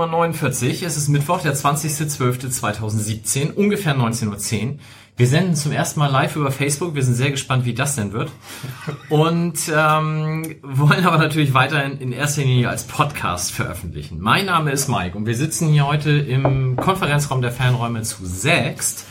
Nummer 0.00 0.12
49. 0.12 0.82
Es 0.82 0.96
ist 0.96 1.08
Mittwoch, 1.08 1.42
der 1.42 1.54
20.12.2017, 1.54 3.52
ungefähr 3.52 3.94
19.10 3.94 4.28
Uhr. 4.28 4.78
Wir 5.18 5.26
senden 5.26 5.54
zum 5.54 5.72
ersten 5.72 6.00
Mal 6.00 6.06
live 6.06 6.36
über 6.36 6.50
Facebook. 6.50 6.94
Wir 6.94 7.02
sind 7.02 7.16
sehr 7.16 7.30
gespannt, 7.30 7.66
wie 7.66 7.74
das 7.74 7.96
denn 7.96 8.14
wird. 8.14 8.30
Und 9.10 9.58
ähm, 9.68 10.56
wollen 10.62 11.04
aber 11.04 11.18
natürlich 11.18 11.52
weiterhin 11.52 11.98
in 11.98 12.12
erster 12.12 12.40
Linie 12.40 12.70
als 12.70 12.84
Podcast 12.84 13.52
veröffentlichen. 13.52 14.20
Mein 14.20 14.46
Name 14.46 14.70
ist 14.70 14.88
Mike 14.88 15.18
und 15.18 15.26
wir 15.26 15.36
sitzen 15.36 15.68
hier 15.68 15.86
heute 15.86 16.12
im 16.12 16.76
Konferenzraum 16.76 17.42
der 17.42 17.52
Fernräume 17.52 18.00
zu 18.00 18.24
sechst. 18.24 19.04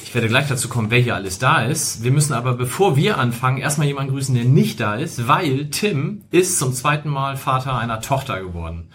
Ich 0.00 0.14
werde 0.14 0.28
gleich 0.28 0.46
dazu 0.46 0.68
kommen, 0.68 0.92
wer 0.92 1.00
hier 1.00 1.16
alles 1.16 1.40
da 1.40 1.62
ist. 1.62 2.04
Wir 2.04 2.12
müssen 2.12 2.34
aber, 2.34 2.54
bevor 2.54 2.94
wir 2.94 3.18
anfangen, 3.18 3.58
erstmal 3.58 3.88
jemanden 3.88 4.12
grüßen, 4.12 4.36
der 4.36 4.44
nicht 4.44 4.78
da 4.78 4.94
ist, 4.94 5.26
weil 5.26 5.70
Tim 5.70 6.22
ist 6.30 6.60
zum 6.60 6.72
zweiten 6.72 7.08
Mal 7.08 7.36
Vater 7.36 7.76
einer 7.76 8.00
Tochter 8.00 8.40
geworden. 8.40 8.90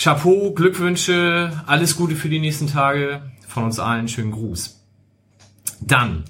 Chapeau, 0.00 0.52
Glückwünsche, 0.52 1.50
alles 1.66 1.96
Gute 1.96 2.14
für 2.14 2.28
die 2.28 2.38
nächsten 2.38 2.68
Tage. 2.68 3.20
Von 3.48 3.64
uns 3.64 3.80
allen 3.80 4.06
schönen 4.06 4.30
Gruß. 4.30 4.80
Dann, 5.80 6.24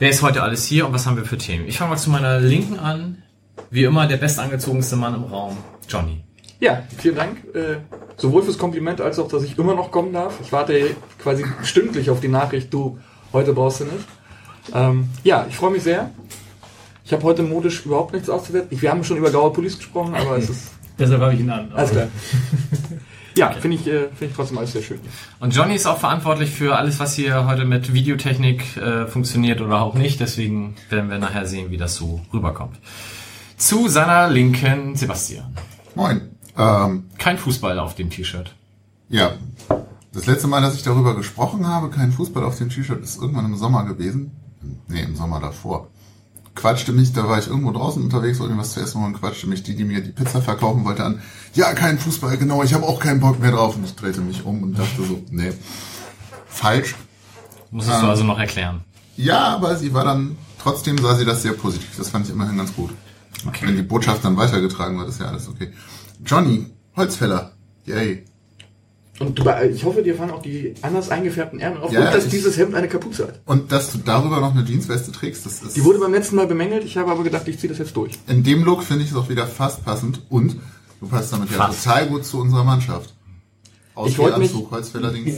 wer 0.00 0.10
ist 0.10 0.20
heute 0.22 0.42
alles 0.42 0.64
hier 0.64 0.86
und 0.86 0.92
was 0.92 1.06
haben 1.06 1.16
wir 1.16 1.24
für 1.24 1.38
Themen? 1.38 1.68
Ich 1.68 1.78
fange 1.78 1.90
mal 1.90 1.96
zu 1.96 2.10
meiner 2.10 2.40
Linken 2.40 2.80
an. 2.80 3.22
Wie 3.70 3.84
immer 3.84 4.08
der 4.08 4.16
bestangezogenste 4.16 4.96
Mann 4.96 5.14
im 5.14 5.22
Raum, 5.22 5.56
Johnny. 5.88 6.24
Ja, 6.58 6.82
vielen 6.98 7.14
Dank. 7.14 7.54
Äh, 7.54 7.76
sowohl 8.16 8.42
fürs 8.42 8.58
Kompliment 8.58 9.00
als 9.00 9.20
auch, 9.20 9.28
dass 9.28 9.44
ich 9.44 9.56
immer 9.56 9.76
noch 9.76 9.92
kommen 9.92 10.12
darf. 10.12 10.40
Ich 10.42 10.50
warte 10.50 10.96
quasi 11.20 11.44
stündlich 11.62 12.10
auf 12.10 12.18
die 12.18 12.26
Nachricht, 12.26 12.74
du, 12.74 12.98
heute 13.32 13.52
brauchst 13.52 13.78
du 13.78 13.84
nicht. 13.84 14.08
Ähm, 14.74 15.08
ja, 15.22 15.46
ich 15.48 15.54
freue 15.54 15.70
mich 15.70 15.84
sehr. 15.84 16.10
Ich 17.04 17.12
habe 17.12 17.22
heute 17.22 17.44
modisch 17.44 17.86
überhaupt 17.86 18.12
nichts 18.12 18.28
auszusetzen. 18.28 18.68
Wir 18.80 18.90
haben 18.90 19.04
schon 19.04 19.18
über 19.18 19.30
Graue 19.30 19.52
Police 19.52 19.76
gesprochen, 19.76 20.16
aber 20.16 20.36
es 20.36 20.50
ist... 20.50 20.71
Deshalb 20.98 21.20
habe 21.20 21.34
ich 21.34 21.40
ihn 21.40 21.50
an. 21.50 21.72
Alles 21.72 21.90
klar. 21.90 22.08
Ja, 23.34 23.50
finde 23.50 23.78
ich, 23.78 23.86
äh, 23.86 24.08
finde 24.08 24.26
ich 24.26 24.32
trotzdem 24.34 24.58
alles 24.58 24.72
sehr 24.72 24.82
schön. 24.82 25.00
Und 25.40 25.56
Johnny 25.56 25.74
ist 25.74 25.86
auch 25.86 25.96
verantwortlich 25.96 26.50
für 26.50 26.76
alles, 26.76 26.98
was 27.00 27.14
hier 27.14 27.46
heute 27.46 27.64
mit 27.64 27.94
Videotechnik 27.94 28.76
äh, 28.76 29.06
funktioniert 29.06 29.62
oder 29.62 29.80
auch 29.80 29.94
nicht. 29.94 30.20
Deswegen 30.20 30.74
werden 30.90 31.08
wir 31.08 31.18
nachher 31.18 31.46
sehen, 31.46 31.70
wie 31.70 31.78
das 31.78 31.94
so 31.94 32.20
rüberkommt. 32.34 32.76
Zu 33.56 33.88
seiner 33.88 34.28
Linken 34.28 34.96
Sebastian. 34.96 35.46
Moin. 35.94 36.20
Ähm, 36.58 37.04
Kein 37.16 37.38
Fußball 37.38 37.78
auf 37.78 37.94
dem 37.94 38.10
T-Shirt. 38.10 38.54
ja, 39.08 39.32
das 40.12 40.26
letzte 40.26 40.46
Mal, 40.46 40.60
dass 40.60 40.74
ich 40.74 40.82
darüber 40.82 41.16
gesprochen 41.16 41.66
habe, 41.66 41.88
kein 41.88 42.12
Fußball 42.12 42.44
auf 42.44 42.58
dem 42.58 42.68
T-Shirt, 42.68 43.02
ist 43.02 43.18
irgendwann 43.18 43.46
im 43.46 43.56
Sommer 43.56 43.86
gewesen. 43.86 44.32
Nee, 44.88 45.04
im 45.04 45.16
Sommer 45.16 45.40
davor. 45.40 45.88
Quatschte 46.54 46.92
mich, 46.92 47.12
da 47.14 47.26
war 47.28 47.38
ich 47.38 47.46
irgendwo 47.46 47.72
draußen 47.72 48.02
unterwegs, 48.02 48.38
wollte 48.38 48.52
mir 48.54 48.60
was 48.60 48.72
zu 48.74 48.80
essen 48.80 49.00
holen, 49.00 49.14
quatschte 49.14 49.46
mich 49.46 49.62
die, 49.62 49.74
die 49.74 49.84
mir 49.84 50.02
die 50.02 50.10
Pizza 50.10 50.42
verkaufen 50.42 50.84
wollte, 50.84 51.02
an. 51.04 51.22
Ja, 51.54 51.72
kein 51.72 51.98
Fußball, 51.98 52.36
genau, 52.36 52.62
ich 52.62 52.74
habe 52.74 52.84
auch 52.86 53.00
keinen 53.00 53.20
Bock 53.20 53.40
mehr 53.40 53.52
drauf. 53.52 53.76
Und 53.76 53.84
ich 53.84 53.94
drehte 53.96 54.20
mich 54.20 54.44
um 54.44 54.62
und 54.62 54.78
dachte 54.78 55.02
so, 55.02 55.22
nee, 55.30 55.52
falsch. 56.46 56.94
Musstest 57.70 57.96
Ah. 57.98 58.02
du 58.02 58.08
also 58.08 58.24
noch 58.24 58.38
erklären. 58.38 58.82
Ja, 59.16 59.48
aber 59.54 59.76
sie 59.76 59.94
war 59.94 60.04
dann, 60.04 60.36
trotzdem 60.58 60.98
sah 60.98 61.14
sie 61.14 61.24
das 61.24 61.42
sehr 61.42 61.52
positiv. 61.54 61.96
Das 61.96 62.10
fand 62.10 62.26
ich 62.26 62.32
immerhin 62.32 62.58
ganz 62.58 62.74
gut. 62.74 62.90
Okay. 63.46 63.66
Wenn 63.66 63.76
die 63.76 63.82
Botschaft 63.82 64.24
dann 64.24 64.36
weitergetragen 64.36 64.98
wird, 64.98 65.08
ist 65.08 65.20
ja 65.20 65.26
alles 65.26 65.48
okay. 65.48 65.72
Johnny, 66.24 66.66
Holzfäller. 66.96 67.52
Yay. 67.86 68.24
Und 69.20 69.38
du, 69.38 69.44
äh, 69.48 69.68
ich 69.68 69.84
hoffe, 69.84 70.02
dir 70.02 70.14
fallen 70.16 70.30
auch 70.30 70.42
die 70.42 70.74
anders 70.82 71.10
eingefärbten 71.10 71.60
Ärmel 71.60 71.82
auf 71.82 71.92
Ja, 71.92 72.06
und 72.06 72.14
dass 72.14 72.24
ich- 72.24 72.30
dieses 72.30 72.56
Hemd 72.56 72.74
eine 72.74 72.88
Kapuze 72.88 73.28
hat. 73.28 73.40
Und 73.44 73.70
dass 73.70 73.92
du 73.92 73.98
darüber 73.98 74.40
noch 74.40 74.54
eine 74.54 74.64
Jeansweste 74.64 75.12
trägst, 75.12 75.44
das 75.46 75.62
ist... 75.62 75.76
Die 75.76 75.84
wurde 75.84 75.98
beim 75.98 76.12
letzten 76.12 76.36
Mal 76.36 76.46
bemängelt, 76.46 76.84
ich 76.84 76.96
habe 76.96 77.10
aber 77.10 77.22
gedacht, 77.22 77.46
ich 77.46 77.58
ziehe 77.58 77.68
das 77.68 77.78
jetzt 77.78 77.94
durch. 77.96 78.18
in 78.26 78.42
dem 78.42 78.64
Look 78.64 78.82
finde 78.82 79.04
ich 79.04 79.10
es 79.10 79.16
auch 79.16 79.28
wieder 79.28 79.46
fast 79.46 79.84
passend 79.84 80.20
und 80.30 80.56
du 81.00 81.06
passt 81.08 81.32
damit 81.32 81.50
ja 81.50 81.56
Fast. 81.56 81.84
total 81.84 82.06
gut 82.08 82.24
zu 82.24 82.40
unserer 82.40 82.64
Mannschaft. 82.64 83.14
Ich 84.06 84.16
wollte 84.16 84.38
mich-. 84.38 84.50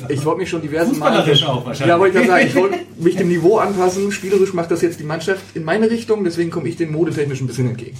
Ich 0.08 0.24
wollte 0.24 0.38
mich 0.38 0.48
schon 0.48 0.62
diverse. 0.62 0.90
Fußballerisch 0.90 1.42
auch 1.44 1.66
wahrscheinlich. 1.66 1.88
Ja, 1.88 1.98
wollte 1.98 2.20
ich 2.20 2.26
sagen, 2.28 2.46
ich 2.46 2.54
wollte 2.54 2.78
mich 2.98 3.16
dem 3.16 3.26
Niveau 3.28 3.58
anpassen. 3.58 4.12
Spielerisch 4.12 4.52
macht 4.54 4.70
das 4.70 4.80
jetzt 4.82 5.00
die 5.00 5.04
Mannschaft 5.04 5.42
in 5.54 5.64
meine 5.64 5.90
Richtung, 5.90 6.22
deswegen 6.22 6.50
komme 6.52 6.68
ich 6.68 6.76
dem 6.76 6.92
modetechnisch 6.92 7.40
ein 7.40 7.48
bisschen 7.48 7.68
entgegen. 7.68 7.98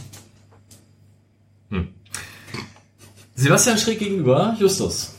Sebastian 3.35 3.79
schräg 3.79 3.99
gegenüber, 3.99 4.57
Justus. 4.61 5.14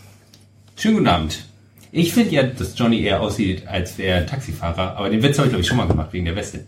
Schönen 0.75 0.95
guten 0.95 1.07
Abend. 1.07 1.45
Ich 1.91 2.13
finde 2.13 2.31
ja, 2.31 2.43
dass 2.43 2.77
Johnny 2.77 3.01
eher 3.01 3.21
aussieht, 3.21 3.65
als 3.67 3.97
wäre 3.97 4.19
er 4.19 4.25
Taxifahrer, 4.25 4.97
aber 4.97 5.09
den 5.09 5.23
Witz 5.23 5.37
habe 5.37 5.47
ich, 5.47 5.51
glaube 5.51 5.61
ich, 5.61 5.67
schon 5.67 5.77
mal 5.77 5.87
gemacht, 5.87 6.09
wegen 6.11 6.25
der 6.25 6.35
Weste. 6.35 6.65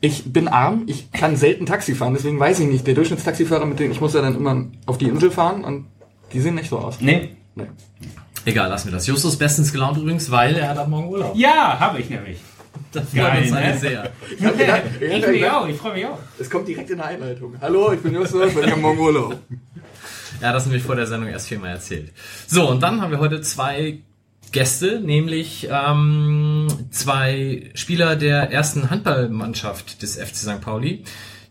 Ich 0.00 0.32
bin 0.32 0.48
arm, 0.48 0.84
ich 0.86 1.10
kann 1.10 1.36
selten 1.36 1.66
Taxi 1.66 1.94
fahren, 1.94 2.14
deswegen 2.14 2.38
weiß 2.38 2.60
ich 2.60 2.68
nicht. 2.68 2.86
Der 2.86 2.94
Durchschnittstaxifahrer, 2.94 3.66
mit 3.66 3.80
dem 3.80 3.90
ich 3.90 4.00
muss 4.00 4.14
ja 4.14 4.20
dann 4.20 4.36
immer 4.36 4.66
auf 4.86 4.98
die 4.98 5.06
Insel 5.06 5.30
fahren 5.30 5.64
und 5.64 5.86
die 6.32 6.40
sehen 6.40 6.54
nicht 6.54 6.70
so 6.70 6.78
aus. 6.78 7.00
Nee? 7.00 7.36
Nee. 7.54 7.66
Egal, 8.44 8.68
lassen 8.68 8.88
wir 8.88 8.92
das. 8.92 9.06
Justus 9.06 9.36
bestens 9.36 9.72
gelaunt 9.72 9.98
übrigens, 9.98 10.30
weil 10.30 10.56
er 10.56 10.68
hat 10.68 10.78
ab 10.78 10.88
morgen 10.88 11.08
Urlaub. 11.08 11.36
Ja, 11.36 11.78
habe 11.78 12.00
ich 12.00 12.10
nämlich. 12.10 12.38
Das 12.92 13.08
freut 13.10 13.22
Geil, 13.22 13.42
uns 13.42 13.52
alle 13.52 13.66
ne? 13.66 13.78
sehr. 13.78 14.10
Ich 14.30 14.38
gedacht, 14.38 14.82
Ich 15.00 15.12
ich 15.12 15.26
mich 15.28 15.50
auch, 15.50 15.68
ich 15.68 15.76
freue 15.76 15.94
mich 15.94 16.06
auch. 16.06 16.18
Es 16.38 16.50
kommt 16.50 16.68
direkt 16.68 16.90
in 16.90 16.98
der 16.98 17.06
Einleitung. 17.06 17.54
Hallo, 17.60 17.92
ich 17.92 18.00
bin 18.00 18.14
Justus, 18.14 18.52
ich 18.56 18.70
habe 18.70 18.80
morgen 18.80 18.98
Urlaub. 18.98 19.38
Er 20.42 20.48
hat 20.48 20.56
das 20.56 20.66
nämlich 20.66 20.82
vor 20.82 20.96
der 20.96 21.06
Sendung 21.06 21.28
erst 21.30 21.46
viermal 21.46 21.70
erzählt. 21.70 22.10
So, 22.48 22.68
und 22.68 22.82
dann 22.82 23.00
haben 23.00 23.12
wir 23.12 23.20
heute 23.20 23.40
zwei 23.42 24.00
Gäste, 24.50 25.00
nämlich 25.00 25.68
ähm, 25.70 26.66
zwei 26.90 27.70
Spieler 27.74 28.16
der 28.16 28.50
ersten 28.50 28.90
Handballmannschaft 28.90 30.02
des 30.02 30.16
FC 30.16 30.34
St. 30.34 30.60
Pauli, 30.60 31.04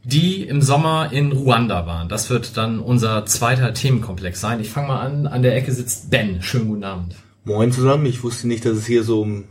die 0.03 0.43
im 0.43 0.61
Sommer 0.61 1.09
in 1.13 1.31
Ruanda 1.31 1.87
waren. 1.87 2.09
Das 2.09 2.29
wird 2.29 2.57
dann 2.57 2.79
unser 2.79 3.25
zweiter 3.25 3.73
Themenkomplex 3.73 4.41
sein. 4.41 4.59
Ich 4.59 4.69
fange 4.69 4.89
mal 4.89 4.99
an. 4.99 5.25
An 5.25 5.41
der 5.41 5.55
Ecke 5.55 5.71
sitzt 5.71 6.09
Ben. 6.09 6.41
Schönen 6.41 6.67
guten 6.67 6.83
Abend. 6.83 7.15
Moin 7.45 7.71
zusammen, 7.71 8.05
ich 8.05 8.23
wusste 8.23 8.49
nicht, 8.49 8.65
dass 8.65 8.73
es 8.73 8.85
hier 8.85 9.05
so 9.05 9.21
um 9.21 9.45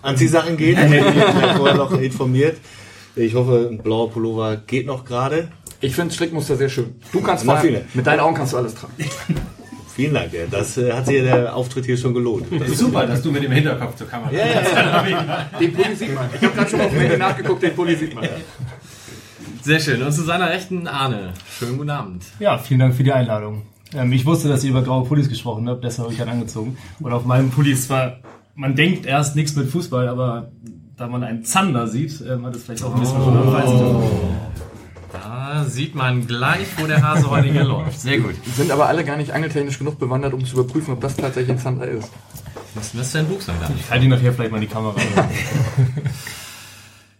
Anziehsachen 0.00 0.56
geht. 0.56 0.78
Ich 0.78 0.84
vielleicht 0.86 1.56
vorher 1.58 1.76
noch 1.76 1.92
informiert. 1.92 2.56
Ich 3.14 3.34
hoffe, 3.34 3.68
ein 3.70 3.78
blauer 3.78 4.10
Pullover 4.10 4.56
geht 4.56 4.86
noch 4.86 5.04
gerade. 5.04 5.48
Ich 5.86 5.94
finde 5.94 6.12
Strickmuster 6.12 6.56
sehr 6.56 6.68
schön. 6.68 6.96
Du 7.12 7.20
kannst 7.20 7.44
mal, 7.44 7.60
viele. 7.60 7.84
mit 7.94 8.04
deinen 8.04 8.18
Augen 8.18 8.34
kannst 8.34 8.52
du 8.52 8.56
alles 8.56 8.74
tragen. 8.74 8.92
Vielen 9.94 10.12
Dank, 10.12 10.32
ja. 10.32 10.40
das 10.50 10.76
äh, 10.76 10.92
hat 10.92 11.06
sich 11.06 11.16
ja 11.16 11.22
der 11.22 11.56
Auftritt 11.56 11.86
hier 11.86 11.96
schon 11.96 12.12
gelohnt. 12.12 12.46
Das 12.58 12.68
ist 12.68 12.78
super, 12.80 13.06
dass 13.06 13.22
du 13.22 13.30
mit 13.30 13.42
dem 13.42 13.52
Hinterkopf 13.52 13.96
zur 13.96 14.08
Kamera 14.08 14.30
Ja, 14.30 14.46
ja, 14.46 15.08
ja. 15.08 15.50
Den 15.58 15.72
Pulli 15.72 15.94
sieht 15.94 16.14
man. 16.14 16.28
Ich 16.34 16.42
habe 16.42 16.54
gerade 16.54 16.68
schon 16.68 16.78
mal 16.80 16.86
auf 16.86 16.90
dem 16.90 17.00
Handy 17.00 17.16
nachgeguckt, 17.16 17.62
den 17.62 17.74
Pulli 17.74 17.96
sieht 17.96 18.14
man. 18.14 18.28
Sehr 19.62 19.80
schön. 19.80 20.02
Und 20.02 20.12
zu 20.12 20.22
seiner 20.22 20.50
Rechten 20.50 20.86
Arne. 20.86 21.32
Schönen 21.58 21.78
guten 21.78 21.90
Abend. 21.90 22.24
Ja, 22.40 22.58
vielen 22.58 22.80
Dank 22.80 22.94
für 22.94 23.04
die 23.04 23.12
Einladung. 23.12 23.62
Ähm, 23.94 24.12
ich 24.12 24.26
wusste, 24.26 24.48
dass 24.48 24.64
ihr 24.64 24.70
über 24.70 24.82
graue 24.82 25.06
Pullis 25.06 25.28
gesprochen 25.28 25.68
habt, 25.68 25.82
deshalb 25.82 26.06
habe 26.08 26.14
ich 26.14 26.20
einen 26.20 26.32
angezogen. 26.32 26.76
Und 27.00 27.12
auf 27.12 27.24
meinem 27.24 27.50
Pulli 27.50 27.72
ist 27.72 27.84
zwar, 27.84 28.18
man 28.54 28.74
denkt 28.74 29.06
erst 29.06 29.34
nichts 29.36 29.54
mit 29.54 29.70
Fußball, 29.70 30.08
aber 30.08 30.50
da 30.96 31.06
man 31.06 31.22
einen 31.22 31.44
Zander 31.44 31.86
sieht, 31.86 32.20
ähm, 32.28 32.44
hat 32.44 32.56
es 32.56 32.64
vielleicht 32.64 32.82
auch 32.82 32.94
ein 32.94 33.00
bisschen 33.00 33.52
Weißen. 33.52 34.65
Da 35.56 35.64
sieht 35.64 35.94
man 35.94 36.26
gleich, 36.26 36.66
wo 36.76 36.86
der 36.86 37.02
Hase 37.02 37.30
heute 37.30 37.48
hier 37.50 37.64
läuft. 37.64 37.98
Sehr 37.98 38.18
gut. 38.18 38.34
Sind 38.56 38.70
aber 38.70 38.88
alle 38.88 39.06
gar 39.06 39.16
nicht 39.16 39.30
angeltechnisch 39.30 39.78
genug 39.78 39.98
bewandert, 39.98 40.34
um 40.34 40.44
zu 40.44 40.60
überprüfen, 40.60 40.92
ob 40.92 41.00
das 41.00 41.16
tatsächlich 41.16 41.52
ein 41.52 41.58
Zander 41.58 41.88
ist. 41.88 42.10
Wir 42.92 43.00
es 43.00 43.12
denn 43.12 43.26
Buch 43.26 43.40
sein 43.40 43.56
dann? 43.62 43.72
Ich 43.74 43.90
halte 43.90 44.04
ihn 44.04 44.10
nachher 44.10 44.34
vielleicht 44.34 44.50
mal 44.50 44.58
in 44.58 44.68
die 44.68 44.72
Kamera. 44.72 44.94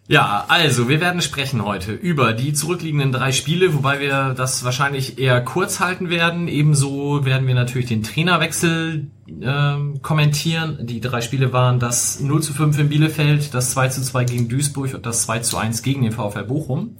Ja, 0.08 0.44
also 0.46 0.88
wir 0.88 1.00
werden 1.00 1.20
sprechen 1.20 1.64
heute 1.64 1.90
über 1.92 2.32
die 2.32 2.52
zurückliegenden 2.52 3.10
drei 3.10 3.32
Spiele, 3.32 3.74
wobei 3.74 3.98
wir 3.98 4.34
das 4.34 4.62
wahrscheinlich 4.62 5.18
eher 5.18 5.40
kurz 5.40 5.80
halten 5.80 6.10
werden. 6.10 6.46
Ebenso 6.46 7.24
werden 7.24 7.48
wir 7.48 7.56
natürlich 7.56 7.88
den 7.88 8.04
Trainerwechsel 8.04 9.08
ähm, 9.42 10.02
kommentieren. 10.02 10.86
Die 10.86 11.00
drei 11.00 11.22
Spiele 11.22 11.52
waren 11.52 11.80
das 11.80 12.20
0 12.20 12.40
zu 12.40 12.52
5 12.52 12.78
in 12.78 12.88
Bielefeld, 12.88 13.52
das 13.52 13.72
2 13.72 13.88
zu 13.88 14.00
2 14.00 14.24
gegen 14.26 14.48
Duisburg 14.48 14.94
und 14.94 15.06
das 15.06 15.22
2 15.22 15.40
zu 15.40 15.56
1 15.56 15.82
gegen 15.82 16.02
den 16.02 16.12
VfL 16.12 16.44
Bochum. 16.44 16.98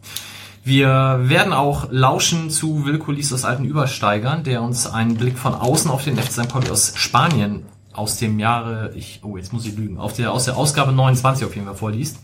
Wir 0.67 1.21
werden 1.23 1.53
auch 1.53 1.93
lauschen 1.93 2.51
zu 2.51 2.85
Wilko 2.85 3.13
aus 3.13 3.45
alten 3.45 3.65
Übersteigern, 3.65 4.43
der 4.43 4.63
uns 4.63 4.89
einen 4.89 5.15
Blick 5.15 5.39
von 5.39 5.55
außen 5.55 5.89
auf 5.89 6.03
den 6.03 6.17
FC 6.17 6.33
St. 6.33 6.49
Pauli 6.49 6.71
aus 6.71 6.95
Spanien 6.97 7.67
aus 7.93 8.19
dem 8.19 8.41
Jahre, 8.41 8.91
ich, 8.97 9.21
oh, 9.23 9.37
jetzt 9.37 9.53
muss 9.53 9.65
ich 9.65 9.77
lügen, 9.77 9.97
auf 9.97 10.15
der, 10.15 10.33
aus 10.33 10.47
der 10.47 10.57
Ausgabe 10.57 10.91
29 10.91 11.47
auf 11.47 11.55
jeden 11.55 11.69
Fall 11.69 11.77
vorliest. 11.77 12.19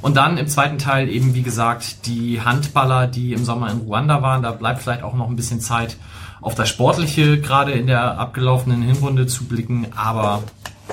Und 0.00 0.16
dann 0.16 0.38
im 0.38 0.48
zweiten 0.48 0.78
Teil 0.78 1.10
eben, 1.10 1.34
wie 1.34 1.42
gesagt, 1.42 2.06
die 2.06 2.40
Handballer, 2.40 3.08
die 3.08 3.34
im 3.34 3.44
Sommer 3.44 3.70
in 3.70 3.80
Ruanda 3.80 4.22
waren. 4.22 4.42
Da 4.42 4.52
bleibt 4.52 4.80
vielleicht 4.80 5.02
auch 5.02 5.12
noch 5.12 5.28
ein 5.28 5.36
bisschen 5.36 5.60
Zeit, 5.60 5.98
auf 6.40 6.54
das 6.54 6.70
Sportliche 6.70 7.42
gerade 7.42 7.72
in 7.72 7.86
der 7.86 8.18
abgelaufenen 8.18 8.80
Hinrunde 8.80 9.26
zu 9.26 9.44
blicken. 9.44 9.88
Aber 9.94 10.42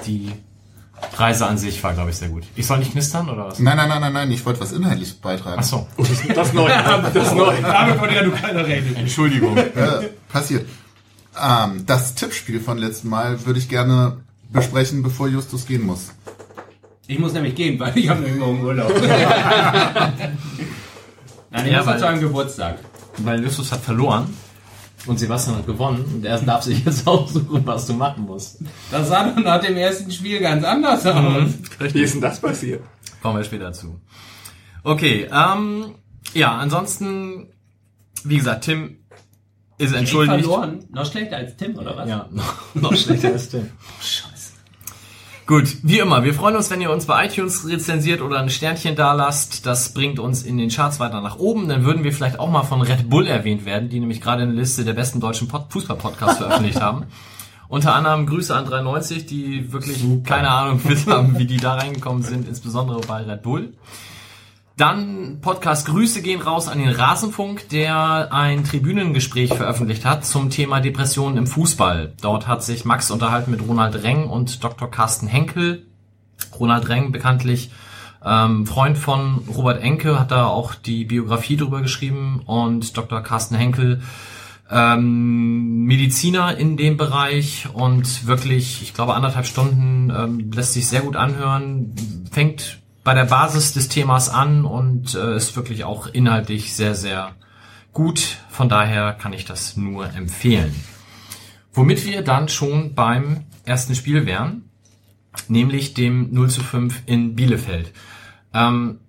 die 0.05 0.33
Reise 1.15 1.45
an 1.47 1.57
sich 1.57 1.83
war, 1.83 1.93
glaube 1.93 2.09
ich, 2.11 2.17
sehr 2.17 2.29
gut. 2.29 2.43
Ich 2.55 2.65
soll 2.65 2.79
nicht 2.79 2.91
knistern 2.91 3.29
oder 3.29 3.47
was? 3.47 3.59
Nein, 3.59 3.77
nein, 3.77 3.89
nein, 3.89 4.01
nein, 4.01 4.13
nein, 4.13 4.31
ich 4.31 4.45
wollte 4.45 4.59
was 4.61 4.71
Inhaltliches 4.71 5.15
beitragen. 5.15 5.57
Ach 5.59 5.63
so. 5.63 5.87
Das 5.97 6.09
ist 6.09 6.53
neu. 6.53 6.69
Das 7.13 7.27
ist 7.27 7.35
neu. 7.35 7.53
Damit 7.61 7.97
konnte 7.99 8.15
ja 8.15 8.23
nur 8.23 8.33
keiner 8.35 8.65
rechnen. 8.65 8.95
Entschuldigung. 8.95 9.57
Äh, 9.57 10.09
passiert. 10.31 10.67
Ähm, 11.41 11.85
das 11.85 12.15
Tippspiel 12.15 12.59
von 12.59 12.77
letzten 12.77 13.09
Mal 13.09 13.45
würde 13.45 13.59
ich 13.59 13.69
gerne 13.69 14.17
besprechen, 14.49 15.03
bevor 15.03 15.27
Justus 15.27 15.65
gehen 15.65 15.85
muss. 15.85 16.11
Ich 17.07 17.17
muss 17.19 17.33
nämlich 17.33 17.55
gehen, 17.55 17.79
weil 17.79 17.97
ich 17.97 18.07
habe 18.09 18.21
nämlich 18.21 18.39
morgen 18.39 18.61
Urlaub. 18.63 18.91
Nein, 21.51 21.65
ich 21.65 21.71
Ja, 21.71 21.83
muss 21.83 21.97
zu 21.97 22.07
einem 22.07 22.19
Geburtstag. 22.21 22.79
Weil 23.17 23.43
Justus 23.43 23.71
hat 23.71 23.81
verloren 23.81 24.31
und 25.09 25.17
Sebastian 25.19 25.57
hat 25.57 25.65
gewonnen 25.65 26.05
und 26.13 26.25
er 26.25 26.39
darf 26.39 26.63
sich 26.63 26.85
jetzt 26.85 27.05
aussuchen, 27.07 27.61
was 27.65 27.85
du 27.87 27.93
machen 27.93 28.25
musst. 28.25 28.59
Das 28.91 29.07
sah 29.09 29.29
doch 29.29 29.43
nach 29.43 29.59
dem 29.61 29.75
ersten 29.75 30.11
Spiel 30.11 30.39
ganz 30.39 30.63
anders 30.63 31.05
aus. 31.05 31.49
Wie 31.93 32.01
ist 32.01 32.13
denn 32.13 32.21
das 32.21 32.39
passiert? 32.39 32.83
Kommen 33.21 33.37
wir 33.37 33.43
später 33.43 33.73
zu. 33.73 33.99
Okay, 34.83 35.27
ähm, 35.33 35.95
ja, 36.33 36.55
ansonsten, 36.57 37.47
wie 38.23 38.37
gesagt, 38.37 38.63
Tim 38.65 38.97
ist 39.77 39.91
Ich 39.91 39.97
entschuldigt. 39.97 40.39
verloren. 40.45 40.85
Noch 40.91 41.09
schlechter 41.09 41.37
als 41.37 41.55
Tim, 41.57 41.77
oder 41.77 41.97
was? 41.97 42.07
Ja, 42.07 42.27
noch, 42.31 42.55
noch 42.75 42.95
schlechter 42.95 43.29
als 43.33 43.49
Tim. 43.49 43.69
Scheiße. 44.01 44.38
Gut, 45.49 45.77
wie 45.81 45.97
immer, 45.97 46.23
wir 46.23 46.35
freuen 46.35 46.55
uns, 46.55 46.69
wenn 46.69 46.79
ihr 46.79 46.91
uns 46.91 47.07
bei 47.07 47.25
iTunes 47.25 47.67
rezensiert 47.67 48.21
oder 48.21 48.39
ein 48.39 48.51
Sternchen 48.51 48.95
da 48.95 49.13
lasst. 49.13 49.65
Das 49.65 49.95
bringt 49.95 50.19
uns 50.19 50.43
in 50.43 50.59
den 50.59 50.69
Charts 50.69 50.99
weiter 50.99 51.21
nach 51.21 51.39
oben. 51.39 51.67
Dann 51.67 51.83
würden 51.83 52.03
wir 52.03 52.13
vielleicht 52.13 52.37
auch 52.37 52.51
mal 52.51 52.61
von 52.61 52.83
Red 52.83 53.09
Bull 53.09 53.25
erwähnt 53.25 53.65
werden, 53.65 53.89
die 53.89 53.99
nämlich 53.99 54.21
gerade 54.21 54.43
eine 54.43 54.51
Liste 54.51 54.85
der 54.85 54.93
besten 54.93 55.19
deutschen 55.19 55.47
Pod 55.47 55.65
Fußball-Podcasts 55.69 56.37
veröffentlicht 56.37 56.79
haben. 56.79 57.07
Unter 57.67 57.95
anderem 57.95 58.27
Grüße 58.27 58.55
an 58.55 58.65
390, 58.65 59.25
die 59.25 59.73
wirklich 59.73 60.05
keine 60.23 60.51
Ahnung 60.51 60.81
haben, 61.07 61.39
wie 61.39 61.47
die 61.47 61.57
da 61.57 61.73
reingekommen 61.73 62.21
sind, 62.21 62.47
insbesondere 62.47 63.01
bei 63.01 63.23
Red 63.23 63.41
Bull. 63.41 63.73
Dann 64.79 65.41
Podcast 65.41 65.87
Grüße 65.87 66.21
gehen 66.21 66.41
raus 66.41 66.69
an 66.69 66.79
den 66.79 66.87
Rasenfunk, 66.87 67.67
der 67.67 68.31
ein 68.31 68.63
Tribünengespräch 68.63 69.53
veröffentlicht 69.53 70.05
hat 70.05 70.23
zum 70.23 70.49
Thema 70.49 70.79
Depressionen 70.79 71.37
im 71.37 71.47
Fußball. 71.47 72.13
Dort 72.21 72.47
hat 72.47 72.63
sich 72.63 72.85
Max 72.85 73.11
unterhalten 73.11 73.51
mit 73.51 73.61
Ronald 73.61 74.03
Reng 74.03 74.29
und 74.29 74.63
Dr. 74.63 74.89
Carsten 74.89 75.27
Henkel. 75.27 75.85
Ronald 76.57 76.87
Reng 76.87 77.11
bekanntlich 77.11 77.71
ähm, 78.23 78.65
Freund 78.65 78.97
von 78.97 79.39
Robert 79.53 79.83
Enke, 79.83 80.17
hat 80.17 80.31
da 80.31 80.47
auch 80.47 80.75
die 80.75 81.03
Biografie 81.03 81.57
drüber 81.57 81.81
geschrieben 81.81 82.41
und 82.45 82.95
Dr. 82.95 83.21
Carsten 83.21 83.55
Henkel 83.55 84.01
ähm, 84.71 85.83
Mediziner 85.83 86.55
in 86.55 86.77
dem 86.77 86.95
Bereich 86.95 87.67
und 87.73 88.27
wirklich, 88.27 88.81
ich 88.81 88.93
glaube, 88.93 89.13
anderthalb 89.13 89.45
Stunden 89.45 90.09
ähm, 90.09 90.51
lässt 90.53 90.71
sich 90.71 90.87
sehr 90.87 91.01
gut 91.01 91.17
anhören, 91.17 91.93
fängt 92.31 92.79
bei 93.09 93.15
der 93.15 93.25
Basis 93.25 93.73
des 93.73 93.89
Themas 93.89 94.29
an 94.29 94.65
und 94.65 95.15
äh, 95.15 95.35
ist 95.35 95.55
wirklich 95.55 95.83
auch 95.83 96.05
inhaltlich 96.05 96.75
sehr, 96.75 96.93
sehr 96.93 97.33
gut. 97.91 98.37
Von 98.51 98.69
daher 98.69 99.13
kann 99.13 99.33
ich 99.33 99.45
das 99.45 99.75
nur 99.75 100.13
empfehlen. 100.13 100.75
Womit 101.73 102.05
wir 102.05 102.21
dann 102.21 102.49
schon 102.49 102.93
beim 102.93 103.45
ersten 103.65 103.95
Spiel 103.95 104.27
wären, 104.27 104.69
nämlich 105.47 105.95
dem 105.95 106.31
0 106.31 106.51
zu 106.51 106.61
5 106.61 107.01
in 107.07 107.33
Bielefeld. 107.33 107.91
Ähm, 108.53 108.99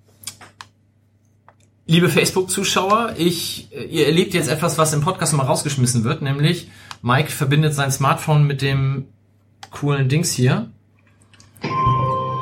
Liebe 1.85 2.08
Facebook-Zuschauer, 2.08 3.17
ich, 3.19 3.69
äh, 3.70 3.85
ihr 3.85 4.06
erlebt 4.06 4.32
jetzt 4.32 4.49
etwas, 4.49 4.79
was 4.79 4.94
im 4.94 5.03
Podcast 5.03 5.35
mal 5.35 5.44
rausgeschmissen 5.44 6.05
wird, 6.05 6.23
nämlich 6.23 6.70
Mike 7.03 7.31
verbindet 7.31 7.75
sein 7.75 7.93
Smartphone 7.93 8.46
mit 8.46 8.62
dem 8.62 9.08
coolen 9.70 10.08
Dings 10.08 10.32
hier 10.32 10.70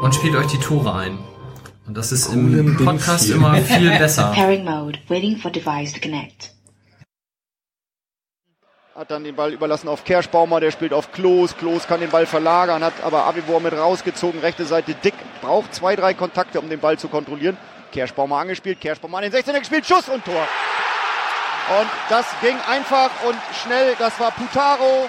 und 0.02 0.14
spielt 0.14 0.36
euch 0.36 0.46
die 0.46 0.58
Tore 0.58 0.94
ein. 0.94 1.18
Und 1.88 1.94
das 1.96 2.12
ist 2.12 2.26
im 2.26 2.50
Coolen 2.50 2.76
Dings 2.76 2.84
Podcast 2.84 3.24
hier. 3.24 3.36
immer 3.36 3.56
viel 3.56 3.90
besser. 3.98 4.30
Pairing 4.34 4.62
mode, 4.64 4.98
waiting 5.08 5.38
for 5.38 5.50
device 5.50 5.92
to 5.94 6.00
connect. 6.00 6.52
Hat 8.94 9.10
dann 9.10 9.24
den 9.24 9.34
Ball 9.34 9.52
überlassen 9.52 9.88
auf 9.88 10.04
Kerschbaumer, 10.04 10.60
der 10.60 10.70
spielt 10.70 10.92
auf 10.92 11.12
Klos. 11.12 11.56
Klos 11.56 11.86
kann 11.86 12.00
den 12.00 12.10
Ball 12.10 12.26
verlagern, 12.26 12.84
hat 12.84 12.92
aber 13.02 13.24
Avivor 13.24 13.60
mit 13.60 13.72
rausgezogen, 13.72 14.40
rechte 14.40 14.66
Seite 14.66 14.94
dick, 14.94 15.14
braucht 15.40 15.74
zwei, 15.74 15.96
drei 15.96 16.12
Kontakte, 16.12 16.60
um 16.60 16.68
den 16.68 16.80
Ball 16.80 16.98
zu 16.98 17.08
kontrollieren. 17.08 17.56
Kerschbaumer 17.92 18.36
angespielt, 18.36 18.80
Kerschbaumer 18.80 19.18
an 19.18 19.30
den 19.30 19.32
16er 19.32 19.60
gespielt, 19.60 19.86
Schuss 19.86 20.08
und 20.10 20.24
Tor. 20.26 20.46
Und 21.80 21.88
das 22.10 22.26
ging 22.42 22.56
einfach 22.68 23.10
und 23.26 23.36
schnell, 23.62 23.94
das 23.98 24.18
war 24.20 24.32
Putaro. 24.32 25.08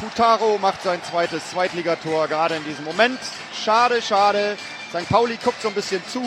Putaro 0.00 0.58
macht 0.58 0.82
sein 0.82 1.00
zweites 1.04 1.50
Zweitligator 1.50 2.26
gerade 2.26 2.56
in 2.56 2.64
diesem 2.64 2.84
Moment. 2.84 3.18
Schade, 3.52 4.02
schade. 4.02 4.56
St. 4.90 5.08
Pauli 5.08 5.38
guckt 5.42 5.60
so 5.62 5.68
ein 5.68 5.74
bisschen 5.74 6.02
zu. 6.08 6.22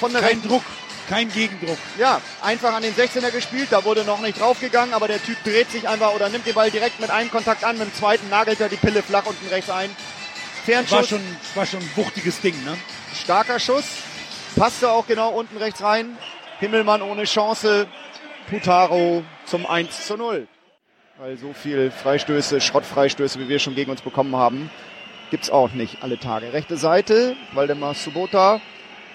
Von 0.00 0.12
der 0.12 0.20
Kein 0.20 0.30
rechten 0.30 0.48
Druck, 0.48 0.62
kein 1.08 1.30
Gegendruck. 1.32 1.78
ja, 1.98 2.20
einfach 2.42 2.74
an 2.74 2.82
den 2.82 2.94
16er 2.94 3.30
gespielt, 3.30 3.68
da 3.70 3.84
wurde 3.84 4.04
noch 4.04 4.20
nicht 4.20 4.40
draufgegangen, 4.40 4.94
aber 4.94 5.06
der 5.06 5.22
Typ 5.22 5.36
dreht 5.44 5.70
sich 5.70 5.88
einfach 5.88 6.12
oder 6.14 6.28
nimmt 6.28 6.46
den 6.46 6.54
Ball 6.54 6.70
direkt 6.70 6.98
mit 6.98 7.10
einem 7.10 7.30
Kontakt 7.30 7.62
an, 7.62 7.78
mit 7.78 7.88
dem 7.88 7.94
zweiten 7.94 8.28
nagelt 8.28 8.60
er 8.60 8.68
die 8.68 8.76
Pille 8.76 9.02
flach 9.02 9.26
unten 9.26 9.46
rechts 9.48 9.70
ein. 9.70 9.90
War 9.90 10.64
Fernschuss, 10.64 11.08
schon, 11.08 11.20
war 11.54 11.66
schon 11.66 11.80
ein 11.80 11.90
wuchtiges 11.96 12.40
Ding, 12.40 12.54
ne? 12.64 12.76
starker 13.14 13.60
Schuss, 13.60 13.84
passte 14.56 14.90
auch 14.90 15.06
genau 15.06 15.30
unten 15.30 15.56
rechts 15.56 15.82
rein. 15.82 16.16
Himmelmann 16.58 17.02
ohne 17.02 17.24
Chance, 17.24 17.86
Putaro 18.48 19.24
zum 19.44 19.66
1 19.66 20.06
zu 20.06 20.16
0. 20.16 20.46
Weil 21.18 21.36
so 21.36 21.52
viel 21.52 21.90
Freistöße, 21.90 22.60
Schrottfreistöße, 22.60 23.38
wie 23.38 23.48
wir 23.48 23.58
schon 23.58 23.74
gegen 23.74 23.90
uns 23.90 24.00
bekommen 24.02 24.34
haben, 24.34 24.70
gibt's 25.32 25.50
auch 25.50 25.70
nicht 25.70 26.02
alle 26.02 26.18
Tage. 26.18 26.52
Rechte 26.52 26.76
Seite, 26.76 27.36
Waldemar 27.54 27.94
Subota, 27.94 28.60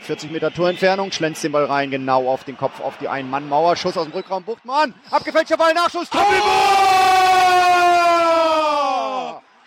40 0.02 0.32
Meter 0.32 0.52
Torentfernung, 0.52 1.12
schlänzt 1.12 1.44
den 1.44 1.52
Ball 1.52 1.66
rein, 1.66 1.92
genau 1.92 2.28
auf 2.28 2.44
den 2.44 2.58
Kopf, 2.58 2.80
auf 2.82 2.98
die 2.98 3.08
Ein-Mann-Mauer. 3.08 3.76
Schuss 3.76 3.96
aus 3.96 4.06
dem 4.06 4.14
Rückraum, 4.14 4.44
Buchtmann, 4.44 4.96
abgefälschter 5.12 5.58
Ball, 5.58 5.76
Nachschuss, 5.76 6.10
Tor! 6.10 6.24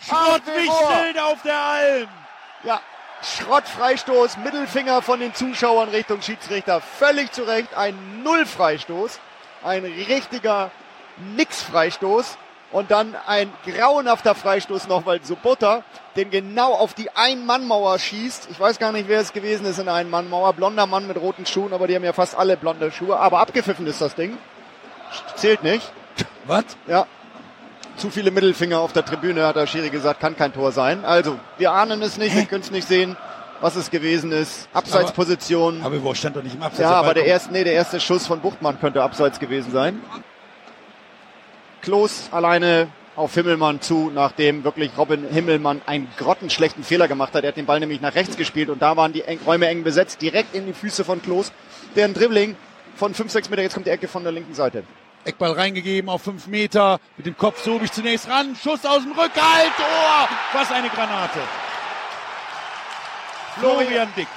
Schrott 0.05 0.43
wie 0.47 0.69
Avivor! 0.69 0.93
schnell 0.93 1.19
auf 1.20 1.41
der 1.43 1.56
Alm. 1.56 2.08
Ja, 2.64 2.81
Schrottfreistoß, 3.23 4.38
Mittelfinger 4.38 5.02
von 5.02 5.20
den 5.20 5.32
Zuschauern 5.32 5.91
Richtung 5.91 6.20
Schiedsrichter. 6.20 6.81
Völlig 6.81 7.31
zu 7.31 7.44
Recht 7.44 7.75
ein 7.75 8.25
Null-Freistoß. 8.25 9.20
Ein 9.62 9.85
richtiger 9.85 10.73
Nix-Freistoß. 11.37 12.38
Und 12.72 12.90
dann 12.90 13.17
ein 13.26 13.52
grauenhafter 13.67 14.34
Freistoß 14.34 14.87
noch, 14.87 15.04
weil 15.04 15.23
Sobota 15.25 15.83
den 16.16 16.30
genau 16.30 16.73
auf 16.73 16.95
die 16.95 17.11
Ein-Mann-Mauer 17.11 17.99
schießt. 17.99 18.49
Ich 18.50 18.61
weiß 18.61 18.78
gar 18.78 18.92
nicht, 18.92 19.09
wer 19.09 19.21
es 19.21 19.33
gewesen 19.33 19.66
ist 19.66 19.78
in 19.78 19.87
der 19.87 19.95
Ein-Mann-Mauer. 19.95 20.52
Blonder 20.52 20.87
Mann 20.87 21.06
mit 21.06 21.16
roten 21.16 21.47
Schuhen, 21.47 21.73
aber 21.73 21.88
die 21.88 21.97
haben 21.97 22.04
ja 22.04 22.12
fast 22.12 22.37
alle 22.37 22.56
blonde 22.56 22.92
Schuhe. 22.92 23.18
Aber 23.18 23.40
abgepfiffen 23.40 23.87
ist 23.87 24.00
das 24.00 24.14
Ding. 24.14 24.37
Zählt 25.35 25.62
nicht. 25.64 25.90
Was? 26.47 26.64
Ja. 26.87 27.06
Zu 27.97 28.11
viele 28.11 28.30
Mittelfinger 28.30 28.78
auf 28.78 28.92
der 28.92 29.04
Tribüne, 29.04 29.47
hat 29.47 29.56
der 29.56 29.66
Schiri 29.66 29.90
gesagt, 29.90 30.21
kann 30.21 30.37
kein 30.37 30.52
Tor 30.52 30.73
sein. 30.73 31.04
Also, 31.04 31.38
wir 31.59 31.73
ahnen 31.73 32.00
es 32.02 32.18
nicht, 32.18 32.37
wir 32.37 32.45
können 32.45 32.62
es 32.62 32.71
nicht 32.71 32.87
sehen, 32.87 33.16
was 33.61 33.76
es 33.76 33.90
gewesen 33.90 34.33
ist. 34.33 34.68
Abseitsposition. 34.73 35.83
Aber 35.85 36.02
wo 36.02 36.14
stand 36.14 36.37
doch 36.37 36.42
nicht 36.42 36.54
im 36.54 36.62
Abseits? 36.62 36.80
Ja, 36.80 36.92
aber 36.92 37.14
der 37.14 37.26
erste, 37.26 37.52
nee, 37.52 37.64
der 37.64 37.75
erste 37.75 38.00
Schuss 38.00 38.26
von 38.26 38.40
Buchtmann 38.40 38.80
könnte 38.80 39.02
abseits 39.02 39.38
gewesen 39.40 39.73
sein. 39.73 40.00
Klos 41.82 42.28
alleine 42.30 42.88
auf 43.16 43.34
Himmelmann 43.34 43.80
zu, 43.80 44.10
nachdem 44.14 44.64
wirklich 44.64 44.92
Robin 44.96 45.26
Himmelmann 45.28 45.82
einen 45.87 46.08
grottenschlechten 46.16 46.84
Fehler 46.84 47.08
gemacht 47.08 47.34
hat. 47.34 47.44
Er 47.44 47.49
hat 47.49 47.56
den 47.56 47.66
Ball 47.66 47.80
nämlich 47.80 48.00
nach 48.00 48.14
rechts 48.14 48.37
gespielt 48.37 48.70
und 48.70 48.80
da 48.80 48.96
waren 48.96 49.12
die 49.12 49.22
eng, 49.22 49.40
Räume 49.44 49.66
eng 49.66 49.82
besetzt, 49.82 50.22
direkt 50.22 50.54
in 50.54 50.66
die 50.66 50.72
Füße 50.72 51.04
von 51.04 51.20
Klos. 51.20 51.52
Der 51.96 52.04
ein 52.04 52.14
Dribbling 52.14 52.56
von 52.96 53.14
5, 53.14 53.30
6 53.30 53.50
Meter, 53.50 53.62
jetzt 53.62 53.75
kommt 53.75 53.87
die 53.87 53.90
Ecke 53.90 54.08
von 54.08 54.22
der 54.22 54.32
linken 54.32 54.54
Seite. 54.54 54.84
Eckball 55.25 55.52
reingegeben 55.52 56.08
auf 56.08 56.22
5 56.22 56.46
Meter. 56.46 56.99
Mit 57.16 57.26
dem 57.26 57.37
Kopf 57.37 57.62
so 57.62 57.78
ich 57.82 57.92
zunächst 57.92 58.28
ran. 58.28 58.56
Schuss 58.56 58.87
aus 58.87 59.02
dem 59.02 59.12
Rückhalt. 59.12 59.72
Tor! 59.76 60.28
Was 60.54 60.72
eine 60.72 60.88
Granate. 60.88 61.40
Florian 63.58 64.08
Dick. 64.16 64.28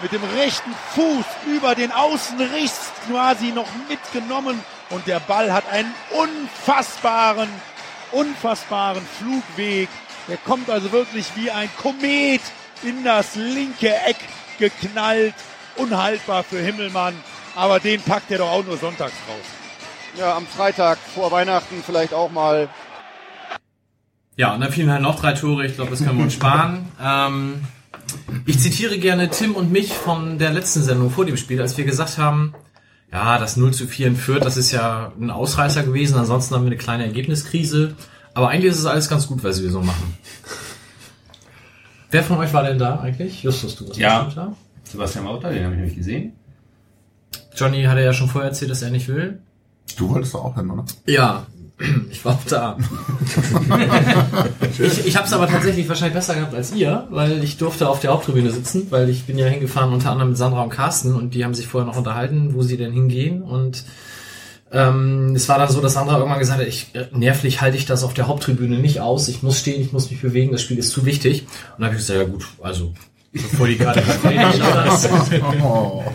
Mit 0.00 0.10
dem 0.10 0.24
rechten 0.36 0.74
Fuß 0.94 1.24
über 1.46 1.76
den 1.76 1.92
Außenriss 1.92 2.90
quasi 3.08 3.52
noch 3.52 3.68
mitgenommen. 3.88 4.64
Und 4.92 5.06
der 5.06 5.20
Ball 5.20 5.52
hat 5.52 5.64
einen 5.70 5.92
unfassbaren, 6.10 7.48
unfassbaren 8.12 9.02
Flugweg. 9.18 9.88
Der 10.28 10.36
kommt 10.36 10.70
also 10.70 10.92
wirklich 10.92 11.26
wie 11.34 11.50
ein 11.50 11.70
Komet 11.80 12.42
in 12.82 13.02
das 13.02 13.34
linke 13.34 13.88
Eck 13.88 14.16
geknallt. 14.58 15.34
Unhaltbar 15.76 16.44
für 16.44 16.58
Himmelmann. 16.58 17.14
Aber 17.56 17.80
den 17.80 18.00
packt 18.02 18.30
er 18.30 18.38
doch 18.38 18.50
auch 18.50 18.64
nur 18.64 18.76
sonntags 18.76 19.14
raus. 19.28 20.18
Ja, 20.18 20.36
am 20.36 20.46
Freitag 20.46 20.98
vor 21.14 21.30
Weihnachten 21.30 21.82
vielleicht 21.84 22.12
auch 22.12 22.30
mal. 22.30 22.68
Ja, 24.36 24.54
und 24.54 24.60
dann 24.60 24.72
fielen 24.72 24.90
halt 24.90 25.02
noch 25.02 25.18
drei 25.18 25.32
Tore. 25.32 25.66
Ich 25.66 25.74
glaube, 25.74 25.90
das 25.90 26.04
können 26.04 26.18
wir 26.18 26.24
uns 26.24 26.34
sparen. 26.34 26.90
ähm, 27.02 27.64
ich 28.46 28.58
zitiere 28.60 28.98
gerne 28.98 29.30
Tim 29.30 29.54
und 29.54 29.72
mich 29.72 29.94
von 29.94 30.38
der 30.38 30.50
letzten 30.50 30.82
Sendung 30.82 31.10
vor 31.10 31.24
dem 31.24 31.36
Spiel, 31.36 31.60
als 31.60 31.76
wir 31.78 31.84
gesagt 31.84 32.18
haben, 32.18 32.54
ja, 33.12 33.38
das 33.38 33.56
0 33.56 33.72
zu 33.74 33.86
4 33.86 34.06
in 34.08 34.16
Fürth, 34.16 34.44
das 34.44 34.56
ist 34.56 34.72
ja 34.72 35.12
ein 35.20 35.30
Ausreißer 35.30 35.82
gewesen. 35.82 36.16
Ansonsten 36.18 36.54
haben 36.54 36.62
wir 36.64 36.68
eine 36.70 36.76
kleine 36.78 37.04
Ergebniskrise. 37.04 37.94
Aber 38.34 38.48
eigentlich 38.48 38.72
ist 38.72 38.78
es 38.78 38.86
alles 38.86 39.08
ganz 39.08 39.26
gut, 39.26 39.44
was 39.44 39.62
wir 39.62 39.70
so 39.70 39.82
machen. 39.82 40.16
Wer 42.10 42.22
von 42.22 42.38
euch 42.38 42.52
war 42.52 42.62
denn 42.64 42.78
da 42.78 43.00
eigentlich? 43.00 43.42
Justus, 43.42 43.76
du 43.76 43.86
warst 43.88 43.98
Ja. 44.00 44.30
da. 44.34 44.54
Sebastian 44.84 45.24
Mauter, 45.24 45.50
den 45.50 45.64
habe 45.64 45.74
ich 45.74 45.78
nämlich 45.80 45.96
gesehen. 45.96 46.32
Johnny 47.56 47.84
hatte 47.84 48.00
ja 48.02 48.12
schon 48.12 48.28
vorher 48.28 48.50
erzählt, 48.50 48.70
dass 48.70 48.82
er 48.82 48.90
nicht 48.90 49.08
will. 49.08 49.40
Du 49.96 50.08
wolltest 50.08 50.34
doch 50.34 50.44
auch 50.44 50.54
hin, 50.54 50.70
oder? 50.70 50.84
Ja, 51.06 51.46
Ich 52.10 52.24
war 52.24 52.34
auch 52.34 52.44
da. 52.48 52.78
ich 54.78 55.06
ich 55.06 55.16
habe 55.16 55.26
es 55.26 55.32
aber 55.32 55.48
tatsächlich 55.48 55.88
wahrscheinlich 55.88 56.14
besser 56.14 56.34
gehabt 56.34 56.54
als 56.54 56.74
ihr, 56.74 57.06
weil 57.10 57.42
ich 57.42 57.56
durfte 57.56 57.88
auf 57.88 58.00
der 58.00 58.12
Haupttribüne 58.12 58.50
sitzen, 58.50 58.86
weil 58.90 59.08
ich 59.08 59.24
bin 59.24 59.38
ja 59.38 59.46
hingefahren 59.46 59.92
unter 59.92 60.10
anderem 60.10 60.30
mit 60.30 60.38
Sandra 60.38 60.62
und 60.62 60.70
Carsten 60.70 61.14
und 61.14 61.34
die 61.34 61.44
haben 61.44 61.54
sich 61.54 61.66
vorher 61.66 61.90
noch 61.90 61.96
unterhalten, 61.96 62.54
wo 62.54 62.62
sie 62.62 62.76
denn 62.76 62.92
hingehen 62.92 63.42
und 63.42 63.84
ähm, 64.72 65.34
es 65.36 65.48
war 65.50 65.58
dann 65.58 65.68
so, 65.68 65.82
dass 65.82 65.92
Sandra 65.92 66.16
irgendwann 66.16 66.38
gesagt 66.38 66.60
hat, 66.60 66.66
ich, 66.66 66.94
äh, 66.94 67.06
nervlich 67.12 67.60
halte 67.60 67.76
ich 67.76 67.84
das 67.84 68.04
auf 68.04 68.14
der 68.14 68.26
Haupttribüne 68.26 68.78
nicht 68.78 69.00
aus, 69.00 69.28
ich 69.28 69.42
muss 69.42 69.58
stehen, 69.58 69.82
ich 69.82 69.92
muss 69.92 70.10
mich 70.10 70.22
bewegen, 70.22 70.50
das 70.50 70.62
Spiel 70.62 70.78
ist 70.78 70.90
zu 70.90 71.04
wichtig. 71.04 71.42
Und 71.42 71.48
dann 71.78 71.86
habe 71.86 71.96
ich 71.96 72.00
gesagt, 72.00 72.18
ja 72.18 72.26
gut, 72.26 72.46
also 72.62 72.94
bevor 73.32 73.66
die 73.66 73.76
gerade. 73.76 74.02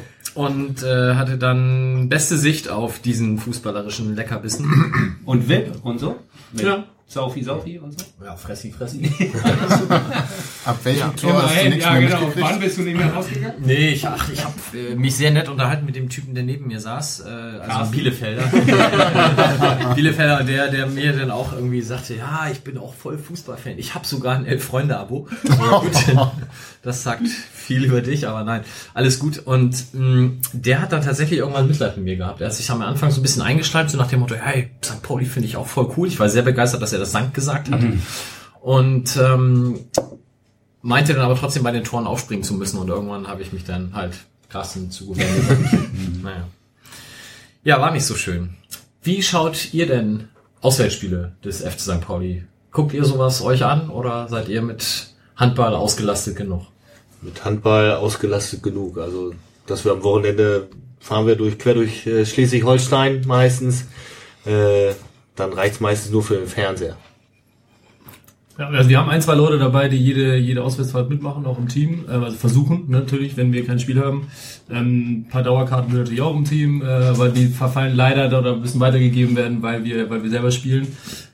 und 0.37 0.83
äh, 0.83 1.15
hatte 1.15 1.37
dann 1.37 2.09
beste 2.09 2.37
Sicht 2.37 2.69
auf 2.69 2.99
diesen 2.99 3.39
fußballerischen 3.39 4.15
Leckerbissen. 4.15 5.17
Und 5.25 5.49
VIP 5.49 5.83
und 5.83 5.99
so? 5.99 6.19
Ja. 6.53 6.85
Saufi, 7.09 7.41
Saufi 7.41 7.79
und 7.79 7.97
so? 7.97 8.05
Ja, 8.21 8.35
fressi, 8.35 8.69
fressi. 8.69 9.09
Ab 10.65 10.77
welchem 10.83 11.15
Tor 11.15 11.41
hast 11.41 11.63
du 11.63 11.69
nichts 11.69 11.85
ja, 11.85 11.91
mehr 11.93 12.01
genau. 12.01 12.19
mitgekriegt? 12.19 12.49
Wann 12.49 12.59
bist 12.59 12.77
du 12.77 12.81
nicht 12.81 12.97
mehr 12.97 13.13
rausgegangen? 13.13 13.55
Nee, 13.63 13.89
ich, 13.91 14.05
ach, 14.05 14.29
ich 14.29 14.43
habe 14.43 14.53
äh, 14.73 14.93
mich 14.93 15.15
sehr 15.15 15.31
nett 15.31 15.47
unterhalten 15.47 15.85
mit 15.85 15.95
dem 15.95 16.09
Typen, 16.09 16.35
der 16.35 16.43
neben 16.43 16.67
mir 16.67 16.81
saß, 16.81 17.21
äh, 17.21 17.29
also 17.29 17.61
Carsten. 17.61 17.95
Bielefelder. 17.95 18.43
Bielefelder, 19.95 20.43
der, 20.43 20.67
der 20.67 20.87
mir 20.87 21.13
dann 21.13 21.31
auch 21.31 21.53
irgendwie 21.53 21.81
sagte, 21.81 22.13
ja, 22.13 22.49
ich 22.51 22.59
bin 22.59 22.77
auch 22.77 22.93
voll 22.93 23.17
Fußballfan. 23.17 23.77
Ich 23.77 23.95
habe 23.95 24.05
sogar 24.05 24.35
ein 24.35 24.45
Elf-Freunde-Abo. 24.45 25.29
Das 26.83 27.03
sagt 27.03 27.27
viel 27.27 27.83
über 27.83 27.99
dich, 27.99 28.29
aber 28.29 28.45
nein, 28.45 28.61
alles 28.93 29.19
gut. 29.19 29.39
Und 29.39 29.93
mh, 29.93 30.31
der 30.53 30.81
hat 30.81 30.93
dann 30.93 31.01
tatsächlich 31.01 31.39
irgendwann 31.39 31.67
Mitleid 31.67 31.97
mit 31.97 32.05
mir 32.05 32.15
gehabt. 32.15 32.39
Er 32.39 32.47
hat 32.47 32.53
sich 32.53 32.71
am 32.71 32.81
Anfang 32.81 33.11
so 33.11 33.19
ein 33.19 33.23
bisschen 33.23 33.41
eingeschleimt, 33.41 33.91
so 33.91 33.97
nach 33.97 34.07
dem 34.07 34.21
Motto, 34.21 34.35
hey, 34.35 34.69
St. 34.85 35.01
Pauli 35.03 35.25
finde 35.25 35.49
ich 35.49 35.57
auch 35.57 35.67
voll 35.67 35.91
cool. 35.97 36.07
Ich 36.07 36.17
war 36.17 36.29
sehr 36.29 36.43
begeistert, 36.43 36.81
dass 36.81 36.93
er 36.93 36.96
das 36.99 37.11
Sankt 37.11 37.33
gesagt 37.33 37.69
hat. 37.71 37.81
Und 38.61 39.17
ähm, 39.17 39.79
meinte 40.81 41.13
dann 41.13 41.23
aber 41.23 41.35
trotzdem 41.35 41.63
bei 41.63 41.71
den 41.71 41.83
Toren 41.83 42.07
aufspringen 42.07 42.43
zu 42.43 42.53
müssen 42.53 42.79
und 42.79 42.87
irgendwann 42.87 43.27
habe 43.27 43.41
ich 43.41 43.53
mich 43.53 43.65
dann 43.65 43.93
halt 43.93 44.13
Carsten 44.49 44.91
zugewendet. 44.91 45.49
Und, 45.49 46.23
naja. 46.23 46.47
Ja, 47.63 47.81
war 47.81 47.91
nicht 47.91 48.05
so 48.05 48.15
schön. 48.15 48.55
Wie 49.03 49.21
schaut 49.21 49.73
ihr 49.73 49.87
denn 49.87 50.29
Auswärtsspiele 50.61 51.33
des 51.43 51.61
FC 51.61 51.79
St. 51.79 52.01
Pauli? 52.01 52.45
Guckt 52.71 52.93
ihr 52.93 53.05
sowas 53.05 53.41
euch 53.41 53.63
an 53.63 53.89
oder 53.89 54.27
seid 54.27 54.49
ihr 54.49 54.61
mit 54.61 55.07
Handball 55.35 55.73
ausgelastet 55.75 56.35
genug? 56.35 56.63
Mit 57.21 57.43
Handball 57.43 57.91
ausgelastet 57.91 58.63
genug. 58.63 58.97
Also, 58.97 59.33
dass 59.65 59.83
wir 59.83 59.91
am 59.91 60.03
Wochenende 60.03 60.67
fahren 60.99 61.27
wir 61.27 61.35
durch, 61.35 61.57
quer 61.57 61.73
durch 61.73 62.05
äh, 62.05 62.25
Schleswig-Holstein 62.25 63.23
meistens. 63.25 63.85
Äh, 64.45 64.93
dann 65.37 65.53
reicht's 65.53 65.79
meistens 65.79 66.11
nur 66.11 66.23
für 66.23 66.35
den 66.35 66.47
Fernseher. 66.47 66.97
Ja, 68.57 68.69
also 68.69 68.89
wir 68.89 68.97
haben 68.97 69.09
ein, 69.09 69.21
zwei 69.21 69.35
Leute 69.35 69.59
dabei, 69.59 69.87
die 69.87 69.97
jede, 69.97 70.35
jede 70.35 70.63
Auswärtsfahrt 70.63 71.09
mitmachen, 71.11 71.45
auch 71.45 71.59
im 71.59 71.67
Team. 71.67 72.05
Äh, 72.07 72.13
Also 72.13 72.37
versuchen 72.37 72.85
natürlich, 72.87 73.37
wenn 73.37 73.53
wir 73.53 73.65
kein 73.65 73.79
Spiel 73.79 74.03
haben. 74.03 74.29
Ähm, 74.69 75.25
ein 75.25 75.27
paar 75.29 75.43
Dauerkarten 75.43 75.91
sind 75.91 75.99
natürlich 75.99 76.21
auch 76.21 76.35
im 76.35 76.43
Team, 76.43 76.81
äh, 76.81 76.85
aber 76.85 77.29
die 77.29 77.47
verfallen 77.47 77.95
leider 77.95 78.27
oder 78.37 78.55
müssen 78.55 78.79
weitergegeben 78.79 79.35
werden, 79.35 79.61
weil 79.61 79.83
wir, 79.85 80.09
weil 80.09 80.23
wir 80.23 80.29
selber 80.31 80.49
spielen. 80.49 80.87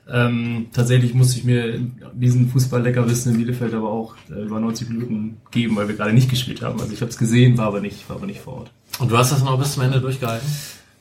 Ähm, 0.06 0.66
tatsächlich 0.74 1.14
musste 1.14 1.38
ich 1.38 1.44
mir 1.44 1.80
diesen 2.12 2.50
Fußball-Leckerwissen 2.50 3.32
in 3.32 3.38
Bielefeld 3.38 3.72
aber 3.72 3.90
auch 3.90 4.16
äh, 4.30 4.42
über 4.42 4.60
90 4.60 4.90
Minuten 4.90 5.38
geben, 5.50 5.76
weil 5.76 5.88
wir 5.88 5.96
gerade 5.96 6.12
nicht 6.12 6.28
gespielt 6.28 6.60
haben. 6.60 6.78
Also 6.78 6.92
ich 6.92 7.00
habe 7.00 7.10
es 7.10 7.16
gesehen, 7.16 7.56
war 7.56 7.68
aber 7.68 7.80
nicht, 7.80 8.06
war 8.10 8.16
aber 8.16 8.26
nicht 8.26 8.40
vor 8.40 8.54
Ort. 8.58 8.70
Und 8.98 9.10
du 9.10 9.16
hast 9.16 9.32
das 9.32 9.42
noch 9.42 9.58
bis 9.58 9.72
zum 9.72 9.82
Ende 9.82 10.02
durchgehalten? 10.02 10.46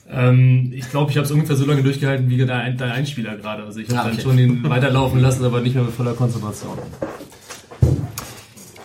Ähm, 0.10 0.72
ich 0.76 0.90
glaube, 0.90 1.12
ich 1.12 1.18
habe 1.18 1.26
es 1.26 1.32
ungefähr 1.32 1.56
so 1.56 1.66
lange 1.66 1.82
durchgehalten 1.84 2.30
wie 2.30 2.38
dein, 2.46 2.78
dein 2.78 2.92
Einspieler 2.92 3.36
gerade. 3.38 3.64
Also 3.64 3.80
ich 3.80 3.90
habe 3.90 4.00
Ah, 4.00 4.04
okay. 4.06 4.16
dann 4.16 4.22
schon 4.24 4.38
den 4.38 4.70
weiterlaufen 4.70 5.20
lassen, 5.20 5.44
aber 5.46 5.62
nicht 5.62 5.76
mehr 5.76 5.84
mit 5.84 5.94
voller 5.94 6.14
Konzentration. 6.14 6.78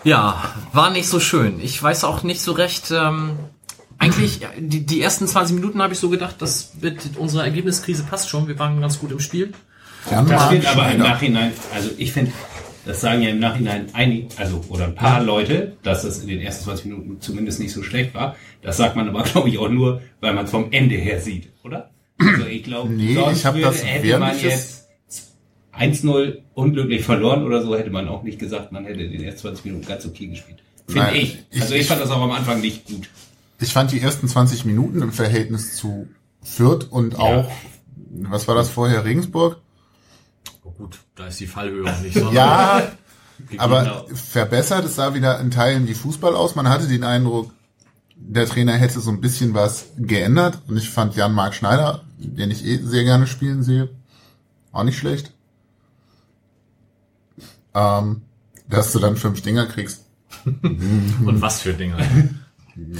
Ja, 0.03 0.43
war 0.73 0.91
nicht 0.91 1.07
so 1.07 1.19
schön. 1.19 1.59
Ich 1.59 1.81
weiß 1.81 2.03
auch 2.05 2.23
nicht 2.23 2.41
so 2.41 2.53
recht. 2.53 2.91
Ähm, 2.91 3.31
eigentlich, 3.97 4.39
ja, 4.39 4.47
die, 4.57 4.85
die 4.85 5.01
ersten 5.01 5.27
20 5.27 5.55
Minuten 5.55 5.81
habe 5.81 5.93
ich 5.93 5.99
so 5.99 6.09
gedacht, 6.09 6.35
das 6.39 6.71
mit 6.79 7.17
unserer 7.17 7.43
Ergebniskrise 7.43 8.03
passt 8.03 8.29
schon. 8.29 8.47
Wir 8.47 8.57
waren 8.57 8.79
ganz 8.79 8.99
gut 8.99 9.11
im 9.11 9.19
Spiel. 9.19 9.51
Jan 10.09 10.25
Das 10.27 10.49
wird 10.49 10.65
aber 10.65 10.89
im. 10.89 10.99
Nachhinein, 10.99 11.51
also 11.75 11.89
ich 11.97 12.13
finde, 12.13 12.31
das 12.85 13.01
sagen 13.01 13.21
ja 13.21 13.29
im 13.29 13.39
Nachhinein 13.39 13.87
einige, 13.93 14.27
also 14.37 14.63
oder 14.69 14.85
ein 14.85 14.95
paar 14.95 15.23
Leute, 15.23 15.73
dass 15.83 16.03
das 16.03 16.19
in 16.21 16.27
den 16.29 16.39
ersten 16.41 16.63
20 16.65 16.85
Minuten 16.85 17.21
zumindest 17.21 17.59
nicht 17.59 17.71
so 17.73 17.83
schlecht 17.83 18.13
war. 18.13 18.35
Das 18.61 18.77
sagt 18.77 18.95
man 18.95 19.07
aber, 19.07 19.23
glaube 19.31 19.49
ich, 19.49 19.57
auch 19.57 19.69
nur, 19.69 20.01
weil 20.21 20.33
man 20.33 20.45
es 20.45 20.51
vom 20.51 20.71
Ende 20.71 20.95
her 20.95 21.19
sieht, 21.21 21.49
oder? 21.63 21.89
Also 22.17 22.45
ich 22.47 22.63
glaube, 22.63 22.91
Nee, 22.93 23.13
sonst 23.13 23.39
ich 23.39 23.45
würde, 23.45 23.61
das 23.61 23.85
hätte 23.85 24.17
man 24.19 24.35
ich 24.35 24.43
jetzt 24.43 24.87
1-0 25.77 26.39
unglücklich 26.53 27.03
verloren 27.03 27.43
oder 27.43 27.61
so, 27.63 27.75
hätte 27.77 27.89
man 27.91 28.07
auch 28.07 28.23
nicht 28.23 28.39
gesagt, 28.39 28.71
man 28.71 28.85
hätte 28.85 29.01
in 29.01 29.11
den 29.11 29.23
ersten 29.23 29.41
20 29.41 29.65
Minuten 29.65 29.85
ganz 29.85 30.05
okay 30.05 30.27
gespielt. 30.27 30.59
Finde 30.87 31.11
ich. 31.15 31.37
ich- 31.51 31.61
Also 31.61 31.75
ich 31.75 31.85
fand 31.87 32.01
das 32.01 32.09
auch 32.11 32.21
am 32.21 32.31
Anfang 32.31 32.59
nicht 32.61 32.85
gut. 32.87 33.09
Ich 33.61 33.71
fand 33.71 33.91
die 33.91 33.99
ersten 34.01 34.27
20 34.27 34.65
Minuten 34.65 35.01
im 35.01 35.11
Verhältnis 35.11 35.75
zu 35.75 36.07
Fürth 36.43 36.87
und 36.89 37.17
auch, 37.19 37.49
was 38.11 38.47
war 38.47 38.55
das 38.55 38.69
vorher, 38.69 39.05
Regensburg? 39.05 39.57
Oh 40.63 40.71
gut, 40.71 40.99
da 41.15 41.27
ist 41.27 41.39
die 41.39 41.47
Fallhöhe 41.47 41.91
auch 41.91 41.99
nicht 42.01 42.13
so. 42.19 42.31
Ja, 42.31 42.91
aber 43.57 44.05
verbessert, 44.13 44.85
es 44.85 44.95
sah 44.95 45.13
wieder 45.13 45.39
in 45.39 45.51
Teilen 45.51 45.87
wie 45.87 45.93
Fußball 45.93 46.35
aus. 46.35 46.55
Man 46.55 46.67
hatte 46.69 46.87
den 46.87 47.03
Eindruck, 47.03 47.51
der 48.15 48.45
Trainer 48.47 48.73
hätte 48.73 48.99
so 48.99 49.11
ein 49.11 49.21
bisschen 49.21 49.53
was 49.53 49.87
geändert. 49.97 50.59
Und 50.67 50.77
ich 50.77 50.89
fand 50.89 51.15
Jan-Marc 51.15 51.55
Schneider, 51.55 52.03
den 52.17 52.51
ich 52.51 52.65
eh 52.65 52.77
sehr 52.77 53.03
gerne 53.03 53.27
spielen 53.27 53.63
sehe, 53.63 53.89
auch 54.71 54.83
nicht 54.83 54.97
schlecht. 54.97 55.31
Ähm, 57.73 58.23
dass 58.67 58.91
du 58.91 58.99
dann 58.99 59.15
fünf 59.15 59.41
Dinger 59.41 59.65
kriegst. 59.67 60.05
Und 60.45 61.41
was 61.41 61.61
für 61.61 61.73
Dinger. 61.73 61.97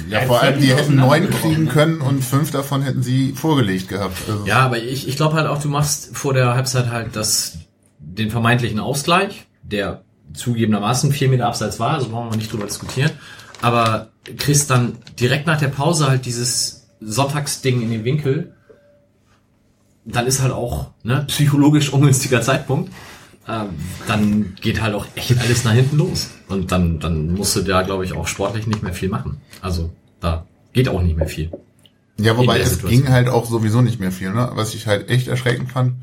Ja, 0.08 0.20
Ja, 0.20 0.26
vor 0.26 0.40
allem, 0.40 0.60
die 0.60 0.74
hätten 0.74 0.96
neun 0.96 1.30
kriegen 1.30 1.64
ne? 1.64 1.70
können 1.70 2.00
und 2.00 2.24
fünf 2.24 2.50
davon 2.50 2.82
hätten 2.82 3.02
sie 3.02 3.32
vorgelegt 3.32 3.88
gehabt. 3.88 4.16
Also, 4.28 4.46
Ja, 4.46 4.60
aber 4.60 4.78
ich, 4.78 5.08
ich 5.08 5.16
glaube 5.16 5.34
halt 5.36 5.46
auch, 5.46 5.60
du 5.60 5.68
machst 5.68 6.16
vor 6.16 6.34
der 6.34 6.54
Halbzeit 6.54 6.90
halt 6.90 7.16
das, 7.16 7.58
den 7.98 8.30
vermeintlichen 8.30 8.80
Ausgleich, 8.80 9.46
der 9.62 10.02
zugegebenermaßen 10.32 11.12
vier 11.12 11.28
Meter 11.28 11.46
abseits 11.46 11.80
war, 11.80 11.94
also 11.94 12.08
brauchen 12.08 12.30
wir 12.30 12.36
nicht 12.36 12.52
drüber 12.52 12.66
diskutieren. 12.66 13.10
Aber 13.60 14.08
kriegst 14.38 14.70
dann 14.70 14.98
direkt 15.18 15.46
nach 15.46 15.58
der 15.58 15.68
Pause 15.68 16.08
halt 16.08 16.24
dieses 16.26 16.88
Sonntagsding 17.00 17.82
in 17.82 17.90
den 17.90 18.04
Winkel. 18.04 18.54
Dann 20.04 20.26
ist 20.26 20.40
halt 20.40 20.52
auch 20.52 20.90
ne, 21.02 21.24
psychologisch 21.28 21.92
ungünstiger 21.92 22.42
Zeitpunkt. 22.42 22.90
Ähm, 23.50 23.70
dann 24.06 24.54
geht 24.60 24.80
halt 24.80 24.94
auch 24.94 25.06
echt 25.16 25.36
alles 25.40 25.64
nach 25.64 25.72
hinten 25.72 25.96
los. 25.96 26.30
Und 26.48 26.70
dann, 26.70 27.00
dann 27.00 27.32
musst 27.32 27.56
du 27.56 27.62
da, 27.62 27.82
glaube 27.82 28.04
ich, 28.04 28.12
auch 28.12 28.28
sportlich 28.28 28.68
nicht 28.68 28.82
mehr 28.82 28.92
viel 28.92 29.08
machen. 29.08 29.40
Also 29.60 29.90
da 30.20 30.46
geht 30.72 30.88
auch 30.88 31.02
nicht 31.02 31.16
mehr 31.16 31.26
viel. 31.26 31.50
Ja, 32.18 32.36
wobei 32.36 32.60
es 32.60 32.70
Situation. 32.70 33.02
ging 33.02 33.12
halt 33.12 33.28
auch 33.28 33.46
sowieso 33.46 33.80
nicht 33.80 33.98
mehr 33.98 34.12
viel, 34.12 34.32
ne? 34.32 34.50
was 34.54 34.74
ich 34.74 34.86
halt 34.86 35.08
echt 35.10 35.26
erschreckend 35.26 35.72
fand. 35.72 35.94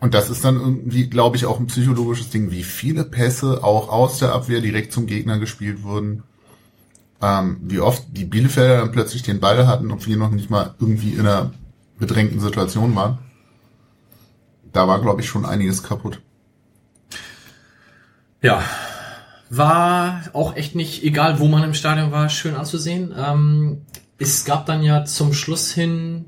Und 0.00 0.14
das 0.14 0.30
ist 0.30 0.44
dann 0.44 0.56
irgendwie, 0.56 1.08
glaube 1.08 1.36
ich, 1.36 1.44
auch 1.44 1.60
ein 1.60 1.66
psychologisches 1.66 2.30
Ding, 2.30 2.50
wie 2.50 2.64
viele 2.64 3.04
Pässe 3.04 3.62
auch 3.62 3.88
aus 3.90 4.18
der 4.18 4.32
Abwehr 4.32 4.60
direkt 4.60 4.92
zum 4.92 5.06
Gegner 5.06 5.38
gespielt 5.38 5.82
wurden. 5.84 6.24
Ähm, 7.22 7.58
wie 7.62 7.80
oft 7.80 8.04
die 8.12 8.24
Bielefelder 8.24 8.78
dann 8.78 8.92
plötzlich 8.92 9.22
den 9.22 9.40
Ball 9.40 9.66
hatten, 9.66 9.92
ob 9.92 10.06
wir 10.06 10.16
noch 10.16 10.30
nicht 10.30 10.50
mal 10.50 10.74
irgendwie 10.80 11.12
in 11.12 11.20
einer 11.20 11.52
bedrängten 11.98 12.40
Situation 12.40 12.96
waren. 12.96 13.18
Da 14.72 14.88
war, 14.88 15.00
glaube 15.02 15.20
ich, 15.20 15.28
schon 15.28 15.44
einiges 15.44 15.82
kaputt. 15.82 16.20
Ja, 18.42 18.62
war 19.50 20.22
auch 20.32 20.56
echt 20.56 20.74
nicht, 20.74 21.02
egal 21.02 21.40
wo 21.40 21.48
man 21.48 21.64
im 21.64 21.74
Stadion 21.74 22.12
war, 22.12 22.28
schön 22.28 22.54
anzusehen. 22.54 23.12
Ähm, 23.16 23.82
es 24.18 24.44
gab 24.44 24.66
dann 24.66 24.82
ja 24.82 25.04
zum 25.04 25.32
Schluss 25.32 25.72
hin 25.72 26.26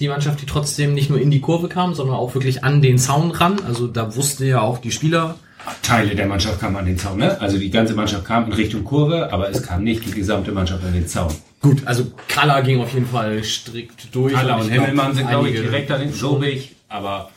die 0.00 0.08
Mannschaft, 0.08 0.40
die 0.40 0.46
trotzdem 0.46 0.94
nicht 0.94 1.10
nur 1.10 1.20
in 1.20 1.30
die 1.30 1.40
Kurve 1.40 1.68
kam, 1.68 1.94
sondern 1.94 2.16
auch 2.16 2.34
wirklich 2.34 2.64
an 2.64 2.80
den 2.80 2.98
Zaun 2.98 3.32
ran. 3.32 3.60
Also 3.66 3.86
da 3.86 4.16
wusste 4.16 4.46
ja 4.46 4.60
auch 4.60 4.78
die 4.78 4.92
Spieler, 4.92 5.36
Teile 5.82 6.14
der 6.14 6.26
Mannschaft 6.26 6.60
kamen 6.60 6.76
an 6.76 6.86
den 6.86 6.96
Zaun, 6.96 7.18
ne? 7.18 7.38
Also 7.40 7.58
die 7.58 7.70
ganze 7.70 7.94
Mannschaft 7.94 8.24
kam 8.24 8.46
in 8.46 8.52
Richtung 8.52 8.84
Kurve, 8.84 9.32
aber 9.32 9.50
es 9.50 9.62
kam 9.62 9.82
nicht 9.82 10.06
die 10.06 10.12
gesamte 10.12 10.52
Mannschaft 10.52 10.84
an 10.84 10.92
den 10.92 11.06
Zaun. 11.06 11.34
gut, 11.60 11.86
also 11.86 12.06
Kala 12.28 12.60
ging 12.60 12.80
auf 12.80 12.94
jeden 12.94 13.06
Fall 13.06 13.42
strikt 13.44 14.14
durch. 14.14 14.36
Alla 14.36 14.54
Und 14.54 14.62
und 14.62 14.70
Himmelmann 14.70 15.14
sind, 15.14 15.28
glaube 15.28 15.50
ich, 15.50 15.60
direkt 15.60 15.90
an 15.90 16.00
den 16.00 16.12
Sobig, 16.12 16.76
aber 16.88 17.30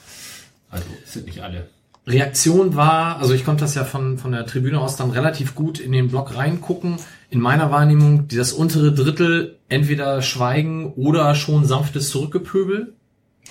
also 0.70 0.86
es 1.04 1.14
sind 1.14 1.26
nicht 1.26 1.42
alle. 1.42 1.68
Reaktion 2.12 2.76
war, 2.76 3.18
also 3.20 3.34
ich 3.34 3.46
konnte 3.46 3.62
das 3.62 3.76
ja 3.76 3.84
von, 3.84 4.18
von 4.18 4.32
der 4.32 4.46
Tribüne 4.46 4.80
aus 4.80 4.96
dann 4.96 5.12
relativ 5.12 5.56
gut 5.56 5.80
in 5.80 5.92
den 5.92 6.10
Block 6.10 6.36
reingucken. 6.36 6.98
In 7.30 7.40
meiner 7.40 7.72
Wahrnehmung, 7.72 8.28
das 8.28 8.54
untere 8.54 8.94
Drittel 8.94 9.60
entweder 9.70 10.22
Schweigen 10.22 10.94
oder 10.94 11.34
schon 11.36 11.66
sanftes 11.66 12.10
Zurückgepöbel. 12.10 12.94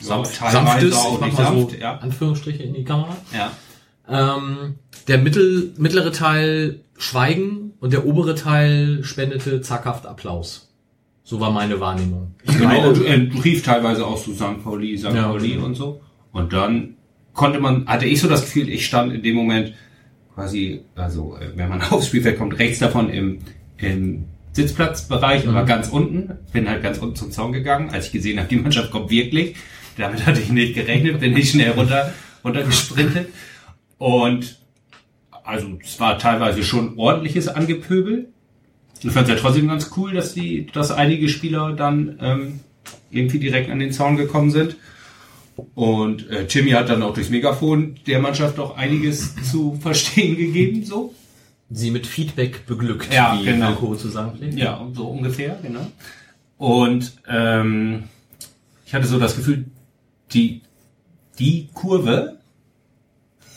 Sanft, 0.00 0.36
teilweise 0.36 0.90
sanftes, 0.90 0.96
auch 0.96 1.14
ich 1.14 1.20
mach 1.20 1.26
nicht 1.26 1.38
mal 1.38 1.44
sanft, 1.44 1.70
so 1.72 1.76
ja. 1.76 1.96
Anführungsstriche 1.98 2.62
in 2.62 2.74
die 2.74 2.84
Kamera. 2.84 3.16
Ja. 3.32 3.50
Ähm, 4.08 4.76
der 5.08 5.18
mittel, 5.18 5.72
mittlere 5.76 6.12
Teil 6.12 6.80
Schweigen 6.96 7.72
und 7.80 7.92
der 7.92 8.06
obere 8.06 8.34
Teil 8.34 9.02
spendete 9.02 9.60
zaghaft 9.60 10.06
Applaus. 10.06 10.70
So 11.22 11.40
war 11.40 11.50
meine 11.50 11.80
Wahrnehmung. 11.80 12.34
Ich 12.42 12.56
Genau, 12.56 12.68
meine, 12.68 12.88
und 12.88 13.04
äh, 13.04 13.40
rief 13.42 13.62
teilweise 13.62 14.06
auch 14.06 14.18
so 14.18 14.32
St. 14.32 14.62
Pauli, 14.62 14.98
St. 14.98 15.06
Ja. 15.14 15.28
Pauli 15.28 15.56
und 15.58 15.74
so. 15.74 16.00
Und 16.32 16.52
dann 16.52 16.96
konnte 17.40 17.58
man, 17.58 17.86
hatte 17.86 18.04
ich 18.04 18.20
so 18.20 18.28
das 18.28 18.42
Gefühl, 18.42 18.68
ich 18.68 18.84
stand 18.84 19.14
in 19.14 19.22
dem 19.22 19.34
Moment 19.34 19.72
quasi, 20.34 20.82
also 20.94 21.38
äh, 21.40 21.56
wenn 21.56 21.70
man 21.70 21.80
aufs 21.90 22.08
Spielfeld 22.08 22.36
kommt, 22.38 22.58
rechts 22.58 22.80
davon 22.80 23.08
im, 23.08 23.38
im 23.78 24.26
Sitzplatzbereich, 24.52 25.48
aber 25.48 25.64
ganz 25.64 25.88
unten, 25.88 26.36
bin 26.52 26.68
halt 26.68 26.82
ganz 26.82 26.98
unten 26.98 27.16
zum 27.16 27.30
Zaun 27.30 27.52
gegangen, 27.52 27.88
als 27.88 28.08
ich 28.08 28.12
gesehen 28.12 28.38
habe, 28.38 28.48
die 28.50 28.56
Mannschaft 28.56 28.90
kommt 28.90 29.10
wirklich. 29.10 29.56
Damit 29.96 30.26
hatte 30.26 30.38
ich 30.38 30.50
nicht 30.50 30.74
gerechnet, 30.74 31.20
bin 31.20 31.34
ich 31.34 31.52
schnell 31.52 31.70
runter, 31.70 32.12
runter 32.44 32.62
gesprintet. 32.62 33.28
Und 33.96 34.58
also 35.42 35.78
es 35.82 35.98
war 35.98 36.18
teilweise 36.18 36.62
schon 36.62 36.98
ordentliches 36.98 37.48
Angepöbel. 37.48 38.28
Ich 39.02 39.12
fand 39.12 39.28
es 39.28 39.34
ja 39.34 39.40
trotzdem 39.40 39.66
ganz 39.66 39.90
cool, 39.96 40.12
dass 40.12 40.34
die, 40.34 40.66
dass 40.66 40.90
einige 40.90 41.30
Spieler 41.30 41.72
dann 41.72 42.18
ähm, 42.20 42.60
irgendwie 43.10 43.38
direkt 43.38 43.70
an 43.70 43.78
den 43.78 43.92
Zaun 43.92 44.18
gekommen 44.18 44.50
sind. 44.50 44.76
Und 45.74 46.28
äh, 46.30 46.46
Jimmy 46.48 46.70
hat 46.70 46.88
dann 46.88 47.02
auch 47.02 47.14
durchs 47.14 47.30
Megafon 47.30 47.96
der 48.06 48.20
Mannschaft 48.20 48.58
auch 48.58 48.76
einiges 48.76 49.34
zu 49.50 49.78
verstehen 49.80 50.36
gegeben, 50.36 50.84
so. 50.84 51.14
Sie 51.70 51.90
mit 51.90 52.06
Feedback 52.06 52.66
beglückt, 52.66 53.12
Ja, 53.12 53.38
wie 53.38 53.44
genau. 53.44 53.68
Wilko 53.68 53.94
zu 53.96 54.08
sagen 54.08 54.36
pflegt. 54.36 54.58
Ja, 54.58 54.84
so 54.92 55.06
ungefähr, 55.06 55.58
genau. 55.62 55.86
Und 56.58 57.12
ähm, 57.28 58.04
ich 58.84 58.92
hatte 58.94 59.06
so 59.06 59.18
das 59.18 59.36
Gefühl, 59.36 59.66
die, 60.32 60.62
die 61.38 61.68
Kurve 61.72 62.38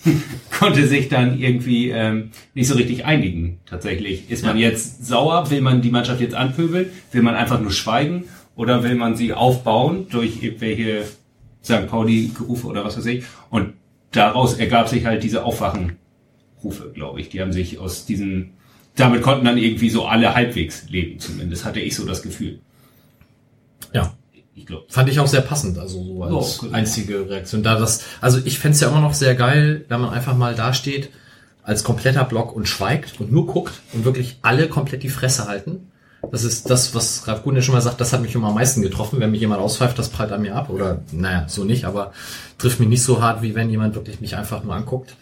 konnte 0.59 0.87
sich 0.87 1.09
dann 1.09 1.39
irgendwie 1.39 1.89
ähm, 1.89 2.29
nicht 2.53 2.67
so 2.67 2.75
richtig 2.75 3.05
einigen. 3.05 3.59
Tatsächlich. 3.65 4.29
Ist 4.29 4.45
man 4.45 4.57
jetzt 4.57 5.05
sauer? 5.05 5.49
Will 5.49 5.61
man 5.61 5.81
die 5.81 5.89
Mannschaft 5.89 6.21
jetzt 6.21 6.35
anpöbeln? 6.35 6.87
Will 7.11 7.23
man 7.23 7.35
einfach 7.35 7.59
nur 7.59 7.71
schweigen? 7.71 8.25
Oder 8.55 8.83
will 8.83 8.95
man 8.95 9.15
sie 9.15 9.33
aufbauen 9.33 10.07
durch 10.11 10.43
irgendwelche 10.43 11.05
St. 11.63 11.87
Pauli-Rufe 11.87 12.67
oder 12.67 12.83
was 12.83 12.97
weiß 12.97 13.05
ich? 13.05 13.23
Und 13.49 13.73
daraus 14.11 14.55
ergab 14.55 14.89
sich 14.89 15.05
halt 15.05 15.23
diese 15.23 15.43
Aufwachenrufe, 15.43 16.91
glaube 16.93 17.21
ich. 17.21 17.29
Die 17.29 17.41
haben 17.41 17.53
sich 17.53 17.79
aus 17.79 18.05
diesen, 18.05 18.51
damit 18.95 19.21
konnten 19.21 19.45
dann 19.45 19.57
irgendwie 19.57 19.89
so 19.89 20.05
alle 20.05 20.35
halbwegs 20.35 20.89
leben, 20.89 21.19
zumindest 21.19 21.65
hatte 21.65 21.79
ich 21.79 21.95
so 21.95 22.05
das 22.05 22.21
Gefühl. 22.21 22.59
Ja. 23.93 24.13
Ich 24.55 24.67
glaube. 24.67 24.85
Fand 24.87 25.09
ich 25.09 25.19
auch 25.19 25.27
sehr 25.27 25.41
passend, 25.41 25.79
also 25.79 26.03
so 26.03 26.23
als 26.23 26.59
genau. 26.59 26.73
einzige 26.73 27.27
Reaktion. 27.27 27.63
Da 27.63 27.79
das, 27.79 28.03
also 28.21 28.39
ich 28.45 28.59
fänd's 28.59 28.79
ja 28.81 28.87
immer 28.87 29.01
noch 29.01 29.15
sehr 29.15 29.33
geil, 29.33 29.85
wenn 29.87 29.99
man 29.99 30.11
einfach 30.11 30.37
mal 30.37 30.53
da 30.53 30.73
steht 30.75 31.09
als 31.63 31.83
kompletter 31.83 32.23
Block 32.25 32.55
und 32.55 32.67
schweigt 32.67 33.19
und 33.19 33.31
nur 33.31 33.47
guckt 33.47 33.81
und 33.93 34.05
wirklich 34.05 34.37
alle 34.41 34.67
komplett 34.67 35.01
die 35.01 35.09
Fresse 35.09 35.47
halten. 35.47 35.91
Das 36.31 36.43
ist 36.43 36.69
das, 36.69 36.95
was 36.95 37.27
Ralf 37.27 37.43
Gunde 37.43 37.61
schon 37.61 37.75
mal 37.75 37.81
sagt, 37.81 37.99
das 38.01 38.13
hat 38.13 38.21
mich 38.21 38.33
immer 38.33 38.47
am 38.47 38.55
meisten 38.55 38.81
getroffen. 38.81 39.19
Wenn 39.19 39.31
mich 39.31 39.41
jemand 39.41 39.61
auspfeift, 39.61 39.99
das 39.99 40.09
prallt 40.09 40.31
an 40.31 40.41
mir 40.41 40.55
ab. 40.55 40.69
Oder, 40.69 41.01
naja, 41.11 41.45
so 41.47 41.63
nicht, 41.63 41.85
aber 41.85 42.13
trifft 42.57 42.79
mich 42.79 42.89
nicht 42.89 43.03
so 43.03 43.21
hart, 43.21 43.41
wie 43.41 43.55
wenn 43.55 43.69
jemand 43.69 43.95
wirklich 43.95 44.21
mich 44.21 44.35
einfach 44.35 44.63
nur 44.63 44.73
anguckt. 44.73 45.15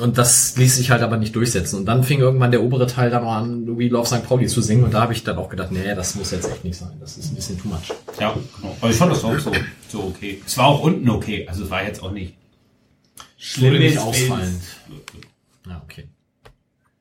Und 0.00 0.18
das 0.18 0.56
ließ 0.56 0.76
sich 0.76 0.90
halt 0.90 1.02
aber 1.02 1.16
nicht 1.16 1.34
durchsetzen. 1.34 1.78
Und 1.78 1.86
dann 1.86 2.04
fing 2.04 2.20
irgendwann 2.20 2.50
der 2.50 2.62
obere 2.62 2.86
Teil 2.86 3.10
dann 3.10 3.24
auch 3.24 3.32
an, 3.32 3.78
We 3.78 3.88
Love 3.88 4.06
St. 4.06 4.22
Pauli 4.24 4.46
zu 4.46 4.60
singen. 4.60 4.84
Und 4.84 4.92
da 4.92 5.00
habe 5.00 5.12
ich 5.12 5.24
dann 5.24 5.38
auch 5.38 5.48
gedacht, 5.48 5.72
nee, 5.72 5.94
das 5.94 6.14
muss 6.14 6.30
jetzt 6.30 6.50
echt 6.50 6.64
nicht 6.64 6.78
sein. 6.78 6.92
Das 7.00 7.16
ist 7.16 7.32
ein 7.32 7.34
bisschen 7.34 7.58
too 7.58 7.68
much. 7.68 7.92
Ja, 8.20 8.34
genau. 8.56 8.76
Aber 8.80 8.90
ich 8.90 8.96
fand 8.96 9.12
das 9.12 9.24
auch 9.24 9.38
so, 9.38 9.50
so 9.88 10.04
okay. 10.04 10.42
Es 10.46 10.58
war 10.58 10.66
auch 10.66 10.82
unten 10.82 11.08
okay. 11.08 11.46
Also 11.48 11.64
es 11.64 11.70
war 11.70 11.82
jetzt 11.82 12.02
auch 12.02 12.12
nicht 12.12 12.34
Schlimm, 13.38 13.78
nicht 13.78 13.98
ausfallend. 13.98 14.62
Ja, 15.66 15.82
okay. 15.84 16.08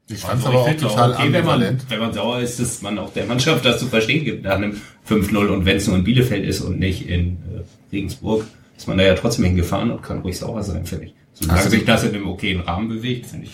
Ich 0.10 0.20
fand 0.20 0.40
es 0.40 0.46
Also 0.46 0.60
aber 0.60 0.72
ich 0.72 0.78
auch 0.86 0.90
total 0.90 1.12
okay, 1.14 1.34
wenn 1.34 1.46
man, 1.46 1.78
wenn 1.90 2.00
man 2.00 2.14
sauer 2.14 2.40
ist, 2.40 2.60
dass 2.60 2.82
man 2.82 2.98
auch 2.98 3.12
der 3.14 3.26
Mannschaft 3.26 3.66
das 3.66 3.80
zu 3.80 3.88
verstehen 3.88 4.24
gibt 4.24 4.44
nach 4.46 4.56
einem 4.56 4.80
5-0 5.10 5.48
und 5.48 5.66
wenn 5.66 5.78
es 5.78 5.88
nur 5.88 5.98
in 5.98 6.04
Bielefeld 6.06 6.46
ist 6.46 6.62
und 6.62 6.80
nicht 6.80 7.08
in 7.10 7.34
äh, 7.54 7.64
Regensburg, 7.92 8.46
ist 8.78 8.88
man 8.88 8.98
da 8.98 9.04
ja 9.04 9.16
trotzdem 9.16 9.44
hingefahren 9.46 9.92
und 9.92 10.02
kann 10.04 10.20
ruhig 10.20 10.38
sauer 10.38 10.64
sein, 10.64 10.86
finde 10.86 11.06
ich. 11.08 11.14
Solange 11.34 11.60
Also- 11.60 11.70
sich 11.72 11.84
das 11.86 12.04
in 12.04 12.16
einem 12.16 12.28
okayen 12.30 12.62
Rahmen 12.62 12.88
bewegt, 12.88 13.26
finde 13.26 13.48
ich, 13.48 13.52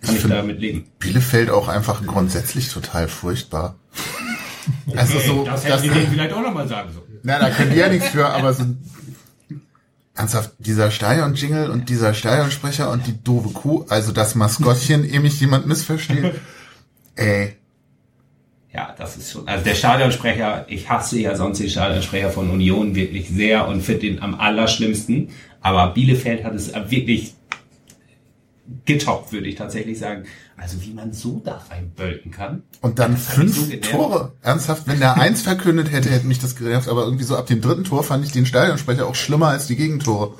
kann 0.00 0.14
ich, 0.14 0.20
find- 0.20 0.32
damit 0.32 0.60
leben. 0.60 0.84
Bielefeld 1.00 1.50
auch 1.50 1.66
einfach 1.68 2.06
grundsätzlich 2.06 2.68
total 2.72 3.08
furchtbar. 3.08 3.76
Also 4.94 5.18
so, 5.18 5.44
das 5.44 5.64
das, 5.64 5.82
hätten 5.82 5.94
die 5.94 6.00
denen 6.00 6.12
vielleicht 6.12 6.32
auch 6.34 6.42
nochmal 6.42 6.68
sagen 6.68 6.90
so. 6.94 7.02
na, 7.22 7.38
da 7.40 7.50
können 7.50 7.72
die 7.72 7.78
ja 7.78 7.88
nichts 7.88 8.08
für, 8.10 8.28
aber 8.28 8.52
so 8.52 8.64
ernsthaft, 10.18 10.52
dieser 10.58 10.90
Stadion-Jingle 10.90 11.70
und 11.70 11.88
dieser 11.88 12.12
Stadionsprecher 12.12 12.90
und 12.90 13.06
die 13.06 13.22
doofe 13.22 13.50
Kuh, 13.50 13.86
also 13.88 14.12
das 14.12 14.34
Maskottchen, 14.34 15.04
ehe 15.10 15.20
mich 15.20 15.40
jemand 15.40 15.66
missversteht. 15.66 16.34
Ey, 17.14 17.54
Ja, 18.72 18.94
das 18.98 19.16
ist 19.16 19.32
schon. 19.32 19.48
Also 19.48 19.64
der 19.64 19.74
Stadionsprecher, 19.74 20.66
ich 20.68 20.88
hasse 20.90 21.18
ja 21.18 21.34
sonst 21.34 21.58
den 21.58 21.70
Stadionsprecher 21.70 22.30
von 22.30 22.50
Union 22.50 22.94
wirklich 22.94 23.28
sehr 23.28 23.66
und 23.66 23.82
finde 23.82 24.00
den 24.00 24.22
am 24.22 24.34
allerschlimmsten. 24.34 25.30
Aber 25.60 25.94
Bielefeld 25.94 26.44
hat 26.44 26.54
es 26.54 26.72
wirklich 26.88 27.34
getoppt, 28.84 29.32
würde 29.32 29.48
ich 29.48 29.54
tatsächlich 29.54 29.98
sagen. 29.98 30.24
Also 30.60 30.82
wie 30.82 30.92
man 30.92 31.12
so 31.12 31.40
da 31.44 31.62
reinbölken 31.70 32.30
kann. 32.32 32.62
und 32.80 32.98
dann 32.98 33.16
fünf 33.16 33.56
so. 33.56 33.76
Tore. 33.76 34.32
Ernsthaft, 34.42 34.86
wenn 34.86 34.98
der 34.98 35.14
eins 35.20 35.42
verkündet 35.42 35.92
hätte, 35.92 36.10
hätte 36.10 36.26
mich 36.26 36.40
das 36.40 36.56
genervt, 36.56 36.88
aber 36.88 37.04
irgendwie 37.04 37.24
so 37.24 37.36
ab 37.36 37.46
dem 37.46 37.60
dritten 37.60 37.84
Tor 37.84 38.02
fand 38.02 38.24
ich 38.24 38.32
den 38.32 38.44
Stadionsprecher 38.44 39.06
auch 39.06 39.14
schlimmer 39.14 39.48
als 39.48 39.66
die 39.66 39.76
Gegentore. 39.76 40.32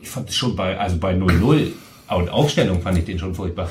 Ich 0.00 0.10
fand 0.10 0.28
es 0.28 0.34
schon 0.34 0.56
bei, 0.56 0.78
also 0.78 0.96
bei 0.98 1.14
0-0 1.14 1.72
und 2.08 2.28
Aufstellung 2.28 2.82
fand 2.82 2.98
ich 2.98 3.04
den 3.04 3.18
schon 3.18 3.34
furchtbar. 3.34 3.70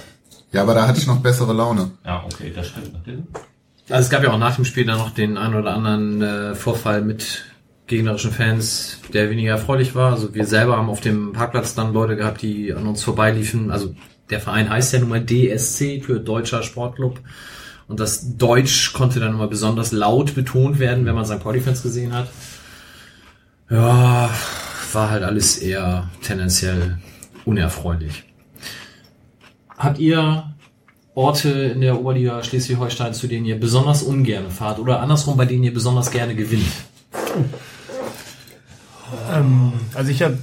Ja, 0.52 0.64
aber 0.64 0.74
da 0.74 0.88
hatte 0.88 1.00
ich 1.00 1.08
noch 1.08 1.20
bessere 1.20 1.54
Laune. 1.54 1.92
Ja, 2.06 2.24
okay, 2.26 2.52
das 2.56 2.68
stimmt 2.68 2.94
natürlich. 2.94 3.24
Also 3.90 4.04
es 4.04 4.10
gab 4.10 4.24
ja 4.24 4.32
auch 4.32 4.38
nach 4.38 4.56
dem 4.56 4.66
Spiel 4.66 4.86
dann 4.86 4.98
noch 4.98 5.12
den 5.12 5.38
einen 5.38 5.56
oder 5.56 5.74
anderen 5.74 6.22
äh, 6.22 6.56
Vorfall 6.56 7.02
mit 7.02 7.46
gegnerischen 7.88 8.32
Fans, 8.32 9.00
der 9.14 9.30
weniger 9.30 9.52
erfreulich 9.52 9.96
war. 9.96 10.14
Also 10.14 10.34
wir 10.34 10.46
selber 10.46 10.78
haben 10.78 10.90
auf 10.90 11.02
dem 11.02 11.34
Parkplatz 11.34 11.76
dann 11.76 11.92
Leute 11.92 12.16
gehabt, 12.16 12.42
die 12.42 12.74
an 12.74 12.88
uns 12.88 13.04
vorbeiliefen. 13.04 13.70
Also 13.70 13.94
der 14.32 14.40
Verein 14.40 14.70
heißt 14.70 14.94
ja 14.94 15.00
nun 15.00 15.10
mal 15.10 15.24
DSC 15.24 16.02
für 16.02 16.20
Deutscher 16.20 16.64
Sportclub. 16.64 17.20
Und 17.88 18.00
das 18.00 18.38
Deutsch 18.38 18.94
konnte 18.94 19.20
dann 19.20 19.34
immer 19.34 19.48
besonders 19.48 19.92
laut 19.92 20.34
betont 20.34 20.80
werden, 20.80 21.06
wenn 21.06 21.14
man 21.14 21.26
St. 21.26 21.42
Pauli-Fans 21.42 21.84
gesehen 21.84 22.14
hat. 22.14 22.30
Ja, 23.70 24.30
war 24.94 25.10
halt 25.10 25.24
alles 25.24 25.58
eher 25.58 26.10
tendenziell 26.22 27.00
unerfreulich. 27.46 28.24
Habt 29.78 30.00
ihr 30.00 30.52
Orte 31.16 31.50
in 31.50 31.82
der 31.82 32.00
Oberliga 32.00 32.44
Schleswig-Holstein, 32.44 33.14
zu 33.14 33.28
denen 33.28 33.46
ihr 33.46 33.60
besonders 33.60 34.04
ungern 34.04 34.50
fahrt 34.50 34.80
oder 34.80 35.02
andersrum, 35.02 35.36
bei 35.36 35.46
denen 35.46 35.64
ihr 35.64 35.74
besonders 35.74 36.12
gerne 36.12 36.36
gewinnt? 36.36 36.72
Ähm, 39.34 39.74
also 39.94 40.12
ich 40.12 40.22
habe, 40.22 40.38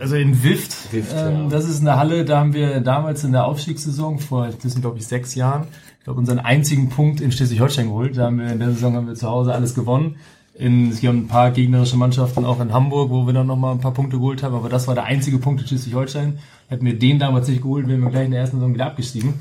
also 0.00 0.16
in 0.16 0.42
Wift, 0.42 0.92
Wift, 0.92 1.14
ähm, 1.14 1.34
ja. 1.34 1.48
das 1.48 1.68
ist 1.68 1.80
eine 1.80 1.96
Halle, 1.96 2.24
da 2.24 2.40
haben 2.40 2.54
wir 2.54 2.80
damals 2.80 3.22
in 3.22 3.32
der 3.32 3.44
Aufstiegssaison 3.44 4.18
vor, 4.18 4.48
das 4.48 4.72
sind 4.72 4.80
glaube 4.80 4.98
ich 4.98 5.06
sechs 5.06 5.34
Jahren, 5.34 5.66
ich 5.98 6.04
glaube 6.04 6.18
unseren 6.18 6.38
einzigen 6.38 6.88
Punkt 6.88 7.20
in 7.20 7.30
Schleswig-Holstein 7.30 7.88
geholt. 7.88 8.16
Da 8.16 8.26
haben 8.26 8.38
wir 8.38 8.50
in 8.50 8.58
der 8.58 8.70
Saison 8.70 8.94
haben 8.94 9.06
wir 9.06 9.14
zu 9.14 9.28
Hause 9.28 9.52
alles 9.52 9.74
gewonnen. 9.74 10.16
In, 10.54 10.90
es 10.90 11.00
gibt 11.00 11.12
ein 11.12 11.28
paar 11.28 11.50
gegnerische 11.50 11.96
Mannschaften 11.96 12.44
auch 12.44 12.60
in 12.60 12.72
Hamburg, 12.72 13.10
wo 13.10 13.26
wir 13.26 13.32
dann 13.34 13.46
nochmal 13.46 13.74
ein 13.74 13.80
paar 13.80 13.92
Punkte 13.92 14.16
geholt 14.16 14.42
haben, 14.42 14.54
aber 14.54 14.68
das 14.70 14.88
war 14.88 14.94
der 14.94 15.04
einzige 15.04 15.38
Punkt 15.38 15.60
in 15.60 15.66
Schleswig-Holstein. 15.68 16.38
Hätten 16.68 16.86
wir 16.86 16.98
den 16.98 17.18
damals 17.18 17.48
nicht 17.48 17.62
geholt, 17.62 17.86
wären 17.86 18.00
wir 18.00 18.10
gleich 18.10 18.24
in 18.24 18.30
der 18.30 18.40
ersten 18.40 18.56
Saison 18.56 18.72
wieder 18.72 18.86
abgestiegen. 18.86 19.34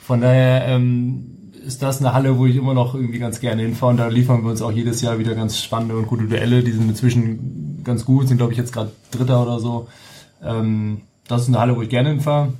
Von 0.00 0.20
daher 0.20 0.66
ähm, 0.68 1.50
ist 1.66 1.82
das 1.82 1.98
eine 1.98 2.14
Halle, 2.14 2.38
wo 2.38 2.46
ich 2.46 2.54
immer 2.54 2.74
noch 2.74 2.94
irgendwie 2.94 3.18
ganz 3.18 3.40
gerne 3.40 3.62
hinfahre 3.62 3.90
und 3.90 3.96
da 3.96 4.06
liefern 4.06 4.44
wir 4.44 4.50
uns 4.50 4.62
auch 4.62 4.72
jedes 4.72 5.00
Jahr 5.02 5.18
wieder 5.18 5.34
ganz 5.34 5.60
spannende 5.60 5.96
und 5.96 6.06
gute 6.06 6.26
Duelle. 6.26 6.62
Die 6.62 6.70
sind 6.70 6.88
inzwischen 6.88 7.75
ganz 7.86 8.04
gut, 8.04 8.28
sind 8.28 8.36
glaube 8.36 8.52
ich 8.52 8.58
jetzt 8.58 8.72
gerade 8.74 8.90
Dritter 9.10 9.40
oder 9.42 9.58
so. 9.60 9.88
Ähm, 10.44 11.00
das 11.26 11.42
ist 11.42 11.48
eine 11.48 11.58
Halle, 11.58 11.74
wo 11.76 11.80
ich 11.82 11.88
gerne 11.88 12.10
hinfahre. 12.10 12.52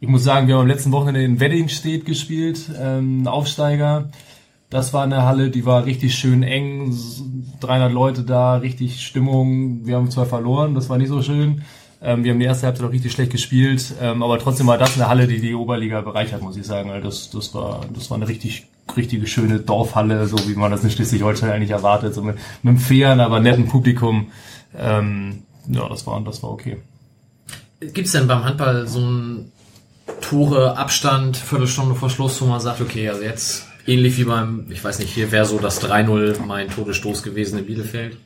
Ich 0.00 0.08
muss 0.08 0.24
sagen, 0.24 0.46
wir 0.48 0.54
haben 0.56 0.62
am 0.62 0.66
letzten 0.66 0.92
Wochenende 0.92 1.22
in 1.22 1.38
Weddingstedt 1.40 2.04
gespielt, 2.04 2.70
ähm, 2.78 3.26
Aufsteiger. 3.28 4.10
Das 4.68 4.92
war 4.92 5.04
eine 5.04 5.22
Halle, 5.22 5.50
die 5.50 5.64
war 5.64 5.84
richtig 5.86 6.16
schön 6.16 6.42
eng, 6.42 6.88
s- 6.90 7.22
300 7.60 7.92
Leute 7.92 8.22
da, 8.24 8.56
richtig 8.56 9.00
Stimmung. 9.06 9.86
Wir 9.86 9.96
haben 9.96 10.10
zwar 10.10 10.26
verloren, 10.26 10.74
das 10.74 10.90
war 10.90 10.98
nicht 10.98 11.08
so 11.08 11.22
schön. 11.22 11.62
Ähm, 12.02 12.24
wir 12.24 12.32
haben 12.32 12.40
die 12.40 12.46
erste 12.46 12.66
Halbzeit 12.66 12.86
auch 12.86 12.92
richtig 12.92 13.12
schlecht 13.12 13.32
gespielt, 13.32 13.94
ähm, 14.00 14.22
aber 14.22 14.38
trotzdem 14.38 14.66
war 14.66 14.78
das 14.78 14.96
eine 14.96 15.08
Halle, 15.08 15.26
die 15.26 15.40
die 15.40 15.54
Oberliga 15.54 16.00
bereichert, 16.02 16.42
muss 16.42 16.56
ich 16.56 16.66
sagen. 16.66 16.90
weil 16.90 17.00
Das, 17.00 17.30
das 17.30 17.54
war, 17.54 17.80
das 17.92 18.10
war 18.10 18.16
eine 18.16 18.28
richtig, 18.28 18.66
richtige 18.96 19.26
schöne 19.26 19.60
Dorfhalle, 19.60 20.26
so 20.26 20.36
wie 20.48 20.54
man 20.54 20.70
das 20.70 20.84
in 20.84 20.90
Schleswig-Holstein 20.90 21.50
eigentlich 21.50 21.70
erwartet, 21.70 22.14
so 22.14 22.22
mit, 22.22 22.36
mit 22.62 22.70
einem 22.70 22.78
fairen, 22.78 23.20
aber 23.20 23.40
netten 23.40 23.66
Publikum. 23.66 24.30
Ähm, 24.76 25.42
ja, 25.68 25.88
das 25.88 26.06
war, 26.06 26.20
das 26.20 26.42
war 26.42 26.50
okay. 26.50 26.76
Gibt's 27.80 28.12
denn 28.12 28.26
beim 28.26 28.44
Handball 28.44 28.86
so 28.86 29.00
ein 29.00 29.52
Tore 30.20 30.76
Abstand, 30.76 31.36
Viertelstunde 31.36 31.94
vor 31.94 32.10
Schluss, 32.10 32.40
wo 32.40 32.46
man 32.46 32.60
sagt, 32.60 32.80
okay, 32.80 33.08
also 33.08 33.22
jetzt 33.22 33.66
ähnlich 33.86 34.16
wie 34.18 34.24
beim, 34.24 34.66
ich 34.70 34.82
weiß 34.82 34.98
nicht, 34.98 35.12
hier 35.12 35.32
wäre 35.32 35.44
so 35.44 35.58
das 35.58 35.82
3-0 35.82 36.40
mein 36.44 36.68
Todesstoß 36.68 37.22
gewesen 37.22 37.58
in 37.58 37.66
Bielefeld? 37.66 38.16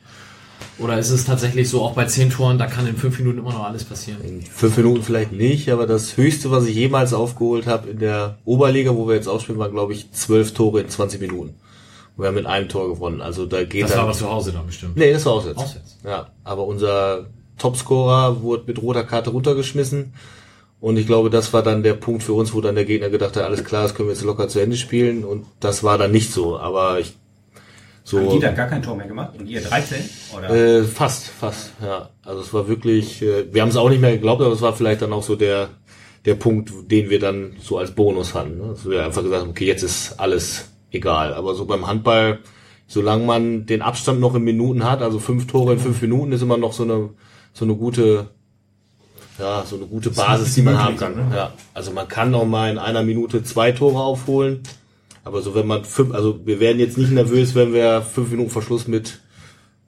Oder 0.79 0.97
ist 0.97 1.09
es 1.09 1.25
tatsächlich 1.25 1.69
so, 1.69 1.81
auch 1.81 1.93
bei 1.93 2.05
10 2.05 2.31
Toren, 2.31 2.57
da 2.57 2.65
kann 2.65 2.87
in 2.87 2.95
5 2.97 3.19
Minuten 3.19 3.39
immer 3.39 3.53
noch 3.53 3.65
alles 3.65 3.83
passieren? 3.83 4.19
Fünf 4.53 4.77
Minuten 4.77 5.03
vielleicht 5.03 5.31
nicht, 5.31 5.69
aber 5.69 5.85
das 5.85 6.17
höchste, 6.17 6.49
was 6.51 6.65
ich 6.65 6.75
jemals 6.75 7.13
aufgeholt 7.13 7.67
habe 7.67 7.89
in 7.89 7.99
der 7.99 8.37
Oberliga, 8.45 8.95
wo 8.95 9.07
wir 9.07 9.15
jetzt 9.15 9.27
ausspielen, 9.27 9.59
waren, 9.59 9.71
glaube 9.71 9.93
ich, 9.93 10.11
zwölf 10.11 10.53
Tore 10.53 10.81
in 10.81 10.89
20 10.89 11.21
Minuten. 11.21 11.55
Und 12.15 12.23
wir 12.23 12.27
haben 12.27 12.35
mit 12.35 12.45
einem 12.45 12.67
Tor 12.67 12.89
gewonnen. 12.89 13.21
Also 13.21 13.45
da 13.45 13.63
geht 13.63 13.83
Das 13.83 13.91
dann, 13.91 13.99
war 13.99 14.05
aber 14.05 14.13
zu 14.13 14.29
Hause 14.29 14.51
dann 14.51 14.65
bestimmt. 14.65 14.97
Nee, 14.97 15.13
das 15.13 15.25
war 15.25 15.33
auswärts. 15.33 15.61
Auswärts. 15.61 15.97
Ja, 16.03 16.29
aber 16.43 16.65
unser 16.65 17.27
Topscorer 17.57 18.41
wurde 18.41 18.63
mit 18.67 18.81
roter 18.81 19.03
Karte 19.03 19.29
runtergeschmissen. 19.29 20.13
Und 20.79 20.97
ich 20.97 21.05
glaube, 21.05 21.29
das 21.29 21.53
war 21.53 21.61
dann 21.61 21.83
der 21.83 21.93
Punkt 21.93 22.23
für 22.23 22.33
uns, 22.33 22.53
wo 22.53 22.61
dann 22.61 22.73
der 22.73 22.85
Gegner 22.85 23.09
gedacht 23.11 23.37
hat, 23.37 23.43
alles 23.43 23.63
klar, 23.63 23.83
das 23.83 23.93
können 23.93 24.09
wir 24.09 24.15
jetzt 24.15 24.23
locker 24.23 24.47
zu 24.47 24.59
Ende 24.59 24.77
spielen. 24.77 25.23
Und 25.23 25.45
das 25.59 25.83
war 25.83 25.99
dann 25.99 26.11
nicht 26.11 26.31
so. 26.33 26.57
Aber 26.57 26.99
ich 26.99 27.13
Haben 28.05 28.25
so 28.25 28.33
die 28.33 28.39
dann 28.39 28.55
gar 28.55 28.67
kein 28.67 28.81
Tor 28.81 28.95
mehr 28.95 29.07
gemacht? 29.07 29.33
Und 29.37 29.47
ihr 29.47 29.61
13? 29.61 29.97
Oder? 30.35 30.49
äh, 30.49 30.83
fast, 30.83 31.27
fast. 31.27 31.71
Ja, 31.81 32.09
also 32.23 32.41
es 32.41 32.53
war 32.53 32.67
wirklich. 32.67 33.21
Äh, 33.21 33.53
wir 33.53 33.61
haben 33.61 33.69
es 33.69 33.77
auch 33.77 33.89
nicht 33.89 34.01
mehr 34.01 34.13
geglaubt, 34.13 34.41
aber 34.41 34.53
es 34.53 34.61
war 34.61 34.73
vielleicht 34.73 35.01
dann 35.01 35.13
auch 35.13 35.23
so 35.23 35.35
der 35.35 35.69
der 36.25 36.35
Punkt, 36.35 36.71
den 36.91 37.09
wir 37.09 37.19
dann 37.19 37.55
so 37.59 37.77
als 37.77 37.91
Bonus 37.91 38.35
hatten. 38.35 38.57
Ne? 38.57 38.65
Also 38.69 38.91
wir 38.91 39.03
einfach 39.03 39.23
gesagt, 39.23 39.41
haben, 39.41 39.49
okay, 39.49 39.65
jetzt 39.65 39.83
ist 39.83 40.19
alles 40.19 40.69
egal. 40.91 41.33
Aber 41.33 41.55
so 41.55 41.65
beim 41.65 41.87
Handball, 41.87 42.39
solange 42.87 43.25
man 43.25 43.65
den 43.65 43.81
Abstand 43.81 44.19
noch 44.19 44.35
in 44.35 44.43
Minuten 44.43 44.83
hat, 44.83 45.01
also 45.01 45.19
fünf 45.19 45.47
Tore 45.47 45.73
in 45.73 45.79
fünf 45.79 46.01
Minuten, 46.01 46.31
ist 46.31 46.41
immer 46.41 46.57
noch 46.57 46.73
so 46.73 46.83
eine 46.83 47.09
so 47.53 47.65
eine 47.65 47.75
gute 47.75 48.29
ja, 49.39 49.63
so 49.65 49.75
eine 49.77 49.85
gute 49.85 50.11
Basis, 50.11 50.53
die 50.53 50.61
man 50.61 50.81
haben 50.81 50.97
kann. 50.97 51.31
Ja, 51.33 51.53
also 51.73 51.91
man 51.91 52.07
kann 52.07 52.29
noch 52.31 52.45
mal 52.45 52.69
in 52.69 52.77
einer 52.77 53.01
Minute 53.01 53.43
zwei 53.43 53.71
Tore 53.71 53.99
aufholen, 53.99 54.61
aber 55.23 55.41
so 55.41 55.55
wenn 55.55 55.67
man 55.67 55.85
fünf, 55.85 56.13
also 56.13 56.45
wir 56.45 56.59
werden 56.59 56.79
jetzt 56.79 56.97
nicht 56.97 57.11
nervös, 57.11 57.55
wenn 57.55 57.73
wir 57.73 58.01
fünf 58.01 58.31
Minuten 58.31 58.49
Verschluss 58.49 58.87
mit 58.87 59.21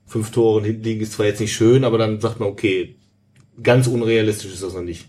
fünf 0.05 0.31
Toren 0.31 0.63
hinten 0.63 0.83
liegen, 0.83 1.01
ist 1.01 1.13
zwar 1.13 1.25
jetzt 1.25 1.39
nicht 1.39 1.53
schön, 1.53 1.83
aber 1.83 1.97
dann 1.97 2.19
sagt 2.21 2.39
man, 2.39 2.49
okay, 2.49 2.95
ganz 3.61 3.87
unrealistisch 3.87 4.53
ist 4.53 4.63
das 4.63 4.73
noch 4.73 4.81
nicht. 4.81 5.07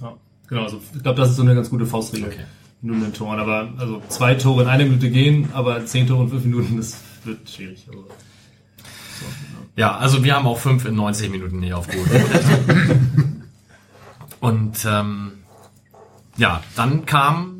Ja, 0.00 0.16
genau, 0.48 0.62
also 0.62 0.80
ich 0.94 1.02
glaube, 1.02 1.20
das 1.20 1.30
ist 1.30 1.36
so 1.36 1.42
eine 1.42 1.54
ganz 1.54 1.70
gute 1.70 1.86
Faustregel. 1.86 2.28
Okay. 2.28 2.44
Nur 2.82 2.96
mit 2.96 3.06
den 3.06 3.14
Toren. 3.14 3.38
Aber 3.38 3.72
also 3.78 4.02
zwei 4.08 4.34
Tore 4.34 4.62
in 4.62 4.68
einer 4.68 4.84
Minute 4.84 5.10
gehen, 5.10 5.48
aber 5.52 5.84
zehn 5.86 6.06
Tore 6.06 6.24
in 6.24 6.28
fünf 6.30 6.44
Minuten, 6.44 6.76
das 6.76 7.00
wird 7.24 7.48
schwierig. 7.48 7.86
Also, 7.88 8.04
Ja, 9.76 9.96
also 9.96 10.22
wir 10.22 10.34
haben 10.36 10.46
auch 10.46 10.58
fünf 10.58 10.84
in 10.84 10.94
90 10.94 11.30
Minuten 11.30 11.60
nicht 11.60 11.72
aufgeholt. 11.72 12.08
Und 14.40 14.86
ähm, 14.88 15.32
ja, 16.36 16.62
dann 16.76 17.06
kam, 17.06 17.55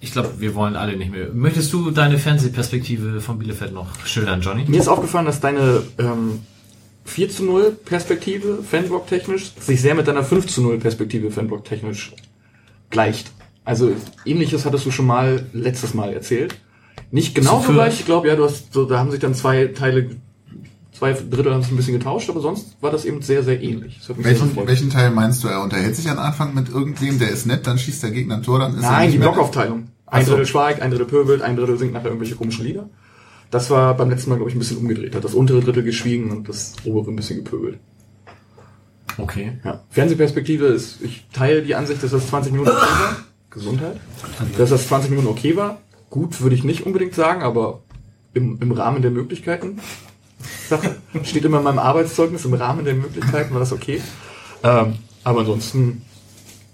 ich 0.00 0.12
glaube, 0.12 0.34
wir 0.38 0.54
wollen 0.54 0.76
alle 0.76 0.96
nicht 0.96 1.10
mehr. 1.10 1.28
Möchtest 1.32 1.72
du 1.72 1.90
deine 1.90 2.18
Fernsehperspektive 2.18 3.20
von 3.20 3.38
Bielefeld 3.38 3.72
noch 3.72 4.06
schildern, 4.06 4.40
Johnny? 4.40 4.64
Mir 4.66 4.80
ist 4.80 4.88
aufgefallen, 4.88 5.26
dass 5.26 5.40
deine 5.40 5.82
ähm, 5.98 6.40
4 7.04 7.30
zu 7.30 7.44
0 7.44 7.72
Perspektive 7.84 8.62
Fanblock 8.62 9.08
technisch 9.08 9.52
sich 9.58 9.80
sehr 9.80 9.94
mit 9.94 10.06
deiner 10.06 10.22
5 10.22 10.46
zu 10.46 10.62
0 10.62 10.78
Perspektive 10.78 11.30
Fanblock 11.30 11.64
technisch 11.64 12.12
gleicht. 12.90 13.32
Also 13.64 13.92
ähnliches 14.24 14.64
hattest 14.64 14.86
du 14.86 14.90
schon 14.90 15.06
mal 15.06 15.46
letztes 15.52 15.94
Mal 15.94 16.12
erzählt. 16.12 16.56
Nicht 17.10 17.34
genau 17.34 17.62
So 17.66 17.72
gleich, 17.72 18.00
ich 18.00 18.06
glaube, 18.06 18.28
ja, 18.28 18.36
du 18.36 18.44
hast 18.44 18.72
so, 18.72 18.84
da 18.84 18.98
haben 18.98 19.10
sich 19.10 19.20
dann 19.20 19.34
zwei 19.34 19.66
Teile, 19.66 20.10
zwei 20.98 21.12
Drittel 21.12 21.52
haben 21.52 21.62
sich 21.62 21.72
ein 21.72 21.76
bisschen 21.76 21.98
getauscht, 21.98 22.28
aber 22.28 22.40
sonst 22.40 22.76
war 22.80 22.90
das 22.90 23.04
eben 23.04 23.22
sehr, 23.22 23.42
sehr 23.42 23.62
ähnlich. 23.62 23.96
Mich 23.96 24.04
sehr 24.04 24.24
Welchen, 24.24 24.66
welchen 24.66 24.90
Teil 24.90 25.10
meinst 25.10 25.44
du? 25.44 25.48
Er 25.48 25.62
unterhält 25.62 25.94
sich 25.94 26.08
am 26.10 26.18
Anfang 26.18 26.54
mit 26.54 26.68
irgendwem, 26.68 27.18
der 27.18 27.30
ist 27.30 27.46
nett, 27.46 27.66
dann 27.66 27.78
schießt 27.78 28.02
der 28.02 28.10
Gegner 28.10 28.36
ein 28.36 28.42
Tor, 28.42 28.58
dann 28.58 28.74
ist 28.74 28.82
er 28.82 28.90
Nein, 28.90 29.06
nicht 29.06 29.14
die 29.14 29.18
Blockaufteilung. 29.18 29.88
Ein 30.06 30.24
so. 30.24 30.32
Drittel 30.32 30.46
schweigt, 30.46 30.82
ein 30.82 30.90
Drittel 30.90 31.06
pöbelt, 31.06 31.42
ein 31.42 31.56
Drittel 31.56 31.78
singt 31.78 31.92
nachher 31.92 32.06
irgendwelche 32.06 32.34
komischen 32.34 32.64
Lieder. 32.64 32.88
Das 33.50 33.70
war 33.70 33.96
beim 33.96 34.10
letzten 34.10 34.30
Mal, 34.30 34.36
glaube 34.36 34.50
ich, 34.50 34.56
ein 34.56 34.58
bisschen 34.58 34.78
umgedreht. 34.78 35.14
Hat 35.14 35.24
das 35.24 35.34
untere 35.34 35.60
Drittel 35.60 35.82
geschwiegen 35.82 36.30
und 36.30 36.48
das 36.48 36.74
obere 36.84 37.10
ein 37.10 37.16
bisschen 37.16 37.44
gepöbelt. 37.44 37.78
Okay. 39.16 39.58
Ja. 39.64 39.84
Fernsehperspektive 39.90 40.66
ist, 40.66 41.02
ich 41.02 41.26
teile 41.32 41.62
die 41.62 41.74
Ansicht, 41.74 42.02
dass 42.02 42.10
das 42.10 42.28
20 42.28 42.52
Minuten 42.52 42.70
okay 42.70 42.80
war. 42.80 43.16
Gesundheit. 43.50 43.96
Dass 44.56 44.70
das 44.70 44.88
20 44.88 45.10
Minuten 45.10 45.28
okay 45.28 45.56
war. 45.56 45.80
Gut 46.10 46.40
würde 46.40 46.54
ich 46.54 46.64
nicht 46.64 46.86
unbedingt 46.86 47.14
sagen, 47.14 47.42
aber 47.42 47.82
im, 48.34 48.58
im 48.60 48.72
Rahmen 48.72 49.02
der 49.02 49.10
Möglichkeiten. 49.10 49.80
Sache. 50.68 50.96
Steht 51.24 51.44
immer 51.44 51.58
in 51.58 51.64
meinem 51.64 51.78
Arbeitszeugnis, 51.78 52.44
im 52.44 52.54
Rahmen 52.54 52.84
der 52.84 52.94
Möglichkeiten 52.94 53.52
war 53.52 53.60
das 53.60 53.72
okay. 53.72 54.00
Ähm, 54.62 54.98
aber 55.24 55.40
ansonsten 55.40 56.02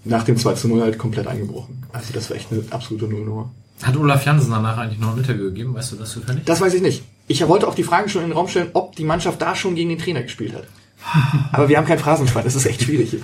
nach 0.03 0.23
dem 0.23 0.37
2 0.37 0.53
zu 0.53 0.67
0 0.67 0.81
halt 0.81 0.97
komplett 0.97 1.27
eingebrochen. 1.27 1.83
Also 1.91 2.13
das 2.13 2.29
war 2.29 2.37
echt 2.37 2.51
eine 2.51 2.63
absolute 2.69 3.05
Nullnummer. 3.05 3.51
Hat 3.81 3.97
Olaf 3.97 4.25
Jansen 4.25 4.51
danach 4.51 4.77
eigentlich 4.77 4.99
noch 4.99 5.11
ein 5.11 5.17
Interview 5.17 5.45
gegeben? 5.45 5.73
Weißt 5.73 5.91
du 5.91 5.95
das 5.97 6.11
zufällig? 6.11 6.45
Das 6.45 6.61
weiß 6.61 6.73
ich 6.75 6.81
nicht. 6.81 7.03
Ich 7.27 7.45
wollte 7.47 7.67
auch 7.67 7.75
die 7.75 7.83
Frage 7.83 8.07
schon 8.07 8.21
in 8.21 8.29
den 8.29 8.37
Raum 8.37 8.47
stellen, 8.47 8.69
ob 8.73 8.95
die 8.95 9.03
Mannschaft 9.03 9.41
da 9.41 9.55
schon 9.55 9.75
gegen 9.75 9.89
den 9.89 9.99
Trainer 9.99 10.23
gespielt 10.23 10.53
hat. 10.53 10.63
Aber 11.51 11.67
wir 11.67 11.77
haben 11.77 11.85
kein 11.85 11.99
Phrasenschwein, 11.99 12.45
das 12.45 12.55
ist 12.55 12.65
echt 12.65 12.83
schwierig 12.83 13.09
hier. 13.09 13.21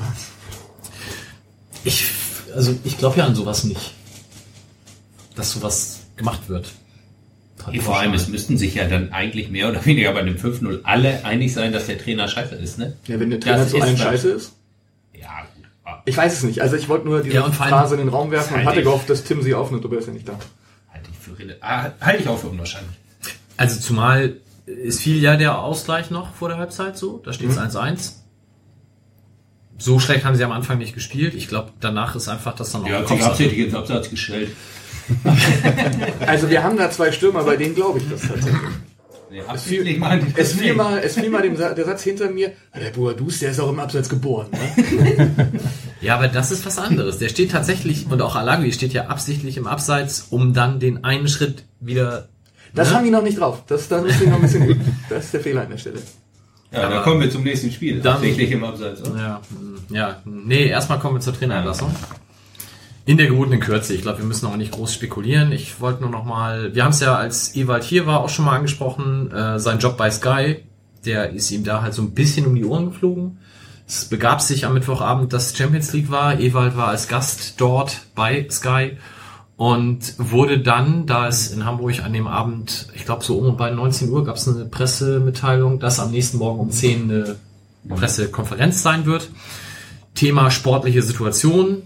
Ich, 1.84 2.12
also 2.54 2.76
ich 2.84 2.98
glaube 2.98 3.18
ja 3.18 3.26
an 3.26 3.36
sowas 3.36 3.64
nicht. 3.64 3.94
Dass 5.36 5.52
sowas 5.52 6.02
gemacht 6.18 6.50
wird. 6.50 6.72
Vor 7.82 8.00
allem, 8.00 8.14
es 8.14 8.28
müssten 8.28 8.58
sich 8.58 8.76
ja 8.76 8.88
dann 8.88 9.12
eigentlich 9.12 9.50
mehr 9.50 9.70
oder 9.70 9.86
weniger 9.86 10.12
bei 10.14 10.22
dem 10.22 10.38
5-0 10.38 10.82
alle 10.84 11.26
einig 11.26 11.54
sein, 11.54 11.72
dass 11.72 11.88
der 11.88 11.98
Trainer 11.98 12.28
scheiße 12.28 12.56
ist, 12.56 12.78
ne? 12.78 12.98
Ja, 13.06 13.20
wenn 13.20 13.30
der 13.30 13.40
Trainer 13.40 13.68
zu 13.68 13.80
allen 13.80 13.98
scheiße 13.98 14.30
ist. 14.30 14.54
Ja, 15.14 15.46
gut. 15.56 15.66
Ich 16.06 16.18
weiß 16.18 16.34
es 16.34 16.44
nicht. 16.44 16.62
Also 16.62 16.76
ich 16.76 16.90
wollte 16.90 17.06
nur 17.06 17.22
diese 17.22 17.36
Ja, 17.36 17.52
Phrase 17.52 17.96
in 17.96 18.02
den 18.02 18.10
Raum 18.10 18.32
werfen 18.32 18.56
und 18.56 18.66
hatte 18.66 18.84
gehofft, 18.84 19.10
dass 19.10 19.24
Tim 19.24 19.42
sie 19.42 19.54
aufnimmt, 19.54 19.86
aber 19.86 19.96
er 19.96 20.00
ist 20.00 20.08
ja 20.08 20.14
nicht 20.14 20.28
da. 20.28 20.38
Halte 20.92 21.10
ich 21.12 21.18
für 21.18 21.58
ah, 21.62 21.92
halte 22.02 22.24
ich 22.24 22.28
auch 22.28 22.38
für 22.38 22.48
unwahrscheinlich. 22.48 22.96
Also 23.58 23.80
zumal 23.80 24.38
es 24.66 25.00
fiel 25.00 25.22
ja 25.22 25.36
der 25.36 25.60
Ausgleich 25.60 26.12
noch 26.12 26.34
vor 26.34 26.50
der 26.50 26.58
Halbzeit 26.58 26.98
so. 26.98 27.22
Da 27.24 27.34
steht 27.34 27.50
es 27.50 27.58
1-1. 27.58 28.14
So 29.78 30.00
schlecht 30.00 30.26
haben 30.26 30.36
sie 30.36 30.44
am 30.44 30.52
Anfang 30.52 30.78
nicht 30.78 30.94
gespielt. 30.94 31.34
Ich 31.34 31.48
glaube, 31.48 31.72
danach 31.80 32.16
ist 32.16 32.28
einfach 32.28 32.56
das 32.56 32.72
dann 32.72 32.84
auch 32.84 32.88
Ja, 32.88 33.00
im 33.00 33.26
hat 33.26 33.38
sich 33.38 33.58
ins 33.58 33.74
Absatz 33.74 34.10
gestellt. 34.10 34.52
Also 36.28 36.50
wir 36.50 36.64
haben 36.64 36.78
da 36.78 36.90
zwei 36.92 37.12
Stürmer, 37.12 37.44
bei 37.44 37.58
denen 37.58 37.76
glaube 37.76 38.00
ich 38.00 38.10
das 38.10 38.22
tatsächlich. 38.22 38.62
Nee, 39.30 39.40
Es 39.40 39.46
das 39.48 39.64
fiel 39.64 40.74
mal, 40.76 41.00
es 41.04 41.14
fiel 41.16 41.30
mal 41.30 41.42
dem, 41.42 41.56
Sa- 41.56 41.74
der 41.74 41.86
Satz 41.86 42.04
hinter 42.04 42.30
mir, 42.30 42.52
"Ah, 42.74 42.80
der 42.80 42.90
Boadus, 42.90 43.40
der 43.40 43.52
ist 43.52 43.60
auch 43.62 43.70
im 43.70 43.80
Abseits 43.80 44.10
geboren. 44.10 44.48
Ne? 44.52 45.32
Ja, 46.02 46.16
aber 46.16 46.28
das 46.28 46.52
ist 46.52 46.66
was 46.66 46.80
anderes. 46.80 47.20
Der 47.20 47.30
steht 47.30 47.52
tatsächlich, 47.52 48.08
und 48.10 48.22
auch 48.24 48.36
Alagui 48.36 48.72
steht 48.74 48.92
ja 48.92 49.06
absichtlich 49.06 49.56
im 49.58 49.68
Abseits, 49.68 50.26
um 50.32 50.52
dann 50.54 50.80
den 50.80 51.04
einen 51.04 51.28
Schritt 51.28 51.64
wieder. 51.80 52.28
Das 52.74 52.90
Ne? 52.90 52.96
haben 52.96 53.06
die 53.06 53.12
noch 53.12 53.22
nicht 53.22 53.40
drauf. 53.40 53.64
Das, 53.68 53.88
da 53.88 54.02
müssen 54.02 54.22
die 54.22 54.28
noch 54.28 54.38
ein 54.38 54.42
bisschen 54.42 54.66
üben. 54.68 54.98
Das 55.10 55.26
ist 55.26 55.34
der 55.36 55.42
Fehler 55.42 55.62
an 55.62 55.70
der 55.70 55.78
Stelle. 55.78 56.00
Ja, 56.72 56.90
dann 56.90 57.04
kommen 57.04 57.22
wir 57.22 57.30
zum 57.30 57.44
nächsten 57.44 57.72
Spiel. 57.72 58.00
Dann- 58.02 58.16
Absichtlich 58.16 58.50
im 58.52 58.64
Abseits. 58.64 59.02
oder? 59.08 59.20
Ja, 59.20 59.42
ja, 59.92 60.22
nee, 60.26 60.68
erstmal 60.68 60.98
kommen 61.00 61.18
wir 61.18 61.22
zur 61.22 61.38
Trainerentlassung. 61.38 61.94
In 63.06 63.18
der 63.18 63.28
gebotenen 63.28 63.60
Kürze. 63.60 63.94
Ich 63.96 64.04
glaube, 64.04 64.20
wir 64.20 64.26
müssen 64.26 64.46
auch 64.46 64.56
nicht 64.56 64.72
groß 64.72 64.94
spekulieren. 64.94 65.52
Ich 65.52 65.82
wollte 65.82 66.02
nur 66.02 66.12
noch 66.12 66.24
mal, 66.24 66.76
wir 66.76 66.84
haben 66.84 66.92
es 66.92 67.00
ja, 67.00 67.16
als 67.16 67.56
Ewald 67.56 67.84
hier 67.84 68.06
war, 68.06 68.20
auch 68.20 68.30
schon 68.30 68.46
mal 68.46 68.56
angesprochen, 68.56 69.32
äh, 69.32 69.60
sein 69.60 69.80
Job 69.80 69.98
bei 69.98 70.12
Sky, 70.12 70.58
der 71.06 71.32
ist 71.32 71.50
ihm 71.52 71.64
da 71.64 71.82
halt 71.82 71.96
so 71.96 72.04
ein 72.04 72.12
bisschen 72.12 72.46
um 72.46 72.56
die 72.56 72.64
Ohren 72.64 72.86
geflogen. 72.86 73.40
Es 73.88 74.06
begab 74.06 74.42
sich 74.42 74.66
am 74.66 74.76
Mittwochabend, 74.76 75.34
dass 75.34 75.58
Champions 75.58 75.92
League 75.94 76.12
war. 76.12 76.40
Ewald 76.40 76.78
war 76.78 76.90
als 76.90 77.08
Gast 77.08 77.56
dort 77.60 78.02
bei 78.14 78.48
Sky 78.50 78.98
und 79.58 80.16
wurde 80.18 80.60
dann, 80.60 81.06
da 81.08 81.28
es 81.28 81.52
in 81.52 81.66
Hamburg 81.66 82.04
an 82.04 82.14
dem 82.14 82.28
Abend, 82.28 82.88
ich 82.96 83.06
glaube 83.06 83.24
so 83.24 83.38
um 83.38 83.46
und 83.46 83.58
bei 83.58 83.70
19 83.70 84.10
Uhr 84.10 84.24
gab 84.24 84.36
es 84.36 84.48
eine 84.48 84.66
Pressemitteilung, 84.66 85.80
dass 85.80 86.00
am 86.00 86.12
nächsten 86.12 86.38
Morgen 86.38 86.60
um 86.60 86.72
10 86.72 87.04
eine 87.04 87.36
Pressekonferenz 87.90 88.82
sein 88.82 89.06
wird. 89.06 89.30
Thema 90.16 90.52
sportliche 90.52 91.02
Situation. 91.02 91.84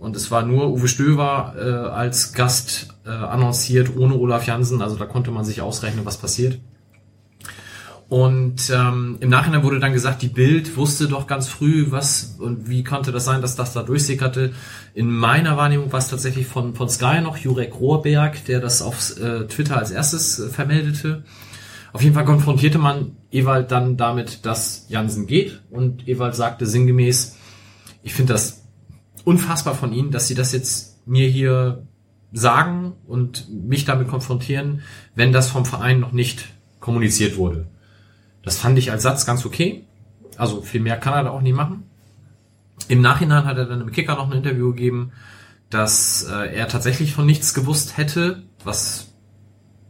Und 0.00 0.16
es 0.16 0.30
war 0.30 0.42
nur 0.42 0.70
Uwe 0.70 0.88
Stöver 0.88 1.54
äh, 1.58 1.90
als 1.90 2.32
Gast 2.32 2.88
äh, 3.04 3.10
annonciert, 3.10 3.94
ohne 3.96 4.14
Olaf 4.14 4.46
Jansen. 4.46 4.80
Also 4.80 4.96
da 4.96 5.04
konnte 5.04 5.30
man 5.30 5.44
sich 5.44 5.60
ausrechnen, 5.60 6.06
was 6.06 6.16
passiert. 6.16 6.58
Und 8.08 8.72
ähm, 8.74 9.18
im 9.20 9.28
Nachhinein 9.28 9.62
wurde 9.62 9.78
dann 9.78 9.92
gesagt, 9.92 10.22
die 10.22 10.28
Bild 10.28 10.76
wusste 10.76 11.06
doch 11.06 11.28
ganz 11.28 11.46
früh, 11.46 11.86
was 11.90 12.36
und 12.40 12.68
wie 12.68 12.82
konnte 12.82 13.12
das 13.12 13.24
sein, 13.24 13.40
dass 13.40 13.54
das 13.54 13.72
da 13.72 13.84
durchsickerte. 13.84 14.52
In 14.94 15.12
meiner 15.12 15.56
Wahrnehmung 15.56 15.92
war 15.92 16.00
es 16.00 16.08
tatsächlich 16.08 16.46
von, 16.46 16.74
von 16.74 16.88
Sky 16.88 17.20
noch 17.20 17.36
Jurek 17.36 17.78
Rohrberg, 17.78 18.44
der 18.46 18.60
das 18.60 18.82
auf 18.82 19.16
äh, 19.20 19.46
Twitter 19.46 19.76
als 19.76 19.92
erstes 19.92 20.40
äh, 20.40 20.48
vermeldete. 20.48 21.22
Auf 21.92 22.02
jeden 22.02 22.14
Fall 22.14 22.24
konfrontierte 22.24 22.78
man 22.78 23.16
Ewald 23.30 23.70
dann 23.70 23.96
damit, 23.96 24.44
dass 24.44 24.86
Jansen 24.88 25.26
geht. 25.26 25.60
Und 25.70 26.08
Ewald 26.08 26.34
sagte 26.34 26.66
sinngemäß, 26.66 27.36
ich 28.02 28.14
finde 28.14 28.32
das 28.32 28.59
unfassbar 29.24 29.74
von 29.74 29.92
Ihnen, 29.92 30.10
dass 30.10 30.28
Sie 30.28 30.34
das 30.34 30.52
jetzt 30.52 31.06
mir 31.06 31.28
hier 31.28 31.86
sagen 32.32 32.92
und 33.06 33.48
mich 33.50 33.84
damit 33.84 34.08
konfrontieren, 34.08 34.82
wenn 35.14 35.32
das 35.32 35.48
vom 35.48 35.64
Verein 35.64 36.00
noch 36.00 36.12
nicht 36.12 36.46
kommuniziert 36.78 37.36
wurde. 37.36 37.66
Das 38.42 38.56
fand 38.56 38.78
ich 38.78 38.90
als 38.90 39.02
Satz 39.02 39.26
ganz 39.26 39.44
okay. 39.44 39.84
Also 40.36 40.62
viel 40.62 40.80
mehr 40.80 40.96
kann 40.96 41.12
er 41.12 41.24
da 41.24 41.30
auch 41.30 41.42
nicht 41.42 41.56
machen. 41.56 41.84
Im 42.88 43.00
Nachhinein 43.02 43.44
hat 43.44 43.58
er 43.58 43.66
dann 43.66 43.80
im 43.80 43.92
Kicker 43.92 44.14
noch 44.14 44.30
ein 44.30 44.36
Interview 44.36 44.70
gegeben, 44.70 45.12
dass 45.68 46.24
äh, 46.24 46.54
er 46.54 46.68
tatsächlich 46.68 47.14
von 47.14 47.26
nichts 47.26 47.54
gewusst 47.54 47.96
hätte, 47.96 48.42
was 48.64 49.08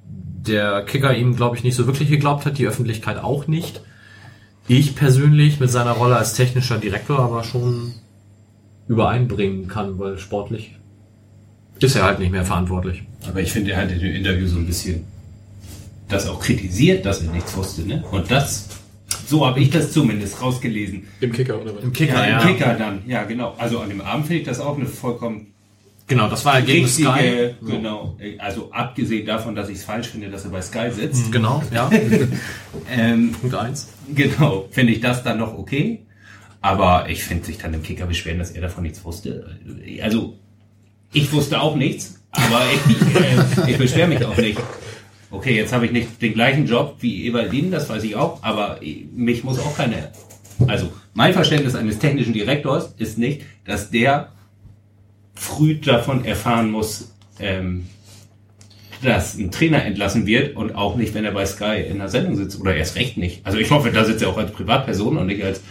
der 0.04 0.82
Kicker 0.84 1.16
ihm, 1.16 1.36
glaube 1.36 1.56
ich, 1.56 1.64
nicht 1.64 1.76
so 1.76 1.86
wirklich 1.86 2.08
geglaubt 2.08 2.46
hat, 2.46 2.58
die 2.58 2.66
Öffentlichkeit 2.66 3.18
auch 3.18 3.46
nicht. 3.46 3.82
Ich 4.68 4.96
persönlich 4.96 5.60
mit 5.60 5.70
seiner 5.70 5.92
Rolle 5.92 6.16
als 6.16 6.34
technischer 6.34 6.78
Direktor 6.78 7.20
aber 7.20 7.44
schon 7.44 7.94
übereinbringen 8.90 9.68
kann, 9.68 10.00
weil 10.00 10.18
sportlich 10.18 10.72
ist 11.78 11.94
er 11.94 12.02
halt 12.02 12.18
nicht 12.18 12.32
mehr 12.32 12.44
verantwortlich. 12.44 13.04
Aber 13.28 13.40
ich 13.40 13.52
finde, 13.52 13.70
er 13.70 13.82
hat 13.82 13.92
in 13.92 14.00
dem 14.00 14.14
Interview 14.16 14.48
so 14.48 14.58
ein 14.58 14.66
bisschen 14.66 15.04
das 16.08 16.26
auch 16.28 16.40
kritisiert, 16.40 17.06
dass 17.06 17.22
er 17.22 17.30
nichts 17.30 17.56
wusste, 17.56 17.82
ne? 17.82 18.02
Und 18.10 18.28
das, 18.32 18.66
so 19.26 19.46
habe 19.46 19.60
ich 19.60 19.70
das 19.70 19.92
zumindest 19.92 20.42
rausgelesen. 20.42 21.04
Im 21.20 21.32
Kicker 21.32 21.60
oder 21.62 21.76
was? 21.76 21.84
Im 21.84 21.92
Kicker, 21.92 22.14
Ja, 22.14 22.30
ja. 22.30 22.40
im 22.40 22.48
Kicker 22.48 22.74
dann, 22.74 23.02
ja 23.06 23.22
genau. 23.22 23.54
Also 23.58 23.78
an 23.78 23.90
dem 23.90 24.00
Abend 24.00 24.26
finde 24.26 24.40
ich 24.40 24.46
das 24.48 24.58
auch 24.58 24.76
eine 24.76 24.86
vollkommen 24.86 25.46
Genau, 26.08 26.28
das 26.28 26.44
war 26.44 26.58
ja 26.58 26.64
gegen 26.64 26.88
Sky. 26.88 27.54
genau. 27.64 28.16
Also 28.38 28.72
abgesehen 28.72 29.24
davon, 29.24 29.54
dass 29.54 29.68
ich 29.68 29.76
es 29.76 29.84
falsch 29.84 30.08
finde, 30.08 30.28
dass 30.28 30.44
er 30.44 30.50
bei 30.50 30.60
Sky 30.60 30.90
sitzt. 30.90 31.30
Genau, 31.30 31.62
ja. 31.72 31.88
Ähm, 32.90 33.30
Punkt 33.40 33.54
eins. 33.54 33.86
Genau, 34.12 34.66
finde 34.72 34.92
ich 34.94 35.00
das 35.00 35.22
dann 35.22 35.38
noch 35.38 35.56
okay. 35.56 36.00
Aber 36.60 37.08
ich 37.08 37.24
finde 37.24 37.46
sich 37.46 37.58
dann 37.58 37.72
im 37.72 37.82
Kicker 37.82 38.06
beschweren, 38.06 38.38
dass 38.38 38.50
er 38.50 38.62
davon 38.62 38.82
nichts 38.82 39.04
wusste. 39.04 39.56
Also, 40.02 40.38
ich 41.12 41.32
wusste 41.32 41.60
auch 41.60 41.76
nichts, 41.76 42.22
aber 42.30 42.62
ich, 42.88 43.66
äh, 43.66 43.70
ich 43.70 43.78
beschwere 43.78 44.08
mich 44.08 44.24
auch 44.24 44.36
nicht. 44.36 44.58
Okay, 45.30 45.56
jetzt 45.56 45.72
habe 45.72 45.86
ich 45.86 45.92
nicht 45.92 46.20
den 46.20 46.34
gleichen 46.34 46.66
Job 46.66 46.96
wie 47.00 47.26
Eberlin, 47.26 47.70
das 47.70 47.88
weiß 47.88 48.02
ich 48.02 48.16
auch, 48.16 48.42
aber 48.42 48.80
mich 49.12 49.44
muss 49.44 49.58
auch 49.58 49.76
keine. 49.76 50.10
Also, 50.66 50.92
mein 51.14 51.32
Verständnis 51.32 51.74
eines 51.74 51.98
technischen 51.98 52.34
Direktors 52.34 52.94
ist 52.98 53.16
nicht, 53.16 53.42
dass 53.64 53.90
der 53.90 54.32
früh 55.34 55.76
davon 55.76 56.24
erfahren 56.24 56.70
muss, 56.70 57.14
ähm, 57.38 57.86
dass 59.02 59.36
ein 59.36 59.50
Trainer 59.50 59.84
entlassen 59.84 60.26
wird 60.26 60.56
und 60.56 60.74
auch 60.74 60.96
nicht, 60.96 61.14
wenn 61.14 61.24
er 61.24 61.32
bei 61.32 61.46
Sky 61.46 61.82
in 61.88 61.98
der 61.98 62.08
Sendung 62.08 62.36
sitzt 62.36 62.60
oder 62.60 62.74
erst 62.74 62.96
recht 62.96 63.16
nicht. 63.16 63.46
Also 63.46 63.58
ich 63.58 63.70
hoffe, 63.70 63.90
da 63.90 64.04
sitzt 64.04 64.22
er 64.22 64.28
auch 64.28 64.36
als 64.36 64.52
Privatperson 64.52 65.16
und 65.16 65.26
nicht 65.26 65.42
als 65.42 65.62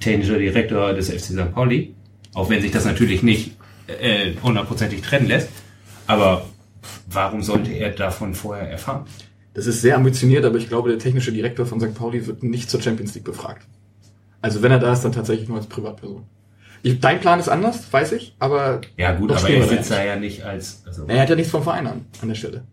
technischer 0.00 0.38
Direktor 0.38 0.92
des 0.94 1.10
FC 1.10 1.20
St. 1.20 1.52
Pauli. 1.52 1.94
Auch 2.34 2.50
wenn 2.50 2.60
sich 2.60 2.72
das 2.72 2.84
natürlich 2.84 3.22
nicht 3.22 3.56
äh, 3.86 4.32
hundertprozentig 4.42 5.02
trennen 5.02 5.28
lässt. 5.28 5.48
Aber 6.06 6.46
warum 7.06 7.42
sollte 7.42 7.70
er 7.72 7.90
davon 7.90 8.34
vorher 8.34 8.68
erfahren? 8.68 9.06
Das 9.54 9.66
ist 9.66 9.80
sehr 9.82 9.96
ambitioniert, 9.96 10.44
aber 10.44 10.58
ich 10.58 10.68
glaube, 10.68 10.90
der 10.90 10.98
technische 10.98 11.32
Direktor 11.32 11.64
von 11.64 11.80
St. 11.80 11.94
Pauli 11.94 12.26
wird 12.26 12.42
nicht 12.42 12.68
zur 12.68 12.82
Champions 12.82 13.14
League 13.14 13.24
befragt. 13.24 13.66
Also 14.42 14.62
wenn 14.62 14.72
er 14.72 14.80
da 14.80 14.92
ist, 14.92 15.02
dann 15.02 15.12
tatsächlich 15.12 15.48
nur 15.48 15.58
als 15.58 15.66
Privatperson. 15.66 16.24
Ich, 16.82 17.00
dein 17.00 17.20
Plan 17.20 17.40
ist 17.40 17.48
anders, 17.48 17.90
weiß 17.90 18.12
ich, 18.12 18.34
aber 18.38 18.82
Ja 18.98 19.12
gut, 19.14 19.32
aber 19.32 19.48
er 19.48 19.66
sitzt 19.66 19.90
da 19.90 20.04
ja 20.04 20.16
nicht 20.16 20.42
als... 20.42 20.82
Also, 20.84 21.06
er 21.06 21.22
hat 21.22 21.30
ja 21.30 21.36
nichts 21.36 21.50
vom 21.50 21.62
Verein 21.62 21.86
an, 21.86 22.04
an 22.20 22.28
der 22.28 22.34
Stelle. 22.34 22.64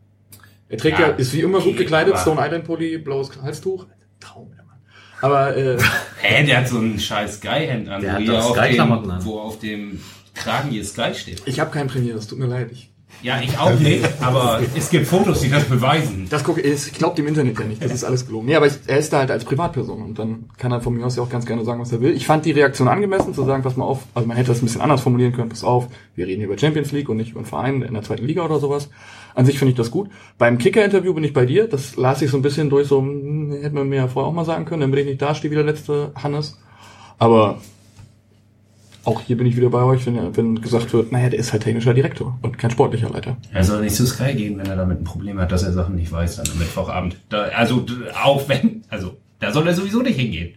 Er 0.67 0.77
trägt 0.77 0.99
ja, 0.99 1.09
Ja, 1.09 1.13
ist 1.13 1.31
wie 1.33 1.41
immer 1.41 1.59
okay, 1.59 1.69
gut 1.69 1.77
gekleidet, 1.77 2.17
Stone 2.17 2.41
Island 2.43 2.65
Pulli, 2.65 2.97
blaues 2.97 3.31
Halstuch. 3.41 3.85
Traum. 4.19 4.51
Aber 5.21 5.55
äh, 5.55 5.77
hä, 6.21 6.45
der 6.45 6.57
hat 6.59 6.67
so 6.67 6.79
ein 6.79 6.99
scheiß 6.99 7.37
Sky-Hemd 7.37 7.89
an, 7.89 8.01
Der 8.01 8.13
wo, 8.13 8.33
hat 8.33 8.43
auf 8.43 8.57
Sky-Klamotten 8.57 9.03
dem, 9.07 9.11
an. 9.11 9.25
wo 9.25 9.39
auf 9.39 9.59
dem 9.59 10.01
Kragen 10.33 10.69
hier 10.69 10.83
Sky 10.85 11.13
steht. 11.15 11.41
ich 11.45 11.59
habe 11.59 11.71
kein 11.71 11.87
Premier, 11.87 12.13
das 12.15 12.27
tut 12.27 12.39
mir 12.39 12.47
leid. 12.47 12.71
Ich, 12.71 12.90
Ja, 13.23 13.39
ich 13.39 13.57
auch 13.57 13.77
nicht, 13.79 14.03
aber 14.21 14.61
es 14.75 14.89
gibt 14.89 15.05
Fotos, 15.05 15.41
die 15.41 15.49
das 15.49 15.65
beweisen. 15.65 16.27
das 16.29 16.43
gucke 16.43 16.61
ich 16.61 16.91
glaube 16.93 17.15
dem 17.15 17.27
Internet 17.27 17.59
ja 17.59 17.65
nicht, 17.65 17.83
das 17.83 17.93
ist 17.93 18.03
alles 18.03 18.25
gelogen. 18.25 18.47
Nee, 18.47 18.55
aber 18.55 18.65
ich, 18.65 18.73
er 18.87 18.97
ist 18.97 19.13
da 19.13 19.19
halt 19.19 19.29
als 19.29 19.45
Privatperson 19.45 20.01
und 20.01 20.17
dann 20.17 20.49
kann 20.57 20.71
er 20.71 20.81
von 20.81 20.93
mir 20.93 21.05
aus 21.05 21.15
ja 21.15 21.23
auch 21.23 21.29
ganz 21.29 21.45
gerne 21.45 21.63
sagen, 21.63 21.79
was 21.79 21.91
er 21.91 22.01
will. 22.01 22.15
Ich 22.15 22.25
fand 22.25 22.45
die 22.45 22.51
Reaktion 22.51 22.87
angemessen, 22.87 23.35
zu 23.35 23.43
sagen, 23.45 23.61
pass 23.61 23.77
mal 23.77 23.85
auf, 23.85 23.99
also 24.15 24.27
man 24.27 24.37
hätte 24.37 24.49
das 24.49 24.61
ein 24.61 24.65
bisschen 24.65 24.81
anders 24.81 25.01
formulieren 25.01 25.33
können, 25.33 25.49
pass 25.49 25.63
auf, 25.63 25.87
wir 26.15 26.25
reden 26.25 26.39
hier 26.39 26.47
über 26.47 26.57
Champions 26.57 26.91
League 26.91 27.09
und 27.09 27.17
nicht 27.17 27.31
über 27.31 27.41
einen 27.41 27.47
Verein 27.47 27.81
in 27.83 27.93
der 27.93 28.03
zweiten 28.03 28.25
Liga 28.25 28.43
oder 28.43 28.59
sowas. 28.59 28.89
An 29.35 29.45
sich 29.45 29.59
finde 29.59 29.71
ich 29.71 29.77
das 29.77 29.91
gut. 29.91 30.09
Beim 30.37 30.57
Kicker-Interview 30.57 31.13
bin 31.13 31.23
ich 31.23 31.33
bei 31.33 31.45
dir, 31.45 31.67
das 31.67 31.95
las 31.95 32.21
ich 32.21 32.31
so 32.31 32.37
ein 32.37 32.41
bisschen 32.41 32.69
durch, 32.69 32.87
so, 32.87 33.01
hm, 33.01 33.53
hätte 33.61 33.75
man 33.75 33.87
mir 33.87 33.97
ja 33.97 34.07
vorher 34.07 34.29
auch 34.29 34.33
mal 34.33 34.45
sagen 34.45 34.65
können, 34.65 34.81
damit 34.81 34.99
ich 34.99 35.05
nicht 35.05 35.21
da 35.21 35.35
stehe 35.35 35.51
wie 35.51 35.55
der 35.55 35.63
letzte 35.63 36.11
Hannes. 36.15 36.57
Aber 37.19 37.59
auch 39.03 39.21
hier 39.21 39.37
bin 39.37 39.47
ich 39.47 39.55
wieder 39.55 39.69
bei 39.69 39.83
euch, 39.83 40.05
wenn, 40.05 40.35
wenn 40.35 40.61
gesagt 40.61 40.93
wird, 40.93 41.11
naja, 41.11 41.29
der 41.29 41.39
ist 41.39 41.51
halt 41.53 41.63
technischer 41.63 41.93
Direktor 41.93 42.37
und 42.41 42.57
kein 42.57 42.71
sportlicher 42.71 43.09
Leiter. 43.09 43.37
Er 43.51 43.63
soll 43.63 43.81
nicht 43.81 43.95
zu 43.95 44.05
Sky 44.05 44.33
gehen, 44.33 44.57
wenn 44.57 44.67
er 44.67 44.75
damit 44.75 45.01
ein 45.01 45.03
Problem 45.03 45.39
hat, 45.39 45.51
dass 45.51 45.63
er 45.63 45.73
Sachen 45.73 45.95
nicht 45.95 46.11
weiß 46.11 46.37
dann 46.37 46.47
am 46.51 46.59
Mittwochabend. 46.59 47.17
Da, 47.29 47.43
also 47.43 47.85
auch 48.23 48.47
wenn, 48.47 48.83
also 48.89 49.17
da 49.39 49.51
soll 49.51 49.67
er 49.67 49.73
sowieso 49.73 50.01
nicht 50.01 50.19
hingehen. 50.19 50.53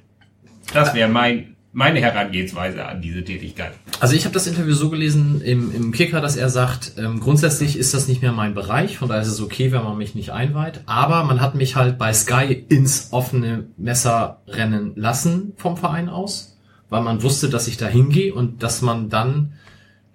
Das 0.72 0.94
wäre 0.94 1.08
mein, 1.08 1.54
meine 1.72 2.00
Herangehensweise 2.00 2.86
an 2.86 3.02
diese 3.02 3.24
Tätigkeit. 3.24 3.72
Also 4.00 4.14
ich 4.14 4.24
habe 4.24 4.32
das 4.32 4.46
Interview 4.46 4.74
so 4.74 4.90
gelesen 4.90 5.40
im, 5.42 5.74
im 5.74 5.92
Kicker, 5.92 6.20
dass 6.20 6.36
er 6.36 6.48
sagt, 6.48 6.92
ähm, 6.98 7.20
grundsätzlich 7.20 7.76
ist 7.76 7.94
das 7.94 8.08
nicht 8.08 8.22
mehr 8.22 8.32
mein 8.32 8.54
Bereich, 8.54 8.96
von 8.96 9.08
daher 9.08 9.22
ist 9.22 9.28
es 9.28 9.40
okay, 9.40 9.72
wenn 9.72 9.82
man 9.82 9.98
mich 9.98 10.14
nicht 10.14 10.30
einweiht. 10.30 10.82
Aber 10.86 11.24
man 11.24 11.40
hat 11.40 11.54
mich 11.54 11.76
halt 11.76 11.98
bei 11.98 12.12
Sky 12.12 12.64
ins 12.68 13.08
offene 13.10 13.66
Messer 13.76 14.42
rennen 14.46 14.92
lassen 14.94 15.52
vom 15.56 15.76
Verein 15.76 16.08
aus, 16.08 16.53
weil 16.94 17.02
man 17.02 17.24
wusste, 17.24 17.50
dass 17.50 17.66
ich 17.66 17.76
da 17.76 17.86
hingehe 17.88 18.32
und 18.32 18.62
dass 18.62 18.80
man 18.80 19.10
dann 19.10 19.54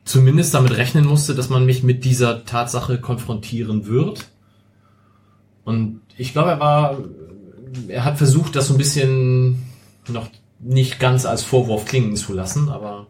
zumindest 0.05 0.53
damit 0.53 0.77
rechnen 0.77 1.05
musste, 1.05 1.35
dass 1.35 1.49
man 1.49 1.65
mich 1.65 1.83
mit 1.83 2.05
dieser 2.05 2.45
Tatsache 2.45 3.01
konfrontieren 3.01 3.85
wird. 3.85 4.29
Und 5.65 5.99
ich 6.15 6.31
glaube, 6.31 6.51
er 6.51 6.59
war, 6.61 6.97
er 7.89 8.05
hat 8.05 8.17
versucht, 8.17 8.55
das 8.55 8.67
so 8.67 8.75
ein 8.75 8.77
bisschen 8.77 9.61
noch 10.07 10.29
nicht 10.61 11.01
ganz 11.01 11.25
als 11.25 11.43
Vorwurf 11.43 11.83
klingen 11.83 12.15
zu 12.15 12.33
lassen, 12.33 12.69
aber 12.69 13.07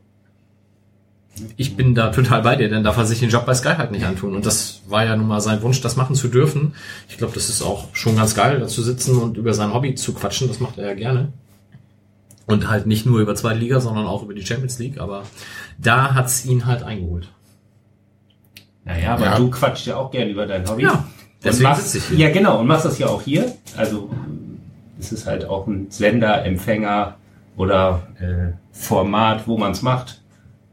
ich 1.56 1.76
bin 1.76 1.94
da 1.94 2.10
total 2.10 2.42
bei 2.42 2.56
dir, 2.56 2.70
denn 2.70 2.84
darf 2.84 2.98
er 2.98 3.06
sich 3.06 3.20
den 3.20 3.30
Job 3.30 3.46
bei 3.46 3.54
Sky 3.54 3.76
halt 3.78 3.92
nicht 3.92 4.06
antun. 4.06 4.34
Und 4.34 4.48
das 4.48 4.82
war 4.88 5.06
ja 5.06 5.16
nun 5.16 5.28
mal 5.28 5.42
sein 5.42 5.62
Wunsch, 5.62 5.80
das 5.82 5.96
machen 5.96 6.16
zu 6.16 6.28
dürfen. 6.28 6.74
Ich 7.08 7.20
glaube, 7.20 7.36
das 7.36 7.50
ist 7.50 7.62
auch 7.62 7.90
schon 7.94 8.16
ganz 8.16 8.34
geil, 8.34 8.60
da 8.60 8.66
zu 8.66 8.82
sitzen 8.82 9.20
und 9.20 9.38
über 9.38 9.54
sein 9.54 9.76
Hobby 9.76 9.94
zu 9.94 10.16
quatschen. 10.16 10.48
Das 10.48 10.60
macht 10.60 10.80
er 10.80 10.88
ja 10.88 10.96
gerne. 10.96 11.32
Und 12.50 12.68
halt 12.70 12.88
nicht 12.88 13.06
nur 13.06 13.20
über 13.20 13.36
zweite 13.36 13.60
Liga, 13.60 13.80
sondern 13.80 14.08
auch 14.08 14.24
über 14.24 14.34
die 14.34 14.46
Champions 14.46 14.80
League. 14.80 15.00
Aber 15.00 15.24
da 15.78 16.16
hat's 16.16 16.46
ihn 16.46 16.66
halt 16.66 16.84
eingeholt. 16.84 17.30
Naja, 18.86 19.14
aber 19.14 19.26
Ja. 19.26 19.38
du 19.38 19.50
quatschst 19.50 19.86
ja 19.88 19.98
auch 19.98 20.10
gern 20.12 20.30
über 20.30 20.46
dein 20.48 20.68
Hobby. 20.68 20.84
Ja, 20.84 21.06
deswegen 21.44 21.70
machst, 21.70 21.84
sitze 21.92 21.98
ich 22.14 22.18
hier. 22.18 22.28
Ja, 22.28 22.34
genau, 22.34 22.60
und 22.60 22.68
machst 22.68 22.86
das 22.86 22.98
ja 22.98 23.08
auch 23.08 23.22
hier. 23.22 23.54
Also 23.78 24.10
es 25.00 25.12
ist 25.12 25.28
halt 25.28 25.46
auch 25.46 25.68
ein 25.68 25.88
Sender, 25.92 26.44
Empfänger 26.44 27.16
oder 27.56 28.08
äh, 28.20 28.54
Format, 28.72 29.48
wo 29.48 29.58
man 29.58 29.72
es 29.74 29.82
macht. 29.82 30.22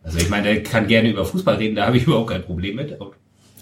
Also 0.03 0.19
ich 0.19 0.31
meine, 0.31 0.45
der 0.45 0.63
kann 0.63 0.87
gerne 0.87 1.11
über 1.11 1.25
Fußball 1.25 1.57
reden, 1.57 1.75
da 1.77 1.87
habe 1.87 1.97
ich 1.97 2.05
überhaupt 2.07 2.31
kein 2.31 2.43
Problem 2.43 2.77
mit. 2.77 2.97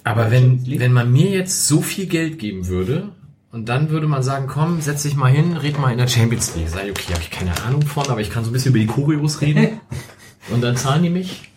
Aber 0.04 0.30
wenn, 0.30 0.64
wenn 0.78 0.92
man 0.92 1.10
mir 1.10 1.30
jetzt 1.30 1.66
so 1.66 1.80
viel 1.80 2.06
Geld 2.06 2.38
geben 2.38 2.68
würde 2.68 3.08
und 3.54 3.68
dann 3.68 3.88
würde 3.90 4.08
man 4.08 4.24
sagen, 4.24 4.48
komm, 4.48 4.80
setz 4.80 5.04
dich 5.04 5.14
mal 5.14 5.30
hin, 5.30 5.56
red 5.56 5.78
mal 5.78 5.92
in 5.92 5.98
der 5.98 6.08
Champions 6.08 6.56
League. 6.56 6.68
Sag 6.68 6.86
ich, 6.86 6.90
okay, 6.90 7.12
habe 7.12 7.22
ich 7.22 7.30
keine 7.30 7.52
Ahnung 7.62 7.82
von, 7.82 8.10
aber 8.10 8.20
ich 8.20 8.28
kann 8.28 8.42
so 8.42 8.50
ein 8.50 8.52
bisschen 8.52 8.70
über 8.70 8.80
die 8.80 8.88
Choreos 8.88 9.40
reden. 9.40 9.80
und 10.50 10.60
dann 10.60 10.76
zahlen 10.76 11.04
die 11.04 11.10
mich. 11.10 11.52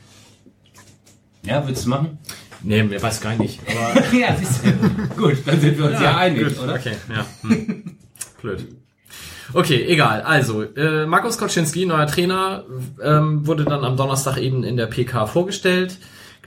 Ja, 1.41 1.67
willst 1.67 1.85
du 1.85 1.89
machen? 1.89 2.19
Nee, 2.61 2.83
mir 2.83 3.01
weiß 3.01 3.19
gar 3.19 3.35
nicht. 3.35 3.61
Aber 3.65 4.15
ja, 4.15 4.35
siehst 4.35 4.63
du. 4.63 5.17
Gut, 5.19 5.37
dann 5.47 5.59
sind 5.59 5.75
wir 5.79 5.85
uns 5.85 5.99
ja, 5.99 6.17
einig, 6.17 6.43
gut, 6.43 6.59
oder? 6.63 6.75
Okay, 6.75 6.93
ja. 7.09 7.25
Hm. 7.41 7.97
Blöd. 8.43 8.67
Okay, 9.53 9.85
egal. 9.87 10.21
Also, 10.21 10.61
äh, 10.61 11.07
Markus 11.07 11.39
Koczynski, 11.39 11.87
neuer 11.87 12.05
Trainer, 12.05 12.65
ähm, 13.01 13.47
wurde 13.47 13.65
dann 13.65 13.83
am 13.83 13.97
Donnerstag 13.97 14.37
eben 14.37 14.63
in 14.63 14.77
der 14.77 14.85
PK 14.85 15.25
vorgestellt. 15.25 15.97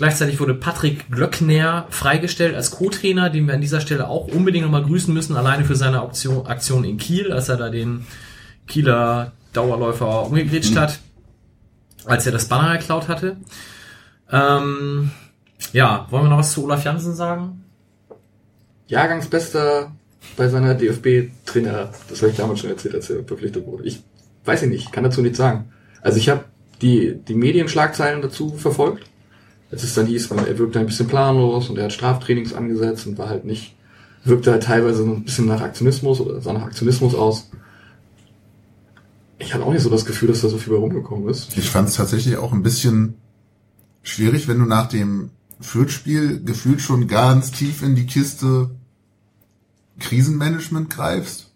Gleichzeitig 0.00 0.40
wurde 0.40 0.54
Patrick 0.54 1.10
Glöckner 1.10 1.84
freigestellt 1.90 2.54
als 2.54 2.70
Co-Trainer, 2.70 3.28
den 3.28 3.46
wir 3.46 3.52
an 3.52 3.60
dieser 3.60 3.82
Stelle 3.82 4.08
auch 4.08 4.28
unbedingt 4.28 4.64
nochmal 4.64 4.82
grüßen 4.82 5.12
müssen, 5.12 5.36
alleine 5.36 5.66
für 5.66 5.76
seine 5.76 6.00
Aktion, 6.00 6.46
Aktion 6.46 6.84
in 6.84 6.96
Kiel, 6.96 7.30
als 7.30 7.50
er 7.50 7.58
da 7.58 7.68
den 7.68 8.06
Kieler 8.66 9.32
Dauerläufer 9.52 10.24
umgegritscht 10.24 10.74
hat, 10.74 11.00
als 12.06 12.24
er 12.24 12.32
das 12.32 12.48
Banner 12.48 12.78
geklaut 12.78 13.08
hatte. 13.08 13.36
Ähm, 14.32 15.10
ja, 15.74 16.06
wollen 16.08 16.24
wir 16.24 16.30
noch 16.30 16.38
was 16.38 16.52
zu 16.52 16.64
Olaf 16.64 16.82
Jansen 16.82 17.14
sagen? 17.14 17.66
Jahrgangsbester 18.86 19.92
bei 20.34 20.48
seiner 20.48 20.72
DFB-Trainer, 20.76 21.90
das 22.08 22.22
habe 22.22 22.30
ich 22.30 22.38
damals 22.38 22.60
schon 22.60 22.70
erzählt, 22.70 22.94
als 22.94 23.10
er 23.10 23.22
verpflichtet 23.24 23.66
wurde. 23.66 23.84
Ich 23.84 24.02
weiß 24.46 24.62
ich 24.62 24.70
nicht, 24.70 24.92
kann 24.92 25.04
dazu 25.04 25.20
nichts 25.20 25.36
sagen. 25.36 25.70
Also 26.00 26.16
ich 26.16 26.30
habe 26.30 26.46
die, 26.80 27.20
die 27.22 27.34
Medienschlagzeilen 27.34 28.22
dazu 28.22 28.54
verfolgt. 28.56 29.09
Als 29.70 29.84
es 29.84 29.94
dann 29.94 30.06
hieß, 30.06 30.30
er 30.30 30.58
wirkte 30.58 30.80
ein 30.80 30.86
bisschen 30.86 31.06
planlos 31.06 31.68
und 31.68 31.78
er 31.78 31.84
hat 31.84 31.92
Straftrainings 31.92 32.54
angesetzt 32.54 33.06
und 33.06 33.18
war 33.18 33.28
halt 33.28 33.44
nicht, 33.44 33.76
wirkte 34.24 34.50
halt 34.50 34.64
teilweise 34.64 35.04
ein 35.04 35.24
bisschen 35.24 35.46
nach 35.46 35.60
Aktionismus 35.60 36.20
oder 36.20 36.40
sah 36.40 36.52
nach 36.52 36.64
Aktionismus 36.64 37.14
aus. 37.14 37.50
Ich 39.38 39.54
hatte 39.54 39.64
auch 39.64 39.72
nicht 39.72 39.82
so 39.82 39.90
das 39.90 40.04
Gefühl, 40.04 40.28
dass 40.28 40.42
da 40.42 40.48
so 40.48 40.58
viel 40.58 40.72
bei 40.72 40.78
rumgekommen 40.78 41.28
ist. 41.28 41.56
Ich 41.56 41.70
fand 41.70 41.88
es 41.88 41.94
tatsächlich 41.94 42.36
auch 42.36 42.52
ein 42.52 42.62
bisschen 42.62 43.14
schwierig, 44.02 44.48
wenn 44.48 44.58
du 44.58 44.66
nach 44.66 44.88
dem 44.88 45.30
Fürth-Spiel 45.60 46.42
gefühlt 46.44 46.80
schon 46.80 47.06
ganz 47.06 47.52
tief 47.52 47.82
in 47.82 47.94
die 47.94 48.06
Kiste 48.06 48.70
Krisenmanagement 49.98 50.90
greifst. 50.90 51.50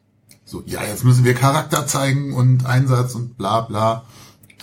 So, 0.45 0.63
ja, 0.67 0.83
jetzt 0.85 1.05
müssen 1.05 1.25
wir 1.25 1.35
Charakter 1.35 1.87
zeigen 1.87 2.35
und 2.35 2.67
Einsatz 2.67 3.15
und 3.15 3.37
bla 3.37 3.63
bla. 3.63 4.05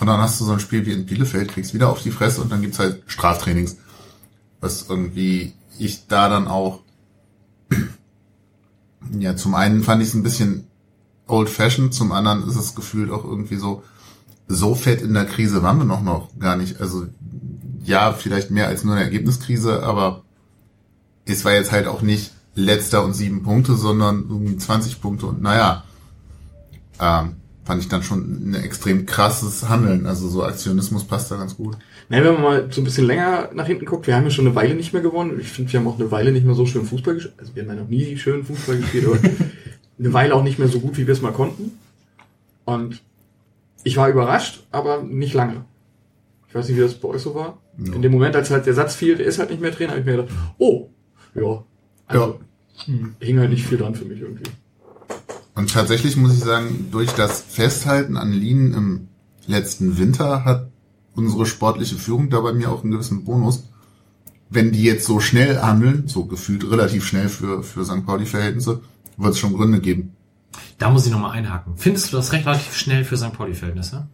Und 0.02 0.08
dann 0.08 0.20
hast 0.20 0.40
du 0.40 0.44
so 0.44 0.50
ein 0.50 0.58
Spiel 0.58 0.84
wie 0.84 0.90
in 0.90 1.06
Bielefeld, 1.06 1.52
kriegst 1.52 1.74
wieder 1.74 1.88
auf 1.88 2.02
die 2.02 2.10
Fresse 2.10 2.40
und 2.40 2.50
dann 2.50 2.60
gibt's 2.60 2.80
halt 2.80 3.04
Straftrainings. 3.06 3.76
Was 4.60 4.86
irgendwie 4.88 5.52
ich 5.78 6.08
da 6.08 6.28
dann 6.28 6.48
auch, 6.48 6.80
ja, 9.16 9.36
zum 9.36 9.54
einen 9.54 9.84
fand 9.84 10.02
ich 10.02 10.08
es 10.08 10.14
ein 10.14 10.24
bisschen 10.24 10.66
old 11.28 11.48
fashioned, 11.48 11.94
zum 11.94 12.10
anderen 12.10 12.48
ist 12.48 12.56
es 12.56 12.74
gefühlt 12.74 13.12
auch 13.12 13.22
irgendwie 13.22 13.54
so, 13.54 13.84
so 14.48 14.74
fett 14.74 15.02
in 15.02 15.14
der 15.14 15.24
Krise 15.24 15.62
waren 15.62 15.78
wir 15.78 15.84
noch, 15.84 16.02
noch 16.02 16.36
gar 16.36 16.56
nicht. 16.56 16.80
Also 16.80 17.06
ja, 17.84 18.12
vielleicht 18.12 18.50
mehr 18.50 18.66
als 18.66 18.82
nur 18.82 18.96
eine 18.96 19.04
Ergebniskrise, 19.04 19.84
aber 19.84 20.24
es 21.26 21.44
war 21.44 21.52
jetzt 21.52 21.70
halt 21.70 21.86
auch 21.86 22.02
nicht 22.02 22.32
letzter 22.56 23.04
und 23.04 23.14
sieben 23.14 23.44
Punkte, 23.44 23.76
sondern 23.76 24.24
irgendwie 24.28 24.56
20 24.56 25.00
Punkte 25.00 25.26
und 25.26 25.42
naja, 25.42 25.84
ähm, 26.98 27.36
fand 27.64 27.82
ich 27.82 27.88
dann 27.88 28.02
schon 28.02 28.50
ein 28.50 28.54
extrem 28.54 29.06
krasses 29.06 29.68
Handeln. 29.68 30.06
Also 30.06 30.28
so 30.28 30.42
Aktionismus 30.42 31.04
passt 31.04 31.30
da 31.30 31.36
ganz 31.36 31.56
gut. 31.56 31.76
Naja, 32.08 32.24
wenn 32.24 32.34
man 32.34 32.42
mal 32.42 32.68
so 32.70 32.80
ein 32.80 32.84
bisschen 32.84 33.06
länger 33.06 33.50
nach 33.54 33.66
hinten 33.66 33.84
guckt, 33.84 34.06
wir 34.06 34.16
haben 34.16 34.24
ja 34.24 34.30
schon 34.30 34.46
eine 34.46 34.56
Weile 34.56 34.74
nicht 34.74 34.92
mehr 34.92 35.02
gewonnen. 35.02 35.38
Ich 35.40 35.48
finde, 35.48 35.72
wir 35.72 35.80
haben 35.80 35.86
auch 35.86 35.98
eine 35.98 36.10
Weile 36.10 36.32
nicht 36.32 36.44
mehr 36.44 36.54
so 36.54 36.66
schön 36.66 36.84
Fußball 36.84 37.14
gespielt. 37.14 37.34
Also 37.38 37.54
wir 37.54 37.62
haben 37.62 37.70
ja 37.70 37.76
noch 37.76 37.88
nie 37.88 38.16
schön 38.16 38.44
Fußball 38.44 38.78
gespielt, 38.78 39.06
aber 39.06 39.18
eine 39.98 40.12
Weile 40.12 40.34
auch 40.34 40.42
nicht 40.42 40.58
mehr 40.58 40.68
so 40.68 40.80
gut, 40.80 40.96
wie 40.96 41.06
wir 41.06 41.12
es 41.12 41.22
mal 41.22 41.32
konnten. 41.32 41.78
Und 42.64 43.02
ich 43.84 43.96
war 43.96 44.08
überrascht, 44.08 44.66
aber 44.70 45.02
nicht 45.02 45.34
lange. 45.34 45.64
Ich 46.48 46.54
weiß 46.54 46.68
nicht, 46.68 46.76
wie 46.76 46.82
das 46.82 46.94
bei 46.94 47.08
euch 47.08 47.22
so 47.22 47.34
war. 47.34 47.58
Ja. 47.78 47.94
In 47.94 48.02
dem 48.02 48.12
Moment, 48.12 48.36
als 48.36 48.50
halt 48.50 48.66
der 48.66 48.74
Satz 48.74 48.94
fiel, 48.94 49.16
der 49.16 49.26
ist 49.26 49.38
halt 49.38 49.50
nicht 49.50 49.62
mehr 49.62 49.72
Trainer, 49.72 49.92
habe 49.92 50.00
ich 50.00 50.06
mir 50.06 50.16
gedacht, 50.16 50.30
oh, 50.58 50.90
ja. 51.34 51.64
Also, 52.06 52.40
hing 53.20 53.38
halt 53.38 53.50
nicht 53.50 53.64
viel 53.64 53.78
dran 53.78 53.94
für 53.94 54.04
mich 54.04 54.20
irgendwie. 54.20 54.44
Und 55.54 55.70
tatsächlich 55.70 56.16
muss 56.16 56.34
ich 56.34 56.40
sagen, 56.40 56.88
durch 56.90 57.12
das 57.12 57.40
Festhalten 57.40 58.16
an 58.16 58.32
Linien 58.32 58.74
im 58.74 59.08
letzten 59.46 59.98
Winter 59.98 60.44
hat 60.44 60.70
unsere 61.14 61.46
sportliche 61.46 61.96
Führung 61.96 62.30
da 62.30 62.40
bei 62.40 62.52
mir 62.52 62.70
auch 62.70 62.82
einen 62.82 62.92
gewissen 62.92 63.24
Bonus. 63.24 63.64
Wenn 64.48 64.72
die 64.72 64.82
jetzt 64.82 65.06
so 65.06 65.20
schnell 65.20 65.60
handeln, 65.60 66.08
so 66.08 66.24
gefühlt 66.24 66.70
relativ 66.70 67.06
schnell 67.06 67.28
für, 67.28 67.62
für 67.62 67.84
St. 67.84 68.04
Pauli-Verhältnisse, 68.06 68.80
wird 69.16 69.32
es 69.32 69.38
schon 69.38 69.54
Gründe 69.54 69.80
geben. 69.80 70.14
Da 70.78 70.90
muss 70.90 71.06
ich 71.06 71.12
nochmal 71.12 71.32
einhaken. 71.32 71.74
Findest 71.76 72.12
du 72.12 72.16
das 72.16 72.32
recht 72.32 72.46
relativ 72.46 72.74
schnell 72.74 73.04
für 73.04 73.16
St. 73.16 73.32
Pauli-Verhältnisse? 73.32 74.08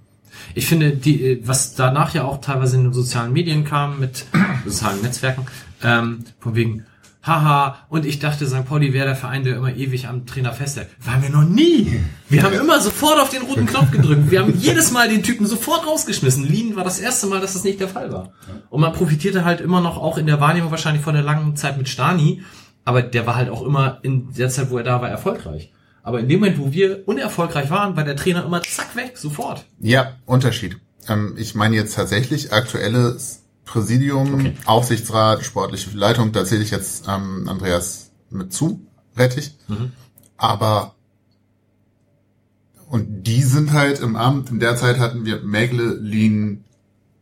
Ich 0.55 0.67
finde, 0.67 0.93
die, 0.93 1.41
was 1.45 1.75
danach 1.75 2.15
ja 2.15 2.25
auch 2.25 2.41
teilweise 2.41 2.77
in 2.77 2.85
den 2.85 2.93
sozialen 2.93 3.33
Medien 3.33 3.65
kam, 3.65 4.01
mit 4.01 4.27
sozialen 4.65 5.03
Netzwerken, 5.03 5.47
ähm, 5.83 6.25
von 6.39 6.55
wegen, 6.55 6.85
haha, 7.23 7.87
und 7.89 8.07
ich 8.07 8.19
dachte, 8.19 8.47
St. 8.47 8.65
Pauli 8.65 8.93
wäre 8.93 9.07
der 9.07 9.17
Verein, 9.17 9.45
der 9.45 9.57
immer 9.57 9.75
ewig 9.75 10.07
am 10.07 10.27
Trainer 10.27 10.53
festhält. 10.53 10.89
Waren 11.05 11.23
wir 11.23 11.31
noch 11.31 11.45
nie. 11.45 12.01
Wir 12.29 12.43
haben 12.43 12.55
immer 12.55 12.81
sofort 12.81 13.21
auf 13.21 13.31
den 13.31 13.43
roten 13.43 13.67
Knopf 13.67 13.91
gedrückt. 13.91 14.31
Wir 14.31 14.41
haben 14.41 14.55
jedes 14.59 14.91
Mal 14.93 15.09
den 15.09 15.23
Typen 15.23 15.47
sofort 15.47 15.87
rausgeschmissen. 15.87 16.45
Lien 16.45 16.77
war 16.77 16.85
das 16.85 16.99
erste 16.99 17.27
Mal, 17.27 17.41
dass 17.41 17.55
das 17.55 17.65
nicht 17.65 17.81
der 17.81 17.89
Fall 17.89 18.13
war. 18.13 18.33
Und 18.71 18.81
man 18.81 18.93
profitierte 18.93 19.45
halt 19.45 19.61
immer 19.61 19.81
noch 19.81 19.99
auch 19.99 20.19
in 20.19 20.27
der 20.27 20.41
Wahrnehmung 20.41 20.71
wahrscheinlich 20.71 21.03
von 21.03 21.15
der 21.15 21.25
langen 21.25 21.57
Zeit 21.57 21.77
mit 21.79 21.89
Stani, 21.89 22.43
aber 22.85 23.03
der 23.03 23.27
war 23.27 23.37
halt 23.37 23.51
auch 23.51 23.63
immer 23.63 23.99
in 24.03 24.33
der 24.35 24.49
Zeit, 24.49 24.71
wo 24.71 24.79
er 24.79 24.85
da 24.85 25.01
war, 25.03 25.09
erfolgreich. 25.09 25.73
Aber 26.03 26.21
in 26.21 26.29
dem 26.29 26.41
Moment, 26.41 26.59
wo 26.59 26.73
wir 26.73 27.07
unerfolgreich 27.07 27.69
waren, 27.69 27.97
war 27.97 28.05
der 28.05 28.17
Trainer 28.17 28.45
immer 28.45 28.63
zack 28.63 28.97
weg, 28.97 29.19
sofort. 29.19 29.67
Ja, 29.79 30.15
Unterschied. 30.25 30.79
Ähm, 31.07 31.35
ich 31.37 31.55
meine 31.55 31.77
jetzt 31.77 31.97
tatsächlich 31.97 32.53
aktuelles 32.53 33.38
Präsidium, 33.69 34.35
Okay. 34.35 34.55
Aufsichtsrat, 34.65 35.45
sportliche 35.45 35.97
Leitung, 35.97 36.33
da 36.33 36.45
zähle 36.45 36.63
ich 36.63 36.71
jetzt 36.71 37.07
ähm, 37.09 37.49
Andreas 37.49 38.11
mit 38.31 38.53
zu, 38.53 38.87
Rettich. 39.17 39.57
Aber 40.37 40.95
und 42.89 43.25
die 43.25 43.43
sind 43.43 43.73
halt 43.73 44.01
im 44.01 44.17
Amt, 44.17 44.51
in 44.51 44.61
der 44.61 44.77
Zeit 44.77 44.99
hatten 44.99 45.27
wir 45.27 45.43
Megle, 45.43 45.99
Lien, 46.01 46.65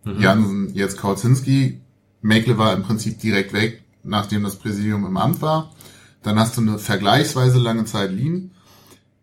Jansen, 0.04 0.72
jetzt 0.74 0.96
Kautzinski. 0.98 1.80
Megle 2.22 2.56
war 2.58 2.72
im 2.74 2.84
Prinzip 2.84 3.18
direkt 3.18 3.52
weg, 3.52 3.82
nachdem 4.04 4.44
das 4.44 4.56
Präsidium 4.56 5.04
im 5.04 5.16
Amt 5.16 5.42
war. 5.42 5.72
Dann 6.22 6.38
hast 6.38 6.56
du 6.56 6.60
eine 6.60 6.78
vergleichsweise 6.78 7.58
lange 7.58 7.84
Zeit 7.84 8.12
Lien 8.12 8.52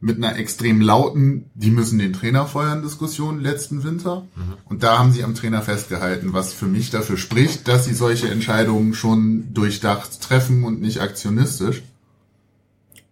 mit 0.03 0.17
einer 0.17 0.35
extrem 0.35 0.81
lauten, 0.81 1.49
die 1.55 1.71
müssen 1.71 1.97
den 1.97 2.11
Trainer 2.11 2.45
feuern 2.45 2.81
Diskussion 2.81 3.39
letzten 3.39 3.85
Winter. 3.85 4.27
Und 4.65 4.83
da 4.83 4.99
haben 4.99 5.13
sie 5.13 5.23
am 5.23 5.33
Trainer 5.33 5.61
festgehalten, 5.61 6.33
was 6.33 6.51
für 6.51 6.65
mich 6.65 6.89
dafür 6.89 7.15
spricht, 7.15 7.69
dass 7.69 7.85
sie 7.85 7.93
solche 7.93 8.29
Entscheidungen 8.29 8.95
schon 8.95 9.53
durchdacht 9.53 10.19
treffen 10.19 10.65
und 10.65 10.81
nicht 10.81 10.99
aktionistisch. 10.99 11.83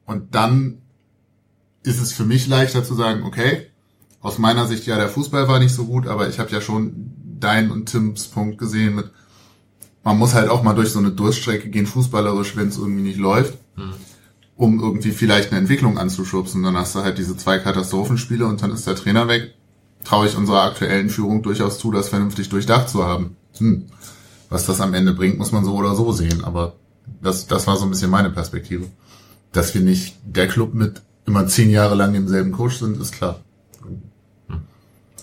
Und 0.06 0.36
dann 0.36 0.80
ist 1.84 2.01
es 2.01 2.12
für 2.12 2.25
mich 2.25 2.47
leichter 2.47 2.84
zu 2.84 2.93
sagen, 2.93 3.23
okay, 3.23 3.67
aus 4.19 4.38
meiner 4.38 4.67
Sicht, 4.67 4.86
ja, 4.86 4.97
der 4.97 5.08
Fußball 5.08 5.47
war 5.47 5.60
nicht 5.60 5.73
so 5.73 5.86
gut, 5.86 6.08
aber 6.08 6.27
ich 6.27 6.39
habe 6.39 6.51
ja 6.51 6.60
schon 6.60 7.13
dein 7.39 7.71
und 7.71 7.86
Tims 7.86 8.27
Punkt 8.27 8.58
gesehen 8.58 8.95
mit, 8.95 9.10
man 10.04 10.17
muss 10.17 10.34
halt 10.34 10.49
auch 10.49 10.62
mal 10.62 10.73
durch 10.73 10.89
so 10.89 10.99
eine 10.99 11.12
Durststrecke 11.12 11.69
gehen, 11.69 11.86
fußballerisch, 11.86 12.58
wenn 12.58 12.67
es 12.67 12.77
irgendwie 12.77 13.04
nicht 13.04 13.17
läuft 13.17 13.58
um 14.62 14.80
irgendwie 14.80 15.10
vielleicht 15.10 15.50
eine 15.50 15.60
Entwicklung 15.60 15.97
anzuschubsen. 15.97 16.62
Dann 16.62 16.78
hast 16.78 16.93
du 16.93 17.00
halt 17.00 17.17
diese 17.17 17.36
zwei 17.36 17.58
Katastrophenspiele 17.58 18.45
und 18.45 18.62
dann 18.62 18.71
ist 18.71 18.86
der 18.86 18.95
Trainer 18.95 19.28
weg. 19.28 19.56
Traue 20.04 20.28
ich 20.28 20.38
unserer 20.38 20.62
aktuellen 20.62 21.10
Führung 21.10 21.41
durchaus 21.41 21.80
zu, 21.80 21.91
das 21.91 22.10
vernünftig 22.10 22.50
durchdacht 22.50 22.88
zu 22.88 23.04
haben. 23.04 23.36
Hm. 23.58 23.88
Was 24.50 24.67
das 24.67 24.80
am 24.80 24.93
Ende 24.93 25.13
bringt, 25.13 25.39
muss 25.39 25.52
man 25.52 25.65
so 25.65 25.74
oder 25.74 25.95
so 25.95 26.12
sehen. 26.12 26.43
Aber 26.43 26.76
das, 27.24 27.47
das 27.47 27.65
war 27.65 27.76
so 27.76 27.86
ein 27.86 27.89
bisschen 27.89 28.12
meine 28.12 28.30
Perspektive. 28.30 28.86
Dass 29.52 29.74
wir 29.74 29.82
nicht 29.82 30.17
der 30.26 30.47
Club 30.47 30.76
mit 30.76 31.02
immer 31.26 31.47
zehn 31.47 31.71
Jahre 31.71 31.95
lang 31.95 32.13
demselben 32.13 32.52
Coach 32.52 32.78
sind, 32.78 33.02
ist 33.02 33.13
klar. 33.13 33.39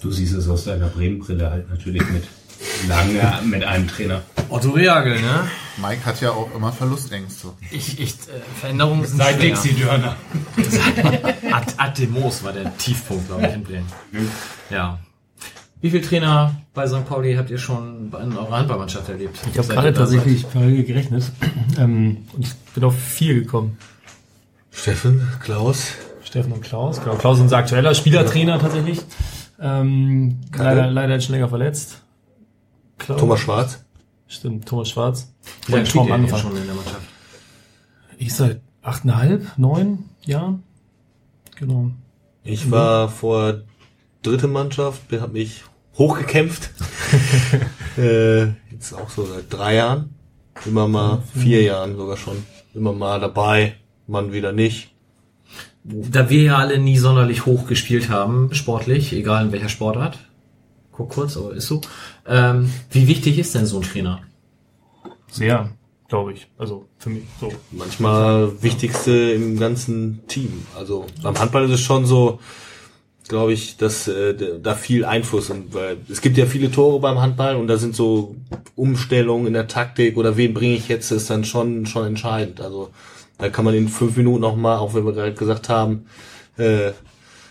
Du 0.03 0.11
siehst 0.11 0.35
es 0.35 0.48
aus 0.48 0.64
deiner 0.64 0.88
Bremen-Brille 0.88 1.48
halt 1.48 1.70
natürlich 1.70 2.03
mit 2.11 2.24
lange 2.88 3.40
mit 3.44 3.64
einem 3.64 3.88
Trainer. 3.88 4.23
Otto 4.49 4.71
Reagel, 4.71 5.21
ne? 5.21 5.49
Mike 5.81 6.05
hat 6.05 6.21
ja 6.21 6.31
auch 6.31 6.53
immer 6.55 6.73
Verlustängste. 6.73 7.49
Ich, 7.71 8.01
ich, 8.01 8.14
äh, 8.14 8.40
Veränderungen 8.61 9.05
sind 9.05 9.18
Seit 9.18 9.37
schwer. 9.37 9.51
Dixie 9.51 9.75
Dörner. 9.75 10.16
Ad, 11.53 11.73
Ademos 11.77 12.42
war 12.42 12.53
der 12.53 12.77
Tiefpunkt, 12.79 13.29
glaube 13.29 13.47
ich, 13.47 13.55
in 13.55 13.62
Bremen. 13.62 13.87
Ja. 14.71 14.99
Wie 15.81 15.90
viele 15.90 16.03
Trainer 16.03 16.57
bei 16.75 16.88
St. 16.88 17.07
Pauli 17.07 17.37
habt 17.37 17.51
ihr 17.51 17.59
schon 17.59 18.12
in 18.21 18.37
eurer 18.37 18.59
Handballmannschaft 18.59 19.09
erlebt? 19.09 19.38
Ich 19.53 19.59
habe 19.59 19.68
gerade 19.68 19.92
tatsächlich 19.92 20.51
parallel 20.51 20.83
gerechnet. 20.83 21.31
ähm, 21.79 22.25
und 22.33 22.44
ich 22.44 22.55
bin 22.75 22.83
auf 22.83 22.99
vier 22.99 23.35
gekommen. 23.35 23.79
Steffen, 24.73 25.29
Klaus. 25.40 25.92
Steffen 26.25 26.53
und 26.53 26.62
Klaus. 26.62 27.01
Genau, 27.01 27.14
Klaus 27.14 27.37
ist 27.37 27.44
unser 27.44 27.59
aktueller 27.59 27.94
Spielertrainer 27.94 28.59
tatsächlich. 28.59 29.01
Ähm, 29.61 30.40
leider, 30.57 30.88
leider 30.90 31.21
schon 31.21 31.35
länger 31.35 31.49
verletzt. 31.49 32.03
Klaus. 32.98 33.20
Thomas 33.20 33.40
Schwarz. 33.40 33.84
Stimmt, 34.26 34.66
Thomas 34.66 34.90
Schwarz. 34.90 35.32
Wie 35.66 35.72
lange 35.72 35.84
denn 35.84 36.12
angefangen. 36.12 36.42
schon 36.42 36.56
in 36.56 36.66
der 36.66 36.74
Mannschaft? 36.74 37.02
Ich 38.18 38.34
seit 38.34 38.61
achteinhalb, 38.82 39.56
neun 39.56 40.04
Jahren. 40.24 40.62
Genau. 41.56 41.90
Ich 42.44 42.70
war 42.70 43.08
vor 43.08 43.62
dritte 44.22 44.48
Mannschaft, 44.48 45.02
habe 45.12 45.32
mich 45.32 45.64
hochgekämpft. 45.96 46.70
äh, 47.96 48.46
jetzt 48.70 48.92
auch 48.92 49.08
so 49.08 49.26
seit 49.26 49.52
drei 49.52 49.76
Jahren. 49.76 50.14
Immer 50.66 50.88
mal 50.88 51.22
vier 51.34 51.62
Jahren 51.62 51.96
sogar 51.96 52.16
schon. 52.16 52.37
Immer 52.74 52.92
mal 52.92 53.20
dabei, 53.20 53.76
man 54.06 54.32
wieder 54.32 54.52
nicht. 54.52 54.94
Da 55.84 56.28
wir 56.28 56.42
ja 56.42 56.56
alle 56.56 56.78
nie 56.78 56.98
sonderlich 56.98 57.46
hoch 57.46 57.66
gespielt 57.66 58.11
haben, 58.11 58.52
sportlich, 58.52 59.12
egal 59.12 59.46
in 59.46 59.52
welcher 59.52 59.68
Sportart, 59.68 60.18
guck 60.98 61.11
kurz, 61.11 61.37
aber 61.37 61.54
ist 61.54 61.68
so. 61.68 61.80
Ähm, 62.26 62.70
wie 62.90 63.06
wichtig 63.06 63.38
ist 63.38 63.54
denn 63.54 63.66
so 63.66 63.78
ein 63.78 63.82
Trainer? 63.82 64.20
Sehr, 65.30 65.70
glaube 66.08 66.32
ich. 66.32 66.48
Also 66.58 66.88
für 66.98 67.11
mich 67.11 67.22
so. 67.40 67.52
Manchmal 67.70 68.62
wichtigste 68.62 69.12
im 69.12 69.58
ganzen 69.58 70.26
Team. 70.26 70.66
Also 70.76 71.06
beim 71.22 71.38
Handball 71.38 71.64
ist 71.66 71.70
es 71.70 71.80
schon 71.80 72.04
so, 72.04 72.40
glaube 73.28 73.52
ich, 73.52 73.76
dass 73.76 74.08
äh, 74.08 74.58
da 74.61 74.74
viel 74.74 75.04
Einfluss 75.04 75.46
sind, 75.46 75.72
weil 75.72 75.98
es 76.11 76.20
gibt 76.20 76.37
ja 76.37 76.46
viele 76.46 76.70
Tore 76.70 76.98
beim 76.98 77.20
Handball 77.20 77.56
und 77.56 77.68
da 77.68 77.76
sind 77.76 77.94
so 77.94 78.34
Umstellungen 78.74 79.46
in 79.46 79.52
der 79.52 79.68
Taktik 79.68 80.16
oder 80.16 80.37
wen 80.37 80.52
bringe 80.52 80.74
ich 80.74 80.88
jetzt, 80.88 81.12
ist 81.12 81.30
dann 81.30 81.44
schon 81.44 81.87
schon 81.87 82.06
entscheidend. 82.06 82.61
Also 82.61 82.90
da 83.37 83.51
kann 83.51 83.64
man 83.64 83.74
in 83.74 83.88
fünf 83.88 84.16
Minuten 84.16 84.40
noch 84.40 84.57
mal, 84.57 84.78
auch 84.78 84.94
wenn 84.94 85.07
wir 85.07 85.12
gerade 85.12 85.34
gesagt 85.34 85.68
haben, 85.68 86.07
äh, 86.57 86.90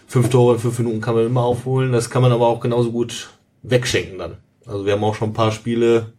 fünf 0.08 0.30
Tore 0.30 0.56
in 0.56 0.60
fünf 0.60 0.80
Minuten 0.80 1.00
kann 1.00 1.16
man 1.16 1.26
immer 1.26 1.44
aufholen. 1.44 1.94
Das 1.94 2.10
kann 2.10 2.22
man 2.22 2.34
aber 2.34 2.48
auch 2.48 2.60
genauso 2.60 2.92
gut 2.92 3.30
wegschenken 3.64 4.18
dann. 4.18 4.38
Also 4.66 4.86
wir 4.86 4.94
haben 4.94 5.04
auch 5.04 5.16
schon 5.16 5.30
ein 5.30 5.34
paar 5.34 5.52
Spiele 5.52 6.14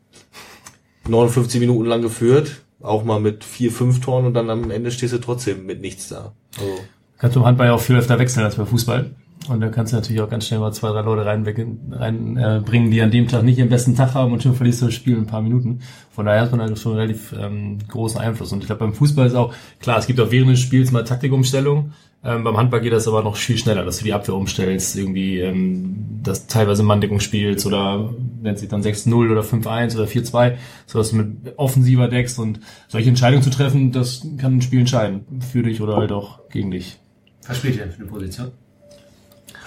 59 1.06 1.60
Minuten 1.60 1.86
lang 1.86 2.02
geführt, 2.02 2.62
auch 2.80 3.04
mal 3.04 3.20
mit 3.20 3.44
vier, 3.44 3.72
fünf 3.72 4.00
Toren 4.00 4.26
und 4.26 4.34
dann 4.34 4.50
am 4.50 4.70
Ende 4.70 4.90
stehst 4.90 5.12
du 5.12 5.18
trotzdem 5.18 5.66
mit 5.66 5.80
nichts 5.80 6.08
da. 6.08 6.32
Also, 6.58 6.78
Kannst 7.18 7.34
du 7.34 7.40
im 7.40 7.46
Handball 7.46 7.66
ja 7.66 7.74
auch 7.74 7.80
viel 7.80 7.96
öfter 7.96 8.18
wechseln 8.18 8.44
als 8.44 8.56
bei 8.56 8.64
Fußball. 8.64 9.10
Und 9.48 9.60
da 9.60 9.68
kannst 9.68 9.92
du 9.92 9.96
natürlich 9.96 10.20
auch 10.20 10.28
ganz 10.28 10.46
schnell 10.46 10.60
mal 10.60 10.72
zwei, 10.72 10.90
drei 10.90 11.00
Leute 11.00 11.24
reinbringen, 11.24 11.92
rein, 11.92 12.36
äh, 12.36 12.90
die 12.90 13.00
an 13.00 13.10
dem 13.10 13.28
Tag 13.28 13.44
nicht 13.44 13.58
ihren 13.58 13.70
besten 13.70 13.94
Tag 13.94 14.14
haben 14.14 14.32
und 14.32 14.42
schon 14.42 14.54
verlierst 14.54 14.82
du 14.82 14.86
das 14.86 14.94
Spiel 14.94 15.14
in 15.14 15.20
ein 15.20 15.26
paar 15.26 15.40
Minuten. 15.40 15.80
Von 16.10 16.26
daher 16.26 16.42
hat 16.42 16.50
man 16.50 16.60
halt 16.60 16.78
schon 16.78 16.96
relativ 16.96 17.34
ähm, 17.38 17.78
großen 17.88 18.20
Einfluss. 18.20 18.52
Und 18.52 18.60
ich 18.60 18.66
glaube, 18.66 18.80
beim 18.80 18.92
Fußball 18.92 19.26
ist 19.26 19.34
auch, 19.34 19.54
klar, 19.80 19.98
es 19.98 20.06
gibt 20.06 20.20
auch 20.20 20.30
während 20.30 20.50
des 20.50 20.60
Spiels 20.60 20.90
mal 20.90 21.04
Taktikumstellung. 21.04 21.92
Ähm, 22.24 22.42
beim 22.42 22.56
Handball 22.56 22.80
geht 22.80 22.92
das 22.92 23.06
aber 23.06 23.22
noch 23.22 23.36
viel 23.36 23.56
schneller, 23.58 23.84
dass 23.84 23.98
du 23.98 24.04
die 24.04 24.12
Abwehr 24.12 24.34
umstellst, 24.34 24.96
irgendwie 24.96 25.38
ähm, 25.38 26.20
das 26.22 26.48
teilweise 26.48 26.82
Manndeckung 26.82 27.20
spielst 27.20 27.64
oder 27.64 28.12
wenn 28.42 28.54
es 28.54 28.60
sich 28.60 28.68
dann 28.68 28.82
6-0 28.82 29.30
oder 29.30 29.42
5-1 29.42 29.94
oder 29.94 30.04
4-2, 30.04 30.56
sodass 30.86 31.10
du 31.10 31.16
mit 31.16 31.54
offensiver 31.56 32.08
deckst 32.08 32.38
und 32.38 32.60
solche 32.88 33.08
Entscheidungen 33.08 33.42
zu 33.42 33.50
treffen, 33.50 33.92
das 33.92 34.26
kann 34.36 34.56
ein 34.56 34.62
Spiel 34.62 34.80
entscheiden. 34.80 35.24
Für 35.52 35.62
dich 35.62 35.80
oder 35.80 35.96
halt 35.96 36.10
auch 36.10 36.48
gegen 36.50 36.72
dich. 36.72 36.98
Was 37.46 37.58
spielt 37.58 37.76
ihr 37.76 37.82
denn 37.82 37.92
für 37.92 38.00
eine 38.00 38.10
Position? 38.10 38.50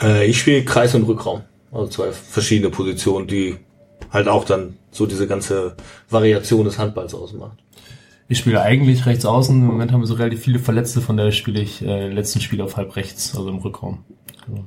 äh, 0.01 0.25
ich 0.25 0.39
spiele 0.39 0.63
Kreis 0.63 0.95
und 0.95 1.03
Rückraum. 1.03 1.41
Also 1.71 1.87
zwei 1.87 2.11
verschiedene 2.11 2.69
Positionen, 2.69 3.27
die 3.27 3.57
halt 4.11 4.27
auch 4.27 4.43
dann 4.43 4.77
so 4.91 5.05
diese 5.05 5.27
ganze 5.27 5.75
Variation 6.09 6.65
des 6.65 6.77
Handballs 6.77 7.13
ausmacht. 7.13 7.57
Ich 8.31 8.37
spiele 8.37 8.61
eigentlich 8.61 9.05
rechts 9.05 9.25
außen. 9.25 9.59
Im 9.59 9.67
Moment 9.67 9.91
haben 9.91 9.99
wir 9.99 10.07
so 10.07 10.13
relativ 10.13 10.39
viele 10.39 10.57
Verletzte, 10.57 11.01
von 11.01 11.17
daher 11.17 11.33
spiele 11.33 11.59
ich 11.59 11.81
äh, 11.81 12.07
letzten 12.07 12.39
Spiel 12.39 12.61
auf 12.61 12.77
halb 12.77 12.95
rechts, 12.95 13.35
also 13.35 13.49
im 13.49 13.57
Rückraum. 13.57 14.05
Genau. 14.45 14.63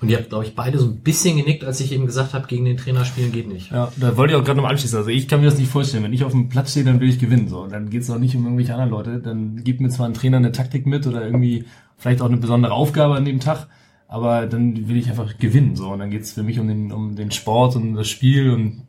Und 0.00 0.08
ihr 0.08 0.16
habt, 0.16 0.30
glaube 0.30 0.46
ich, 0.46 0.54
beide 0.54 0.78
so 0.78 0.86
ein 0.86 1.00
bisschen 1.00 1.36
genickt, 1.36 1.64
als 1.64 1.80
ich 1.80 1.92
eben 1.92 2.06
gesagt 2.06 2.32
habe, 2.32 2.46
gegen 2.46 2.64
den 2.64 2.78
Trainer 2.78 3.04
spielen 3.04 3.30
geht 3.30 3.46
nicht. 3.46 3.72
Ja, 3.72 3.92
da 3.96 4.16
wollte 4.16 4.32
ich 4.32 4.40
auch 4.40 4.44
gerade 4.44 4.58
noch 4.58 4.68
anschließen. 4.70 4.96
Also 4.96 5.10
ich 5.10 5.28
kann 5.28 5.40
mir 5.40 5.50
das 5.50 5.58
nicht 5.58 5.70
vorstellen. 5.70 6.02
Wenn 6.02 6.14
ich 6.14 6.24
auf 6.24 6.32
dem 6.32 6.48
Platz 6.48 6.70
stehe, 6.70 6.86
dann 6.86 6.98
will 6.98 7.10
ich 7.10 7.18
gewinnen. 7.18 7.48
So, 7.48 7.60
und 7.60 7.74
dann 7.74 7.90
geht 7.90 8.00
es 8.00 8.08
auch 8.10 8.18
nicht 8.18 8.34
um 8.34 8.44
irgendwelche 8.44 8.72
anderen 8.72 8.90
Leute. 8.90 9.18
Dann 9.18 9.62
gibt 9.62 9.82
mir 9.82 9.90
zwar 9.90 10.06
ein 10.06 10.14
Trainer 10.14 10.38
eine 10.38 10.52
Taktik 10.52 10.86
mit 10.86 11.06
oder 11.06 11.22
irgendwie 11.22 11.66
vielleicht 11.98 12.22
auch 12.22 12.28
eine 12.28 12.38
besondere 12.38 12.72
Aufgabe 12.72 13.16
an 13.16 13.26
dem 13.26 13.38
Tag, 13.38 13.66
aber 14.08 14.46
dann 14.46 14.88
will 14.88 14.96
ich 14.96 15.10
einfach 15.10 15.36
gewinnen. 15.36 15.76
So, 15.76 15.90
und 15.90 15.98
dann 15.98 16.08
geht 16.08 16.22
es 16.22 16.32
für 16.32 16.42
mich 16.42 16.58
um 16.58 16.68
den, 16.68 16.90
um 16.90 17.16
den 17.16 17.32
Sport 17.32 17.76
und 17.76 17.96
das 17.96 18.08
Spiel 18.08 18.50
und 18.50 18.86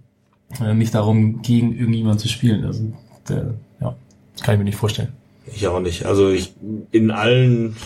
äh, 0.62 0.74
nicht 0.74 0.96
darum, 0.96 1.42
gegen 1.42 1.78
irgendjemanden 1.78 2.20
zu 2.20 2.30
spielen. 2.30 2.64
Also 2.64 2.94
ja, 3.30 3.96
das 4.34 4.44
kann 4.44 4.56
ich 4.56 4.60
mir 4.60 4.66
nicht 4.66 4.78
vorstellen. 4.78 5.14
Ich 5.54 5.68
auch 5.68 5.80
nicht. 5.80 6.06
Also 6.06 6.30
ich 6.30 6.54
in 6.92 7.10
allen 7.10 7.78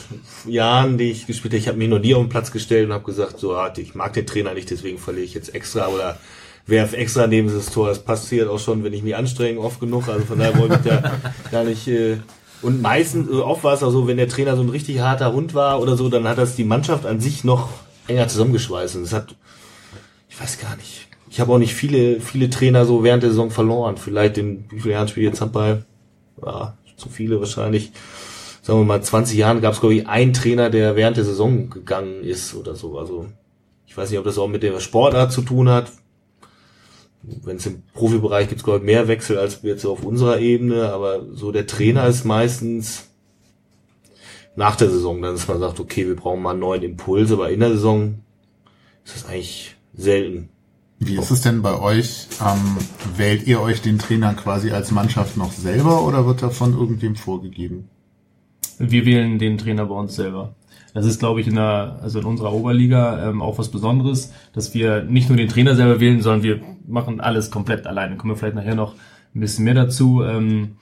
Jahren, 0.48 0.98
die 0.98 1.12
ich 1.12 1.28
gespielt 1.28 1.54
habe, 1.54 1.60
ich 1.60 1.68
habe 1.68 1.78
mich 1.78 1.90
nur 1.90 2.00
nie 2.00 2.16
auf 2.16 2.24
den 2.24 2.30
Platz 2.30 2.52
gestellt 2.52 2.88
und 2.88 2.94
habe 2.94 3.04
gesagt, 3.04 3.40
so 3.40 3.54
ah, 3.56 3.72
ich 3.76 3.94
mag 3.94 4.14
den 4.14 4.26
Trainer 4.26 4.54
nicht, 4.54 4.72
deswegen 4.72 4.98
verliere 4.98 5.26
ich 5.26 5.34
jetzt 5.34 5.54
extra 5.54 5.88
oder 5.88 6.18
werf 6.66 6.94
extra 6.94 7.28
neben 7.28 7.54
das 7.54 7.68
Tor. 7.68 7.90
Das 7.90 8.00
passiert 8.00 8.50
auch 8.50 8.60
schon, 8.60 8.84
wenn 8.84 8.94
ich 8.94 9.04
mich 9.04 9.16
anstrenge, 9.16 9.60
oft 9.60 9.80
genug. 9.80 10.08
Also 10.08 10.26
von 10.26 10.40
daher 10.40 10.58
wollte 10.58 10.80
ich 10.84 10.90
da 10.90 11.20
gar 11.52 11.64
nicht. 11.64 11.88
Äh, 11.88 12.18
und 12.62 12.82
meistens, 12.82 13.30
äh, 13.30 13.34
oft 13.34 13.64
war 13.64 13.74
es 13.74 13.84
auch 13.84 13.92
so, 13.92 14.08
wenn 14.08 14.18
der 14.18 14.28
Trainer 14.28 14.56
so 14.56 14.64
ein 14.64 14.70
richtig 14.70 15.00
harter 15.00 15.34
Hund 15.34 15.54
war 15.54 15.82
oder 15.82 15.96
so, 15.96 16.10
dann 16.10 16.28
hat 16.28 16.38
das 16.38 16.56
die 16.56 16.64
Mannschaft 16.64 17.06
an 17.06 17.20
sich 17.20 17.44
noch 17.44 17.70
enger 18.08 18.28
zusammengeschweißt. 18.28 18.96
Und 18.96 19.04
das 19.04 19.14
hat, 19.14 19.36
ich 20.30 20.40
weiß 20.40 20.60
gar 20.60 20.76
nicht. 20.78 21.08
Ich 21.32 21.40
habe 21.40 21.54
auch 21.54 21.58
nicht 21.60 21.74
viele, 21.74 22.20
viele 22.20 22.50
Trainer 22.50 22.84
so 22.84 23.06
während 23.06 23.24
der 23.24 23.30
Saison 23.30 23.52
verloren. 23.52 23.96
Vielleicht 23.96 24.38
in 24.38 24.66
wie 24.70 24.82
viele 24.82 24.96
Jahren 24.96 25.08
spiele 25.08 25.28
ich 25.28 25.32
jetzt 25.32 25.40
Handball? 25.40 25.86
Ja, 26.46 26.78
zu 26.98 27.08
viele 27.08 27.40
wahrscheinlich. 27.40 27.94
Sagen 28.62 28.80
wir 28.80 28.86
mal, 28.86 29.02
20 29.02 29.38
Jahren 29.38 29.62
gab 29.62 29.74
es, 29.74 29.80
glaube 29.80 29.96
ich, 29.96 30.08
einen 30.08 30.34
Trainer, 30.34 30.70
der 30.70 30.98
während 30.98 31.16
der 31.16 31.24
Saison 31.24 31.70
gegangen 31.70 32.22
ist 32.22 32.54
oder 32.54 32.76
so. 32.76 33.00
Also 33.00 33.28
ich 33.88 33.96
weiß 33.96 34.10
nicht, 34.10 34.20
ob 34.20 34.26
das 34.26 34.38
auch 34.38 34.50
mit 34.50 34.62
der 34.62 34.78
Sportart 34.82 35.32
zu 35.32 35.42
tun 35.42 35.70
hat. 35.70 35.94
Wenn 37.24 37.56
es 37.56 37.66
im 37.66 37.84
Profibereich 37.94 38.50
gibt 38.50 38.66
glaube 38.66 38.80
ich, 38.80 38.84
mehr 38.84 39.08
Wechsel 39.08 39.38
als 39.38 39.62
jetzt 39.64 39.86
auf 39.86 40.04
unserer 40.04 40.40
Ebene, 40.40 40.92
aber 40.92 41.26
so 41.32 41.54
der 41.54 41.66
Trainer 41.66 42.08
ist 42.08 42.26
meistens 42.26 43.08
nach 44.58 44.76
der 44.76 44.90
Saison, 44.90 45.22
dann 45.22 45.36
dass 45.36 45.48
man 45.48 45.62
sagt, 45.62 45.80
okay, 45.80 46.06
wir 46.06 46.16
brauchen 46.18 46.42
mal 46.42 46.52
einen 46.52 46.60
neuen 46.60 46.84
Impuls, 46.84 47.32
aber 47.32 47.52
in 47.52 47.62
der 47.62 47.70
Saison 47.70 48.20
ist 49.06 49.16
das 49.16 49.26
eigentlich 49.30 49.78
selten. 49.94 50.50
Wie 51.04 51.18
ist 51.18 51.32
es 51.32 51.42
denn 51.42 51.64
bei 51.64 51.80
euch? 51.80 52.28
Ähm, 52.46 52.78
wählt 53.18 53.48
ihr 53.48 53.60
euch 53.60 53.82
den 53.82 53.98
Trainer 53.98 54.36
quasi 54.36 54.70
als 54.70 54.92
Mannschaft 54.92 55.36
noch 55.36 55.52
selber 55.52 56.06
oder 56.06 56.28
wird 56.28 56.44
er 56.44 56.52
von 56.52 56.74
irgendwem 56.74 57.16
vorgegeben? 57.16 57.90
Wir 58.78 59.04
wählen 59.08 59.40
den 59.40 59.58
Trainer 59.58 59.88
bei 59.88 59.96
uns 59.96 60.16
selber. 60.16 60.54
Das 60.94 61.08
ist, 61.08 61.18
glaube 61.18 61.42
ich, 61.42 61.48
in 61.48 61.56
der, 61.56 61.98
also 62.04 62.20
in 62.20 62.26
unserer 62.26 62.54
Oberliga 62.54 63.28
ähm, 63.28 63.42
auch 63.42 63.58
was 63.58 63.70
Besonderes, 63.70 64.32
dass 64.54 64.76
wir 64.76 65.02
nicht 65.04 65.28
nur 65.28 65.38
den 65.38 65.50
Trainer 65.50 65.76
selber 65.76 66.00
wählen, 66.00 66.22
sondern 66.22 66.44
wir 66.44 66.62
machen 66.86 67.20
alles 67.20 67.50
komplett 67.50 67.88
alleine. 67.88 68.16
Kommen 68.16 68.34
wir 68.34 68.38
vielleicht 68.38 68.56
nachher 68.56 68.76
noch 68.76 68.94
ein 69.34 69.40
bisschen 69.40 69.66
mehr 69.66 69.74
dazu. 69.74 70.22
Ähm, 70.22 70.76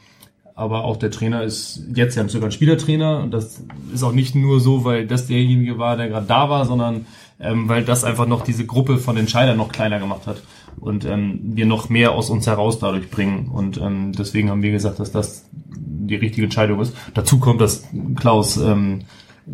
aber 0.53 0.83
auch 0.83 0.97
der 0.97 1.11
Trainer 1.11 1.43
ist 1.43 1.81
jetzt, 1.95 2.17
wir 2.17 2.23
haben 2.23 2.29
sogar 2.29 2.47
einen 2.47 2.51
Spielertrainer 2.51 3.23
und 3.23 3.31
das 3.31 3.63
ist 3.93 4.03
auch 4.03 4.11
nicht 4.11 4.35
nur 4.35 4.59
so, 4.59 4.83
weil 4.83 5.07
das 5.07 5.27
derjenige 5.27 5.77
war, 5.77 5.95
der 5.95 6.09
gerade 6.09 6.25
da 6.25 6.49
war, 6.49 6.65
sondern 6.65 7.05
ähm, 7.39 7.69
weil 7.69 7.83
das 7.83 8.03
einfach 8.03 8.27
noch 8.27 8.43
diese 8.43 8.65
Gruppe 8.65 8.97
von 8.97 9.17
Entscheidern 9.17 9.57
noch 9.57 9.71
kleiner 9.71 9.99
gemacht 9.99 10.27
hat 10.27 10.41
und 10.79 11.05
ähm, 11.05 11.39
wir 11.43 11.65
noch 11.65 11.89
mehr 11.89 12.11
aus 12.11 12.29
uns 12.29 12.47
heraus 12.47 12.79
dadurch 12.79 13.09
bringen 13.09 13.47
und 13.47 13.77
ähm, 13.77 14.11
deswegen 14.11 14.49
haben 14.49 14.61
wir 14.61 14.71
gesagt, 14.71 14.99
dass 14.99 15.11
das 15.11 15.45
die 15.51 16.15
richtige 16.15 16.45
Entscheidung 16.45 16.79
ist. 16.79 16.95
Dazu 17.13 17.39
kommt, 17.39 17.61
dass 17.61 17.87
Klaus 18.15 18.57
ähm, 18.57 19.01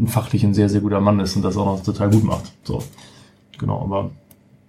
fachlich 0.07 0.43
ein 0.43 0.53
sehr, 0.53 0.69
sehr 0.69 0.81
guter 0.81 1.01
Mann 1.01 1.19
ist 1.19 1.36
und 1.36 1.41
das 1.41 1.57
auch 1.57 1.65
noch 1.65 1.83
total 1.83 2.09
gut 2.09 2.23
macht. 2.23 2.51
So, 2.63 2.83
genau, 3.57 3.81
aber 3.81 4.11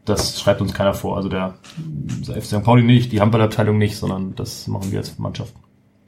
das 0.05 0.41
schreibt 0.41 0.61
uns 0.61 0.73
keiner 0.73 0.95
vor. 0.95 1.17
Also 1.17 1.29
der, 1.29 1.55
der 1.77 2.41
FC 2.41 2.47
St. 2.47 2.63
Pauli 2.63 2.83
nicht, 2.83 3.13
die 3.13 3.21
Handballabteilung 3.21 3.79
nicht, 3.79 3.97
sondern 3.97 4.35
das 4.35 4.69
machen 4.69 4.91
wir 4.93 4.99
als 4.99 5.19
Mannschaft. 5.19 5.53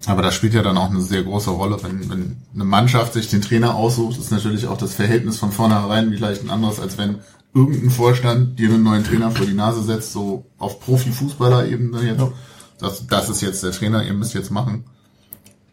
Aber 0.06 0.22
das 0.22 0.34
spielt 0.34 0.54
ja 0.54 0.62
dann 0.62 0.78
auch 0.78 0.90
eine 0.90 1.00
sehr 1.00 1.22
große 1.22 1.50
Rolle, 1.50 1.78
wenn, 1.82 2.08
wenn 2.08 2.36
eine 2.54 2.64
Mannschaft 2.64 3.14
sich 3.14 3.28
den 3.28 3.42
Trainer 3.42 3.74
aussucht, 3.74 4.18
ist 4.18 4.30
natürlich 4.30 4.66
auch 4.66 4.78
das 4.78 4.94
Verhältnis 4.94 5.38
von 5.38 5.50
vornherein 5.50 6.12
vielleicht 6.12 6.44
ein 6.44 6.50
anderes, 6.50 6.80
als 6.80 6.98
wenn 6.98 7.18
irgendein 7.54 7.90
Vorstand 7.90 8.58
dir 8.58 8.68
einen 8.68 8.84
neuen 8.84 9.04
Trainer 9.04 9.30
vor 9.30 9.46
die 9.46 9.54
Nase 9.54 9.82
setzt, 9.82 10.12
so 10.12 10.46
auf 10.58 10.80
Profifußballer-Ebene 10.80 12.02
jetzt. 12.02 12.20
Ja. 12.20 12.32
Das, 12.78 13.06
das 13.06 13.28
ist 13.28 13.40
jetzt 13.40 13.62
der 13.64 13.72
Trainer, 13.72 14.04
ihr 14.04 14.12
müsst 14.12 14.34
jetzt 14.34 14.50
machen. 14.50 14.84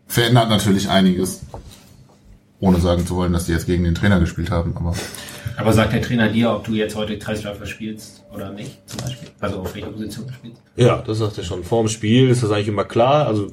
Verändert 0.08 0.50
natürlich 0.50 0.90
einiges. 0.90 1.42
Ohne 2.60 2.80
sagen 2.80 3.06
zu 3.06 3.16
wollen, 3.16 3.34
dass 3.34 3.46
die 3.46 3.52
jetzt 3.52 3.68
gegen 3.68 3.84
den 3.84 3.96
Trainer 3.96 4.20
gespielt 4.20 4.50
haben, 4.50 4.76
aber. 4.76 4.96
Aber 5.58 5.74
sagt 5.74 5.94
der 5.94 6.02
Trainer 6.02 6.30
dir, 6.30 6.52
ob 6.52 6.64
du 6.64 6.74
jetzt 6.74 6.96
heute 6.96 7.20
Kreisläufer 7.20 7.66
spielst 7.66 8.24
oder 8.34 8.52
nicht, 8.52 8.80
zum 8.90 9.02
Beispiel? 9.02 9.30
Also 9.40 9.60
auf 9.60 9.76
welcher 9.76 9.90
Position 9.90 10.28
du 10.28 10.34
spielst? 10.34 10.62
Ja, 10.76 11.02
das 11.02 11.20
sagt 11.20 11.38
er 11.38 11.44
schon. 11.44 11.64
Vor 11.64 11.84
dem 11.84 11.90
Spiel 11.90 12.30
ist 12.30 12.44
das 12.44 12.52
eigentlich 12.52 12.70
immer 12.70 12.86
klar. 12.86 13.28
Also 13.28 13.52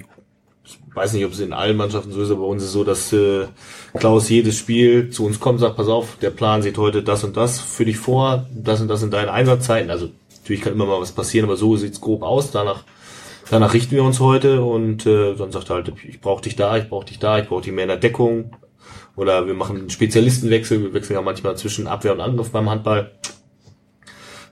ich 0.64 0.78
weiß 0.94 1.14
nicht, 1.14 1.24
ob 1.24 1.32
es 1.32 1.40
in 1.40 1.52
allen 1.52 1.76
Mannschaften 1.76 2.12
so 2.12 2.22
ist, 2.22 2.30
aber 2.30 2.42
bei 2.42 2.46
uns 2.46 2.62
ist 2.62 2.68
es 2.68 2.74
so, 2.74 2.84
dass 2.84 3.12
äh, 3.12 3.46
Klaus 3.98 4.28
jedes 4.28 4.56
Spiel 4.56 5.10
zu 5.10 5.24
uns 5.24 5.40
kommt, 5.40 5.60
sagt, 5.60 5.76
pass 5.76 5.88
auf, 5.88 6.16
der 6.20 6.30
Plan 6.30 6.62
sieht 6.62 6.78
heute 6.78 7.02
das 7.02 7.24
und 7.24 7.36
das 7.36 7.60
für 7.60 7.84
dich 7.84 7.98
vor, 7.98 8.46
das 8.54 8.80
und 8.80 8.88
das 8.88 9.00
sind 9.00 9.12
deine 9.12 9.32
Einsatzzeiten. 9.32 9.90
Also 9.90 10.10
natürlich 10.40 10.62
kann 10.62 10.74
immer 10.74 10.86
mal 10.86 11.00
was 11.00 11.12
passieren, 11.12 11.46
aber 11.46 11.56
so 11.56 11.76
sieht's 11.76 12.00
grob 12.00 12.22
aus. 12.22 12.50
Danach, 12.50 12.84
danach 13.50 13.74
richten 13.74 13.94
wir 13.94 14.04
uns 14.04 14.20
heute 14.20 14.62
und 14.62 15.06
äh, 15.06 15.34
dann 15.34 15.50
sagt 15.50 15.70
er 15.70 15.76
halt, 15.76 15.92
ich 16.06 16.20
brauche 16.20 16.42
dich 16.42 16.56
da, 16.56 16.76
ich 16.76 16.88
brauche 16.88 17.06
dich 17.06 17.18
da, 17.18 17.38
ich 17.38 17.48
brauche 17.48 17.62
dich 17.62 17.72
mehr 17.72 17.84
in 17.84 17.88
der 17.88 17.96
Deckung. 17.96 18.56
Oder 19.14 19.46
wir 19.46 19.54
machen 19.54 19.76
einen 19.76 19.90
Spezialistenwechsel, 19.90 20.82
wir 20.82 20.94
wechseln 20.94 21.16
ja 21.16 21.22
manchmal 21.22 21.56
zwischen 21.56 21.86
Abwehr 21.86 22.12
und 22.12 22.20
Angriff 22.20 22.50
beim 22.50 22.70
Handball. 22.70 23.10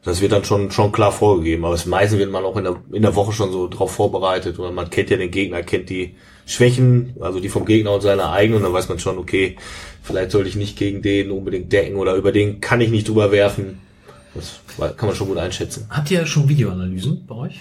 Das 0.03 0.23
wird 0.23 0.33
dann 0.33 0.45
schon, 0.45 0.71
schon 0.71 0.93
klar 0.93 1.13
vorgegeben. 1.13 1.65
Aber 1.65 1.75
das 1.75 1.87
meiste 1.87 2.19
wird 2.19 2.31
man 2.31 2.45
auch 2.45 2.57
in 2.57 2.65
der, 2.65 2.77
in 2.93 3.03
der 3.03 3.15
Woche 3.15 3.33
schon 3.33 3.53
so 3.53 3.69
drauf 3.69 3.93
vorbereitet. 3.93 4.59
Oder 4.59 4.71
man 4.71 4.89
kennt 4.89 5.11
ja 5.11 5.17
den 5.17 5.31
Gegner, 5.31 5.63
kennt 5.63 5.91
die 5.91 6.15
Schwächen, 6.47 7.15
also 7.21 7.39
die 7.39 7.51
vom 7.51 7.67
Gegner 7.67 7.93
und 7.93 8.01
seine 8.01 8.31
eigenen. 8.31 8.59
Und 8.59 8.65
dann 8.65 8.73
weiß 8.73 8.89
man 8.89 8.99
schon, 8.99 9.19
okay, 9.19 9.57
vielleicht 10.03 10.31
sollte 10.31 10.49
ich 10.49 10.57
nicht 10.57 10.79
gegen 10.79 11.03
den 11.03 11.31
unbedingt 11.31 11.73
decken 11.73 11.97
oder 11.97 12.15
über 12.15 12.33
den 12.33 12.61
kann 12.61 12.81
ich 12.81 12.91
nicht 12.91 13.09
drüber 13.09 13.31
werfen. 13.31 13.81
Das 14.35 14.61
kann 14.97 15.09
man 15.09 15.17
schon 15.17 15.29
gut 15.29 15.39
einschätzen. 15.39 15.87
Habt 15.91 16.11
ihr 16.11 16.25
schon 16.25 16.49
Videoanalysen 16.49 17.27
bei 17.27 17.35
euch? 17.35 17.61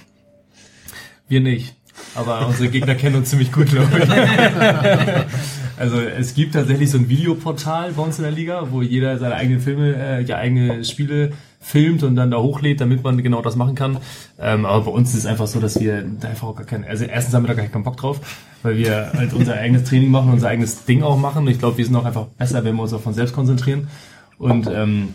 Wir 1.27 1.41
nicht. 1.41 1.75
Aber 2.15 2.47
unsere 2.47 2.69
Gegner 2.69 2.95
kennen 2.95 3.17
uns 3.17 3.29
ziemlich 3.29 3.51
gut, 3.51 3.67
glaube 3.67 3.99
ich. 3.99 4.09
Also 5.79 6.01
es 6.01 6.33
gibt 6.33 6.55
tatsächlich 6.55 6.91
so 6.91 6.97
ein 6.97 7.07
Videoportal 7.07 7.93
bei 7.93 8.03
uns 8.03 8.17
in 8.17 8.23
der 8.23 8.33
Liga, 8.33 8.67
wo 8.69 8.81
jeder 8.81 9.17
seine 9.17 9.35
eigenen 9.35 9.61
Filme, 9.61 9.95
äh, 9.95 10.23
ja 10.23 10.35
eigene 10.35 10.83
Spiele 10.83 11.31
filmt 11.59 12.03
und 12.03 12.15
dann 12.15 12.31
da 12.31 12.37
hochlädt, 12.37 12.81
damit 12.81 13.03
man 13.03 13.21
genau 13.21 13.41
das 13.41 13.55
machen 13.55 13.75
kann. 13.75 13.97
Ähm, 14.39 14.65
aber 14.65 14.85
bei 14.85 14.91
uns 14.91 15.09
ist 15.09 15.19
es 15.19 15.25
einfach 15.25 15.47
so, 15.47 15.59
dass 15.59 15.79
wir 15.79 16.03
da 16.03 16.29
einfach 16.29 16.47
auch 16.47 16.55
gar 16.55 16.65
keinen, 16.65 16.85
also 16.85 17.05
erstens 17.05 17.35
haben 17.35 17.43
wir 17.43 17.49
da 17.49 17.53
gar 17.53 17.67
keinen 17.67 17.83
Bock 17.83 17.97
drauf, 17.97 18.21
weil 18.63 18.77
wir 18.77 19.11
halt 19.13 19.33
unser 19.33 19.55
eigenes 19.55 19.83
Training 19.83 20.09
machen, 20.09 20.31
unser 20.31 20.47
eigenes 20.47 20.85
Ding 20.85 21.03
auch 21.03 21.17
machen. 21.17 21.47
Ich 21.47 21.59
glaube, 21.59 21.77
wir 21.77 21.85
sind 21.85 21.95
auch 21.95 22.05
einfach 22.05 22.25
besser, 22.25 22.63
wenn 22.63 22.75
wir 22.75 22.83
uns 22.83 22.93
auch 22.93 23.01
von 23.01 23.13
selbst 23.13 23.35
konzentrieren. 23.35 23.89
Und 24.37 24.67
ähm, 24.67 25.13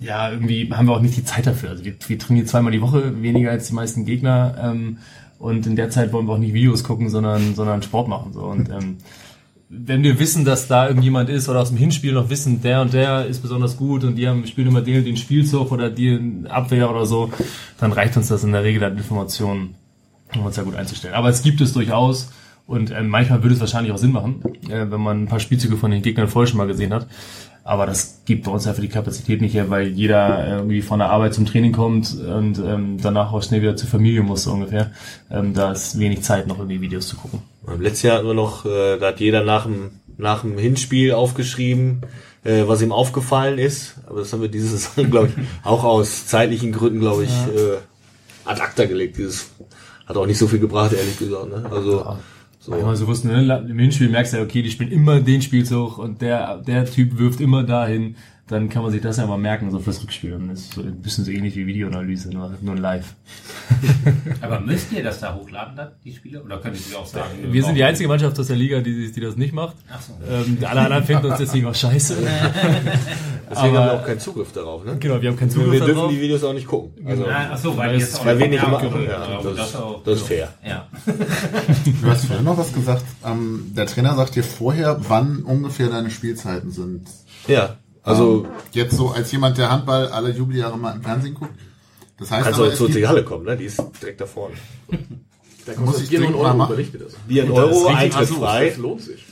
ja, 0.00 0.30
irgendwie 0.30 0.70
haben 0.72 0.86
wir 0.86 0.94
auch 0.94 1.00
nicht 1.00 1.16
die 1.16 1.24
Zeit 1.24 1.46
dafür. 1.46 1.70
Also 1.70 1.84
wir, 1.84 1.94
wir 2.06 2.18
trainieren 2.18 2.46
zweimal 2.46 2.72
die 2.72 2.82
Woche, 2.82 3.22
weniger 3.22 3.50
als 3.50 3.68
die 3.68 3.74
meisten 3.74 4.04
Gegner. 4.04 4.56
Ähm, 4.60 4.98
und 5.38 5.66
in 5.66 5.76
der 5.76 5.90
Zeit 5.90 6.12
wollen 6.12 6.26
wir 6.26 6.32
auch 6.32 6.38
nicht 6.38 6.54
Videos 6.54 6.82
gucken, 6.82 7.08
sondern, 7.10 7.54
sondern 7.54 7.82
Sport 7.82 8.08
machen. 8.08 8.32
So. 8.32 8.42
Und 8.42 8.70
ähm, 8.70 8.98
wenn 9.68 10.02
wir 10.02 10.18
wissen, 10.18 10.44
dass 10.44 10.68
da 10.68 10.86
irgendjemand 10.86 11.28
ist 11.28 11.48
oder 11.48 11.60
aus 11.60 11.70
dem 11.70 11.76
Hinspiel 11.76 12.12
noch 12.12 12.30
wissen, 12.30 12.62
der 12.62 12.82
und 12.82 12.92
der 12.92 13.26
ist 13.26 13.40
besonders 13.40 13.76
gut 13.76 14.04
und 14.04 14.16
die 14.16 14.28
haben, 14.28 14.46
spielen 14.46 14.68
immer 14.68 14.82
den, 14.82 15.04
den 15.04 15.16
Spielzug 15.16 15.72
oder 15.72 15.90
die 15.90 16.44
Abwehr 16.48 16.88
oder 16.88 17.04
so, 17.04 17.32
dann 17.78 17.92
reicht 17.92 18.16
uns 18.16 18.28
das 18.28 18.44
in 18.44 18.52
der 18.52 18.62
Regel 18.62 18.84
an 18.84 18.96
Informationen, 18.96 19.74
um 20.34 20.44
uns 20.44 20.56
ja 20.56 20.62
gut 20.62 20.76
einzustellen. 20.76 21.14
Aber 21.14 21.28
es 21.28 21.42
gibt 21.42 21.60
es 21.60 21.72
durchaus 21.72 22.30
und 22.66 22.90
äh, 22.90 23.02
manchmal 23.02 23.42
würde 23.42 23.54
es 23.54 23.60
wahrscheinlich 23.60 23.92
auch 23.92 23.98
Sinn 23.98 24.12
machen, 24.12 24.42
äh, 24.68 24.90
wenn 24.90 25.00
man 25.00 25.24
ein 25.24 25.26
paar 25.26 25.40
Spielzüge 25.40 25.76
von 25.76 25.90
den 25.90 26.02
Gegnern 26.02 26.28
vorher 26.28 26.46
schon 26.46 26.58
mal 26.58 26.66
gesehen 26.68 26.92
hat. 26.94 27.08
Aber 27.66 27.84
das 27.84 28.22
gibt 28.24 28.44
bei 28.44 28.52
uns 28.52 28.64
einfach 28.68 28.80
die 28.80 28.88
Kapazität 28.88 29.40
nicht 29.40 29.52
her, 29.52 29.68
weil 29.70 29.88
jeder 29.88 30.46
irgendwie 30.46 30.82
von 30.82 31.00
der 31.00 31.10
Arbeit 31.10 31.34
zum 31.34 31.46
Training 31.46 31.72
kommt 31.72 32.14
und 32.14 32.60
ähm, 32.60 32.98
danach 33.02 33.32
auch 33.32 33.42
schnell 33.42 33.60
wieder 33.60 33.74
zur 33.74 33.88
Familie 33.88 34.22
muss 34.22 34.44
so 34.44 34.52
ungefähr. 34.52 34.92
Ähm, 35.32 35.52
da 35.52 35.72
ist 35.72 35.98
wenig 35.98 36.22
Zeit, 36.22 36.46
noch 36.46 36.58
irgendwie 36.58 36.80
Videos 36.80 37.08
zu 37.08 37.16
gucken. 37.16 37.42
Letztes 37.80 38.02
Jahr 38.02 38.18
hatten 38.18 38.28
wir 38.28 38.34
noch, 38.34 38.64
äh, 38.66 38.98
da 38.98 39.08
hat 39.08 39.18
jeder 39.18 39.42
nach 39.42 39.64
dem, 39.64 39.90
nach 40.16 40.42
dem 40.42 40.56
Hinspiel 40.58 41.12
aufgeschrieben, 41.12 42.02
äh, 42.44 42.62
was 42.68 42.82
ihm 42.82 42.92
aufgefallen 42.92 43.58
ist. 43.58 43.96
Aber 44.06 44.20
das 44.20 44.32
haben 44.32 44.42
wir 44.42 44.48
diese 44.48 44.68
Saison, 44.76 45.10
glaube 45.10 45.30
ich, 45.34 45.66
auch 45.66 45.82
aus 45.82 46.28
zeitlichen 46.28 46.70
Gründen, 46.70 47.00
glaube 47.00 47.24
ich, 47.24 47.30
ja. 47.30 47.62
äh, 47.62 47.78
ad 48.44 48.60
acta 48.60 48.84
gelegt. 48.84 49.18
Dieses 49.18 49.50
hat 50.06 50.16
auch 50.16 50.26
nicht 50.26 50.38
so 50.38 50.46
viel 50.46 50.60
gebracht, 50.60 50.92
ehrlich 50.92 51.18
gesagt. 51.18 51.48
Ne? 51.48 51.68
Also 51.68 51.98
ja. 51.98 52.18
So. 52.66 52.72
Manchmal 52.72 52.96
so 52.96 53.06
wussten, 53.06 53.28
ne? 53.28 53.64
im 53.70 53.78
Hinspiel 53.78 54.08
merkst 54.08 54.32
du 54.32 54.38
ja, 54.38 54.42
okay, 54.42 54.60
die 54.60 54.72
spielen 54.72 54.90
immer 54.90 55.20
den 55.20 55.40
Spielzug 55.40 55.98
und 55.98 56.20
der, 56.20 56.56
der 56.56 56.84
Typ 56.84 57.16
wirft 57.16 57.40
immer 57.40 57.62
dahin. 57.62 58.16
Dann 58.48 58.68
kann 58.68 58.82
man 58.82 58.92
sich 58.92 59.00
das 59.02 59.16
ja 59.16 59.26
mal 59.26 59.36
merken, 59.38 59.70
so 59.72 59.80
fürs 59.80 60.00
Rückspiel. 60.02 60.38
Das 60.48 60.60
ist 60.60 60.74
so 60.74 60.80
ein 60.82 61.00
bisschen 61.02 61.24
so 61.24 61.32
ähnlich 61.32 61.56
wie 61.56 61.66
Videoanalyse, 61.66 62.30
nur, 62.30 62.54
nur 62.60 62.76
live. 62.76 63.14
Aber 64.40 64.60
müsst 64.60 64.92
ihr 64.92 65.02
das 65.02 65.18
da 65.20 65.34
hochladen, 65.34 65.74
dann, 65.76 65.88
die 66.04 66.12
Spiele? 66.14 66.42
Oder 66.42 66.58
könnt 66.58 66.76
ihr 66.90 66.96
auch 66.98 67.06
sagen? 67.06 67.30
Wir 67.50 67.64
sind 67.64 67.74
die 67.74 67.82
einzige 67.82 68.08
Mannschaft 68.08 68.38
aus 68.38 68.46
der 68.46 68.54
Liga, 68.56 68.80
die, 68.80 69.10
die 69.10 69.20
das 69.20 69.36
nicht 69.36 69.52
macht. 69.52 69.74
Ach 69.92 70.00
so. 70.00 70.12
Ähm, 70.30 70.58
alle 70.64 70.80
anderen 70.82 71.04
finden 71.04 71.26
uns 71.26 71.38
deswegen 71.38 71.66
auch 71.66 71.74
scheiße. 71.74 72.16
Deswegen 73.48 73.48
Aber- 73.50 73.60
haben 73.60 73.72
wir 73.74 73.92
auch 73.94 74.06
keinen 74.06 74.20
Zugriff 74.20 74.52
darauf. 74.52 74.84
Ne? 74.84 74.96
Genau, 74.98 75.20
wir 75.20 75.28
haben 75.28 75.36
keinen 75.36 75.50
Wir 75.54 75.62
Zugriff 75.64 75.78
dürfen 75.80 75.94
darauf. 75.94 76.10
die 76.10 76.20
Videos 76.20 76.44
auch 76.44 76.52
nicht 76.52 76.66
gucken. 76.66 77.06
Also, 77.06 77.24
Ah, 77.26 77.48
Ach 77.52 77.58
so, 77.58 77.76
weil, 77.76 78.00
Weil 78.00 78.24
weil 78.24 78.38
wir 78.38 78.48
nicht 78.48 78.62
machen. 78.68 78.88
okay, 78.88 79.06
Ja, 79.08 79.40
das, 79.42 79.56
das, 79.56 79.76
auch, 79.76 80.02
das 80.04 80.20
ist 80.20 80.26
fair. 80.26 80.52
Ja. 80.66 80.86
Du 82.02 82.08
hast 82.08 82.24
vorhin 82.26 82.44
noch 82.44 82.58
was 82.58 82.72
gesagt. 82.72 83.04
Ähm, 83.24 83.72
der 83.76 83.86
Trainer 83.86 84.14
sagt 84.16 84.34
dir 84.36 84.42
vorher, 84.44 84.98
wann 85.08 85.42
ungefähr 85.42 85.88
deine 85.88 86.10
Spielzeiten 86.10 86.70
sind. 86.70 87.06
Ja, 87.46 87.76
also 88.06 88.46
Jetzt 88.72 88.96
so 88.96 89.10
als 89.10 89.30
jemand, 89.32 89.58
der 89.58 89.70
Handball 89.70 90.08
alle 90.08 90.30
Jubeljahre 90.30 90.78
mal 90.78 90.94
im 90.96 91.02
Fernsehen 91.02 91.34
guckt. 91.34 91.54
Das 92.18 92.30
heißt 92.30 92.44
kannst 92.44 92.58
du 92.58 92.64
aber, 92.64 92.72
es 92.72 92.78
zur 92.78 92.88
gibt, 92.88 93.06
Halle 93.06 93.24
kommen, 93.24 93.44
ne? 93.44 93.56
Die 93.56 93.64
ist 93.64 93.82
direkt 94.00 94.20
da 94.20 94.26
vorne. 94.26 94.54
Da 95.66 95.72
Muss 95.80 96.00
ich 96.00 96.10
Bier 96.10 96.20
nur 96.20 96.28
dringend 96.28 96.46
einen 96.46 96.58
mal 96.58 96.64
Euro, 96.68 96.76
machen. 96.76 96.92
dir 96.92 96.98
das. 97.00 97.14
Bier 97.26 97.42
ein 97.42 97.48
Das 97.48 97.58
Euro, 97.58 97.86
Eintritt 97.88 98.28
frei. 98.28 98.68
Das 98.68 98.78
lohnt 98.78 99.00
sich. 99.00 99.26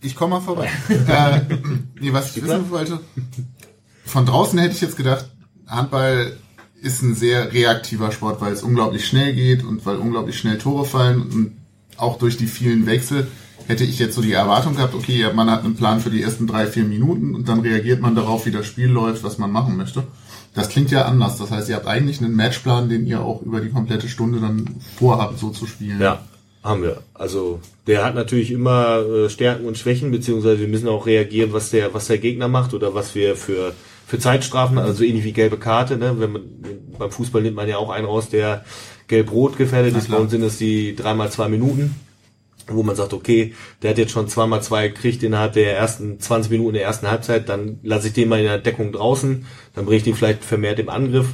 ich 0.00 0.14
komme 0.14 0.36
mal 0.36 0.40
vorbei. 0.40 0.68
äh, 0.88 1.40
nee, 2.00 2.12
was 2.12 2.36
ich 2.36 2.44
wissen 2.44 2.70
wollte, 2.70 3.00
von 4.04 4.24
draußen 4.24 4.56
hätte 4.60 4.74
ich 4.74 4.80
jetzt 4.80 4.96
gedacht, 4.96 5.28
Handball 5.66 6.36
ist 6.80 7.02
ein 7.02 7.16
sehr 7.16 7.52
reaktiver 7.52 8.12
Sport, 8.12 8.40
weil 8.40 8.52
es 8.52 8.62
unglaublich 8.62 9.04
schnell 9.04 9.34
geht 9.34 9.64
und 9.64 9.84
weil 9.84 9.96
unglaublich 9.96 10.38
schnell 10.38 10.58
Tore 10.58 10.84
fallen 10.84 11.22
und 11.22 11.56
auch 11.96 12.16
durch 12.18 12.36
die 12.36 12.46
vielen 12.46 12.86
Wechsel 12.86 13.26
hätte 13.70 13.84
ich 13.84 13.98
jetzt 13.98 14.14
so 14.14 14.20
die 14.20 14.32
Erwartung 14.32 14.74
gehabt, 14.74 14.94
okay, 14.94 15.26
man 15.34 15.50
hat 15.50 15.64
einen 15.64 15.76
Plan 15.76 16.00
für 16.00 16.10
die 16.10 16.22
ersten 16.22 16.46
drei, 16.46 16.66
vier 16.66 16.84
Minuten 16.84 17.34
und 17.34 17.48
dann 17.48 17.60
reagiert 17.60 18.00
man 18.00 18.14
darauf, 18.14 18.44
wie 18.44 18.50
das 18.50 18.66
Spiel 18.66 18.88
läuft, 18.88 19.22
was 19.22 19.38
man 19.38 19.50
machen 19.50 19.76
möchte. 19.76 20.02
Das 20.54 20.68
klingt 20.68 20.90
ja 20.90 21.04
anders. 21.04 21.38
Das 21.38 21.50
heißt, 21.52 21.68
ihr 21.68 21.76
habt 21.76 21.86
eigentlich 21.86 22.20
einen 22.20 22.34
Matchplan, 22.34 22.88
den 22.88 23.06
ihr 23.06 23.20
auch 23.20 23.42
über 23.42 23.60
die 23.60 23.70
komplette 23.70 24.08
Stunde 24.08 24.40
dann 24.40 24.80
vorhabt, 24.96 25.38
so 25.38 25.50
zu 25.50 25.66
spielen. 25.66 26.00
Ja, 26.00 26.20
haben 26.64 26.82
wir. 26.82 27.02
Also 27.14 27.60
der 27.86 28.04
hat 28.04 28.16
natürlich 28.16 28.50
immer 28.50 28.98
äh, 28.98 29.30
Stärken 29.30 29.66
und 29.66 29.78
Schwächen, 29.78 30.10
beziehungsweise 30.10 30.60
wir 30.60 30.68
müssen 30.68 30.88
auch 30.88 31.06
reagieren, 31.06 31.52
was 31.52 31.70
der, 31.70 31.94
was 31.94 32.08
der 32.08 32.18
Gegner 32.18 32.48
macht 32.48 32.74
oder 32.74 32.94
was 32.94 33.14
wir 33.14 33.36
für 33.36 33.72
für 34.10 34.18
Zeitstrafen, 34.18 34.76
also 34.76 35.04
ähnlich 35.04 35.22
wie 35.22 35.32
gelbe 35.32 35.56
Karte. 35.56 35.96
Ne? 35.96 36.16
Wenn 36.18 36.32
man 36.32 36.42
beim 36.98 37.12
Fußball 37.12 37.42
nimmt 37.42 37.54
man 37.54 37.68
ja 37.68 37.76
auch 37.76 37.90
einen 37.90 38.06
raus, 38.06 38.28
der 38.28 38.64
gelb-rot 39.06 39.56
gefährdet 39.56 39.96
ist. 39.96 40.10
Bei 40.10 40.16
uns 40.16 40.32
sind 40.32 40.42
es 40.42 40.58
die 40.58 40.96
dreimal 40.96 41.30
zwei 41.30 41.48
Minuten, 41.48 41.94
wo 42.76 42.82
man 42.82 42.96
sagt, 42.96 43.12
okay, 43.12 43.54
der 43.82 43.90
hat 43.90 43.98
jetzt 43.98 44.12
schon 44.12 44.28
zweimal 44.28 44.62
zwei 44.62 44.88
gekriegt 44.88 45.22
innerhalb 45.22 45.52
der 45.52 45.76
ersten 45.76 46.20
20 46.20 46.50
Minuten 46.50 46.74
der 46.74 46.84
ersten 46.84 47.10
Halbzeit, 47.10 47.48
dann 47.48 47.78
lasse 47.82 48.08
ich 48.08 48.12
den 48.12 48.28
mal 48.28 48.38
in 48.38 48.46
der 48.46 48.58
Deckung 48.58 48.92
draußen, 48.92 49.46
dann 49.74 49.84
bringe 49.84 49.98
ich 49.98 50.04
den 50.04 50.14
vielleicht 50.14 50.44
vermehrt 50.44 50.78
im 50.78 50.88
Angriff. 50.88 51.28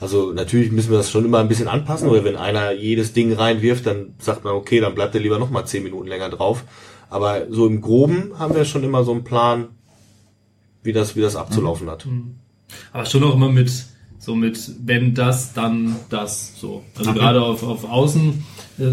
Also 0.00 0.32
natürlich 0.32 0.70
müssen 0.70 0.90
wir 0.90 0.98
das 0.98 1.10
schon 1.10 1.24
immer 1.24 1.38
ein 1.38 1.48
bisschen 1.48 1.68
anpassen, 1.68 2.08
oder 2.08 2.24
wenn 2.24 2.36
einer 2.36 2.72
jedes 2.72 3.12
Ding 3.12 3.32
reinwirft, 3.32 3.86
dann 3.86 4.14
sagt 4.18 4.44
man, 4.44 4.54
okay, 4.54 4.80
dann 4.80 4.94
bleibt 4.94 5.14
er 5.14 5.20
lieber 5.20 5.38
noch 5.38 5.50
mal 5.50 5.64
zehn 5.64 5.82
Minuten 5.82 6.06
länger 6.06 6.30
drauf. 6.30 6.64
Aber 7.10 7.46
so 7.50 7.66
im 7.66 7.80
Groben 7.80 8.38
haben 8.38 8.54
wir 8.54 8.64
schon 8.64 8.84
immer 8.84 9.02
so 9.02 9.12
einen 9.12 9.24
Plan, 9.24 9.68
wie 10.82 10.92
das, 10.92 11.16
wie 11.16 11.20
das 11.20 11.36
abzulaufen 11.36 11.90
hat. 11.90 12.06
Aber 12.92 13.06
schon 13.06 13.24
auch 13.24 13.34
immer 13.34 13.48
mit, 13.48 13.70
so 14.18 14.34
mit, 14.34 14.70
wenn 14.84 15.14
das, 15.14 15.52
dann 15.54 15.94
das, 16.10 16.58
so. 16.60 16.82
Also 16.96 17.12
gerade 17.12 17.42
auf, 17.42 17.62
auf 17.62 17.84
Außen, 17.88 18.32
äh, 18.78 18.84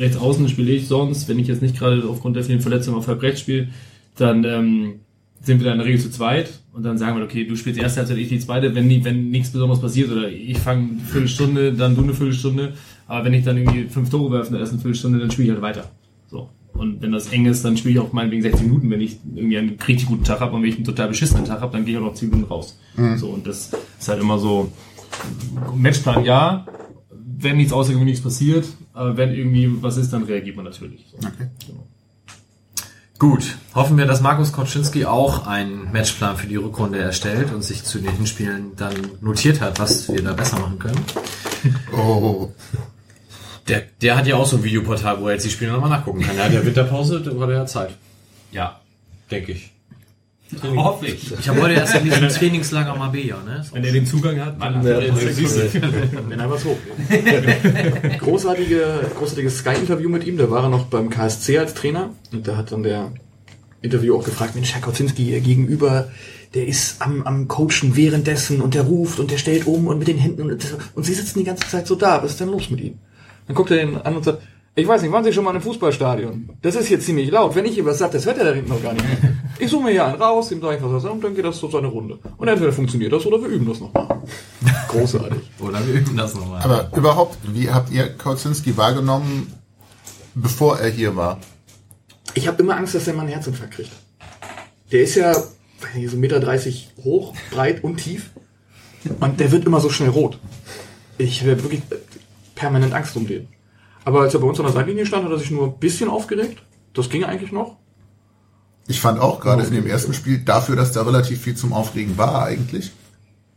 rechts 0.00 0.16
außen 0.16 0.48
spiele 0.48 0.72
ich 0.72 0.86
sonst, 0.88 1.28
wenn 1.28 1.38
ich 1.38 1.46
jetzt 1.48 1.62
nicht 1.62 1.78
gerade 1.78 2.04
aufgrund 2.08 2.36
der 2.36 2.44
vielen 2.44 2.60
Verletzungen 2.60 2.96
auf 2.98 3.08
halb 3.08 3.22
rechts 3.22 3.40
spiele, 3.40 3.68
dann, 4.16 4.44
ähm, 4.44 4.94
sind 5.42 5.58
wir 5.60 5.66
da 5.66 5.72
in 5.72 5.78
der 5.78 5.86
Regel 5.86 6.00
zu 6.00 6.10
zweit 6.10 6.48
und 6.72 6.84
dann 6.84 6.96
sagen 6.96 7.18
wir, 7.18 7.24
okay, 7.24 7.44
du 7.44 7.54
spielst 7.54 7.78
die 7.78 7.82
erste 7.82 8.00
Halbzeit, 8.00 8.16
ich 8.16 8.28
die 8.30 8.38
zweite, 8.38 8.74
wenn, 8.74 8.86
nie- 8.86 9.04
wenn 9.04 9.28
nichts 9.30 9.50
Besonderes 9.50 9.80
passiert 9.82 10.10
oder 10.10 10.26
ich 10.30 10.56
fange 10.58 10.88
eine 10.92 11.00
Viertelstunde, 11.00 11.72
dann 11.74 11.94
du 11.94 12.02
eine 12.02 12.14
Viertelstunde, 12.14 12.72
aber 13.06 13.26
wenn 13.26 13.34
ich 13.34 13.44
dann 13.44 13.58
irgendwie 13.58 13.84
fünf 13.90 14.08
Tore 14.08 14.32
werfe 14.32 14.46
in 14.48 14.52
der 14.54 14.60
ersten 14.62 14.78
Viertelstunde, 14.78 15.18
dann 15.18 15.30
spiele 15.30 15.48
ich 15.48 15.52
halt 15.52 15.60
weiter. 15.62 15.90
So. 16.30 16.48
Und 16.74 17.00
wenn 17.02 17.12
das 17.12 17.28
eng 17.28 17.46
ist, 17.46 17.64
dann 17.64 17.76
spiele 17.76 17.94
ich 17.94 18.00
auch 18.00 18.12
meinetwegen 18.12 18.42
60 18.42 18.66
Minuten. 18.66 18.90
Wenn 18.90 19.00
ich 19.00 19.18
irgendwie 19.34 19.58
einen 19.58 19.78
richtig 19.86 20.08
guten 20.08 20.24
Tag 20.24 20.40
habe 20.40 20.54
und 20.54 20.62
wenn 20.62 20.68
ich 20.68 20.76
einen 20.76 20.84
total 20.84 21.08
beschissenen 21.08 21.44
Tag 21.44 21.60
habe, 21.60 21.72
dann 21.72 21.84
gehe 21.84 21.94
ich 21.94 22.00
auch 22.00 22.06
noch 22.06 22.14
10 22.14 22.30
Minuten 22.30 22.50
raus. 22.50 22.78
So, 23.16 23.28
und 23.28 23.46
das 23.46 23.70
ist 23.98 24.08
halt 24.08 24.20
immer 24.20 24.38
so, 24.38 24.70
Matchplan 25.76 26.24
ja, 26.24 26.66
wenn 27.10 27.56
nichts 27.56 27.72
Außergewöhnliches 27.72 28.22
passiert, 28.22 28.66
aber 28.92 29.16
wenn 29.16 29.32
irgendwie 29.32 29.70
was 29.82 29.96
ist, 29.96 30.12
dann 30.12 30.24
reagiert 30.24 30.56
man 30.56 30.64
natürlich. 30.64 31.06
So. 31.10 31.18
Okay. 31.18 31.48
Gut, 33.18 33.56
hoffen 33.74 33.96
wir, 33.96 34.06
dass 34.06 34.20
Markus 34.20 34.52
Koczynski 34.52 35.04
auch 35.04 35.46
einen 35.46 35.92
Matchplan 35.92 36.36
für 36.36 36.46
die 36.46 36.56
Rückrunde 36.56 36.98
erstellt 36.98 37.52
und 37.52 37.62
sich 37.62 37.84
zu 37.84 38.00
den 38.00 38.10
Hinspielen 38.10 38.72
dann 38.76 38.94
notiert 39.20 39.60
hat, 39.60 39.78
was 39.78 40.08
wir 40.12 40.22
da 40.22 40.32
besser 40.32 40.58
machen 40.58 40.78
können. 40.78 41.00
Oh, 41.96 42.50
Der, 43.68 43.82
der 44.02 44.16
hat 44.16 44.26
ja 44.26 44.36
auch 44.36 44.46
so 44.46 44.56
ein 44.56 44.64
Videoportal, 44.64 45.20
wo 45.20 45.28
er 45.28 45.34
jetzt 45.34 45.46
die 45.46 45.50
Spiele 45.50 45.72
nochmal 45.72 45.90
nachgucken 45.90 46.20
kann. 46.20 46.36
Er 46.36 46.44
hat 46.44 46.52
ja 46.52 46.64
Winterpause, 46.64 47.20
da 47.20 47.38
war 47.38 47.46
der 47.46 47.56
ja 47.56 47.66
Zeit. 47.66 47.90
Ja, 48.52 48.80
Denke 49.30 49.52
ich. 49.52 49.70
hoffe 50.76 51.06
ich. 51.06 51.32
Ich 51.38 51.48
habe 51.48 51.62
heute 51.62 51.74
erst 51.74 51.96
in 51.96 52.04
diesem 52.04 52.28
Trainingslager 52.28 52.94
Marbella, 52.94 53.42
ne? 53.42 53.64
Wenn 53.72 53.84
er 53.84 53.92
den 53.92 54.06
Zugang 54.06 54.38
hat, 54.38 54.60
dann 54.60 54.82
siehst 55.32 55.56
du. 55.56 55.82
Wenn 56.28 56.38
er 56.38 56.50
was 56.50 56.64
hoch. 56.64 56.76
Großartige, 58.18 59.10
großartiges 59.16 59.58
Sky-Interview 59.58 60.08
mit 60.08 60.24
ihm. 60.26 60.36
Da 60.36 60.50
war 60.50 60.64
er 60.64 60.68
noch 60.68 60.86
beim 60.86 61.10
KSC 61.10 61.58
als 61.58 61.74
Trainer. 61.74 62.10
Und 62.32 62.46
da 62.46 62.56
hat 62.56 62.70
dann 62.70 62.82
der 62.82 63.12
Interview 63.80 64.16
auch 64.16 64.24
gefragt, 64.24 64.54
Mensch, 64.54 64.72
Herr 64.74 64.82
Kauzinski, 64.82 65.30
Ihr 65.30 65.40
Gegenüber, 65.40 66.08
der 66.52 66.66
ist 66.66 67.02
am, 67.02 67.22
am 67.22 67.48
Coachen 67.48 67.96
währenddessen 67.96 68.60
und 68.60 68.74
der 68.74 68.82
ruft 68.82 69.18
und 69.18 69.30
der 69.30 69.38
stellt 69.38 69.66
um 69.66 69.88
und 69.88 69.98
mit 69.98 70.08
den 70.08 70.18
Händen 70.18 70.42
und, 70.42 70.64
und 70.94 71.02
Sie 71.04 71.14
sitzen 71.14 71.40
die 71.40 71.44
ganze 71.44 71.68
Zeit 71.68 71.86
so 71.86 71.96
da. 71.96 72.22
Was 72.22 72.32
ist 72.32 72.40
denn 72.40 72.50
los 72.50 72.70
mit 72.70 72.80
ihm? 72.80 72.98
Dann 73.46 73.56
guckt 73.56 73.70
er 73.70 73.78
den 73.78 73.96
an 73.96 74.16
und 74.16 74.24
sagt, 74.24 74.42
ich 74.76 74.88
weiß 74.88 75.02
nicht, 75.02 75.12
waren 75.12 75.22
Sie 75.22 75.32
schon 75.32 75.44
mal 75.44 75.50
in 75.50 75.56
einem 75.56 75.64
Fußballstadion? 75.64 76.50
Das 76.62 76.74
ist 76.74 76.88
hier 76.88 76.98
ziemlich 76.98 77.30
laut. 77.30 77.54
Wenn 77.54 77.64
ich 77.64 77.74
hier 77.74 77.84
was 77.84 77.98
sage, 77.98 78.14
das 78.14 78.26
hört 78.26 78.38
er 78.38 78.44
da 78.44 78.52
hinten 78.52 78.70
noch 78.70 78.82
gar 78.82 78.92
nicht. 78.92 79.04
Ich 79.56 79.70
suche 79.70 79.84
mir 79.84 79.90
hier 79.92 80.04
einen 80.04 80.20
raus, 80.20 80.48
dem 80.48 80.60
sage 80.60 80.78
ich, 80.78 80.82
was 80.82 80.90
er 80.90 81.00
sagt, 81.00 81.14
und 81.14 81.22
dann 81.22 81.36
geht 81.36 81.44
das 81.44 81.58
so 81.58 81.70
seine 81.70 81.86
Runde. 81.86 82.18
Und 82.38 82.48
entweder 82.48 82.72
funktioniert 82.72 83.12
das 83.12 83.24
oder 83.24 83.40
wir 83.40 83.48
üben 83.48 83.68
das 83.68 83.78
nochmal. 83.78 84.20
Großartig. 84.88 85.38
Oder 85.60 85.86
wir 85.86 85.94
üben 85.94 86.16
das 86.16 86.34
nochmal. 86.34 86.60
aber 86.60 86.90
überhaupt, 86.96 87.38
wie 87.44 87.70
habt 87.70 87.92
ihr 87.92 88.08
Kautzinski 88.14 88.76
wahrgenommen, 88.76 89.52
bevor 90.34 90.80
er 90.80 90.90
hier 90.90 91.14
war? 91.14 91.38
Ich 92.34 92.48
habe 92.48 92.60
immer 92.64 92.76
Angst, 92.76 92.96
dass 92.96 93.04
der 93.04 93.14
Mann 93.14 93.26
einen 93.26 93.34
Herzinfarkt 93.34 93.74
kriegt. 93.74 93.92
Der 94.90 95.02
ist 95.02 95.14
ja 95.14 95.36
weiß 95.84 95.94
nicht, 95.94 96.10
so 96.10 96.16
1,30 96.16 96.20
Meter 96.20 97.04
hoch, 97.04 97.34
breit 97.50 97.84
und 97.84 97.96
tief. 97.96 98.30
Und 99.20 99.38
der 99.40 99.52
wird 99.52 99.66
immer 99.66 99.80
so 99.80 99.90
schnell 99.90 100.08
rot. 100.08 100.38
Ich 101.18 101.42
habe 101.42 101.62
wirklich 101.62 101.82
permanent 102.64 102.94
Angst 102.94 103.14
um 103.16 103.26
den. 103.26 103.48
Aber 104.06 104.22
als 104.22 104.32
er 104.32 104.40
bei 104.40 104.46
uns 104.46 104.58
an 104.58 104.64
der 104.64 104.72
Seitenlinie 104.72 105.04
stand, 105.04 105.24
hat 105.24 105.32
er 105.32 105.38
sich 105.38 105.50
nur 105.50 105.66
ein 105.66 105.78
bisschen 105.78 106.08
aufgeregt. 106.08 106.62
Das 106.94 107.10
ging 107.10 107.24
eigentlich 107.24 107.52
noch. 107.52 107.76
Ich 108.86 109.00
fand 109.00 109.20
auch 109.20 109.38
gerade 109.40 109.62
in 109.64 109.74
dem 109.74 109.86
ersten 109.86 110.14
Spiel 110.14 110.38
dafür, 110.38 110.76
dass 110.76 110.92
da 110.92 111.02
relativ 111.02 111.42
viel 111.42 111.56
zum 111.56 111.72
Aufregen 111.74 112.16
war 112.16 112.44
eigentlich. 112.44 112.90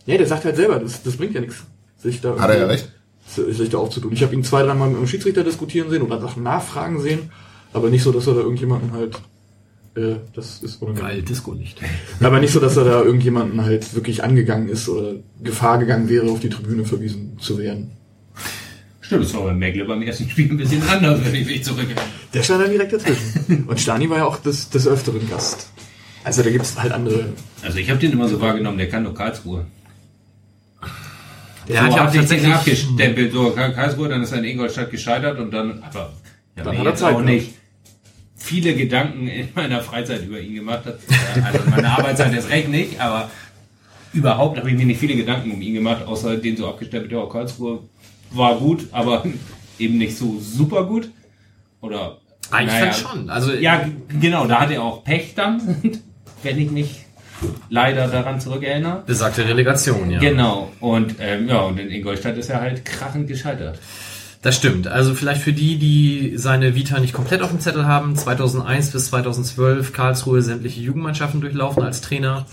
Ja, 0.05 0.17
der 0.17 0.27
sagt 0.27 0.43
halt 0.45 0.57
selber, 0.57 0.79
das, 0.79 1.03
das 1.03 1.15
bringt 1.17 1.35
ja 1.35 1.41
nichts. 1.41 1.63
Sich 1.97 2.19
da 2.21 2.37
Hat 2.37 2.49
er 2.49 2.59
ja 2.59 2.65
recht. 2.65 2.91
sich 3.27 3.69
da 3.69 3.77
aufzutun. 3.77 4.11
Ich 4.11 4.23
habe 4.23 4.33
ihn 4.33 4.43
zwei, 4.43 4.63
dreimal 4.63 4.89
mit 4.89 4.99
dem 4.99 5.07
Schiedsrichter 5.07 5.43
diskutieren 5.43 5.89
sehen 5.89 6.01
oder 6.01 6.19
Sachen 6.19 6.43
nachfragen 6.43 7.01
sehen, 7.01 7.31
aber 7.73 7.89
nicht 7.89 8.03
so, 8.03 8.11
dass 8.11 8.27
er 8.27 8.35
da 8.35 8.41
irgendjemanden 8.41 8.91
halt, 8.93 9.15
äh, 9.95 10.15
das 10.33 10.63
ist 10.63 10.81
unangenehm. 10.81 11.09
Geil, 11.09 11.21
Disco 11.23 11.53
nicht. 11.53 11.81
Aber 12.21 12.39
nicht 12.39 12.53
so, 12.53 12.59
dass 12.59 12.77
er 12.77 12.85
da 12.85 13.03
irgendjemanden 13.03 13.63
halt 13.63 13.93
wirklich 13.95 14.23
angegangen 14.23 14.69
ist 14.69 14.87
oder 14.87 15.15
Gefahr 15.41 15.77
gegangen 15.77 16.07
wäre, 16.07 16.29
auf 16.29 16.39
die 16.39 16.49
Tribüne 16.49 16.85
verwiesen 16.85 17.37
zu 17.39 17.57
werden. 17.57 17.91
Stimmt, 19.07 19.23
das 19.23 19.33
war 19.33 19.43
bei 19.43 19.53
Megle 19.53 19.85
beim 19.85 20.01
ersten 20.01 20.29
Spiel 20.29 20.51
ein 20.51 20.57
bisschen 20.57 20.83
anders, 20.87 21.23
wenn 21.23 21.33
ich 21.33 21.47
mich 21.47 21.63
zurückerinnere. 21.63 22.03
Der 22.33 22.43
stand 22.43 22.63
dann 22.63 22.71
direkt 22.71 22.91
dazwischen. 22.91 23.63
Und 23.65 23.79
Stani 23.79 24.09
war 24.09 24.17
ja 24.17 24.25
auch 24.25 24.37
des, 24.37 24.69
des 24.69 24.85
Öfteren 24.85 25.27
Gast. 25.29 25.71
Also 26.25 26.43
da 26.43 26.49
gibt's 26.49 26.77
halt 26.77 26.91
andere. 26.91 27.29
Also 27.61 27.77
ich 27.77 27.89
habe 27.89 27.99
den 27.99 28.11
immer 28.11 28.27
so 28.27 28.41
wahrgenommen, 28.41 28.77
der 28.77 28.89
kann 28.89 29.05
doch 29.05 29.13
Karlsruhe. 29.15 29.65
Der 31.69 31.83
hat 31.83 31.95
ja 31.95 32.07
auch 32.07 32.13
tatsächlich 32.13 32.53
abgestempelt, 32.53 33.31
so 33.31 33.51
Karlsruhe, 33.51 34.09
dann 34.09 34.23
ist 34.23 34.31
er 34.33 34.39
in 34.39 34.43
Ingolstadt 34.45 34.91
gescheitert 34.91 35.39
und 35.39 35.51
dann, 35.51 35.81
aber 35.83 36.11
ja, 36.57 36.63
Dann 36.63 36.73
mir 36.75 36.79
hat 36.79 36.85
er 36.87 36.95
Zeit 36.95 37.07
auch 37.13 37.17
gehabt. 37.19 37.25
nicht 37.29 37.53
viele 38.35 38.75
Gedanken 38.75 39.27
in 39.27 39.47
meiner 39.55 39.81
Freizeit 39.81 40.25
über 40.25 40.39
ihn 40.39 40.55
gemacht 40.55 40.85
hat. 40.85 40.99
Also 41.45 41.59
in 41.63 41.69
meiner 41.69 41.97
Arbeitszeit 41.97 42.33
ist 42.37 42.49
recht 42.49 42.69
nicht, 42.69 42.99
aber 42.99 43.29
überhaupt 44.13 44.57
habe 44.57 44.69
ich 44.69 44.77
mir 44.77 44.85
nicht 44.85 44.99
viele 44.99 45.15
Gedanken 45.15 45.51
um 45.51 45.61
ihn 45.61 45.73
gemacht, 45.75 46.05
außer 46.05 46.35
den 46.37 46.55
so 46.57 46.67
abgestempelt, 46.67 47.11
ja, 47.11 47.25
Karlsruhe 47.25 47.79
war 48.31 48.55
gut, 48.57 48.87
aber 48.91 49.23
eben 49.79 49.97
nicht 49.97 50.17
so 50.17 50.39
super 50.39 50.85
gut. 50.85 51.09
Oder 51.81 52.17
Ah, 52.49 52.61
ich 52.61 52.67
naja, 52.67 52.93
schon. 52.93 53.29
Also, 53.29 53.53
ja, 53.53 53.85
genau, 54.21 54.47
da 54.47 54.61
hat 54.61 54.71
er 54.71 54.81
auch 54.81 55.03
Pech 55.03 55.33
dann, 55.35 55.61
wenn 56.43 56.57
ich 56.59 56.71
mich 56.71 57.05
leider 57.69 58.07
daran 58.07 58.39
zurückerinnere. 58.39 59.03
besagte 59.05 59.45
Relegation, 59.45 60.09
ja. 60.09 60.19
Genau, 60.19 60.71
und 60.79 61.15
ähm, 61.19 61.47
ja, 61.49 61.59
und 61.59 61.77
in 61.77 61.89
Ingolstadt 61.89 62.37
ist 62.37 62.49
er 62.49 62.61
halt 62.61 62.85
krachend 62.85 63.27
gescheitert. 63.27 63.79
Das 64.41 64.55
stimmt. 64.55 64.87
Also 64.87 65.13
vielleicht 65.13 65.41
für 65.41 65.51
die, 65.51 65.77
die 65.77 66.37
seine 66.37 66.73
Vita 66.75 66.99
nicht 66.99 67.13
komplett 67.13 67.41
auf 67.41 67.49
dem 67.49 67.59
Zettel 67.59 67.85
haben, 67.85 68.15
2001 68.15 68.91
bis 68.91 69.07
2012 69.07 69.91
Karlsruhe 69.93 70.41
sämtliche 70.41 70.79
Jugendmannschaften 70.79 71.41
durchlaufen 71.41 71.83
als 71.83 72.01
Trainer. 72.01 72.45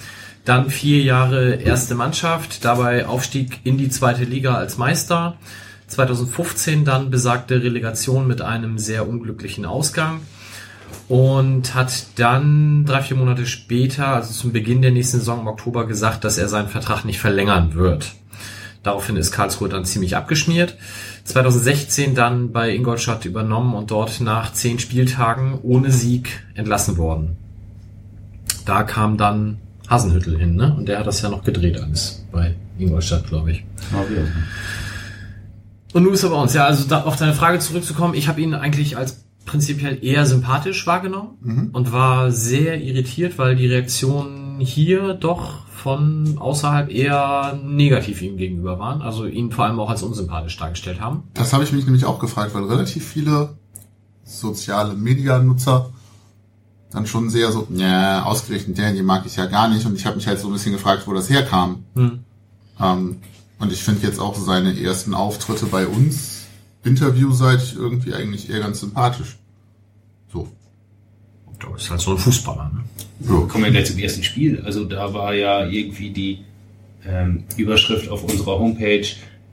Dann 0.45 0.71
vier 0.71 1.03
Jahre 1.03 1.55
erste 1.55 1.95
Mannschaft, 1.95 2.65
dabei 2.65 3.07
Aufstieg 3.07 3.61
in 3.65 3.79
die 3.79 3.91
zweite 3.91 4.25
Liga 4.25 4.55
als 4.57 4.77
Meister. 4.77 5.37
2015 5.89 6.85
dann 6.85 7.11
besagte 7.11 7.63
Relegation 7.63 8.27
mit 8.27 8.41
einem 8.41 8.79
sehr 8.79 9.09
unglücklichen 9.09 9.65
Ausgang 9.65 10.21
und 11.09 11.75
hat 11.75 12.07
dann 12.17 12.85
drei, 12.85 13.03
vier 13.03 13.17
Monate 13.17 13.47
später, 13.47 14.09
also 14.09 14.33
zum 14.33 14.53
Beginn 14.53 14.83
der 14.83 14.93
nächsten 14.93 15.19
Saison 15.19 15.41
im 15.41 15.47
Oktober, 15.47 15.87
gesagt, 15.87 16.25
dass 16.25 16.39
er 16.39 16.49
seinen 16.49 16.69
Vertrag 16.69 17.05
nicht 17.05 17.19
verlängern 17.19 17.75
wird. 17.75 18.13
Daraufhin 18.83 19.17
ist 19.17 19.33
Karlsruhe 19.33 19.69
dann 19.69 19.85
ziemlich 19.85 20.17
abgeschmiert. 20.17 20.77
2016 21.25 22.15
dann 22.15 22.53
bei 22.53 22.75
Ingolstadt 22.75 23.25
übernommen 23.25 23.75
und 23.75 23.91
dort 23.91 24.21
nach 24.21 24.53
zehn 24.53 24.79
Spieltagen 24.79 25.59
ohne 25.63 25.91
Sieg 25.91 26.45
entlassen 26.55 26.99
worden. 26.99 27.37
Da 28.67 28.83
kam 28.83 29.17
dann 29.17 29.59
Hasenhüttel 29.89 30.39
hin, 30.39 30.57
ne? 30.57 30.75
Und 30.75 30.89
der 30.89 30.99
hat 30.99 31.07
das 31.07 31.23
ja 31.23 31.29
noch 31.29 31.45
gedreht 31.45 31.79
alles 31.81 32.25
bei 32.31 32.55
Ingolstadt, 32.79 33.27
glaube 33.27 33.53
ich. 33.53 33.65
Nun 33.93 34.01
er 35.95 36.31
bei 36.31 36.37
uns. 36.37 36.55
Ja, 36.55 36.65
also 36.67 36.89
da, 36.89 37.05
auf 37.05 37.17
deine 37.17 37.35
Frage 37.35 37.59
zurückzukommen, 37.59 38.15
ich 38.15 38.29
habe 38.29 38.41
ihn 38.41 38.55
eigentlich 38.55 38.97
als 38.97 39.25
prinzipiell 39.45 40.03
eher 40.03 40.27
sympathisch 40.27 40.87
wahrgenommen 40.87 41.71
und 41.73 41.93
war 41.93 42.31
sehr 42.31 42.81
irritiert, 42.83 43.39
weil 43.39 43.57
die 43.57 43.67
Reaktionen 43.67 44.59
hier 44.61 45.15
doch 45.15 45.67
von 45.69 46.39
außerhalb 46.39 46.91
eher 46.91 47.59
negativ 47.63 48.23
ihm 48.23 48.39
gegenüber 48.39 48.79
waren. 48.79 49.03
Also 49.03 49.27
ihn 49.27 49.51
vor 49.51 49.67
allem 49.67 49.79
auch 49.79 49.91
als 49.91 50.03
unsympathisch 50.03 50.57
dargestellt 50.57 51.01
haben. 51.01 51.25
Das 51.35 51.53
habe 51.53 51.63
ich 51.65 51.73
mich 51.73 51.85
nämlich 51.85 52.07
auch 52.07 52.19
gefragt, 52.19 52.55
weil 52.55 52.65
relativ 52.65 53.07
viele 53.07 53.59
soziale 54.25 54.95
Mediennutzer 54.95 55.91
dann 56.91 57.07
schon 57.07 57.29
sehr 57.29 57.53
so, 57.53 57.67
ja, 57.71 58.23
ausgerechnet 58.23 58.79
der, 58.79 58.93
den 58.93 59.05
mag 59.05 59.27
ich 59.27 59.37
ja 59.37 59.47
gar 59.47 59.69
nicht. 59.69 59.85
Und 59.85 59.95
ich 59.97 60.07
habe 60.07 60.17
mich 60.17 60.27
halt 60.27 60.39
so 60.39 60.49
ein 60.49 60.53
bisschen 60.53 60.73
gefragt, 60.73 61.07
wo 61.07 61.13
das 61.13 61.29
herkam. 61.29 61.85
Hm. 61.95 62.21
Ähm, 62.81 63.17
und 63.65 63.73
ich 63.73 63.83
finde 63.83 64.07
jetzt 64.07 64.21
auch 64.21 64.37
seine 64.37 64.79
ersten 64.79 65.15
Auftritte 65.15 65.67
bei 65.67 65.87
uns, 65.87 66.43
interviewseitig, 66.85 67.77
irgendwie 67.77 68.13
eigentlich 68.13 68.51
eher 68.51 68.61
ganz 68.61 68.81
sympathisch. 68.81 69.37
So. 70.31 70.49
Du 71.59 71.75
ist 71.75 71.91
halt 71.91 72.01
so 72.01 72.11
ein 72.11 72.19
Fußballer. 72.19 72.71
Ne? 72.75 72.85
so. 73.21 73.47
Kommen 73.47 73.65
wir 73.65 73.71
gleich 73.71 73.87
zum 73.87 73.99
ersten 73.99 74.23
Spiel. 74.23 74.61
Also 74.61 74.85
da 74.85 75.15
war 75.15 75.33
ja 75.33 75.67
irgendwie 75.67 76.11
die 76.11 76.45
ähm, 77.07 77.45
Überschrift 77.57 78.11
auf 78.11 78.23
unserer 78.25 78.59
Homepage. 78.59 79.07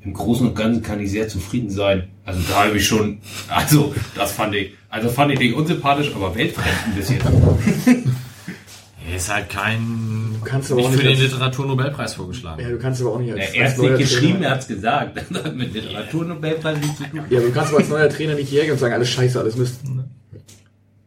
Im 0.03 0.13
Großen 0.13 0.45
und 0.47 0.55
Ganzen 0.55 0.83
kann 0.83 0.99
ich 0.99 1.11
sehr 1.11 1.29
zufrieden 1.29 1.69
sein. 1.69 2.09
Also 2.25 2.41
da 2.49 2.65
habe 2.65 2.77
ich 2.77 2.85
schon, 2.85 3.19
also 3.47 3.95
das 4.15 4.33
fand 4.33 4.55
ich, 4.55 4.73
also 4.89 5.07
fand 5.09 5.31
ich 5.31 5.39
den 5.39 5.53
unsympathisch, 5.53 6.11
aber 6.13 6.35
weltfremd 6.35 6.77
ein 6.85 6.95
bisschen. 6.95 7.19
Er 9.09 9.17
ist 9.17 9.33
halt 9.33 9.49
kein, 9.49 10.20
kannst 10.45 10.71
aber 10.71 10.81
nicht 10.81 10.87
auch 10.89 10.91
für 10.93 10.97
nicht 11.05 11.17
den 11.19 11.23
als- 11.25 11.31
Literaturnobelpreis 11.33 12.13
vorgeschlagen. 12.15 12.61
Ja, 12.61 12.69
du 12.69 12.77
kannst 12.79 13.01
aber 13.01 13.11
auch 13.13 13.19
nicht 13.19 13.31
als, 13.33 13.53
Er 13.53 13.63
als 13.65 13.73
hat 13.73 13.79
nicht 13.81 13.97
geschrieben, 13.97 14.33
Trainer, 14.33 14.45
er 14.47 14.51
hat's 14.55 14.67
gesagt. 14.67 15.17
Das 15.31 15.43
hat 15.43 15.55
mit 15.55 15.73
Literaturnobelpreis 15.73 16.77
nichts 16.79 16.97
zu 16.97 17.03
tun. 17.05 17.21
Ja, 17.29 17.37
aber 17.39 17.47
du 17.47 17.53
kannst 17.53 17.69
aber 17.71 17.79
als 17.79 17.89
neuer 17.89 18.09
Trainer 18.09 18.35
nicht 18.35 18.49
hiergehen 18.49 18.73
und 18.73 18.79
sagen, 18.79 18.93
alles 18.93 19.09
scheiße, 19.09 19.39
alles 19.39 19.55
Mist. 19.55 19.79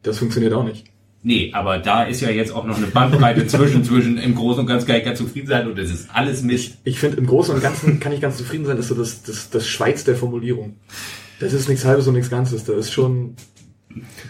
Das 0.03 0.19
funktioniert 0.19 0.53
auch 0.53 0.65
nicht. 0.65 0.85
Nee, 1.27 1.51
aber 1.55 1.79
da 1.79 2.05
ist 2.05 2.21
ja 2.21 2.29
jetzt 2.29 2.53
auch 2.53 2.67
noch 2.67 2.77
eine 2.77 2.87
Bandbreite 2.87 3.47
zwischen, 3.47 3.83
zwischen 3.83 4.19
im 4.19 4.35
Großen 4.35 4.61
und 4.61 4.67
Ganzen 4.67 4.87
kann 4.87 4.97
ich 4.99 5.05
ganz 5.05 5.19
zufrieden 5.19 5.47
sein 5.47 5.67
und 5.67 5.79
das 5.79 5.91
ist 5.91 6.09
alles 6.13 6.43
Mist. 6.43 6.75
Ich 6.85 6.99
finde, 6.99 7.17
im 7.17 7.27
Großen 7.27 7.55
und 7.55 7.63
Ganzen 7.63 7.99
kann 7.99 8.13
ich 8.13 8.21
ganz 8.21 8.37
zufrieden 8.37 8.67
sein, 8.67 8.77
dass 8.77 8.89
so 8.89 8.95
das, 8.95 9.23
das, 9.23 9.49
das 9.49 9.67
Schweiz 9.67 10.05
der 10.05 10.17
Formulierung. 10.17 10.77
Das 11.41 11.55
ist 11.55 11.69
nichts 11.69 11.85
Halbes 11.87 12.07
und 12.07 12.15
nichts 12.15 12.29
Ganzes. 12.29 12.65
Das 12.65 12.77
ist 12.77 12.93
schon, 12.93 13.37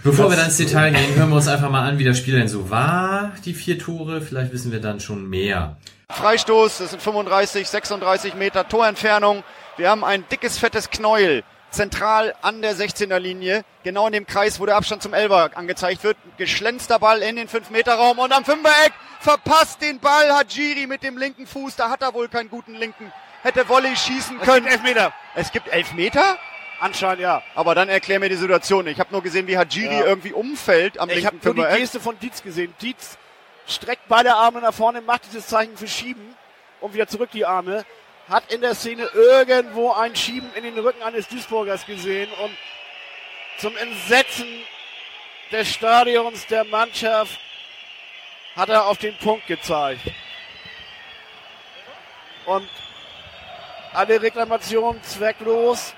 Bevor 0.03 0.27
wir 0.27 0.31
Das- 0.31 0.39
dann 0.39 0.47
ins 0.47 0.57
Detail 0.57 0.91
gehen, 0.93 1.15
hören 1.17 1.29
wir 1.31 1.37
uns 1.37 1.49
einfach 1.49 1.71
mal 1.71 1.87
an, 1.89 1.99
wie 1.99 2.05
das 2.05 2.19
Spiel 2.19 2.39
denn 2.39 2.49
so 2.49 2.71
war, 2.71 3.33
die 3.45 3.55
vier 3.55 3.79
Tore. 3.79 4.21
Vielleicht 4.21 4.53
wissen 4.53 4.73
wir 4.73 4.81
dann 4.81 5.01
schon 5.01 5.29
mehr. 5.29 5.77
Freistoß, 6.11 6.79
das 6.79 6.91
sind 6.91 7.03
35, 7.03 7.69
36 7.69 8.35
Meter 8.35 8.69
Torentfernung. 8.69 9.43
Wir 9.77 9.91
haben 9.91 10.05
ein 10.05 10.25
dickes, 10.31 10.59
fettes 10.59 10.91
Knäuel 10.91 11.43
zentral 11.71 12.35
an 12.41 12.62
der 12.62 12.77
16er 12.77 13.19
Linie, 13.19 13.65
genau 13.83 14.07
in 14.07 14.12
dem 14.12 14.27
Kreis, 14.27 14.61
wo 14.61 14.67
der 14.67 14.77
Abstand 14.77 15.03
zum 15.03 15.12
Elber 15.12 15.51
angezeigt 15.57 16.05
wird. 16.05 16.17
Geschlänzter 16.37 17.01
Ball 17.01 17.21
in 17.21 17.35
den 17.35 17.49
5-Meter-Raum 17.49 18.19
und 18.21 18.33
am 18.33 18.45
Fünfereck 18.45 18.93
verpasst 19.19 19.83
den 19.83 19.99
Ball 19.99 20.31
Hajiri 20.33 20.87
mit 20.87 21.03
dem 21.03 21.19
linken 21.19 21.47
Fuß. 21.49 21.75
Da 21.75 21.91
hat 21.91 22.03
er 22.03 22.15
wohl 22.15 22.29
keinen 22.29 22.49
guten 22.49 22.75
linken. 22.75 23.12
Hätte 23.43 23.69
Volley 23.69 23.97
schießen 23.97 24.39
können. 24.41 24.67
Es 24.67 24.73
gibt 24.73 24.87
Elfmeter. 24.87 25.12
Es 25.35 25.53
gibt 25.53 25.69
Elfmeter? 25.69 26.39
Anscheinend 26.81 27.20
ja. 27.20 27.43
Aber 27.55 27.75
dann 27.75 27.89
erklär 27.89 28.18
mir 28.20 28.29
die 28.29 28.35
Situation. 28.37 28.87
Ich 28.87 28.99
habe 28.99 29.12
nur 29.12 29.22
gesehen, 29.22 29.47
wie 29.47 29.57
Hajiri 29.57 29.95
Ja. 30.01 30.05
irgendwie 30.05 30.33
umfällt 30.33 30.99
am 30.99 31.09
Ich 31.11 31.25
habe 31.25 31.37
linken 31.37 31.57
nur 31.57 31.68
die. 31.68 31.79
Geste 31.79 32.01
von 32.01 32.18
Dietz 32.18 32.43
gesehen. 32.43 32.75
Dietz 32.81 33.16
streckt 33.66 34.09
beide 34.09 34.35
Arme 34.35 34.61
nach 34.61 34.75
vorne, 34.75 35.01
macht 35.01 35.27
dieses 35.27 35.47
Zeichen 35.47 35.77
für 35.77 35.89
Schieben 35.89 36.35
und 36.81 36.95
wieder 36.95 37.07
zurück 37.07 37.31
die 37.33 37.47
Arme. 37.47 37.85
Hat 38.29 38.53
in 38.53 38.61
der 38.61 38.75
Szene 38.75 39.09
irgendwo 39.14 39.93
ein 39.93 40.16
Schieben 40.16 40.51
in 40.55 40.64
den 40.64 40.79
Rücken 40.79 41.03
eines 41.03 41.29
Duisburgers 41.29 41.85
gesehen 41.87 42.31
und 42.43 42.57
zum 43.59 43.77
Entsetzen 43.77 44.47
des 45.53 45.68
Stadions, 45.68 46.47
der 46.47 46.64
Mannschaft, 46.64 47.39
hat 48.57 48.68
er 48.68 48.87
auf 48.87 48.99
den 48.99 49.16
Punkt 49.18 49.47
gezeigt. 49.47 50.01
Und 52.47 52.68
alle 53.93 54.20
Reklamationen 54.20 55.03
zwecklos. 55.03 55.95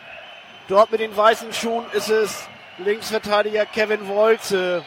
Dort 0.69 0.91
mit 0.91 1.01
den 1.01 1.17
weißen 1.17 1.53
Schuhen 1.53 1.87
ist 1.93 2.09
es 2.09 2.49
Linksverteidiger 2.79 3.67
Kevin 3.67 4.09
Wolze. 4.09 4.85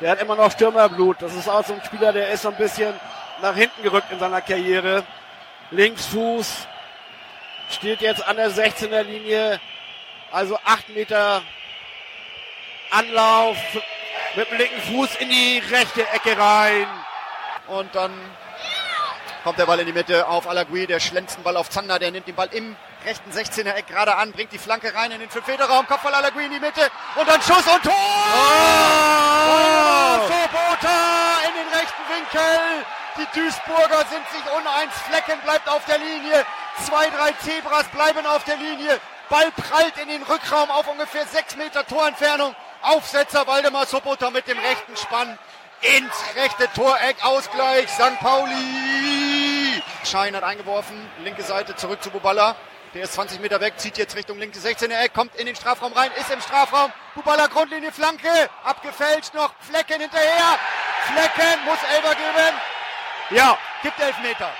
Der 0.00 0.10
hat 0.10 0.20
immer 0.20 0.36
noch 0.36 0.52
Stürmerblut. 0.52 1.16
Das 1.20 1.34
ist 1.34 1.48
auch 1.48 1.64
so 1.64 1.72
ein 1.72 1.82
Spieler, 1.86 2.12
der 2.12 2.30
ist 2.32 2.42
so 2.42 2.48
ein 2.48 2.56
bisschen 2.56 2.92
nach 3.40 3.54
hinten 3.54 3.82
gerückt 3.82 4.12
in 4.12 4.18
seiner 4.18 4.42
Karriere. 4.42 5.04
Linksfuß 5.70 6.66
steht 7.70 8.02
jetzt 8.02 8.28
an 8.28 8.36
der 8.36 8.50
16er 8.50 9.02
Linie. 9.04 9.58
Also 10.32 10.58
acht 10.66 10.90
Meter 10.90 11.40
Anlauf 12.90 13.56
mit 14.36 14.50
dem 14.50 14.58
linken 14.58 14.80
Fuß 14.82 15.16
in 15.16 15.30
die 15.30 15.62
rechte 15.70 16.06
Ecke 16.10 16.38
rein. 16.38 16.86
Und 17.68 17.94
dann 17.94 18.12
kommt 19.44 19.58
der 19.58 19.64
Ball 19.64 19.80
in 19.80 19.86
die 19.86 19.94
Mitte 19.94 20.28
auf 20.28 20.46
Alagui, 20.46 20.86
der 20.86 21.00
schlänzt 21.00 21.38
den 21.38 21.42
Ball 21.42 21.56
auf 21.56 21.70
Zander, 21.70 21.98
der 21.98 22.10
nimmt 22.10 22.28
den 22.28 22.34
Ball 22.34 22.48
im 22.52 22.76
rechten 23.06 23.30
16er 23.30 23.74
Eck 23.74 23.86
gerade 23.86 24.16
an, 24.16 24.32
bringt 24.32 24.52
die 24.52 24.58
Flanke 24.58 24.92
rein 24.92 25.12
in 25.12 25.20
den 25.20 25.30
5-Meter-Raum, 25.30 25.86
Kopfball 25.86 26.12
Alagui 26.12 26.44
in 26.44 26.50
die 26.50 26.60
Mitte 26.60 26.90
und 27.14 27.28
dann 27.28 27.40
Schuss 27.40 27.64
und 27.66 27.82
Tor! 27.84 27.94
Oh! 28.34 28.66
Sobota 30.26 31.38
in 31.46 31.54
den 31.54 31.68
rechten 31.72 32.02
Winkel. 32.10 32.84
Die 33.18 33.38
Duisburger 33.38 34.04
sind 34.10 34.28
sich 34.30 34.42
uneins. 34.52 34.92
Flecken 35.08 35.40
bleibt 35.44 35.68
auf 35.68 35.84
der 35.86 35.98
Linie. 35.98 36.44
Zwei, 36.84 37.08
drei 37.08 37.32
Zebras 37.44 37.86
bleiben 37.88 38.26
auf 38.26 38.44
der 38.44 38.56
Linie. 38.56 39.00
Ball 39.30 39.50
prallt 39.52 39.96
in 39.98 40.08
den 40.08 40.22
Rückraum 40.24 40.70
auf 40.70 40.88
ungefähr 40.88 41.26
sechs 41.26 41.56
Meter 41.56 41.86
Torentfernung. 41.86 42.54
Aufsetzer 42.82 43.46
Waldemar 43.46 43.86
Sobota 43.86 44.30
mit 44.30 44.48
dem 44.48 44.58
rechten 44.58 44.96
Spann 44.96 45.38
ins 45.80 46.24
rechte 46.34 46.68
Toreck. 46.74 47.16
Ausgleich 47.22 47.88
St. 47.88 48.18
Pauli. 48.20 49.82
Schein 50.04 50.34
hat 50.34 50.42
eingeworfen. 50.42 51.08
Linke 51.22 51.42
Seite 51.42 51.76
zurück 51.76 52.02
zu 52.02 52.10
Buballa. 52.10 52.56
Der 52.96 53.04
ist 53.04 53.12
20 53.12 53.40
Meter 53.40 53.60
weg, 53.60 53.74
zieht 53.76 53.98
jetzt 53.98 54.16
Richtung 54.16 54.38
linke 54.38 54.58
16er 54.58 54.98
Eck, 55.04 55.12
kommt 55.12 55.36
in 55.36 55.44
den 55.44 55.54
Strafraum 55.54 55.92
rein, 55.92 56.10
ist 56.18 56.30
im 56.30 56.40
Strafraum. 56.40 56.90
Buballa 57.14 57.46
Grundlinie 57.46 57.92
Flanke, 57.92 58.48
abgefälscht 58.64 59.34
noch, 59.34 59.52
Flecken 59.60 60.00
hinterher. 60.00 60.58
Flecken 61.04 61.62
muss 61.66 61.76
Elber 61.94 62.14
geben. 62.14 62.56
Ja, 63.28 63.58
gibt 63.82 64.00
Elfmeter. 64.00 64.50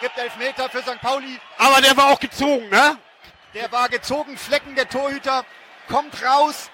Gibt 0.00 0.16
Elfmeter 0.16 0.70
für 0.70 0.80
St. 0.80 0.98
Pauli. 1.02 1.38
Aber 1.58 1.82
der 1.82 1.94
war 1.94 2.06
auch 2.06 2.18
gezogen, 2.18 2.70
ne? 2.70 2.96
Der 3.52 3.70
war 3.70 3.90
gezogen, 3.90 4.38
Flecken, 4.38 4.74
der 4.74 4.88
Torhüter, 4.88 5.44
kommt 5.90 6.24
raus. 6.24 6.70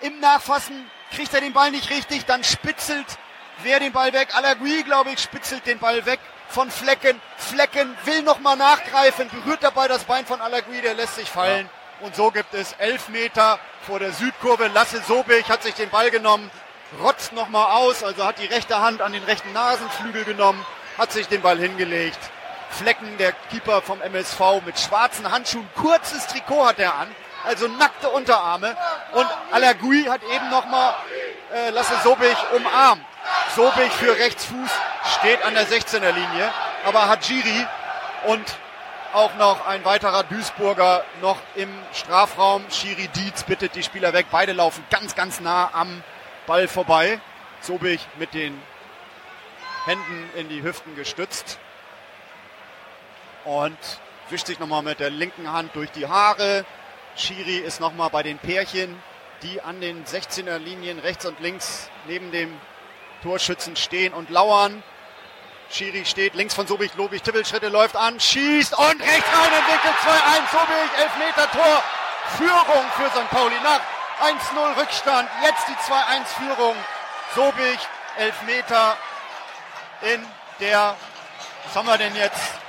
Im 0.00 0.20
Nachfassen 0.20 0.88
kriegt 1.12 1.34
er 1.34 1.40
den 1.40 1.54
Ball 1.54 1.72
nicht 1.72 1.90
richtig, 1.90 2.24
dann 2.26 2.44
spitzelt 2.44 3.18
wer 3.64 3.80
den 3.80 3.90
Ball 3.90 4.12
weg. 4.12 4.28
Alagui, 4.36 4.84
glaube 4.84 5.10
ich, 5.10 5.18
spitzelt 5.18 5.66
den 5.66 5.80
Ball 5.80 6.06
weg 6.06 6.20
von 6.52 6.70
Flecken. 6.70 7.20
Flecken 7.36 7.96
will 8.04 8.22
nochmal 8.22 8.56
nachgreifen, 8.56 9.28
berührt 9.30 9.62
dabei 9.62 9.88
das 9.88 10.04
Bein 10.04 10.26
von 10.26 10.40
Alagui, 10.40 10.80
der 10.82 10.94
lässt 10.94 11.16
sich 11.16 11.28
fallen. 11.28 11.68
Und 12.00 12.14
so 12.14 12.30
gibt 12.30 12.52
es 12.54 12.72
elf 12.78 13.08
Meter 13.08 13.58
vor 13.86 13.98
der 13.98 14.12
Südkurve. 14.12 14.68
Lasse 14.68 15.00
Sobich 15.06 15.48
hat 15.48 15.62
sich 15.62 15.74
den 15.74 15.90
Ball 15.90 16.10
genommen, 16.10 16.50
rotzt 17.02 17.32
nochmal 17.32 17.76
aus, 17.76 18.02
also 18.02 18.24
hat 18.24 18.38
die 18.38 18.46
rechte 18.46 18.80
Hand 18.80 19.00
an 19.00 19.12
den 19.12 19.22
rechten 19.24 19.52
Nasenflügel 19.52 20.24
genommen, 20.24 20.64
hat 20.98 21.12
sich 21.12 21.28
den 21.28 21.42
Ball 21.42 21.58
hingelegt. 21.58 22.18
Flecken, 22.70 23.18
der 23.18 23.32
Keeper 23.50 23.82
vom 23.82 24.00
MSV 24.00 24.62
mit 24.64 24.78
schwarzen 24.78 25.30
Handschuhen, 25.30 25.68
kurzes 25.74 26.26
Trikot 26.26 26.66
hat 26.66 26.78
er 26.78 26.94
an, 26.94 27.08
also 27.44 27.68
nackte 27.68 28.08
Unterarme. 28.08 28.76
Und 29.12 29.26
Alagui 29.52 30.04
hat 30.04 30.22
eben 30.24 30.50
nochmal 30.50 30.94
äh, 31.54 31.70
Lasse 31.70 31.94
Sobich 32.02 32.36
umarmt. 32.56 33.04
Sobich 33.54 33.92
für 33.92 34.16
Rechtsfuß 34.16 34.70
steht 35.18 35.42
an 35.42 35.54
der 35.54 35.66
16er 35.66 36.12
Linie, 36.12 36.50
aber 36.84 37.08
Hajiri 37.08 37.66
und 38.26 38.56
auch 39.12 39.34
noch 39.34 39.66
ein 39.66 39.84
weiterer 39.84 40.22
Duisburger 40.22 41.04
noch 41.20 41.38
im 41.54 41.68
Strafraum. 41.92 42.64
Schiri 42.70 43.08
Dietz 43.08 43.42
bittet 43.42 43.74
die 43.74 43.82
Spieler 43.82 44.12
weg. 44.14 44.26
Beide 44.30 44.52
laufen 44.52 44.84
ganz, 44.90 45.14
ganz 45.14 45.40
nah 45.40 45.70
am 45.74 46.02
Ball 46.46 46.66
vorbei. 46.66 47.20
Sobich 47.60 48.00
mit 48.18 48.32
den 48.32 48.60
Händen 49.84 50.30
in 50.36 50.48
die 50.48 50.62
Hüften 50.62 50.96
gestützt 50.96 51.58
und 53.44 53.76
wischt 54.30 54.46
sich 54.46 54.58
nochmal 54.58 54.82
mit 54.82 55.00
der 55.00 55.10
linken 55.10 55.52
Hand 55.52 55.74
durch 55.74 55.90
die 55.90 56.08
Haare. 56.08 56.64
Schiri 57.16 57.58
ist 57.58 57.80
nochmal 57.80 58.08
bei 58.10 58.22
den 58.22 58.38
Pärchen, 58.38 59.00
die 59.42 59.60
an 59.60 59.80
den 59.80 60.04
16er 60.06 60.58
Linien 60.58 60.98
rechts 60.98 61.26
und 61.26 61.38
links 61.40 61.90
neben 62.06 62.32
dem 62.32 62.58
Torschützen 63.22 63.76
stehen 63.76 64.12
und 64.12 64.30
lauern. 64.30 64.82
Schiri 65.70 66.04
steht 66.04 66.34
links 66.34 66.54
von 66.54 66.66
Sobich, 66.66 66.94
Lobig, 66.96 67.22
Tippelschritte 67.22 67.68
läuft 67.68 67.96
an, 67.96 68.20
schießt 68.20 68.76
und 68.76 69.00
rechts 69.00 69.28
rein 69.32 69.52
im 69.58 69.72
Winkel 69.72 69.90
2-1, 70.04 70.50
Sobich, 70.52 70.90
Elfmeter 71.00 71.50
Tor, 71.50 71.82
Führung 72.36 72.84
für 72.96 73.08
St. 73.10 73.30
Pauli 73.30 73.54
nach 73.62 73.80
1-0 74.20 74.80
Rückstand, 74.80 75.28
jetzt 75.42 75.66
die 75.68 75.92
2-1 75.92 76.54
Führung, 76.54 76.76
Sobich, 77.34 77.78
Elfmeter 78.18 78.96
in 80.02 80.26
der, 80.60 80.94
was 81.64 81.74
haben 81.74 81.86
wir 81.86 81.96
denn 81.96 82.14
jetzt? 82.14 82.61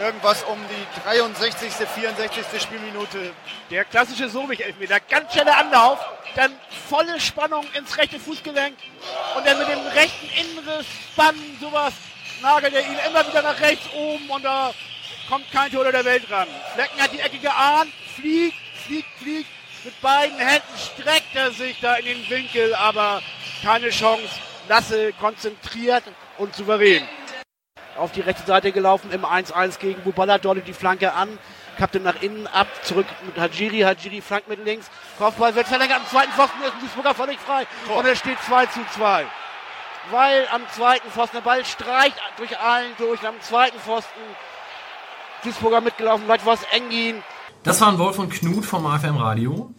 Irgendwas 0.00 0.44
um 0.44 0.58
die 0.68 1.00
63., 1.02 1.72
64. 1.88 2.62
Spielminute. 2.62 3.32
Der 3.70 3.84
klassische 3.84 4.28
Sobich-Elfmeter. 4.28 5.00
Ganz 5.00 5.32
schneller 5.32 5.58
Anlauf. 5.58 5.98
Dann 6.36 6.52
volle 6.88 7.20
Spannung 7.20 7.66
ins 7.74 7.96
rechte 7.96 8.20
Fußgelenk. 8.20 8.76
Und 9.36 9.46
dann 9.46 9.58
mit 9.58 9.68
dem 9.68 9.84
rechten 9.88 10.28
Innenriss, 10.38 10.86
Spann, 11.12 11.34
sowas, 11.60 11.94
nagelt 12.42 12.74
er 12.74 12.82
ihn 12.82 12.98
immer 13.08 13.26
wieder 13.26 13.42
nach 13.42 13.58
rechts 13.60 13.86
oben. 13.92 14.30
Und 14.30 14.44
da 14.44 14.72
kommt 15.28 15.50
kein 15.50 15.72
Tor 15.72 15.90
der 15.90 16.04
Welt 16.04 16.30
ran. 16.30 16.46
Flecken 16.74 17.02
hat 17.02 17.12
die 17.12 17.20
Ecke 17.20 17.38
geahnt. 17.38 17.92
Fliegt, 18.14 18.56
fliegt, 18.86 19.18
fliegt. 19.18 19.50
Mit 19.84 20.00
beiden 20.00 20.38
Händen 20.38 20.78
streckt 20.94 21.34
er 21.34 21.50
sich 21.50 21.80
da 21.80 21.96
in 21.96 22.04
den 22.04 22.30
Winkel. 22.30 22.72
Aber 22.76 23.20
keine 23.64 23.90
Chance. 23.90 24.28
Lasse 24.68 25.12
konzentriert 25.14 26.04
und 26.36 26.54
souverän 26.54 27.08
auf 27.98 28.12
die 28.12 28.20
rechte 28.20 28.46
Seite 28.46 28.72
gelaufen 28.72 29.10
im 29.12 29.24
1-1 29.24 29.78
gegen 29.78 30.02
Bubala, 30.02 30.38
dort 30.38 30.66
die 30.66 30.72
Flanke 30.72 31.12
an, 31.12 31.28
kappte 31.76 32.00
nach 32.00 32.20
innen 32.22 32.46
ab, 32.46 32.66
zurück 32.82 33.06
mit 33.24 33.38
Hajiri, 33.38 33.80
Hajiri 33.80 34.20
flankt 34.20 34.48
mit 34.48 34.64
links, 34.64 34.90
Kopfball 35.18 35.54
wird 35.54 35.66
verlängert, 35.66 36.00
am 36.00 36.06
zweiten 36.06 36.32
Pfosten. 36.32 36.62
Ist 36.62 36.72
ein 36.72 36.80
Duisburger 36.80 37.14
völlig 37.14 37.38
frei. 37.38 37.66
Und 37.96 38.06
es 38.06 38.18
steht 38.18 38.38
2 38.46 38.66
zu 38.66 38.80
2. 38.94 39.24
Weil 40.10 40.46
am 40.52 40.62
zweiten 40.74 41.10
Pfosten 41.10 41.36
der 41.36 41.42
Ball 41.42 41.64
streicht 41.64 42.16
durch 42.38 42.58
allen 42.58 42.92
durch, 42.98 43.26
am 43.26 43.34
zweiten 43.40 43.78
Pfosten 43.78 44.20
Duisburger 45.44 45.80
mitgelaufen, 45.80 46.26
weit 46.28 46.44
was 46.46 46.60
Engin. 46.72 47.22
Das 47.62 47.80
waren 47.80 47.98
Wolf 47.98 48.18
und 48.18 48.30
Knut 48.30 48.64
vom 48.64 48.86
AFM 48.86 49.16
Radio, 49.16 49.72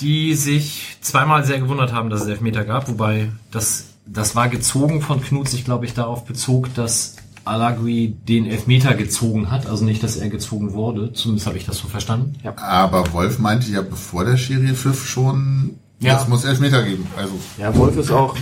die 0.00 0.34
sich 0.34 0.96
zweimal 1.00 1.44
sehr 1.44 1.60
gewundert 1.60 1.92
haben, 1.92 2.10
dass 2.10 2.22
es 2.22 2.28
Elfmeter 2.28 2.64
gab, 2.64 2.88
wobei 2.88 3.30
das 3.50 3.88
das 4.10 4.34
war 4.34 4.48
gezogen 4.48 5.02
von 5.02 5.22
Knut 5.22 5.48
sich, 5.48 5.64
glaube 5.64 5.84
ich, 5.86 5.94
darauf 5.94 6.24
bezog, 6.24 6.74
dass 6.74 7.16
Alagui 7.48 8.16
den 8.28 8.46
Elfmeter 8.46 8.94
gezogen 8.94 9.50
hat, 9.50 9.66
also 9.66 9.84
nicht, 9.84 10.02
dass 10.02 10.16
er 10.16 10.28
gezogen 10.28 10.72
wurde. 10.72 11.12
Zumindest 11.12 11.46
habe 11.46 11.56
ich 11.56 11.66
das 11.66 11.78
so 11.78 11.88
verstanden. 11.88 12.34
Ja. 12.42 12.56
Aber 12.58 13.12
Wolf 13.12 13.38
meinte 13.38 13.70
ja, 13.70 13.82
bevor 13.82 14.24
der 14.24 14.36
Schiri 14.36 14.74
pfiff 14.74 15.06
schon, 15.06 15.78
ja. 16.00 16.20
es 16.20 16.28
muss 16.28 16.44
Elfmeter 16.44 16.82
geben. 16.82 17.06
Also. 17.16 17.34
Ja, 17.58 17.74
Wolf 17.76 17.96
ist 17.96 18.10
auch 18.10 18.36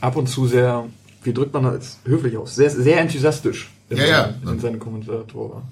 ab 0.00 0.16
und 0.16 0.28
zu 0.28 0.46
sehr, 0.46 0.84
wie 1.22 1.32
drückt 1.32 1.52
man 1.52 1.64
das 1.64 1.98
höflich 2.04 2.36
aus, 2.36 2.54
sehr, 2.54 2.70
sehr 2.70 3.00
enthusiastisch 3.00 3.70
in, 3.88 3.98
ja, 3.98 4.06
ja. 4.06 4.34
in 4.50 4.60
seinem 4.60 4.78
Kommentator, 4.78 5.62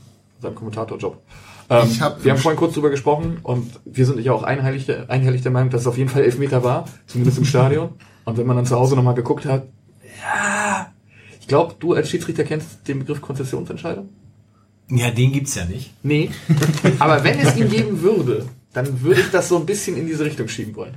seinem 0.40 0.54
Kommentatorjob. 0.54 1.22
Ähm, 1.70 2.00
hab 2.00 2.22
wir 2.22 2.32
haben 2.32 2.38
vorhin 2.38 2.58
kurz 2.58 2.74
drüber 2.74 2.90
gesprochen 2.90 3.38
und 3.42 3.80
wir 3.86 4.04
sind 4.04 4.20
ja 4.20 4.32
auch 4.32 4.42
einhellig, 4.42 4.86
einhellig 5.08 5.42
der 5.42 5.50
Meinung, 5.50 5.70
dass 5.70 5.82
es 5.82 5.86
auf 5.86 5.96
jeden 5.96 6.10
Fall 6.10 6.22
Elfmeter 6.22 6.62
war, 6.62 6.84
zumindest 7.06 7.38
im 7.38 7.44
Stadion. 7.46 7.90
Und 8.24 8.36
wenn 8.36 8.46
man 8.46 8.56
dann 8.56 8.66
zu 8.66 8.76
Hause 8.76 8.96
nochmal 8.96 9.14
geguckt 9.14 9.46
hat, 9.46 9.66
ja, 10.20 10.93
ich 11.44 11.48
glaube, 11.48 11.74
du 11.78 11.92
als 11.92 12.08
Schiedsrichter 12.08 12.42
kennst 12.42 12.88
den 12.88 13.00
Begriff 13.00 13.20
Konzessionsentscheidung? 13.20 14.08
Ja, 14.88 15.10
den 15.10 15.30
gibt's 15.30 15.54
ja 15.54 15.66
nicht. 15.66 15.90
Nee. 16.02 16.30
Aber 16.98 17.22
wenn 17.22 17.38
es 17.38 17.54
ihn 17.54 17.68
geben 17.68 18.00
würde, 18.00 18.48
dann 18.72 19.02
würde 19.02 19.20
ich 19.20 19.30
das 19.30 19.50
so 19.50 19.58
ein 19.58 19.66
bisschen 19.66 19.98
in 19.98 20.06
diese 20.06 20.24
Richtung 20.24 20.48
schieben 20.48 20.74
wollen. 20.74 20.94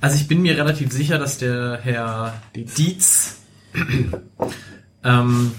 Also 0.00 0.16
ich 0.16 0.26
bin 0.26 0.42
mir 0.42 0.58
relativ 0.58 0.90
sicher, 0.90 1.20
dass 1.20 1.38
der 1.38 1.78
Herr 1.80 2.42
Dietz, 2.56 2.74
Dietz 2.74 3.36
ähm, 5.04 5.52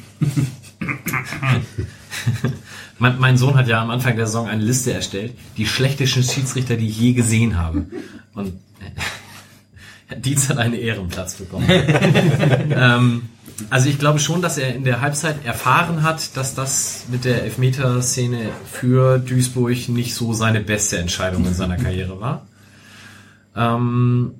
mein, 2.99 3.19
mein, 3.19 3.37
Sohn 3.37 3.55
hat 3.55 3.69
ja 3.69 3.81
am 3.81 3.89
Anfang 3.89 4.17
der 4.17 4.25
Saison 4.25 4.49
eine 4.49 4.63
Liste 4.63 4.91
erstellt, 4.91 5.33
die 5.55 5.65
schlechtesten 5.65 6.23
Schiedsrichter, 6.23 6.75
die 6.75 6.89
ich 6.89 6.99
je 6.99 7.13
gesehen 7.13 7.57
habe. 7.57 7.85
Und 8.33 8.51
Dietz 10.17 10.49
hat 10.49 10.57
einen 10.57 10.73
Ehrenplatz 10.73 11.35
bekommen. 11.35 11.69
ähm, 11.69 13.29
also 13.69 13.89
ich 13.89 13.97
glaube 13.97 14.19
schon, 14.19 14.41
dass 14.41 14.57
er 14.57 14.75
in 14.75 14.83
der 14.83 15.01
Halbzeit 15.01 15.43
erfahren 15.43 16.03
hat, 16.03 16.37
dass 16.37 16.53
das 16.53 17.05
mit 17.09 17.25
der 17.25 17.43
Elfmeterszene 17.43 18.49
für 18.71 19.17
Duisburg 19.17 19.89
nicht 19.89 20.13
so 20.13 20.33
seine 20.33 20.61
beste 20.61 20.99
Entscheidung 20.99 21.45
in 21.45 21.53
seiner 21.53 21.77
Karriere 21.77 22.19
war. 22.21 22.47
Ähm, 23.55 24.35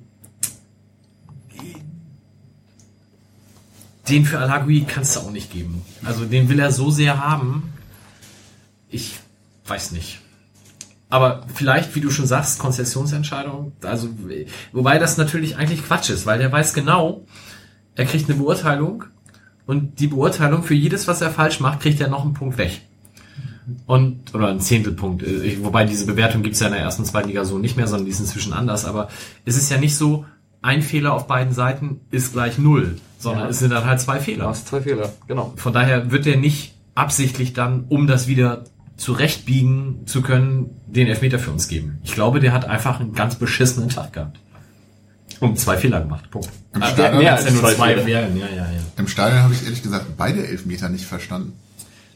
den 4.08 4.24
für 4.24 4.38
Alagui 4.38 4.84
kannst 4.86 5.16
du 5.16 5.20
auch 5.20 5.30
nicht 5.30 5.52
geben. 5.52 5.82
Also 6.04 6.24
den 6.24 6.48
will 6.48 6.60
er 6.60 6.72
so 6.72 6.90
sehr 6.90 7.18
haben. 7.18 7.72
Ich 8.88 9.18
weiß 9.66 9.92
nicht. 9.92 10.20
Aber 11.10 11.46
vielleicht, 11.54 11.94
wie 11.94 12.00
du 12.00 12.10
schon 12.10 12.26
sagst, 12.26 12.58
Konzessionsentscheidung, 12.58 13.72
also, 13.82 14.10
wobei 14.72 14.98
das 14.98 15.16
natürlich 15.16 15.56
eigentlich 15.56 15.84
Quatsch 15.84 16.10
ist, 16.10 16.26
weil 16.26 16.38
der 16.38 16.52
weiß 16.52 16.74
genau, 16.74 17.24
er 17.98 18.06
kriegt 18.06 18.30
eine 18.30 18.38
Beurteilung 18.38 19.04
und 19.66 19.98
die 19.98 20.06
Beurteilung 20.06 20.62
für 20.62 20.74
jedes, 20.74 21.08
was 21.08 21.20
er 21.20 21.30
falsch 21.30 21.58
macht, 21.58 21.80
kriegt 21.80 22.00
er 22.00 22.08
noch 22.08 22.24
einen 22.24 22.32
Punkt 22.32 22.56
weg. 22.56 22.80
Und, 23.86 24.34
oder 24.34 24.48
einen 24.48 24.60
Zehntelpunkt. 24.60 25.24
Wobei 25.62 25.84
diese 25.84 26.06
Bewertung 26.06 26.42
gibt's 26.42 26.60
ja 26.60 26.68
in 26.68 26.74
der 26.74 26.82
ersten, 26.82 27.04
zweiten 27.04 27.28
Liga 27.28 27.44
so 27.44 27.58
nicht 27.58 27.76
mehr, 27.76 27.86
sondern 27.88 28.06
die 28.06 28.12
ist 28.12 28.20
inzwischen 28.20 28.52
anders. 28.52 28.84
Aber 28.84 29.08
es 29.44 29.56
ist 29.56 29.68
ja 29.68 29.78
nicht 29.78 29.96
so, 29.96 30.24
ein 30.62 30.80
Fehler 30.80 31.12
auf 31.12 31.26
beiden 31.26 31.52
Seiten 31.52 32.00
ist 32.10 32.32
gleich 32.32 32.56
null, 32.56 32.96
sondern 33.18 33.44
ja. 33.44 33.50
es 33.50 33.58
sind 33.58 33.70
dann 33.70 33.84
halt 33.84 34.00
zwei 34.00 34.20
Fehler. 34.20 34.44
Du 34.44 34.50
hast 34.50 34.68
zwei 34.68 34.80
Fehler, 34.80 35.12
genau. 35.26 35.52
Von 35.56 35.72
daher 35.72 36.10
wird 36.12 36.26
er 36.26 36.36
nicht 36.36 36.74
absichtlich 36.94 37.52
dann, 37.52 37.84
um 37.88 38.06
das 38.06 38.28
wieder 38.28 38.64
zurechtbiegen 38.96 40.06
zu 40.06 40.22
können, 40.22 40.70
den 40.86 41.08
Elfmeter 41.08 41.38
für 41.38 41.50
uns 41.50 41.68
geben. 41.68 41.98
Ich 42.04 42.14
glaube, 42.14 42.40
der 42.40 42.52
hat 42.52 42.64
einfach 42.64 43.00
einen 43.00 43.12
ganz 43.12 43.36
beschissenen 43.36 43.88
Tag 43.88 44.12
gehabt. 44.12 44.38
Und 45.40 45.58
zwei 45.58 45.76
Fehler 45.76 46.00
gemacht. 46.00 46.30
Punkt. 46.30 46.48
Im 46.74 46.82
ah, 46.82 46.88
Stadion, 46.88 47.22
mehr 47.22 47.34
als 47.34 47.44
ja 47.44 47.50
nur 47.50 47.62
zwei 47.62 47.96
Fehler. 47.96 48.28
Ja, 48.28 48.28
ja, 48.28 48.46
ja. 48.46 48.66
Im 48.96 49.08
Stadion 49.08 49.42
habe 49.42 49.54
ich 49.54 49.64
ehrlich 49.64 49.82
gesagt 49.82 50.16
beide 50.16 50.46
Elfmeter 50.46 50.88
nicht 50.88 51.04
verstanden. 51.04 51.52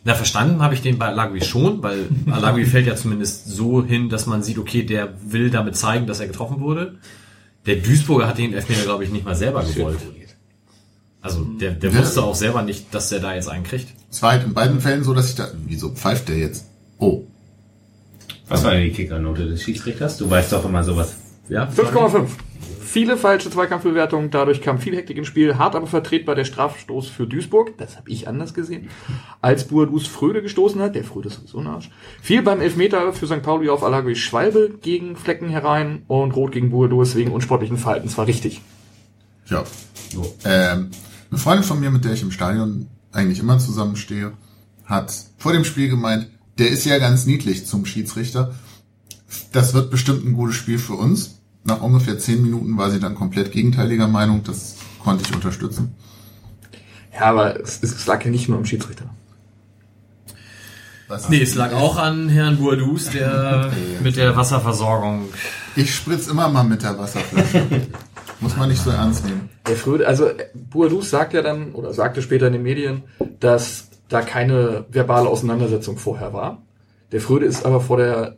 Na, 0.05 0.15
verstanden 0.15 0.61
habe 0.63 0.75
ich 0.75 0.83
den 0.83 0.99
bei 0.99 1.07
Alagui 1.07 1.43
schon, 1.43 1.83
weil 1.83 2.07
Alagui 2.31 2.65
fällt 2.67 2.87
ja 2.87 2.97
zumindest 2.97 3.47
so 3.47 3.85
hin, 3.85 4.09
dass 4.09 4.27
man 4.27 4.43
sieht, 4.43 4.59
okay, 4.59 4.83
der 4.83 5.15
will 5.25 5.51
damit 5.51 5.77
zeigen, 5.77 6.07
dass 6.07 6.19
er 6.19 6.27
getroffen 6.27 6.61
wurde. 6.61 6.99
Der 7.67 7.77
Duisburger 7.77 8.27
hat 8.27 8.39
den 8.39 8.53
Elfmeter, 8.53 8.83
glaube 8.83 9.05
ich, 9.05 9.11
nicht 9.11 9.25
mal 9.25 9.37
selber 9.37 9.63
gewollt. 9.63 10.01
Also 11.21 11.45
der, 11.45 11.71
der 11.71 11.93
ja. 11.93 11.99
wusste 12.01 12.23
auch 12.25 12.35
selber 12.35 12.63
nicht, 12.63 12.93
dass 12.93 13.09
der 13.11 13.21
da 13.21 13.33
jetzt 13.33 13.49
einen 13.49 13.63
kriegt. 13.63 13.87
Es 14.11 14.21
war 14.23 14.33
halt 14.33 14.45
in 14.45 14.55
beiden 14.55 14.81
Fällen 14.81 15.05
so, 15.05 15.15
dass 15.15 15.31
ich 15.31 15.37
da, 15.37 15.49
wieso 15.67 15.91
pfeift 15.91 16.29
der 16.29 16.39
jetzt? 16.39 16.67
Oh. 16.99 17.23
Was 18.49 18.65
war 18.65 18.73
denn 18.73 18.83
die 18.83 18.91
Kickernote 18.91 19.47
des 19.47 19.63
Schiedsrichters? 19.63 20.19
Du 20.19 20.29
weißt 20.29 20.53
doch 20.53 20.65
immer 20.65 20.83
sowas. 20.83 21.15
Ja, 21.49 21.69
5,5. 21.69 22.27
Viele 22.93 23.17
falsche 23.17 23.51
Zweikampfbewertungen, 23.51 24.31
dadurch 24.31 24.61
kam 24.61 24.79
viel 24.79 24.95
Hektik 24.95 25.17
ins 25.17 25.27
Spiel, 25.27 25.57
hart 25.57 25.75
aber 25.75 25.87
vertretbar 25.87 26.35
der 26.35 26.45
Strafstoß 26.45 27.09
für 27.09 27.27
Duisburg, 27.27 27.79
das 27.79 27.97
habe 27.97 28.11
ich 28.11 28.29
anders 28.29 28.53
gesehen, 28.53 28.91
als 29.41 29.69
Buadus 29.69 30.07
Fröde 30.07 30.43
gestoßen 30.43 30.79
hat, 30.79 30.95
der 30.95 31.03
Fröde 31.03 31.29
ist 31.29 31.37
sowieso 31.37 31.61
ein 31.61 31.69
Arsch, 31.69 31.89
viel 32.21 32.43
beim 32.43 32.61
Elfmeter 32.61 33.15
für 33.15 33.27
St. 33.27 33.41
Pauli 33.41 33.71
auf 33.71 33.83
Alagui 33.83 34.15
Schwalbe 34.15 34.75
gegen 34.83 35.17
Flecken 35.17 35.49
herein 35.49 36.03
und 36.07 36.33
Rot 36.33 36.53
gegen 36.53 36.69
Buadus 36.69 37.15
wegen 37.15 37.33
unsportlichen 37.33 37.79
Verhaltens 37.79 38.19
war 38.19 38.27
richtig. 38.27 38.61
Ja. 39.47 39.65
So. 40.11 40.37
Ähm, 40.45 40.91
eine 41.31 41.39
Freundin 41.39 41.65
von 41.65 41.81
mir, 41.81 41.91
mit 41.91 42.05
der 42.05 42.13
ich 42.13 42.21
im 42.21 42.31
Stadion 42.31 42.89
eigentlich 43.11 43.39
immer 43.39 43.59
zusammenstehe, 43.59 44.35
hat 44.85 45.15
vor 45.39 45.55
dem 45.55 45.65
Spiel 45.65 45.89
gemeint, 45.89 46.29
der 46.59 46.69
ist 46.69 46.85
ja 46.85 46.99
ganz 46.99 47.25
niedlich 47.25 47.65
zum 47.65 47.87
Schiedsrichter. 47.87 48.55
Das 49.51 49.73
wird 49.73 49.91
bestimmt 49.91 50.27
ein 50.27 50.35
gutes 50.35 50.57
Spiel 50.57 50.79
für 50.79 50.93
uns. 50.93 51.39
Nach 51.65 51.81
ungefähr 51.81 52.19
zehn 52.19 52.43
Minuten 52.43 52.77
war 52.77 52.91
sie 52.91 52.99
dann 52.99 53.15
komplett 53.15 53.53
gegenteiliger 53.53 54.09
Meinung. 54.09 54.43
Das 54.43 54.77
konnte 55.03 55.25
ich 55.25 55.35
unterstützen. 55.35 55.95
Ja, 57.15 57.27
aber 57.27 57.61
es, 57.61 57.83
es 57.83 58.07
lag 58.07 58.25
ja 58.25 58.31
nicht 58.31 58.49
nur 58.49 58.59
am 58.59 58.65
Schiedsrichter. 58.65 59.05
Was 61.09 61.29
nee, 61.29 61.43
es 61.43 61.55
lag 61.55 61.73
auch 61.75 61.99
an 61.99 62.29
Herrn 62.31 62.57
Bourdous, 62.57 63.11
der 63.11 63.71
mit 64.03 64.17
der 64.17 64.35
Wasserversorgung. 64.35 65.29
Ich 65.77 65.95
spritz 65.95 66.27
immer 66.27 66.49
mal 66.49 66.65
mit 66.65 66.83
der 66.83 66.99
Wasserflasche. 66.99 67.67
Muss 68.41 68.57
man 68.57 68.71
nicht 68.71 68.83
so 68.83 68.91
ernst 68.91 69.25
nehmen. 69.25 69.51
Der 69.69 69.77
Fröde, 69.77 70.07
also 70.07 70.31
Bourdous 70.55 71.11
sagt 71.11 71.33
ja 71.35 71.43
dann, 71.43 71.73
oder 71.73 71.93
sagte 71.93 72.23
später 72.23 72.47
in 72.49 72.55
den 72.55 72.63
Medien, 72.63 73.03
dass 73.41 73.89
da 74.09 74.23
keine 74.23 74.87
verbale 74.91 75.29
Auseinandersetzung 75.29 75.97
vorher 75.97 76.33
war. 76.33 76.63
Der 77.13 77.21
Fröde 77.21 77.47
ist 77.47 77.65
aber 77.65 77.81
vor 77.81 77.99
der 77.99 78.37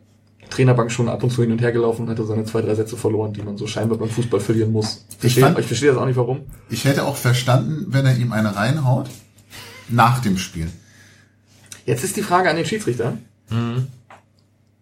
Trainerbank 0.49 0.91
schon 0.91 1.09
ab 1.09 1.23
und 1.23 1.31
zu 1.31 1.41
hin 1.41 1.51
und 1.51 1.59
her 1.61 1.71
gelaufen 1.71 2.03
und 2.03 2.09
hatte 2.09 2.25
seine 2.25 2.45
zwei, 2.45 2.61
drei 2.61 2.75
Sätze 2.75 2.95
verloren, 2.97 3.33
die 3.33 3.41
man 3.41 3.57
so 3.57 3.67
scheinbar 3.67 3.97
beim 3.97 4.09
Fußball 4.09 4.39
verlieren 4.39 4.71
muss. 4.71 5.05
Ich 5.09 5.17
verstehe, 5.19 5.43
fand- 5.43 5.59
ich 5.59 5.65
verstehe 5.65 5.89
das 5.89 5.97
auch 5.97 6.05
nicht 6.05 6.17
warum. 6.17 6.41
Ich 6.69 6.85
hätte 6.85 7.03
auch 7.03 7.15
verstanden, 7.17 7.85
wenn 7.89 8.05
er 8.05 8.15
ihm 8.17 8.31
eine 8.31 8.55
reinhaut, 8.55 9.09
nach 9.89 10.19
dem 10.19 10.37
Spiel. 10.37 10.69
Jetzt 11.85 12.03
ist 12.03 12.15
die 12.17 12.21
Frage 12.23 12.49
an 12.49 12.55
den 12.55 12.65
Schiedsrichter. 12.65 13.17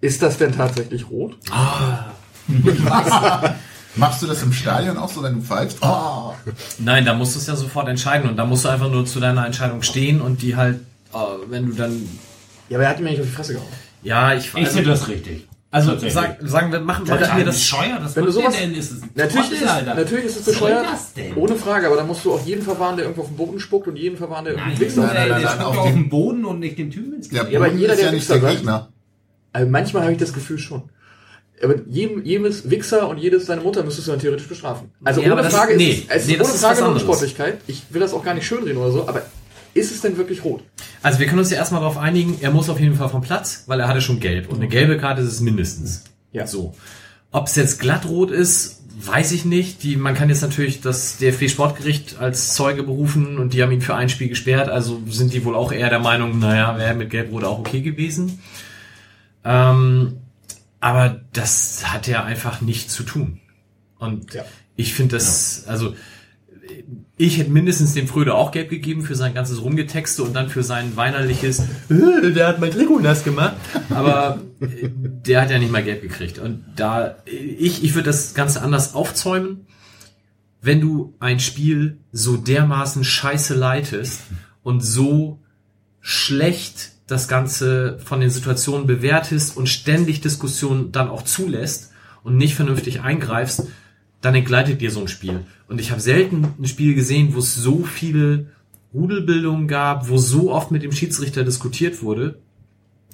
Ist 0.01 0.21
das 0.21 0.37
denn 0.37 0.53
tatsächlich 0.55 1.09
rot? 1.09 1.37
Machst 3.95 4.21
du 4.23 4.27
das 4.27 4.41
im 4.41 4.51
Stadion 4.53 4.97
auch 4.97 5.09
so, 5.09 5.21
wenn 5.21 5.35
du 5.35 5.41
pfeifst? 5.41 5.77
Oh. 5.81 6.33
Nein, 6.79 7.05
da 7.05 7.13
musst 7.13 7.35
du 7.35 7.39
es 7.39 7.47
ja 7.47 7.55
sofort 7.55 7.87
entscheiden 7.87 8.27
und 8.29 8.37
da 8.37 8.45
musst 8.45 8.65
du 8.65 8.69
einfach 8.69 8.89
nur 8.89 9.05
zu 9.05 9.19
deiner 9.19 9.45
Entscheidung 9.45 9.83
stehen 9.83 10.19
und 10.19 10.41
die 10.41 10.55
halt, 10.55 10.79
äh, 11.13 11.17
wenn 11.49 11.67
du 11.67 11.73
dann, 11.73 12.09
Ja, 12.69 12.77
aber 12.77 12.85
er 12.85 12.89
hat 12.89 12.99
ihm 12.99 13.05
ja 13.05 13.11
nicht 13.11 13.21
auf 13.21 13.27
die 13.27 13.33
Fresse 13.33 13.53
gehauen. 13.53 13.67
ja, 14.01 14.33
ich, 14.33 14.45
Ich 14.55 14.67
finde 14.69 14.89
das 14.89 15.07
richtig. 15.07 15.47
Also 15.73 15.97
sag, 16.09 16.37
sagen 16.41 16.71
wir, 16.71 16.79
machen 16.79 17.05
machen 17.07 17.37
wir 17.37 17.45
das. 17.45 17.55
bescheuert, 17.55 17.99
das 18.03 18.15
Wenn 18.15 18.25
du 18.25 18.31
sowas- 18.31 18.55
denn? 18.55 18.73
Ist 18.75 18.91
es 18.91 19.01
Natürlich 19.15 19.51
ist, 19.51 19.61
es, 19.63 19.67
Alter. 19.69 19.95
natürlich 19.95 20.25
ist 20.25 20.31
es 20.39 20.47
Was 20.47 20.53
soll 20.55 20.69
bescheuert, 20.69 20.85
das 20.91 21.13
denn? 21.13 21.35
ohne 21.35 21.55
Frage, 21.55 21.87
aber 21.87 21.95
da 21.95 22.03
musst 22.03 22.23
du 22.25 22.33
auch 22.33 22.45
jeden 22.45 22.61
verwarnen, 22.61 22.97
der 22.97 23.05
irgendwo 23.05 23.21
auf 23.23 23.27
den 23.29 23.37
Boden 23.37 23.59
spuckt 23.59 23.87
und 23.87 23.95
jeden 23.97 24.15
verwarnen, 24.17 24.45
der 24.45 24.53
Nein, 24.55 24.63
irgendwie 24.69 24.85
Wichser 24.85 25.01
nein, 25.01 25.13
nein, 25.15 25.27
der 25.27 25.39
nein, 25.39 25.47
spuckt 25.47 25.61
auf 25.65 25.77
auf, 25.79 25.85
den- 25.87 25.95
den 25.95 26.09
Boden 26.09 26.45
und 26.45 26.59
nicht 26.59 26.77
dem 26.77 26.91
Typen 26.91 27.13
ins 27.15 27.29
Gesicht. 27.29 27.51
Ja, 27.51 27.59
aber 27.59 27.71
jeder, 27.71 27.93
ist 27.93 27.99
der 27.99 28.05
ja 28.07 28.11
nicht 28.13 28.21
Wichser 28.21 28.33
der 28.35 28.41
sagt- 28.43 28.55
Gegner. 28.57 28.89
Also 29.51 29.69
manchmal 29.69 30.03
habe 30.03 30.11
ich 30.13 30.17
das 30.19 30.31
Gefühl 30.33 30.57
schon. 30.59 30.83
Aber 31.63 31.75
jedem, 31.87 32.23
jedes 32.25 32.69
Wichser 32.69 33.07
und 33.07 33.17
jedes 33.19 33.45
seine 33.45 33.61
Mutter 33.61 33.83
müsstest 33.83 34.07
du 34.07 34.11
dann 34.11 34.19
theoretisch 34.19 34.47
bestrafen. 34.47 34.89
Also 35.03 35.21
Ja, 35.21 35.31
ohne 35.33 35.43
Frage 35.49 35.77
nee, 35.77 35.91
ist 35.91 36.05
es, 36.09 36.23
es 36.23 36.27
nee, 36.27 36.33
ist 36.33 36.41
ohne 36.41 36.49
ist 36.49 36.59
Frage 36.61 36.71
was 36.71 36.79
nur 36.79 36.87
anderes. 36.89 37.03
Unsportlichkeit. 37.03 37.57
Ich 37.67 37.83
will 37.89 38.01
das 38.01 38.13
auch 38.13 38.23
gar 38.23 38.33
nicht 38.33 38.45
schönreden 38.45 38.77
oder 38.77 38.91
so, 38.91 39.07
aber 39.07 39.21
ist 39.73 39.91
es 39.91 40.01
denn 40.01 40.17
wirklich 40.17 40.43
rot? 40.43 40.63
Also 41.01 41.19
wir 41.19 41.27
können 41.27 41.39
uns 41.39 41.49
ja 41.49 41.57
erstmal 41.57 41.81
darauf 41.81 41.97
einigen, 41.97 42.37
er 42.41 42.51
muss 42.51 42.69
auf 42.69 42.79
jeden 42.79 42.95
Fall 42.95 43.09
vom 43.09 43.21
Platz, 43.21 43.63
weil 43.67 43.79
er 43.79 43.87
hatte 43.87 44.01
schon 44.01 44.19
gelb 44.19 44.49
und 44.49 44.57
eine 44.57 44.67
gelbe 44.67 44.97
Karte 44.97 45.21
ist 45.21 45.31
es 45.31 45.39
mindestens. 45.41 46.03
Ja. 46.31 46.45
So. 46.47 46.75
Ob 47.31 47.47
es 47.47 47.55
jetzt 47.55 47.79
glattrot 47.79 48.29
ist, 48.31 48.81
weiß 48.95 49.31
ich 49.31 49.43
nicht. 49.45 49.81
Die, 49.83 49.95
man 49.95 50.13
kann 50.13 50.29
jetzt 50.29 50.41
natürlich 50.41 50.81
das 50.81 51.17
DFB 51.17 51.49
Sportgericht 51.49 52.19
als 52.19 52.53
Zeuge 52.53 52.83
berufen 52.83 53.37
und 53.39 53.53
die 53.53 53.63
haben 53.63 53.71
ihn 53.71 53.81
für 53.81 53.95
ein 53.95 54.09
Spiel 54.09 54.29
gesperrt, 54.29 54.69
also 54.69 55.01
sind 55.09 55.33
die 55.33 55.43
wohl 55.45 55.55
auch 55.55 55.71
eher 55.71 55.89
der 55.89 55.99
Meinung, 55.99 56.37
naja, 56.39 56.77
wäre 56.77 56.93
mit 56.93 57.09
gelb-rot 57.09 57.43
auch 57.43 57.59
okay 57.59 57.81
gewesen. 57.81 58.39
Ähm, 59.43 60.17
aber 60.79 61.21
das 61.33 61.91
hat 61.91 62.07
ja 62.07 62.23
einfach 62.23 62.61
nichts 62.61 62.93
zu 62.93 63.03
tun. 63.03 63.39
Und 63.97 64.33
Ja. 64.33 64.43
ich 64.75 64.93
finde 64.93 65.15
das, 65.15 65.65
also 65.67 65.95
ich 67.25 67.37
hätte 67.37 67.51
mindestens 67.51 67.93
dem 67.93 68.07
Fröde 68.07 68.35
auch 68.35 68.51
gelb 68.51 68.69
gegeben 68.69 69.01
für 69.03 69.15
sein 69.15 69.33
ganzes 69.33 69.61
Rumgetexte 69.61 70.23
und 70.23 70.33
dann 70.33 70.49
für 70.49 70.61
sein 70.61 70.97
weinerliches, 70.97 71.59
"Äh, 71.89 72.31
der 72.33 72.47
hat 72.47 72.59
mein 72.59 72.71
Trikot 72.71 72.99
nass 72.99 73.23
gemacht. 73.23 73.55
Aber 73.89 74.41
äh, 74.59 74.89
der 74.91 75.41
hat 75.41 75.49
ja 75.49 75.57
nicht 75.57 75.71
mal 75.71 75.83
gelb 75.83 76.01
gekriegt. 76.01 76.37
Und 76.37 76.65
da, 76.75 77.15
ich, 77.25 77.83
ich 77.83 77.95
würde 77.95 78.07
das 78.07 78.33
Ganze 78.33 78.61
anders 78.61 78.93
aufzäumen. 78.93 79.67
Wenn 80.61 80.81
du 80.81 81.13
ein 81.19 81.39
Spiel 81.39 81.97
so 82.11 82.35
dermaßen 82.35 83.03
scheiße 83.03 83.53
leitest 83.53 84.21
und 84.61 84.81
so 84.81 85.39
schlecht 86.01 86.91
das 87.07 87.29
Ganze 87.29 87.99
von 88.03 88.19
den 88.19 88.29
Situationen 88.29 88.85
bewertest 88.85 89.55
und 89.55 89.67
ständig 89.67 90.19
Diskussionen 90.21 90.91
dann 90.91 91.09
auch 91.09 91.23
zulässt 91.23 91.91
und 92.23 92.35
nicht 92.35 92.55
vernünftig 92.55 93.01
eingreifst, 93.01 93.67
dann 94.23 94.35
entgleitet 94.35 94.81
dir 94.81 94.89
so 94.89 95.01
ein 95.01 95.09
Spiel. 95.09 95.41
Und 95.67 95.79
ich 95.79 95.91
habe 95.91 96.01
selten 96.01 96.47
ein 96.57 96.65
Spiel 96.65 96.95
gesehen, 96.95 97.35
wo 97.35 97.39
es 97.39 97.55
so 97.55 97.83
viele 97.83 98.47
Rudelbildungen 98.93 99.67
gab, 99.67 100.07
wo 100.07 100.17
so 100.17 100.51
oft 100.51 100.71
mit 100.71 100.81
dem 100.81 100.93
Schiedsrichter 100.93 101.43
diskutiert 101.43 102.01
wurde. 102.01 102.39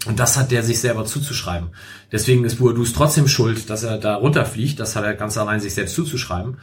Und 0.06 0.20
das 0.20 0.38
hat 0.38 0.52
der 0.52 0.62
sich 0.62 0.80
selber 0.80 1.06
zuzuschreiben. 1.06 1.70
Deswegen 2.12 2.46
ist 2.46 2.60
Boadus 2.60 2.94
trotzdem 2.94 3.28
schuld, 3.28 3.70
dass 3.72 3.84
er 3.84 3.98
da 3.98 4.16
runterfliegt. 4.16 4.80
Das 4.80 4.96
hat 4.96 5.04
er 5.04 5.16
ganz 5.16 5.36
allein 5.38 5.60
sich 5.60 5.74
selbst 5.74 5.96
zuzuschreiben. 5.96 6.58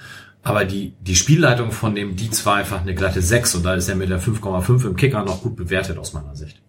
Aber 0.44 0.64
die, 0.64 0.94
die 1.00 1.16
Spielleitung 1.16 1.72
von 1.72 1.96
dem 1.96 2.14
Dietz 2.14 2.46
war 2.46 2.54
einfach 2.54 2.80
eine 2.80 2.94
glatte 2.94 3.20
6 3.20 3.56
und 3.56 3.64
da 3.64 3.74
ist 3.74 3.88
er 3.88 3.96
mit 3.96 4.10
der 4.10 4.22
5,5 4.22 4.86
im 4.86 4.96
Kicker 4.96 5.24
noch 5.24 5.42
gut 5.42 5.56
bewertet 5.56 5.98
aus 5.98 6.12
meiner 6.12 6.36
Sicht. 6.36 6.62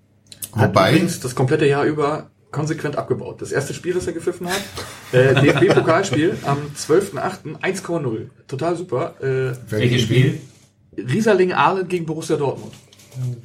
Hat 0.53 0.69
Wobei, 0.69 0.93
übrigens 0.93 1.19
das 1.19 1.35
komplette 1.35 1.67
Jahr 1.67 1.85
über 1.85 2.31
konsequent 2.51 2.97
abgebaut. 2.97 3.41
Das 3.41 3.51
erste 3.51 3.73
Spiel, 3.73 3.93
das 3.93 4.07
er 4.07 4.13
gepfiffen 4.13 4.47
hat, 4.47 4.61
äh, 5.11 5.33
DFB-Pokalspiel 5.35 6.37
am 6.43 6.57
12.8. 6.75 7.59
1,0. 7.61 8.29
Total 8.47 8.75
super. 8.75 9.15
Äh, 9.21 9.55
Welches 9.69 10.03
Spiel? 10.03 10.39
Rieserling 10.97 11.53
Ahlen 11.53 11.87
gegen 11.87 12.05
Borussia 12.05 12.37
Dortmund. 12.37 12.73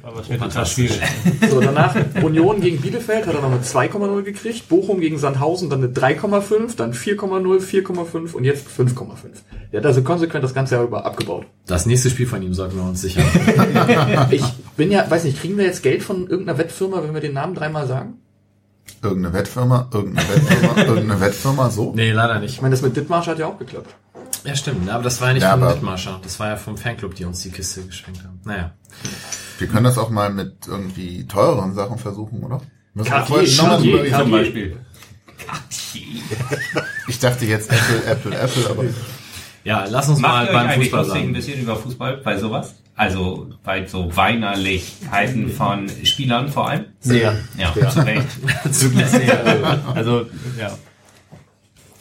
Aber 0.03 0.21
es 0.21 0.29
wird 0.29 0.41
total 0.41 0.65
schwierig. 0.65 0.99
So, 1.49 1.59
danach 1.59 1.95
Union 2.21 2.61
gegen 2.61 2.79
Bielefeld 2.79 3.25
hat 3.25 3.33
er 3.33 3.41
noch 3.41 3.51
eine 3.51 3.61
2,0 3.61 4.21
gekriegt, 4.21 4.69
Bochum 4.69 4.99
gegen 4.99 5.17
Sandhausen 5.17 5.69
dann 5.69 5.83
eine 5.83 5.91
3,5, 5.91 6.75
dann 6.75 6.93
4,0, 6.93 7.59
4,5 7.59 8.33
und 8.33 8.43
jetzt 8.43 8.67
5,5. 8.67 9.15
Der 9.71 9.79
hat 9.79 9.85
also 9.87 10.03
konsequent 10.03 10.43
das 10.43 10.53
ganze 10.53 10.75
Jahr 10.75 10.83
über 10.83 11.05
abgebaut. 11.05 11.45
Das 11.65 11.85
nächste 11.85 12.09
Spiel 12.09 12.27
von 12.27 12.41
ihm 12.41 12.53
sollten 12.53 12.75
wir 12.75 12.83
uns 12.83 13.01
sichern. 13.01 13.25
Ich 14.31 14.43
bin 14.77 14.91
ja, 14.91 15.09
weiß 15.09 15.23
nicht, 15.23 15.39
kriegen 15.39 15.57
wir 15.57 15.65
jetzt 15.65 15.83
Geld 15.83 16.03
von 16.03 16.27
irgendeiner 16.27 16.57
Wettfirma, 16.57 17.03
wenn 17.03 17.13
wir 17.13 17.21
den 17.21 17.33
Namen 17.33 17.55
dreimal 17.55 17.87
sagen? 17.87 18.19
Irgendeine 19.01 19.33
Wettfirma, 19.35 19.89
irgendeine 19.93 20.27
Wettfirma, 20.29 20.77
irgendeine 20.83 21.21
Wettfirma, 21.21 21.69
so. 21.69 21.93
nee, 21.95 22.11
leider 22.11 22.39
nicht. 22.39 22.53
Ich 22.55 22.61
meine, 22.61 22.73
das 22.75 22.81
mit 22.81 22.95
Dithmarsch 22.95 23.27
hat 23.27 23.39
ja 23.39 23.47
auch 23.47 23.57
geklappt. 23.59 23.93
Ja, 24.45 24.55
stimmt. 24.55 24.89
Aber 24.89 25.03
das 25.03 25.21
war 25.21 25.29
ja 25.29 25.33
nicht 25.35 25.43
Ja, 25.43 25.51
vom 25.51 25.63
aber- 25.63 25.73
Mitmarscher. 25.73 26.19
Das 26.23 26.39
war 26.39 26.49
ja 26.49 26.55
vom 26.57 26.77
Fanclub, 26.77 27.15
die 27.15 27.25
uns 27.25 27.41
die 27.41 27.49
Kiste 27.51 27.83
geschenkt 27.83 28.23
haben. 28.23 28.41
Naja. 28.43 28.71
Wir 29.57 29.67
können 29.67 29.85
das 29.85 29.97
auch 29.97 30.09
mal 30.09 30.29
mit 30.31 30.67
irgendwie 30.67 31.25
teureren 31.27 31.73
Sachen 31.73 31.97
versuchen, 31.97 32.43
oder? 32.43 32.61
Müssen 32.93 33.09
Cartier, 33.09 33.35
Cartier, 33.57 34.11
Cartier. 34.11 34.77
Ich 37.07 37.19
dachte 37.19 37.45
jetzt 37.45 37.69
Apple, 37.71 38.05
Apple, 38.05 38.37
Apple, 38.39 38.69
aber 38.69 38.83
Ja, 39.63 39.85
lass 39.89 40.07
uns 40.09 40.19
mal 40.19 40.45
Macht 40.45 40.47
euch 40.49 40.53
beim 40.53 40.81
Fußball 40.81 40.99
lustig 41.01 41.15
ein 41.15 41.21
sagen. 41.23 41.33
bisschen 41.33 41.61
über 41.61 41.75
Fußball 41.75 42.17
bei 42.17 42.37
sowas? 42.37 42.75
Also 42.95 43.47
bei 43.63 43.85
so 43.85 44.15
Weinerlichkeiten 44.15 45.49
von 45.49 45.89
Spielern 46.03 46.49
vor 46.49 46.69
allem? 46.69 46.85
Sehr. 46.99 47.35
Ja, 47.57 47.89
zu 47.89 48.05
Recht. 48.05 48.27
Wirklich 48.63 49.07
sehr. 49.07 49.85
Also, 49.95 50.25
ja. 50.59 50.77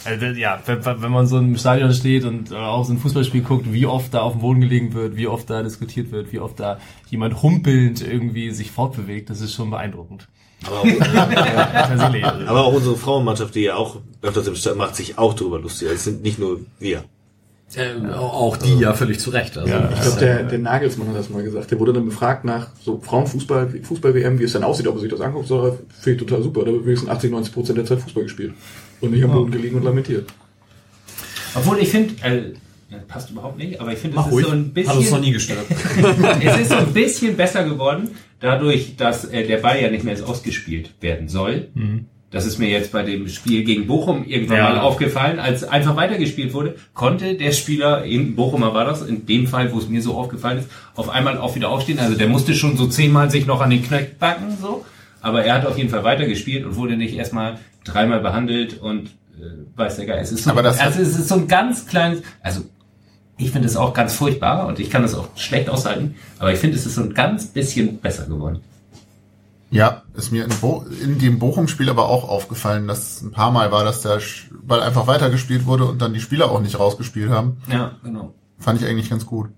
Also, 0.04 0.26
ja, 0.26 0.60
wenn, 0.66 0.84
wenn 0.84 1.12
man 1.12 1.26
so 1.26 1.38
im 1.38 1.56
Stadion 1.56 1.94
steht 1.94 2.24
und 2.24 2.50
äh, 2.50 2.56
auf 2.56 2.86
so 2.86 2.92
ein 2.92 2.98
Fußballspiel 2.98 3.42
guckt, 3.42 3.72
wie 3.72 3.86
oft 3.86 4.12
da 4.12 4.20
auf 4.20 4.32
dem 4.32 4.40
Boden 4.40 4.60
gelegen 4.60 4.94
wird, 4.94 5.16
wie 5.16 5.28
oft 5.28 5.48
da 5.48 5.62
diskutiert 5.62 6.10
wird, 6.10 6.32
wie 6.32 6.40
oft 6.40 6.58
da 6.58 6.78
jemand 7.08 7.42
humpelnd 7.42 8.02
irgendwie 8.02 8.50
sich 8.50 8.72
fortbewegt, 8.72 9.30
das 9.30 9.40
ist 9.40 9.54
schon 9.54 9.70
beeindruckend. 9.70 10.28
Aber 10.66 10.80
auch. 10.80 10.84
Also, 11.92 12.04
aber 12.46 12.64
auch 12.64 12.72
unsere 12.72 12.96
Frauenmannschaft, 12.96 13.54
die 13.54 13.62
ja 13.62 13.76
auch 13.76 14.00
öfters 14.22 14.46
im 14.46 14.56
Stadion 14.56 14.78
macht, 14.78 14.96
sich 14.96 15.18
auch 15.18 15.34
darüber 15.34 15.58
lustig. 15.58 15.88
Es 15.92 16.04
sind 16.04 16.22
nicht 16.22 16.38
nur 16.38 16.60
wir. 16.78 17.04
Äh, 17.74 18.12
auch 18.14 18.56
die 18.56 18.78
ja 18.78 18.92
völlig 18.94 19.18
zu 19.18 19.30
Recht. 19.30 19.56
Also, 19.56 19.70
Ja, 19.70 19.90
Ich 19.94 20.02
glaube, 20.02 20.20
der, 20.20 20.42
der 20.42 20.58
Nagelsmann 20.58 21.08
hat 21.08 21.16
das 21.16 21.30
mal 21.30 21.42
gesagt. 21.42 21.70
Der 21.70 21.80
wurde 21.80 21.92
dann 21.92 22.04
befragt 22.04 22.44
nach 22.44 22.68
so 22.82 23.00
Frauenfußball, 23.00 23.70
Fußball-WM, 23.82 24.38
wie 24.38 24.44
es 24.44 24.52
dann 24.52 24.64
aussieht, 24.64 24.86
ob 24.86 24.96
er 24.96 25.00
sich 25.00 25.10
das 25.10 25.20
anguckt. 25.20 25.48
So, 25.48 25.78
finde 26.00 26.22
ich 26.22 26.28
total 26.28 26.42
super. 26.42 26.64
Da 26.64 26.72
wird 26.72 26.84
wenigstens 26.84 27.10
80, 27.10 27.30
90 27.30 27.54
Prozent 27.54 27.78
der 27.78 27.84
Zeit 27.86 28.00
Fußball 28.00 28.24
gespielt. 28.24 28.52
Und 29.00 29.12
nicht 29.12 29.24
am 29.24 29.32
Boden 29.32 29.50
gelegen 29.50 29.76
und 29.76 29.84
lamentiert. 29.84 30.28
Obwohl 31.54 31.78
ich 31.78 31.90
finde, 31.90 32.14
äh, 32.22 32.52
das 32.90 33.04
passt 33.08 33.30
überhaupt 33.30 33.58
nicht, 33.58 33.80
aber 33.80 33.92
ich 33.92 33.98
finde, 33.98 34.18
es 34.18 34.26
ist 34.26 34.32
ruhig. 34.32 34.46
so 34.46 34.52
ein 34.52 34.72
Hat 34.76 34.76
uns 34.76 34.88
noch 34.88 34.96
bisschen, 34.96 35.20
nie 35.20 35.32
gestört. 35.32 35.64
es 36.44 36.60
ist 36.60 36.70
so 36.70 36.76
ein 36.76 36.92
bisschen 36.92 37.36
besser 37.36 37.64
geworden, 37.64 38.10
dadurch, 38.40 38.96
dass 38.96 39.24
äh, 39.24 39.46
der 39.46 39.58
Ball 39.58 39.80
ja 39.80 39.90
nicht 39.90 40.04
mehr 40.04 40.16
so 40.16 40.24
ausgespielt 40.24 40.92
werden 41.00 41.28
soll. 41.28 41.68
Das 42.32 42.46
ist 42.46 42.58
mir 42.58 42.68
jetzt 42.68 42.92
bei 42.92 43.02
dem 43.02 43.28
Spiel 43.28 43.62
gegen 43.62 43.86
Bochum 43.86 44.24
irgendwann 44.24 44.56
Ja. 44.56 44.70
mal 44.70 44.78
aufgefallen, 44.80 45.38
als 45.38 45.64
einfach 45.64 45.96
weitergespielt 45.96 46.54
wurde, 46.54 46.76
konnte 46.94 47.34
der 47.34 47.52
Spieler, 47.52 48.04
in 48.04 48.34
Bochumer 48.34 48.72
war 48.74 48.86
das, 48.86 49.02
in 49.02 49.26
dem 49.26 49.46
Fall, 49.46 49.72
wo 49.72 49.78
es 49.78 49.88
mir 49.88 50.00
so 50.00 50.14
aufgefallen 50.14 50.60
ist, 50.60 50.68
auf 50.96 51.10
einmal 51.10 51.36
auch 51.36 51.54
wieder 51.54 51.68
aufstehen. 51.68 51.98
Also 51.98 52.16
der 52.16 52.28
musste 52.28 52.54
schon 52.54 52.76
so 52.78 52.86
zehnmal 52.86 53.30
sich 53.30 53.44
noch 53.46 53.60
an 53.60 53.68
den 53.70 53.82
Knöchel 53.84 54.10
backen, 54.18 54.56
so. 54.60 54.84
Aber 55.20 55.44
er 55.44 55.54
hat 55.54 55.66
auf 55.66 55.76
jeden 55.76 55.90
Fall 55.90 56.04
weitergespielt 56.04 56.64
und 56.64 56.74
wurde 56.76 56.96
nicht 56.96 57.14
erstmal 57.14 57.58
dreimal 57.84 58.20
behandelt 58.20 58.80
und 58.80 59.08
äh, 59.38 59.76
weiß 59.76 59.96
der 59.96 60.06
Geil. 60.06 60.18
Es 60.22 60.32
ist 60.32 60.44
so, 60.44 60.50
Aber 60.50 60.62
das 60.62 60.80
also 60.80 61.00
es 61.02 61.18
ist 61.18 61.28
so 61.28 61.34
ein 61.34 61.46
ganz 61.48 61.86
kleines, 61.86 62.22
also 62.42 62.62
ich 63.36 63.50
finde 63.50 63.68
es 63.68 63.76
auch 63.76 63.92
ganz 63.92 64.14
furchtbar 64.14 64.66
und 64.68 64.80
ich 64.80 64.88
kann 64.88 65.02
das 65.02 65.14
auch 65.14 65.28
schlecht 65.36 65.68
aushalten, 65.68 66.14
aber 66.38 66.52
ich 66.52 66.58
finde, 66.58 66.76
es 66.76 66.86
ist 66.86 66.94
so 66.94 67.02
ein 67.02 67.12
ganz 67.12 67.46
bisschen 67.46 67.98
besser 67.98 68.24
geworden. 68.26 68.60
Ja, 69.72 70.02
ist 70.14 70.30
mir 70.32 70.44
in, 70.44 70.50
Bo 70.60 70.84
in 71.02 71.18
dem 71.18 71.38
Bochum-Spiel 71.38 71.88
aber 71.88 72.08
auch 72.08 72.28
aufgefallen, 72.28 72.86
dass 72.86 73.22
ein 73.22 73.30
paar 73.30 73.50
Mal 73.50 73.72
war, 73.72 73.84
dass 73.84 74.02
der 74.02 74.20
Ball 74.62 74.82
einfach 74.82 75.06
weitergespielt 75.06 75.64
wurde 75.64 75.86
und 75.86 76.02
dann 76.02 76.12
die 76.12 76.20
Spieler 76.20 76.50
auch 76.50 76.60
nicht 76.60 76.78
rausgespielt 76.78 77.30
haben. 77.30 77.56
Ja, 77.70 77.92
genau. 78.04 78.34
Fand 78.58 78.80
ich 78.80 78.86
eigentlich 78.86 79.08
ganz 79.08 79.26
gut. 79.26 79.48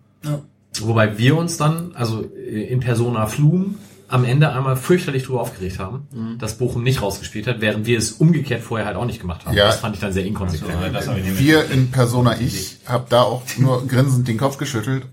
Wobei 0.81 1.19
wir 1.19 1.37
uns 1.37 1.57
dann, 1.57 1.93
also 1.95 2.21
in 2.21 2.81
Persona 2.81 3.27
Flum, 3.27 3.75
am 4.07 4.25
Ende 4.25 4.53
einmal 4.53 4.77
fürchterlich 4.77 5.25
drüber 5.25 5.41
aufgeregt 5.41 5.81
haben, 5.81 6.37
dass 6.39 6.59
Bochum 6.59 6.85
nicht 6.85 7.03
rausgespielt 7.03 7.49
hat, 7.49 7.61
während 7.61 7.87
wir 7.87 7.99
es 7.99 8.13
umgekehrt 8.13 8.63
vorher 8.63 8.87
halt 8.87 8.97
auch 8.97 9.07
nicht 9.07 9.21
gemacht 9.21 9.45
haben. 9.45 9.57
Ja. 9.57 9.67
Das 9.67 9.81
fand 9.81 9.97
ich 9.97 10.01
dann 10.01 10.13
sehr 10.13 10.25
inkonsequent. 10.25 10.93
Nicht 10.93 11.39
Wir 11.41 11.69
in 11.71 11.91
Persona 11.91 12.39
Ich 12.41 12.79
habe 12.87 13.07
da 13.09 13.23
auch 13.23 13.43
nur 13.59 13.85
grinsend 13.87 14.29
den 14.29 14.39
Kopf 14.39 14.59
geschüttelt. 14.59 15.07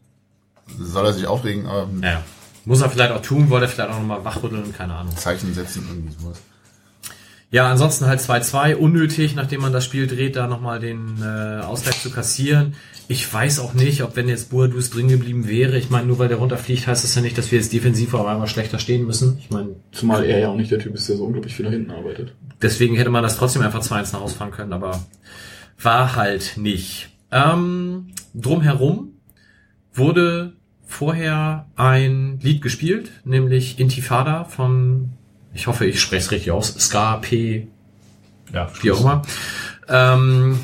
Soll 0.80 1.06
er 1.06 1.14
sich 1.14 1.26
aufregen, 1.26 1.66
aber 1.66 1.88
Naja. 1.92 2.22
Muss 2.66 2.82
er 2.82 2.90
vielleicht 2.90 3.12
auch 3.12 3.22
tun, 3.22 3.50
wollte 3.50 3.66
er 3.66 3.70
vielleicht 3.70 3.90
auch 3.90 4.00
nochmal 4.00 4.24
wachrütteln, 4.24 4.74
keine 4.74 4.94
Ahnung. 4.94 5.16
Zeichen 5.18 5.54
setzen, 5.54 5.86
irgendwie 5.90 6.14
sowas. 6.22 6.42
Ja, 7.52 7.70
ansonsten 7.70 8.06
halt 8.06 8.22
2-2, 8.22 8.76
unnötig, 8.76 9.36
nachdem 9.36 9.60
man 9.60 9.74
das 9.74 9.84
Spiel 9.84 10.08
dreht, 10.08 10.38
da 10.38 10.48
nochmal 10.48 10.80
den 10.80 11.22
äh, 11.22 11.62
Ausgleich 11.62 12.02
zu 12.02 12.10
kassieren. 12.10 12.76
Ich 13.10 13.32
weiß 13.32 13.60
auch 13.60 13.74
nicht, 13.74 14.04
ob 14.04 14.16
wenn 14.16 14.30
jetzt 14.30 14.52
Boadus 14.52 14.90
drin 14.90 15.10
geblieben 15.10 15.50
wäre, 15.50 15.78
ich 15.78 15.90
meine, 15.90 16.08
nur 16.08 16.18
weil 16.18 16.30
der 16.30 16.38
runterfliegt, 16.38 16.88
heißt 16.88 17.04
das 17.04 17.14
ja 17.14 17.22
nicht, 17.22 17.38
dass 17.38 17.52
wir 17.52 17.60
jetzt 17.60 17.74
defensiv 17.74 18.14
auf 18.14 18.26
einmal 18.26 18.48
schlechter 18.48 18.80
stehen 18.80 19.06
müssen. 19.06 19.38
Ich 19.38 19.50
meine, 19.50 19.76
Zumal 19.92 20.24
er 20.24 20.40
ja 20.40 20.48
auch 20.48 20.56
nicht 20.56 20.72
der 20.72 20.80
Typ 20.80 20.96
ist, 20.96 21.10
der 21.10 21.18
so 21.18 21.26
unglaublich 21.26 21.54
viel 21.54 21.66
nach 21.66 21.74
hinten 21.74 21.92
arbeitet. 21.92 22.34
deswegen 22.62 22.96
hätte 22.96 23.10
man 23.10 23.22
das 23.22 23.36
trotzdem 23.36 23.64
einfach 23.64 23.82
2-1 23.82 24.14
nach 24.14 24.22
Hause 24.22 24.36
fahren 24.36 24.52
können, 24.52 24.72
aber 24.72 25.04
war 25.82 26.16
halt 26.16 26.54
nicht. 26.56 27.10
Ähm, 27.32 28.14
drumherum 28.34 29.20
wurde 29.94 30.54
vorher 30.92 31.66
ein 31.76 32.40
Lied 32.42 32.62
gespielt, 32.62 33.10
nämlich 33.24 33.80
Intifada 33.80 34.44
von, 34.46 35.10
ich 35.54 35.68
hoffe, 35.68 35.86
ich 35.86 36.00
spreche 36.02 36.26
es 36.26 36.32
richtig 36.32 36.52
aus, 36.52 36.74
Ska 36.80 37.18
P, 37.18 37.68
Ja, 38.54 38.70
wie 38.82 38.92
auch 38.92 39.00
immer. 39.02 39.22
Ähm, 39.88 40.60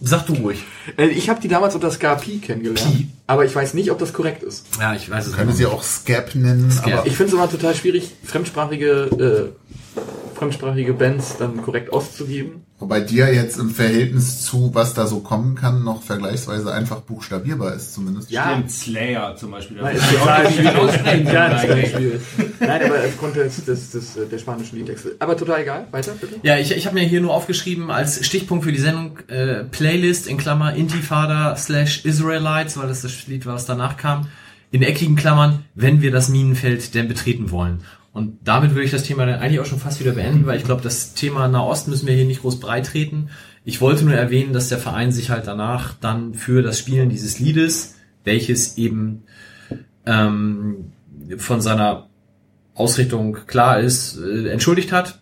sag 0.00 0.26
du 0.26 0.34
ruhig. 0.34 0.64
Äh, 0.96 1.06
Ich 1.08 1.28
habe 1.28 1.40
die 1.40 1.48
damals 1.48 1.74
unter 1.74 1.90
Scarpi 1.90 2.38
kennengelernt, 2.38 3.06
aber 3.26 3.44
ich 3.44 3.54
weiß 3.54 3.74
nicht, 3.74 3.90
ob 3.90 3.98
das 3.98 4.12
korrekt 4.12 4.42
ist. 4.42 4.66
Ja, 4.80 4.94
ich 4.94 5.10
weiß 5.10 5.26
es 5.26 5.34
Können 5.34 5.48
nicht. 5.48 5.56
sie 5.58 5.66
auch 5.66 5.82
Scap 5.82 6.34
nennen, 6.34 6.70
Scap. 6.70 6.92
aber 6.92 7.06
Ich 7.06 7.16
finde 7.16 7.28
es 7.28 7.34
immer 7.34 7.50
total 7.50 7.74
schwierig, 7.74 8.10
fremdsprachige, 8.24 9.52
äh, 9.56 10.00
fremdsprachige 10.34 10.92
Bands 10.94 11.36
dann 11.38 11.62
korrekt 11.62 11.92
auszugeben. 11.92 12.62
wobei 12.78 13.00
dir 13.00 13.32
jetzt 13.32 13.58
im 13.58 13.70
Verhältnis 13.70 14.42
zu, 14.42 14.70
was 14.74 14.92
da 14.94 15.06
so 15.06 15.20
kommen 15.20 15.54
kann, 15.54 15.84
noch 15.84 16.02
vergleichsweise 16.02 16.72
einfach 16.72 17.00
buchstabierbar 17.00 17.74
ist 17.74 17.94
zumindest. 17.94 18.28
Stimmt, 18.28 18.70
Slayer 18.70 19.36
zum 19.36 19.52
Beispiel. 19.52 19.78
Nein, 19.80 19.96
Das 19.96 20.58
ist 20.58 20.66
aussprechen 20.76 21.24
Ganz, 21.24 21.32
ganz 21.32 21.62
eigentlich. 21.62 21.90
schwierig. 21.90 22.20
Nein, 22.60 22.82
aber 22.84 22.96
aufgrund 23.06 23.36
des, 23.36 23.64
des, 23.64 23.90
des, 23.90 24.16
äh, 24.16 24.26
der 24.26 24.38
spanischen 24.38 24.76
Liedtexte. 24.78 25.16
Aber 25.18 25.36
total 25.36 25.62
egal. 25.62 25.86
Weiter, 25.90 26.12
bitte. 26.20 26.36
Ja, 26.42 26.58
ich, 26.58 26.72
ich 26.76 26.86
habe 26.86 26.94
mir 26.98 27.04
hier 27.04 27.20
nur 27.20 27.32
aufgeschrieben 27.34 27.90
als 27.90 28.24
Stichpunkt 28.26 28.64
für 28.64 28.72
die 28.72 28.78
Sendung 28.80 29.18
äh, 29.28 29.64
Playlist 29.64 30.26
in 30.26 30.36
Klammer 30.36 30.74
Intifada 30.74 31.56
slash 31.56 32.04
Israelites, 32.04 32.76
weil 32.76 32.88
das 32.88 33.02
das 33.02 33.26
Lied 33.26 33.46
war, 33.46 33.54
was 33.54 33.66
danach 33.66 33.96
kam. 33.96 34.28
In 34.70 34.82
eckigen 34.82 35.14
Klammern, 35.14 35.64
wenn 35.76 36.02
wir 36.02 36.10
das 36.10 36.28
Minenfeld 36.28 36.94
denn 36.96 37.06
betreten 37.06 37.52
wollen. 37.52 37.84
Und 38.14 38.38
damit 38.44 38.70
würde 38.70 38.84
ich 38.84 38.92
das 38.92 39.02
Thema 39.02 39.26
dann 39.26 39.40
eigentlich 39.40 39.58
auch 39.58 39.66
schon 39.66 39.80
fast 39.80 39.98
wieder 39.98 40.12
beenden, 40.12 40.46
weil 40.46 40.56
ich 40.56 40.64
glaube, 40.64 40.82
das 40.82 41.14
Thema 41.14 41.48
Nahost 41.48 41.88
müssen 41.88 42.06
wir 42.06 42.14
hier 42.14 42.24
nicht 42.24 42.42
groß 42.42 42.60
breit 42.60 42.86
treten. 42.86 43.28
Ich 43.64 43.80
wollte 43.80 44.04
nur 44.04 44.14
erwähnen, 44.14 44.52
dass 44.52 44.68
der 44.68 44.78
Verein 44.78 45.10
sich 45.10 45.30
halt 45.30 45.48
danach 45.48 45.94
dann 46.00 46.32
für 46.32 46.62
das 46.62 46.78
Spielen 46.78 47.08
dieses 47.08 47.40
Liedes, 47.40 47.96
welches 48.22 48.78
eben 48.78 49.24
ähm, 50.06 50.92
von 51.38 51.60
seiner 51.60 52.06
Ausrichtung 52.74 53.36
klar 53.48 53.80
ist, 53.80 54.16
äh, 54.16 54.48
entschuldigt 54.48 54.92
hat 54.92 55.18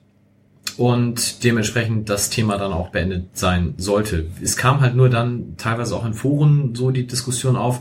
und 0.77 1.45
dementsprechend 1.45 2.11
das 2.11 2.29
Thema 2.29 2.59
dann 2.59 2.75
auch 2.75 2.91
beendet 2.91 3.39
sein 3.39 3.73
sollte. 3.79 4.27
Es 4.43 4.59
kam 4.59 4.83
halt 4.83 4.95
nur 4.97 5.09
dann 5.09 5.57
teilweise 5.57 5.97
auch 5.97 6.05
in 6.05 6.13
Foren 6.13 6.75
so 6.75 6.91
die 6.91 7.07
Diskussion 7.07 7.57
auf, 7.57 7.81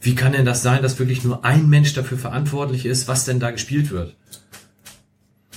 wie 0.00 0.16
kann 0.16 0.32
denn 0.32 0.46
das 0.46 0.62
sein, 0.62 0.82
dass 0.82 0.98
wirklich 0.98 1.22
nur 1.24 1.44
ein 1.44 1.68
Mensch 1.68 1.92
dafür 1.92 2.18
verantwortlich 2.18 2.86
ist, 2.86 3.06
was 3.06 3.26
denn 3.26 3.38
da 3.38 3.52
gespielt 3.52 3.90
wird? 3.90 4.16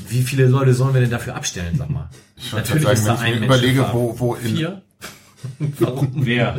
Wie 0.08 0.24
viele 0.24 0.48
Leute 0.48 0.74
sollen 0.74 0.94
wir 0.94 1.02
denn 1.02 1.12
dafür 1.12 1.36
abstellen, 1.36 1.76
sag 1.78 1.90
mal? 1.90 2.10
Ich 2.36 2.52
gerade 2.52 2.98
sagen, 2.98 3.22
wenn 3.22 3.34
ich 3.34 3.40
mir 3.40 3.48
Mensch 3.48 3.62
überlege, 3.62 3.86
wo, 3.92 4.20
wo 4.20 4.36
in, 4.36 4.56
Vier? 4.56 4.82
Wer? 6.14 6.58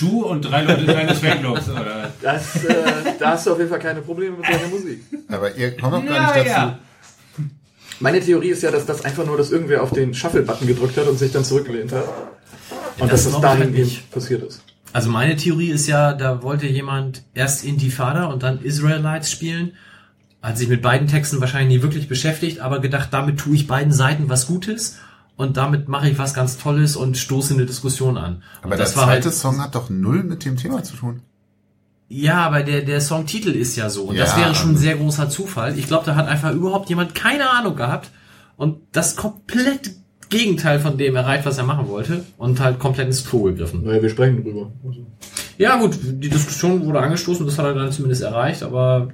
Du 0.00 0.24
und 0.24 0.42
drei 0.42 0.64
Leute 0.64 0.84
deines 0.86 1.18
Fanclubs, 1.18 1.68
oder? 1.68 2.10
Das, 2.22 2.64
äh, 2.64 2.74
da 3.18 3.32
hast 3.32 3.46
du 3.46 3.52
auf 3.52 3.58
jeden 3.58 3.70
Fall 3.70 3.78
keine 3.78 4.00
Probleme 4.00 4.36
mit 4.38 4.46
solcher 4.46 4.68
Musik. 4.68 5.02
aber 5.28 5.54
ihr 5.54 5.76
kommt 5.76 5.94
doch 5.94 6.04
gar 6.06 6.34
nicht 6.36 6.50
dazu. 6.50 6.74
Meine 8.00 8.20
Theorie 8.20 8.48
ist 8.48 8.62
ja, 8.62 8.70
dass 8.70 8.86
das 8.86 9.04
einfach 9.04 9.24
nur, 9.24 9.36
dass 9.36 9.52
irgendwer 9.52 9.82
auf 9.82 9.92
den 9.92 10.14
Shuffle-Button 10.14 10.66
gedrückt 10.66 10.96
hat 10.96 11.06
und 11.06 11.18
sich 11.18 11.30
dann 11.30 11.44
zurückgelehnt 11.44 11.92
hat. 11.92 12.04
Und 12.98 13.12
das 13.12 13.24
dass 13.24 13.40
dahin 13.40 13.60
halt 13.60 13.72
nicht. 13.72 14.10
passiert 14.10 14.42
ist. 14.42 14.62
Also 14.92 15.10
meine 15.10 15.36
Theorie 15.36 15.70
ist 15.70 15.86
ja, 15.86 16.12
da 16.12 16.42
wollte 16.42 16.66
jemand 16.66 17.22
erst 17.34 17.64
Intifada 17.64 18.26
und 18.26 18.42
dann 18.42 18.62
Israelites 18.62 19.30
spielen, 19.30 19.72
hat 20.44 20.58
sich 20.58 20.68
mit 20.68 20.82
beiden 20.82 21.08
Texten 21.08 21.40
wahrscheinlich 21.40 21.78
nie 21.78 21.82
wirklich 21.82 22.08
beschäftigt, 22.08 22.60
aber 22.60 22.80
gedacht, 22.80 23.08
damit 23.12 23.38
tue 23.40 23.54
ich 23.54 23.66
beiden 23.66 23.92
Seiten 23.92 24.28
was 24.28 24.46
Gutes 24.46 24.98
und 25.36 25.56
damit 25.56 25.88
mache 25.88 26.08
ich 26.10 26.18
was 26.18 26.34
ganz 26.34 26.58
Tolles 26.58 26.96
und 26.96 27.16
stoße 27.16 27.54
eine 27.54 27.66
Diskussion 27.66 28.16
an. 28.18 28.42
Aber 28.58 28.64
und 28.66 28.70
der 28.72 28.78
das 28.78 28.96
war 28.96 29.04
zweite 29.06 29.24
halt, 29.28 29.34
Song 29.34 29.60
hat 29.62 29.74
doch 29.74 29.88
null 29.90 30.22
mit 30.22 30.44
dem 30.44 30.56
Thema 30.56 30.82
zu 30.82 30.96
tun. 30.96 31.22
ja, 32.08 32.44
aber 32.46 32.62
der, 32.62 32.82
der 32.82 33.00
Songtitel 33.00 33.50
ist 33.50 33.74
ja 33.76 33.88
so 33.90 34.04
und 34.04 34.18
das 34.18 34.32
Ja, 34.32 34.42
wäre 34.42 34.54
schon 34.54 34.70
ein 34.70 34.74
also- 34.74 34.82
sehr 34.82 34.96
großer 34.96 35.30
Zufall. 35.30 35.78
Ich 35.78 35.86
glaube, 35.86 36.04
da 36.06 36.14
hat 36.14 36.28
einfach 36.28 36.52
überhaupt 36.52 36.88
jemand 36.90 37.14
keine 37.14 37.50
Ahnung 37.50 37.74
gehabt 37.76 38.10
und 38.56 38.78
das 38.92 39.16
komplett 39.16 39.92
Gegenteil 40.30 40.78
von 40.80 40.98
dem 40.98 41.16
erreicht, 41.16 41.46
was 41.46 41.58
er 41.58 41.64
machen 41.64 41.88
wollte 41.88 42.24
und 42.38 42.60
halt 42.60 42.78
komplett 42.78 43.06
ins 43.06 43.24
Klo 43.26 43.44
gegriffen. 43.44 43.82
Naja, 43.84 44.02
wir 44.02 44.10
sprechen 44.10 44.42
drüber. 44.42 44.70
Also, 44.86 45.06
Ja, 45.58 45.76
gut, 45.78 45.96
die 46.02 46.28
Diskussion 46.28 46.84
wurde 46.84 47.00
angestoßen, 47.00 47.44
das 47.46 47.58
hat 47.58 47.64
er 47.66 47.74
dann 47.74 47.92
zumindest 47.92 48.22
erreicht, 48.22 48.62
aber 48.62 49.08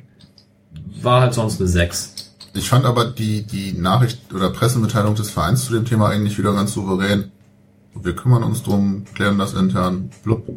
war 1.02 1.20
halt 1.22 1.34
sonst 1.34 1.60
eine 1.60 1.68
6. 1.68 2.14
Ich 2.54 2.68
fand 2.68 2.84
aber 2.84 3.04
die, 3.04 3.42
die 3.42 3.72
Nachricht 3.72 4.32
oder 4.34 4.50
Pressemitteilung 4.50 5.14
des 5.14 5.30
Vereins 5.30 5.64
zu 5.66 5.72
dem 5.72 5.84
Thema 5.84 6.08
eigentlich 6.08 6.36
wieder 6.38 6.52
ganz 6.52 6.72
souverän. 6.72 7.30
Wir 7.94 8.14
kümmern 8.16 8.42
uns 8.42 8.62
drum, 8.62 9.04
klären 9.14 9.38
das 9.38 9.54
intern, 9.54 10.10
blub, 10.24 10.48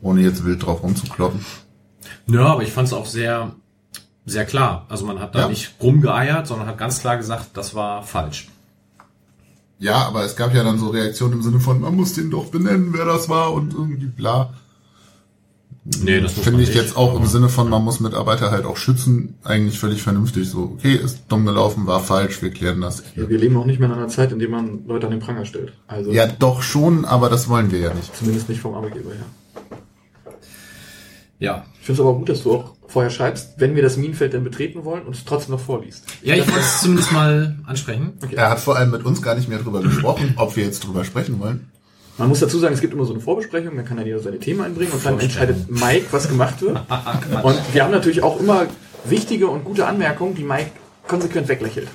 ohne 0.00 0.20
jetzt 0.22 0.44
wild 0.44 0.64
drauf 0.64 0.82
rumzukloppen. 0.82 1.44
Ja, 2.26 2.46
aber 2.46 2.62
ich 2.62 2.72
fand 2.72 2.88
es 2.88 2.94
auch 2.94 3.06
sehr, 3.06 3.52
sehr 4.26 4.44
klar. 4.44 4.86
Also 4.88 5.06
man 5.06 5.18
hat 5.18 5.34
da 5.34 5.40
Ja. 5.40 5.48
nicht 5.48 5.74
rumgeeiert, 5.82 6.46
sondern 6.46 6.68
hat 6.68 6.78
ganz 6.78 7.00
klar 7.00 7.16
gesagt, 7.16 7.50
das 7.54 7.74
war 7.74 8.02
falsch. 8.02 8.48
Ja, 9.80 10.06
aber 10.06 10.24
es 10.24 10.34
gab 10.36 10.54
ja 10.54 10.64
dann 10.64 10.78
so 10.78 10.88
Reaktionen 10.88 11.34
im 11.34 11.42
Sinne 11.42 11.60
von, 11.60 11.80
man 11.80 11.94
muss 11.94 12.14
den 12.14 12.30
doch 12.30 12.46
benennen, 12.46 12.92
wer 12.92 13.04
das 13.04 13.28
war 13.28 13.52
und 13.52 13.72
irgendwie 13.72 14.06
bla. 14.06 14.54
Nee, 16.02 16.20
das 16.20 16.32
Finde 16.34 16.62
ich 16.62 16.68
nicht. 16.68 16.74
jetzt 16.78 16.96
auch 16.96 17.18
im 17.18 17.24
Sinne 17.26 17.48
von, 17.48 17.68
man 17.70 17.82
muss 17.82 17.98
Mitarbeiter 18.00 18.50
halt 18.50 18.66
auch 18.66 18.76
schützen, 18.76 19.38
eigentlich 19.42 19.78
völlig 19.78 20.02
vernünftig. 20.02 20.48
So, 20.50 20.74
okay, 20.76 20.94
ist 20.94 21.22
dumm 21.28 21.46
gelaufen, 21.46 21.86
war 21.86 22.00
falsch, 22.00 22.42
wir 22.42 22.50
klären 22.50 22.80
das. 22.82 23.02
ja, 23.16 23.28
wir 23.28 23.38
leben 23.38 23.56
auch 23.56 23.64
nicht 23.64 23.80
mehr 23.80 23.88
in 23.88 23.94
einer 23.94 24.08
Zeit, 24.08 24.30
in 24.32 24.38
der 24.38 24.50
man 24.50 24.80
Leute 24.86 25.06
an 25.06 25.12
den 25.12 25.20
Pranger 25.20 25.46
stellt. 25.46 25.72
Also 25.86 26.12
Ja, 26.12 26.26
doch 26.26 26.60
schon, 26.62 27.04
aber 27.06 27.30
das 27.30 27.48
wollen 27.48 27.70
wir 27.70 27.78
ja 27.78 27.94
nicht. 27.94 28.14
zumindest 28.14 28.48
nicht 28.50 28.60
vom 28.60 28.74
Arbeitgeber 28.74 29.10
her. 29.10 29.24
Ja. 31.38 31.64
Ich 31.80 31.86
finde 31.86 32.02
es 32.02 32.06
aber 32.06 32.18
gut, 32.18 32.28
dass 32.28 32.42
du 32.42 32.52
auch 32.54 32.74
vorher 32.86 33.10
schreibst, 33.10 33.54
wenn 33.58 33.74
wir 33.74 33.82
das 33.82 33.96
Minenfeld 33.96 34.32
denn 34.32 34.44
betreten 34.44 34.84
wollen 34.84 35.02
und 35.04 35.14
es 35.14 35.24
trotzdem 35.24 35.52
noch 35.54 35.60
vorliest. 35.60 36.04
Ja, 36.22 36.34
ich 36.34 36.46
wollte 36.46 36.60
es 36.60 36.80
zumindest 36.80 37.12
mal 37.12 37.56
ansprechen. 37.66 38.12
Er 38.32 38.50
hat 38.50 38.60
vor 38.60 38.76
allem 38.76 38.90
mit 38.90 39.04
uns 39.04 39.22
gar 39.22 39.34
nicht 39.36 39.48
mehr 39.48 39.58
drüber 39.58 39.80
gesprochen, 39.80 40.34
ob 40.36 40.56
wir 40.56 40.64
jetzt 40.64 40.80
drüber 40.86 41.04
sprechen 41.04 41.38
wollen. 41.38 41.70
Man 42.18 42.28
muss 42.28 42.40
dazu 42.40 42.58
sagen, 42.58 42.74
es 42.74 42.80
gibt 42.80 42.92
immer 42.92 43.04
so 43.04 43.12
eine 43.12 43.22
Vorbesprechung, 43.22 43.76
dann 43.76 43.84
kann 43.84 43.96
dann 43.96 44.06
jeder 44.06 44.18
seine 44.18 44.38
Themen 44.38 44.62
einbringen 44.62 44.92
und 44.92 45.06
dann 45.06 45.20
entscheidet 45.20 45.70
Mike, 45.70 46.06
was 46.10 46.28
gemacht 46.28 46.60
wird. 46.60 46.78
und 47.44 47.58
wir 47.72 47.84
haben 47.84 47.92
natürlich 47.92 48.22
auch 48.22 48.40
immer 48.40 48.66
wichtige 49.04 49.46
und 49.46 49.64
gute 49.64 49.86
Anmerkungen, 49.86 50.34
die 50.34 50.42
Mike 50.42 50.70
konsequent 51.06 51.48
weglächelt. 51.48 51.88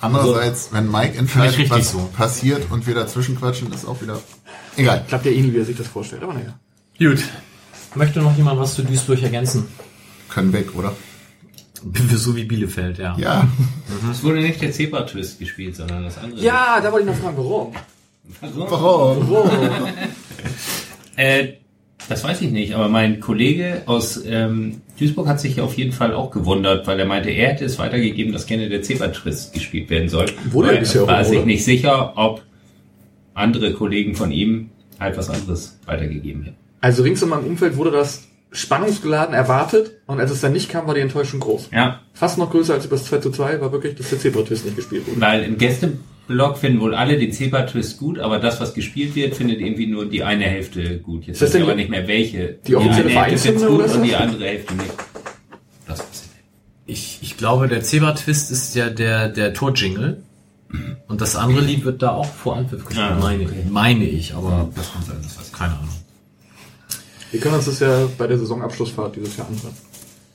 Andererseits, 0.00 0.68
wenn 0.72 0.90
Mike 0.90 1.16
entscheidet, 1.16 1.70
was 1.70 1.92
so. 1.92 2.10
passiert 2.14 2.70
und 2.70 2.86
wir 2.86 2.94
dazwischen 2.94 3.38
quatschen, 3.38 3.72
ist 3.72 3.86
auch 3.86 4.02
wieder 4.02 4.20
egal. 4.76 5.04
Klappt 5.08 5.24
ja 5.24 5.32
eh 5.32 5.40
nie, 5.40 5.52
wie 5.52 5.58
er 5.58 5.64
sich 5.64 5.76
das 5.76 5.86
vorstellt, 5.86 6.22
aber 6.22 6.34
naja. 6.34 6.58
Gut. 6.98 7.22
Möchte 7.94 8.20
noch 8.20 8.36
jemand 8.36 8.58
was 8.60 8.74
zu 8.74 8.82
Duisburg 8.82 9.22
ergänzen? 9.22 9.68
Können 10.28 10.52
weg, 10.52 10.74
oder? 10.74 10.94
So 12.16 12.34
wie 12.34 12.44
Bielefeld, 12.44 12.98
ja. 12.98 13.16
Ja. 13.18 13.46
Es 14.10 14.22
wurde 14.22 14.40
nicht 14.40 14.60
der 14.60 14.72
Zebra-Twist 14.72 15.38
gespielt, 15.38 15.76
sondern 15.76 16.02
das 16.02 16.18
andere. 16.18 16.40
Ja, 16.40 16.80
da 16.82 16.90
wollte 16.90 17.08
ich 17.08 17.14
noch 17.14 17.22
fragen, 17.22 17.36
warum? 17.36 17.74
Warum? 18.40 19.30
Warum? 19.30 19.50
Äh, 21.16 21.54
das 22.08 22.22
weiß 22.24 22.42
ich 22.42 22.50
nicht, 22.50 22.74
aber 22.74 22.88
mein 22.88 23.20
Kollege 23.20 23.82
aus 23.86 24.22
ähm, 24.26 24.82
Duisburg 24.98 25.26
hat 25.26 25.40
sich 25.40 25.60
auf 25.60 25.74
jeden 25.74 25.92
Fall 25.92 26.12
auch 26.12 26.30
gewundert, 26.30 26.86
weil 26.86 26.98
er 26.98 27.06
meinte, 27.06 27.30
er 27.30 27.48
hätte 27.52 27.64
es 27.64 27.78
weitergegeben, 27.78 28.32
dass 28.32 28.46
gerne 28.46 28.68
der 28.68 28.82
Zebra-Twist 28.82 29.54
gespielt 29.54 29.88
werden 29.90 30.08
soll. 30.08 30.26
Wurde 30.50 30.74
er 30.74 30.80
bisher 30.80 31.02
er 31.02 31.04
auch, 31.04 31.08
war 31.08 31.24
sich 31.24 31.44
nicht 31.44 31.64
sicher, 31.64 32.12
ob 32.16 32.42
andere 33.32 33.72
Kollegen 33.72 34.14
von 34.14 34.30
ihm 34.30 34.70
halt 35.00 35.16
was 35.16 35.30
anderes 35.30 35.78
weitergegeben 35.86 36.42
hätten. 36.42 36.56
Also 36.80 37.02
rings 37.02 37.22
um 37.22 37.30
meinem 37.30 37.46
Umfeld 37.46 37.76
wurde 37.76 37.90
das 37.90 38.28
spannungsgeladen 38.52 39.34
erwartet 39.34 39.92
und 40.06 40.20
als 40.20 40.30
es 40.30 40.40
dann 40.40 40.52
nicht 40.52 40.68
kam, 40.68 40.86
war 40.86 40.94
die 40.94 41.00
Enttäuschung 41.00 41.40
groß. 41.40 41.70
Ja, 41.72 42.00
Fast 42.12 42.38
noch 42.38 42.50
größer 42.50 42.74
als 42.74 42.84
über 42.84 42.96
das 42.96 43.06
2 43.06 43.18
zu 43.18 43.30
2 43.30 43.60
war 43.60 43.72
wirklich, 43.72 43.96
dass 43.96 44.10
der 44.10 44.18
Zebra-Twist 44.18 44.64
nicht 44.64 44.76
gespielt 44.76 45.06
wurde. 45.08 45.20
weil 45.20 45.42
im 45.42 45.58
Gästeblock 46.26 46.58
finden 46.58 46.80
wohl 46.80 46.94
alle 46.94 47.18
den 47.18 47.32
Zebra-Twist 47.32 47.98
gut, 47.98 48.18
aber 48.18 48.38
das, 48.38 48.60
was 48.60 48.74
gespielt 48.74 49.14
wird, 49.14 49.34
findet 49.36 49.60
irgendwie 49.60 49.86
nur 49.86 50.06
die 50.06 50.22
eine 50.24 50.44
Hälfte 50.44 50.98
gut. 50.98 51.26
Jetzt 51.26 51.40
weiß 51.42 51.54
ich 51.54 51.62
aber 51.62 51.74
nicht 51.74 51.90
mehr 51.90 52.06
welche. 52.08 52.58
die 52.66 52.76
offizielle 52.76 53.10
eine 53.10 53.20
Hälfte 53.20 53.38
Vereinshymne 53.52 53.66
gut 53.68 53.78
oder 53.80 53.88
so? 53.88 53.98
und 53.98 54.02
die 54.04 54.14
andere 54.16 54.44
Hälfte 54.44 54.74
nicht. 54.74 54.92
Das 55.86 55.98
weiß 55.98 56.06
ich 56.12 56.20
nicht. 56.22 56.34
Ich, 56.86 57.18
ich 57.22 57.36
glaube, 57.36 57.68
der 57.68 57.82
Zebra-Twist 57.82 58.50
ist 58.50 58.74
ja 58.74 58.90
der, 58.90 59.28
der 59.28 59.52
Tor-Jingle. 59.54 60.22
Und 61.06 61.20
das 61.20 61.36
andere 61.36 61.60
Lied 61.60 61.84
wird 61.84 62.02
da 62.02 62.10
auch 62.10 62.26
vor 62.26 62.56
Anpfiff 62.56 62.84
gespielt, 62.84 63.06
Ah, 63.08 63.18
meine, 63.20 63.44
okay. 63.44 63.64
meine 63.70 64.04
ich, 64.06 64.34
aber 64.34 64.70
Das 64.74 64.92
kann 64.92 65.02
sein, 65.04 65.16
das 65.22 65.38
weiß 65.38 65.46
ich 65.48 65.52
keine 65.52 65.74
Ahnung. 65.74 65.88
Wir 67.30 67.38
können 67.40 67.54
uns 67.54 67.66
das 67.66 67.78
ja 67.78 68.08
bei 68.18 68.26
der 68.26 68.38
Saisonabschlussfahrt 68.38 69.14
dieses 69.14 69.36
Jahr 69.36 69.46
anhören. 69.46 69.74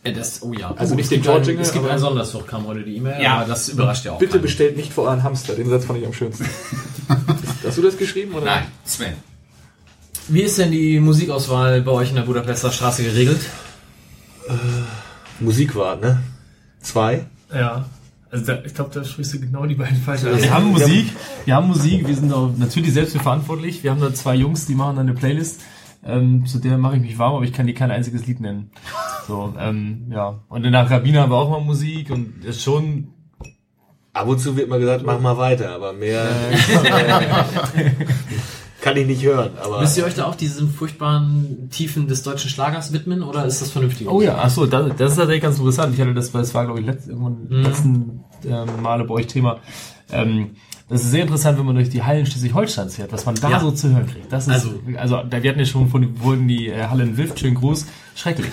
Ja, 0.06 0.12
das, 0.14 0.41
oh 0.41 0.54
ja. 0.54 0.74
Also 0.76 0.93
oh, 0.93 0.95
nicht 0.95 1.12
den 1.12 1.22
Torjingle, 1.22 1.62
Es 1.62 1.74
gibt 1.74 1.86
einen 1.86 2.00
Sondersuch, 2.00 2.47
kam 2.47 2.66
heute 2.68 2.84
die 2.84 2.95
E-Mail, 2.97 3.22
Ja. 3.22 3.38
aber 3.39 3.50
das 3.50 3.68
überrascht 3.70 4.06
ja 4.06 4.14
auch. 4.14 4.20
Bitte 4.20 4.34
keinen. 4.34 4.41
bestellt 4.43 4.78
nicht 4.78 4.93
vor 4.93 5.06
euren 5.06 5.24
Hamster. 5.24 5.56
Den 5.56 5.70
Satz 5.70 5.86
fand 5.86 6.00
ich 6.00 6.06
am 6.06 6.14
schönsten. 6.14 6.45
Hast 7.66 7.78
du 7.78 7.82
das 7.82 7.97
geschrieben? 7.97 8.34
Oder? 8.34 8.45
Nein, 8.45 8.64
Sven. 8.86 9.14
Wie 10.30 10.41
ist 10.41 10.58
denn 10.58 10.72
die 10.72 11.00
Musikauswahl 11.00 11.82
bei 11.82 11.91
euch 11.91 12.10
in 12.12 12.16
der 12.16 12.22
Budapester 12.24 12.72
Straße 12.72 13.04
geregelt? 13.04 13.41
Musik 15.39 15.76
war, 15.76 15.95
ne? 15.95 16.22
Zwei. 16.82 17.26
Ja. 17.54 17.86
Also 18.32 18.45
da, 18.45 18.60
ich 18.64 18.74
glaube, 18.76 18.91
da 18.93 19.04
sprichst 19.04 19.34
du 19.34 19.39
genau 19.39 19.66
die 19.66 19.76
beiden 19.76 19.97
falschen. 20.02 20.28
Also 20.28 20.43
wir 20.43 20.54
haben 20.54 20.68
Musik, 20.68 21.08
wir 21.45 21.56
haben 21.56 21.68
Musik, 21.68 22.08
wir 22.08 22.16
sind 22.16 22.32
auch 22.32 22.52
natürlich 22.58 22.93
selbst 22.93 23.18
verantwortlich. 23.18 23.84
Wir 23.84 23.89
haben 23.91 24.02
da 24.02 24.14
zwei 24.14 24.36
Jungs, 24.36 24.68
die 24.68 24.76
machen 24.76 24.97
dann 24.97 25.08
eine 25.10 25.18
Playlist. 25.18 25.62
Ähm, 26.04 26.45
zu 26.45 26.60
der 26.60 26.78
mache 26.78 26.95
ich 26.95 27.02
mich 27.02 27.20
warm, 27.20 27.36
aber 27.36 27.43
ich 27.43 27.54
kann 27.54 27.68
dir 27.68 27.74
kein 27.74 27.91
einziges 27.91 28.26
Lied 28.26 28.39
nennen. 28.39 28.72
So, 29.28 29.54
ähm, 29.60 30.06
ja. 30.12 30.39
Und 30.47 30.64
in 30.64 30.72
der 30.72 30.89
Rabbiner 30.89 31.22
haben 31.22 31.32
wir 31.32 31.38
auch 31.38 31.50
mal 31.50 31.62
Musik 31.62 32.10
und 32.10 32.43
ist 32.45 32.62
schon 32.62 33.10
Ab 34.12 34.28
und 34.28 34.39
zu 34.39 34.58
wird 34.58 34.70
mal 34.70 34.80
gesagt, 34.80 35.06
mach 35.06 35.20
mal 35.20 35.38
weiter, 35.38 35.70
aber 35.76 35.93
mehr 35.93 36.26
kann 38.82 38.97
ich 38.97 39.08
nicht 39.08 39.24
hören. 39.24 39.52
Aber 39.64 39.82
Müsst 39.82 39.97
ihr 39.97 40.06
euch 40.06 40.16
da 40.16 40.26
auch 40.26 40.36
diesen 40.36 40.70
furchtbaren 40.72 41.70
Tiefen 41.70 42.08
des 42.08 42.24
deutschen 42.24 42.50
Schlagers 42.50 42.91
widmen 42.91 43.24
oder 43.24 43.45
ist 43.45 43.62
das 43.62 43.72
vernünftig? 43.72 44.08
Oh 44.10 44.22
ja, 44.22 44.38
ach 44.41 44.50
so, 44.50 44.66
das, 44.66 44.91
das 44.97 45.12
ist 45.12 45.18
tatsächlich 45.18 45.43
ganz 45.43 45.58
interessant. 45.60 45.93
Ich 45.93 46.02
hatte 46.02 46.14
das, 46.14 46.32
das 46.32 46.54
war 46.54 46.66
glaube 46.66 46.80
ich 46.80 46.86
letzt, 46.86 47.08
irgendwann 47.08 47.47
Mhm. 47.50 47.64
letzten 47.64 48.24
ähm, 48.45 48.68
Male 48.82 49.04
bei 49.04 49.14
euch 49.16 49.28
Thema. 49.28 49.58
Ähm, 50.12 50.52
das 50.89 51.03
ist 51.03 51.11
sehr 51.11 51.21
interessant, 51.21 51.57
wenn 51.59 51.65
man 51.65 51.75
durch 51.75 51.89
die 51.89 52.03
Hallen 52.03 52.25
Schleswig-Holsteins 52.25 52.95
fährt, 52.95 53.11
was 53.13 53.25
man 53.25 53.35
da 53.35 53.49
Ja. 53.51 53.59
so 53.59 53.71
zu 53.71 53.89
hören 53.89 54.07
kriegt. 54.07 54.31
Das 54.31 54.47
ist, 54.47 54.53
also, 54.53 54.79
Also- 54.97 55.23
da, 55.29 55.41
wir 55.43 55.49
hatten 55.49 55.59
ja 55.59 55.65
schon 55.65 55.87
von 55.89 56.19
wurden 56.21 56.47
die 56.47 56.67
äh, 56.69 56.85
Halle 56.87 57.03
in 57.03 57.15
Wilft, 57.17 57.39
schönen 57.39 57.55
Gruß, 57.55 57.85
schrecklich. 58.15 58.51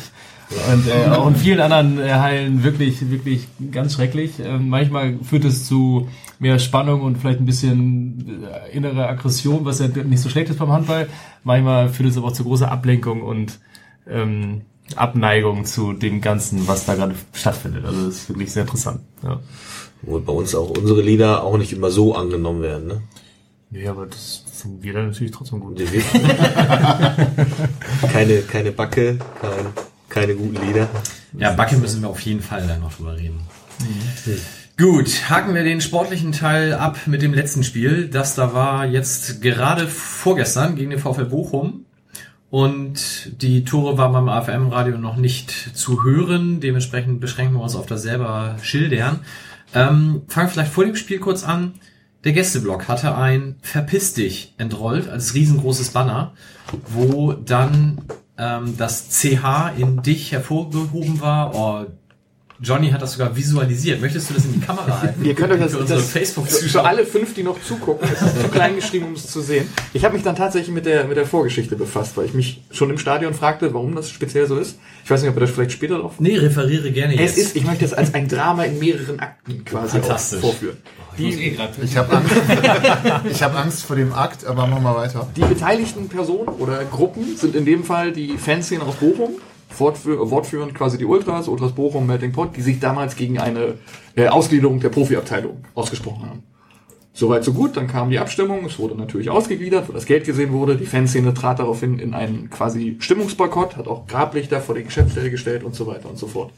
Und 0.73 0.87
äh, 0.87 1.11
auch 1.11 1.27
in 1.27 1.35
vielen 1.35 1.59
anderen 1.61 1.99
äh, 1.99 2.13
Hallen 2.13 2.63
wirklich, 2.63 3.11
wirklich 3.11 3.49
ganz 3.73 3.95
schrecklich. 3.95 4.35
Ähm, 4.39 4.69
manchmal 4.69 5.19
führt 5.25 5.45
es 5.45 5.67
zu 5.67 6.09
mehr 6.39 6.61
Spannung 6.61 7.01
und 7.01 7.19
vielleicht 7.19 7.41
ein 7.41 7.47
bisschen 7.47 8.45
äh, 8.45 8.77
innere 8.77 9.09
Aggression, 9.09 9.65
was 9.65 9.81
ja 9.81 9.89
nicht 9.89 10.21
so 10.21 10.29
schlecht 10.29 10.49
ist 10.51 10.59
beim 10.61 10.71
Handball. 10.71 11.09
Manchmal 11.43 11.89
führt 11.89 12.11
es 12.11 12.17
aber 12.17 12.29
auch 12.29 12.33
zu 12.33 12.45
großer 12.45 12.71
Ablenkung 12.71 13.23
und 13.23 13.59
ähm, 14.09 14.61
Abneigung 14.95 15.65
zu 15.65 15.93
dem 15.95 16.21
Ganzen, 16.21 16.69
was 16.69 16.85
da 16.85 16.95
gerade 16.95 17.17
stattfindet. 17.33 17.85
Also 17.85 18.07
das 18.07 18.15
ist 18.19 18.29
wirklich 18.29 18.53
sehr 18.53 18.63
interessant. 18.63 19.01
Ja, 19.25 19.41
wo 20.07 20.19
bei 20.21 20.33
uns 20.33 20.55
auch 20.55 20.71
unsere 20.71 21.03
Lieder 21.03 21.43
auch 21.43 21.59
nicht 21.59 21.73
immer 21.73 21.91
so 21.91 22.15
angenommen 22.15 22.63
werden. 22.63 22.87
Ne? 22.87 23.03
ja 23.73 23.91
aber 23.91 24.07
das 24.07 24.45
finden 24.53 24.83
wir 24.83 24.93
dann 24.93 25.09
natürlich 25.09 25.33
trotzdem 25.33 25.61
gut. 25.61 25.79
Keine, 28.13 28.41
keine 28.43 28.73
Backe, 28.73 29.19
kein, 29.41 29.67
keine 30.09 30.35
guten 30.35 30.65
Lieder. 30.67 30.89
Ja, 31.39 31.53
Backe 31.53 31.77
müssen 31.77 32.01
wir 32.03 32.09
auf 32.09 32.21
jeden 32.21 32.41
Fall 32.41 32.67
dann 32.67 32.81
noch 32.81 32.95
drüber 32.95 33.17
reden. 33.17 33.41
Gut, 34.79 35.31
haken 35.31 35.55
wir 35.55 35.65
den 35.65 35.81
sportlichen 35.81 36.33
Teil 36.33 36.75
ab 36.75 36.99
mit 37.07 37.23
dem 37.23 37.35
letzten 37.35 37.65
Spiel. 37.65 38.09
Das 38.09 38.35
da 38.35 38.53
war 38.55 38.87
jetzt 38.87 39.43
gerade 39.43 39.87
vorgestern 39.87 40.77
gegen 40.77 40.91
den 40.91 40.99
VfL 40.99 41.25
Bochum. 41.27 41.85
Und 42.51 43.33
die 43.43 43.65
Tore 43.65 43.99
waren 43.99 44.13
beim 44.13 44.29
AFM-Radio 44.29 44.99
noch 44.99 45.17
nicht 45.17 45.51
zu 45.51 46.05
hören. 46.05 46.61
Dementsprechend 46.61 47.21
beschränken 47.21 47.55
wir 47.55 47.63
uns 47.63 47.75
auf 47.75 47.87
das 47.87 48.03
selber 48.03 48.57
Schildern. 48.63 49.21
Ähm, 49.77 50.23
fangen 50.29 50.49
vielleicht 50.49 50.73
vor 50.73 50.87
dem 50.87 50.97
Spiel 50.97 51.19
kurz 51.19 51.45
an. 51.45 51.75
Der 52.25 52.33
Gästeblock 52.33 52.89
hatte 52.89 53.15
ein 53.15 53.57
Verpiss 53.61 54.15
dich 54.15 54.55
entrollt 54.57 55.07
als 55.07 55.35
riesengroßes 55.35 55.91
Banner, 55.91 56.33
wo 56.89 57.35
dann 57.35 58.01
ähm, 58.39 58.75
das 58.79 59.11
CH 59.11 59.75
in 59.77 60.03
dich 60.03 60.33
hervorgehoben 60.33 61.21
war. 61.21 61.55
Oh, 61.55 61.85
Johnny 62.61 62.91
hat 62.91 63.03
das 63.03 63.13
sogar 63.13 63.37
visualisiert. 63.37 64.01
Möchtest 64.01 64.31
du 64.31 64.35
das 64.35 64.45
in 64.47 64.55
die 64.55 64.61
Kamera 64.61 65.03
halten? 65.03 65.25
Ihr 65.25 65.35
könnt 65.35 65.53
euch 65.53 65.61
das, 65.61 65.73
Für 65.73 65.79
unsere 65.81 65.99
das 66.01 66.09
für 66.09 66.19
Facebook-Zuschauer. 66.19 66.87
alle 66.87 67.05
fünf, 67.05 67.35
die 67.35 67.43
noch 67.43 67.61
zugucken, 67.63 68.09
es 68.13 68.23
ist 68.23 68.41
zu 68.43 68.49
klein 68.49 68.77
geschrieben, 68.77 69.07
um 69.07 69.13
es 69.13 69.27
zu 69.31 69.41
sehen. 69.43 69.69
Ich 69.93 70.05
habe 70.05 70.15
mich 70.15 70.23
dann 70.23 70.37
tatsächlich 70.37 70.75
mit 70.75 70.87
der, 70.87 71.05
mit 71.05 71.17
der 71.17 71.27
Vorgeschichte 71.27 71.77
befasst, 71.77 72.17
weil 72.17 72.25
ich 72.27 72.35
mich 72.35 72.63
schon 72.71 72.89
im 72.91 72.99
Stadion 72.99 73.35
fragte, 73.35 73.75
warum 73.75 73.95
das 73.95 74.11
speziell 74.11 74.47
so 74.47 74.59
ist. 74.59 74.79
Ich 75.05 75.11
weiß 75.11 75.21
nicht, 75.23 75.31
ob 75.31 75.37
wir 75.37 75.41
das 75.41 75.51
vielleicht 75.51 75.73
später 75.73 75.99
drauf. 75.99 76.15
Nee, 76.19 76.37
referiere 76.39 76.91
gerne 76.91 77.15
Es 77.15 77.37
jetzt. 77.37 77.39
ist, 77.49 77.57
ich 77.57 77.65
möchte 77.65 77.85
es 77.85 77.93
als 77.93 78.15
ein 78.15 78.27
Drama 78.29 78.65
in 78.65 78.79
mehreren 78.79 79.21
Akten 79.21 79.65
quasi 79.65 80.01
vorführen. 80.01 80.79
Ich 81.19 81.25
muss 81.25 81.35
eh 81.37 81.51
Die, 81.51 81.85
Ich 81.85 81.97
habe 81.97 82.17
Angst, 82.17 82.33
ich 83.31 83.43
hab 83.43 83.55
Angst 83.57 83.83
vor 83.85 83.97
dem 83.97 84.13
Akt, 84.13 84.45
aber 84.47 84.67
machen 84.67 84.83
wir 84.83 84.97
weiter. 84.97 85.29
die 85.37 85.41
beteiligten 85.43 86.09
Personen 86.09 86.49
oder 86.59 86.85
Gruppen 86.85 87.37
sind 87.37 87.55
in 87.55 87.65
dem 87.65 87.85
Fall 87.85 88.13
die 88.13 88.37
Fanszene 88.37 88.83
aus 88.83 88.97
Bochum, 88.97 89.31
wortführend 89.79 90.75
quasi 90.75 90.99
die 90.99 91.05
Ultras, 91.05 91.49
Ultras 91.49 91.73
Bochum, 91.73 92.07
Melting 92.07 92.33
Pot, 92.33 92.57
die 92.57 92.63
sich 92.63 92.81
damals 92.81 93.17
gegen 93.17 93.39
eine 93.39 93.75
äh, 94.15 94.29
Ausgliederung 94.29 94.81
der 94.81 94.89
Profiabteilung 94.89 95.65
ausgesprochen 95.75 96.29
haben. 96.29 96.43
Soweit 97.13 97.45
so 97.45 97.55
gut, 97.55 97.79
dann 97.79 97.87
kam 97.87 98.11
die 98.11 98.19
Abstimmung, 98.19 98.67
es 98.67 98.79
wurde 98.79 98.95
natürlich 98.95 99.31
ausgegliedert, 99.31 99.89
wo 99.89 99.93
das 99.95 100.05
Geld 100.05 100.27
gesehen 100.27 100.53
wurde, 100.53 100.77
die 100.77 100.85
Fanszene 100.85 101.33
trat 101.33 101.59
daraufhin 101.59 101.99
in 101.99 102.13
einen 102.13 102.51
quasi 102.51 102.97
Stimmungsboykott, 102.99 103.77
hat 103.79 103.89
auch 103.89 104.07
Grablichter 104.07 104.61
vor 104.61 104.75
die 104.75 104.85
Geschäftsstelle 104.85 105.31
gestellt 105.31 105.65
und 105.65 105.75
so 105.75 105.87
weiter 105.87 106.11
und 106.11 106.19
so 106.19 106.27
fort. 106.27 106.53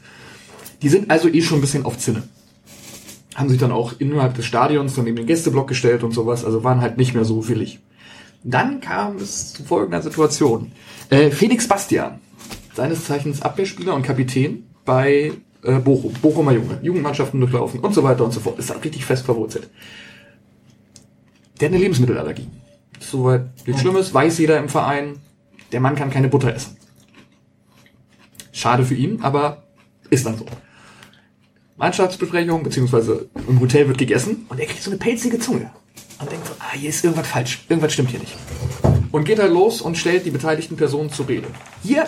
Die 0.81 0.89
sind 0.89 1.09
also 1.11 1.29
eh 1.29 1.41
schon 1.41 1.59
ein 1.59 1.61
bisschen 1.61 1.85
auf 1.85 1.97
Zinne. 1.97 2.23
Haben 3.35 3.47
sich 3.47 3.57
dann 3.57 3.71
auch 3.71 3.93
innerhalb 3.99 4.33
des 4.33 4.45
Stadions 4.45 4.95
dann 4.95 5.05
neben 5.05 5.15
den 5.15 5.27
Gästeblock 5.27 5.69
gestellt 5.69 6.03
und 6.03 6.11
sowas, 6.11 6.43
also 6.43 6.61
waren 6.61 6.81
halt 6.81 6.97
nicht 6.97 7.13
mehr 7.13 7.23
so 7.23 7.47
willig. 7.47 7.79
Dann 8.43 8.81
kam 8.81 9.15
es 9.15 9.53
zu 9.53 9.63
folgender 9.63 10.01
Situation. 10.01 10.73
Äh, 11.09 11.31
Felix 11.31 11.69
Bastian, 11.69 12.19
seines 12.79 13.03
Zeichens 13.03 13.41
Abwehrspieler 13.41 13.93
und 13.93 14.03
Kapitän 14.03 14.63
bei 14.85 15.33
äh, 15.63 15.79
Bochum, 15.79 16.13
Bochumer 16.21 16.53
Junge, 16.53 16.79
Jugendmannschaften 16.81 17.37
durchlaufen 17.39 17.81
und 17.81 17.93
so 17.93 18.03
weiter 18.03 18.23
und 18.23 18.31
so 18.31 18.39
fort. 18.39 18.57
Ist 18.57 18.69
da 18.69 18.75
richtig 18.75 19.05
fest 19.05 19.25
verwurzelt. 19.25 19.69
Der 21.59 21.67
hat 21.67 21.73
eine 21.73 21.83
Lebensmittelallergie. 21.83 22.47
Soweit 23.01 23.49
nichts 23.67 23.81
Schlimmes, 23.81 24.13
weiß 24.13 24.37
jeder 24.37 24.57
im 24.59 24.69
Verein, 24.69 25.17
der 25.73 25.81
Mann 25.81 25.95
kann 25.95 26.09
keine 26.09 26.29
Butter 26.29 26.53
essen. 26.55 26.77
Schade 28.53 28.85
für 28.85 28.95
ihn, 28.95 29.21
aber 29.21 29.63
ist 30.09 30.25
dann 30.25 30.37
so. 30.37 30.45
Mannschaftsbesprechung, 31.75 32.63
beziehungsweise 32.63 33.29
im 33.47 33.59
Hotel 33.59 33.87
wird 33.87 33.97
gegessen 33.97 34.45
und 34.47 34.57
er 34.57 34.67
kriegt 34.67 34.81
so 34.81 34.89
eine 34.89 34.99
pelzige 34.99 35.39
Zunge. 35.39 35.69
Und 36.21 36.31
denkt 36.31 36.47
so, 36.47 36.53
ah, 36.59 36.73
hier 36.73 36.89
ist 36.89 37.03
irgendwas 37.03 37.27
falsch, 37.27 37.65
irgendwas 37.67 37.91
stimmt 37.91 38.11
hier 38.11 38.19
nicht. 38.19 38.35
Und 39.11 39.25
geht 39.25 39.39
halt 39.39 39.51
los 39.51 39.81
und 39.81 39.97
stellt 39.97 40.25
die 40.25 40.31
beteiligten 40.31 40.77
Personen 40.77 41.11
zur 41.11 41.27
Rede. 41.27 41.47
Hier 41.83 42.05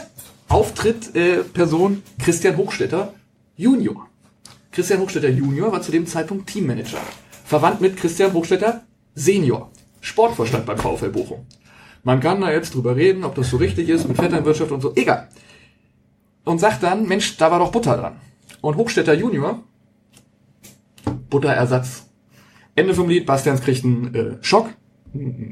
auftritt 0.52 1.16
äh, 1.16 1.44
Person 1.44 2.04
Christian 2.20 2.58
Hochstetter 2.58 3.14
Junior. 3.56 4.08
Christian 4.72 5.00
Hochstetter 5.00 5.30
Junior 5.30 5.72
war 5.72 5.82
zu 5.82 5.92
dem 5.92 6.06
Zeitpunkt 6.06 6.48
Teammanager. 6.48 7.00
Verwandt 7.46 7.80
mit 7.80 7.96
Christian 7.96 8.34
Hochstetter 8.34 8.84
Senior. 9.16 9.72
Sportvorstand 10.02 10.66
beim 10.66 10.78
VfL 10.78 11.10
Bochum. 11.10 11.46
Man 12.04 12.20
kann 12.20 12.42
da 12.42 12.52
jetzt 12.52 12.76
drüber 12.76 12.96
reden, 12.96 13.24
ob 13.24 13.36
das 13.36 13.50
so 13.50 13.58
richtig 13.58 13.88
ist 13.88 14.08
mit 14.08 14.18
Vetternwirtschaft 14.18 14.72
und 14.72 14.82
so. 14.82 14.94
Egal. 14.96 15.30
Und 16.44 16.60
sagt 16.60 16.84
dann, 16.84 17.08
Mensch, 17.08 17.38
da 17.38 17.50
war 17.50 17.60
doch 17.60 17.72
Butter 17.72 17.96
dran. 17.96 18.18
Und 18.60 18.76
Hochstetter 18.76 19.14
Junior, 19.14 19.64
Butterersatz. 21.30 22.10
Ende 22.76 22.94
vom 22.94 23.08
Lied, 23.08 23.26
Bastians 23.26 23.62
kriegt 23.62 23.86
einen 23.86 24.16
äh, 24.16 24.38
Schock, 24.42 24.70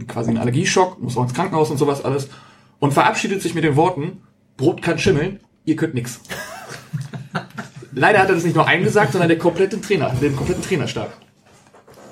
quasi 0.08 0.30
einen 0.30 0.40
Allergieschock, 0.40 1.00
muss 1.02 1.16
auch 1.16 1.24
ins 1.24 1.34
Krankenhaus 1.34 1.70
und 1.70 1.78
sowas 1.78 2.04
alles. 2.04 2.30
Und 2.80 2.94
verabschiedet 2.94 3.42
sich 3.42 3.54
mit 3.54 3.64
den 3.64 3.76
Worten, 3.76 4.24
Brot 4.60 4.82
kann 4.82 5.00
schimmeln, 5.00 5.40
ihr 5.64 5.78
könnt 5.78 5.94
nix. 5.94 6.20
Leider 7.94 8.20
hat 8.20 8.28
er 8.28 8.36
das 8.36 8.44
nicht 8.44 8.58
nur 8.58 8.68
eingesagt, 8.68 9.14
sondern 9.14 9.30
der 9.30 9.38
komplette 9.38 9.80
Trainer, 9.80 10.10
den 10.10 10.36
kompletten 10.36 10.62
Trainerstab. 10.62 11.18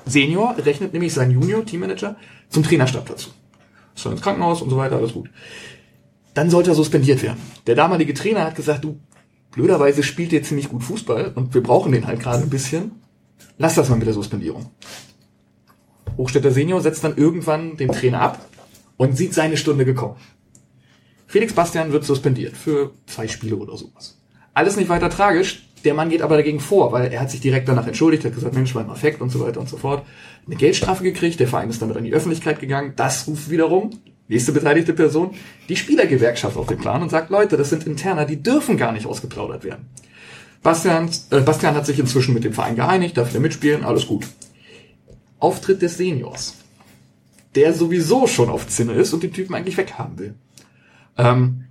Senior 0.06 0.56
rechnet 0.56 0.94
nämlich 0.94 1.12
seinen 1.12 1.32
Junior, 1.32 1.64
Teammanager, 1.66 2.16
zum 2.48 2.62
Trainerstab 2.62 3.04
dazu. 3.04 3.28
Ist 3.94 4.02
schon 4.02 4.12
ins 4.12 4.22
Krankenhaus 4.22 4.62
und 4.62 4.70
so 4.70 4.78
weiter, 4.78 4.96
alles 4.96 5.12
gut. 5.12 5.28
Dann 6.32 6.48
sollte 6.48 6.70
er 6.70 6.74
suspendiert 6.74 7.22
werden. 7.22 7.38
Der 7.66 7.74
damalige 7.74 8.14
Trainer 8.14 8.44
hat 8.44 8.54
gesagt, 8.54 8.82
du, 8.82 8.98
blöderweise 9.52 10.02
spielt 10.02 10.32
ihr 10.32 10.42
ziemlich 10.42 10.70
gut 10.70 10.82
Fußball 10.82 11.32
und 11.34 11.52
wir 11.52 11.62
brauchen 11.62 11.92
den 11.92 12.06
halt 12.06 12.20
gerade 12.20 12.42
ein 12.42 12.50
bisschen. 12.50 12.92
Lass 13.58 13.74
das 13.74 13.90
mal 13.90 13.96
mit 13.96 14.06
der 14.06 14.14
Suspendierung. 14.14 14.70
Hochstädter 16.16 16.50
Senior 16.50 16.80
setzt 16.80 17.04
dann 17.04 17.18
irgendwann 17.18 17.76
den 17.76 17.92
Trainer 17.92 18.22
ab 18.22 18.48
und 18.96 19.18
sieht 19.18 19.34
seine 19.34 19.58
Stunde 19.58 19.84
gekommen. 19.84 20.16
Felix 21.28 21.52
Bastian 21.52 21.92
wird 21.92 22.04
suspendiert 22.04 22.56
für 22.56 22.92
zwei 23.06 23.28
Spiele 23.28 23.56
oder 23.56 23.76
sowas. 23.76 24.18
Alles 24.54 24.76
nicht 24.76 24.88
weiter 24.88 25.10
tragisch. 25.10 25.68
Der 25.84 25.92
Mann 25.92 26.08
geht 26.08 26.22
aber 26.22 26.36
dagegen 26.36 26.58
vor, 26.58 26.90
weil 26.90 27.12
er 27.12 27.20
hat 27.20 27.30
sich 27.30 27.40
direkt 27.40 27.68
danach 27.68 27.86
entschuldigt, 27.86 28.24
hat 28.24 28.34
gesagt, 28.34 28.54
Mensch, 28.54 28.74
war 28.74 28.82
ein 28.82 28.90
Affekt 28.90 29.20
und 29.20 29.30
so 29.30 29.38
weiter 29.40 29.60
und 29.60 29.68
so 29.68 29.76
fort. 29.76 30.04
Eine 30.46 30.56
Geldstrafe 30.56 31.04
gekriegt, 31.04 31.38
der 31.38 31.46
Verein 31.46 31.68
ist 31.68 31.82
damit 31.82 31.98
an 31.98 32.04
die 32.04 32.14
Öffentlichkeit 32.14 32.58
gegangen. 32.58 32.94
Das 32.96 33.28
ruft 33.28 33.50
wiederum, 33.50 33.90
nächste 34.26 34.52
beteiligte 34.52 34.94
Person, 34.94 35.34
die 35.68 35.76
Spielergewerkschaft 35.76 36.56
auf 36.56 36.66
den 36.66 36.78
Plan 36.78 37.02
und 37.02 37.10
sagt, 37.10 37.28
Leute, 37.28 37.58
das 37.58 37.68
sind 37.68 37.86
Interner, 37.86 38.24
die 38.24 38.42
dürfen 38.42 38.78
gar 38.78 38.92
nicht 38.92 39.06
ausgeplaudert 39.06 39.64
werden. 39.64 39.86
Bastian, 40.62 41.10
äh, 41.30 41.40
Bastian 41.40 41.74
hat 41.74 41.84
sich 41.84 41.98
inzwischen 41.98 42.32
mit 42.32 42.42
dem 42.42 42.54
Verein 42.54 42.74
geeinigt, 42.74 43.18
darf 43.18 43.28
wieder 43.28 43.40
mitspielen, 43.40 43.84
alles 43.84 44.06
gut. 44.06 44.26
Auftritt 45.38 45.82
des 45.82 45.98
Seniors, 45.98 46.54
der 47.54 47.74
sowieso 47.74 48.26
schon 48.26 48.48
auf 48.48 48.66
Zinne 48.66 48.94
ist 48.94 49.12
und 49.12 49.22
den 49.22 49.32
Typen 49.32 49.54
eigentlich 49.54 49.76
weghaben 49.76 50.18
will. 50.18 50.34
Ähm, 51.18 51.64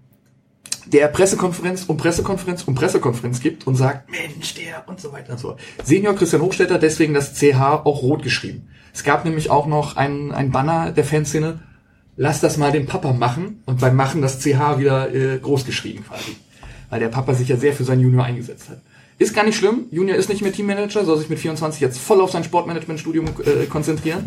der 0.86 1.08
Pressekonferenz 1.08 1.86
um 1.86 1.98
Pressekonferenz 1.98 2.64
um 2.64 2.76
Pressekonferenz 2.76 3.42
gibt 3.42 3.68
und 3.68 3.76
sagt, 3.76 4.10
Mensch, 4.10 4.54
der 4.54 4.88
und 4.88 5.02
so 5.02 5.12
weiter 5.12 5.34
und 5.34 5.40
so. 5.40 5.58
Senior 5.84 6.16
Christian 6.16 6.42
Hochstetter, 6.42 6.80
deswegen 6.80 7.14
das 7.14 7.34
CH 7.34 7.82
auch 7.84 8.02
rot 8.02 8.24
geschrieben. 8.24 8.70
Es 8.94 9.04
gab 9.04 9.26
nämlich 9.26 9.50
auch 9.50 9.68
noch 9.68 9.98
ein, 9.98 10.32
ein 10.32 10.52
Banner 10.52 10.92
der 10.92 11.04
Fanszene, 11.04 11.60
lass 12.16 12.40
das 12.40 12.58
mal 12.58 12.72
den 12.72 12.86
Papa 12.86 13.14
machen 13.14 13.64
und 13.66 13.80
beim 13.80 13.96
Machen 13.96 14.22
das 14.22 14.40
CH 14.40 14.80
wieder 14.80 15.14
äh, 15.14 15.40
groß 15.40 15.66
geschrieben 15.66 16.06
quasi. 16.08 16.38
Weil 16.90 17.02
der 17.02 17.10
Papa 17.10 17.34
sich 17.34 17.50
ja 17.50 17.58
sehr 17.58 17.74
für 17.74 17.84
seinen 17.84 18.02
Junior 18.02 18.24
eingesetzt 18.24 18.70
hat. 18.70 18.82
Ist 19.20 19.34
gar 19.34 19.44
nicht 19.44 19.58
schlimm. 19.58 19.86
Junior 19.90 20.16
ist 20.16 20.30
nicht 20.30 20.44
mehr 20.44 20.52
Teammanager, 20.52 21.04
soll 21.04 21.18
sich 21.18 21.30
mit 21.30 21.40
24 21.40 21.82
jetzt 21.82 21.98
voll 21.98 22.22
auf 22.22 22.32
sein 22.32 22.44
Sportmanagement-Studium 22.44 23.26
äh, 23.46 23.66
konzentrieren. 23.66 24.24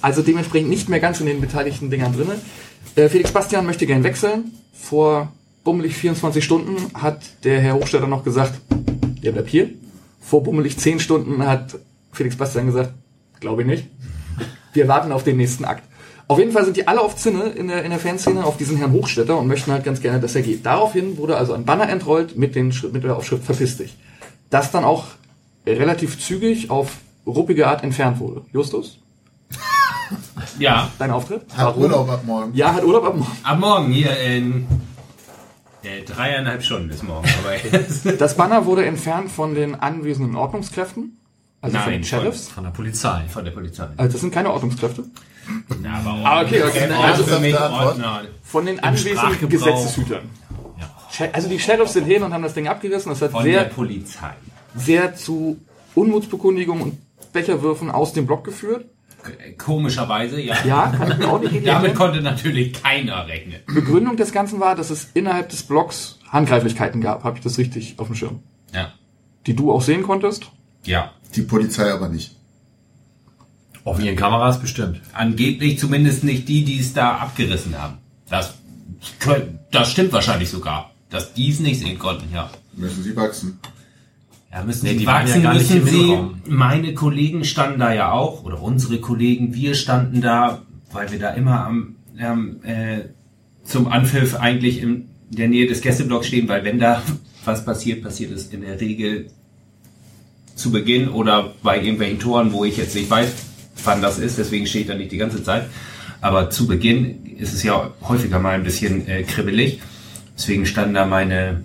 Also 0.00 0.22
dementsprechend 0.22 0.70
nicht 0.70 0.88
mehr 0.88 1.00
ganz 1.00 1.20
in 1.20 1.26
den 1.26 1.40
beteiligten 1.40 1.90
Dingern 1.90 2.14
drinne. 2.14 2.36
Äh, 2.96 3.08
Felix 3.08 3.30
Bastian 3.30 3.66
möchte 3.66 3.86
gern 3.86 4.04
wechseln. 4.04 4.52
Vor 4.72 5.30
bummelig 5.64 5.94
24 5.94 6.42
Stunden 6.42 6.76
hat 6.94 7.22
der 7.44 7.60
Herr 7.60 7.74
Hochstetter 7.74 8.06
noch 8.06 8.24
gesagt, 8.24 8.54
der 9.22 9.32
bleibt 9.32 9.50
hier. 9.50 9.70
Vor 10.20 10.42
bummelig 10.42 10.78
10 10.78 11.00
Stunden 11.00 11.46
hat 11.46 11.78
Felix 12.12 12.36
Bastian 12.36 12.66
gesagt, 12.66 12.94
glaube 13.38 13.62
ich 13.62 13.68
nicht. 13.68 13.84
Wir 14.72 14.88
warten 14.88 15.12
auf 15.12 15.24
den 15.24 15.36
nächsten 15.36 15.66
Akt. 15.66 15.84
Auf 16.26 16.38
jeden 16.38 16.52
Fall 16.52 16.64
sind 16.64 16.78
die 16.78 16.88
alle 16.88 17.02
auf 17.02 17.16
Zinne 17.16 17.50
in 17.50 17.68
der, 17.68 17.84
in 17.84 17.90
der 17.90 17.98
Fanszene 17.98 18.44
auf 18.44 18.56
diesen 18.56 18.78
Herrn 18.78 18.92
Hochstetter 18.92 19.38
und 19.38 19.48
möchten 19.48 19.70
halt 19.70 19.84
ganz 19.84 20.00
gerne, 20.00 20.20
dass 20.20 20.34
er 20.34 20.40
geht. 20.40 20.64
Daraufhin 20.64 21.18
wurde 21.18 21.36
also 21.36 21.52
ein 21.52 21.66
Banner 21.66 21.88
entrollt 21.90 22.38
mit, 22.38 22.54
den, 22.54 22.72
mit 22.92 23.04
der 23.04 23.16
Aufschrift 23.16 23.44
Verpiss 23.44 23.76
dich. 23.76 23.94
Das 24.52 24.70
dann 24.70 24.84
auch 24.84 25.06
relativ 25.66 26.20
zügig 26.20 26.70
auf 26.70 26.98
ruppige 27.26 27.66
Art 27.66 27.82
entfernt 27.82 28.20
wurde. 28.20 28.42
Justus, 28.52 28.98
Ja, 30.58 30.90
dein 30.98 31.10
Auftritt? 31.10 31.42
Hat 31.56 31.76
Urlaub 31.76 32.08
ab 32.10 32.24
morgen. 32.26 32.54
Ja, 32.54 32.74
hat 32.74 32.84
Urlaub 32.84 33.04
ab 33.04 33.16
morgen. 33.16 33.36
ab 33.42 33.58
morgen 33.58 33.92
hier 33.92 34.16
in 34.18 34.66
äh, 35.82 36.02
dreieinhalb 36.02 36.62
Stunden 36.62 36.88
bis 36.88 37.02
morgen. 37.02 37.26
Aber 37.42 38.12
Das 38.18 38.36
Banner 38.36 38.66
wurde 38.66 38.84
entfernt 38.84 39.30
von 39.30 39.54
den 39.54 39.74
anwesenden 39.74 40.36
Ordnungskräften, 40.36 41.16
also 41.62 41.78
von 41.78 41.90
den 41.92 42.00
Nein, 42.00 42.04
Sheriffs. 42.04 42.48
Von 42.48 42.64
der 42.64 42.70
Polizei. 42.72 43.24
von 43.28 43.44
der 43.44 43.52
Polizei. 43.52 43.88
Also 43.96 44.12
das 44.12 44.20
sind 44.20 44.34
keine 44.34 44.50
Ordnungskräfte. 44.52 45.04
Ja, 45.82 45.94
aber 45.94 46.10
auch 46.12 46.24
Ah, 46.24 46.42
okay, 46.42 46.62
okay. 46.62 46.88
Also 46.92 47.24
für 47.24 47.40
mich 47.40 47.58
Antwort. 47.58 47.86
Ordner. 47.86 48.22
Von 48.44 48.66
den 48.66 48.80
anwesenden. 48.80 49.48
Gesetzeshütern. 49.48 50.22
Also 51.32 51.48
die 51.48 51.58
Sheriffs 51.58 51.92
sind 51.92 52.04
hin 52.04 52.22
und 52.22 52.32
haben 52.32 52.42
das 52.42 52.54
Ding 52.54 52.68
abgerissen. 52.68 53.10
Das 53.10 53.20
hat 53.20 53.32
Von 53.32 53.44
der 53.44 53.60
sehr, 53.60 53.68
Polizei. 53.68 54.30
sehr 54.74 55.14
zu 55.14 55.58
Unmutsbekundungen 55.94 56.80
und 56.82 56.98
Becherwürfen 57.32 57.90
aus 57.90 58.12
dem 58.12 58.26
Block 58.26 58.44
geführt. 58.44 58.86
Komischerweise, 59.58 60.40
ja. 60.40 60.56
Ja, 60.64 60.88
kann 60.88 61.12
ich 61.12 61.18
mir 61.18 61.28
auch 61.28 61.38
nicht 61.40 61.52
richtig 61.52 61.66
Damit 61.66 61.90
erklären. 61.90 61.94
konnte 61.94 62.22
natürlich 62.22 62.72
keiner 62.82 63.26
rechnen. 63.28 63.60
Begründung 63.66 64.16
des 64.16 64.32
Ganzen 64.32 64.58
war, 64.58 64.74
dass 64.74 64.90
es 64.90 65.08
innerhalb 65.14 65.48
des 65.50 65.62
Blocks 65.62 66.18
Handgreiflichkeiten 66.28 67.00
gab. 67.00 67.22
Habe 67.24 67.38
ich 67.38 67.44
das 67.44 67.58
richtig 67.58 67.94
auf 67.98 68.08
dem 68.08 68.16
Schirm? 68.16 68.40
Ja. 68.72 68.92
Die 69.46 69.54
du 69.54 69.70
auch 69.72 69.82
sehen 69.82 70.02
konntest? 70.02 70.46
Ja. 70.84 71.12
Die 71.36 71.42
Polizei 71.42 71.92
aber 71.92 72.08
nicht. 72.08 72.36
Auf 73.84 74.00
ihren 74.00 74.16
Kameras 74.16 74.60
bestimmt. 74.60 75.00
Angeblich 75.12 75.78
zumindest 75.78 76.24
nicht 76.24 76.48
die, 76.48 76.64
die 76.64 76.78
es 76.78 76.92
da 76.92 77.16
abgerissen 77.16 77.80
haben. 77.80 77.98
Das, 78.28 78.54
das 79.72 79.90
stimmt 79.90 80.12
wahrscheinlich 80.12 80.48
sogar. 80.50 80.91
Dass 81.12 81.34
die 81.34 81.50
es 81.50 81.60
nicht 81.60 81.78
sehen 81.78 81.98
konnten, 81.98 82.32
ja. 82.34 82.50
Müssen 82.72 83.02
sie 83.02 83.14
wachsen. 83.14 83.58
Ja, 84.50 84.64
müssen 84.64 84.84
Nee, 84.84 84.92
sie 84.92 84.98
die 84.98 85.04
ja 85.04 85.12
wachsen, 85.12 85.42
gar 85.42 85.54
nicht 85.54 85.70
müssen 85.70 85.86
im 85.88 86.34
sie. 86.46 86.50
Meine 86.50 86.94
Kollegen 86.94 87.44
standen 87.44 87.78
da 87.78 87.92
ja 87.92 88.10
auch, 88.12 88.44
oder 88.44 88.60
unsere 88.62 88.98
Kollegen, 88.98 89.54
wir 89.54 89.74
standen 89.74 90.22
da, 90.22 90.62
weil 90.90 91.12
wir 91.12 91.18
da 91.18 91.30
immer 91.30 91.66
am, 91.66 91.96
am 92.18 92.62
äh, 92.64 93.04
zum 93.62 93.88
Anpfiff 93.88 94.36
eigentlich 94.36 94.80
in 94.80 95.08
der 95.28 95.48
Nähe 95.48 95.66
des 95.66 95.82
Gästeblocks 95.82 96.26
stehen, 96.26 96.48
weil 96.48 96.64
wenn 96.64 96.78
da 96.78 97.02
was 97.44 97.64
passiert, 97.64 98.02
passiert 98.02 98.32
es 98.32 98.46
in 98.46 98.62
der 98.62 98.80
Regel 98.80 99.30
zu 100.54 100.70
Beginn 100.70 101.08
oder 101.08 101.54
bei 101.62 101.78
irgendwelchen 101.78 102.20
Toren, 102.20 102.52
wo 102.52 102.64
ich 102.64 102.78
jetzt 102.78 102.94
nicht 102.94 103.10
weiß, 103.10 103.32
wann 103.84 104.00
das 104.00 104.18
ist, 104.18 104.38
deswegen 104.38 104.66
stehe 104.66 104.82
ich 104.82 104.88
da 104.88 104.94
nicht 104.94 105.12
die 105.12 105.18
ganze 105.18 105.42
Zeit. 105.42 105.66
Aber 106.22 106.50
zu 106.50 106.66
Beginn 106.66 107.26
ist 107.36 107.52
es 107.52 107.62
ja 107.62 107.90
häufiger 108.02 108.38
mal 108.38 108.54
ein 108.54 108.64
bisschen 108.64 109.06
äh, 109.08 109.24
kribbelig. 109.24 109.80
Deswegen 110.36 110.66
standen 110.66 110.94
da 110.94 111.06
meine 111.06 111.62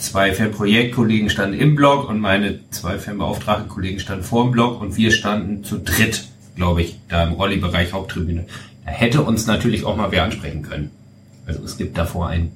zwei 0.00 0.32
Fanprojektkollegen 0.32 1.30
standen 1.30 1.58
im 1.58 1.74
Block 1.74 2.08
und 2.08 2.20
meine 2.20 2.60
zwei 2.70 2.98
Fanbeauftragten 2.98 3.68
Kollegen 3.68 4.00
standen 4.00 4.24
vor 4.24 4.44
dem 4.44 4.52
Block 4.52 4.80
und 4.80 4.96
wir 4.96 5.12
standen 5.12 5.62
zu 5.62 5.78
dritt, 5.78 6.24
glaube 6.56 6.82
ich, 6.82 6.98
da 7.08 7.24
im 7.24 7.34
Rolli-Bereich 7.34 7.92
Haupttribüne. 7.92 8.46
Da 8.84 8.90
hätte 8.90 9.22
uns 9.22 9.46
natürlich 9.46 9.84
auch 9.84 9.96
mal 9.96 10.10
wer 10.10 10.24
ansprechen 10.24 10.62
können. 10.62 10.90
Also 11.46 11.62
es 11.64 11.76
gibt 11.76 11.98
davor 11.98 12.28
ein 12.28 12.52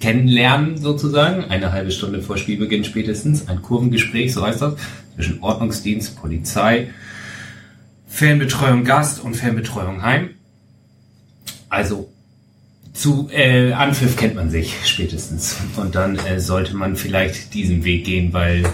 Kennenlernen 0.00 0.78
sozusagen, 0.78 1.44
eine 1.44 1.72
halbe 1.72 1.90
Stunde 1.90 2.22
vor 2.22 2.36
Spielbeginn 2.36 2.84
spätestens, 2.84 3.48
ein 3.48 3.62
Kurvengespräch, 3.62 4.32
so 4.32 4.44
heißt 4.44 4.62
das, 4.62 4.74
zwischen 5.14 5.42
Ordnungsdienst, 5.42 6.16
Polizei, 6.16 6.90
Fanbetreuung 8.06 8.84
Gast 8.84 9.22
und 9.22 9.36
Fanbetreuung 9.36 10.02
Heim. 10.02 10.30
Also 11.68 12.10
zu 12.96 13.28
äh, 13.30 13.72
Anpfiff 13.72 14.16
kennt 14.16 14.34
man 14.34 14.50
sich 14.50 14.74
spätestens. 14.84 15.56
Und 15.76 15.94
dann 15.94 16.16
äh, 16.16 16.40
sollte 16.40 16.74
man 16.74 16.96
vielleicht 16.96 17.52
diesen 17.54 17.84
Weg 17.84 18.04
gehen, 18.04 18.32
weil 18.32 18.64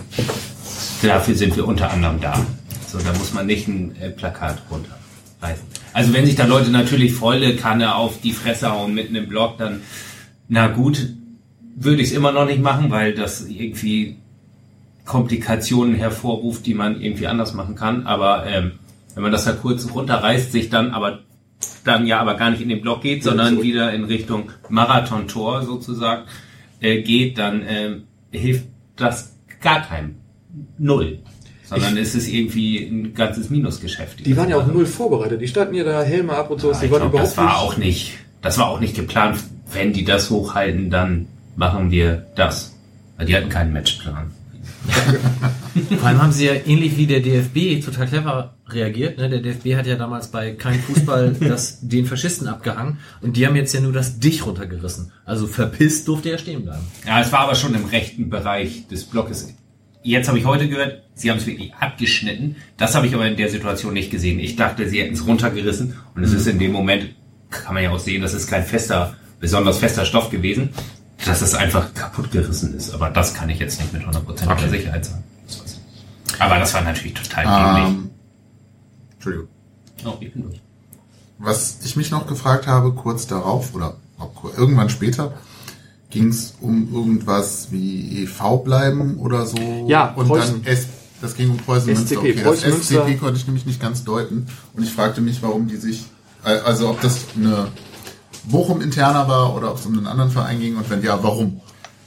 dafür 1.03 1.35
sind 1.35 1.57
wir 1.57 1.67
unter 1.67 1.91
anderem 1.91 2.21
da. 2.21 2.47
So, 2.87 2.99
da 2.99 3.13
muss 3.15 3.33
man 3.33 3.47
nicht 3.47 3.69
ein 3.69 3.97
äh, 4.01 4.11
Plakat 4.11 4.63
runterreißen. 4.71 5.67
Also 5.93 6.13
wenn 6.13 6.25
sich 6.25 6.37
da 6.37 6.47
Leute 6.47 6.71
natürlich 6.71 7.13
volle 7.15 7.57
Kanne 7.57 7.97
auf 7.97 8.21
die 8.21 8.33
Fresse 8.33 8.71
hauen 8.71 8.95
mitten 8.95 9.17
im 9.17 9.29
Block, 9.29 9.59
dann 9.59 9.83
na 10.49 10.69
gut, 10.69 11.09
würde 11.75 12.03
ich 12.03 12.09
es 12.09 12.15
immer 12.15 12.33
noch 12.33 12.47
nicht 12.47 12.61
machen, 12.61 12.91
weil 12.91 13.15
das 13.15 13.47
irgendwie 13.47 14.19
Komplikationen 15.05 15.95
hervorruft, 15.95 16.67
die 16.67 16.75
man 16.75 17.01
irgendwie 17.01 17.27
anders 17.27 17.55
machen 17.55 17.75
kann. 17.75 18.07
Aber 18.07 18.47
ähm, 18.47 18.73
wenn 19.15 19.23
man 19.23 19.33
das 19.33 19.45
da 19.45 19.53
kurz 19.53 19.91
runterreißt, 19.93 20.53
sich 20.53 20.71
dann 20.71 20.93
aber 20.93 21.21
dann 21.85 22.07
ja 22.07 22.21
aber 22.21 22.35
gar 22.35 22.51
nicht 22.51 22.63
in 22.63 22.69
den 22.69 22.81
Block 22.81 23.03
geht, 23.03 23.23
sondern 23.25 23.63
wieder 23.63 23.93
in 23.93 24.05
Richtung 24.05 24.51
Marathontor 24.69 25.63
sozusagen 25.63 26.23
äh, 26.81 27.03
geht, 27.03 27.39
dann 27.39 27.63
ähm, 27.67 28.03
hilft 28.31 28.67
das 28.97 29.35
gar 29.61 29.83
keinem. 29.83 30.17
Null. 30.79 31.21
Sondern 31.65 31.97
es 31.97 32.15
ist 32.15 32.29
irgendwie 32.29 32.85
ein 32.85 33.15
ganzes 33.15 33.49
Minusgeschäft. 33.49 34.27
Die 34.27 34.37
waren 34.37 34.51
ja 34.51 34.59
auch 34.59 34.67
null 34.67 34.85
vorbereitet. 34.85 35.41
Die 35.41 35.49
standen 35.49 35.75
ja 35.75 35.85
da 35.85 36.03
Helme 36.03 36.35
ab 36.35 36.51
und 36.51 36.61
so. 36.61 36.71
Ja, 36.71 36.79
die 36.79 36.87
ich 36.87 36.93
waren 36.93 37.01
glaub, 37.01 37.13
überhaupt 37.13 37.31
das 37.31 37.37
war 37.39 37.47
nicht. 37.47 37.57
auch 37.57 37.77
nicht, 37.79 38.19
das 38.43 38.59
war 38.59 38.69
auch 38.69 38.81
nicht 38.81 38.95
geplant. 38.95 39.39
Wenn 39.73 39.95
die 39.95 40.05
das 40.05 40.29
hochhalten, 40.29 40.91
dann 40.91 41.29
machen 41.57 41.91
wir 41.91 42.27
das. 42.37 42.77
Weil 43.17 43.27
die 43.27 43.35
hatten 43.35 43.49
keinen 43.49 43.73
Matchplan. 43.73 44.31
Vor 45.99 46.09
allem 46.09 46.23
haben 46.23 46.33
sie 46.33 46.47
ja 46.47 46.53
ähnlich 46.67 46.97
wie 46.97 47.07
der 47.07 47.21
DFB 47.21 47.85
total 47.85 48.07
clever 48.07 48.55
reagiert. 48.69 49.19
Ne? 49.19 49.29
Der 49.29 49.41
DFB 49.41 49.77
hat 49.77 49.87
ja 49.87 49.97
damals 49.97 50.29
bei 50.29 50.53
kein 50.53 50.81
Fußball 50.81 51.37
das, 51.41 51.81
den 51.81 52.07
Faschisten 52.07 52.49
abgehangen 52.49 52.99
und 53.21 53.37
die 53.37 53.47
haben 53.47 53.57
jetzt 53.57 53.73
ja 53.73 53.81
nur 53.81 53.93
das 53.93 54.19
Dich 54.19 54.45
runtergerissen. 54.47 55.13
Also 55.25 55.47
verpisst 55.47 56.09
durfte 56.09 56.31
er 56.31 56.39
stehen 56.39 56.65
bleiben. 56.65 56.83
Ja, 57.07 57.21
es 57.21 57.33
war 57.33 57.41
aber 57.41 57.55
schon 57.55 57.75
im 57.75 57.85
rechten 57.85 58.31
Bereich 58.31 58.87
des 58.89 59.05
Blockes. 59.05 59.55
Jetzt 60.03 60.29
habe 60.29 60.39
ich 60.39 60.45
heute 60.45 60.69
gehört, 60.69 61.03
sie 61.15 61.31
haben 61.31 61.39
es 61.39 61.47
wirklich 61.47 61.73
abgeschnitten. 61.75 62.57
Das 62.77 62.95
habe 62.95 63.07
ich 63.07 63.15
aber 63.15 63.27
in 63.27 63.37
der 63.37 63.49
Situation 63.49 63.95
nicht 63.95 64.11
gesehen. 64.11 64.41
Ich 64.41 64.57
dachte, 64.57 64.89
sie 64.89 65.01
hätten 65.01 65.15
es 65.15 65.27
runtergerissen 65.27 65.95
und 66.15 66.25
es 66.25 66.33
ist 66.33 66.47
in 66.47 66.59
dem 66.59 66.73
Moment, 66.73 67.15
kann 67.51 67.75
man 67.75 67.83
ja 67.85 67.91
auch 67.91 67.99
sehen, 67.99 68.23
das 68.23 68.35
ist 68.35 68.49
kein 68.49 68.65
fester, 68.65 69.15
besonders 69.39 69.79
fester 69.79 70.05
Stoff 70.05 70.31
gewesen, 70.31 70.71
dass 71.25 71.41
es 71.43 71.55
einfach 71.55 71.95
kaputt 71.95 72.33
gerissen 72.33 72.75
ist. 72.75 72.93
Aber 72.93 73.11
das 73.11 73.35
kann 73.35 73.49
ich 73.49 73.61
jetzt 73.61 73.81
nicht 73.81 73.93
mit 73.93 74.05
hundertprozentiger 74.05 74.59
Okay. 74.59 74.71
Sicherheit 74.71 75.05
sagen. 75.05 75.23
Das. 76.33 76.41
Aber 76.41 76.59
das 76.59 76.75
war 76.75 76.83
natürlich 76.83 77.15
total 77.15 77.45
dämlich. 77.45 77.95
Ähm, 77.95 78.11
Entschuldigung. 79.15 79.49
Oh, 80.05 80.15
ich 80.21 80.33
bin 80.33 80.43
durch. 80.43 80.61
Was 81.39 81.79
ich 81.85 81.97
mich 81.97 82.11
noch 82.11 82.27
gefragt 82.27 82.67
habe, 82.67 82.93
kurz 82.93 83.27
darauf 83.27 83.75
oder 83.75 83.97
irgendwann 84.57 84.89
später, 84.91 85.33
ging 86.11 86.29
es 86.29 86.55
um 86.61 86.93
irgendwas 86.95 87.73
wie 87.73 88.23
EV 88.25 88.59
bleiben 88.65 89.17
oder 89.19 89.47
so. 89.47 89.87
Ja, 89.89 90.13
und 90.15 90.29
Preußen. 90.29 90.63
dann 90.63 90.73
S, 90.73 90.87
das 91.21 91.35
ging 91.35 91.51
um 91.51 91.57
Preußen 91.57 91.93
Münster. 91.93 92.17
SCP, 92.17 92.19
Okay, 92.19 92.35
das 92.35 92.43
Preußen 92.45 92.71
Münster. 92.71 93.07
SCP 93.07 93.17
konnte 93.19 93.37
ich 93.39 93.47
nämlich 93.47 93.67
nicht 93.67 93.81
ganz 93.81 94.05
deuten. 94.05 94.47
Und 94.75 94.83
ich 94.83 94.93
fragte 94.93 95.21
mich, 95.21 95.43
warum 95.43 95.67
die 95.69 95.77
sich, 95.77 96.05
also 96.43 96.91
ob 96.91 97.01
das 97.01 97.19
eine 97.35 97.69
Bochum-interner 98.45 99.27
war 99.29 99.55
oder 99.57 99.71
ob 99.71 99.79
es 99.79 99.87
um 99.87 99.97
einen 99.97 100.07
anderen 100.07 100.31
Verein 100.31 100.61
ging 100.61 100.77
und 100.77 100.89
wenn 100.91 101.03
ja, 101.03 101.23
warum? 101.23 101.61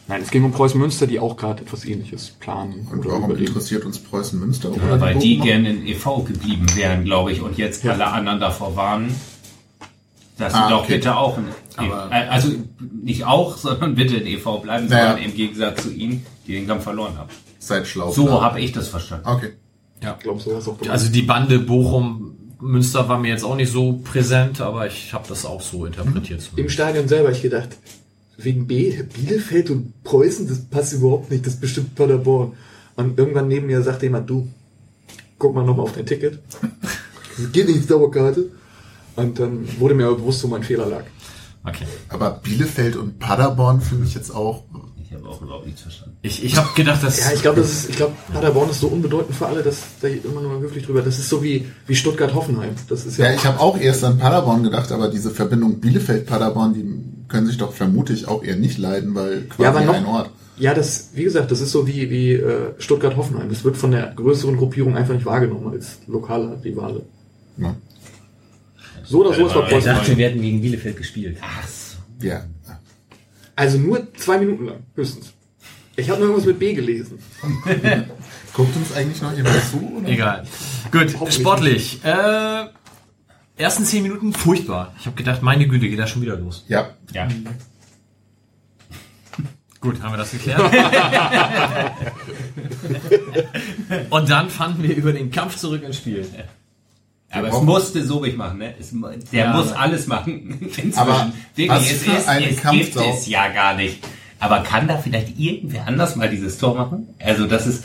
Nein, 0.08 0.22
es 0.22 0.30
ging 0.30 0.44
um 0.44 0.52
Preußen 0.52 0.80
Münster, 0.80 1.08
die 1.08 1.20
auch 1.20 1.36
gerade 1.36 1.64
etwas 1.64 1.84
ähnliches 1.86 2.30
planen. 2.40 2.88
Und 2.92 3.00
oder 3.00 3.10
warum 3.16 3.26
überlegen. 3.26 3.48
interessiert 3.48 3.86
uns 3.86 3.98
Preußen 4.00 4.40
Münster? 4.40 4.70
Ja, 4.76 4.84
oder 4.84 5.02
weil 5.02 5.16
die 5.18 5.40
gerne 5.40 5.70
in 5.72 5.88
e.V. 5.88 6.20
geblieben 6.24 6.68
wären, 6.76 7.04
glaube 7.06 7.32
ich, 7.32 7.42
und 7.42 7.58
jetzt 7.58 7.86
alle 7.88 8.06
anderen 8.08 8.40
davor 8.40 8.76
warnen, 8.76 9.16
dass 10.38 10.54
sie 10.54 10.60
Ah, 10.60 10.70
doch 10.70 10.84
okay. 10.84 10.96
bitte 10.98 11.16
auch 11.18 11.38
in, 11.38 11.46
Aber- 11.78 12.10
äh, 12.12 12.28
also 12.28 12.50
nicht 13.02 13.26
auch, 13.26 13.58
sondern 13.58 13.96
bitte 13.96 14.18
in 14.18 14.28
e.V. 14.28 14.60
bleiben, 14.60 14.88
Naja. 14.88 15.08
sondern 15.12 15.26
im 15.30 15.36
Gegensatz 15.36 15.84
zu 15.84 15.92
ihnen, 15.92 16.26
die 16.46 16.54
den 16.54 16.68
Kampf 16.68 16.84
verloren 16.84 17.18
haben. 17.18 17.30
Seid 17.58 17.88
schlau. 17.88 18.12
So 18.12 18.42
habe 18.42 18.62
ich 18.62 18.72
das 18.74 18.90
verstanden. 18.90 19.28
Okay. 19.28 19.54
Ich 20.02 20.20
glaube, 20.20 20.40
so 20.40 20.52
auch 20.56 20.64
gemacht. 20.78 20.90
Also 20.90 21.12
die 21.12 21.24
Bande 21.24 21.58
Bochum 21.58 22.38
Münster 22.60 23.10
war 23.10 23.18
mir 23.18 23.30
jetzt 23.30 23.44
auch 23.44 23.56
nicht 23.56 23.72
so 23.72 23.94
präsent, 24.04 24.62
aber 24.62 24.86
ich 24.86 25.14
habe 25.14 25.26
das 25.28 25.46
auch 25.46 25.62
so 25.62 25.86
interpretiert. 25.86 26.48
Im 26.56 26.70
Stadion 26.70 27.08
selber, 27.08 27.32
ich 27.32 27.42
gedacht, 27.42 27.70
wegen 28.38 28.68
B, 28.68 29.02
Bielefeld 29.04 29.70
und 29.70 30.04
Preußen, 30.04 30.48
das 30.48 30.62
passt 30.66 30.94
überhaupt 30.94 31.32
nicht, 31.32 31.46
das 31.46 31.56
ist 31.56 31.62
bestimmt 31.62 31.96
Paderborn. 31.96 32.54
Und 32.96 33.18
irgendwann 33.18 33.48
neben 33.48 33.68
mir 33.68 33.82
sagte 33.82 34.06
jemand, 34.06 34.30
du, 34.30 34.48
guck 35.38 35.54
mal 35.56 35.66
nochmal 35.66 35.86
auf 35.86 35.94
dein 35.94 36.06
Ticket. 36.06 36.40
Das 37.38 37.52
geht 37.52 37.68
nicht, 37.68 37.90
Dauerkarte. 37.90 38.52
Und 39.16 39.40
dann 39.40 39.68
wurde 39.80 39.96
mir 39.96 40.08
aber 40.08 40.16
bewusst, 40.16 40.44
wo 40.44 40.48
mein 40.48 40.64
Fehler 40.64 40.86
lag. 40.86 41.04
Okay. 41.64 41.86
Aber 42.10 42.40
Bielefeld 42.44 42.96
und 42.96 43.20
Paderborn 43.20 43.82
finde 43.82 44.06
ich 44.06 44.14
jetzt 44.14 44.34
auch. 44.34 44.64
Ich 45.18 45.24
habe 45.24 45.30
auch 45.36 45.42
überhaupt 45.42 45.66
nichts 45.66 45.82
verstanden. 45.82 46.18
Ich, 46.22 46.44
ich 46.44 46.58
habe 46.58 46.70
gedacht, 46.76 47.04
dass. 47.04 47.20
Ja, 47.20 47.32
ich 47.34 47.42
glaube, 47.42 47.62
das 47.62 47.72
ist, 47.72 47.90
ich 47.90 47.96
glaube, 47.96 48.14
Paderborn 48.34 48.70
ist 48.70 48.80
so 48.82 48.88
unbedeutend 48.88 49.36
für 49.36 49.46
alle, 49.48 49.64
dass 49.64 49.78
da 50.02 50.08
immer 50.08 50.42
nur 50.42 50.54
mal 50.54 50.60
höflich 50.60 50.86
drüber. 50.86 51.02
Das 51.02 51.18
ist 51.20 51.30
so 51.30 51.42
wie, 51.44 51.66
wie 51.88 51.96
Stuttgart-Hoffenheim. 51.96 52.76
Das 52.90 53.06
ist 53.06 53.18
ja, 53.18 53.26
Ja, 53.30 53.34
ich 53.36 53.46
habe 53.46 53.60
auch 53.60 53.78
erst 53.80 54.04
an 54.04 54.18
Paderborn 54.18 54.64
gedacht, 54.64 54.92
aber 54.92 55.10
diese 55.10 55.32
Verbindung 55.32 55.80
Bielefeld-Paderborn, 55.80 56.74
die 56.74 56.86
können 57.28 57.48
sich 57.48 57.58
doch 57.58 57.74
vermutlich 57.74 58.28
auch 58.28 58.44
eher 58.44 58.56
nicht 58.56 58.78
leiden, 58.78 59.16
weil 59.16 59.44
quasi 59.44 59.64
Ja, 59.64 59.70
aber 59.70 59.82
noch- 59.84 59.94
ein 59.96 60.06
Ort. 60.06 60.30
ja, 60.58 60.74
das, 60.74 61.10
wie 61.14 61.24
gesagt, 61.24 61.52
das 61.52 61.62
ist 61.62 61.72
so 61.72 61.88
wie, 61.88 62.10
wie 62.10 62.34
äh, 62.34 62.74
Stuttgart-Hoffenheim. 62.78 63.50
Das 63.50 63.64
wird 63.64 63.78
von 63.78 63.92
der 63.92 64.14
größeren 64.16 64.58
Gruppierung 64.58 64.96
einfach 64.96 65.14
nicht 65.14 65.26
wahrgenommen 65.26 65.72
als 65.72 65.98
lokaler 66.08 66.58
Rivale. 66.64 67.02
Ja. 67.58 67.76
So 69.04 69.20
oder 69.26 69.34
so 69.36 69.46
ist 69.48 69.54
war 69.56 69.62
Ich 69.64 69.68
ich 69.68 69.74
Preußen. 69.84 69.92
dachte, 69.96 70.18
wir 70.18 70.30
hätten 70.30 70.42
gegen 70.42 70.62
Bielefeld 70.62 70.98
gespielt. 70.98 71.38
ja. 72.22 72.44
Also 73.56 73.78
nur 73.78 74.14
zwei 74.16 74.38
Minuten 74.38 74.66
lang, 74.66 74.84
höchstens. 74.96 75.34
Ich 75.96 76.10
habe 76.10 76.20
nur 76.20 76.30
irgendwas 76.30 76.48
mit 76.48 76.60
B 76.60 76.74
gelesen. 76.74 77.20
Guckt 78.54 78.76
uns 78.76 78.94
eigentlich 78.94 79.22
noch 79.22 79.34
jemand 79.34 79.64
zu? 79.70 79.98
Oder? 79.98 80.10
Egal. 80.10 80.46
Gut, 80.92 81.16
sportlich. 81.32 82.04
Äh, 82.04 82.66
ersten 83.58 83.86
zehn 83.86 84.04
Minuten 84.04 84.34
furchtbar. 84.34 84.94
Ich 85.00 85.06
habe 85.06 85.16
gedacht, 85.16 85.42
meine 85.42 85.68
Güte, 85.68 85.88
geht 85.88 86.00
das 86.00 86.10
schon 86.10 86.22
wieder 86.22 86.36
los. 86.36 86.66
Ja. 86.68 86.90
Ja. 87.14 87.28
Gut, 89.80 90.02
haben 90.02 90.14
wir 90.14 90.18
das 90.18 90.32
geklärt. 90.32 90.62
Und 94.10 94.30
dann 94.30 94.50
fanden 94.50 94.84
wir 94.84 94.96
über 94.96 95.14
den 95.14 95.32
Kampf 95.32 95.58
zurück 95.58 95.84
ins 95.84 95.98
Spiel. 95.98 96.28
Aber 97.36 97.48
es 97.50 97.62
musste 97.62 98.06
Sobich 98.06 98.36
machen, 98.36 98.58
ne? 98.60 98.74
Es, 98.80 98.92
der 99.32 99.46
Ja. 99.46 99.54
muss 99.54 99.72
alles 99.72 100.08
machen. 100.08 100.58
Inzwischen. 100.62 100.98
Aber 100.98 101.32
Wirklich, 101.56 101.70
was 101.70 101.92
es, 101.92 102.04
für 102.04 102.12
ist, 102.12 102.28
eine 102.28 102.44
es 102.46 102.50
gibt 102.52 102.62
Kampfsau. 102.62 103.14
es 103.14 103.28
ja 103.28 103.48
gar 103.50 103.76
nicht. 103.76 104.04
Aber 104.40 104.62
kann 104.64 104.88
da 104.88 104.98
vielleicht 104.98 105.40
irgendwer 105.40 105.88
anders 105.88 106.16
mal 106.16 106.30
dieses 106.30 106.58
Tor 106.58 106.76
machen? 106.76 107.08
Also 107.20 107.48
das 107.48 107.66
ist 107.68 107.84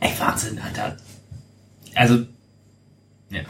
echt 0.00 0.20
Wahnsinn, 0.20 0.58
Alter. 0.58 0.96
Also 1.94 2.18
ja. 3.30 3.40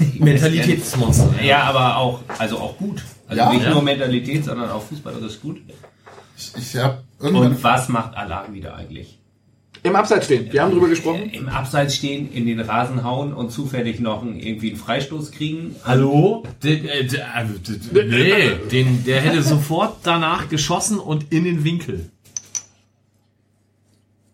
Mentalitätsmonster. 0.18 1.42
Ja, 1.42 1.62
aber 1.64 1.96
auch, 1.98 2.20
also 2.38 2.58
auch 2.58 2.76
gut. 2.78 3.02
Also 3.28 3.42
Ja. 3.42 3.52
nicht 3.52 3.62
Ja. 3.64 3.70
nur 3.70 3.82
Mentalität, 3.82 4.44
sondern 4.44 4.70
auch 4.70 4.82
fußballerisch 4.82 5.40
gut. 5.40 5.60
Ich, 6.36 6.52
ich 6.56 6.76
habe 6.76 7.02
irgendwann. 7.20 7.52
Und 7.52 7.62
was 7.62 7.88
macht 7.88 8.16
Alarm 8.16 8.52
wieder 8.54 8.74
eigentlich? 8.74 9.19
Im 9.82 9.96
Abseits 9.96 10.26
stehen. 10.26 10.52
Wir 10.52 10.62
haben 10.62 10.72
drüber 10.72 10.88
gesprochen. 10.88 11.30
Im 11.30 11.48
Abseits 11.48 11.96
stehen, 11.96 12.30
in 12.32 12.44
den 12.46 12.60
Rasen 12.60 13.02
hauen 13.02 13.32
und 13.32 13.50
zufällig 13.50 13.98
noch 13.98 14.20
einen, 14.22 14.38
irgendwie 14.38 14.68
einen 14.70 14.76
Freistoß 14.78 15.32
kriegen. 15.32 15.74
Hallo? 15.84 16.44
Den, 16.62 16.86
äh, 16.86 17.04
der, 17.06 17.34
also, 17.34 17.54
nee, 17.92 18.50
den, 18.70 19.04
der 19.04 19.20
hätte 19.22 19.42
sofort 19.42 19.98
danach 20.02 20.48
geschossen 20.50 20.98
und 20.98 21.32
in 21.32 21.44
den 21.44 21.64
Winkel. 21.64 22.10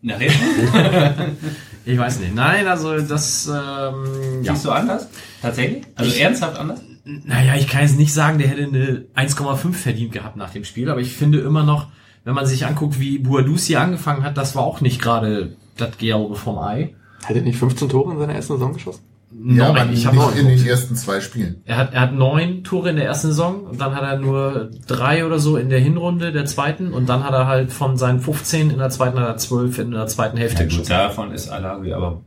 Nach 0.02 0.18
hinten? 0.20 1.36
Ich 1.85 1.97
weiß 1.98 2.18
nicht. 2.20 2.35
Nein, 2.35 2.66
also 2.66 2.98
das, 3.01 3.47
ähm, 3.47 4.43
ja. 4.43 4.52
Siehst 4.55 4.64
du 4.64 4.70
anders? 4.73 5.09
Tatsächlich? 5.43 5.85
Also 5.94 6.10
Ich- 6.10 6.20
ernsthaft 6.20 6.59
anders? 6.59 6.81
Naja, 7.05 7.55
ich 7.55 7.68
kann 7.68 7.82
jetzt 7.82 7.97
nicht 7.98 8.12
sagen, 8.12 8.39
der 8.39 8.48
hätte 8.48 8.64
eine 8.64 9.05
1,5 9.14 9.74
verdient 9.74 10.10
gehabt 10.10 10.36
nach 10.36 10.51
dem 10.51 10.64
Spiel, 10.64 10.90
aber 10.90 11.01
ich 11.01 11.12
finde 11.12 11.39
immer 11.39 11.62
noch, 11.62 11.86
wenn 12.27 12.35
man 12.35 12.44
sich 12.44 12.66
anguckt, 12.66 13.01
wie 13.01 13.19
Buadus 13.19 13.65
hier 13.65 13.81
angefangen 13.81 14.23
hat, 14.24 14.36
das 14.36 14.55
war 14.55 14.65
auch 14.65 14.81
nicht 14.82 15.01
gerade 15.01 15.57
das 15.78 15.97
Gelbe 15.97 16.35
vom 16.35 16.59
Ei. 16.59 16.94
Hat 17.24 17.35
er 17.36 17.43
nicht 17.43 17.59
15 17.59 17.89
Tore 17.89 18.12
in 18.12 18.19
seiner 18.19 18.35
ersten 18.35 18.55
Saison 18.55 18.74
geschossen? 18.74 19.03
Ja, 19.32 19.73
Neun, 19.73 19.90
nicht 19.90 20.01
ich 20.01 20.07
habe 20.07 20.39
in 20.39 20.48
den 20.48 20.66
ersten 20.66 20.97
zwei 20.97 21.20
Spielen. 21.20 21.61
Er 21.66 21.77
hat, 21.77 21.93
er 21.94 22.01
hat 22.03 22.12
neun 22.15 22.65
Tore 22.65 22.90
in 22.90 22.97
der 22.97 23.05
ersten 23.07 23.28
Saison 23.28 23.62
und 23.62 23.81
dann 23.81 23.94
hat 23.94 24.03
er 24.03 24.19
nur 24.19 24.70
drei 24.86 25.24
oder 25.27 25.39
so 25.39 25.57
in 25.57 25.69
der 25.69 25.81
Hinrunde 25.81 26.32
der 26.32 26.47
zweiten 26.47 26.93
und 26.93 27.09
dann 27.09 27.23
hat 27.24 27.32
er 27.32 27.47
halt 27.47 27.73
von 27.73 27.97
seinen 27.97 28.20
15 28.20 28.70
in 28.70 28.78
der 28.78 28.90
zweiten 28.90 29.19
hat 29.19 29.27
er 29.28 29.36
12 29.36 29.78
in 29.78 29.90
der 29.93 30.07
zweiten 30.07 30.36
Hälfte 30.36 30.59
Ja, 30.59 30.62
gut, 30.65 30.70
geschossen. 30.70 30.90
davon 30.90 31.32
ist 31.32 31.48
Alawi 31.48 31.93
aber 31.93 32.23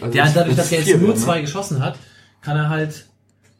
Also 0.00 0.16
Ja, 0.16 0.28
dadurch, 0.32 0.56
dass 0.56 0.72
er 0.72 0.78
jetzt 0.78 0.88
vier, 0.88 0.98
nur 0.98 1.08
ne? 1.10 1.14
zwei 1.16 1.40
geschossen 1.40 1.84
hat, 1.84 1.96
kann 2.42 2.56
er 2.56 2.68
halt 2.68 3.06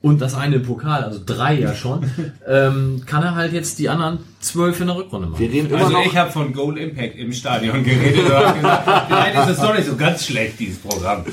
und 0.03 0.21
das 0.21 0.35
eine 0.35 0.57
im 0.57 0.63
Pokal, 0.63 1.05
also 1.05 1.21
drei 1.25 1.55
ja 1.55 1.75
schon, 1.83 2.11
ähm, 2.49 3.03
kann 3.07 3.23
er 3.23 3.35
halt 3.35 3.53
jetzt 3.53 3.79
die 3.79 3.89
anderen 3.89 4.19
zwölf 4.41 4.81
in 4.81 4.87
der 4.87 4.97
Rückrunde 4.97 5.27
Wir 5.29 5.33
machen. 5.33 5.45
reden 5.55 5.71
immer 5.71 5.79
Also 5.79 5.93
noch. 5.93 6.07
ich 6.07 6.17
habe 6.17 6.31
von 6.31 6.53
Goal 6.53 6.79
Impact 6.79 7.17
im 7.17 7.33
Stadion 7.33 7.85
geredet 7.85 8.25
und 8.25 8.55
gesagt, 8.55 9.07
vielleicht 9.09 9.39
ist 9.39 9.49
es 9.49 9.59
doch 9.59 9.75
nicht 9.75 9.87
so 9.87 9.97
ganz 9.97 10.25
schlecht, 10.27 10.59
dieses 10.59 10.79
Programm. 10.79 11.25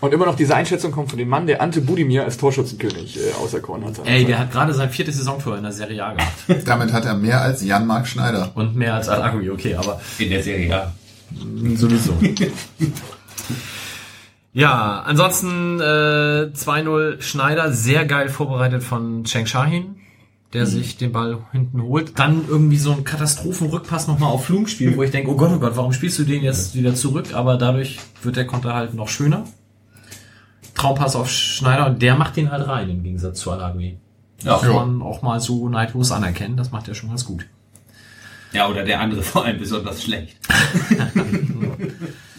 Und 0.00 0.12
immer 0.12 0.26
noch 0.26 0.34
diese 0.34 0.56
Einschätzung 0.56 0.90
kommt 0.90 1.10
von 1.10 1.18
dem 1.20 1.28
Mann, 1.28 1.46
der 1.46 1.62
Ante 1.62 1.80
Budimir 1.80 2.24
als 2.24 2.36
Torschützenkönig 2.36 3.16
äh, 3.18 3.32
auserkoren 3.40 3.84
hat. 3.84 4.00
Ey, 4.04 4.24
der 4.24 4.40
hat 4.40 4.50
gerade 4.50 4.74
sein 4.74 4.90
viertes 4.90 5.16
Saisontor 5.16 5.56
in 5.58 5.62
der 5.62 5.70
Serie 5.70 6.04
A 6.04 6.14
gehabt. 6.14 6.66
Damit 6.68 6.92
hat 6.92 7.04
er 7.04 7.14
mehr 7.14 7.40
als 7.40 7.62
Jan-Marc 7.64 8.08
Schneider. 8.08 8.50
Und 8.56 8.74
mehr 8.74 8.94
als 8.94 9.08
Alagui, 9.08 9.48
okay, 9.50 9.76
aber 9.76 10.00
In 10.18 10.30
der 10.30 10.42
Serie, 10.42 10.68
ja. 10.68 10.92
Sowieso. 11.76 12.14
ja, 14.52 15.00
ansonsten 15.00 15.80
äh, 15.80 16.50
2-0 16.52 17.22
Schneider, 17.22 17.72
sehr 17.72 18.04
geil 18.04 18.28
vorbereitet 18.28 18.82
von 18.82 19.24
Cheng 19.24 19.46
Shahin, 19.46 19.96
der 20.52 20.66
sich 20.66 20.98
den 20.98 21.12
Ball 21.12 21.38
hinten 21.52 21.82
holt. 21.82 22.18
Dann 22.18 22.44
irgendwie 22.46 22.76
so 22.76 22.92
ein 22.92 23.04
Katastrophenrückpass 23.04 24.08
nochmal 24.08 24.30
auf 24.30 24.44
Flum 24.44 24.66
spielt, 24.66 24.98
wo 24.98 25.02
ich 25.02 25.10
denke, 25.10 25.30
oh 25.30 25.36
Gott, 25.36 25.52
oh 25.54 25.58
Gott, 25.58 25.76
warum 25.76 25.94
spielst 25.94 26.18
du 26.18 26.24
den 26.24 26.42
jetzt 26.42 26.74
wieder 26.74 26.94
zurück? 26.94 27.32
Aber 27.32 27.56
dadurch 27.56 27.98
wird 28.22 28.36
der 28.36 28.46
Konter 28.46 28.74
halt 28.74 28.92
noch 28.92 29.08
schöner. 29.08 29.44
Traumpass 30.74 31.16
auf 31.16 31.30
Schneider 31.30 31.86
und 31.86 32.02
der 32.02 32.16
macht 32.16 32.36
den 32.36 32.50
halt 32.50 32.66
rein, 32.66 32.90
im 32.90 33.02
Gegensatz 33.02 33.40
zu 33.40 33.50
Alagui. 33.50 33.96
Ja. 34.42 34.58
Kann 34.58 34.74
man 34.74 35.02
auch 35.02 35.22
mal 35.22 35.40
so 35.40 35.68
neidlos 35.68 36.12
anerkennen, 36.12 36.56
das 36.56 36.70
macht 36.72 36.88
er 36.88 36.94
schon 36.94 37.08
ganz 37.08 37.24
gut. 37.24 37.46
Ja, 38.52 38.68
oder 38.68 38.84
der 38.84 39.00
andere 39.00 39.22
vor 39.22 39.46
allem 39.46 39.58
besonders 39.58 40.02
schlecht. 40.02 40.36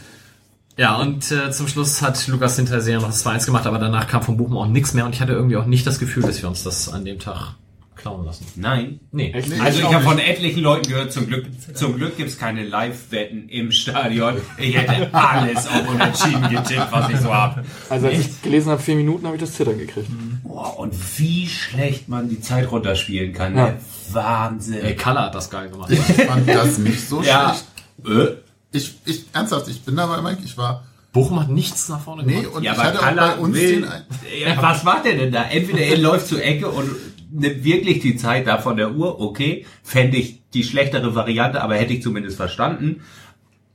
Ja, 0.77 0.97
und 0.97 1.31
äh, 1.31 1.51
zum 1.51 1.67
Schluss 1.67 2.01
hat 2.01 2.27
Lukas 2.27 2.55
Hinterseher 2.55 2.99
noch 2.99 3.07
das 3.07 3.25
2-1 3.25 3.45
gemacht, 3.45 3.67
aber 3.67 3.77
danach 3.77 4.07
kam 4.07 4.23
von 4.23 4.37
Bochum 4.37 4.57
auch 4.57 4.67
nichts 4.67 4.93
mehr 4.93 5.05
und 5.05 5.13
ich 5.13 5.21
hatte 5.21 5.33
irgendwie 5.33 5.57
auch 5.57 5.65
nicht 5.65 5.85
das 5.85 5.99
Gefühl, 5.99 6.23
dass 6.23 6.41
wir 6.41 6.49
uns 6.49 6.63
das 6.63 6.89
an 6.89 7.05
dem 7.05 7.19
Tag 7.19 7.55
klauen 7.95 8.25
lassen. 8.25 8.45
Nein. 8.55 8.99
Nee. 9.11 9.31
Echt? 9.31 9.51
Also 9.61 9.79
ich 9.79 9.93
habe 9.93 10.03
von 10.03 10.19
etlichen 10.19 10.61
Leuten 10.61 10.89
gehört, 10.89 11.13
zum 11.13 11.27
Glück, 11.27 11.45
zum 11.73 11.95
Glück 11.95 12.17
gibt's 12.17 12.37
keine 12.37 12.63
Live-Wetten 12.63 13.47
im 13.49 13.71
Stadion. 13.71 14.35
Ich 14.57 14.75
hätte 14.75 15.13
alles 15.13 15.67
auf 15.67 15.87
Unentschieden 15.87 16.49
getippt, 16.49 16.91
was 16.91 17.09
ich 17.09 17.17
so 17.17 17.33
hab. 17.33 17.63
Also 17.89 18.07
als 18.07 18.19
ich 18.19 18.41
gelesen 18.41 18.71
habe, 18.71 18.81
vier 18.81 18.95
Minuten, 18.95 19.25
habe 19.25 19.37
ich 19.37 19.41
das 19.41 19.53
Zittern 19.53 19.77
gekriegt. 19.77 20.07
Boah, 20.43 20.79
und 20.79 20.93
wie 21.17 21.47
schlecht 21.47 22.09
man 22.09 22.29
die 22.29 22.41
Zeit 22.41 22.69
runterspielen 22.69 23.31
kann. 23.31 23.55
Ja. 23.55 23.67
Ne? 23.67 23.77
Wahnsinn. 24.11 24.83
Ey, 24.83 24.95
Kaller 24.95 25.27
hat 25.27 25.35
das 25.35 25.49
geil 25.49 25.69
gemacht. 25.69 25.91
Ich 25.91 25.99
fand 25.99 26.47
das 26.47 26.77
nicht 26.79 27.07
so 27.07 27.21
ja. 27.21 27.55
schlecht. 28.03 28.35
Äh? 28.35 28.42
Ich, 28.73 28.95
ich, 29.05 29.25
ernsthaft, 29.33 29.67
ich 29.69 29.81
bin 29.83 29.95
dabei, 29.95 30.21
Mike. 30.21 30.41
Ich 30.43 30.57
war, 30.57 30.83
Bochum 31.13 31.39
hat 31.39 31.49
nichts 31.49 31.87
nach 31.89 32.01
vorne 32.01 32.23
nee, 32.23 32.41
gemacht. 32.41 32.55
und 32.55 32.63
Ja, 32.63 32.73
ich 32.73 32.79
aber 32.79 32.87
hatte 32.87 33.21
auch 33.21 33.35
bei 33.35 33.41
uns 33.41 33.55
will, 33.55 33.71
den, 33.81 33.85
ein- 33.85 34.03
ja, 34.41 34.61
was 34.61 34.83
macht 34.83 35.05
er 35.05 35.15
denn 35.15 35.31
da? 35.31 35.43
Entweder 35.43 35.79
er 35.79 35.97
läuft 35.97 36.27
zur 36.27 36.43
Ecke 36.43 36.69
und 36.69 36.89
nimmt 37.31 37.63
wirklich 37.63 37.99
die 37.99 38.15
Zeit 38.17 38.47
da 38.47 38.57
von 38.57 38.75
der 38.77 38.91
Uhr, 38.93 39.21
okay, 39.21 39.65
fände 39.83 40.17
ich 40.17 40.41
die 40.53 40.63
schlechtere 40.63 41.15
Variante, 41.15 41.61
aber 41.61 41.75
hätte 41.75 41.93
ich 41.93 42.01
zumindest 42.01 42.37
verstanden. 42.37 43.01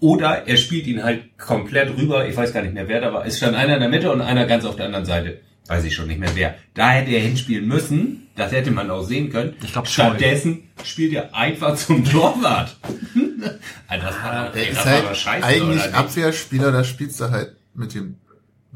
Oder 0.01 0.47
er 0.47 0.57
spielt 0.57 0.87
ihn 0.87 1.03
halt 1.03 1.39
komplett 1.39 1.97
rüber, 1.97 2.29
ich 2.29 2.37
weiß 2.37 2.53
gar 2.53 2.63
nicht 2.63 2.75
mehr 2.75 2.87
wer 2.89 3.01
da 3.01 3.13
war. 3.13 3.27
Es 3.27 3.37
stand 3.39 3.57
einer 3.57 3.75
in 3.75 3.81
der 3.81 3.89
Mitte 3.89 4.13
und 4.13 4.21
einer 4.21 4.47
ganz 4.47 4.65
auf 4.65 4.77
der 4.77 4.87
anderen 4.87 5.05
Seite. 5.05 5.41
Weiß 5.69 5.85
ich 5.85 5.95
schon 5.95 6.09
nicht 6.09 6.19
mehr 6.19 6.31
wer. 6.35 6.55
Da 6.75 6.91
hätte 6.91 7.11
er 7.11 7.21
hinspielen 7.21 7.69
müssen, 7.69 8.27
das 8.37 8.53
hätte 8.53 8.71
man 8.71 8.91
auch 8.91 9.03
sehen 9.03 9.31
können. 9.31 9.55
Ich 9.63 9.73
glaub, 9.73 9.87
Scheu. 9.87 10.05
Stattdessen 10.05 10.63
spielt 10.83 11.13
er 11.13 11.35
einfach 11.35 11.77
zum 11.77 12.05
Torwart. 12.05 12.77
Alter, 13.87 14.07
das 14.07 14.23
war, 14.23 14.51
der 14.51 14.63
das 14.65 14.71
ist 14.71 14.77
war 14.79 14.85
halt 14.93 15.05
aber 15.05 15.15
scheiße, 15.15 15.47
eigentlich? 15.47 15.95
Abwehrspieler, 15.95 16.73
da 16.73 16.85
spielst 16.85 17.21
du 17.21 17.31
halt 17.31 17.55
mit 17.75 17.95
dem. 17.95 18.17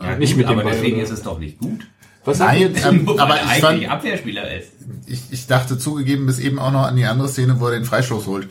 Ja, 0.01 0.17
Nicht 0.17 0.31
gut, 0.31 0.39
mit 0.39 0.47
dem 0.47 0.53
aber 0.53 0.63
Ball, 0.65 0.73
deswegen 0.75 0.97
oder? 0.97 1.05
ist 1.05 1.11
es 1.11 1.23
doch 1.23 1.39
nicht 1.39 1.59
gut. 1.59 1.87
Was 2.25 2.39
Nein, 2.39 2.75
ähm, 2.85 3.09
aber 3.19 3.37
er 3.37 3.45
ich 3.45 3.51
eigentlich 3.65 3.87
fand, 3.87 3.89
Abwehrspieler 3.89 4.55
ist. 4.57 4.73
ich, 5.07 5.23
ich 5.31 5.47
dachte 5.47 5.79
zugegeben 5.79 6.27
bis 6.27 6.39
eben 6.39 6.59
auch 6.59 6.71
noch 6.71 6.87
an 6.87 6.97
die 6.97 7.05
andere 7.05 7.29
Szene, 7.29 7.59
wo 7.59 7.67
er 7.67 7.73
den 7.73 7.85
Freistoß 7.85 8.27
holt. 8.27 8.49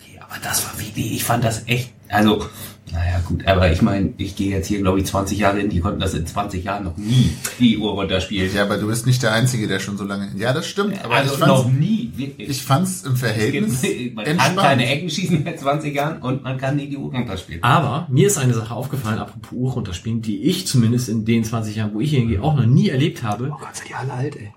Okay, 0.00 0.18
aber 0.20 0.36
das 0.42 0.64
war 0.64 0.78
wirklich, 0.80 1.12
ich 1.12 1.22
fand 1.24 1.44
das 1.44 1.62
echt, 1.68 1.90
also, 2.08 2.48
naja 2.94 3.20
gut, 3.26 3.46
aber 3.46 3.70
ich 3.72 3.82
meine, 3.82 4.14
ich 4.18 4.36
gehe 4.36 4.50
jetzt 4.50 4.68
hier, 4.68 4.78
glaube 4.78 5.00
ich, 5.00 5.06
20 5.06 5.36
Jahre 5.38 5.58
hin, 5.58 5.68
die 5.68 5.80
konnten 5.80 5.98
das 6.00 6.14
in 6.14 6.26
20 6.26 6.62
Jahren 6.64 6.84
noch 6.84 6.96
nie, 6.96 7.30
die 7.58 7.76
Uhr 7.76 7.90
runterspielen. 7.92 8.54
Ja, 8.54 8.62
aber 8.62 8.78
du 8.78 8.86
bist 8.86 9.04
nicht 9.06 9.22
der 9.22 9.32
Einzige, 9.32 9.66
der 9.66 9.80
schon 9.80 9.98
so 9.98 10.04
lange. 10.04 10.30
Ja, 10.36 10.52
das 10.52 10.66
stimmt. 10.68 11.04
Aber 11.04 11.16
also 11.16 11.34
ich 11.34 11.40
noch 11.40 11.68
nie, 11.70 12.12
wirklich. 12.14 12.48
ich 12.48 12.62
fand's 12.62 13.02
im 13.02 13.16
Verhältnis 13.16 13.82
man 14.14 14.24
kann 14.24 14.34
entspannt. 14.34 14.58
keine 14.60 14.88
Ecken 14.88 15.10
schießen 15.10 15.42
seit 15.44 15.58
20 15.60 15.94
Jahren 15.94 16.22
und 16.22 16.44
man 16.44 16.56
kann 16.56 16.76
nie 16.76 16.88
die 16.88 16.96
Uhr 16.96 17.10
runterspielen. 17.12 17.62
Aber 17.64 18.06
mir 18.10 18.26
ist 18.28 18.38
eine 18.38 18.54
Sache 18.54 18.72
aufgefallen, 18.74 19.18
apropos 19.18 19.52
Uhr 19.52 19.72
runterspielen, 19.72 20.22
die 20.22 20.42
ich 20.44 20.66
zumindest 20.66 21.08
in 21.08 21.24
den 21.24 21.42
20 21.44 21.74
Jahren, 21.76 21.92
wo 21.94 22.00
ich 22.00 22.10
hier 22.10 22.20
hingehe, 22.20 22.42
auch 22.42 22.54
noch 22.54 22.66
nie 22.66 22.88
erlebt 22.90 23.22
habe. 23.24 23.50
Oh 23.52 23.56
Gott, 23.58 23.74
seid 23.74 23.90
ihr 23.90 23.98
alle 23.98 24.12
alt, 24.12 24.36
ey. 24.36 24.52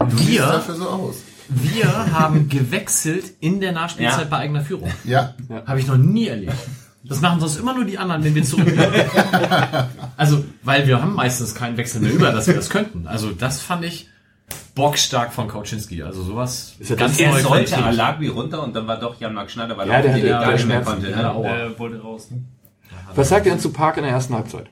Du 0.00 0.16
siehst 0.16 0.28
Wir, 0.30 0.40
dafür 0.42 0.74
so 0.76 0.88
aus. 0.88 1.16
wir 1.48 2.12
haben 2.12 2.48
gewechselt 2.48 3.24
in 3.40 3.60
der 3.60 3.72
Nachspielzeit 3.72 4.20
Ja. 4.24 4.26
bei 4.28 4.36
eigener 4.38 4.60
Führung. 4.62 4.90
Ja. 5.04 5.34
Habe 5.66 5.80
ich 5.80 5.86
noch 5.86 5.96
nie 5.96 6.26
erlebt. 6.28 6.52
Das 7.04 7.20
machen 7.20 7.40
sonst 7.40 7.56
immer 7.58 7.74
nur 7.74 7.84
die 7.84 7.96
anderen, 7.98 8.22
wenn 8.24 8.34
wir 8.34 8.42
zurückgehen. 8.44 8.78
also, 10.16 10.44
weil 10.62 10.86
wir 10.86 11.00
haben 11.00 11.14
meistens 11.14 11.54
keinen 11.54 11.76
Wechsel 11.76 12.00
mehr 12.00 12.12
über, 12.12 12.32
dass 12.32 12.46
wir 12.46 12.54
das 12.54 12.68
könnten. 12.70 13.06
Also, 13.06 13.30
das 13.30 13.60
fand 13.60 13.84
ich 13.84 14.08
bockstark 14.74 15.32
von 15.32 15.48
Kauczynski. 15.48 16.02
Also, 16.02 16.22
sowas 16.22 16.74
Ist 16.78 16.90
ja 16.90 16.96
ganz 16.96 17.18
Er 17.18 17.30
neue 17.30 17.42
sollte. 17.42 17.82
Alagui 17.82 18.28
runter 18.28 18.62
und 18.62 18.74
dann 18.74 18.86
war 18.86 18.98
doch 18.98 19.18
Jan-Marc 19.20 19.50
Schneider, 19.50 19.76
weil 19.76 19.88
Ja, 19.88 19.94
er 19.94 20.02
der 20.02 20.10
auch 20.14 20.16
der 20.20 20.28
gar 20.30 20.40
hatte 20.46 20.52
nicht 20.56 20.66
mehr 20.66 20.82
Schmerzen. 20.82 20.92
konnte. 21.02 21.10
Ja, 21.10 21.16
Ne? 21.22 21.30
Aua. 21.34 21.42
Der 21.56 21.78
wollte 21.78 22.00
raus. 22.02 22.30
Ne? 22.30 22.42
Was 23.14 23.28
sagt 23.28 23.46
ihr 23.46 23.52
denn 23.52 23.60
zu 23.60 23.70
Park 23.72 23.96
in 23.96 24.02
der 24.02 24.12
ersten 24.12 24.34
Halbzeit? 24.34 24.66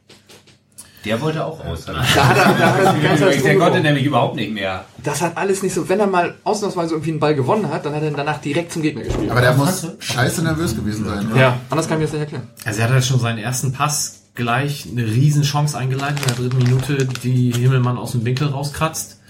Der 1.07 1.21
wollte 1.21 1.45
auch 1.45 1.65
raus. 1.65 1.85
Da 1.87 1.95
hat 1.97 2.37
er, 2.37 2.45
da 2.59 2.75
hat 2.75 2.85
er 2.85 2.93
die 2.95 3.01
ganze 3.03 3.25
Zeit 3.25 3.45
Der 3.45 3.59
konnte 3.59 3.81
nämlich 3.81 4.05
überhaupt 4.05 4.37
nicht 4.37 4.53
mehr. 4.53 4.85
Das 5.03 5.23
hat 5.23 5.37
alles 5.37 5.63
nicht 5.63 5.73
so, 5.73 5.89
wenn 5.89 6.01
er 6.01 6.07
mal 6.07 6.35
ausnahmsweise 6.45 6.95
irgendwie 6.95 7.13
einen 7.13 7.21
Ball 7.21 7.35
gewonnen 7.35 7.71
hat, 7.71 7.87
dann 7.87 7.95
hat 7.95 8.03
er 8.03 8.11
danach 8.11 8.41
direkt 8.41 8.73
zum 8.73 8.83
Gegner 8.83 9.05
gespielt. 9.05 9.31
Aber 9.31 9.41
der 9.41 9.55
muss 9.55 9.87
scheiße 9.99 10.43
nervös 10.43 10.75
gewesen 10.75 11.05
sein. 11.07 11.31
oder? 11.31 11.41
ja, 11.41 11.61
anders 11.71 11.89
kann 11.89 11.97
ich 11.97 12.01
mir 12.01 12.07
das 12.07 12.13
nicht 12.13 12.23
erklären. 12.23 12.49
Also, 12.65 12.81
er 12.81 12.87
hat 12.87 12.93
halt 12.93 13.05
schon 13.05 13.21
seinen 13.21 13.39
ersten 13.39 13.73
Pass 13.73 14.23
gleich 14.35 14.87
eine 14.91 15.07
riesen 15.07 15.43
Chance 15.43 15.79
eingeleitet 15.79 16.21
in 16.21 16.27
der 16.27 16.37
dritten 16.37 16.59
Minute, 16.59 17.09
die 17.23 17.53
Himmelmann 17.53 17.97
aus 17.99 18.13
dem 18.13 18.25
Winkel 18.25 18.49
rauskratzt. 18.49 19.21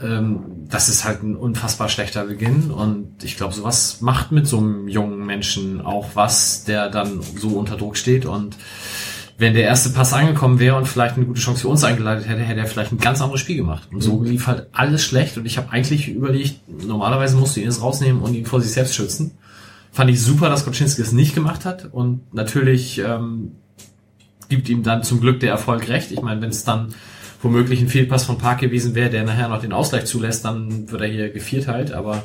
Ähm, 0.00 0.40
das 0.68 0.88
ist 0.88 1.04
halt 1.04 1.22
ein 1.22 1.34
unfassbar 1.36 1.88
schlechter 1.88 2.24
Beginn 2.24 2.70
und 2.70 3.24
ich 3.24 3.36
glaube, 3.36 3.54
sowas 3.54 4.02
macht 4.02 4.30
mit 4.30 4.46
so 4.46 4.58
einem 4.58 4.88
jungen 4.88 5.24
Menschen 5.24 5.80
auch 5.80 6.10
was, 6.14 6.64
der 6.64 6.90
dann 6.90 7.22
so 7.22 7.48
unter 7.48 7.76
Druck 7.76 7.96
steht 7.96 8.26
und 8.26 8.56
wenn 9.38 9.54
der 9.54 9.64
erste 9.64 9.90
Pass 9.90 10.12
angekommen 10.12 10.58
wäre 10.58 10.76
und 10.76 10.88
vielleicht 10.88 11.16
eine 11.16 11.26
gute 11.26 11.40
Chance 11.40 11.62
für 11.62 11.68
uns 11.68 11.84
eingeleitet 11.84 12.26
hätte, 12.28 12.42
hätte 12.42 12.60
er 12.60 12.66
vielleicht 12.66 12.92
ein 12.92 12.98
ganz 12.98 13.20
anderes 13.20 13.40
Spiel 13.40 13.56
gemacht. 13.56 13.88
Und 13.92 14.00
so 14.00 14.22
lief 14.22 14.46
halt 14.46 14.68
alles 14.72 15.04
schlecht 15.04 15.36
und 15.36 15.44
ich 15.44 15.58
habe 15.58 15.70
eigentlich 15.70 16.08
überlegt, 16.08 16.60
normalerweise 16.68 17.36
musst 17.36 17.56
du 17.56 17.60
ihn 17.60 17.66
jetzt 17.66 17.82
rausnehmen 17.82 18.22
und 18.22 18.34
ihn 18.34 18.46
vor 18.46 18.62
sich 18.62 18.72
selbst 18.72 18.94
schützen. 18.94 19.32
Fand 19.92 20.10
ich 20.10 20.22
super, 20.22 20.48
dass 20.48 20.64
Koczynski 20.64 21.02
es 21.02 21.12
nicht 21.12 21.34
gemacht 21.34 21.64
hat 21.64 21.88
und 21.92 22.32
natürlich 22.34 22.98
ähm, 22.98 23.52
gibt 24.48 24.68
ihm 24.68 24.82
dann 24.82 25.02
zum 25.02 25.20
Glück 25.20 25.40
der 25.40 25.50
Erfolg 25.50 25.88
recht. 25.88 26.12
Ich 26.12 26.22
meine, 26.22 26.40
wenn 26.40 26.50
es 26.50 26.64
dann 26.64 26.94
womöglich 27.42 27.80
ein 27.80 27.88
Fehlpass 27.88 28.24
von 28.24 28.38
Park 28.38 28.60
gewesen 28.60 28.94
wäre, 28.94 29.10
der 29.10 29.24
nachher 29.24 29.48
noch 29.48 29.60
den 29.60 29.72
Ausgleich 29.72 30.06
zulässt, 30.06 30.44
dann 30.44 30.90
wird 30.90 31.02
er 31.02 31.08
hier 31.08 31.30
gevierteilt, 31.30 31.92
aber 31.92 32.24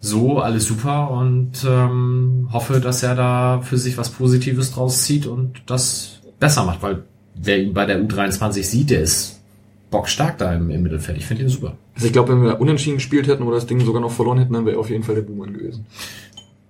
so 0.00 0.38
alles 0.38 0.66
super 0.66 1.10
und 1.10 1.64
ähm, 1.66 2.48
hoffe, 2.52 2.80
dass 2.80 3.02
er 3.02 3.14
da 3.14 3.60
für 3.62 3.78
sich 3.78 3.98
was 3.98 4.10
Positives 4.10 4.72
draus 4.72 5.04
zieht 5.04 5.26
und 5.26 5.62
das 5.66 6.20
besser 6.38 6.64
macht, 6.64 6.82
weil 6.82 7.04
wer 7.34 7.58
ihn 7.58 7.74
bei 7.74 7.86
der 7.86 8.00
U23 8.00 8.62
sieht, 8.62 8.90
der 8.90 9.00
ist 9.00 9.40
bockstark 9.90 10.38
da 10.38 10.54
im, 10.54 10.70
im 10.70 10.82
Mittelfeld. 10.82 11.18
Ich 11.18 11.26
finde 11.26 11.44
ihn 11.44 11.48
super. 11.48 11.76
Also 11.94 12.06
ich 12.06 12.12
glaube, 12.12 12.32
wenn 12.32 12.42
wir 12.42 12.60
unentschieden 12.60 12.96
gespielt 12.96 13.26
hätten 13.26 13.42
oder 13.42 13.56
das 13.56 13.66
Ding 13.66 13.80
sogar 13.80 14.02
noch 14.02 14.10
verloren 14.10 14.38
hätten, 14.38 14.52
dann 14.52 14.66
wäre 14.66 14.76
er 14.76 14.80
auf 14.80 14.90
jeden 14.90 15.02
Fall 15.02 15.14
der 15.14 15.22
Boomer 15.22 15.46
gewesen. 15.46 15.86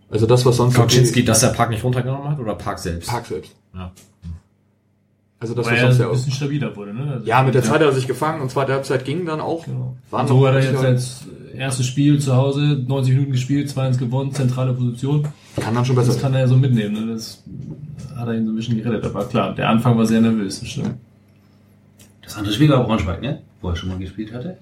Also 0.09 0.27
das, 0.27 0.47
was 0.47 0.57
sonst 0.57 0.75
Kaczynski, 0.75 1.25
dass 1.25 1.43
er 1.43 1.51
Park 1.51 1.71
nicht 1.71 1.83
runtergenommen 1.83 2.29
hat 2.29 2.39
oder 2.39 2.55
Park 2.55 2.79
selbst? 2.79 3.09
Park 3.09 3.27
selbst. 3.27 3.53
Ja. 3.75 3.93
Also 5.39 5.55
das, 5.55 5.67
er 5.67 5.91
ein 5.91 5.99
ja 5.99 6.07
auch. 6.07 6.13
bisschen 6.13 6.33
stabiler 6.33 6.75
wurde. 6.77 6.95
Ne? 6.95 7.13
Also 7.13 7.27
Ja, 7.27 7.43
mit 7.43 7.55
der 7.55 7.63
Zeit 7.63 7.75
hat 7.75 7.83
er 7.83 7.93
sich 7.93 8.07
gefangen 8.07 8.41
und 8.41 8.51
zweite 8.51 8.73
Halbzeit 8.73 9.05
ging 9.05 9.27
dann 9.27 9.41
auch. 9.41 9.65
Genau. 9.67 9.95
Waren 10.11 10.23
Und 10.23 10.29
so 10.29 10.47
hat 10.47 10.55
er 10.55 10.63
jetzt 10.63 10.83
als 10.85 11.25
erstes 11.55 11.87
Spiel 11.87 12.19
zu 12.21 12.35
Hause, 12.35 12.83
90 12.87 13.15
Minuten 13.15 13.33
gespielt, 13.33 13.69
2-1 13.69 13.99
gewonnen, 13.99 14.33
zentrale 14.33 14.73
Position. 14.73 15.29
Kann 15.61 15.75
dann 15.75 15.85
schon 15.85 15.95
besser 15.97 16.13
Das 16.13 16.21
kann 16.23 16.33
er 16.35 16.41
ja 16.41 16.49
so 16.49 16.57
mitnehmen. 16.57 17.07
Ne? 17.07 17.13
Das 17.15 17.43
hat 18.17 18.29
er 18.29 18.35
ihn 18.35 18.47
so 18.47 18.53
ein 18.53 18.57
bisschen 18.57 18.83
gerettet. 18.83 19.05
Aber 19.05 19.25
klar, 19.27 19.55
der 19.55 19.69
Anfang 19.69 19.99
war 19.99 20.07
sehr 20.07 20.21
nervös. 20.23 20.61
Das 20.61 20.69
stimmt. 20.71 20.95
Das 22.23 22.37
andere 22.37 22.55
Spiel 22.55 22.71
war 22.71 22.83
Braunschweig, 22.85 23.21
ne? 23.21 23.43
Wo 23.61 23.69
er 23.69 23.77
schon 23.77 23.91
mal 23.91 23.99
gespielt 23.99 24.33
hatte. 24.33 24.57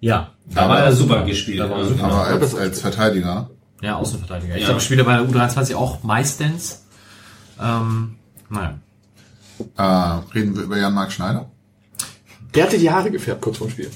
Ja. 0.00 0.30
Da 0.54 0.68
war 0.68 0.80
er 0.80 0.92
super 0.92 1.24
gespielt. 1.24 1.60
Da 1.60 1.68
war 1.70 1.78
er 1.78 1.84
super. 1.84 2.04
Aber 2.04 2.24
als, 2.24 2.54
als 2.54 2.80
Verteidiger. 2.80 3.50
Ja, 3.82 3.96
Außenverteidiger. 3.96 4.54
Ich 4.54 4.60
Ja. 4.62 4.66
glaube, 4.68 4.80
ich 4.80 4.84
spiele 4.86 5.04
bei 5.04 5.16
der 5.18 5.26
U23 5.28 5.74
auch 5.74 6.02
meistens. 6.02 6.84
Ähm, 7.62 8.16
naja. 8.50 8.78
Äh, 9.76 9.82
reden 9.82 10.56
wir 10.56 10.62
über 10.64 10.78
Jan-Marc 10.78 11.12
Schneider? 11.12 11.50
Der 12.54 12.64
hatte 12.64 12.78
die 12.78 12.90
Haare 12.90 13.10
gefärbt 13.10 13.42
kurz 13.42 13.58
vorm 13.58 13.70
Spiel. 13.70 13.90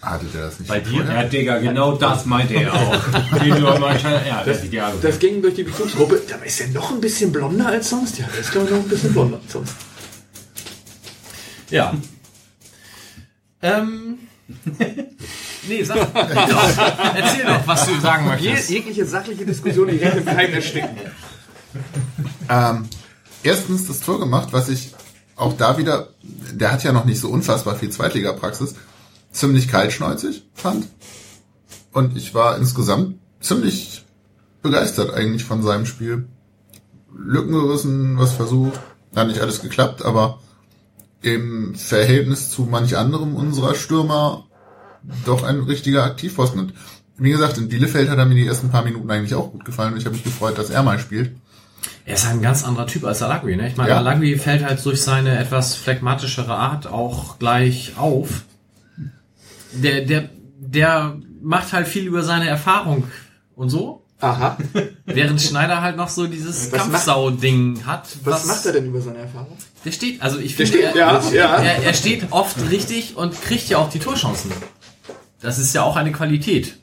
Hatte 0.00 0.26
der 0.26 0.42
das 0.46 0.60
nicht 0.60 0.68
Bei 0.68 0.80
dir? 0.80 1.02
vorher? 1.02 1.22
Ja, 1.22 1.28
Digga, 1.28 1.58
genau 1.58 1.96
das 1.96 2.24
meinte 2.24 2.54
er 2.54 2.72
auch. 2.72 2.96
Die 3.42 3.48
ja, 3.48 4.44
das 4.44 4.60
die. 4.62 4.80
Das 5.02 5.18
ging 5.18 5.42
durch 5.42 5.54
die 5.54 5.64
Bezugsgruppe. 5.64 6.22
Da 6.28 6.36
ist 6.36 6.60
er 6.60 6.68
noch 6.68 6.92
ein 6.92 7.00
bisschen 7.00 7.32
blonder 7.32 7.66
als 7.66 7.90
sonst. 7.90 8.16
Ja, 8.18 8.26
der 8.32 8.40
ist 8.40 8.52
glaube 8.52 8.68
ich 8.68 8.72
noch 8.74 8.82
ein 8.82 8.88
bisschen 8.88 9.12
blonder 9.12 9.40
als 9.42 9.52
sonst. 9.52 9.74
Ja. 11.70 11.92
ähm. 13.60 14.18
nee, 15.68 15.82
sag 15.82 15.96
doch. 15.96 16.14
Erzähl 17.14 17.44
doch, 17.44 17.66
was 17.66 17.86
du 17.86 18.00
sagen 18.00 18.26
möchtest. 18.26 18.70
jegliche 18.70 19.04
sachliche 19.04 19.44
Diskussion 19.44 19.88
direkt 19.88 20.16
im 20.16 20.24
Keim 20.24 20.54
ersticken. 20.54 20.96
Ähm, 22.48 22.88
erstens 23.42 23.86
das 23.86 24.00
Tor 24.00 24.18
gemacht, 24.18 24.48
was 24.52 24.68
ich 24.68 24.94
auch 25.36 25.56
da 25.56 25.78
wieder, 25.78 26.08
der 26.52 26.72
hat 26.72 26.82
ja 26.82 26.92
noch 26.92 27.04
nicht 27.04 27.20
so 27.20 27.28
unfassbar 27.28 27.76
viel 27.76 27.90
Zweitligapraxis, 27.90 28.74
ziemlich 29.30 29.68
kaltschnäuzig 29.68 30.44
fand. 30.54 30.88
Und 31.92 32.16
ich 32.16 32.34
war 32.34 32.56
insgesamt 32.56 33.18
ziemlich 33.40 34.04
begeistert 34.62 35.14
eigentlich 35.14 35.44
von 35.44 35.62
seinem 35.62 35.86
Spiel. 35.86 36.28
Lücken 37.16 37.52
gerissen, 37.52 38.18
was 38.18 38.32
versucht, 38.32 38.80
hat 39.14 39.28
nicht 39.28 39.40
alles 39.40 39.62
geklappt, 39.62 40.04
aber 40.04 40.40
im 41.22 41.74
Verhältnis 41.74 42.50
zu 42.50 42.62
manch 42.62 42.96
anderem 42.96 43.34
unserer 43.34 43.74
Stürmer 43.74 44.46
doch 45.24 45.42
ein 45.42 45.60
richtiger 45.60 46.04
Aktivposten. 46.04 46.60
Und 46.60 46.74
wie 47.16 47.30
gesagt, 47.30 47.58
in 47.58 47.68
Bielefeld 47.68 48.10
hat 48.10 48.18
er 48.18 48.26
mir 48.26 48.34
die 48.34 48.46
ersten 48.46 48.70
paar 48.70 48.84
Minuten 48.84 49.10
eigentlich 49.10 49.34
auch 49.34 49.50
gut 49.50 49.64
gefallen 49.64 49.94
und 49.94 49.98
ich 49.98 50.04
habe 50.04 50.14
mich 50.14 50.24
gefreut, 50.24 50.58
dass 50.58 50.70
er 50.70 50.82
mal 50.82 50.98
spielt. 50.98 51.36
Er 52.04 52.14
ist 52.14 52.26
ein 52.26 52.40
ganz 52.40 52.64
anderer 52.64 52.86
Typ 52.86 53.04
als 53.04 53.22
Alagui, 53.22 53.56
ne? 53.56 53.68
Ich 53.68 53.76
meine, 53.76 53.90
Ja. 53.90 53.98
Alagui 53.98 54.36
fällt 54.38 54.64
halt 54.64 54.84
durch 54.84 55.02
seine 55.02 55.38
etwas 55.38 55.74
phlegmatischere 55.74 56.54
Art 56.54 56.86
auch 56.86 57.38
gleich 57.38 57.92
auf. 57.98 58.42
Der, 59.72 60.02
der, 60.06 60.30
der 60.58 61.16
macht 61.42 61.72
halt 61.72 61.86
viel 61.86 62.06
über 62.06 62.22
seine 62.22 62.48
Erfahrung 62.48 63.04
und 63.54 63.68
so. 63.68 64.04
Aha. 64.20 64.56
Während 65.04 65.40
Schneider 65.40 65.80
halt 65.80 65.96
noch 65.96 66.08
so 66.08 66.26
dieses 66.26 66.72
Was 66.72 66.80
Kampfsau-Ding 66.80 67.84
hat. 67.86 68.08
Was 68.24 68.46
macht 68.46 68.66
er 68.66 68.72
denn 68.72 68.86
über 68.86 69.00
seine 69.00 69.18
Erfahrung? 69.18 69.56
Der 69.84 69.92
steht, 69.92 70.20
also 70.20 70.38
ich 70.38 70.56
finde, 70.56 70.72
steht, 70.72 70.84
er, 70.84 70.96
ja, 70.96 71.22
ja. 71.32 71.56
er, 71.56 71.82
er 71.84 71.94
steht 71.94 72.26
oft 72.32 72.56
richtig 72.70 73.16
und 73.16 73.40
kriegt 73.42 73.68
ja 73.68 73.78
auch 73.78 73.90
die 73.90 74.00
Torchancen. 74.00 74.50
Das 75.40 75.58
ist 75.58 75.72
ja 75.74 75.82
auch 75.82 75.94
eine 75.96 76.10
Qualität, 76.10 76.78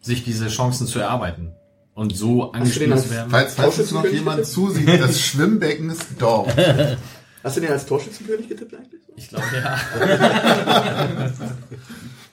sich 0.00 0.24
diese 0.24 0.48
Chancen 0.48 0.86
zu 0.86 0.98
erarbeiten. 0.98 1.52
Und 1.94 2.16
so 2.16 2.52
zu 2.52 3.10
werden. 3.10 3.30
Falls, 3.30 3.54
falls 3.54 3.78
uns 3.78 3.92
noch 3.92 4.04
jemand 4.04 4.38
getippt? 4.38 4.54
zusieht, 4.54 4.88
das 5.00 5.20
Schwimmbecken 5.20 5.90
ist 5.90 6.06
dort. 6.18 6.54
Hast 7.44 7.56
du 7.56 7.60
den 7.60 7.70
als 7.70 7.84
Torschützenkönig 7.86 8.48
getippt 8.48 8.74
eigentlich? 8.74 9.00
Ich 9.16 9.28
glaube, 9.28 9.44
ja. 9.54 9.78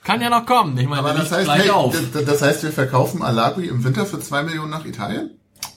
Kann 0.04 0.22
ja 0.22 0.30
noch 0.30 0.46
kommen. 0.46 0.78
Ich 0.78 0.88
meine, 0.88 1.00
Aber 1.02 1.14
das 1.14 1.32
heißt, 1.32 1.50
hey, 1.52 1.70
auf. 1.70 1.96
das, 2.14 2.42
heißt, 2.42 2.64
wir 2.64 2.72
verkaufen 2.72 3.22
Alagui 3.22 3.68
im 3.68 3.84
Winter 3.84 4.06
für 4.06 4.20
zwei 4.20 4.44
Millionen 4.44 4.70
nach 4.70 4.86
Italien? 4.86 5.32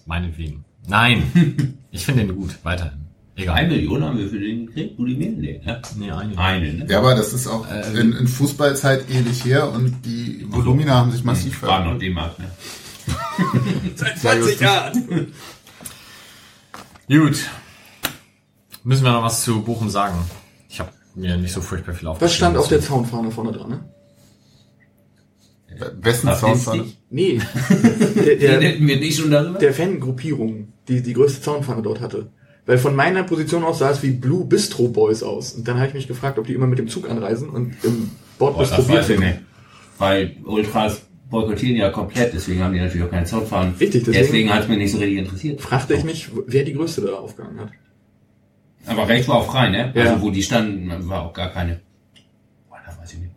Meinetwegen. 0.06 0.64
Nein. 0.86 1.78
Ich 1.94 2.06
finde 2.06 2.24
den 2.24 2.34
gut. 2.34 2.56
Weiterhin. 2.62 3.02
Egal. 3.36 3.54
Eine 3.54 3.68
Million 3.74 4.02
haben 4.02 4.16
wir 4.16 4.26
für 4.26 4.40
den 4.40 4.64
gekriegt, 4.64 4.98
Rudi 4.98 5.14
Mendel, 5.14 5.60
ne? 5.62 5.82
Nee, 5.98 6.10
eine. 6.10 6.38
Eine, 6.38 6.72
ne? 6.72 6.86
Ja, 6.88 7.00
aber 7.00 7.14
das 7.14 7.34
ist 7.34 7.46
auch 7.46 7.66
in, 7.94 8.14
in 8.14 8.26
Fußballzeit 8.26 9.10
ewig 9.10 9.44
her 9.44 9.70
und 9.70 10.02
die 10.06 10.46
Volumina 10.48 10.94
haben 10.94 11.12
sich 11.12 11.22
massiv 11.22 11.60
War 11.60 11.80
noch 11.80 11.84
verändert. 11.84 12.02
D-Mark, 12.02 12.38
ne? 12.38 12.46
Seit 13.96 14.18
20 14.18 14.60
Jahren. 14.60 15.32
Gut. 17.08 17.38
Müssen 18.84 19.04
wir 19.04 19.12
noch 19.12 19.22
was 19.22 19.42
zu 19.42 19.62
Bochum 19.62 19.90
sagen? 19.90 20.18
Ich 20.68 20.80
habe 20.80 20.90
mir 21.14 21.36
nicht 21.36 21.52
so 21.52 21.60
furchtbar 21.60 21.94
viel 21.94 22.08
aufgeschrieben. 22.08 22.28
Das 22.28 22.34
stand 22.36 22.56
auf 22.56 22.68
der 22.68 22.80
Zaunfahne 22.80 23.30
vorne 23.30 23.52
dran, 23.52 23.70
ne? 23.70 23.84
Wessen 26.00 26.28
Was 26.28 26.42
war 26.42 26.50
das? 26.50 26.70
die? 26.72 26.96
Nee. 27.10 27.40
Der, 28.14 28.36
der, 28.36 28.60
Reden 28.60 28.86
wir 28.86 28.96
nicht 28.98 29.18
schon 29.18 29.30
darüber? 29.30 29.58
der 29.58 29.72
Fangruppierung, 29.72 30.72
die 30.86 31.02
die 31.02 31.12
größte 31.14 31.40
Zaunfahne 31.40 31.82
dort 31.82 32.00
hatte. 32.00 32.30
Weil 32.66 32.78
von 32.78 32.94
meiner 32.94 33.24
Position 33.24 33.64
aus 33.64 33.78
sah 33.80 33.90
es 33.90 34.02
wie 34.02 34.10
Blue 34.10 34.44
Bistro 34.44 34.88
Boys 34.88 35.22
aus. 35.22 35.52
Und 35.54 35.66
dann 35.66 35.78
habe 35.78 35.88
ich 35.88 35.94
mich 35.94 36.06
gefragt, 36.08 36.38
ob 36.38 36.46
die 36.46 36.52
immer 36.54 36.66
mit 36.66 36.78
dem 36.78 36.88
Zug 36.88 37.08
anreisen 37.10 37.48
und 37.48 37.74
im 37.82 38.10
weiß 38.38 38.70
ich 38.70 38.86
trinken. 39.06 39.24
nicht. 39.24 39.38
Weil 39.98 40.36
Ultras 40.44 41.02
boykottieren 41.32 41.76
ja 41.76 41.90
komplett, 41.90 42.32
deswegen 42.34 42.62
haben 42.62 42.72
die 42.74 42.80
natürlich 42.80 43.04
auch 43.04 43.10
keinen 43.10 43.26
Sound 43.26 43.48
fahren. 43.48 43.74
Richtig, 43.80 44.04
deswegen- 44.04 44.24
deswegen 44.24 44.50
hat 44.54 44.62
es 44.62 44.68
mir 44.68 44.76
nicht 44.76 44.92
so 44.92 44.98
richtig 44.98 45.18
interessiert. 45.18 45.60
Fragte 45.60 45.94
ich 45.94 46.04
mich, 46.04 46.28
wer 46.46 46.62
die 46.62 46.74
größte 46.74 47.00
da 47.00 47.14
aufgegangen 47.14 47.58
hat. 47.58 47.70
Aber 48.86 49.08
rechts 49.08 49.26
war 49.28 49.36
auch 49.36 49.46
frei, 49.46 49.68
ne? 49.70 49.92
Ja. 49.94 50.02
Also 50.12 50.22
wo 50.22 50.30
die 50.30 50.42
standen, 50.42 51.08
war 51.08 51.22
auch 51.22 51.32
gar 51.32 51.48
keine. 51.50 51.80
Boah, 52.68 52.78
das 52.86 52.98
weiß 52.98 53.12
ich 53.14 53.18
nicht. 53.20 53.32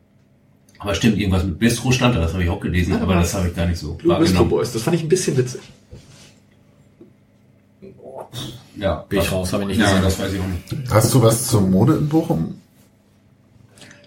Aber 0.80 0.94
stimmt, 0.94 1.18
irgendwas 1.18 1.44
mit 1.46 1.58
Bistro 1.58 1.92
stand 1.92 2.16
da, 2.16 2.20
das 2.22 2.34
habe 2.34 2.44
ich 2.44 2.50
auch 2.50 2.60
gelesen, 2.60 2.94
Ja, 2.94 3.02
aber 3.02 3.16
das 3.16 3.34
habe 3.34 3.48
ich 3.48 3.56
gar 3.56 3.66
nicht 3.66 3.80
so 3.80 3.94
Blue 3.94 4.14
Bistro 4.20 4.40
wahrgenommen. 4.40 4.50
Boys, 4.50 4.74
das 4.74 4.82
fand 4.84 4.96
ich 4.98 5.04
ein 5.04 5.10
bisschen 5.10 5.38
witzig. 5.38 5.62
Ja, 8.78 9.06
Bin 9.08 9.20
ich 9.22 9.32
raus, 9.32 9.54
habe 9.54 9.64
ich 9.64 9.70
nicht 9.70 9.80
Ja, 9.80 9.86
gesehen. 9.88 10.04
das 10.04 10.20
weiß 10.20 10.34
ich 10.34 10.40
auch 10.42 10.48
nicht. 10.48 10.92
Hast 10.92 11.14
du 11.14 11.22
was 11.22 11.48
zur 11.48 11.62
Mode 11.62 11.94
in 11.96 12.10
Bochum? 12.10 12.56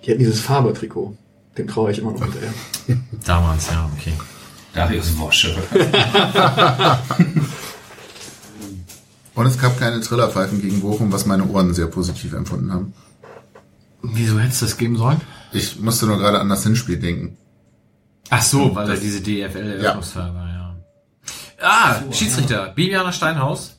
Die 0.04 0.10
hatten 0.10 0.18
dieses 0.18 0.40
Faber-Trikot. 0.40 1.16
Den 1.58 1.68
traue 1.68 1.90
ich 1.90 1.98
immer 1.98 2.12
noch 2.12 2.22
hinterher. 2.22 2.52
Damals, 3.24 3.68
ja, 3.70 3.90
okay. 3.98 4.14
Darius 4.72 5.18
Wosche. 5.18 5.56
Und 9.34 9.46
es 9.46 9.58
gab 9.58 9.78
keine 9.78 10.00
Trillerpfeifen 10.00 10.60
gegen 10.60 10.80
Bochum, 10.80 11.12
was 11.12 11.26
meine 11.26 11.44
Ohren 11.48 11.74
sehr 11.74 11.86
positiv 11.86 12.32
empfunden 12.32 12.72
haben. 12.72 12.94
Wieso 14.02 14.38
hättest 14.38 14.62
du 14.62 14.66
das 14.66 14.76
geben 14.76 14.96
sollen? 14.96 15.20
Ich 15.52 15.80
musste 15.80 16.06
nur 16.06 16.18
gerade 16.18 16.40
an 16.40 16.48
das 16.48 16.62
Hinspiel 16.62 16.98
denken. 16.98 17.36
Ach 18.30 18.42
so, 18.42 18.74
weil 18.74 18.86
da 18.86 18.94
diese 18.94 19.20
DFL-Eröffnungsfeier 19.20 20.34
war, 20.34 20.48
ja. 20.48 20.76
Ah, 21.60 21.96
Schiedsrichter, 22.12 22.72
Bibiana 22.74 23.12
Steinhaus. 23.12 23.78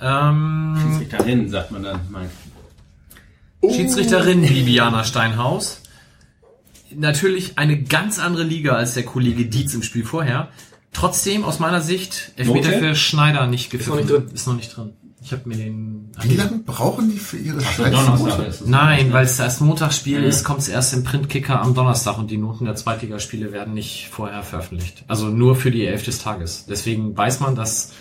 Ähm, 0.00 0.76
Schiedsrichterin, 0.80 1.50
sagt 1.50 1.70
man 1.70 1.82
dann. 1.82 2.00
Mein. 2.10 2.30
Schiedsrichterin 3.62 4.42
Bibiana 4.42 5.04
Steinhaus. 5.04 5.79
Natürlich 6.94 7.58
eine 7.58 7.82
ganz 7.82 8.18
andere 8.18 8.44
Liga 8.44 8.72
als 8.72 8.94
der 8.94 9.04
Kollege 9.04 9.46
Dietz 9.46 9.74
im 9.74 9.82
Spiel 9.82 10.04
vorher. 10.04 10.48
Trotzdem, 10.92 11.44
aus 11.44 11.60
meiner 11.60 11.80
Sicht, 11.80 12.32
Elfmeter 12.36 12.70
Note? 12.70 12.78
für 12.80 12.94
Schneider 12.94 13.46
nicht 13.46 13.66
noch 13.66 13.78
gepfiffen. 13.78 13.96
nicht 13.98 14.10
drin. 14.10 14.26
Ist 14.34 14.46
noch 14.46 14.56
nicht 14.56 14.76
drin. 14.76 14.92
Ich 15.22 15.32
habe 15.32 15.48
mir 15.48 15.56
den... 15.56 16.10
Wie 16.22 16.34
lange 16.34 16.58
brauchen 16.58 17.10
die 17.10 17.18
für 17.18 17.36
ihre 17.36 17.60
scheiß 17.60 17.92
Donnerstag 17.92 18.38
Note? 18.38 18.42
ist 18.42 18.60
es. 18.62 18.66
Nein, 18.66 19.12
weil 19.12 19.24
es 19.24 19.38
erst 19.38 19.60
Montagsspiel 19.60 20.22
ist, 20.24 20.44
kommt 20.44 20.60
es 20.60 20.68
erst 20.68 20.94
im 20.94 21.04
Printkicker 21.04 21.60
am 21.60 21.74
Donnerstag 21.74 22.16
und 22.18 22.30
die 22.30 22.38
Noten 22.38 22.64
der 22.64 22.74
Zweitligaspiele 22.74 23.52
werden 23.52 23.74
nicht 23.74 24.08
vorher 24.10 24.42
veröffentlicht. 24.42 25.04
Also 25.08 25.28
nur 25.28 25.56
für 25.56 25.70
die 25.70 25.84
Elf 25.84 26.04
des 26.04 26.20
Tages. 26.20 26.64
Deswegen 26.68 27.16
weiß 27.16 27.40
man, 27.40 27.54
dass 27.54 27.92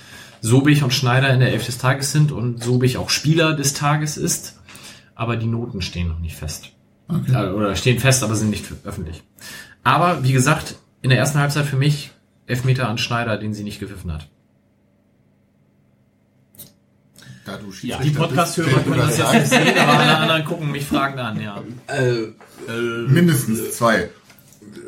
Sobich 0.42 0.82
und 0.82 0.94
Schneider 0.94 1.34
in 1.34 1.42
der 1.42 1.52
Elf 1.52 1.66
des 1.66 1.78
Tages 1.78 2.14
sind 2.14 2.32
und 2.32 2.64
Sobich 2.64 2.98
auch 2.98 3.10
Spieler 3.10 3.54
des 3.54 3.74
Tages 3.74 4.16
ist, 4.16 4.58
aber 5.14 5.36
die 5.36 5.48
Noten 5.48 5.82
stehen 5.82 6.08
noch 6.08 6.20
nicht 6.20 6.38
fest. 6.38 6.72
Äh, 7.10 7.48
Oder 7.50 7.76
stehen 7.76 8.00
fest, 8.00 8.24
aber 8.24 8.36
sind 8.36 8.50
nicht 8.50 8.66
öffentlich. 8.84 9.24
Aber 9.84 10.24
wie 10.24 10.32
gesagt, 10.32 10.76
in 11.02 11.10
der 11.10 11.20
ersten 11.20 11.40
Halbzeit 11.40 11.66
für 11.66 11.78
mich 11.78 12.12
Elfmeter 12.46 12.88
an 12.88 12.98
Schneider, 12.98 13.38
den 13.38 13.54
sie 13.54 13.64
nicht 13.64 13.80
gepfiffen 13.80 14.12
hat. 14.12 14.28
Da 17.46 17.58
du 17.58 17.72
Die 17.72 17.78
Schiedsrichter 17.78 18.20
Podcast-Hörer 18.20 18.80
können 18.82 18.98
das 18.98 19.18
jetzt 19.18 19.34
nicht 19.34 19.48
sagst, 19.48 19.66
sehen, 19.66 19.78
aber 19.80 19.98
alle 20.00 20.18
anderen 20.18 20.46
gucken 20.46 20.72
mich 20.72 20.86
fragend 20.86 21.20
an, 21.20 21.42
ja. 21.42 21.64
Äh, 21.88 22.28
mindestens 23.08 23.78
zwei. 23.78 24.10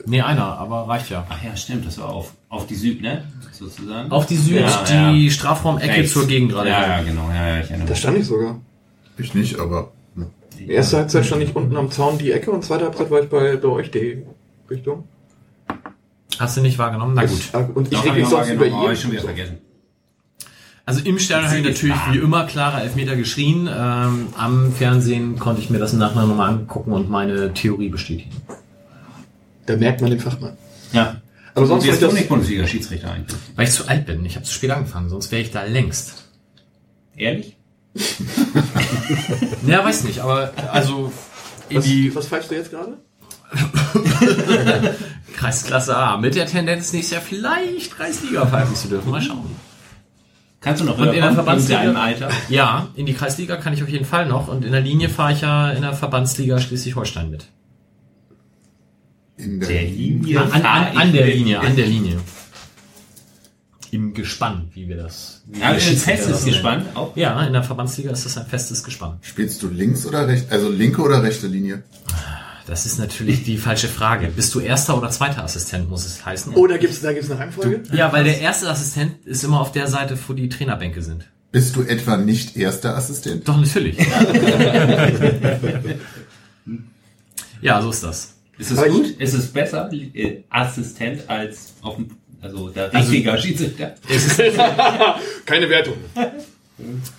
Nee, 0.06 0.22
einer, 0.22 0.44
aber 0.58 0.88
reicht 0.88 1.10
ja. 1.10 1.26
Ach 1.30 1.44
ja, 1.44 1.56
stimmt, 1.56 1.86
das 1.88 1.98
war 1.98 2.10
auf, 2.10 2.34
auf 2.50 2.68
die 2.68 2.76
Süd, 2.76 3.02
ne? 3.02 3.24
Sozusagen. 3.52 4.12
Auf 4.12 4.26
die 4.26 4.38
Süd, 4.38 4.60
Ja, 4.60 4.84
die 4.84 5.26
ja. 5.26 5.32
Strafraum-Ecke 5.32 6.06
zur 6.06 6.28
Gegengrade. 6.28 6.70
Ja, 6.70 6.98
ja, 6.98 7.04
genau, 7.04 7.30
ja, 7.30 7.48
ja, 7.48 7.60
ich 7.62 7.70
erinnere 7.70 7.88
da 7.88 7.92
mich. 7.94 8.00
stand 8.00 8.18
ich 8.18 8.26
sogar. 8.26 8.60
Ich 9.18 9.34
nicht, 9.34 9.60
aber. 9.60 9.92
Die 10.68 10.72
erste 10.72 10.98
Halbzeit 10.98 11.26
stand 11.26 11.42
ich 11.42 11.56
unten 11.56 11.76
am 11.76 11.90
Zaun 11.90 12.18
die 12.18 12.32
Ecke 12.32 12.52
und 12.52 12.64
zweite 12.64 12.86
Halbzeit 12.86 13.10
war 13.10 13.22
ich 13.22 13.30
bei, 13.30 13.58
bei 13.58 13.68
euch 13.68 13.90
die 13.90 14.24
Richtung. 14.70 15.06
Hast 16.38 16.58
du 16.58 16.62
nicht 16.62 16.78
wahrgenommen? 16.78 17.14
Na 17.16 17.26
gut. 17.26 17.38
Ich, 17.38 17.54
und 17.54 17.88
ich 17.88 17.94
Doch, 17.94 18.04
reg 18.04 18.10
hab 18.10 18.16
mich 18.16 18.24
ich 18.24 18.30
sonst 18.30 18.52
über 18.52 18.66
ihn. 18.68 18.92
ich 18.92 19.02
schon 19.02 19.12
wieder 19.12 19.22
vergessen. 19.22 19.58
Also 20.86 21.02
im 21.04 21.20
Stadion 21.20 21.50
habe 21.50 21.60
ich 21.60 21.66
natürlich 21.66 21.98
wie 22.12 22.18
immer 22.18 22.46
klare 22.46 22.82
Elfmeter 22.82 23.16
geschrien. 23.16 23.70
Ähm, 23.72 24.28
am 24.38 24.72
Fernsehen 24.72 25.40
konnte 25.40 25.62
ich 25.62 25.70
mir 25.70 25.80
das 25.80 25.94
im 25.94 26.00
Nachhinein 26.00 26.28
nochmal 26.28 26.50
angucken 26.50 26.92
und 26.92 27.10
meine 27.10 27.54
Theorie 27.54 27.90
bestätigen. 27.90 28.32
Da 29.66 29.78
merkt 29.78 30.02
man 30.02 30.10
den 30.10 30.20
Fachmann. 30.20 30.58
Ja. 30.92 31.22
Aber 31.54 31.66
sonst 31.66 31.88
war 31.88 31.96
du 31.96 32.08
ich 32.08 32.14
nicht 32.14 32.30
Bundesliga-Schiedsrichter 32.30 33.12
eigentlich? 33.12 33.40
Weil 33.56 33.68
ich 33.68 33.74
zu 33.74 33.88
alt 33.88 34.06
bin. 34.06 34.26
Ich 34.26 34.36
habe 34.36 34.46
zu 34.46 34.54
spät 34.54 34.72
angefangen, 34.72 35.10
sonst 35.10 35.32
wäre 35.32 35.42
ich 35.42 35.52
da 35.52 35.64
längst. 35.64 36.30
Ehrlich? 37.16 37.58
Ja, 39.68 39.84
weiß 39.84 40.04
nicht, 40.06 40.20
aber 40.20 40.52
also 40.72 41.12
in 41.70 41.78
was, 41.78 41.86
die 41.86 42.14
was 42.16 42.28
pfeifst 42.28 42.52
du 42.52 42.56
jetzt 42.56 42.72
gerade? 42.72 42.98
Kreisklasse 45.36 45.96
A 45.96 46.18
mit 46.18 46.36
der 46.36 46.46
Tendenz 46.46 46.94
nächstes 46.94 47.14
Jahr 47.16 47.22
vielleicht 47.22 47.96
Kreisliga 47.96 48.46
pfeifen 48.46 48.76
zu 48.76 48.88
dürfen. 48.88 49.12
Mal 49.12 49.22
schauen. 49.22 49.50
Kannst 50.62 50.82
du 50.82 50.86
noch 50.86 50.98
Und 50.98 51.08
in 51.08 51.14
der 51.22 51.34
Verbandsliga? 51.34 51.80
deinem 51.84 51.96
Alter? 51.98 52.30
Ja, 52.50 52.90
in 52.96 53.06
die 53.08 53.14
Kreisliga 53.14 53.58
kann 53.58 53.74
ich 53.74 53.82
auf 53.82 53.90
jeden 53.90 54.06
Fall 54.06 54.28
noch 54.28 54.48
und 54.48 54.64
in 54.64 54.72
der 54.72 54.82
Linie 54.82 55.10
fahre 55.10 55.34
ich 55.34 55.42
ja 55.42 55.72
in 55.72 55.82
der 55.82 55.94
Verbandsliga 55.94 56.60
Schleswig-Holstein 56.60 57.32
mit. 57.32 57.46
in 59.38 59.60
der, 59.60 59.70
Der 59.70 59.84
Linie. 59.84 60.40
An, 60.42 60.52
an, 60.62 60.98
an, 60.98 61.12
der. 61.14 61.26
Linie, 61.28 61.60
an 61.60 61.76
der 61.76 61.88
Linie. 61.88 62.18
Im 63.92 64.14
Gespann, 64.14 64.70
wie 64.74 64.88
wir 64.88 64.96
das. 64.96 65.42
Wie 65.48 65.60
Ja, 65.60 65.68
wir 65.68 65.74
ein 65.74 65.98
festes. 65.98 66.46
Gespann 66.46 66.86
auch. 66.96 67.16
Ja, 67.18 67.46
in 67.46 67.52
der 67.52 67.64
Verbandsliga 67.64 68.12
ist 68.12 68.26
das 68.26 68.38
ein 68.38 68.46
festes 68.48 68.84
Gespann. 68.84 69.18
Spielst 69.22 69.62
du 69.62 69.68
links 69.68 70.06
oder 70.06 70.28
rechts? 70.28 70.50
Also 70.50 70.70
linke 70.70 71.02
oder 71.02 71.22
rechte 71.22 71.48
Linie? 71.48 71.84
Das 72.68 72.86
ist 72.86 73.00
natürlich 73.00 73.44
die 73.44 73.58
falsche 73.58 73.90
Frage. 73.90 74.28
Bist 74.28 74.56
du 74.56 74.62
erster 74.62 74.98
oder 74.98 75.10
zweiter 75.10 75.44
Assistent, 75.44 75.90
muss 75.90 76.06
es 76.06 76.26
heißen? 76.26 76.54
Oh, 76.56 76.68
da 76.68 76.78
gibt's, 76.78 77.02
da 77.02 77.12
gibt's 77.12 77.30
eine 77.30 77.40
Reihenfolge? 77.42 77.84
Ja, 77.92 78.14
weil 78.14 78.24
der 78.24 78.40
erste 78.40 78.70
Assistent 78.70 79.26
ist 79.26 79.44
immer 79.44 79.60
auf 79.60 79.74
der 79.74 79.88
Seite, 79.88 80.18
wo 80.26 80.32
die 80.32 80.48
Trainerbänke 80.48 81.02
sind. 81.02 81.28
Bist 81.52 81.76
du 81.76 81.82
etwa 81.82 82.16
nicht 82.16 82.56
erster 82.56 82.96
Assistent? 82.96 83.46
Doch, 83.46 83.58
natürlich. 83.58 83.98
ja, 87.62 87.82
so 87.82 87.90
ist 87.90 88.04
das. 88.04 88.36
Ist 88.58 88.72
es 88.72 88.86
gut? 88.88 89.08
Ist 89.20 89.34
es 89.34 89.48
besser, 89.48 89.92
äh, 89.92 90.44
Assistent 90.50 91.30
als 91.30 91.74
auf 91.82 91.96
dem, 91.96 92.12
also 92.42 92.70
der 92.70 92.94
richtige 92.94 93.38
Schiedsrichter? 93.38 93.96
Keine 95.46 95.70
Wertung. 95.70 95.96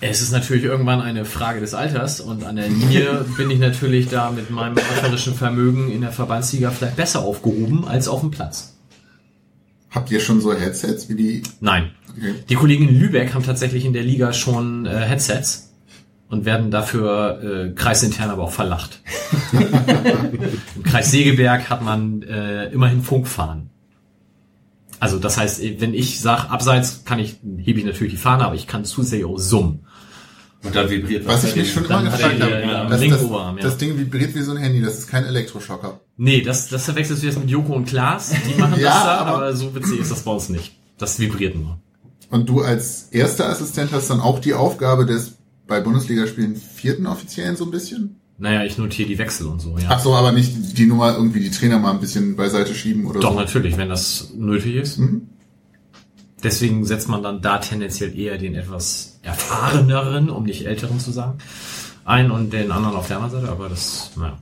Es 0.01 0.21
ist 0.21 0.31
natürlich 0.31 0.65
irgendwann 0.65 1.01
eine 1.01 1.23
Frage 1.23 1.61
des 1.61 1.73
Alters 1.73 2.19
und 2.19 2.43
an 2.43 2.57
der 2.57 2.67
Linie 2.67 3.25
bin 3.37 3.49
ich 3.49 3.59
natürlich 3.59 4.09
da 4.09 4.31
mit 4.31 4.49
meinem 4.49 4.75
läuferischen 4.75 5.35
Vermögen 5.35 5.89
in 5.91 6.01
der 6.01 6.11
Verbandsliga 6.11 6.71
vielleicht 6.71 6.97
besser 6.97 7.21
aufgehoben 7.21 7.87
als 7.87 8.07
auf 8.07 8.19
dem 8.19 8.31
Platz. 8.31 8.75
Habt 9.89 10.11
ihr 10.11 10.19
schon 10.19 10.41
so 10.41 10.53
Headsets 10.53 11.07
wie 11.07 11.15
die? 11.15 11.43
Nein. 11.61 11.91
Okay. 12.17 12.33
Die 12.49 12.55
Kollegen 12.55 12.89
in 12.89 12.99
Lübeck 12.99 13.33
haben 13.33 13.45
tatsächlich 13.45 13.85
in 13.85 13.93
der 13.93 14.03
Liga 14.03 14.33
schon 14.33 14.85
äh, 14.85 14.89
Headsets 14.89 15.71
und 16.29 16.45
werden 16.45 16.71
dafür 16.71 17.41
äh, 17.43 17.69
kreisintern 17.73 18.29
aber 18.29 18.43
auch 18.43 18.51
verlacht. 18.51 19.01
Im 20.75 20.83
Kreis 20.83 21.11
Segeberg 21.11 21.69
hat 21.69 21.83
man 21.83 22.23
äh, 22.23 22.69
immerhin 22.69 23.03
Funkfahnen. 23.03 23.69
Also 25.03 25.19
das 25.19 25.37
heißt, 25.37 25.61
wenn 25.79 25.93
ich 25.93 26.21
sage, 26.21 26.49
abseits 26.49 27.03
kann 27.03 27.19
ich, 27.19 27.35
hebe 27.57 27.77
ich 27.79 27.85
natürlich 27.85 28.13
die 28.13 28.17
Fahne, 28.17 28.45
aber 28.45 28.55
ich 28.55 28.67
kann 28.67 28.85
zusätzlich 28.85 29.25
auch 29.25 29.37
summen. 29.37 29.85
Und 30.63 30.73
dann 30.73 30.89
vibriert 30.89 31.27
Was 31.27 31.41
bei 31.41 31.49
ich 31.49 31.55
mich 31.57 31.73
schon 31.73 31.83
immer 31.83 32.03
gefragt 32.03 32.41
habe, 32.41 32.51
ja, 32.61 32.87
das, 32.87 33.01
das, 33.01 33.21
ja. 33.21 33.55
das 33.59 33.77
Ding 33.77 33.97
vibriert 33.97 34.33
wie 34.33 34.41
so 34.43 34.51
ein 34.51 34.57
Handy, 34.57 34.81
das 34.81 34.99
ist 34.99 35.07
kein 35.07 35.25
Elektroschocker. 35.25 35.99
Nee, 36.15 36.41
das, 36.41 36.69
das 36.69 36.85
verwechselst 36.85 37.21
du 37.21 37.27
jetzt 37.27 37.37
mit 37.37 37.49
Joko 37.49 37.73
und 37.73 37.83
Klaas. 37.85 38.31
Die 38.47 38.57
machen 38.57 38.75
Ja, 38.79 38.93
das 38.93 39.03
da, 39.03 39.17
aber- 39.17 39.31
aber 39.35 39.55
so 39.57 39.75
witzig 39.75 39.99
ist 39.99 40.09
das 40.09 40.21
bei 40.23 40.31
uns 40.31 40.47
nicht. 40.47 40.77
Das 40.97 41.19
vibriert 41.19 41.55
nur. 41.55 41.79
Und 42.29 42.47
du 42.47 42.61
als 42.61 43.09
erster 43.11 43.49
Assistent 43.49 43.91
hast 43.91 44.09
dann 44.09 44.21
auch 44.21 44.39
die 44.39 44.53
Aufgabe 44.53 45.05
des 45.05 45.33
bei 45.67 45.81
Bundesligaspielen 45.81 46.55
vierten 46.55 47.07
Offiziellen 47.07 47.57
so 47.57 47.65
ein 47.65 47.71
bisschen? 47.71 48.21
Naja, 48.43 48.65
ich 48.65 48.77
notiere 48.77 49.07
die 49.07 49.17
Wechsel 49.17 49.47
und 49.47 49.61
so, 49.61 49.77
ja. 49.77 49.85
Ach 49.87 49.99
so, 50.01 50.13
aber 50.15 50.33
nicht 50.33 50.77
die 50.77 50.85
Nummer 50.85 51.15
irgendwie 51.15 51.39
die 51.39 51.49
Trainer 51.49 51.79
mal 51.79 51.91
ein 51.91 52.01
bisschen 52.01 52.35
beiseite 52.35 52.75
schieben 52.75 53.05
oder 53.05 53.21
Doch, 53.21 53.31
so. 53.31 53.39
natürlich, 53.39 53.77
wenn 53.77 53.87
das 53.87 54.33
nötig 54.35 54.75
ist. 54.75 54.97
Mhm. 54.97 55.29
Deswegen 56.43 56.83
setzt 56.83 57.07
man 57.07 57.23
dann 57.23 57.41
da 57.41 57.59
tendenziell 57.59 58.19
eher 58.19 58.37
den 58.37 58.55
etwas 58.55 59.17
erfahreneren, 59.21 60.29
um 60.29 60.43
nicht 60.43 60.65
älteren 60.65 60.99
zu 60.99 61.11
sagen, 61.11 61.37
ein 62.03 62.31
und 62.31 62.51
den 62.51 62.69
anderen 62.73 62.97
auf 62.97 63.07
der 63.07 63.15
anderen 63.21 63.43
Seite, 63.43 63.49
aber 63.49 63.69
das, 63.69 64.11
naja. 64.17 64.37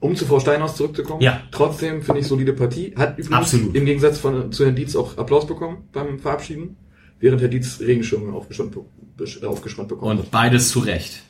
Um 0.00 0.16
zu 0.16 0.24
Frau 0.24 0.40
Steinhaus 0.40 0.76
zurückzukommen. 0.76 1.20
Ja. 1.20 1.42
Trotzdem 1.50 2.00
finde 2.00 2.22
ich 2.22 2.26
solide 2.26 2.54
Partie. 2.54 2.94
Hat 2.96 3.18
übrigens 3.18 3.36
Absolut. 3.36 3.76
im 3.76 3.84
Gegensatz 3.84 4.18
von, 4.18 4.50
zu 4.52 4.64
Herrn 4.64 4.74
Dietz 4.74 4.96
auch 4.96 5.18
Applaus 5.18 5.46
bekommen 5.46 5.84
beim 5.92 6.18
Verabschieden, 6.18 6.78
während 7.20 7.42
Herr 7.42 7.48
Dietz 7.48 7.78
Regenschirme 7.78 8.32
aufgespannt, 8.32 8.72
bekommen 9.88 10.18
Und 10.18 10.30
beides 10.30 10.70
zu 10.70 10.78
Recht. 10.78 11.26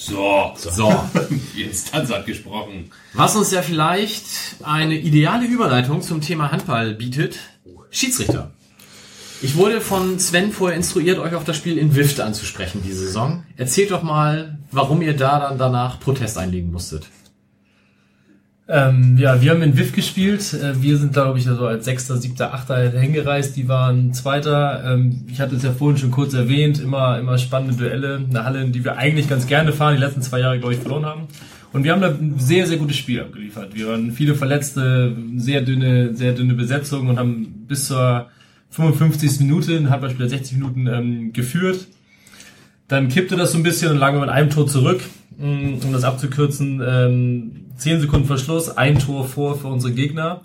So, 0.00 0.54
So. 0.56 1.04
die 1.54 1.64
Instanz 1.64 2.10
hat 2.10 2.24
gesprochen. 2.24 2.90
Was 3.12 3.36
uns 3.36 3.50
ja 3.50 3.60
vielleicht 3.60 4.24
eine 4.62 4.96
ideale 4.96 5.46
Überleitung 5.46 6.00
zum 6.00 6.22
Thema 6.22 6.50
Handball 6.50 6.94
bietet, 6.94 7.36
Schiedsrichter. 7.90 8.50
Ich 9.42 9.56
wurde 9.56 9.82
von 9.82 10.18
Sven 10.18 10.52
vorher 10.52 10.76
instruiert, 10.76 11.18
euch 11.18 11.34
auf 11.34 11.44
das 11.44 11.58
Spiel 11.58 11.76
in 11.76 11.94
Wift 11.96 12.18
anzusprechen 12.18 12.80
diese 12.82 13.00
Saison. 13.00 13.44
Erzählt 13.58 13.90
doch 13.90 14.02
mal, 14.02 14.58
warum 14.70 15.02
ihr 15.02 15.14
da 15.14 15.38
dann 15.38 15.58
danach 15.58 16.00
Protest 16.00 16.38
einlegen 16.38 16.72
musstet. 16.72 17.06
Ähm, 18.72 19.16
ja, 19.18 19.42
wir 19.42 19.50
haben 19.50 19.62
in 19.62 19.76
WIF 19.76 19.92
gespielt. 19.92 20.54
Äh, 20.54 20.80
Wir 20.80 20.96
sind 20.96 21.12
glaube 21.12 21.38
ich, 21.38 21.44
so 21.44 21.66
als 21.66 21.84
Sechster, 21.84 22.16
Siebter, 22.16 22.54
Achter 22.54 22.90
hingereist. 22.90 23.56
Die 23.56 23.66
waren 23.66 24.14
Zweiter. 24.14 24.84
Ähm, 24.86 25.26
ich 25.28 25.40
hatte 25.40 25.56
es 25.56 25.64
ja 25.64 25.72
vorhin 25.72 25.98
schon 25.98 26.12
kurz 26.12 26.34
erwähnt. 26.34 26.80
Immer, 26.80 27.18
immer 27.18 27.36
spannende 27.36 27.74
Duelle. 27.74 28.24
Eine 28.28 28.44
Halle, 28.44 28.62
in 28.62 28.70
die 28.72 28.84
wir 28.84 28.96
eigentlich 28.96 29.28
ganz 29.28 29.48
gerne 29.48 29.72
fahren. 29.72 29.96
Die 29.96 30.00
letzten 30.00 30.22
zwei 30.22 30.38
Jahre, 30.38 30.60
glaube 30.60 30.74
ich, 30.74 30.80
verloren 30.80 31.04
haben. 31.04 31.22
Und 31.72 31.82
wir 31.82 31.92
haben 31.92 32.00
da 32.00 32.08
ein 32.08 32.34
sehr, 32.38 32.66
sehr 32.66 32.78
gutes 32.78 32.96
Spiel 32.96 33.20
abgeliefert. 33.20 33.74
Wir 33.74 33.88
waren 33.88 34.12
viele 34.12 34.34
Verletzte, 34.36 35.16
sehr 35.36 35.62
dünne, 35.62 36.14
sehr 36.14 36.32
dünne 36.32 36.54
Besetzung 36.54 37.08
und 37.08 37.18
haben 37.18 37.64
bis 37.66 37.86
zur 37.86 38.28
55. 38.70 39.40
Minute, 39.40 39.76
ein 39.76 39.90
Handballspieler 39.90 40.28
60 40.28 40.58
Minuten 40.58 40.86
ähm, 40.86 41.32
geführt. 41.32 41.86
Dann 42.88 43.08
kippte 43.08 43.36
das 43.36 43.52
so 43.52 43.58
ein 43.58 43.62
bisschen 43.62 43.92
und 43.92 43.98
lagen 43.98 44.16
wir 44.16 44.20
mit 44.22 44.30
einem 44.30 44.50
Tor 44.50 44.66
zurück. 44.66 45.00
Mm, 45.38 45.74
Um 45.84 45.92
das 45.92 46.04
abzukürzen, 46.04 46.82
ähm, 46.86 47.52
10 47.80 48.00
Sekunden 48.00 48.26
Verschluss, 48.26 48.68
ein 48.76 48.98
Tor 48.98 49.24
vor 49.26 49.58
für 49.58 49.66
unsere 49.68 49.92
Gegner. 49.92 50.42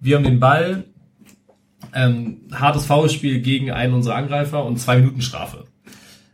Wir 0.00 0.16
haben 0.16 0.24
den 0.24 0.40
Ball, 0.40 0.84
ähm, 1.94 2.40
hartes 2.52 2.86
Foulspiel 2.86 3.40
gegen 3.40 3.70
einen 3.70 3.94
unserer 3.94 4.16
Angreifer 4.16 4.64
und 4.64 4.78
zwei 4.78 4.96
Minuten 4.98 5.20
Strafe. 5.22 5.64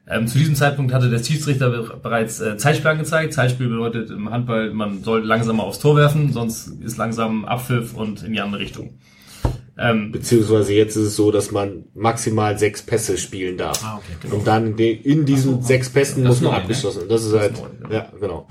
Ähm, 0.09 0.27
zu 0.27 0.39
diesem 0.39 0.55
Zeitpunkt 0.57 0.93
hatte 0.93 1.09
der 1.11 1.23
Schiedsrichter 1.23 1.71
be- 1.71 2.01
bereits 2.03 2.41
äh, 2.41 2.57
Zeitspiel 2.57 2.91
angezeigt. 2.91 3.33
Zeitspiel 3.33 3.69
bedeutet 3.69 4.11
im 4.11 4.31
Handball, 4.31 4.73
man 4.73 5.05
soll 5.05 5.25
langsamer 5.25 5.63
aufs 5.65 5.79
Tor 5.79 5.97
werfen, 5.97 6.33
sonst 6.33 6.69
ist 6.83 6.97
langsam 6.97 7.45
Abpfiff 7.45 7.95
und 7.95 8.23
in 8.25 8.33
die 8.33 8.41
andere 8.41 8.61
Richtung. 8.61 8.95
Ähm, 9.79 10.11
Beziehungsweise 10.13 10.75
jetzt 10.75 10.97
ist 10.97 11.03
es 11.07 11.17
so, 11.17 11.31
dass 11.31 11.53
man 11.53 11.85
maximal 11.95 12.59
sechs 12.59 12.83
Pässe 12.83 13.17
spielen 13.19 13.57
darf. 13.57 13.83
Ah, 13.85 13.97
okay, 13.99 14.13
genau. 14.21 14.35
Und 14.37 14.47
dann 14.47 14.67
in, 14.69 14.77
den- 14.77 15.01
in 15.03 15.27
diesen 15.27 15.63
sechs 15.63 15.89
Pässen 15.91 16.25
Das 16.25 16.29
muss 16.31 16.37
ist 16.39 16.43
man 16.43 16.53
ne? 16.53 16.59
abgeschlossen. 16.59 17.03
Das 17.09 17.25
ist 17.25 17.33
halt, 17.35 17.53
neu, 17.53 17.69
genau. 17.81 17.95
ja, 17.95 18.07
genau. 18.21 18.47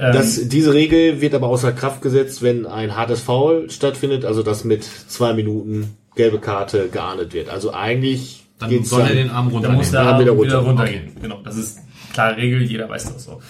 Ähm, 0.00 0.12
Das, 0.12 0.48
diese 0.48 0.74
Regel 0.74 1.20
wird 1.20 1.34
aber 1.34 1.48
außer 1.48 1.72
Kraft 1.72 2.02
gesetzt, 2.02 2.42
wenn 2.42 2.66
ein 2.66 2.96
hartes 2.96 3.20
Foul 3.20 3.70
stattfindet, 3.70 4.24
also 4.24 4.42
das 4.42 4.64
mit 4.64 4.84
zwei 4.84 5.32
Minuten 5.34 5.94
gelbe 6.16 6.38
Karte 6.38 6.88
geahndet 6.90 7.32
wird. 7.34 7.48
Also 7.48 7.72
eigentlich 7.72 8.44
Dann 8.58 8.84
soll 8.84 9.02
er 9.02 9.14
den 9.14 9.30
Arm 9.30 9.46
Da 9.46 9.52
muss 9.52 9.54
runternehmen. 9.54 9.92
der 9.92 10.00
Arm 10.02 10.20
wieder 10.20 10.32
wieder, 10.40 10.58
runter. 10.58 10.82
runtergehen. 10.82 11.12
Genau, 11.22 11.40
das 11.44 11.56
ist 11.56 11.78
klare 12.12 12.36
Regel, 12.36 12.62
jeder 12.62 12.88
weiß 12.88 13.12
das 13.12 13.24
so. 13.24 13.40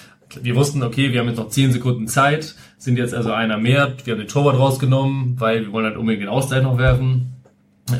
Wir 0.42 0.54
wussten, 0.54 0.82
okay, 0.84 1.12
wir 1.12 1.20
haben 1.20 1.26
jetzt 1.28 1.38
noch 1.38 1.48
10 1.48 1.72
Sekunden 1.72 2.06
Zeit, 2.06 2.54
sind 2.78 2.96
jetzt 2.98 3.14
also 3.14 3.32
einer 3.32 3.58
mehr, 3.58 3.94
wir 4.04 4.12
haben 4.12 4.20
den 4.20 4.28
Torwart 4.28 4.58
rausgenommen, 4.58 5.34
weil 5.40 5.62
wir 5.66 5.72
wollen 5.72 5.86
halt 5.86 5.96
unbedingt 5.96 6.22
den 6.22 6.28
Ausgleich 6.28 6.62
noch 6.62 6.78
werfen. 6.78 7.32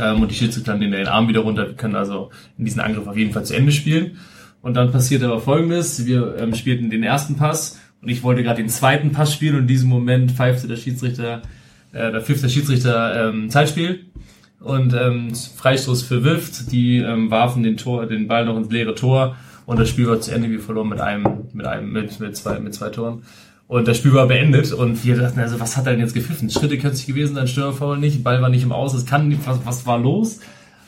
Ähm, 0.01 0.23
und 0.23 0.31
die 0.31 0.37
Schiedsrichter 0.37 0.77
nehmen 0.77 0.93
den 0.93 1.09
Arm 1.09 1.27
wieder 1.27 1.41
runter, 1.41 1.67
wir 1.67 1.75
können 1.75 1.97
also 1.97 2.31
in 2.57 2.65
diesen 2.67 2.81
Angriff 2.81 3.09
auf 3.09 3.17
jeden 3.17 3.33
Fall 3.33 3.45
zu 3.45 3.57
Ende 3.57 3.73
spielen. 3.73 4.19
Und 4.63 4.75
dann 4.75 4.93
passiert 4.93 5.25
aber 5.25 5.41
folgendes, 5.41 6.07
wir 6.07 6.37
ähm, 6.39 6.55
spielten 6.55 6.91
den 6.91 7.03
ersten 7.03 7.35
Pass 7.37 7.81
und 8.03 8.09
ich 8.09 8.23
wollte 8.23 8.43
gerade 8.43 8.63
den 8.63 8.69
zweiten 8.69 9.13
Pass 9.13 9.33
spielen 9.33 9.57
und 9.57 9.63
in 9.63 9.69
diesem 9.69 9.89
Moment 9.89 10.33
pfeifte 10.33 10.69
der 10.69 10.77
Schiedsrichter, 10.77 11.43
äh, 11.93 12.11
da 12.13 12.21
pfiff 12.21 12.41
der 12.41 12.49
Schiedsrichter 12.49 13.29
ähm, 13.29 13.51
Zeitspiel 13.51 14.07
und 14.61 14.95
ähm, 14.95 15.35
Freistoß 15.35 16.03
für 16.03 16.25
Wift. 16.25 16.73
Die 16.73 16.99
ähm, 16.99 17.31
warfen 17.31 17.63
den 17.63 17.77
Tor, 17.77 18.07
den 18.07 18.29
Ball 18.29 18.45
noch 18.45 18.57
ins 18.57 18.71
leere 18.71 18.95
Tor 18.95 19.37
und 19.67 19.79
das 19.79 19.89
Spiel 19.89 20.09
war 20.09 20.21
zu 20.21 20.33
Ende. 20.33 20.51
Wir 20.51 20.61
verloren 20.61 20.89
mit 20.89 21.01
einem, 21.01 21.27
mit 21.53 21.67
einem, 21.67 21.93
mit, 21.93 22.19
mit 22.21 22.37
zwei, 22.37 22.59
mit 22.59 22.75
zwei 22.75 22.89
Toren. 22.89 23.23
Und 23.69 23.87
das 23.87 23.99
Spiel 23.99 24.13
war 24.13 24.27
beendet 24.27 24.73
und 24.73 25.05
wir 25.05 25.17
dachten, 25.17 25.39
also 25.39 25.61
was 25.61 25.77
hat 25.77 25.87
er 25.87 25.93
denn 25.93 26.01
jetzt 26.01 26.15
gepfiffen? 26.15 26.51
Schritte 26.51 26.75
nicht 26.75 27.07
gewesen 27.07 27.37
sein, 27.37 27.47
Störerfoul 27.47 27.99
nicht, 27.99 28.25
Ball 28.25 28.43
war 28.43 28.49
nicht 28.49 28.65
im 28.65 28.73
Aus, 28.73 28.95
es 28.95 29.07
kann 29.07 29.29
nicht, 29.29 29.47
was, 29.47 29.61
was 29.65 29.87
war 29.87 29.97
los? 29.97 30.41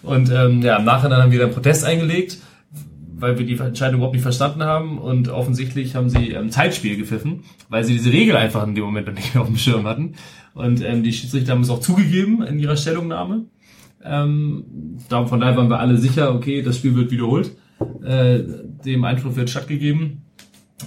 Und 0.02 0.32
ähm, 0.32 0.62
ja, 0.62 0.78
im 0.78 0.84
Nachhinein 0.84 1.22
haben 1.22 1.30
wir 1.30 1.38
dann 1.38 1.52
Protest 1.52 1.84
eingelegt, 1.84 2.38
weil 3.22 3.38
wir 3.38 3.46
die 3.46 3.56
Entscheidung 3.56 3.98
überhaupt 3.98 4.14
nicht 4.14 4.24
verstanden 4.24 4.64
haben 4.64 4.98
und 4.98 5.28
offensichtlich 5.28 5.94
haben 5.94 6.10
sie 6.10 6.32
ähm, 6.32 6.50
Zeitspiel 6.50 6.96
gepfiffen, 6.96 7.44
weil 7.68 7.84
sie 7.84 7.92
diese 7.94 8.12
Regel 8.12 8.36
einfach 8.36 8.66
in 8.66 8.74
dem 8.74 8.84
Moment 8.84 9.06
noch 9.06 9.14
nicht 9.14 9.32
mehr 9.32 9.42
auf 9.42 9.48
dem 9.48 9.56
Schirm 9.56 9.86
hatten. 9.86 10.14
Und 10.54 10.84
ähm, 10.84 11.04
die 11.04 11.12
Schiedsrichter 11.12 11.52
haben 11.52 11.62
es 11.62 11.70
auch 11.70 11.78
zugegeben 11.78 12.42
in 12.42 12.58
ihrer 12.58 12.76
Stellungnahme. 12.76 13.44
Ähm, 14.04 14.64
von 15.08 15.40
daher 15.40 15.56
waren 15.56 15.68
wir 15.68 15.78
alle 15.78 15.98
sicher, 15.98 16.34
okay, 16.34 16.62
das 16.62 16.78
Spiel 16.78 16.96
wird 16.96 17.12
wiederholt. 17.12 17.52
Äh, 18.04 18.40
dem 18.84 19.04
Einspruch 19.04 19.36
wird 19.36 19.50
stattgegeben. 19.50 20.22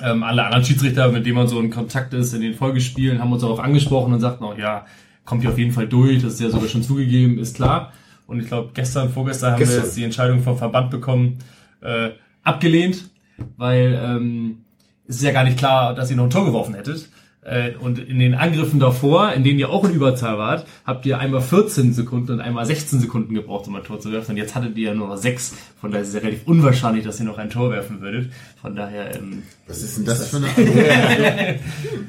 Ähm, 0.03 0.21
alle 0.23 0.43
anderen 0.43 0.65
Schiedsrichter, 0.65 1.09
mit 1.13 1.25
denen 1.25 1.37
man 1.37 1.47
so 1.47 1.61
in 1.61 1.69
Kontakt 1.69 2.13
ist 2.13 2.33
in 2.33 2.41
den 2.41 2.53
Folgespielen, 2.53 3.19
haben 3.19 3.31
uns 3.31 3.43
darauf 3.43 3.61
angesprochen 3.61 4.11
und 4.11 4.19
sagten 4.19 4.43
auch, 4.43 4.57
ja, 4.57 4.85
kommt 5.23 5.41
hier 5.41 5.51
auf 5.51 5.57
jeden 5.57 5.71
Fall 5.71 5.87
durch, 5.87 6.21
das 6.21 6.33
ist 6.33 6.41
ja 6.41 6.49
sogar 6.49 6.67
schon 6.67 6.83
zugegeben, 6.83 7.39
ist 7.39 7.55
klar. 7.55 7.93
Und 8.27 8.41
ich 8.41 8.47
glaube, 8.47 8.71
gestern, 8.73 9.09
vorgestern 9.09 9.53
haben 9.53 9.59
Gestern. 9.59 9.77
wir 9.77 9.85
jetzt 9.85 9.95
die 9.95 10.03
Entscheidung 10.03 10.41
vom 10.41 10.57
Verband 10.57 10.91
bekommen, 10.91 11.37
äh, 11.79 12.09
abgelehnt, 12.45 13.09
weil 13.57 13.99
ähm, 14.01 14.59
es 15.07 15.17
ist 15.17 15.23
ja 15.23 15.31
gar 15.31 15.43
nicht 15.43 15.57
klar, 15.57 15.93
dass 15.93 16.09
ihr 16.09 16.15
noch 16.15 16.23
ein 16.23 16.29
Tor 16.29 16.45
geworfen 16.45 16.73
hättet. 16.75 17.09
Äh, 17.41 17.73
Und 17.79 17.99
in 17.99 18.17
den 18.17 18.33
Angriffen 18.33 18.79
davor, 18.79 19.31
in 19.33 19.43
denen 19.43 19.59
ihr 19.59 19.69
auch 19.69 19.83
in 19.83 19.93
Überzahl 19.93 20.39
wart, 20.39 20.65
habt 20.83 21.05
ihr 21.05 21.19
einmal 21.19 21.41
14 21.41 21.93
Sekunden 21.93 22.31
und 22.31 22.39
einmal 22.41 22.65
16 22.65 22.99
Sekunden 23.01 23.35
gebraucht, 23.35 23.67
um 23.67 23.75
ein 23.75 23.83
Tor 23.83 23.99
zu 23.99 24.11
werfen. 24.11 24.31
Und 24.31 24.37
jetzt 24.37 24.55
hattet 24.55 24.75
ihr 24.77 24.89
ja 24.89 24.95
nur 24.95 25.09
noch 25.09 25.17
6. 25.17 25.53
Von 25.79 25.91
daher 25.91 26.01
ist 26.01 26.07
es 26.07 26.15
ja 26.15 26.21
relativ 26.21 26.47
unwahrscheinlich, 26.47 27.03
dass 27.05 27.19
ihr 27.19 27.25
noch 27.27 27.37
ein 27.37 27.51
Tor 27.51 27.69
werfen 27.69 28.01
würdet. 28.01 28.31
Von 28.59 28.75
daher, 28.75 29.15
ähm, 29.15 29.43
Was 29.67 29.83
ist 29.83 29.97
denn 29.97 30.05
das 30.05 30.27
für 30.29 30.37
eine 30.37 30.47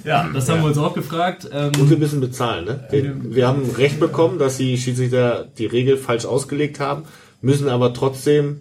ja, 0.05 0.27
das 0.33 0.49
haben 0.49 0.63
wir 0.63 0.69
uns 0.69 0.79
auch 0.79 0.95
gefragt. 0.95 1.47
Ähm, 1.53 1.73
Und 1.79 1.91
wir 1.91 1.99
müssen 1.99 2.21
bezahlen, 2.21 2.65
ne? 2.65 2.85
Wir, 2.91 3.35
wir 3.35 3.47
haben 3.47 3.69
Recht 3.77 4.01
bekommen, 4.01 4.39
dass 4.39 4.57
die 4.57 4.79
Schiedsrichter 4.79 5.49
die 5.59 5.67
Regel 5.67 5.99
falsch 5.99 6.25
ausgelegt 6.25 6.81
haben, 6.81 7.03
müssen 7.43 7.69
aber 7.69 7.93
trotzdem, 7.93 8.61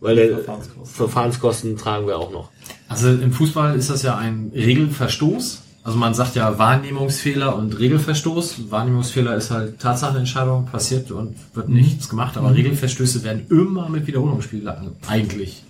weil 0.00 0.16
der 0.16 0.28
Verfahrenskosten. 0.28 0.86
Verfahrenskosten 0.86 1.76
tragen 1.76 2.06
wir 2.06 2.18
auch 2.18 2.32
noch. 2.32 2.50
Also 2.88 3.08
im 3.08 3.32
Fußball 3.32 3.76
ist 3.76 3.90
das 3.90 4.02
ja 4.02 4.16
ein 4.16 4.50
Regelverstoß. 4.54 5.62
Also 5.82 5.98
man 5.98 6.12
sagt 6.12 6.36
ja 6.36 6.58
Wahrnehmungsfehler 6.58 7.56
und 7.56 7.78
Regelverstoß. 7.78 8.70
Wahrnehmungsfehler 8.70 9.34
ist 9.36 9.50
halt 9.50 9.78
Tatsachenentscheidung, 9.78 10.66
passiert 10.66 11.10
und 11.10 11.36
wird 11.54 11.68
nichts 11.68 12.08
gemacht, 12.08 12.36
aber 12.36 12.54
Regelverstöße 12.54 13.24
werden 13.24 13.46
immer 13.48 13.88
mit 13.88 14.06
Wiederholungsspielen 14.06 14.68
eigentlich 15.06 15.62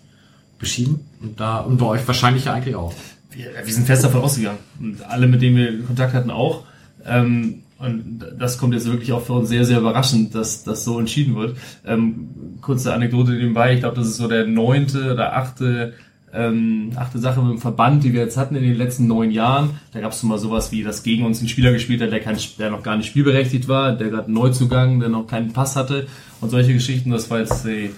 beschieden. 0.59 1.01
Und 1.23 1.39
da, 1.39 1.59
und 1.59 1.78
bei 1.78 1.86
euch 1.86 2.07
wahrscheinlich 2.07 2.47
ja 2.47 2.55
eigentlich 2.55 2.74
auch. 2.74 2.93
wir, 3.31 3.47
wir 3.65 3.73
sind 3.73 3.86
fest 3.86 4.05
davon 4.05 4.20
ausgegangen. 4.20 4.59
Und 4.81 5.02
alle, 5.09 5.28
mit 5.28 5.43
denen 5.43 5.57
wir 5.57 5.82
Kontakt 5.85 6.12
hatten, 6.12 6.31
auch. 6.31 6.65
Ähm, 7.05 7.62
und 7.81 8.27
das 8.39 8.59
kommt 8.59 8.74
jetzt 8.74 8.86
wirklich 8.86 9.12
auch 9.12 9.23
für 9.23 9.32
uns 9.32 9.48
sehr, 9.48 9.65
sehr 9.65 9.78
überraschend, 9.78 10.35
dass 10.35 10.65
das 10.65 10.85
so 10.85 10.98
entschieden 10.98 11.35
wird. 11.35 11.57
Ähm, 11.86 12.28
kurze 12.61 12.93
Anekdote 12.93 13.32
nebenbei. 13.32 13.73
Ich 13.73 13.81
glaube, 13.81 13.97
das 13.97 14.07
ist 14.07 14.19
so 14.19 14.28
der 14.28 14.47
neunte 14.47 15.15
oder 15.15 15.35
achte, 15.35 15.94
ähm, 16.31 16.90
achte 16.97 17.19
Sache 17.19 17.40
mit 17.40 17.52
dem 17.52 17.59
Verband, 17.59 18.05
die 18.05 18.12
wir 18.12 18.20
jetzt 18.20 18.36
hatten 18.36 18.55
in 18.55 18.65
den 18.65 18.77
letzten 18.77 19.07
neun 19.07 19.31
Jahren. 19.31 19.70
Da 19.93 20.01
gab 20.01 20.12
es 20.12 20.23
mal 20.23 20.39
sowas 20.39 20.73
wie, 20.73 20.82
dass 20.82 21.02
gegen 21.02 21.24
uns 21.24 21.40
ein 21.40 21.48
Spieler 21.48 21.73
gespielt 21.73 22.02
hat, 22.02 22.12
der, 22.12 22.20
kein, 22.20 22.36
der 22.59 22.70
noch 22.70 22.82
gar 22.82 22.98
nicht 22.98 23.07
spielberechtigt 23.07 23.66
war, 23.66 23.93
der 23.93 24.11
gerade 24.11 24.31
Neuzugang, 24.31 25.01
der 25.01 25.09
noch 25.09 25.27
keinen 25.27 25.55
Pass 25.55 25.74
hatte 25.74 26.07
und 26.43 26.51
solche 26.51 26.74
Geschichten. 26.74 27.11
Das 27.11 27.31
war 27.31 27.39
jetzt 27.39 27.65
die, 27.65 27.93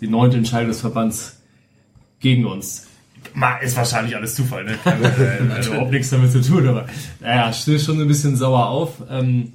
die 0.00 0.08
neunte 0.08 0.36
Entscheidung 0.36 0.68
des 0.68 0.80
Verbands 0.80 1.40
gegen 2.18 2.44
uns. 2.44 2.87
Ist 3.62 3.76
wahrscheinlich 3.76 4.16
alles 4.16 4.34
Zufall, 4.34 4.64
ne? 4.64 4.78
Kann, 4.82 5.02
äh, 5.04 5.54
hat 5.54 5.66
überhaupt 5.66 5.90
nichts 5.92 6.10
damit 6.10 6.32
zu 6.32 6.40
tun, 6.40 6.66
aber 6.66 6.86
naja, 7.20 7.52
stößt 7.52 7.86
schon 7.86 8.00
ein 8.00 8.08
bisschen 8.08 8.36
sauer 8.36 8.66
auf. 8.68 9.02
Ähm, 9.10 9.52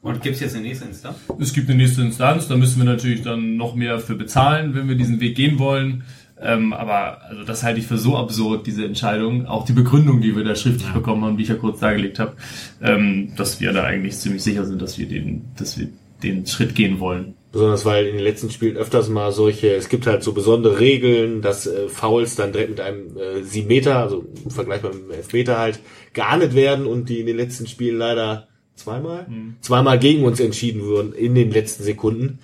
Und 0.00 0.22
gibt's 0.22 0.40
jetzt 0.40 0.54
eine 0.54 0.64
nächste 0.64 0.86
Instanz? 0.86 1.16
es 1.38 1.52
gibt 1.52 1.68
eine 1.68 1.78
nächste 1.78 2.02
Instanz, 2.02 2.48
da 2.48 2.56
müssen 2.56 2.78
wir 2.78 2.84
natürlich 2.84 3.22
dann 3.22 3.56
noch 3.56 3.74
mehr 3.74 4.00
für 4.00 4.14
bezahlen, 4.14 4.74
wenn 4.74 4.88
wir 4.88 4.96
diesen 4.96 5.20
Weg 5.20 5.36
gehen 5.36 5.58
wollen. 5.58 6.04
Ähm, 6.40 6.72
aber 6.72 7.22
also 7.22 7.44
das 7.44 7.62
halte 7.62 7.78
ich 7.78 7.86
für 7.86 7.98
so 7.98 8.16
absurd, 8.16 8.66
diese 8.66 8.84
Entscheidung. 8.84 9.46
Auch 9.46 9.64
die 9.64 9.72
Begründung, 9.72 10.20
die 10.20 10.34
wir 10.34 10.42
da 10.42 10.56
schriftlich 10.56 10.90
bekommen 10.90 11.24
haben, 11.24 11.36
die 11.36 11.44
ich 11.44 11.48
ja 11.48 11.54
kurz 11.54 11.78
dargelegt 11.80 12.18
habe, 12.18 12.34
ähm, 12.82 13.32
dass 13.36 13.60
wir 13.60 13.72
da 13.72 13.84
eigentlich 13.84 14.16
ziemlich 14.16 14.42
sicher 14.42 14.64
sind, 14.64 14.82
dass 14.82 14.98
wir 14.98 15.06
den, 15.08 15.44
dass 15.56 15.78
wir 15.78 15.88
den 16.22 16.46
Schritt 16.46 16.74
gehen 16.74 16.98
wollen. 16.98 17.34
Besonders 17.52 17.84
weil 17.84 18.06
in 18.06 18.16
den 18.16 18.24
letzten 18.24 18.50
Spielen 18.50 18.78
öfters 18.78 19.10
mal 19.10 19.30
solche, 19.30 19.74
es 19.74 19.90
gibt 19.90 20.06
halt 20.06 20.22
so 20.22 20.32
besondere 20.32 20.80
Regeln, 20.80 21.42
dass 21.42 21.66
äh, 21.66 21.88
Fouls 21.88 22.34
dann 22.34 22.52
direkt 22.52 22.70
mit 22.70 22.80
einem 22.80 23.16
äh, 23.18 23.42
7 23.42 23.68
Meter, 23.68 23.98
also 23.98 24.24
im 24.42 24.50
Vergleich 24.50 24.82
mit 24.82 24.92
einem 24.92 25.10
Elfmeter 25.10 25.58
halt, 25.58 25.80
geahndet 26.14 26.54
werden 26.54 26.86
und 26.86 27.10
die 27.10 27.20
in 27.20 27.26
den 27.26 27.36
letzten 27.36 27.66
Spielen 27.66 27.98
leider 27.98 28.48
zweimal, 28.74 29.26
zweimal 29.60 29.98
gegen 29.98 30.24
uns 30.24 30.40
entschieden 30.40 30.82
wurden 30.86 31.12
in 31.12 31.34
den 31.34 31.50
letzten 31.50 31.84
Sekunden. 31.84 32.38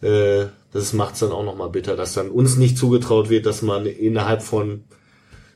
Äh, 0.00 0.46
das 0.72 0.92
macht's 0.94 1.20
dann 1.20 1.32
auch 1.32 1.44
nochmal 1.44 1.70
bitter, 1.70 1.94
dass 1.94 2.14
dann 2.14 2.30
uns 2.30 2.56
nicht 2.56 2.78
zugetraut 2.78 3.28
wird, 3.28 3.46
dass 3.46 3.60
man 3.62 3.86
innerhalb 3.86 4.42
von 4.42 4.84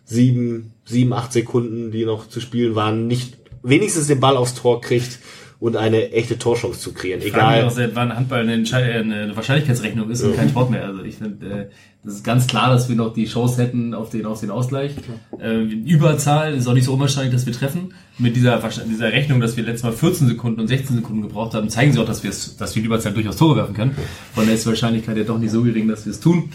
sieben, 0.04 0.72
sieben, 0.84 1.12
acht 1.12 1.32
Sekunden, 1.32 1.90
die 1.90 2.04
noch 2.04 2.28
zu 2.28 2.40
spielen 2.40 2.74
waren, 2.74 3.06
nicht 3.06 3.38
wenigstens 3.62 4.08
den 4.08 4.20
Ball 4.20 4.36
aufs 4.36 4.54
Tor 4.54 4.80
kriegt 4.80 5.18
und 5.60 5.76
eine 5.76 6.10
echte 6.12 6.38
Torchance 6.38 6.80
zu 6.80 6.94
kreieren. 6.94 7.20
Ich 7.20 7.28
Egal. 7.28 7.64
auch, 7.64 7.70
seit 7.70 7.94
wann 7.94 8.16
Handball 8.16 8.40
eine, 8.40 8.62
äh, 8.62 8.98
eine 8.98 9.36
Wahrscheinlichkeitsrechnung 9.36 10.10
ist 10.10 10.22
und 10.22 10.34
kein 10.34 10.48
Sport 10.48 10.70
mehr. 10.70 10.86
Also 10.86 11.02
ich 11.02 11.16
finde, 11.16 11.46
äh, 11.46 11.66
das 12.02 12.14
ist 12.14 12.24
ganz 12.24 12.46
klar, 12.46 12.70
dass 12.70 12.88
wir 12.88 12.96
noch 12.96 13.12
die 13.12 13.26
Chance 13.26 13.62
hätten 13.62 13.92
auf 13.92 14.08
den, 14.08 14.24
auf 14.24 14.40
den 14.40 14.50
Ausgleich. 14.50 14.92
Äh, 15.38 15.60
Überzahl 15.60 16.54
ist 16.54 16.66
auch 16.66 16.72
nicht 16.72 16.86
so 16.86 16.94
unwahrscheinlich, 16.94 17.34
dass 17.34 17.44
wir 17.44 17.52
treffen. 17.52 17.92
Mit 18.16 18.36
dieser, 18.36 18.58
dieser 18.58 19.12
Rechnung, 19.12 19.40
dass 19.40 19.58
wir 19.58 19.64
letztes 19.64 19.82
Mal 19.82 19.92
14 19.92 20.28
Sekunden 20.28 20.60
und 20.60 20.68
16 20.68 20.96
Sekunden 20.96 21.22
gebraucht 21.22 21.52
haben, 21.52 21.68
zeigen 21.68 21.92
sie 21.92 21.98
auch, 21.98 22.06
dass 22.06 22.22
wir 22.22 22.30
es, 22.30 22.56
dass 22.56 22.74
wir 22.74 22.80
in 22.80 22.86
Überzahl 22.86 23.12
durchaus 23.12 23.36
Tore 23.36 23.56
werfen 23.56 23.74
können. 23.74 23.94
Von 24.34 24.44
daher 24.44 24.54
ist 24.54 24.64
die 24.64 24.70
Wahrscheinlichkeit 24.70 25.18
ja 25.18 25.24
doch 25.24 25.38
nicht 25.38 25.50
so 25.50 25.62
gering, 25.62 25.88
dass 25.88 26.06
wir 26.06 26.12
es 26.12 26.20
tun. 26.20 26.52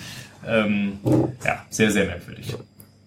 Ähm, 0.48 0.94
ja, 1.45 1.64
sehr, 1.69 1.91
sehr 1.91 2.06
merkwürdig. 2.06 2.56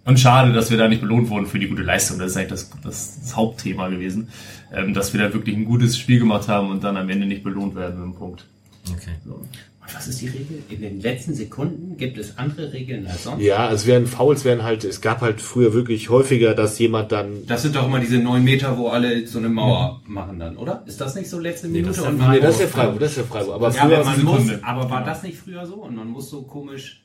Und 0.05 0.19
schade, 0.19 0.55
dass 0.55 0.71
wir 0.71 0.79
da 0.79 0.89
nicht 0.89 1.03
belohnt 1.03 1.29
wurden 1.29 1.47
für 1.47 1.59
die 1.59 1.69
gute 1.69 1.83
Leistung. 1.83 2.19
Das 2.19 2.31
ist 2.31 2.37
eigentlich 2.39 2.49
das, 2.49 2.71
das, 2.83 3.21
das 3.21 3.37
Hauptthema 3.37 3.89
gewesen. 3.89 4.29
Ähm, 4.73 4.93
dass 4.95 5.13
wir 5.13 5.21
da 5.21 5.33
wirklich 5.33 5.57
ein 5.57 5.65
gutes 5.65 5.97
Spiel 5.97 6.19
gemacht 6.19 6.49
haben 6.49 6.71
und 6.71 6.85
dann 6.85 6.97
am 6.97 7.09
Ende 7.09 7.27
nicht 7.27 7.43
belohnt 7.43 7.75
werden 7.75 7.95
mit 7.97 8.05
einem 8.05 8.15
Punkt. 8.15 8.45
Okay. 8.91 9.13
Und 9.25 9.49
was 9.95 10.07
ist 10.07 10.21
die 10.21 10.27
Regel? 10.29 10.63
In 10.69 10.81
den 10.83 11.01
letzten 11.01 11.33
Sekunden 11.35 11.97
gibt 11.97 12.19
es 12.19 12.37
andere 12.37 12.73
Regeln 12.75 13.07
als 13.07 13.25
sonst? 13.25 13.43
Ja, 13.43 13.73
es 13.73 13.87
werden 13.87 14.07
Fouls 14.07 14.45
werden 14.45 14.63
halt, 14.63 14.85
es 14.85 15.01
gab 15.01 15.23
halt 15.23 15.41
früher 15.41 15.73
wirklich 15.73 16.11
häufiger, 16.11 16.55
dass 16.55 16.79
jemand 16.79 17.11
dann 17.13 17.47
Das 17.47 17.63
sind 17.63 17.75
doch 17.75 17.87
immer 17.87 17.99
diese 18.01 18.19
neun 18.19 18.45
Meter, 18.45 18.77
wo 18.77 18.89
alle 18.89 19.27
so 19.27 19.39
eine 19.39 19.49
Mauer 19.49 20.03
machen 20.07 20.39
dann, 20.39 20.57
oder? 20.59 20.83
Ist 20.87 21.01
das 21.01 21.15
nicht 21.15 21.31
so 21.31 21.39
letzte 21.39 21.69
Minute? 21.69 21.89
das 21.89 21.99
ist 21.99 22.07
und 22.07 22.19
ja- 22.21 22.31
Nee, 22.33 22.41
das 22.41 22.55
ist 22.57 22.61
ja 22.61 22.67
Freiburg, 22.67 23.01
das 23.01 23.11
ist 23.13 23.17
ja 23.17 23.25
Freiburg. 23.25 23.55
Aber 23.55 23.71
ja, 23.71 23.83
aber, 23.83 24.05
man 24.05 24.25
muss, 24.25 24.63
aber 24.63 24.91
war 24.91 25.05
das 25.05 25.23
nicht 25.23 25.39
früher 25.39 25.65
so? 25.65 25.77
Und 25.77 25.97
man 25.97 26.09
muss 26.09 26.29
so 26.29 26.43
komisch 26.43 27.01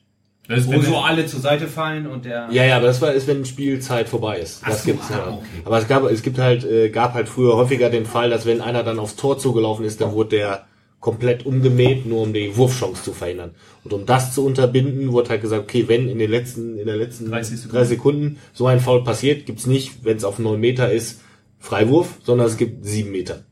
Das 0.47 0.67
Wo 0.67 0.81
so 0.81 0.97
alle 0.97 1.25
zur 1.25 1.39
Seite 1.39 1.67
fallen 1.67 2.05
und 2.05 2.25
der. 2.25 2.49
Ja, 2.51 2.65
ja, 2.65 2.75
aber 2.75 2.87
das 2.87 3.01
war 3.01 3.13
ist, 3.13 3.27
wenn 3.27 3.45
Spielzeit 3.45 4.09
vorbei 4.09 4.39
ist. 4.39 4.59
Ach 4.63 4.69
Das 4.69 4.83
so, 4.83 4.91
gibt's 4.91 5.09
ah, 5.09 5.17
ja. 5.17 5.27
okay. 5.35 5.45
Aber 5.63 5.77
es 5.77 5.87
gab, 5.87 6.03
es 6.03 6.21
gibt 6.21 6.37
halt, 6.37 6.65
äh, 6.65 6.89
gab 6.89 7.13
halt 7.13 7.29
früher 7.29 7.55
häufiger 7.55 7.89
den 7.89 8.05
Fall, 8.05 8.29
dass 8.29 8.45
wenn 8.45 8.59
einer 8.59 8.83
dann 8.83 8.99
aufs 8.99 9.15
Tor 9.15 9.37
zugelaufen 9.37 9.85
ist, 9.85 10.01
dann 10.01 10.11
wurde 10.11 10.35
der 10.37 10.65
komplett 10.99 11.45
umgemäht, 11.45 12.05
nur 12.05 12.23
um 12.23 12.33
die 12.33 12.55
Wurfchance 12.57 13.03
zu 13.03 13.13
verhindern. 13.13 13.51
Und 13.83 13.93
um 13.93 14.05
das 14.05 14.33
zu 14.33 14.45
unterbinden, 14.45 15.11
wurde 15.11 15.29
halt 15.29 15.41
gesagt, 15.41 15.63
okay, 15.63 15.85
wenn 15.87 16.09
in 16.09 16.17
den 16.17 16.31
letzten, 16.31 16.77
in 16.77 16.85
der 16.85 16.95
letzten 16.97 17.29
30 17.29 17.57
Sekunden. 17.57 17.75
30 17.75 17.89
Sekunden 17.89 18.37
so 18.53 18.67
ein 18.67 18.79
Foul 18.79 19.03
passiert, 19.03 19.45
gibt's 19.45 19.65
nicht, 19.65 20.03
wenn 20.03 20.17
es 20.17 20.23
auf 20.23 20.39
9 20.39 20.59
Meter 20.59 20.91
ist, 20.91 21.21
Freiwurf, 21.59 22.19
sondern 22.23 22.47
es 22.47 22.57
gibt 22.57 22.85
7 22.85 23.11
Meter. 23.11 23.43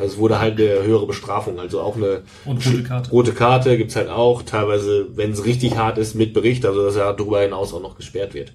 Also 0.00 0.14
es 0.14 0.18
wurde 0.18 0.38
halt 0.38 0.58
eine 0.58 0.82
höhere 0.82 1.06
Bestrafung, 1.06 1.58
also 1.60 1.80
auch 1.80 1.96
eine 1.96 2.22
Und 2.44 2.64
rote 2.66 2.82
Karte. 2.82 3.10
Rote 3.10 3.32
Karte 3.32 3.76
gibt's 3.76 3.96
halt 3.96 4.08
auch, 4.08 4.42
teilweise, 4.42 5.08
wenn 5.14 5.32
es 5.32 5.44
richtig 5.44 5.76
hart 5.76 5.98
ist, 5.98 6.14
mit 6.14 6.32
Bericht, 6.32 6.64
also 6.64 6.84
dass 6.84 6.96
er 6.96 7.12
darüber 7.12 7.42
hinaus 7.42 7.74
auch 7.74 7.82
noch 7.82 7.96
gesperrt 7.96 8.34
wird. 8.34 8.52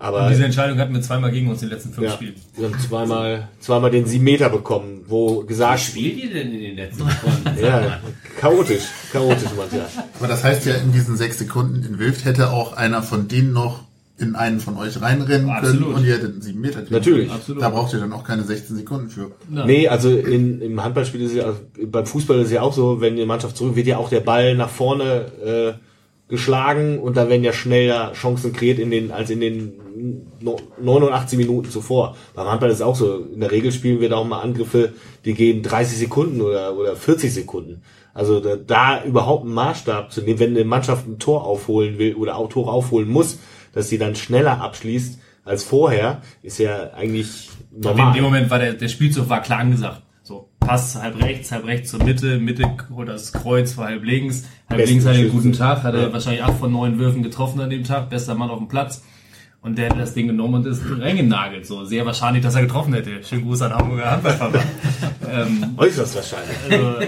Aber 0.00 0.24
Und 0.24 0.30
diese 0.30 0.44
Entscheidung 0.44 0.78
hatten 0.78 0.94
wir 0.94 1.02
zweimal 1.02 1.32
gegen 1.32 1.48
uns 1.48 1.60
in 1.62 1.68
den 1.68 1.74
letzten 1.74 1.92
fünf 1.92 2.06
ja, 2.06 2.12
Spielen. 2.12 2.34
wir 2.56 2.68
haben 2.68 2.78
zweimal, 2.78 3.48
zweimal 3.58 3.90
den 3.90 4.06
7 4.06 4.22
Meter 4.22 4.48
bekommen, 4.48 5.04
wo 5.08 5.40
Was 5.40 5.46
gesagt, 5.48 5.80
spielt 5.80 6.16
ihr 6.18 6.32
denn 6.32 6.52
in 6.52 6.60
den 6.60 6.76
letzten 6.76 7.04
Wochen? 7.04 7.42
ja, 7.60 8.00
chaotisch, 8.38 8.84
chaotisch 9.12 9.50
manchmal. 9.56 9.88
Aber 10.18 10.28
das 10.28 10.44
heißt 10.44 10.66
ja, 10.66 10.74
in 10.76 10.92
diesen 10.92 11.16
sechs 11.16 11.38
Sekunden 11.38 11.82
in 11.82 11.98
Wild 11.98 12.24
hätte 12.24 12.50
auch 12.50 12.74
einer 12.74 13.02
von 13.02 13.26
denen 13.26 13.52
noch 13.52 13.87
in 14.18 14.34
einen 14.34 14.58
von 14.60 14.76
euch 14.76 15.00
reinrennen 15.00 15.48
Absolut. 15.48 15.82
können 15.82 15.94
und 15.94 16.04
ihr 16.04 16.14
hättet 16.14 16.32
einen 16.32 16.42
sieben 16.42 16.60
Meter 16.60 16.80
kriegen 16.82 16.94
Natürlich. 16.94 17.28
können. 17.46 17.60
Da 17.60 17.68
braucht 17.70 17.92
ihr 17.94 18.00
dann 18.00 18.12
auch 18.12 18.24
keine 18.24 18.42
16 18.42 18.76
Sekunden 18.76 19.08
für. 19.10 19.30
Ja. 19.54 19.64
Nee, 19.64 19.86
also 19.88 20.10
in, 20.10 20.60
im 20.60 20.82
Handballspiel 20.82 21.22
ist 21.22 21.30
es 21.30 21.36
ja, 21.36 21.54
beim 21.86 22.04
Fußball 22.04 22.38
ist 22.40 22.46
es 22.46 22.52
ja 22.52 22.62
auch 22.62 22.72
so, 22.72 23.00
wenn 23.00 23.16
die 23.16 23.24
Mannschaft 23.26 23.56
zurück, 23.56 23.76
wird 23.76 23.86
ja 23.86 23.96
auch 23.98 24.08
der 24.08 24.20
Ball 24.20 24.56
nach 24.56 24.70
vorne 24.70 25.76
äh, 25.78 25.78
geschlagen 26.28 26.98
und 26.98 27.16
da 27.16 27.28
werden 27.28 27.44
ja 27.44 27.52
schneller 27.52 28.12
Chancen 28.12 28.52
kreiert 28.52 28.78
in 28.78 28.90
den, 28.90 29.10
als 29.12 29.30
in 29.30 29.40
den 29.40 29.72
no- 30.40 30.60
89 30.80 31.38
Minuten 31.38 31.70
zuvor. 31.70 32.16
Beim 32.34 32.48
Handball 32.48 32.70
ist 32.70 32.76
es 32.76 32.82
auch 32.82 32.96
so, 32.96 33.24
in 33.32 33.40
der 33.40 33.50
Regel 33.50 33.72
spielen 33.72 34.00
wir 34.00 34.08
da 34.08 34.16
auch 34.16 34.26
mal 34.26 34.40
Angriffe, 34.40 34.92
die 35.24 35.34
gehen 35.34 35.62
30 35.62 35.96
Sekunden 35.98 36.40
oder, 36.40 36.76
oder 36.76 36.96
40 36.96 37.32
Sekunden. 37.32 37.82
Also 38.14 38.40
da, 38.40 38.56
da 38.56 39.04
überhaupt 39.04 39.44
einen 39.44 39.54
Maßstab 39.54 40.12
zu 40.12 40.22
nehmen, 40.22 40.40
wenn 40.40 40.50
eine 40.50 40.64
Mannschaft 40.64 41.06
ein 41.06 41.18
Tor 41.18 41.44
aufholen 41.44 41.98
will 41.98 42.14
oder 42.16 42.36
auch 42.36 42.48
Tore 42.48 42.72
aufholen 42.72 43.08
muss, 43.08 43.38
dass 43.72 43.88
sie 43.88 43.98
dann 43.98 44.14
schneller 44.16 44.60
abschließt 44.60 45.18
als 45.44 45.64
vorher, 45.64 46.20
ist 46.42 46.58
ja 46.58 46.92
eigentlich 46.92 47.48
normal. 47.70 48.08
In 48.08 48.14
dem 48.14 48.24
Moment 48.24 48.50
war 48.50 48.58
der, 48.58 48.74
der 48.74 48.88
Spielzug 48.88 49.28
war 49.28 49.40
klar 49.42 49.60
angesagt. 49.60 50.02
So, 50.22 50.50
Pass 50.60 50.96
halb 51.00 51.22
rechts, 51.22 51.50
halb 51.52 51.64
rechts 51.66 51.90
zur 51.90 52.04
Mitte, 52.04 52.38
Mitte 52.38 52.64
holt 52.94 53.08
das 53.08 53.32
Kreuz 53.32 53.72
vor 53.72 53.86
halb 53.86 54.04
links, 54.04 54.44
halb 54.68 54.78
Besten 54.78 54.92
links 54.96 55.06
hat 55.06 55.14
er 55.14 55.20
einen 55.20 55.30
guten 55.30 55.52
Tag, 55.54 55.82
hat 55.82 55.94
er 55.94 56.02
Ja. 56.08 56.12
wahrscheinlich 56.12 56.42
acht 56.42 56.58
von 56.58 56.70
neun 56.70 56.98
Würfen 56.98 57.22
getroffen 57.22 57.60
an 57.60 57.70
dem 57.70 57.84
Tag, 57.84 58.10
bester 58.10 58.34
Mann 58.34 58.50
auf 58.50 58.58
dem 58.58 58.68
Platz. 58.68 59.02
Und 59.60 59.76
der 59.76 59.90
hat 59.90 59.98
das 59.98 60.14
Ding 60.14 60.28
genommen 60.28 60.54
und 60.54 60.66
ist 60.66 60.82
reingenagelt. 60.88 61.66
So, 61.66 61.84
sehr 61.84 62.06
wahrscheinlich, 62.06 62.42
dass 62.44 62.54
er 62.54 62.62
getroffen 62.62 62.92
hätte. 62.94 63.24
Schönen 63.24 63.42
Gruß 63.44 63.62
an 63.62 63.74
Hamburger 63.74 64.10
Handballverband. 64.12 64.64
ähm, 65.32 65.64
Äußerst 65.76 66.14
wahrscheinlich. 66.14 66.56
also, 66.70 67.00
äh, 67.00 67.06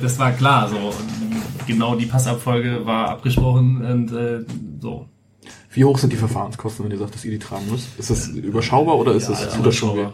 das 0.00 0.18
war 0.18 0.30
klar. 0.32 0.68
So, 0.68 0.76
und 0.76 1.66
genau 1.66 1.96
die 1.96 2.06
Passabfolge 2.06 2.86
war 2.86 3.08
abgesprochen 3.08 3.84
und 3.84 4.12
äh, 4.12 4.44
so. 4.80 5.08
Wie 5.70 5.84
hoch 5.84 5.98
sind 5.98 6.12
die 6.12 6.16
Verfahrenskosten, 6.16 6.84
wenn 6.84 6.92
ihr 6.92 6.98
sagt, 6.98 7.14
dass 7.14 7.24
ihr 7.24 7.30
die 7.30 7.38
tragen 7.38 7.64
müsst? 7.70 7.98
Ist 7.98 8.10
das 8.10 8.28
überschaubar 8.28 8.96
oder 8.96 9.12
ist 9.12 9.28
das, 9.28 9.54
tut 9.54 9.66
das 9.66 9.74
schon 9.74 9.96
weh? 9.96 10.06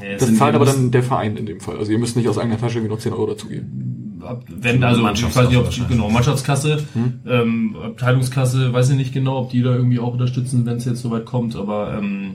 Nee, 0.00 0.16
Das 0.18 0.34
zahlt 0.36 0.54
aber 0.54 0.64
dann 0.64 0.90
der 0.90 1.02
Verein 1.02 1.36
in 1.36 1.46
dem 1.46 1.60
Fall. 1.60 1.78
Also 1.78 1.92
ihr 1.92 1.98
müsst 1.98 2.16
nicht 2.16 2.28
aus 2.28 2.38
eigener 2.38 2.58
Tasche 2.58 2.78
irgendwie 2.78 2.94
noch 2.94 3.00
10 3.00 3.12
Euro 3.12 3.26
dazugeben. 3.26 4.20
Wenn 4.48 4.82
also 4.82 5.06
ich 5.08 5.36
weiß 5.36 5.48
nicht, 5.48 5.58
ob 5.58 5.70
die, 5.70 5.86
genau 5.86 6.10
Mannschaftskasse, 6.10 6.84
ähm, 7.26 7.76
Abteilungskasse, 7.80 8.72
weiß 8.72 8.90
ich 8.90 8.96
nicht 8.96 9.14
genau, 9.14 9.38
ob 9.38 9.50
die 9.50 9.62
da 9.62 9.74
irgendwie 9.74 10.00
auch 10.00 10.12
unterstützen, 10.12 10.66
wenn 10.66 10.78
es 10.78 10.84
jetzt 10.84 11.02
soweit 11.02 11.26
kommt, 11.26 11.54
aber 11.54 11.96
ähm, 11.96 12.34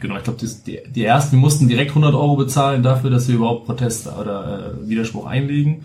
genau, 0.00 0.16
ich 0.16 0.24
glaube, 0.24 0.40
die, 0.40 0.80
die 0.90 1.04
ersten 1.04 1.36
wir 1.36 1.40
mussten 1.40 1.68
direkt 1.68 1.90
100 1.90 2.14
Euro 2.14 2.36
bezahlen 2.36 2.82
dafür, 2.82 3.10
dass 3.10 3.28
wir 3.28 3.36
überhaupt 3.36 3.66
Protest 3.66 4.08
oder 4.08 4.74
äh, 4.82 4.88
Widerspruch 4.88 5.26
einlegen 5.26 5.84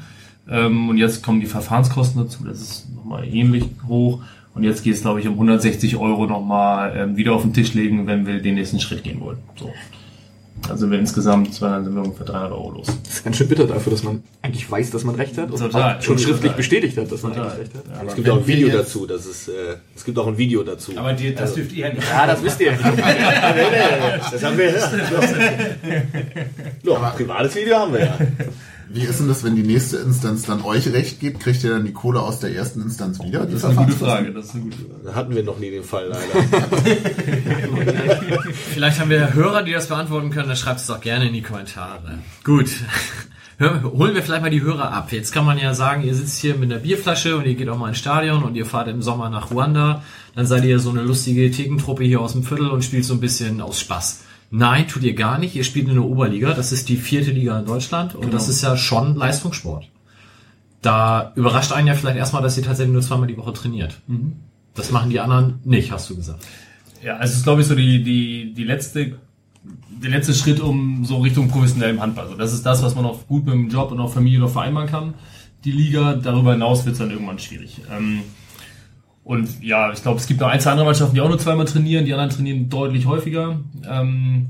ähm, 0.50 0.90
und 0.90 0.98
jetzt 0.98 1.22
kommen 1.22 1.42
die 1.42 1.48
Verfahrenskosten 1.48 2.24
dazu, 2.24 2.44
das 2.44 2.60
ist 2.60 2.96
nochmal 2.96 3.28
ähnlich 3.28 3.66
hoch 3.88 4.22
und 4.56 4.64
jetzt 4.64 4.84
geht 4.84 4.96
es 4.96 5.02
glaube 5.02 5.20
ich 5.20 5.28
um 5.28 5.34
160 5.34 5.98
Euro 5.98 6.26
nochmal 6.26 6.94
ähm, 6.96 7.18
wieder 7.18 7.34
auf 7.34 7.44
den 7.44 7.54
Tisch 7.54 7.74
legen, 7.74 8.08
wenn 8.08 8.26
wir 8.26 8.42
den 8.42 8.56
nächsten 8.56 8.80
Schritt 8.80 9.04
gehen 9.04 9.20
wollen. 9.22 9.38
So. 9.56 9.72
Dann 10.68 10.78
sind 10.78 10.92
wir 10.92 11.00
insgesamt, 11.00 11.62
dann 11.62 11.84
sind 11.84 11.96
wir 11.96 12.04
ungefähr 12.04 12.26
300 12.26 12.52
Euro 12.52 12.72
los. 12.72 12.88
Das 13.04 13.14
ist 13.14 13.24
ganz 13.24 13.38
schön 13.38 13.48
bitter 13.48 13.66
dafür, 13.66 13.92
dass 13.92 14.04
man 14.04 14.22
eigentlich 14.42 14.70
weiß, 14.70 14.92
dass 14.92 15.04
man 15.04 15.16
recht 15.16 15.38
hat 15.38 15.52
und 15.52 15.58
Total. 15.58 16.02
schon 16.02 16.18
schriftlich 16.18 16.42
Total. 16.42 16.58
bestätigt 16.58 16.98
hat, 16.98 17.12
dass 17.12 17.24
man 17.24 17.34
Total. 17.34 17.52
eigentlich 17.52 17.60
recht 17.62 17.76
hat. 17.76 18.08
Es 18.08 18.16
gibt 18.16 18.30
auch 18.30 18.38
ein 18.38 18.48
Video 18.48 18.70
dazu, 18.70 19.06
das 19.06 19.26
ist, 19.26 19.48
äh, 19.48 19.78
es 19.96 20.04
gibt 20.04 20.18
auch 20.20 20.28
ein 20.28 20.38
Video 20.38 20.64
dazu. 20.64 20.92
Aber 20.96 21.14
die, 21.14 21.34
das 21.34 21.54
dürft 21.54 21.72
ihr 21.72 21.88
ja 21.88 21.94
nicht. 21.94 22.08
Ja, 22.08 22.28
das 22.28 22.44
wisst 22.44 22.60
ihr. 22.60 22.72
das 24.32 24.44
haben 24.44 24.58
wir 24.58 24.70
ja. 24.72 24.92
ja, 26.84 27.10
privates 27.12 27.56
Video 27.56 27.78
haben 27.78 27.94
wir 27.94 28.02
ja. 28.02 28.18
Wie 28.92 29.04
ist 29.04 29.20
denn 29.20 29.28
das, 29.28 29.44
wenn 29.44 29.56
die 29.56 29.62
nächste 29.62 29.98
Instanz 29.98 30.48
dann 30.48 30.64
euch 30.64 30.92
recht 30.92 31.20
gibt? 31.20 31.42
Kriegt 31.42 31.64
ihr 31.64 31.70
dann 31.70 31.86
die 31.86 31.94
Kohle 31.94 32.22
aus 32.22 32.40
der 32.40 32.56
ersten 32.56 32.82
Instanz 32.82 33.24
wieder? 33.24 33.46
Das 33.46 33.54
ist 33.54 33.66
eine 33.66 33.76
gute? 33.76 33.92
Frage. 33.92 34.34
Das 34.34 34.46
ist 34.46 34.56
eine 34.56 34.64
gute 34.64 34.78
Frage. 34.78 35.02
Da 35.06 35.14
hatten 35.14 35.36
wir 35.36 35.44
noch 35.44 35.60
nie 35.60 35.70
den 35.70 35.84
Fall 35.84 36.08
leider. 36.08 36.26
Vielleicht 38.74 39.00
haben 39.00 39.12
wir 39.12 39.36
Hörer, 39.36 39.62
die 39.62 39.74
das 39.74 39.88
beantworten 39.88 40.32
können, 40.32 40.48
dann 40.48 40.58
schreibt 40.58 40.80
es 40.80 40.88
doch 40.88 41.02
gerne 41.02 41.28
in 41.28 41.34
die 41.34 41.44
Kommentare. 41.44 42.18
Gut. 42.44 42.72
Holen 43.60 44.16
wir 44.16 44.24
vielleicht 44.24 44.42
mal 44.42 44.50
die 44.50 44.62
Hörer 44.62 44.94
ab. 44.94 45.12
Jetzt 45.12 45.34
kann 45.34 45.46
man 45.46 45.58
ja 45.58 45.74
sagen, 45.74 46.04
ihr 46.04 46.16
sitzt 46.16 46.40
hier 46.40 46.56
mit 46.56 46.72
einer 46.72 46.80
Bierflasche 46.80 47.36
und 47.36 47.46
ihr 47.46 47.56
geht 47.56 47.68
auch 47.68 47.78
mal 47.78 47.90
ins 47.90 47.98
Stadion 47.98 48.44
und 48.44 48.56
ihr 48.56 48.66
fahrt 48.66 48.88
im 48.88 49.02
Sommer 49.02 49.30
nach 49.30 49.52
Ruanda. 49.52 50.02
Dann 50.34 50.48
seid 50.48 50.64
ihr 50.64 50.80
so 50.80 50.92
eine 50.92 51.02
lustige 51.02 51.52
Thekentruppe 51.52 52.06
hier 52.06 52.22
aus 52.22 52.32
dem 52.32 52.44
Viertel 52.44 52.70
und 52.70 52.86
spielt 52.86 53.04
so 53.04 53.16
ein 53.16 53.20
bisschen 53.20 53.60
aus 53.60 53.82
Spaß. 53.82 54.22
Nein, 54.52 54.88
tut 54.88 55.04
ihr 55.04 55.14
gar 55.14 55.38
nicht. 55.38 55.56
Ihr 55.56 55.64
spielt 55.64 55.88
in 55.88 55.94
der 55.94 56.04
Oberliga. 56.04 56.54
Das 56.54 56.72
ist 56.72 56.90
die 56.90 56.98
vierte 56.98 57.32
Liga 57.32 57.60
in 57.60 57.66
Deutschland 57.66 58.16
und 58.16 58.34
das 58.34 58.50
ist 58.50 58.62
ja 58.62 58.76
schon 58.78 59.16
Leistungssport. 59.16 59.90
Da 60.82 61.34
überrascht 61.36 61.72
einen 61.72 61.88
ja 61.88 61.94
vielleicht 61.94 62.18
erstmal, 62.18 62.42
dass 62.42 62.58
ihr 62.58 62.64
tatsächlich 62.64 62.94
nur 62.94 63.02
zweimal 63.02 63.28
die 63.28 63.38
Woche 63.38 63.54
trainiert. 63.54 64.00
Das 64.74 64.92
machen 64.92 65.10
die 65.10 65.20
anderen 65.20 65.60
nicht, 65.66 65.92
hast 65.92 66.10
du 66.10 66.16
gesagt. 66.16 66.46
Ja, 67.04 67.18
also 67.18 67.32
es 67.32 67.38
ist 67.40 67.44
glaube 67.44 67.62
ich 67.62 67.68
so 67.68 67.76
die, 67.76 68.04
die, 68.04 68.54
die 68.54 68.64
letzte, 68.64 69.18
der 69.90 70.10
letzte 70.10 70.34
Schritt 70.34 70.60
um 70.62 71.06
so 71.06 71.20
Richtung 71.20 71.50
professionellem 71.50 72.02
Handball. 72.02 72.26
Also 72.26 72.38
das 72.38 72.54
ist 72.54 72.66
das, 72.66 72.82
was 72.82 72.96
man 72.96 73.06
auch 73.06 73.28
gut 73.28 73.46
mit 73.46 73.54
dem 73.54 73.70
Job 73.70 73.92
und 73.92 74.00
auch 74.00 74.12
Familie 74.12 74.40
noch 74.40 74.52
vereinbaren 74.52 74.90
kann. 74.90 75.14
Die 75.66 75.72
Liga, 75.72 76.14
darüber 76.14 76.54
hinaus 76.54 76.86
wird 76.86 76.94
es 76.94 77.00
dann 77.00 77.12
irgendwann 77.12 77.40
schwierig. 77.40 77.82
Ähm, 77.92 78.22
und 79.30 79.62
ja, 79.62 79.94
ich 79.94 80.02
glaube, 80.02 80.18
es 80.18 80.26
gibt 80.26 80.40
noch 80.40 80.48
ein, 80.48 80.60
zwei 80.60 80.72
andere 80.72 80.88
Mannschaften, 80.88 81.14
die 81.14 81.22
auch 81.22 81.30
nur 81.30 81.38
zweimal 81.38 81.66
trainieren, 81.66 82.04
die 82.04 82.14
anderen 82.14 82.32
trainieren 82.32 82.68
deutlich 82.68 83.06
häufiger. 83.06 83.60
Ähm, 83.88 84.48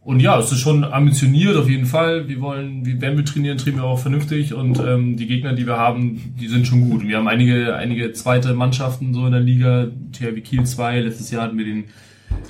und 0.00 0.18
ja, 0.18 0.36
es 0.40 0.50
ist 0.50 0.58
schon 0.58 0.82
ambitioniert 0.82 1.56
auf 1.56 1.68
jeden 1.68 1.86
Fall. 1.86 2.26
Wir 2.26 2.40
wollen, 2.40 2.84
wenn 2.84 3.16
wir 3.16 3.24
trainieren, 3.24 3.58
trainieren 3.58 3.84
wir 3.84 3.88
auch 3.88 4.00
vernünftig 4.00 4.54
und 4.54 4.80
ähm, 4.80 5.16
die 5.16 5.28
Gegner, 5.28 5.52
die 5.52 5.68
wir 5.68 5.76
haben, 5.76 6.34
die 6.36 6.48
sind 6.48 6.66
schon 6.66 6.90
gut. 6.90 7.06
Wir 7.06 7.18
haben 7.18 7.28
einige, 7.28 7.76
einige 7.76 8.12
zweite 8.12 8.54
Mannschaften 8.54 9.14
so 9.14 9.24
in 9.24 9.30
der 9.30 9.40
Liga, 9.40 9.86
THW 10.10 10.40
Kiel 10.40 10.64
2, 10.64 11.02
letztes 11.02 11.30
Jahr 11.30 11.44
hatten 11.44 11.56
wir 11.56 11.64
den, 11.64 11.84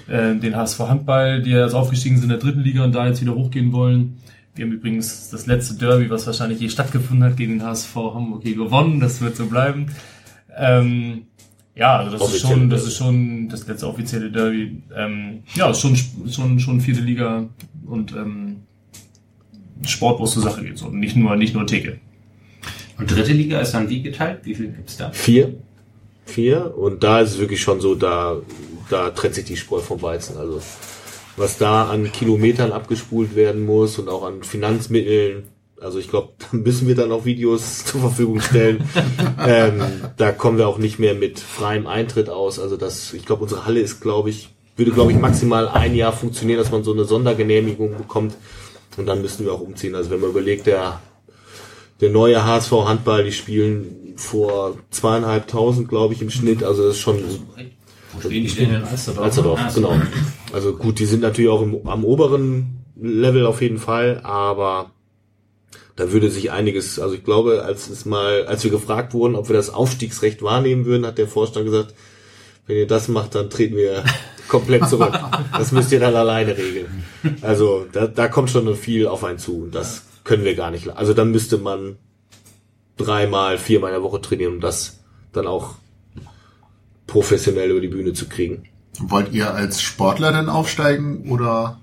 äh, 0.09 0.41
den 0.41 0.57
HSV 0.57 0.79
Handball, 0.89 1.43
die 1.43 1.51
jetzt 1.51 1.75
aufgestiegen 1.75 2.17
sind 2.17 2.25
in 2.25 2.31
der 2.31 2.39
dritten 2.39 2.61
Liga 2.61 2.83
und 2.83 2.95
da 2.95 3.09
jetzt 3.09 3.21
wieder 3.21 3.35
hochgehen 3.35 3.75
wollen. 3.75 4.17
Wir 4.55 4.65
haben 4.65 4.73
übrigens 4.73 5.29
das 5.29 5.45
letzte 5.45 5.75
Derby, 5.75 6.09
was 6.09 6.27
wahrscheinlich 6.27 6.61
je 6.61 6.71
stattgefunden 6.71 7.29
hat, 7.29 7.37
gegen 7.37 7.59
den 7.59 7.63
HSV 7.63 7.95
Hamburg 7.95 8.43
hier 8.43 8.57
gewonnen. 8.57 9.01
Das 9.01 9.21
wird 9.21 9.37
so 9.37 9.45
bleiben. 9.45 9.89
Ähm, 10.57 11.27
ja, 11.75 11.99
also 11.99 12.17
das 12.17 12.35
ist 12.35 12.41
schon, 12.41 12.71
das 12.71 12.85
ist 12.85 12.97
schon 12.97 13.49
das 13.49 13.67
letzte 13.67 13.87
offizielle 13.87 14.31
Derby. 14.31 14.83
Ähm, 14.97 15.43
ja, 15.55 15.71
ist 15.71 15.81
schon, 15.81 15.97
schon, 16.31 16.59
schon 16.59 16.81
vierte 16.81 17.03
Liga 17.03 17.47
und 17.87 18.13
ähm, 18.13 18.63
Sport, 19.85 20.19
wo 20.19 20.25
es 20.25 20.33
zur 20.33 20.43
Sache 20.43 20.65
geht. 20.65 20.79
So. 20.79 20.89
Nicht 20.89 21.17
nur, 21.17 21.37
nicht 21.37 21.55
nur 21.55 21.67
Theke. 21.67 21.99
Und 22.99 23.11
dritte 23.11 23.33
Liga 23.33 23.61
ist 23.61 23.73
dann 23.73 23.91
wie 23.91 24.03
geteilt? 24.03 24.41
Wie 24.45 24.55
viel 24.55 24.69
gibt's 24.69 24.97
da? 24.97 25.11
Vier. 25.11 25.55
Vier. 26.25 26.77
Und 26.77 27.05
da 27.05 27.21
ist 27.21 27.33
es 27.33 27.39
wirklich 27.39 27.61
schon 27.61 27.81
so, 27.81 27.95
da, 27.95 28.37
da 28.89 29.11
trennt 29.11 29.35
sich 29.35 29.45
die 29.45 29.57
Spreu 29.57 29.81
vom 29.81 30.01
Weizen. 30.01 30.39
Also, 30.39 30.63
was 31.37 31.59
da 31.59 31.91
an 31.91 32.11
Kilometern 32.11 32.73
abgespult 32.73 33.37
werden 33.37 33.67
muss 33.67 33.99
und 33.99 34.09
auch 34.09 34.25
an 34.25 34.43
Finanzmitteln. 34.43 35.45
Also 35.81 35.99
ich 35.99 36.09
glaube, 36.09 36.33
da 36.39 36.57
müssen 36.57 36.89
wir 36.89 36.95
dann 36.95 37.13
auch 37.13 37.25
Videos 37.25 37.85
zur 37.85 38.01
Verfügung 38.01 38.41
stellen. 38.41 38.85
ähm, 39.47 39.83
da 40.17 40.33
kommen 40.33 40.59
wir 40.59 40.69
auch 40.69 40.79
nicht 40.79 40.99
mehr 40.99 41.15
mit 41.15 41.39
freiem 41.39 41.87
Eintritt 41.87 42.29
aus. 42.31 42.59
Also 42.59 42.77
das, 42.77 43.13
ich 43.13 43.25
glaube, 43.25 43.43
unsere 43.43 43.67
Halle 43.67 43.81
ist, 43.81 44.01
glaube 44.01 44.31
ich, 44.31 44.51
würde, 44.77 44.91
glaube 44.91 45.13
ich, 45.13 45.19
maximal 45.19 45.69
ein 45.69 45.95
Jahr 45.95 46.13
funktionieren, 46.13 46.59
dass 46.59 46.71
man 46.71 46.85
so 46.85 46.93
eine 46.93 47.05
Sondergenehmigung 47.05 47.97
bekommt. 47.97 48.35
Und 48.97 49.07
dann 49.07 49.23
müssen 49.23 49.45
wir 49.45 49.53
auch 49.53 49.61
umziehen. 49.61 49.95
Also 49.95 50.11
wenn 50.11 50.21
man 50.21 50.31
überlegt, 50.31 50.67
der 50.67 51.01
der 52.01 52.11
neue 52.11 52.45
HSV 52.45 52.73
Handball, 52.73 53.25
die 53.25 53.33
spielen 53.33 54.15
vor 54.17 54.77
zweieinhalbtausend, 54.91 55.89
glaube 55.89 56.15
ich, 56.15 56.23
im 56.23 56.31
Schnitt. 56.31 56.63
Also 56.63 56.87
das 56.87 56.97
ist 56.97 57.01
schon 57.01 57.23
Wo 58.13 58.21
stehen 58.21 58.31
die 58.43 58.49
stehen 58.49 58.71
denn? 58.71 58.83
in 58.83 58.87
Alsterdorf. 58.87 59.25
Alsterdorf, 59.25 59.61
Ah, 59.61 59.71
genau. 59.75 60.01
Also 60.53 60.75
gut, 60.75 60.99
die 60.99 61.07
sind 61.07 61.23
natürlich 61.23 61.51
auch 61.51 61.63
im, 61.63 61.87
am 61.87 62.05
oberen 62.05 62.85
Level 63.01 63.47
auf 63.47 63.63
jeden 63.63 63.79
Fall, 63.79 64.21
aber 64.23 64.91
da 65.97 66.13
würde 66.13 66.31
sich 66.31 66.53
einiges, 66.53 66.99
also 66.99 67.15
ich 67.15 67.25
glaube, 67.25 67.65
als 67.65 67.89
es 67.89 68.05
mal, 68.05 68.47
als 68.47 68.63
wir 68.63 68.71
gefragt 68.71 69.15
wurden, 69.15 69.35
ob 69.35 69.49
wir 69.49 69.57
das 69.57 69.71
Aufstiegsrecht 69.71 70.43
wahrnehmen 70.43 70.85
würden, 70.85 71.07
hat 71.07 71.17
der 71.17 71.27
Vorstand 71.27 71.65
gesagt, 71.65 71.95
wenn 72.67 72.77
ihr 72.77 72.87
das 72.87 73.09
macht, 73.09 73.35
dann 73.35 73.49
treten 73.49 73.77
wir 73.77 74.05
komplett 74.49 74.89
zurück. 74.89 75.19
Das 75.53 75.73
müsst 75.73 75.93
ihr 75.93 76.01
dann 76.01 76.15
alleine 76.15 76.57
regeln. 76.57 77.05
Also 77.41 77.87
da, 77.91 78.07
da 78.07 78.29
kommt 78.29 78.51
schon 78.51 78.75
viel 78.77 79.07
auf 79.07 79.25
einen 79.25 79.39
zu. 79.39 79.69
Das 79.73 80.03
können 80.23 80.45
wir 80.45 80.55
gar 80.55 80.71
nicht. 80.71 80.89
Also 80.91 81.15
dann 81.15 81.31
müsste 81.31 81.57
man 81.57 81.97
dreimal, 82.99 83.57
viermal 83.57 83.91
in 83.91 83.95
der 83.95 84.03
Woche 84.03 84.21
trainieren, 84.21 84.55
um 84.55 84.61
das 84.61 85.01
dann 85.33 85.47
auch 85.47 85.77
professionell 87.07 87.71
über 87.71 87.81
die 87.81 87.89
Bühne 87.89 88.13
zu 88.13 88.29
kriegen. 88.29 88.65
Wollt 88.99 89.33
ihr 89.33 89.55
als 89.55 89.81
Sportler 89.81 90.33
denn 90.33 90.49
aufsteigen 90.49 91.31
oder? 91.31 91.81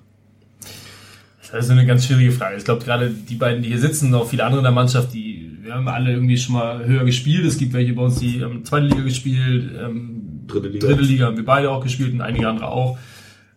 Das 1.54 1.66
ist 1.66 1.72
eine 1.72 1.86
ganz 1.86 2.08
schwierige 2.08 2.32
Frage. 2.32 2.58
Ich 2.58 2.66
glaube, 2.66 2.84
gerade 2.84 3.12
die 3.12 3.36
beiden, 3.36 3.62
die 3.62 3.70
hier 3.70 3.78
sitzen, 3.78 4.08
und 4.08 4.20
auch 4.20 4.28
viele 4.28 4.44
andere 4.44 4.62
in 4.62 4.64
der 4.64 4.72
Mannschaft, 4.72 5.14
die 5.14 5.60
wir 5.62 5.76
haben 5.76 5.88
alle 5.88 6.12
irgendwie 6.12 6.36
schon 6.36 6.56
mal 6.56 6.84
höher 6.84 7.06
gespielt. 7.06 7.46
Es 7.46 7.60
gibt 7.60 7.74
welche 7.74 7.94
bei 7.94 8.02
uns, 8.02 8.18
die 8.18 8.44
haben 8.44 8.66
zweite 8.66 8.88
Liga 8.88 9.04
gespielt, 9.04 9.72
ähm, 9.80 10.46
Dritte 10.48 10.68
Liga. 10.68 10.88
dritte 10.88 11.04
Liga 11.04 11.26
haben 11.28 11.38
wir 11.38 11.46
beide 11.46 11.70
auch 11.70 11.84
gespielt 11.84 12.12
und 12.12 12.22
einige 12.22 12.48
andere 12.48 12.70
auch. 12.70 12.98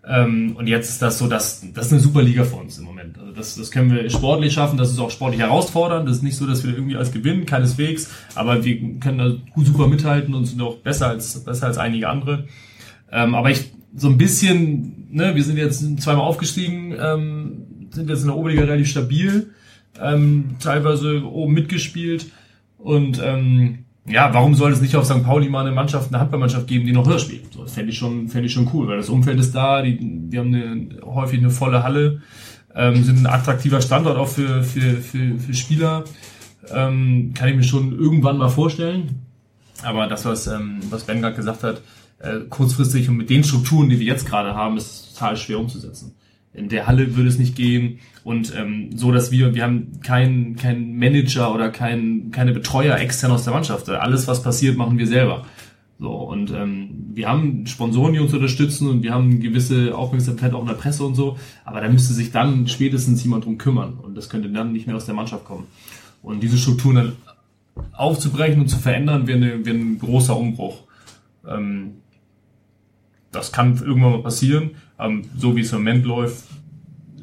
Ähm, 0.06 0.56
und 0.56 0.66
jetzt 0.66 0.90
ist 0.90 1.01
das 1.01 1.18
so, 1.18 1.27
dass 1.27 1.64
das 1.73 1.86
ist 1.86 1.93
eine 1.93 2.02
super 2.02 2.23
Liga 2.23 2.44
für 2.44 2.56
uns 2.56 2.77
im 2.78 2.85
Moment. 2.85 3.18
Also 3.18 3.32
das, 3.32 3.56
das 3.56 3.70
können 3.70 3.90
wir 3.90 4.10
sportlich 4.10 4.52
schaffen, 4.52 4.77
das 4.77 4.90
ist 4.90 4.98
auch 4.98 5.10
sportlich 5.10 5.40
herausfordernd. 5.40 6.06
Das 6.06 6.18
ist 6.18 6.23
nicht 6.23 6.36
so, 6.36 6.47
dass 6.47 6.64
wir 6.64 6.74
irgendwie 6.74 6.97
alles 6.97 7.12
gewinnen, 7.12 7.47
keineswegs, 7.47 8.10
aber 8.35 8.62
wir 8.62 8.78
können 9.01 9.18
da 9.18 9.32
gut 9.55 9.66
super 9.66 9.89
mithalten 9.89 10.35
und 10.35 10.44
sind 10.44 10.60
auch 10.60 10.77
besser 10.77 11.09
als 11.09 11.43
besser 11.43 11.66
als 11.66 11.78
einige 11.78 12.10
andere. 12.10 12.47
Ähm, 13.10 13.35
aber 13.35 13.51
ich 13.51 13.73
so 13.97 14.09
ein 14.09 14.18
bisschen, 14.18 15.09
ne, 15.10 15.35
wir 15.35 15.43
sind 15.43 15.56
jetzt 15.56 15.82
zweimal 16.02 16.24
aufgestiegen, 16.27 16.94
ähm, 17.01 17.65
sind 17.97 18.09
jetzt 18.09 18.20
in 18.20 18.28
der 18.28 18.36
Oberliga 18.36 18.62
relativ 18.62 18.89
stabil, 18.89 19.51
ähm, 20.01 20.56
teilweise 20.60 21.24
oben 21.24 21.52
mitgespielt 21.52 22.27
und 22.78 23.20
ähm, 23.23 23.81
ja, 24.09 24.32
warum 24.32 24.55
soll 24.55 24.70
es 24.70 24.81
nicht 24.81 24.94
auf 24.94 25.05
St. 25.05 25.24
Pauli 25.24 25.48
mal 25.48 25.66
eine 25.66 25.74
Mannschaft, 25.74 26.12
eine 26.12 26.20
Handballmannschaft 26.20 26.68
geben, 26.68 26.86
die 26.86 26.93
noch 26.93 27.09
höher 27.09 27.18
spielt? 27.18 27.52
So, 27.52 27.62
das 27.62 27.73
fände 27.73 27.90
ich 27.90 27.98
schon, 27.98 28.28
fände 28.28 28.47
ich 28.47 28.52
schon 28.52 28.70
cool, 28.73 28.86
weil 28.86 28.98
das 28.98 29.09
Umfeld 29.09 29.40
ist 29.40 29.52
da, 29.52 29.82
die, 29.82 29.98
die 30.01 30.39
haben 30.39 30.55
eine, 30.55 31.02
häufig 31.05 31.40
eine 31.40 31.51
volle 31.51 31.82
Halle, 31.82 32.23
ähm, 32.74 33.02
sind 33.02 33.18
ein 33.18 33.27
attraktiver 33.27 33.81
Standort 33.81 34.16
auch 34.16 34.28
für, 34.28 34.62
für, 34.62 34.98
für, 34.98 35.39
für 35.39 35.55
Spieler. 35.55 36.05
Ähm, 36.73 37.32
kann 37.35 37.48
ich 37.48 37.56
mir 37.56 37.62
schon 37.64 37.98
irgendwann 37.98 38.39
mal 38.39 38.48
vorstellen. 38.48 39.23
Aber 39.82 40.06
das, 40.06 40.24
was, 40.24 40.47
ähm, 40.47 40.81
was 40.90 41.05
Ben 41.05 41.20
gerade 41.20 41.36
gesagt 41.36 41.62
hat, 41.62 41.82
äh, 42.18 42.40
kurzfristig 42.48 43.09
und 43.09 43.16
mit 43.16 43.31
den 43.31 43.44
Strukturen, 43.44 43.89
die 43.89 43.98
wir 43.98 44.06
jetzt 44.06 44.27
gerade 44.27 44.55
haben, 44.55 44.77
ist 44.77 45.14
total 45.14 45.36
schwer 45.36 45.59
umzusetzen. 45.59 46.14
In 46.57 46.69
der 46.69 46.87
Halle 46.87 47.16
würde 47.16 47.28
es 47.28 47.39
nicht 47.39 47.55
gehen 47.55 47.99
und 48.24 48.53
ähm, 48.57 48.91
so, 48.97 49.12
dass 49.12 49.31
wir, 49.31 49.55
wir 49.55 49.62
haben 49.62 50.01
keinen 50.03 50.57
kein 50.57 50.97
Manager 50.97 51.55
oder 51.55 51.69
kein, 51.69 52.31
keine 52.31 52.53
Betreuer 52.53 52.97
extern 52.99 53.31
aus 53.31 53.45
der 53.45 53.53
Mannschaft. 53.53 53.89
Alles, 53.89 54.27
was 54.27 54.43
passiert, 54.43 54.77
machen 54.77 54.99
wir 54.99 55.07
selber. 55.07 55.45
So, 55.99 56.11
und 56.11 56.51
ähm, 56.51 57.11
wir 57.15 57.28
haben 57.28 57.66
Sponsoren, 57.66 58.12
die 58.12 58.19
uns 58.19 58.35
unterstützen 58.35 58.89
und 58.89 59.03
wir 59.03 59.12
haben 59.12 59.41
gewisse 59.41 59.95
Aufmerksamkeit 59.95 60.53
auch 60.53 60.61
in 60.61 60.66
der 60.66 60.74
Presse 60.74 61.05
und 61.05 61.15
so, 61.15 61.39
aber 61.65 61.81
da 61.81 61.89
müsste 61.89 62.12
sich 62.12 62.33
dann 62.33 62.69
spätestens 62.69 63.23
jemand 63.23 63.47
drum 63.47 63.57
kümmern 63.57 63.95
und 63.95 64.15
das 64.15 64.28
könnte 64.28 64.51
dann 64.51 64.73
nicht 64.73 64.87
mehr 64.87 64.97
aus 64.97 65.07
der 65.07 65.15
Mannschaft 65.15 65.45
kommen. 65.45 65.66
Und 66.23 66.43
diese 66.43 66.59
Strukturen 66.59 66.97
dann 66.97 67.12
aufzubrechen 67.93 68.61
und 68.61 68.69
zu 68.69 68.78
verändern, 68.78 69.27
wäre, 69.27 69.39
eine, 69.39 69.65
wäre 69.65 69.77
ein 69.77 69.99
großer 69.99 70.37
Umbruch. 70.37 70.83
Ähm, 71.49 71.93
das 73.36 73.52
kann 73.52 73.76
irgendwann 73.76 74.12
mal 74.12 74.22
passieren. 74.22 74.70
Ähm, 74.98 75.24
so 75.36 75.56
wie 75.56 75.60
es 75.60 75.72
im 75.72 75.78
Moment 75.78 76.04
läuft, 76.04 76.44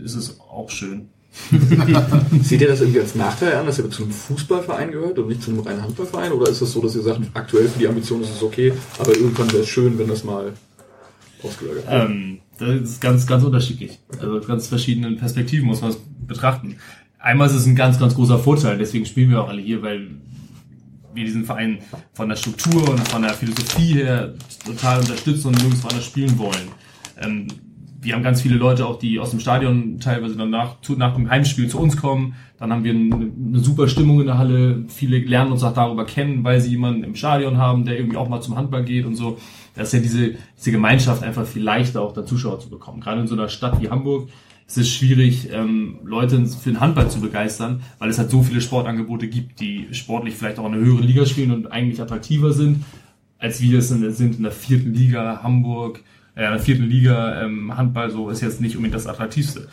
ist 0.03 0.15
es 0.15 0.39
auch 0.39 0.69
schön. 0.69 1.09
Seht 2.43 2.61
ihr 2.61 2.67
das 2.67 2.81
irgendwie 2.81 2.99
als 2.99 3.15
Nachteil 3.15 3.55
an, 3.55 3.65
dass 3.65 3.79
ihr 3.79 3.89
zu 3.89 4.03
einem 4.03 4.11
Fußballverein 4.11 4.91
gehört 4.91 5.17
und 5.17 5.29
nicht 5.29 5.41
zum 5.41 5.59
reinen 5.59 5.81
Handballverein? 5.81 6.31
Oder 6.31 6.43
ist 6.43 6.53
es 6.53 6.59
das 6.59 6.71
so, 6.73 6.81
dass 6.81 6.95
ihr 6.95 7.01
sagt, 7.01 7.21
aktuell 7.33 7.67
für 7.67 7.79
die 7.79 7.87
Ambition 7.87 8.21
ist 8.21 8.35
es 8.35 8.43
okay, 8.43 8.71
aber 8.99 9.15
irgendwann 9.15 9.51
wäre 9.51 9.63
es 9.63 9.69
schön, 9.69 9.97
wenn 9.97 10.07
das 10.07 10.23
mal 10.23 10.53
ausgelagert 11.41 11.89
wird? 11.89 12.09
Ähm, 12.09 12.39
das 12.59 12.69
ist 12.69 13.01
ganz, 13.01 13.25
ganz 13.25 13.43
unterschiedlich. 13.43 13.99
Also 14.19 14.41
ganz 14.41 14.67
verschiedenen 14.67 15.17
Perspektiven 15.17 15.65
muss 15.65 15.81
man 15.81 15.89
es 15.89 15.97
betrachten. 16.27 16.77
Einmal 17.17 17.47
ist 17.47 17.55
es 17.55 17.65
ein 17.65 17.75
ganz, 17.75 17.99
ganz 17.99 18.13
großer 18.13 18.37
Vorteil, 18.37 18.77
deswegen 18.77 19.05
spielen 19.05 19.31
wir 19.31 19.41
auch 19.41 19.49
alle 19.49 19.61
hier, 19.61 19.81
weil 19.81 20.09
wir 21.13 21.25
diesen 21.25 21.45
Verein 21.45 21.79
von 22.13 22.29
der 22.29 22.35
Struktur 22.35 22.89
und 22.89 23.07
von 23.07 23.21
der 23.21 23.33
Philosophie 23.33 23.95
her 23.95 24.33
total 24.65 24.99
unterstützen 24.99 25.47
und 25.47 25.57
nirgendwo 25.57 25.87
anders 25.87 26.05
spielen 26.05 26.37
wollen. 26.37 26.69
Ähm, 27.21 27.47
wir 28.03 28.13
haben 28.13 28.23
ganz 28.23 28.41
viele 28.41 28.55
Leute 28.55 28.85
auch, 28.85 28.99
die 28.99 29.19
aus 29.19 29.31
dem 29.31 29.39
Stadion 29.39 29.99
teilweise 29.99 30.35
dann 30.35 30.49
nach, 30.49 30.81
zu, 30.81 30.93
nach 30.93 31.15
dem 31.15 31.29
Heimspiel 31.29 31.69
zu 31.69 31.79
uns 31.79 31.95
kommen. 31.95 32.35
Dann 32.59 32.71
haben 32.71 32.83
wir 32.83 32.93
eine, 32.93 33.31
eine 33.49 33.59
super 33.59 33.87
Stimmung 33.87 34.19
in 34.19 34.27
der 34.27 34.37
Halle. 34.37 34.83
Viele 34.89 35.19
lernen 35.19 35.53
uns 35.53 35.63
auch 35.63 35.73
darüber 35.73 36.05
kennen, 36.05 36.43
weil 36.43 36.59
sie 36.59 36.71
jemanden 36.71 37.03
im 37.03 37.15
Stadion 37.15 37.57
haben, 37.57 37.85
der 37.85 37.97
irgendwie 37.97 38.17
auch 38.17 38.27
mal 38.27 38.41
zum 38.41 38.57
Handball 38.57 38.83
geht 38.83 39.05
und 39.05 39.15
so. 39.15 39.37
Das 39.75 39.87
ist 39.87 39.93
ja 39.93 39.99
diese, 39.99 40.35
diese 40.57 40.71
Gemeinschaft 40.71 41.23
einfach 41.23 41.45
viel 41.45 41.63
leichter 41.63 42.01
auch 42.01 42.13
da 42.13 42.25
Zuschauer 42.25 42.59
zu 42.59 42.69
bekommen. 42.69 42.99
Gerade 42.99 43.21
in 43.21 43.27
so 43.27 43.35
einer 43.35 43.49
Stadt 43.49 43.81
wie 43.81 43.89
Hamburg 43.89 44.29
ist 44.67 44.77
es 44.77 44.89
schwierig, 44.89 45.49
ähm, 45.51 45.99
Leute 46.03 46.45
für 46.45 46.71
den 46.71 46.79
Handball 46.79 47.09
zu 47.09 47.19
begeistern, 47.19 47.81
weil 47.99 48.09
es 48.09 48.17
halt 48.17 48.31
so 48.31 48.43
viele 48.43 48.61
Sportangebote 48.61 49.27
gibt, 49.27 49.59
die 49.59 49.87
sportlich 49.91 50.35
vielleicht 50.35 50.59
auch 50.59 50.65
in 50.65 50.73
einer 50.73 50.83
höheren 50.83 51.03
Liga 51.03 51.25
spielen 51.25 51.51
und 51.51 51.71
eigentlich 51.71 52.01
attraktiver 52.01 52.53
sind, 52.53 52.83
als 53.37 53.61
wir 53.61 53.79
es 53.79 53.91
in, 53.91 54.11
sind 54.13 54.37
in 54.37 54.43
der 54.43 54.51
vierten 54.51 54.93
Liga 54.93 55.41
Hamburg, 55.43 56.01
äh, 56.35 56.45
in 56.45 56.51
der 56.51 56.59
vierten 56.59 56.85
Liga 56.85 57.41
ähm, 57.41 57.75
Handball, 57.75 58.09
so 58.09 58.29
ist 58.29 58.41
jetzt 58.41 58.61
nicht 58.61 58.75
unbedingt 58.75 58.95
das 58.95 59.07
attraktivste. 59.07 59.67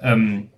Ähm, 0.00 0.48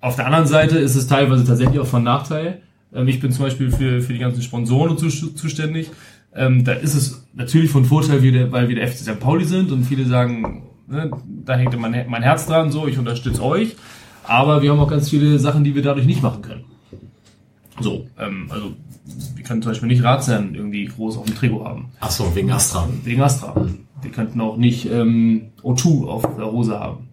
auf 0.00 0.16
der 0.16 0.26
anderen 0.26 0.46
Seite 0.46 0.78
ist 0.78 0.96
es 0.96 1.06
teilweise 1.06 1.44
tatsächlich 1.44 1.78
auch 1.78 1.86
von 1.86 2.02
Nachteil. 2.02 2.62
Ähm, 2.94 3.08
ich 3.08 3.20
bin 3.20 3.32
zum 3.32 3.44
Beispiel 3.44 3.70
für, 3.70 4.00
für 4.00 4.12
die 4.12 4.18
ganzen 4.18 4.42
Sponsoren 4.42 4.96
so 4.96 5.08
zuständig. 5.08 5.90
Ähm, 6.34 6.64
da 6.64 6.72
ist 6.72 6.94
es 6.94 7.26
natürlich 7.34 7.70
von 7.70 7.84
Vorteil, 7.84 8.22
weil 8.52 8.68
wir 8.68 8.76
der 8.76 8.88
FC 8.88 8.98
St. 8.98 9.20
Pauli 9.20 9.44
sind 9.44 9.72
und 9.72 9.84
viele 9.84 10.06
sagen, 10.06 10.62
ne, 10.90 11.10
da 11.44 11.56
hängt 11.56 11.78
mein, 11.78 12.04
mein 12.08 12.22
Herz 12.22 12.46
dran, 12.46 12.70
so, 12.70 12.86
ich 12.86 12.98
unterstütze 12.98 13.42
euch. 13.42 13.76
Aber 14.24 14.60
wir 14.62 14.70
haben 14.70 14.80
auch 14.80 14.90
ganz 14.90 15.08
viele 15.08 15.38
Sachen, 15.38 15.64
die 15.64 15.74
wir 15.74 15.82
dadurch 15.82 16.06
nicht 16.06 16.22
machen 16.22 16.42
können. 16.42 16.64
So, 17.80 18.06
ähm, 18.18 18.46
also 18.50 18.74
wir 19.34 19.42
können 19.44 19.62
zum 19.62 19.70
Beispiel 19.72 19.88
nicht 19.88 20.04
Ratsherren 20.04 20.54
irgendwie 20.54 20.84
groß 20.84 21.16
auf 21.16 21.24
dem 21.24 21.34
Trikot 21.34 21.64
haben. 21.64 21.86
Ach 22.00 22.10
so, 22.10 22.34
wegen 22.34 22.50
Astra. 22.52 22.88
Wegen 23.04 23.22
Astra. 23.22 23.54
Wir 24.02 24.10
könnten 24.10 24.40
auch 24.40 24.56
nicht 24.56 24.86
ähm, 24.90 25.46
O2 25.62 26.06
auf 26.06 26.22
der 26.36 26.46
Hose 26.52 26.78
haben. 26.78 27.08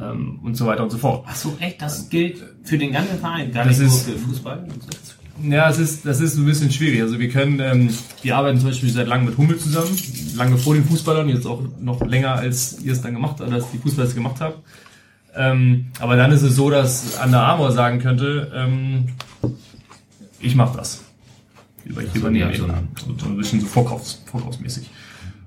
Ähm, 0.00 0.40
und 0.42 0.56
so 0.56 0.66
weiter 0.66 0.82
und 0.84 0.90
so 0.90 0.98
fort. 0.98 1.24
Ach 1.28 1.34
so, 1.36 1.54
echt? 1.60 1.82
Das 1.82 2.08
gilt 2.08 2.42
für 2.62 2.78
den 2.78 2.92
ganzen 2.92 3.18
Verein, 3.18 3.52
gar 3.52 3.64
Das 3.64 3.78
nicht 3.78 3.86
ist- 3.88 4.08
nur 4.08 4.16
für 4.16 4.22
Fußball? 4.28 4.66
Ja, 5.42 5.68
es 5.68 5.78
ist, 5.78 6.06
das 6.06 6.20
ist 6.20 6.36
ein 6.36 6.44
bisschen 6.44 6.70
schwierig. 6.70 7.02
Also 7.02 7.18
wir 7.18 7.28
können, 7.28 7.58
ähm, 7.60 7.90
wir 8.22 8.36
arbeiten 8.36 8.58
zum 8.58 8.68
Beispiel 8.68 8.90
seit 8.90 9.08
langem 9.08 9.26
mit 9.26 9.38
Hummel 9.38 9.58
zusammen, 9.58 9.96
lange 10.36 10.56
vor 10.56 10.74
den 10.74 10.84
Fußballern, 10.84 11.28
jetzt 11.28 11.46
auch 11.46 11.62
noch 11.80 12.04
länger 12.06 12.34
als 12.34 12.80
ihr 12.82 12.92
es 12.92 13.02
dann 13.02 13.14
gemacht 13.14 13.36
habt, 13.40 13.52
als 13.52 13.70
die 13.70 13.78
Fußballer 13.78 14.08
es 14.08 14.14
gemacht 14.14 14.36
habt. 14.40 14.58
Ähm, 15.34 15.86
aber 15.98 16.16
dann 16.16 16.30
ist 16.30 16.42
es 16.42 16.54
so, 16.54 16.70
dass 16.70 17.18
Under 17.24 17.40
Armour 17.40 17.72
sagen 17.72 17.98
könnte, 17.98 18.52
ähm, 18.54 19.06
ich 20.40 20.54
mache 20.54 20.76
das. 20.76 21.04
Über, 21.84 22.02
ich 22.02 22.14
übernehme 22.14 22.54
so 22.54 22.66
so, 23.18 23.26
ein 23.26 23.36
bisschen 23.36 23.60
so 23.60 23.66
vorkaufs, 23.66 24.22
vorkaufsmäßig. 24.26 24.90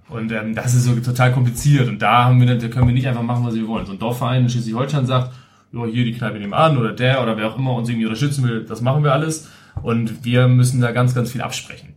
Und 0.10 0.32
ähm, 0.32 0.56
das 0.56 0.74
ist 0.74 0.84
so 0.84 0.96
total 0.96 1.32
kompliziert. 1.32 1.88
Und 1.88 2.02
da 2.02 2.26
haben 2.26 2.40
wir, 2.40 2.58
da 2.58 2.68
können 2.68 2.88
wir 2.88 2.94
nicht 2.94 3.08
einfach 3.08 3.24
machen, 3.24 3.46
was 3.46 3.56
wir 3.56 3.68
wollen. 3.68 3.86
So 3.86 3.94
ein 3.94 4.00
Dorfverein 4.00 4.44
in 4.44 4.50
Schleswig-Holstein 4.50 5.06
sagt, 5.06 5.32
ja, 5.72 5.86
hier 5.86 6.06
die 6.06 6.14
Kneipe 6.14 6.40
nebenan 6.40 6.78
oder 6.78 6.92
der 6.92 7.22
oder 7.22 7.38
wer 7.38 7.48
auch 7.48 7.58
immer 7.58 7.74
uns 7.74 7.90
irgendwie 7.90 8.06
unterstützen 8.06 8.44
will, 8.48 8.66
das 8.66 8.82
machen 8.82 9.04
wir 9.04 9.14
alles. 9.14 9.50
Und 9.84 10.24
wir 10.26 10.48
müssen 10.48 10.82
da 10.82 10.92
ganz, 10.92 11.14
ganz 11.14 11.32
viel 11.32 11.42
absprechen. 11.42 11.90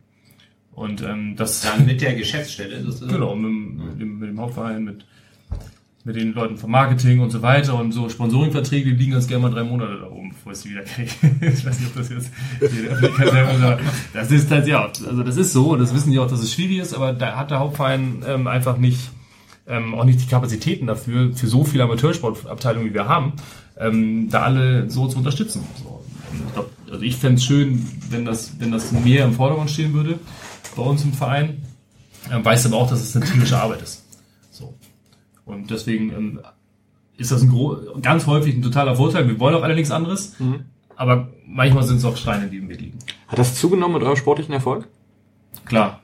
Und 0.73 1.03
ähm, 1.03 1.35
das 1.37 1.63
Dann 1.63 1.87
mit 1.87 2.01
der 2.01 2.15
Geschäftsstelle 2.15 2.83
sozusagen. 2.83 3.13
Genau, 3.13 3.35
mit, 3.35 3.45
dem- 3.51 3.77
mit, 3.89 4.01
dem, 4.01 4.19
mit 4.21 4.29
dem 4.31 4.41
Hauptverein, 4.41 4.85
mit, 4.85 5.05
mit 6.05 6.15
den 6.17 6.33
Leuten 6.35 6.57
vom 6.57 6.71
Marketing 6.71 7.21
und 7.21 7.31
so 7.31 7.43
weiter 7.43 7.75
und 7.79 7.91
so 7.93 8.09
Sponsoringverträge, 8.09 8.91
die 8.91 8.97
liegen 8.97 9.13
ganz 9.13 9.27
gerne 9.27 9.43
mal 9.43 9.51
drei 9.51 9.65
Monate 9.65 9.99
da 10.01 10.07
oben, 10.09 10.29
bevor 10.31 10.53
ich 10.53 10.59
sie 10.59 10.71
wieder 10.71 10.83
kriege. 10.83 11.11
ich 11.41 11.67
weiß 11.67 11.81
nicht, 11.81 11.89
ob 11.91 11.97
das 11.97 12.11
jetzt. 12.11 12.31
Das 14.13 14.31
ist 14.31 14.51
halt, 14.51 14.67
ja, 14.67 14.85
also 14.87 15.23
das 15.23 15.37
ist 15.37 15.53
so, 15.53 15.77
das 15.77 15.95
wissen 15.95 16.13
die 16.13 16.19
auch, 16.19 16.31
dass 16.31 16.41
es 16.41 16.53
schwierig 16.53 16.79
ist, 16.79 16.95
aber 16.95 17.13
da 17.13 17.37
hat 17.37 17.51
der 17.51 17.59
Hauptverein 17.59 18.23
ähm, 18.27 18.47
einfach 18.47 18.79
nicht, 18.79 19.11
ähm, 19.67 19.95
auch 19.95 20.05
nicht 20.05 20.21
die 20.23 20.27
Kapazitäten 20.27 20.87
dafür, 20.87 21.35
für 21.35 21.47
so 21.47 21.65
viele 21.65 21.85
Amateursportabteilungen, 21.85 22.89
wie 22.91 22.95
wir 22.95 23.09
haben, 23.09 23.33
ähm, 23.79 24.29
da 24.31 24.43
alle 24.43 24.89
so 24.91 25.09
zu 25.09 25.19
unterstützen. 25.19 25.63
So. 25.83 26.05
Ich 26.47 26.53
glaub, 26.55 26.71
also 26.91 27.03
ich 27.03 27.17
fänd's 27.17 27.45
schön, 27.45 27.87
wenn 28.11 28.25
das, 28.25 28.59
wenn 28.59 28.73
das 28.73 28.93
mehr 28.93 29.25
im 29.25 29.33
Vordergrund 29.33 29.71
stehen 29.71 29.93
würde 29.93 30.19
bei 30.77 30.83
uns 30.83 31.05
im 31.05 31.13
Verein. 31.13 31.63
Ähm, 32.31 32.45
weiß 32.45 32.67
aber 32.67 32.77
auch, 32.77 32.89
dass 32.89 33.01
es 33.01 33.17
eine 33.17 33.25
tierische 33.25 33.59
Arbeit 33.59 33.83
ist. 33.83 34.05
So. 34.51 34.75
Und 35.45 35.71
deswegen 35.71 36.13
ähm, 36.13 36.41
ist 37.17 37.33
das 37.33 37.43
ein 37.43 38.03
ganz 38.03 38.27
häufig 38.27 38.55
ein 38.55 38.63
totaler 38.63 38.97
Vorteil. 38.97 39.29
Wir 39.29 39.39
wollen 39.41 39.55
auch 39.55 39.63
alle 39.63 39.75
nichts 39.75 39.91
anderes, 39.91 40.37
aber 40.95 41.29
manchmal 41.47 41.85
sind 41.85 41.97
es 41.97 42.05
auch 42.05 42.17
Steine, 42.17 42.49
die 42.49 42.59
im 42.59 42.69
Weg 42.69 42.81
liegen. 42.81 42.99
Hat 43.27 43.39
das 43.39 43.55
zugenommen 43.55 43.95
mit 43.95 44.03
eurem 44.03 44.17
sportlichen 44.17 44.55
Erfolg? 44.55 44.89
Klar. 45.65 46.03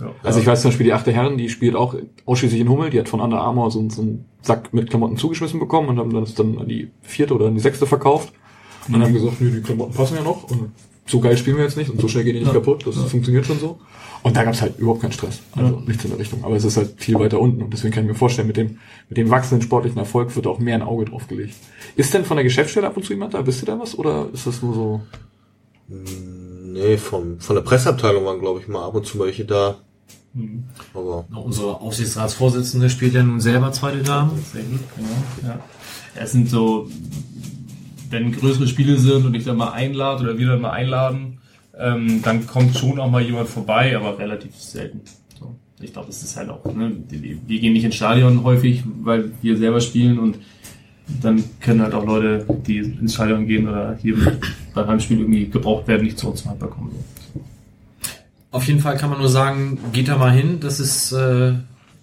Ja. 0.00 0.14
Also 0.22 0.40
ich 0.40 0.46
weiß 0.46 0.62
zum 0.62 0.70
Beispiel, 0.70 0.84
die 0.84 0.92
achte 0.92 1.12
Herren, 1.12 1.38
die 1.38 1.48
spielt 1.48 1.74
auch 1.74 1.94
ausschließlich 2.24 2.60
in 2.60 2.68
Hummel, 2.68 2.90
die 2.90 3.00
hat 3.00 3.08
von 3.08 3.20
Under 3.20 3.40
Armour 3.40 3.70
so, 3.70 3.88
so 3.90 4.02
einen 4.02 4.26
Sack 4.42 4.72
mit 4.72 4.90
Klamotten 4.90 5.16
zugeschmissen 5.16 5.58
bekommen 5.58 5.88
und 5.88 5.98
haben 5.98 6.12
das 6.12 6.34
dann 6.34 6.58
an 6.58 6.68
die 6.68 6.90
vierte 7.02 7.34
oder 7.34 7.46
an 7.46 7.54
die 7.54 7.60
sechste 7.60 7.86
verkauft. 7.86 8.32
Und 8.88 9.02
haben 9.02 9.12
gesagt, 9.12 9.40
nee, 9.40 9.50
die 9.50 9.60
Klamotten 9.60 9.94
passen 9.94 10.16
ja 10.16 10.22
noch 10.22 10.44
und 10.50 10.72
so 11.06 11.20
geil 11.20 11.36
spielen 11.36 11.56
wir 11.56 11.64
jetzt 11.64 11.76
nicht 11.76 11.90
und 11.90 12.00
so 12.00 12.08
schnell 12.08 12.24
gehen 12.24 12.34
die 12.34 12.40
nicht 12.40 12.52
kaputt, 12.52 12.86
das 12.86 12.96
funktioniert 12.96 13.46
schon 13.46 13.58
so. 13.58 13.78
Und 14.22 14.36
da 14.36 14.44
gab's 14.44 14.60
halt 14.60 14.78
überhaupt 14.78 15.00
keinen 15.00 15.12
Stress, 15.12 15.40
also 15.54 15.80
nichts 15.86 16.04
in 16.04 16.10
der 16.10 16.18
Richtung. 16.18 16.44
Aber 16.44 16.56
es 16.56 16.64
ist 16.64 16.76
halt 16.76 16.94
viel 16.96 17.14
weiter 17.18 17.40
unten 17.40 17.62
und 17.62 17.72
deswegen 17.72 17.94
kann 17.94 18.04
ich 18.04 18.08
mir 18.10 18.16
vorstellen, 18.16 18.48
mit 18.48 18.56
dem, 18.56 18.78
mit 19.08 19.16
dem 19.16 19.30
wachsenden 19.30 19.62
sportlichen 19.62 19.98
Erfolg 19.98 20.34
wird 20.34 20.46
auch 20.46 20.58
mehr 20.58 20.74
ein 20.74 20.82
Auge 20.82 21.04
drauf 21.04 21.28
gelegt. 21.28 21.54
Ist 21.96 22.12
denn 22.14 22.24
von 22.24 22.36
der 22.36 22.44
Geschäftsstelle 22.44 22.86
ab 22.86 22.96
und 22.96 23.04
zu 23.04 23.12
jemand 23.12 23.34
da? 23.34 23.46
Wisst 23.46 23.62
ihr 23.62 23.66
da 23.66 23.78
was 23.78 23.96
oder 23.96 24.28
ist 24.32 24.46
das 24.46 24.60
nur 24.60 24.74
so? 24.74 25.00
Nee, 25.88 26.98
vom, 26.98 27.40
von 27.40 27.56
der 27.56 27.62
Presseabteilung 27.62 28.24
waren, 28.24 28.40
glaube 28.40 28.60
ich, 28.60 28.68
mal 28.68 28.84
ab 28.84 28.94
und 28.94 29.06
zu 29.06 29.18
welche 29.18 29.44
da. 29.44 29.78
Aber 30.94 31.24
Na, 31.30 31.38
Unsere 31.38 31.80
Aufsichtsratsvorsitzende 31.80 32.90
spielt 32.90 33.14
ja 33.14 33.22
nun 33.22 33.40
selber 33.40 33.72
zweite 33.72 34.02
Dame. 34.02 34.32
Sehr 34.52 34.62
gut, 34.62 34.80
genau. 34.96 35.08
Ja. 35.52 35.60
Es 36.14 36.32
sind 36.32 36.50
so, 36.50 36.88
wenn 38.10 38.32
größere 38.32 38.66
Spiele 38.66 38.98
sind 38.98 39.26
und 39.26 39.34
ich 39.34 39.44
dann 39.44 39.56
mal 39.56 39.72
einlade 39.72 40.24
oder 40.24 40.38
wir 40.38 40.48
dann 40.48 40.60
mal 40.60 40.70
einladen, 40.70 41.38
ähm, 41.78 42.22
dann 42.22 42.46
kommt 42.46 42.76
schon 42.76 42.98
auch 42.98 43.10
mal 43.10 43.22
jemand 43.22 43.48
vorbei, 43.48 43.96
aber 43.96 44.18
relativ 44.18 44.54
selten. 44.56 45.00
So. 45.38 45.54
Ich 45.80 45.92
glaube, 45.92 46.08
das 46.08 46.22
ist 46.22 46.36
halt 46.36 46.50
auch, 46.50 46.64
ne, 46.64 46.92
wir 47.08 47.60
gehen 47.60 47.72
nicht 47.72 47.84
ins 47.84 47.94
Stadion 47.94 48.42
häufig, 48.42 48.82
weil 49.02 49.30
wir 49.42 49.56
selber 49.56 49.80
spielen 49.80 50.18
und 50.18 50.38
dann 51.22 51.42
können 51.60 51.82
halt 51.82 51.94
auch 51.94 52.04
Leute, 52.04 52.44
die 52.66 52.78
ins 52.78 53.14
Stadion 53.14 53.46
gehen 53.46 53.68
oder 53.68 53.96
hier 54.00 54.16
beim 54.74 54.86
Heimspiel 54.86 55.20
irgendwie 55.20 55.48
gebraucht 55.48 55.88
werden, 55.88 56.04
nicht 56.04 56.18
zu 56.18 56.30
uns 56.30 56.42
zum 56.42 56.50
Handball 56.50 56.70
kommen. 56.70 56.90
So. 57.32 57.40
Auf 58.50 58.66
jeden 58.66 58.80
Fall 58.80 58.96
kann 58.96 59.10
man 59.10 59.18
nur 59.18 59.28
sagen, 59.28 59.78
geht 59.92 60.08
da 60.08 60.16
mal 60.16 60.32
hin. 60.32 60.58
Das 60.60 60.80
ist, 60.80 61.12
äh, 61.12 61.52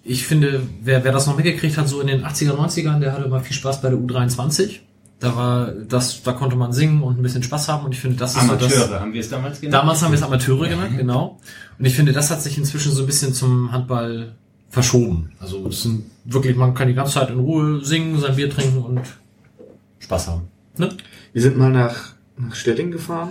ich 0.02 0.26
finde, 0.26 0.62
wer, 0.82 1.04
wer 1.04 1.12
das 1.12 1.26
noch 1.26 1.36
mitgekriegt 1.36 1.76
hat, 1.76 1.88
so 1.88 2.00
in 2.00 2.06
den 2.06 2.24
80er, 2.24 2.52
90ern, 2.52 3.00
der 3.00 3.12
hatte 3.12 3.28
mal 3.28 3.40
viel 3.40 3.56
Spaß 3.56 3.82
bei 3.82 3.90
der 3.90 3.98
U23. 3.98 4.80
Da 5.18 5.34
war 5.34 5.68
das, 5.68 6.22
da 6.22 6.32
konnte 6.32 6.56
man 6.56 6.72
singen 6.72 7.02
und 7.02 7.18
ein 7.18 7.22
bisschen 7.22 7.42
Spaß 7.42 7.68
haben 7.68 7.86
und 7.86 7.92
ich 7.92 8.00
finde, 8.00 8.16
das 8.16 8.36
ist 8.36 8.46
so 8.46 8.54
das. 8.54 8.72
Amateure 8.74 9.00
haben 9.00 9.12
wir 9.14 9.20
es 9.20 9.30
damals 9.30 9.60
genannt. 9.60 9.82
Damals 9.82 10.02
haben 10.02 10.12
wir 10.12 10.18
es 10.18 10.22
Amateure 10.22 10.68
genannt, 10.68 10.96
genau. 10.96 11.38
Und 11.78 11.84
ich 11.84 11.94
finde, 11.94 12.12
das 12.12 12.30
hat 12.30 12.42
sich 12.42 12.58
inzwischen 12.58 12.92
so 12.92 13.02
ein 13.02 13.06
bisschen 13.06 13.32
zum 13.32 13.72
Handball 13.72 14.34
verschoben. 14.68 15.32
Also 15.40 15.66
es 15.68 15.82
sind 15.82 16.04
wirklich, 16.26 16.54
man 16.56 16.74
kann 16.74 16.88
die 16.88 16.94
ganze 16.94 17.14
Zeit 17.14 17.30
in 17.30 17.38
Ruhe 17.38 17.82
singen, 17.82 18.20
sein 18.20 18.36
Bier 18.36 18.50
trinken 18.50 18.82
und 18.82 19.00
Spaß 20.00 20.28
haben. 20.28 20.42
Ne? 20.76 20.90
Wir 21.32 21.40
sind 21.40 21.56
mal 21.56 21.70
nach, 21.70 22.12
nach 22.36 22.54
Stetting 22.54 22.90
gefahren 22.90 23.30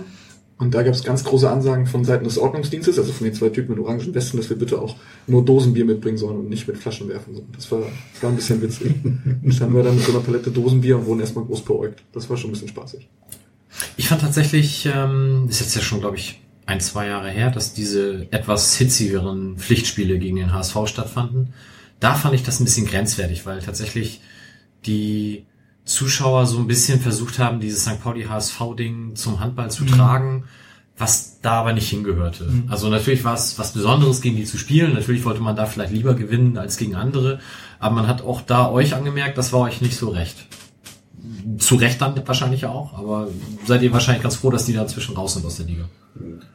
und 0.58 0.74
da 0.74 0.82
gab 0.82 0.94
es 0.94 1.04
ganz 1.04 1.22
große 1.22 1.50
Ansagen 1.50 1.86
von 1.86 2.04
Seiten 2.04 2.24
des 2.24 2.38
Ordnungsdienstes, 2.38 2.98
also 2.98 3.12
von 3.12 3.26
den 3.26 3.34
zwei 3.34 3.50
Typen 3.50 3.74
mit 3.74 3.84
orangen 3.84 4.14
Westen, 4.14 4.38
dass 4.38 4.48
wir 4.48 4.56
bitte 4.56 4.80
auch 4.80 4.96
nur 5.26 5.44
Dosenbier 5.44 5.84
mitbringen 5.84 6.16
sollen 6.16 6.38
und 6.38 6.48
nicht 6.48 6.66
mit 6.66 6.78
Flaschen 6.78 7.08
werfen 7.08 7.34
sollen. 7.34 7.48
Das 7.54 7.70
war, 7.70 7.80
war 8.22 8.30
ein 8.30 8.36
bisschen 8.36 8.62
witzig. 8.62 8.94
Dann 9.02 9.52
standen 9.52 9.74
wir 9.74 9.82
dann 9.82 9.96
mit 9.96 10.04
so 10.04 10.12
einer 10.12 10.22
Palette 10.22 10.50
Dosenbier 10.50 10.96
und 10.96 11.06
wurden 11.06 11.20
erstmal 11.20 11.44
groß 11.44 11.62
beäugt. 11.62 12.02
Das 12.12 12.30
war 12.30 12.38
schon 12.38 12.50
ein 12.50 12.52
bisschen 12.54 12.68
spaßig. 12.68 13.06
Ich 13.98 14.08
fand 14.08 14.22
tatsächlich, 14.22 14.88
ähm, 14.92 15.46
ist 15.50 15.60
jetzt 15.60 15.76
ja 15.76 15.82
schon, 15.82 16.00
glaube 16.00 16.16
ich, 16.16 16.40
ein, 16.64 16.80
zwei 16.80 17.06
Jahre 17.06 17.30
her, 17.30 17.50
dass 17.50 17.74
diese 17.74 18.26
etwas 18.30 18.74
hitzigeren 18.76 19.58
Pflichtspiele 19.58 20.18
gegen 20.18 20.36
den 20.36 20.54
HSV 20.54 20.76
stattfanden. 20.86 21.52
Da 22.00 22.14
fand 22.14 22.34
ich 22.34 22.42
das 22.42 22.60
ein 22.60 22.64
bisschen 22.64 22.86
grenzwertig, 22.86 23.44
weil 23.44 23.60
tatsächlich 23.60 24.22
die 24.86 25.44
Zuschauer 25.86 26.46
so 26.46 26.58
ein 26.58 26.66
bisschen 26.66 27.00
versucht 27.00 27.38
haben, 27.38 27.60
dieses 27.60 27.82
St. 27.84 28.02
Pauli-HSV-Ding 28.02 29.14
zum 29.14 29.40
Handball 29.40 29.70
zu 29.70 29.84
tragen, 29.84 30.44
was 30.98 31.40
da 31.40 31.60
aber 31.60 31.72
nicht 31.72 31.88
hingehörte. 31.88 32.48
Also 32.68 32.88
natürlich 32.88 33.22
war 33.22 33.34
es 33.34 33.56
was 33.58 33.72
Besonderes, 33.72 34.20
gegen 34.20 34.36
die 34.36 34.44
zu 34.44 34.58
spielen. 34.58 34.94
Natürlich 34.94 35.24
wollte 35.24 35.40
man 35.40 35.54
da 35.54 35.66
vielleicht 35.66 35.92
lieber 35.92 36.14
gewinnen 36.14 36.58
als 36.58 36.76
gegen 36.76 36.96
andere. 36.96 37.38
Aber 37.78 37.94
man 37.94 38.08
hat 38.08 38.22
auch 38.22 38.40
da 38.40 38.70
euch 38.70 38.94
angemerkt, 38.94 39.38
das 39.38 39.52
war 39.52 39.60
euch 39.60 39.80
nicht 39.80 39.96
so 39.96 40.08
recht. 40.08 40.36
Zu 41.58 41.76
Recht 41.76 42.00
dann 42.00 42.20
wahrscheinlich 42.26 42.66
auch, 42.66 42.94
aber 42.94 43.28
seid 43.64 43.82
ihr 43.82 43.92
wahrscheinlich 43.92 44.22
ganz 44.22 44.36
froh, 44.36 44.50
dass 44.50 44.66
die 44.66 44.72
da 44.72 44.86
zwischen 44.86 45.14
raus 45.16 45.34
sind 45.34 45.46
aus 45.46 45.56
der 45.56 45.66
Liga. 45.66 45.84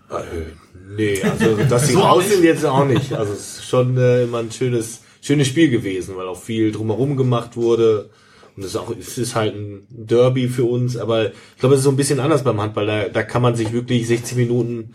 Äh, 0.10 0.95
nee, 0.95 1.22
also 1.24 1.56
dass 1.70 1.88
sie 1.88 1.94
So 1.94 1.99
raus 2.02 2.30
sind 2.30 2.44
jetzt 2.44 2.66
auch 2.66 2.86
nicht. 2.86 3.14
Also 3.14 3.34
es 3.34 3.60
ist 3.60 3.66
schon 3.66 3.98
äh, 3.98 4.24
immer 4.24 4.40
ein 4.40 4.52
schönes, 4.52 5.02
schönes 5.22 5.48
Spiel 5.48 5.70
gewesen, 5.70 6.16
weil 6.16 6.28
auch 6.28 6.40
viel 6.40 6.72
drumherum 6.72 7.16
gemacht 7.18 7.56
wurde. 7.56 8.10
Und 8.56 8.64
es 8.64 8.72
ist 8.72 8.76
auch, 8.76 8.91
es 8.98 9.18
ist 9.18 9.36
halt 9.36 9.56
ein 9.56 9.88
Derby 9.90 10.48
für 10.48 10.65
uns, 10.65 10.98
aber 10.98 11.28
ich 11.28 11.60
glaube, 11.60 11.76
es 11.76 11.82
ist 11.82 11.86
so 11.86 11.91
ein 11.91 11.95
bisschen 11.95 12.19
anders 12.19 12.44
beim 12.44 12.60
Handball. 12.60 12.86
Da, 12.86 13.10
da 13.10 13.23
kann 13.23 13.41
man 13.41 13.56
sich 13.56 13.72
wirklich 13.72 14.07
60 14.07 14.38
Minuten 14.38 14.94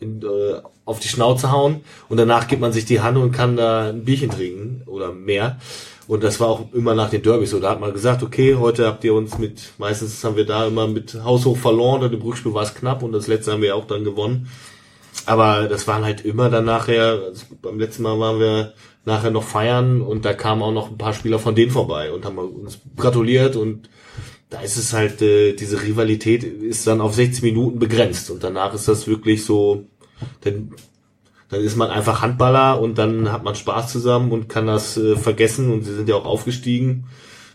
in, 0.00 0.22
äh, 0.22 0.60
auf 0.84 1.00
die 1.00 1.08
Schnauze 1.08 1.52
hauen 1.52 1.82
und 2.08 2.16
danach 2.16 2.48
gibt 2.48 2.60
man 2.60 2.72
sich 2.72 2.84
die 2.84 3.00
Hand 3.00 3.18
und 3.18 3.32
kann 3.32 3.56
da 3.56 3.90
ein 3.90 4.04
Bierchen 4.04 4.30
trinken 4.30 4.82
oder 4.86 5.12
mehr. 5.12 5.58
Und 6.08 6.22
das 6.22 6.38
war 6.38 6.48
auch 6.48 6.72
immer 6.72 6.94
nach 6.94 7.10
den 7.10 7.22
Derbys 7.22 7.50
so. 7.50 7.58
Da 7.58 7.70
hat 7.70 7.80
man 7.80 7.92
gesagt, 7.92 8.22
okay, 8.22 8.54
heute 8.54 8.86
habt 8.86 9.02
ihr 9.02 9.12
uns 9.14 9.38
mit, 9.38 9.72
meistens 9.78 10.22
haben 10.22 10.36
wir 10.36 10.46
da 10.46 10.66
immer 10.66 10.86
mit 10.86 11.14
haushoch 11.24 11.56
verloren 11.56 12.02
und 12.02 12.14
im 12.14 12.22
Rückspiel 12.22 12.54
war 12.54 12.62
es 12.62 12.74
knapp 12.74 13.02
und 13.02 13.12
das 13.12 13.26
letzte 13.26 13.52
haben 13.52 13.62
wir 13.62 13.74
auch 13.74 13.86
dann 13.86 14.04
gewonnen. 14.04 14.48
Aber 15.24 15.66
das 15.66 15.88
waren 15.88 16.04
halt 16.04 16.24
immer 16.24 16.48
dann 16.50 16.66
nachher, 16.66 17.20
also 17.24 17.46
beim 17.60 17.80
letzten 17.80 18.04
Mal 18.04 18.18
waren 18.20 18.38
wir 18.38 18.74
nachher 19.06 19.30
noch 19.30 19.44
feiern 19.44 20.02
und 20.02 20.24
da 20.24 20.34
kamen 20.34 20.62
auch 20.62 20.72
noch 20.72 20.90
ein 20.90 20.98
paar 20.98 21.14
Spieler 21.14 21.38
von 21.38 21.54
denen 21.54 21.70
vorbei 21.70 22.12
und 22.12 22.24
haben 22.24 22.38
uns 22.38 22.80
gratuliert 22.96 23.56
und 23.56 23.88
da 24.50 24.60
ist 24.60 24.76
es 24.76 24.92
halt, 24.92 25.22
äh, 25.22 25.54
diese 25.54 25.82
Rivalität 25.82 26.44
ist 26.44 26.86
dann 26.86 27.00
auf 27.00 27.14
60 27.14 27.42
Minuten 27.42 27.78
begrenzt 27.78 28.30
und 28.30 28.44
danach 28.44 28.74
ist 28.74 28.88
das 28.88 29.06
wirklich 29.06 29.44
so, 29.44 29.84
dann, 30.42 30.74
dann 31.48 31.60
ist 31.60 31.76
man 31.76 31.90
einfach 31.90 32.20
Handballer 32.20 32.80
und 32.80 32.98
dann 32.98 33.32
hat 33.32 33.44
man 33.44 33.54
Spaß 33.54 33.90
zusammen 33.90 34.32
und 34.32 34.48
kann 34.48 34.66
das 34.66 34.96
äh, 34.96 35.16
vergessen 35.16 35.72
und 35.72 35.84
sie 35.84 35.94
sind 35.94 36.08
ja 36.08 36.16
auch 36.16 36.26
aufgestiegen. 36.26 37.06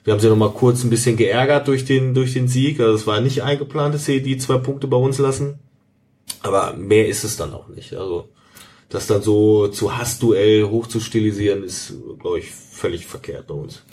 Wir 0.04 0.14
haben 0.14 0.20
sie 0.20 0.30
noch 0.30 0.38
mal 0.38 0.52
kurz 0.52 0.84
ein 0.84 0.90
bisschen 0.90 1.16
geärgert 1.16 1.68
durch 1.68 1.86
den, 1.86 2.14
durch 2.14 2.34
den 2.34 2.48
Sieg. 2.48 2.80
Also 2.80 2.96
es 2.96 3.08
war 3.08 3.22
nicht 3.22 3.44
eingeplant, 3.44 3.94
dass 3.94 4.06
sie 4.06 4.22
die 4.22 4.38
zwei 4.38 4.58
Punkte 4.58 4.88
bei 4.88 4.98
uns 4.98 5.20
lassen. 5.20 5.60
Aber 6.42 6.74
mehr 6.74 7.08
ist 7.08 7.24
es 7.24 7.38
dann 7.38 7.54
auch 7.54 7.68
nicht. 7.68 7.94
Also 7.94 8.30
das 8.92 9.08
dann 9.08 9.22
so 9.22 9.68
zu 9.70 9.98
Hassduell 9.98 10.66
hochzustilisieren, 10.66 11.64
ist, 11.64 11.94
glaube 12.20 12.40
ich, 12.40 12.52
völlig 12.52 13.08
verkehrt 13.08 13.48
bei 13.48 13.54
uns. 13.54 13.84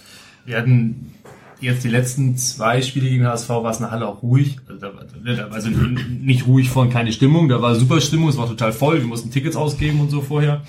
Wir 0.45 0.59
hatten 0.59 1.15
jetzt 1.61 1.85
die 1.85 1.89
letzten 1.89 2.37
zwei 2.37 2.83
Spiele 2.83 3.09
gegen 3.09 3.27
HSV 3.27 3.49
war 3.49 3.71
es 3.71 3.79
in 3.79 3.85
der 3.85 3.91
Halle 3.93 4.07
auch 4.07 4.23
ruhig. 4.23 4.59
Also, 4.69 4.81
da, 4.81 5.33
da, 5.35 5.49
also 5.49 5.71
nicht 5.71 6.47
ruhig 6.47 6.69
von 6.69 6.91
keine 6.91 7.13
Stimmung, 7.13 7.49
da 7.49 7.63
war 7.63 7.75
super 7.75 8.01
Stimmung, 8.01 8.29
es 8.29 8.37
war 8.37 8.49
total 8.49 8.73
voll, 8.73 9.01
wir 9.01 9.07
mussten 9.07 9.31
Tickets 9.31 9.57
ausgeben 9.57 10.01
und 10.01 10.11
so 10.11 10.21
vorher. 10.21 10.63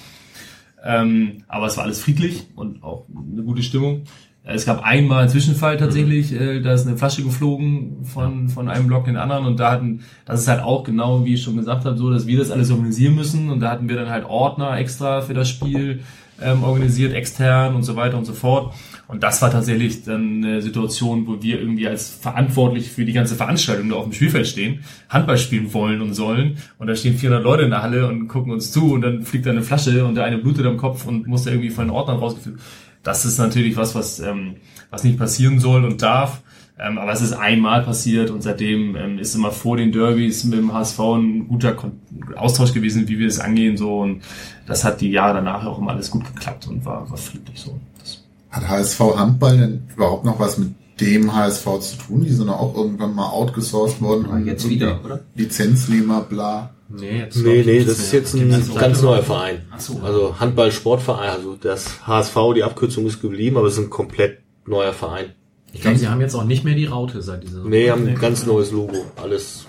Ähm, 0.83 1.43
aber 1.47 1.67
es 1.67 1.77
war 1.77 1.83
alles 1.83 2.01
friedlich 2.01 2.47
und 2.55 2.83
auch 2.83 3.05
eine 3.09 3.43
gute 3.43 3.63
Stimmung. 3.63 4.03
Es 4.51 4.65
gab 4.65 4.83
einmal 4.83 5.21
einen 5.21 5.29
Zwischenfall 5.29 5.77
tatsächlich, 5.77 6.33
äh, 6.33 6.59
da 6.61 6.73
ist 6.73 6.87
eine 6.87 6.97
Flasche 6.97 7.23
geflogen 7.23 8.03
von, 8.03 8.49
von 8.49 8.67
einem 8.67 8.87
Block 8.87 9.07
in 9.07 9.13
den 9.13 9.21
anderen 9.21 9.45
und 9.45 9.59
da 9.59 9.71
hatten, 9.71 10.01
das 10.25 10.41
ist 10.41 10.47
halt 10.47 10.61
auch 10.61 10.83
genau, 10.83 11.25
wie 11.25 11.35
ich 11.35 11.43
schon 11.43 11.57
gesagt 11.57 11.85
habe, 11.85 11.97
so, 11.97 12.09
dass 12.09 12.27
wir 12.27 12.37
das 12.37 12.51
alles 12.51 12.71
organisieren 12.71 13.15
müssen 13.15 13.49
und 13.49 13.59
da 13.59 13.69
hatten 13.69 13.89
wir 13.89 13.95
dann 13.95 14.09
halt 14.09 14.25
Ordner 14.25 14.77
extra 14.77 15.21
für 15.21 15.33
das 15.33 15.49
Spiel 15.49 16.01
ähm, 16.41 16.63
organisiert, 16.63 17.13
extern 17.13 17.75
und 17.75 17.83
so 17.83 17.95
weiter 17.95 18.17
und 18.17 18.25
so 18.25 18.33
fort. 18.33 18.73
Und 19.07 19.23
das 19.23 19.41
war 19.41 19.51
tatsächlich 19.51 20.03
dann 20.03 20.43
eine 20.43 20.61
Situation, 20.61 21.25
wo 21.27 21.41
wir 21.41 21.59
irgendwie 21.59 21.87
als 21.87 22.09
verantwortlich 22.09 22.89
für 22.91 23.05
die 23.05 23.13
ganze 23.13 23.35
Veranstaltung 23.35 23.89
da 23.89 23.95
auf 23.95 24.03
dem 24.03 24.13
Spielfeld 24.13 24.47
stehen, 24.47 24.83
Handball 25.09 25.37
spielen 25.37 25.73
wollen 25.73 26.01
und 26.01 26.13
sollen. 26.13 26.57
Und 26.77 26.87
da 26.87 26.95
stehen 26.95 27.17
400 27.17 27.43
Leute 27.43 27.63
in 27.63 27.71
der 27.71 27.81
Halle 27.81 28.07
und 28.07 28.27
gucken 28.27 28.51
uns 28.51 28.71
zu 28.71 28.93
und 28.93 29.01
dann 29.01 29.23
fliegt 29.23 29.45
da 29.45 29.51
eine 29.51 29.63
Flasche 29.63 30.05
und 30.05 30.15
der 30.15 30.25
eine 30.25 30.37
blutet 30.37 30.65
am 30.65 30.77
Kopf 30.77 31.07
und 31.07 31.27
muss 31.27 31.43
da 31.43 31.51
irgendwie 31.51 31.71
von 31.71 31.87
den 31.87 31.91
Ordnern 31.91 32.17
rausgeführt. 32.17 32.59
Das 33.03 33.25
ist 33.25 33.37
natürlich 33.37 33.77
was, 33.77 33.95
was, 33.95 34.19
ähm, 34.19 34.55
was 34.89 35.03
nicht 35.03 35.17
passieren 35.17 35.59
soll 35.59 35.85
und 35.85 36.01
darf. 36.01 36.41
Ähm, 36.81 36.97
aber 36.97 37.11
es 37.11 37.21
ist 37.21 37.33
einmal 37.33 37.83
passiert 37.83 38.29
und 38.29 38.41
seitdem 38.41 38.95
ähm, 38.95 39.19
ist 39.19 39.35
immer 39.35 39.51
vor 39.51 39.75
den 39.75 39.91
Derbys 39.91 40.45
mit 40.45 40.59
dem 40.59 40.73
HSV 40.73 40.99
ein 40.99 41.47
guter 41.49 41.73
Kon 41.73 41.99
Austausch 42.37 42.73
gewesen, 42.73 43.09
wie 43.09 43.19
wir 43.19 43.27
es 43.27 43.39
angehen 43.39 43.75
so 43.75 43.99
und 43.99 44.21
das 44.65 44.85
hat 44.85 45.01
die 45.01 45.11
Jahre 45.11 45.35
danach 45.35 45.65
auch 45.65 45.79
immer 45.79 45.91
alles 45.91 46.09
gut 46.09 46.25
geklappt 46.25 46.67
und 46.67 46.85
war, 46.85 47.09
war 47.09 47.17
friedlich 47.17 47.59
so. 47.59 47.77
Das 47.99 48.23
Hat 48.49 48.69
HSV 48.69 48.99
Handball 49.17 49.57
denn 49.57 49.83
überhaupt 49.93 50.23
noch 50.23 50.39
was 50.39 50.57
mit 50.57 50.73
dem 51.01 51.33
HSV 51.33 51.65
zu 51.79 51.97
tun? 51.97 52.23
Die 52.23 52.31
sind 52.31 52.49
auch 52.49 52.75
irgendwann 52.75 53.13
mal 53.13 53.29
outgesourced 53.29 54.01
worden. 54.01 54.27
Ah, 54.31 54.39
jetzt 54.39 54.67
wieder, 54.69 55.03
oder? 55.03 55.21
Lizenznehmer, 55.35 56.21
bla. 56.21 56.73
Nee, 56.91 57.19
jetzt 57.19 57.37
Nee, 57.37 57.63
nee, 57.63 57.83
das 57.83 57.99
ist 57.99 58.11
jetzt 58.11 58.33
ein 58.33 58.49
ganz 58.75 59.01
neuer? 59.01 59.21
Verein. 59.23 59.61
Ach 59.71 59.79
so. 59.79 59.99
Also 60.03 60.39
Handball-Sportverein, 60.39 61.29
also 61.29 61.55
das 61.55 62.05
HSV, 62.07 62.35
die 62.55 62.63
Abkürzung 62.63 63.05
ist 63.05 63.21
geblieben, 63.21 63.57
aber 63.57 63.67
es 63.67 63.73
ist 63.73 63.79
ein 63.85 63.89
komplett 63.89 64.39
neuer 64.65 64.93
Verein. 64.93 65.33
Ich 65.71 65.81
glaube, 65.81 65.97
sie 65.97 66.07
haben 66.07 66.19
jetzt 66.19 66.33
auch 66.33 66.45
nicht 66.45 66.63
mehr 66.63 66.73
die 66.73 66.85
Raute 66.85 67.21
seit 67.21 67.43
dieser 67.43 67.63
Nee, 67.63 67.91
haben 67.91 68.07
ein 68.07 68.15
ganz 68.15 68.45
neues 68.45 68.71
Logo. 68.71 69.05
Alles. 69.21 69.67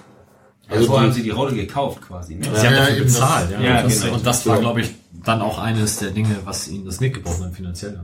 Also 0.67 0.85
Also 0.85 1.01
haben 1.01 1.09
die- 1.09 1.13
sie 1.17 1.23
die 1.25 1.31
Rolle 1.31 1.55
gekauft 1.55 2.01
quasi, 2.01 2.37
ne? 2.37 2.45
Sie 2.55 2.67
haben 2.67 2.75
Ja, 2.75 2.87
dafür 2.87 3.03
bezahlt, 3.05 3.51
ja. 3.51 3.61
Ja, 3.61 3.79
und, 3.81 3.85
das, 3.87 4.01
genau. 4.03 4.15
und 4.15 4.27
das 4.27 4.47
war, 4.47 4.59
glaube 4.61 4.81
ich, 4.81 4.91
dann 5.25 5.43
auch 5.43 5.59
eines 5.59 5.97
der 5.99 6.11
Dinge, 6.13 6.37
was 6.45 6.69
ihnen 6.69 6.87
das 6.87 6.99
Genick 6.99 7.15
gebrochen 7.15 7.45
hat, 7.45 7.55
finanziell. 7.55 8.01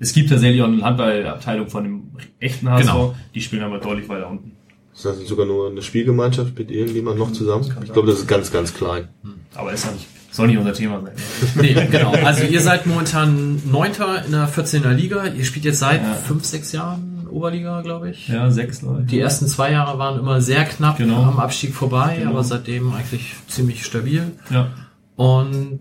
Es 0.00 0.12
gibt 0.12 0.28
tatsächlich 0.30 0.60
auch 0.62 0.66
eine 0.66 0.82
Handballabteilung 0.82 1.68
von 1.68 1.84
dem 1.84 2.02
echten 2.40 2.68
HSV, 2.68 2.82
Genau. 2.86 3.14
die 3.34 3.40
spielen 3.40 3.62
aber 3.62 3.78
deutlich 3.78 4.08
weiter 4.08 4.28
unten. 4.28 4.52
Ist 4.94 5.04
das 5.04 5.18
sogar 5.26 5.44
nur 5.46 5.70
eine 5.70 5.82
Spielgemeinschaft 5.82 6.56
mit 6.58 6.70
irgendjemand 6.70 7.18
noch 7.18 7.32
zusammen? 7.32 7.64
Ich 7.84 7.92
glaube, 7.92 8.08
das 8.08 8.20
ist 8.20 8.28
ganz, 8.28 8.52
ganz 8.52 8.72
klein. 8.74 9.08
Aber 9.54 9.72
ist 9.72 9.84
ja 9.86 9.90
nicht, 9.92 10.06
soll 10.30 10.46
nicht 10.46 10.58
unser 10.58 10.72
Thema 10.72 11.00
sein. 11.00 11.12
Nee, 11.60 11.74
genau. 11.90 12.12
Also 12.12 12.44
ihr 12.44 12.60
seid 12.60 12.86
momentan 12.86 13.60
Neunter 13.70 14.24
in 14.24 14.30
der 14.32 14.48
14er 14.48 14.92
Liga. 14.92 15.24
Ihr 15.26 15.44
spielt 15.44 15.64
jetzt 15.64 15.80
seit 15.80 16.02
Ja. 16.02 16.14
fünf, 16.14 16.44
sechs 16.44 16.70
Jahren 16.72 17.26
Oberliga, 17.28 17.80
glaube 17.82 18.10
ich. 18.10 18.28
Ja, 18.28 18.48
sechs 18.52 18.82
Leute. 18.82 19.02
Die 19.04 19.18
ersten 19.18 19.48
zwei 19.48 19.72
Jahre 19.72 19.98
waren 19.98 20.18
immer 20.20 20.40
sehr 20.40 20.64
knapp 20.64 20.98
Genau. 20.98 21.22
am 21.24 21.40
Abstieg 21.40 21.74
vorbei, 21.74 22.16
Genau. 22.20 22.30
aber 22.30 22.44
seitdem 22.44 22.92
eigentlich 22.92 23.34
ziemlich 23.48 23.84
stabil. 23.84 24.30
Ja. 24.50 24.68
Und 25.16 25.80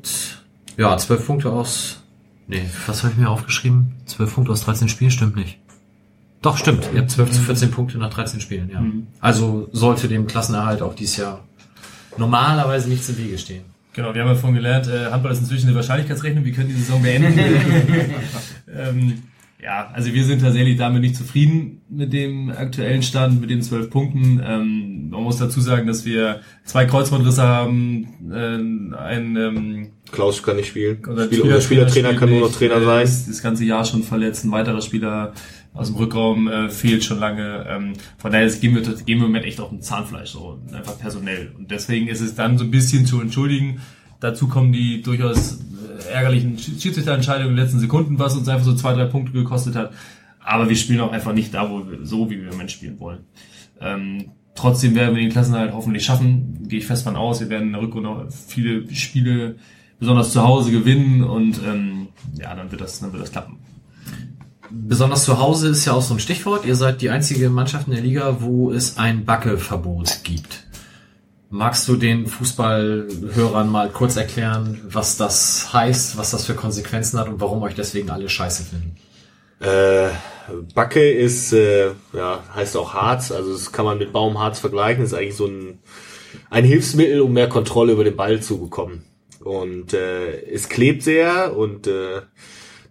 ja, 0.78 0.98
zwölf 0.98 1.26
Punkte 1.28 1.52
aus. 1.52 2.00
Nee, 2.48 2.64
was 2.88 3.04
habe 3.04 3.14
ich 3.14 3.20
mir 3.20 3.30
aufgeschrieben? 3.30 3.94
Zwölf 4.06 4.34
Punkte 4.34 4.52
aus 4.52 4.62
13 4.66 4.90
Spielen 4.90 5.12
stimmt 5.12 5.36
nicht. 5.36 5.60
Doch, 6.44 6.58
stimmt. 6.58 6.90
Ihr 6.94 7.00
habt 7.00 7.10
12 7.10 7.32
zu 7.32 7.42
14 7.42 7.72
Punkte 7.72 7.98
nach 7.98 8.14
13 8.14 8.42
Spielen, 8.42 8.70
ja. 8.70 8.82
Mhm. 8.82 9.08
Also 9.22 9.70
sollte 9.72 10.08
dem 10.08 10.28
Klassenerhalt 10.28 10.82
auch 10.82 10.94
dieses 10.94 11.18
Jahr 11.18 11.40
normalerweise 12.18 12.90
nichts 12.90 13.10
im 13.10 13.18
Wege 13.18 13.40
stehen. 13.40 13.64
Genau, 13.94 14.14
wir 14.14 14.22
haben 14.22 14.30
ja 14.30 14.36
vorhin 14.36 14.56
gelernt, 14.56 14.88
äh, 14.88 15.12
Handball 15.12 15.32
ist 15.32 15.40
inzwischen 15.40 15.68
eine 15.68 15.76
Wahrscheinlichkeitsrechnung, 15.76 16.44
wir 16.44 16.52
können 16.52 16.68
die 16.68 16.76
Saison 16.76 17.02
beenden. 17.02 17.40
ähm, 18.76 19.24
ja, 19.64 19.90
also 19.94 20.14
wir 20.14 20.26
sind 20.26 20.42
tatsächlich 20.42 20.78
damit 20.78 21.02
nicht 21.02 21.16
zufrieden 21.16 21.82
mit 21.90 22.12
dem 22.12 22.50
aktuellen 22.50 23.04
Stand, 23.04 23.40
mit 23.40 23.50
den 23.50 23.62
zwölf 23.62 23.90
Punkten. 23.90 24.42
Ähm, 24.46 25.10
man 25.10 25.24
muss 25.24 25.38
dazu 25.38 25.62
sagen, 25.62 25.88
dass 25.88 26.04
wir 26.04 26.42
zwei 26.66 26.86
Kreuzbandrisse 26.86 27.44
haben, 27.44 28.08
äh, 28.30 28.98
ein 28.98 29.38
ähm, 29.38 29.88
Klaus 30.12 30.44
kann 30.44 30.58
nicht 30.58 30.68
spielen. 30.68 30.98
unser 31.08 31.26
Spieler, 31.26 31.44
unser 31.46 31.62
Spielertrainer 31.62 32.08
spielt 32.10 32.20
kann 32.20 32.30
nur 32.30 32.42
noch 32.42 32.52
Trainer 32.52 32.84
sein. 32.84 33.04
Das 33.28 33.42
ganze 33.42 33.64
Jahr 33.64 33.86
schon 33.86 34.04
verletzt, 34.04 34.44
ein 34.44 34.52
weiterer 34.52 34.82
Spieler 34.82 35.34
aus 35.74 35.88
dem 35.88 35.96
Rückraum 35.98 36.48
äh, 36.48 36.70
fehlt 36.70 37.04
schon 37.04 37.20
lange. 37.20 37.66
Ähm, 37.68 37.94
von 38.18 38.32
daher 38.32 38.46
ist- 38.46 38.62
gehen 38.62 38.76
wir, 38.76 38.82
gehen 38.82 39.06
wir 39.08 39.14
im 39.16 39.22
Moment 39.22 39.46
echt 39.46 39.60
auf 39.60 39.70
den 39.70 39.82
Zahnfleisch, 39.82 40.30
so 40.32 40.60
einfach 40.72 41.00
personell. 41.00 41.52
Und 41.58 41.72
deswegen 41.72 42.08
ist 42.08 42.22
es 42.22 42.36
dann 42.36 42.58
so 42.58 42.64
ein 42.64 42.72
bisschen 42.72 43.06
zu 43.06 43.20
entschuldigen. 43.20 43.82
Dazu 44.20 44.48
kommen 44.48 44.72
die 44.72 45.02
durchaus 45.02 45.60
äh, 46.08 46.14
ärgerlichen 46.14 46.58
Sch- 46.58 46.80
Schiedsrichterentscheidungen 46.82 47.50
in 47.52 47.56
den 47.56 47.64
letzten 47.64 47.80
Sekunden, 47.80 48.20
was 48.20 48.36
uns 48.36 48.48
einfach 48.48 48.66
so 48.66 48.76
zwei, 48.76 48.94
drei 48.94 49.06
Punkte 49.06 49.32
gekostet 49.34 49.76
hat. 49.76 49.92
Aber 50.40 50.70
wir 50.70 50.76
spielen 50.76 51.00
auch 51.00 51.12
einfach 51.12 51.34
nicht 51.34 51.54
da, 51.54 51.70
wo 51.70 51.90
wir, 51.90 52.06
so 52.06 52.30
wie 52.30 52.36
wir 52.38 52.44
im 52.46 52.50
Moment 52.52 52.70
spielen 52.72 53.00
wollen. 53.00 53.20
Ähm, 53.82 54.32
trotzdem 54.56 54.94
werden 54.94 55.16
wir 55.16 55.24
den 55.24 55.32
Klassenerhalt 55.32 55.74
hoffentlich 55.74 56.06
schaffen, 56.06 56.68
gehe 56.68 56.80
ich 56.80 56.86
fest 56.86 57.04
von 57.04 57.16
aus. 57.16 57.40
Wir 57.40 57.50
werden 57.50 57.68
in 57.68 57.74
der 57.74 57.82
Rückrunde 57.82 58.28
viele 58.30 58.94
Spiele, 58.94 59.56
besonders 60.00 60.32
zu 60.34 60.44
Hause, 60.44 60.72
gewinnen 60.72 61.24
und 61.24 61.60
ähm, 61.66 62.08
ja, 62.40 62.54
dann 62.56 62.70
wird 62.72 62.82
das, 62.82 63.00
dann 63.00 63.12
wird 63.14 63.24
das 63.24 63.32
klappen. 63.32 63.58
Besonders 64.76 65.24
zu 65.24 65.38
Hause 65.38 65.70
ist 65.70 65.86
ja 65.86 65.94
auch 65.94 66.02
so 66.02 66.16
ein 66.16 66.20
Stichwort. 66.20 66.66
Ihr 66.66 66.76
seid 66.76 67.02
die 67.02 67.12
einzige 67.12 67.52
Mannschaft 67.52 67.88
in 67.88 67.94
der 67.94 68.02
Liga, 68.02 68.38
wo 68.40 68.72
es 68.72 68.98
ein 68.98 69.24
Backeverbot 69.24 70.24
gibt. 70.24 70.64
Magst 71.52 71.88
du 71.88 71.96
den 71.96 72.26
Fußballhörern 72.26 73.70
mal 73.70 73.92
kurz 73.92 74.16
erklären, 74.16 74.82
was 74.86 75.16
das 75.16 75.72
heißt, 75.74 76.18
was 76.18 76.32
das 76.32 76.46
für 76.46 76.56
Konsequenzen 76.56 77.20
hat 77.20 77.28
und 77.28 77.40
warum 77.40 77.62
euch 77.62 77.76
deswegen 77.76 78.10
alle 78.10 78.28
scheiße 78.28 78.64
finden? 78.64 78.96
Äh, 79.60 80.10
Backe 80.74 81.08
ist, 81.08 81.54
äh, 81.54 81.92
ja, 82.12 82.44
heißt 82.56 82.76
auch 82.76 82.96
Harz, 82.96 83.32
also 83.32 83.54
das 83.54 83.72
kann 83.72 83.86
man 83.86 84.00
mit 84.00 84.12
Baumharz 84.12 84.58
vergleichen, 84.58 85.04
ist 85.04 85.14
eigentlich 85.14 85.36
so 85.36 85.46
ein, 85.46 85.78
ein 86.50 86.66
Hilfsmittel, 86.66 87.22
um 87.22 87.32
mehr 87.32 87.48
Kontrolle 87.48 87.94
über 87.94 88.04
den 88.04 88.16
Ball 88.16 88.42
zu 88.42 88.60
bekommen. 88.60 89.04
Und 89.40 89.94
äh, 89.94 90.42
es 90.52 90.68
klebt 90.68 91.04
sehr 91.04 91.56
und 91.56 91.86
äh, 91.86 92.22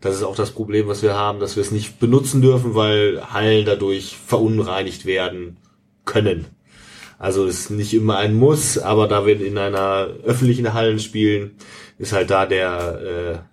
das 0.02 0.16
ist 0.16 0.24
auch 0.24 0.36
das 0.36 0.50
Problem, 0.50 0.88
was 0.88 1.02
wir 1.02 1.14
haben, 1.14 1.38
dass 1.38 1.56
wir 1.56 1.62
es 1.62 1.70
nicht 1.70 2.00
benutzen 2.00 2.42
dürfen, 2.42 2.74
weil 2.74 3.22
Hallen 3.32 3.64
dadurch 3.64 4.16
verunreinigt 4.26 5.06
werden 5.06 5.56
können. 6.04 6.46
Also 7.20 7.46
ist 7.46 7.70
nicht 7.70 7.94
immer 7.94 8.16
ein 8.16 8.34
Muss, 8.34 8.78
aber 8.78 9.06
da 9.06 9.26
wir 9.26 9.40
in 9.40 9.56
einer 9.56 10.08
öffentlichen 10.24 10.74
Hallen 10.74 10.98
spielen, 10.98 11.52
ist 11.98 12.12
halt 12.12 12.30
da 12.30 12.46
der 12.46 13.44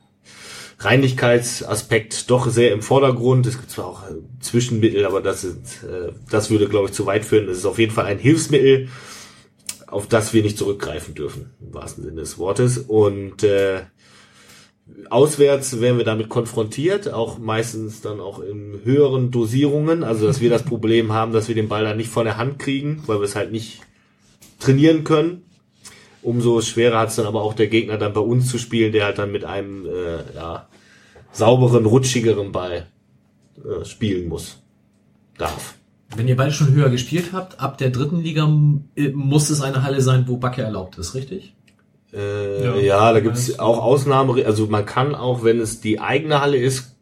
äh, 0.80 0.84
Reinigkeitsaspekt 0.84 2.31
doch 2.31 2.49
sehr 2.49 2.71
im 2.71 2.81
Vordergrund. 2.81 3.45
Es 3.45 3.59
gibt 3.59 3.69
zwar 3.69 3.85
auch 3.85 4.09
äh, 4.09 4.15
Zwischenmittel, 4.39 5.05
aber 5.05 5.21
das 5.21 5.41
sind, 5.41 5.67
äh, 5.84 6.13
das 6.31 6.49
würde, 6.49 6.67
glaube 6.67 6.88
ich, 6.88 6.93
zu 6.93 7.05
weit 7.05 7.26
führen. 7.26 7.47
Es 7.47 7.59
ist 7.59 7.65
auf 7.67 7.77
jeden 7.77 7.93
Fall 7.93 8.05
ein 8.05 8.17
Hilfsmittel, 8.17 8.89
auf 9.85 10.07
das 10.07 10.34
wir 10.34 10.41
nicht 10.41 10.57
zurückgreifen 10.57 11.13
dürfen, 11.13 11.51
im 11.61 11.71
wahrsten 11.71 12.03
Sinne 12.03 12.21
des 12.21 12.39
Wortes. 12.39 12.80
Und 12.80 13.43
äh, 13.43 13.81
auswärts 15.09 15.80
werden 15.81 15.97
wir 15.97 16.05
damit 16.05 16.30
konfrontiert, 16.30 17.11
auch 17.11 17.38
meistens 17.38 18.01
dann 18.01 18.19
auch 18.19 18.39
in 18.39 18.81
höheren 18.84 19.31
Dosierungen. 19.31 20.03
Also 20.03 20.27
dass 20.27 20.41
wir 20.41 20.49
das 20.49 20.63
Problem 20.63 21.13
haben, 21.13 21.31
dass 21.31 21.47
wir 21.47 21.55
den 21.55 21.69
Ball 21.69 21.84
dann 21.84 21.97
nicht 21.97 22.09
von 22.09 22.26
der 22.26 22.38
Hand 22.38 22.59
kriegen, 22.59 23.03
weil 23.05 23.19
wir 23.19 23.26
es 23.26 23.35
halt 23.35 23.51
nicht 23.51 23.81
trainieren 24.59 25.03
können. 25.03 25.43
Umso 26.21 26.61
schwerer 26.61 26.99
hat 26.99 27.09
es 27.09 27.15
dann 27.15 27.26
aber 27.26 27.41
auch 27.41 27.53
der 27.53 27.67
Gegner 27.67 27.97
dann 27.97 28.13
bei 28.13 28.21
uns 28.21 28.49
zu 28.49 28.57
spielen, 28.57 28.91
der 28.91 29.05
halt 29.05 29.17
dann 29.17 29.31
mit 29.31 29.45
einem 29.45 29.85
äh, 29.85 30.35
ja, 30.35 30.67
sauberen, 31.31 31.85
rutschigeren 31.85 32.51
Ball 32.51 32.88
äh, 33.57 33.85
spielen 33.85 34.27
muss. 34.27 34.61
Darf. 35.38 35.76
Wenn 36.15 36.27
ihr 36.27 36.35
beide 36.35 36.51
schon 36.51 36.73
höher 36.73 36.89
gespielt 36.89 37.31
habt, 37.34 37.59
ab 37.61 37.77
der 37.77 37.91
dritten 37.91 38.21
Liga 38.21 38.49
äh, 38.95 39.09
muss 39.09 39.49
es 39.49 39.61
eine 39.61 39.84
Halle 39.84 40.01
sein, 40.01 40.26
wo 40.27 40.38
Backe 40.38 40.61
erlaubt 40.61 40.97
ist, 40.97 41.15
richtig? 41.15 41.55
Äh, 42.14 42.64
Ja. 42.64 42.76
ja, 42.77 43.14
da 43.14 43.19
gibt's 43.19 43.60
auch 43.60 43.77
Ausnahme, 43.84 44.44
also 44.45 44.68
man 44.68 44.86
kann 44.86 45.14
auch, 45.15 45.44
wenn 45.44 45.60
es 45.60 45.80
die 45.81 45.99
eigene 45.99 46.41
Halle 46.41 46.57
ist, 46.57 46.95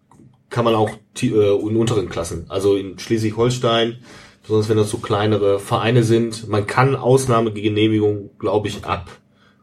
kann 0.50 0.66
man 0.66 0.76
auch 0.76 0.90
äh, 1.22 1.28
in 1.28 1.76
unteren 1.78 2.10
Klassen, 2.10 2.46
also 2.50 2.76
in 2.76 3.00
Schleswig-Holstein, 3.00 3.98
besonders 4.44 4.70
wenn 4.70 4.78
das 4.78 4.90
so 4.90 4.98
kleinere 4.98 5.60
Vereine 5.60 6.04
sind, 6.04 6.48
man 6.50 6.68
kann 6.68 6.96
Ausnahmegenehmigung, 6.96 8.32
glaube 8.40 8.68
ich, 8.68 8.84
ab 8.86 9.10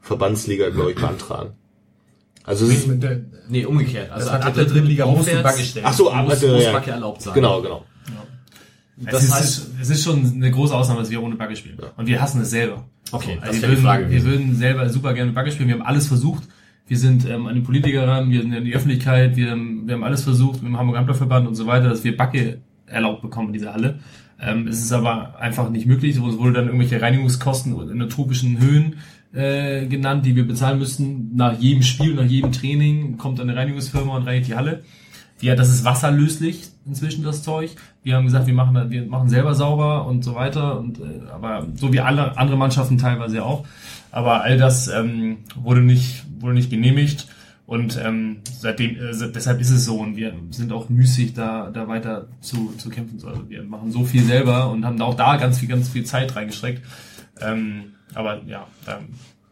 Verbandsliga, 0.01 0.71
glaube 0.71 0.91
ich, 0.93 0.97
beantragen. 0.97 1.53
Also 2.45 2.67
es 2.67 2.87
ist, 2.87 2.89
Nee, 3.49 3.65
umgekehrt. 3.67 4.11
Also 4.11 4.31
heißt, 4.31 4.45
ab 4.45 4.55
der 4.55 4.65
dritten 4.65 4.87
Liga 4.87 5.07
musst 5.07 5.31
du 5.31 5.43
Backe 5.43 5.63
stellen. 5.63 5.85
ach 5.87 5.93
so, 5.95 6.05
muss, 6.05 6.13
ab, 6.15 6.25
muss 6.27 6.43
äh, 6.43 6.63
ja, 6.65 6.73
Backe 6.73 6.91
erlaubt 6.91 7.23
sein. 7.23 7.35
genau, 7.35 7.61
genau. 7.63 7.85
Das 8.97 9.25
es, 9.25 9.33
heißt- 9.33 9.41
ist, 9.43 9.71
es 9.83 9.91
ist 9.91 10.05
schon 10.05 10.25
eine 10.37 10.51
große 10.51 10.75
Ausnahme, 10.75 11.01
dass 11.01 11.11
wir 11.11 11.23
ohne 11.23 11.35
Backe 11.37 11.57
spielen. 11.57 11.79
Und 11.97 12.07
wir 12.07 12.21
hassen 12.21 12.41
es 12.43 12.51
selber. 12.51 12.85
Okay, 13.15 13.39
Also 13.41 13.63
wir, 13.63 13.69
würden, 13.69 13.83
Frage 13.83 14.11
wir 14.11 14.25
würden 14.25 14.57
selber 14.57 14.89
super 14.89 15.15
gerne 15.15 15.33
Backe 15.33 15.51
spielen. 15.51 15.69
Wir 15.69 15.77
haben 15.77 15.83
alles 15.83 16.09
versucht. 16.09 16.45
Wir 16.87 16.99
sind 16.99 17.29
ähm, 17.29 17.47
an 17.47 17.55
die 17.55 17.63
Politiker 17.63 18.07
ran, 18.07 18.31
wir 18.31 18.43
sind 18.43 18.55
an 18.55 18.65
die 18.65 18.75
Öffentlichkeit, 18.75 19.37
wir 19.37 19.53
haben, 19.53 19.87
wir 19.87 19.95
haben 19.95 20.05
alles 20.05 20.23
versucht 20.23 20.63
mit 20.63 20.71
dem 20.71 20.77
Hamburger 20.77 20.99
Handballverband 20.99 21.49
und 21.49 21.55
so 21.55 21.67
weiter, 21.67 21.89
dass 21.89 22.05
wir 22.05 22.15
Backe 22.15 22.61
erlaubt 22.87 23.23
bekommen 23.23 23.49
in 23.49 23.53
dieser 23.55 23.73
Halle. 23.73 24.01
Ähm, 24.39 24.67
es 24.67 24.83
ist 24.83 24.93
aber 24.93 25.39
einfach 25.41 25.71
nicht 25.71 25.87
möglich. 25.87 26.17
Es 26.17 26.21
wurde 26.21 26.53
dann 26.53 26.67
irgendwelche 26.67 27.01
Reinigungskosten 27.01 27.73
in 27.91 28.03
utopischen 28.03 28.61
Höhen 28.61 28.97
äh, 29.33 29.87
genannt, 29.87 30.27
die 30.27 30.37
wir 30.37 30.47
bezahlen 30.47 30.79
müssten. 30.79 31.35
Nach 31.35 31.59
jedem 31.59 31.83
Spiel, 31.83 32.15
nach 32.15 32.25
jedem 32.25 32.53
Training 32.53 33.17
kommt 33.17 33.41
eine 33.41 33.57
Reinigungsfirma 33.57 34.17
und 34.17 34.25
reinigt 34.25 34.49
die 34.49 34.55
Halle. 34.55 34.83
Wir, 35.45 35.57
das 35.57 35.69
ist 35.69 35.85
wasserlöslich 35.85 36.71
inzwischen 36.87 37.23
das 37.23 37.43
Zeug. 37.43 37.77
Wir 38.03 38.17
haben 38.17 38.25
gesagt, 38.25 38.47
wir 38.47 38.55
machen, 38.55 38.91
wir 38.91 39.05
machen 39.05 39.29
selber 39.29 39.55
sauber 39.55 40.07
und 40.07 40.25
so 40.25 40.35
weiter. 40.35 40.79
Und 40.79 41.01
äh, 41.01 41.29
aber 41.31 41.67
so 41.75 41.93
wie 41.93 42.01
alle 42.01 42.39
andere 42.39 42.57
Mannschaften 42.57 42.97
teilweise 42.97 43.45
auch. 43.45 43.67
Aber 44.11 44.43
all 44.43 44.57
das 44.57 44.89
ähm, 44.89 45.41
wurde 45.55 45.83
nicht 45.83 46.25
wurde 46.41 46.55
nicht 46.55 46.71
genehmigt 46.71 47.27
und 47.67 48.01
ähm, 48.03 48.39
seitdem 48.59 48.97
äh, 48.97 49.33
deshalb 49.35 49.61
ist 49.61 49.69
es 49.69 49.85
so 49.85 49.99
und 49.99 50.17
wir 50.17 50.33
sind 50.51 50.73
auch 50.73 50.89
müßig 50.89 51.35
da 51.35 51.71
da 51.71 51.89
weiter 51.89 52.29
zu, 52.41 52.73
zu 52.79 52.89
kämpfen. 52.89 53.21
Also 53.23 53.47
wir 53.51 53.65
machen 53.65 53.93
so 53.93 54.07
viel 54.07 54.25
selber 54.25 54.71
und 54.71 54.87
haben 54.87 54.99
auch 55.03 55.15
da 55.15 55.37
ganz 55.37 55.59
viel 55.59 55.69
ganz 55.69 55.91
viel 55.91 56.05
Zeit 56.05 56.35
reingestreckt. 56.37 56.81
Ähm, 57.43 57.93
aber 58.15 58.41
ja, 58.47 58.67
da 58.87 59.01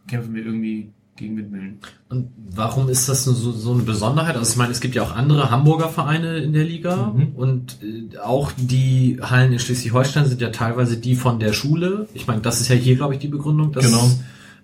kämpfen 0.07 0.33
wir 0.33 0.43
irgendwie 0.43 0.89
gegen 1.15 1.37
Windmühlen. 1.37 1.77
Und 2.09 2.29
warum 2.55 2.89
ist 2.89 3.07
das 3.07 3.23
so, 3.23 3.33
so 3.33 3.73
eine 3.73 3.83
Besonderheit? 3.83 4.35
Also 4.35 4.51
ich 4.51 4.57
meine, 4.57 4.71
es 4.71 4.79
gibt 4.81 4.95
ja 4.95 5.03
auch 5.03 5.15
andere 5.15 5.51
Hamburger 5.51 5.89
Vereine 5.89 6.37
in 6.39 6.53
der 6.53 6.63
Liga 6.63 7.13
Mhm. 7.15 7.27
und 7.35 7.77
äh, 7.83 8.17
auch 8.17 8.51
die 8.57 9.19
Hallen 9.21 9.53
in 9.53 9.59
Schleswig-Holstein 9.59 10.25
sind 10.25 10.41
ja 10.41 10.49
teilweise 10.49 10.97
die 10.97 11.15
von 11.15 11.39
der 11.39 11.53
Schule. 11.53 12.07
Ich 12.13 12.25
meine, 12.27 12.41
das 12.41 12.61
ist 12.61 12.67
ja 12.69 12.75
hier, 12.75 12.95
glaube 12.95 13.13
ich, 13.13 13.19
die 13.19 13.27
Begründung, 13.27 13.71
dass 13.71 13.85
Genau. 13.85 14.09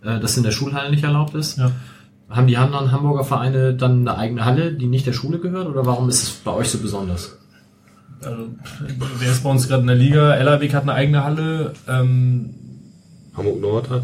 äh, 0.04 0.20
das 0.20 0.38
in 0.38 0.44
der 0.44 0.52
Schulhalle 0.52 0.90
nicht 0.90 1.04
erlaubt 1.04 1.36
ist. 1.36 1.58
Ja. 1.60 1.72
Haben 2.30 2.48
die 2.48 2.58
anderen 2.58 2.92
Hamburger 2.92 3.24
Vereine 3.24 3.74
dann 3.76 4.08
eine 4.08 4.18
eigene 4.18 4.46
Halle, 4.46 4.74
die 4.74 4.88
nicht 4.88 5.06
der 5.08 5.14
Schule 5.14 5.40
gehört? 5.40 5.68
Oder 5.68 5.86
warum 5.86 6.10
ist 6.10 6.24
es 6.24 6.30
bei 6.32 6.52
euch 6.52 6.70
so 6.70 6.78
besonders? 6.80 7.38
Also, 8.24 8.50
wer 9.20 9.32
ist 9.32 9.44
bei 9.44 9.50
uns 9.50 9.68
gerade 9.68 9.82
in 9.82 9.88
der 9.88 9.96
Liga? 9.96 10.34
Ellerweg 10.36 10.74
hat 10.74 10.84
eine 10.84 10.94
eigene 10.94 11.24
Halle. 11.24 11.74
Ähm, 11.88 12.50
Hamburg 13.36 13.62
Nord 13.62 13.90
hat. 13.90 14.04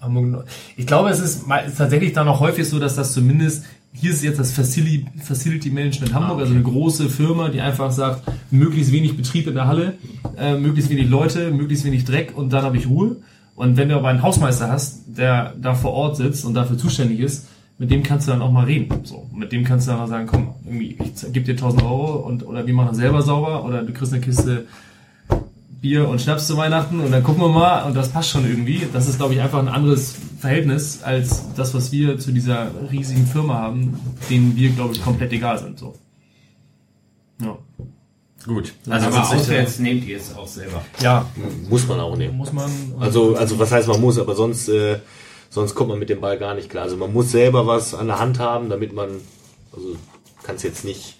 Hamburg 0.00 0.46
ich 0.76 0.86
glaube, 0.86 1.10
es 1.10 1.20
ist, 1.20 1.44
ist 1.66 1.78
tatsächlich 1.78 2.12
dann 2.12 2.28
auch 2.28 2.40
häufig 2.40 2.68
so, 2.68 2.78
dass 2.78 2.96
das 2.96 3.12
zumindest, 3.12 3.64
hier 3.92 4.10
ist 4.12 4.22
jetzt 4.22 4.38
das 4.38 4.52
Facility, 4.52 5.06
Facility 5.22 5.70
Management 5.70 6.14
Hamburg, 6.14 6.40
also 6.40 6.52
eine 6.52 6.62
große 6.62 7.08
Firma, 7.08 7.48
die 7.48 7.60
einfach 7.60 7.90
sagt, 7.90 8.22
möglichst 8.50 8.92
wenig 8.92 9.16
Betrieb 9.16 9.46
in 9.46 9.54
der 9.54 9.66
Halle, 9.66 9.94
äh, 10.36 10.56
möglichst 10.56 10.90
wenig 10.90 11.08
Leute, 11.08 11.50
möglichst 11.50 11.84
wenig 11.84 12.04
Dreck 12.04 12.36
und 12.36 12.52
dann 12.52 12.62
habe 12.62 12.76
ich 12.76 12.88
Ruhe. 12.88 13.16
Und 13.56 13.76
wenn 13.76 13.90
du 13.90 13.96
aber 13.96 14.08
einen 14.08 14.22
Hausmeister 14.22 14.70
hast, 14.70 15.02
der 15.06 15.54
da 15.60 15.74
vor 15.74 15.92
Ort 15.92 16.16
sitzt 16.16 16.44
und 16.44 16.54
dafür 16.54 16.78
zuständig 16.78 17.20
ist, 17.20 17.46
mit 17.76 17.90
dem 17.90 18.02
kannst 18.02 18.26
du 18.26 18.32
dann 18.32 18.42
auch 18.42 18.52
mal 18.52 18.64
reden. 18.64 19.04
So, 19.04 19.26
mit 19.34 19.52
dem 19.52 19.64
kannst 19.64 19.86
du 19.86 19.92
dann 19.92 20.00
auch 20.00 20.06
sagen, 20.06 20.26
komm, 20.26 20.54
irgendwie, 20.64 20.98
ich 21.02 21.32
gebe 21.32 21.46
dir 21.46 21.52
1000 21.52 21.82
Euro 21.82 22.16
und, 22.26 22.46
oder 22.46 22.66
wir 22.66 22.74
machen 22.74 22.94
selber 22.94 23.22
sauber 23.22 23.64
oder 23.64 23.82
du 23.82 23.92
kriegst 23.92 24.12
eine 24.12 24.22
Kiste 24.22 24.66
Bier 25.80 26.08
und 26.08 26.20
Schnaps 26.20 26.46
zu 26.46 26.56
Weihnachten 26.56 27.00
und 27.00 27.10
dann 27.10 27.22
gucken 27.22 27.42
wir 27.42 27.48
mal 27.48 27.84
und 27.84 27.94
das 27.94 28.10
passt 28.10 28.30
schon 28.30 28.44
irgendwie. 28.46 28.86
Das 28.92 29.08
ist, 29.08 29.16
glaube 29.16 29.34
ich, 29.34 29.40
einfach 29.40 29.58
ein 29.58 29.68
anderes 29.68 30.14
Verhältnis 30.38 31.02
als 31.02 31.44
das, 31.54 31.72
was 31.74 31.90
wir 31.90 32.18
zu 32.18 32.32
dieser 32.32 32.70
riesigen 32.90 33.26
Firma 33.26 33.54
haben, 33.54 33.98
denen 34.28 34.56
wir, 34.56 34.70
glaube 34.70 34.92
ich, 34.94 35.02
komplett 35.02 35.32
egal 35.32 35.58
sind. 35.58 35.78
So. 35.78 35.94
Ja. 37.40 37.56
Gut. 38.46 38.72
Also 38.88 39.06
aber 39.06 39.30
auswärts 39.30 39.78
nehmt 39.78 40.06
ihr 40.06 40.16
es 40.16 40.34
auch 40.34 40.48
selber. 40.48 40.82
Ja, 41.00 41.26
Muss 41.68 41.86
man 41.86 42.00
auch 42.00 42.16
nehmen. 42.16 42.36
muss 42.36 42.52
man. 42.52 42.70
Also, 42.98 43.34
also 43.36 43.58
was 43.58 43.70
heißt 43.70 43.88
man 43.88 44.00
muss, 44.00 44.18
aber 44.18 44.34
sonst, 44.34 44.68
äh, 44.68 44.98
sonst 45.50 45.74
kommt 45.74 45.90
man 45.90 45.98
mit 45.98 46.08
dem 46.08 46.20
Ball 46.20 46.38
gar 46.38 46.54
nicht 46.54 46.70
klar. 46.70 46.84
Also 46.84 46.96
man 46.96 47.12
muss 47.12 47.30
selber 47.30 47.66
was 47.66 47.94
an 47.94 48.06
der 48.06 48.18
Hand 48.18 48.38
haben, 48.38 48.70
damit 48.70 48.94
man, 48.94 49.10
also 49.72 49.96
kann 50.42 50.56
es 50.56 50.62
jetzt 50.62 50.84
nicht 50.84 51.16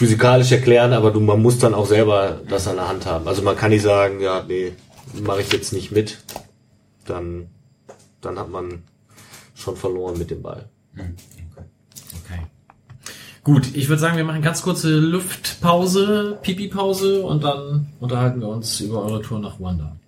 physikalisch 0.00 0.50
erklären, 0.50 0.94
aber 0.94 1.10
du, 1.10 1.20
man 1.20 1.42
muss 1.42 1.58
dann 1.58 1.74
auch 1.74 1.84
selber 1.84 2.40
das 2.48 2.66
an 2.66 2.76
der 2.76 2.88
Hand 2.88 3.04
haben. 3.04 3.28
Also 3.28 3.42
man 3.42 3.54
kann 3.54 3.68
nicht 3.68 3.82
sagen, 3.82 4.20
ja, 4.20 4.42
nee, 4.48 4.72
mache 5.20 5.42
ich 5.42 5.52
jetzt 5.52 5.74
nicht 5.74 5.92
mit, 5.92 6.16
dann, 7.04 7.48
dann 8.22 8.38
hat 8.38 8.48
man 8.48 8.82
schon 9.54 9.76
verloren 9.76 10.16
mit 10.16 10.30
dem 10.30 10.40
Ball. 10.40 10.70
Okay. 10.94 12.46
Gut, 13.44 13.74
ich 13.74 13.90
würde 13.90 14.00
sagen, 14.00 14.16
wir 14.16 14.24
machen 14.24 14.40
ganz 14.40 14.62
kurze 14.62 14.88
Luftpause, 14.88 16.38
Pipi-Pause 16.40 17.20
und 17.20 17.44
dann 17.44 17.88
unterhalten 18.00 18.40
wir 18.40 18.48
uns 18.48 18.80
über 18.80 19.02
eure 19.04 19.20
Tour 19.20 19.38
nach 19.38 19.60
Ruanda. 19.60 19.98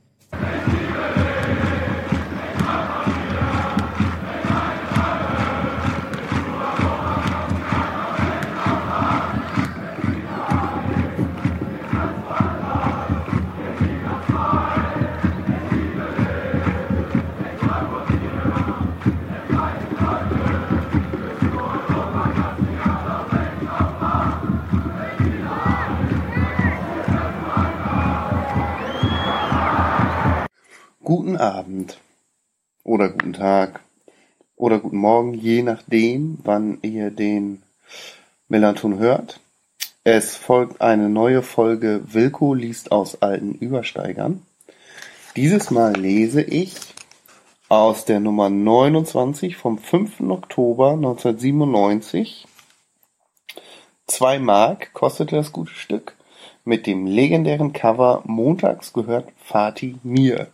Guten 31.14 31.36
Abend 31.36 31.98
oder 32.84 33.10
guten 33.10 33.34
Tag 33.34 33.80
oder 34.56 34.78
guten 34.78 34.96
Morgen, 34.96 35.34
je 35.34 35.62
nachdem, 35.62 36.38
wann 36.42 36.78
ihr 36.80 37.10
den 37.10 37.62
Melanton 38.48 38.98
hört. 38.98 39.38
Es 40.04 40.36
folgt 40.36 40.80
eine 40.80 41.10
neue 41.10 41.42
Folge 41.42 42.00
Wilko 42.06 42.54
liest 42.54 42.92
aus 42.92 43.20
alten 43.20 43.52
Übersteigern. 43.52 44.40
Dieses 45.36 45.70
Mal 45.70 45.94
lese 45.96 46.40
ich 46.40 46.72
aus 47.68 48.06
der 48.06 48.18
Nummer 48.18 48.48
29 48.48 49.58
vom 49.58 49.76
5. 49.76 50.20
Oktober 50.30 50.92
1997. 50.92 52.46
Zwei 54.06 54.38
Mark 54.38 54.94
kostete 54.94 55.36
das 55.36 55.52
gute 55.52 55.74
Stück 55.74 56.16
mit 56.64 56.86
dem 56.86 57.04
legendären 57.04 57.74
Cover 57.74 58.22
Montags 58.24 58.94
gehört 58.94 59.28
Fatih 59.36 59.96
mir 60.02 60.48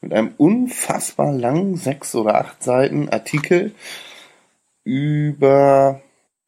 mit 0.00 0.12
einem 0.12 0.34
unfassbar 0.36 1.32
langen 1.32 1.76
sechs 1.76 2.14
oder 2.14 2.36
acht 2.36 2.62
Seiten 2.62 3.08
Artikel 3.08 3.72
über 4.84 6.00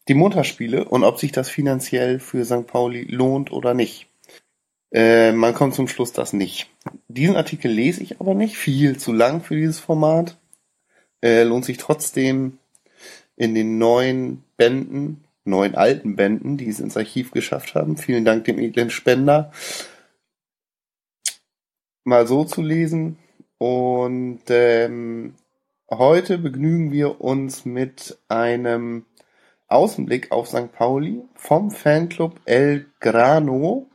die 0.08 0.14
Montagsspiele 0.14 0.84
und 0.84 1.04
ob 1.04 1.18
sich 1.18 1.32
das 1.32 1.48
finanziell 1.48 2.18
für 2.18 2.44
St. 2.44 2.66
Pauli 2.66 3.02
lohnt 3.02 3.52
oder 3.52 3.74
nicht. 3.74 4.06
Äh, 4.92 5.32
man 5.32 5.54
kommt 5.54 5.74
zum 5.74 5.88
Schluss, 5.88 6.12
dass 6.12 6.32
nicht. 6.32 6.68
Diesen 7.08 7.36
Artikel 7.36 7.70
lese 7.70 8.02
ich 8.02 8.20
aber 8.20 8.34
nicht, 8.34 8.56
viel 8.56 8.98
zu 8.98 9.12
lang 9.12 9.42
für 9.42 9.54
dieses 9.54 9.78
Format. 9.78 10.36
Äh, 11.22 11.44
lohnt 11.44 11.64
sich 11.64 11.76
trotzdem 11.76 12.58
in 13.36 13.54
den 13.54 13.78
neuen 13.78 14.42
Bänden, 14.56 15.24
neuen 15.44 15.74
alten 15.74 16.16
Bänden, 16.16 16.56
die 16.56 16.68
es 16.68 16.80
ins 16.80 16.96
Archiv 16.96 17.30
geschafft 17.30 17.74
haben. 17.74 17.96
Vielen 17.96 18.24
Dank 18.24 18.44
dem 18.44 18.58
edlen 18.58 18.90
Spender. 18.90 19.52
Mal 22.04 22.26
so 22.26 22.44
zu 22.44 22.62
lesen. 22.62 23.18
Und 23.60 24.40
ähm, 24.48 25.34
heute 25.90 26.38
begnügen 26.38 26.92
wir 26.92 27.20
uns 27.20 27.66
mit 27.66 28.18
einem 28.26 29.04
Außenblick 29.68 30.32
auf 30.32 30.48
St. 30.48 30.72
Pauli 30.72 31.20
vom 31.34 31.70
Fanclub 31.70 32.40
El 32.46 32.86
Grano, 33.00 33.86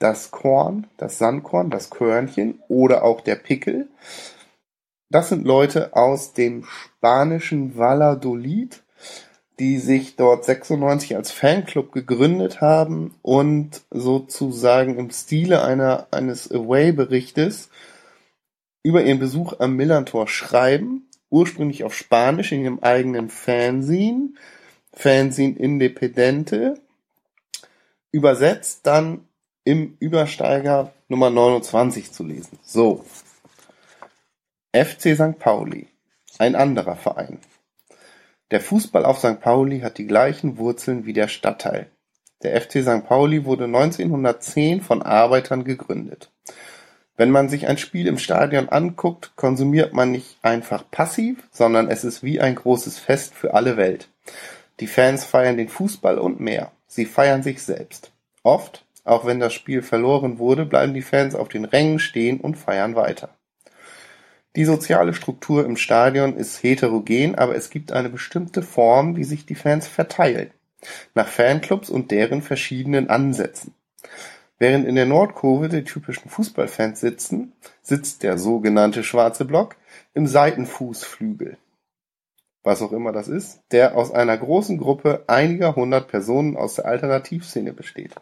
das 0.00 0.32
Korn, 0.32 0.88
das 0.96 1.18
Sandkorn, 1.18 1.70
das 1.70 1.90
Körnchen 1.90 2.60
oder 2.66 3.04
auch 3.04 3.20
der 3.20 3.36
Pickel. 3.36 3.86
Das 5.08 5.28
sind 5.28 5.46
Leute 5.46 5.94
aus 5.94 6.32
dem 6.32 6.64
spanischen 6.64 7.78
Valladolid, 7.78 8.82
die 9.60 9.78
sich 9.78 10.16
dort 10.16 10.44
96 10.44 11.14
als 11.14 11.30
Fanclub 11.30 11.92
gegründet 11.92 12.60
haben 12.60 13.14
und 13.22 13.82
sozusagen 13.92 14.98
im 14.98 15.10
Stile 15.10 15.62
einer, 15.62 16.08
eines 16.10 16.50
Away-Berichtes 16.50 17.70
über 18.86 19.02
ihren 19.02 19.18
Besuch 19.18 19.54
am 19.58 19.74
Millantor 19.74 20.28
schreiben, 20.28 21.08
ursprünglich 21.28 21.82
auf 21.82 21.92
Spanisch 21.92 22.52
in 22.52 22.62
ihrem 22.62 22.78
eigenen 22.78 23.30
Fanzine, 23.30 24.28
Fanzine 24.92 25.58
Independente, 25.58 26.80
übersetzt 28.12 28.86
dann 28.86 29.26
im 29.64 29.96
Übersteiger 29.98 30.92
Nummer 31.08 31.30
29 31.30 32.12
zu 32.12 32.22
lesen. 32.22 32.60
So. 32.62 33.04
FC 34.72 35.16
St. 35.16 35.40
Pauli. 35.40 35.88
Ein 36.38 36.54
anderer 36.54 36.94
Verein. 36.94 37.40
Der 38.52 38.60
Fußball 38.60 39.04
auf 39.04 39.18
St. 39.18 39.40
Pauli 39.40 39.80
hat 39.80 39.98
die 39.98 40.06
gleichen 40.06 40.58
Wurzeln 40.58 41.06
wie 41.06 41.12
der 41.12 41.26
Stadtteil. 41.26 41.90
Der 42.44 42.60
FC 42.60 42.82
St. 42.82 43.04
Pauli 43.04 43.44
wurde 43.46 43.64
1910 43.64 44.80
von 44.80 45.02
Arbeitern 45.02 45.64
gegründet. 45.64 46.30
Wenn 47.16 47.30
man 47.30 47.48
sich 47.48 47.66
ein 47.66 47.78
Spiel 47.78 48.06
im 48.06 48.18
Stadion 48.18 48.68
anguckt, 48.68 49.32
konsumiert 49.36 49.94
man 49.94 50.10
nicht 50.10 50.36
einfach 50.42 50.84
passiv, 50.90 51.38
sondern 51.50 51.88
es 51.88 52.04
ist 52.04 52.22
wie 52.22 52.40
ein 52.40 52.54
großes 52.54 52.98
Fest 52.98 53.34
für 53.34 53.54
alle 53.54 53.76
Welt. 53.76 54.08
Die 54.80 54.86
Fans 54.86 55.24
feiern 55.24 55.56
den 55.56 55.68
Fußball 55.68 56.18
und 56.18 56.40
mehr. 56.40 56.72
Sie 56.86 57.06
feiern 57.06 57.42
sich 57.42 57.62
selbst. 57.62 58.12
Oft, 58.42 58.84
auch 59.04 59.24
wenn 59.24 59.40
das 59.40 59.54
Spiel 59.54 59.80
verloren 59.80 60.38
wurde, 60.38 60.66
bleiben 60.66 60.92
die 60.92 61.02
Fans 61.02 61.34
auf 61.34 61.48
den 61.48 61.64
Rängen 61.64 61.98
stehen 61.98 62.40
und 62.40 62.56
feiern 62.56 62.96
weiter. 62.96 63.30
Die 64.56 64.64
soziale 64.64 65.14
Struktur 65.14 65.64
im 65.64 65.76
Stadion 65.76 66.36
ist 66.36 66.62
heterogen, 66.62 67.34
aber 67.34 67.56
es 67.56 67.70
gibt 67.70 67.92
eine 67.92 68.08
bestimmte 68.08 68.62
Form, 68.62 69.16
wie 69.16 69.24
sich 69.24 69.46
die 69.46 69.54
Fans 69.54 69.86
verteilen. 69.86 70.50
Nach 71.14 71.28
Fanclubs 71.28 71.88
und 71.88 72.10
deren 72.10 72.42
verschiedenen 72.42 73.08
Ansätzen. 73.08 73.74
Während 74.58 74.86
in 74.86 74.94
der 74.94 75.06
Nordkurve 75.06 75.68
die 75.68 75.84
typischen 75.84 76.30
Fußballfans 76.30 77.00
sitzen, 77.00 77.52
sitzt 77.82 78.22
der 78.22 78.38
sogenannte 78.38 79.04
schwarze 79.04 79.44
Block 79.44 79.76
im 80.14 80.26
Seitenfußflügel. 80.26 81.58
Was 82.62 82.82
auch 82.82 82.92
immer 82.92 83.12
das 83.12 83.28
ist, 83.28 83.60
der 83.70 83.96
aus 83.96 84.10
einer 84.10 84.36
großen 84.36 84.78
Gruppe 84.78 85.24
einiger 85.26 85.76
hundert 85.76 86.08
Personen 86.08 86.56
aus 86.56 86.76
der 86.76 86.86
Alternativszene 86.86 87.72
besteht. 87.72 88.12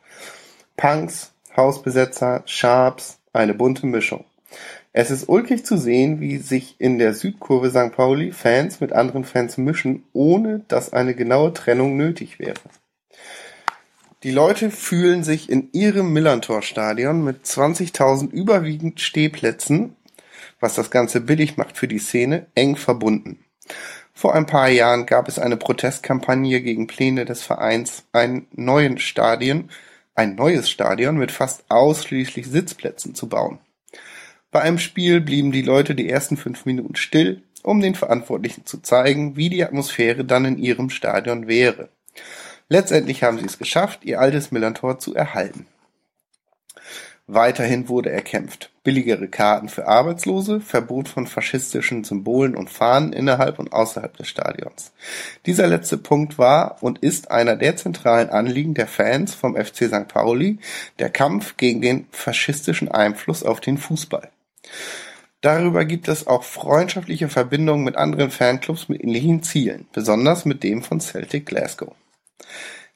Punks, 0.76 1.32
Hausbesetzer, 1.56 2.42
Sharps, 2.46 3.20
eine 3.32 3.54
bunte 3.54 3.86
Mischung. 3.86 4.24
Es 4.92 5.10
ist 5.10 5.28
ulkig 5.28 5.64
zu 5.64 5.76
sehen, 5.76 6.20
wie 6.20 6.36
sich 6.38 6.76
in 6.78 6.98
der 6.98 7.14
Südkurve 7.14 7.70
St. 7.70 7.94
Pauli 7.96 8.32
Fans 8.32 8.80
mit 8.80 8.92
anderen 8.92 9.24
Fans 9.24 9.56
mischen, 9.56 10.04
ohne 10.12 10.60
dass 10.68 10.92
eine 10.92 11.14
genaue 11.14 11.52
Trennung 11.52 11.96
nötig 11.96 12.38
wäre. 12.38 12.60
Die 14.24 14.30
Leute 14.30 14.70
fühlen 14.70 15.22
sich 15.22 15.50
in 15.50 15.68
ihrem 15.72 16.14
Millantor-Stadion 16.14 17.22
mit 17.22 17.44
20.000 17.44 18.30
überwiegend 18.30 18.98
Stehplätzen, 18.98 19.96
was 20.60 20.74
das 20.74 20.90
Ganze 20.90 21.20
billig 21.20 21.58
macht 21.58 21.76
für 21.76 21.88
die 21.88 21.98
Szene, 21.98 22.46
eng 22.54 22.76
verbunden. 22.76 23.44
Vor 24.14 24.34
ein 24.34 24.46
paar 24.46 24.70
Jahren 24.70 25.04
gab 25.04 25.28
es 25.28 25.38
eine 25.38 25.58
Protestkampagne 25.58 26.62
gegen 26.62 26.86
Pläne 26.86 27.26
des 27.26 27.42
Vereins, 27.42 28.04
einen 28.12 28.46
neuen 28.52 28.96
Stadion, 28.96 29.68
ein 30.14 30.36
neues 30.36 30.70
Stadion 30.70 31.18
mit 31.18 31.30
fast 31.30 31.64
ausschließlich 31.68 32.46
Sitzplätzen 32.46 33.14
zu 33.14 33.28
bauen. 33.28 33.58
Bei 34.50 34.62
einem 34.62 34.78
Spiel 34.78 35.20
blieben 35.20 35.52
die 35.52 35.60
Leute 35.60 35.94
die 35.94 36.08
ersten 36.08 36.38
fünf 36.38 36.64
Minuten 36.64 36.96
still, 36.96 37.42
um 37.62 37.82
den 37.82 37.94
Verantwortlichen 37.94 38.64
zu 38.64 38.80
zeigen, 38.80 39.36
wie 39.36 39.50
die 39.50 39.64
Atmosphäre 39.64 40.24
dann 40.24 40.46
in 40.46 40.56
ihrem 40.56 40.88
Stadion 40.88 41.46
wäre. 41.46 41.90
Letztendlich 42.68 43.22
haben 43.22 43.38
sie 43.38 43.46
es 43.46 43.58
geschafft, 43.58 44.04
ihr 44.04 44.20
altes 44.20 44.50
Millantor 44.50 44.98
zu 44.98 45.14
erhalten. 45.14 45.66
Weiterhin 47.26 47.88
wurde 47.88 48.10
erkämpft. 48.10 48.70
Billigere 48.82 49.28
Karten 49.28 49.70
für 49.70 49.86
Arbeitslose, 49.86 50.60
Verbot 50.60 51.08
von 51.08 51.26
faschistischen 51.26 52.04
Symbolen 52.04 52.54
und 52.54 52.68
Fahnen 52.68 53.14
innerhalb 53.14 53.58
und 53.58 53.72
außerhalb 53.72 54.14
des 54.18 54.28
Stadions. 54.28 54.92
Dieser 55.46 55.66
letzte 55.66 55.96
Punkt 55.96 56.36
war 56.36 56.82
und 56.82 56.98
ist 56.98 57.30
einer 57.30 57.56
der 57.56 57.76
zentralen 57.76 58.28
Anliegen 58.28 58.74
der 58.74 58.86
Fans 58.86 59.34
vom 59.34 59.56
FC 59.56 59.86
St. 59.86 60.06
Pauli, 60.08 60.58
der 60.98 61.08
Kampf 61.08 61.56
gegen 61.56 61.80
den 61.80 62.06
faschistischen 62.10 62.90
Einfluss 62.90 63.42
auf 63.42 63.60
den 63.60 63.78
Fußball. 63.78 64.28
Darüber 65.40 65.86
gibt 65.86 66.08
es 66.08 66.26
auch 66.26 66.42
freundschaftliche 66.42 67.30
Verbindungen 67.30 67.84
mit 67.84 67.96
anderen 67.96 68.30
Fanclubs 68.30 68.90
mit 68.90 69.02
ähnlichen 69.02 69.42
Zielen, 69.42 69.86
besonders 69.94 70.44
mit 70.44 70.62
dem 70.62 70.82
von 70.82 71.00
Celtic 71.00 71.46
Glasgow. 71.46 71.94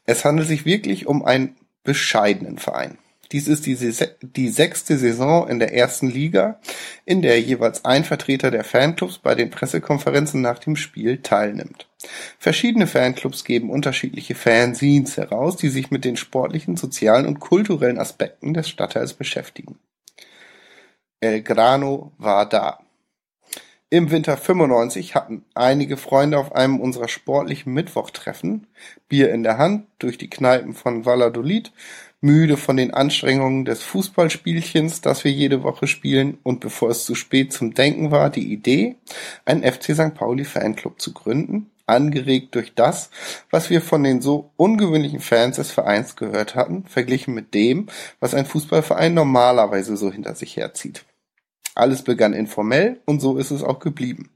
Es 0.04 0.24
handelt 0.24 0.48
sich 0.48 0.64
wirklich 0.64 1.06
um 1.06 1.24
ein 1.24 1.56
bescheidenen 1.84 2.58
Verein. 2.58 2.98
Dies 3.30 3.46
ist 3.46 3.66
die, 3.66 3.76
die 4.22 4.48
sechste 4.48 4.96
Saison 4.96 5.48
in 5.48 5.58
der 5.58 5.74
ersten 5.74 6.08
Liga, 6.08 6.60
in 7.04 7.20
der 7.20 7.40
jeweils 7.40 7.84
ein 7.84 8.04
Vertreter 8.04 8.50
der 8.50 8.64
Fanclubs 8.64 9.18
bei 9.18 9.34
den 9.34 9.50
Pressekonferenzen 9.50 10.40
nach 10.40 10.58
dem 10.58 10.76
Spiel 10.76 11.18
teilnimmt. 11.18 11.88
Verschiedene 12.38 12.86
Fanclubs 12.86 13.44
geben 13.44 13.70
unterschiedliche 13.70 14.34
Fanzines 14.34 15.18
heraus, 15.18 15.56
die 15.56 15.68
sich 15.68 15.90
mit 15.90 16.06
den 16.06 16.16
sportlichen, 16.16 16.78
sozialen 16.78 17.26
und 17.26 17.38
kulturellen 17.38 17.98
Aspekten 17.98 18.54
des 18.54 18.68
Stadtteils 18.70 19.12
beschäftigen. 19.12 19.78
El 21.20 21.42
Grano 21.42 22.12
war 22.16 22.48
da. 22.48 22.78
Im 23.90 24.10
Winter 24.10 24.36
95 24.36 25.14
hatten 25.14 25.46
einige 25.54 25.96
Freunde 25.96 26.38
auf 26.38 26.54
einem 26.54 26.78
unserer 26.78 27.08
sportlichen 27.08 27.72
Mittwochtreffen, 27.72 28.66
Bier 29.08 29.32
in 29.32 29.42
der 29.42 29.56
Hand, 29.56 29.86
durch 29.98 30.18
die 30.18 30.28
Kneipen 30.28 30.74
von 30.74 31.06
Valladolid, 31.06 31.72
müde 32.20 32.58
von 32.58 32.76
den 32.76 32.92
Anstrengungen 32.92 33.64
des 33.64 33.82
Fußballspielchens, 33.82 35.00
das 35.00 35.24
wir 35.24 35.32
jede 35.32 35.62
Woche 35.62 35.86
spielen, 35.86 36.36
und 36.42 36.60
bevor 36.60 36.90
es 36.90 37.06
zu 37.06 37.14
spät 37.14 37.54
zum 37.54 37.72
Denken 37.72 38.10
war, 38.10 38.28
die 38.28 38.52
Idee, 38.52 38.96
einen 39.46 39.62
FC 39.62 39.94
St. 39.94 40.14
Pauli 40.14 40.44
Fanclub 40.44 41.00
zu 41.00 41.14
gründen, 41.14 41.70
angeregt 41.86 42.54
durch 42.56 42.74
das, 42.74 43.08
was 43.50 43.70
wir 43.70 43.80
von 43.80 44.04
den 44.04 44.20
so 44.20 44.50
ungewöhnlichen 44.58 45.20
Fans 45.20 45.56
des 45.56 45.70
Vereins 45.70 46.14
gehört 46.14 46.54
hatten, 46.54 46.84
verglichen 46.84 47.32
mit 47.32 47.54
dem, 47.54 47.86
was 48.20 48.34
ein 48.34 48.44
Fußballverein 48.44 49.14
normalerweise 49.14 49.96
so 49.96 50.12
hinter 50.12 50.34
sich 50.34 50.58
herzieht. 50.58 51.06
Alles 51.78 52.02
begann 52.02 52.32
informell 52.32 53.00
und 53.04 53.20
so 53.20 53.38
ist 53.38 53.52
es 53.52 53.62
auch 53.62 53.78
geblieben. 53.78 54.30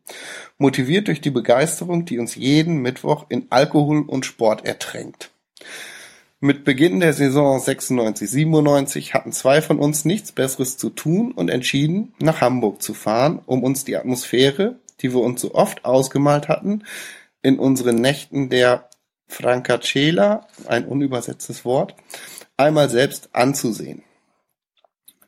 Motiviert 0.58 1.08
durch 1.08 1.20
die 1.20 1.30
Begeisterung, 1.30 2.04
die 2.04 2.18
uns 2.18 2.36
jeden 2.36 2.76
Mittwoch 2.82 3.26
in 3.28 3.46
Alkohol 3.50 4.02
und 4.02 4.24
Sport 4.24 4.64
ertränkt. 4.64 5.30
Mit 6.38 6.64
Beginn 6.64 7.00
der 7.00 7.12
Saison 7.12 7.58
96-97 7.58 9.12
hatten 9.12 9.32
zwei 9.32 9.60
von 9.60 9.78
uns 9.78 10.04
nichts 10.04 10.32
Besseres 10.32 10.76
zu 10.76 10.90
tun 10.90 11.32
und 11.32 11.50
entschieden, 11.50 12.14
nach 12.20 12.40
Hamburg 12.40 12.80
zu 12.80 12.94
fahren, 12.94 13.40
um 13.46 13.64
uns 13.64 13.84
die 13.84 13.96
Atmosphäre, 13.96 14.76
die 15.00 15.12
wir 15.12 15.20
uns 15.20 15.40
so 15.40 15.54
oft 15.54 15.84
ausgemalt 15.84 16.48
hatten, 16.48 16.84
in 17.42 17.58
unseren 17.58 17.96
Nächten 17.96 18.50
der 18.50 18.88
Francacela, 19.26 20.46
ein 20.66 20.86
unübersetztes 20.86 21.64
Wort, 21.64 21.96
einmal 22.56 22.88
selbst 22.88 23.30
anzusehen. 23.32 24.02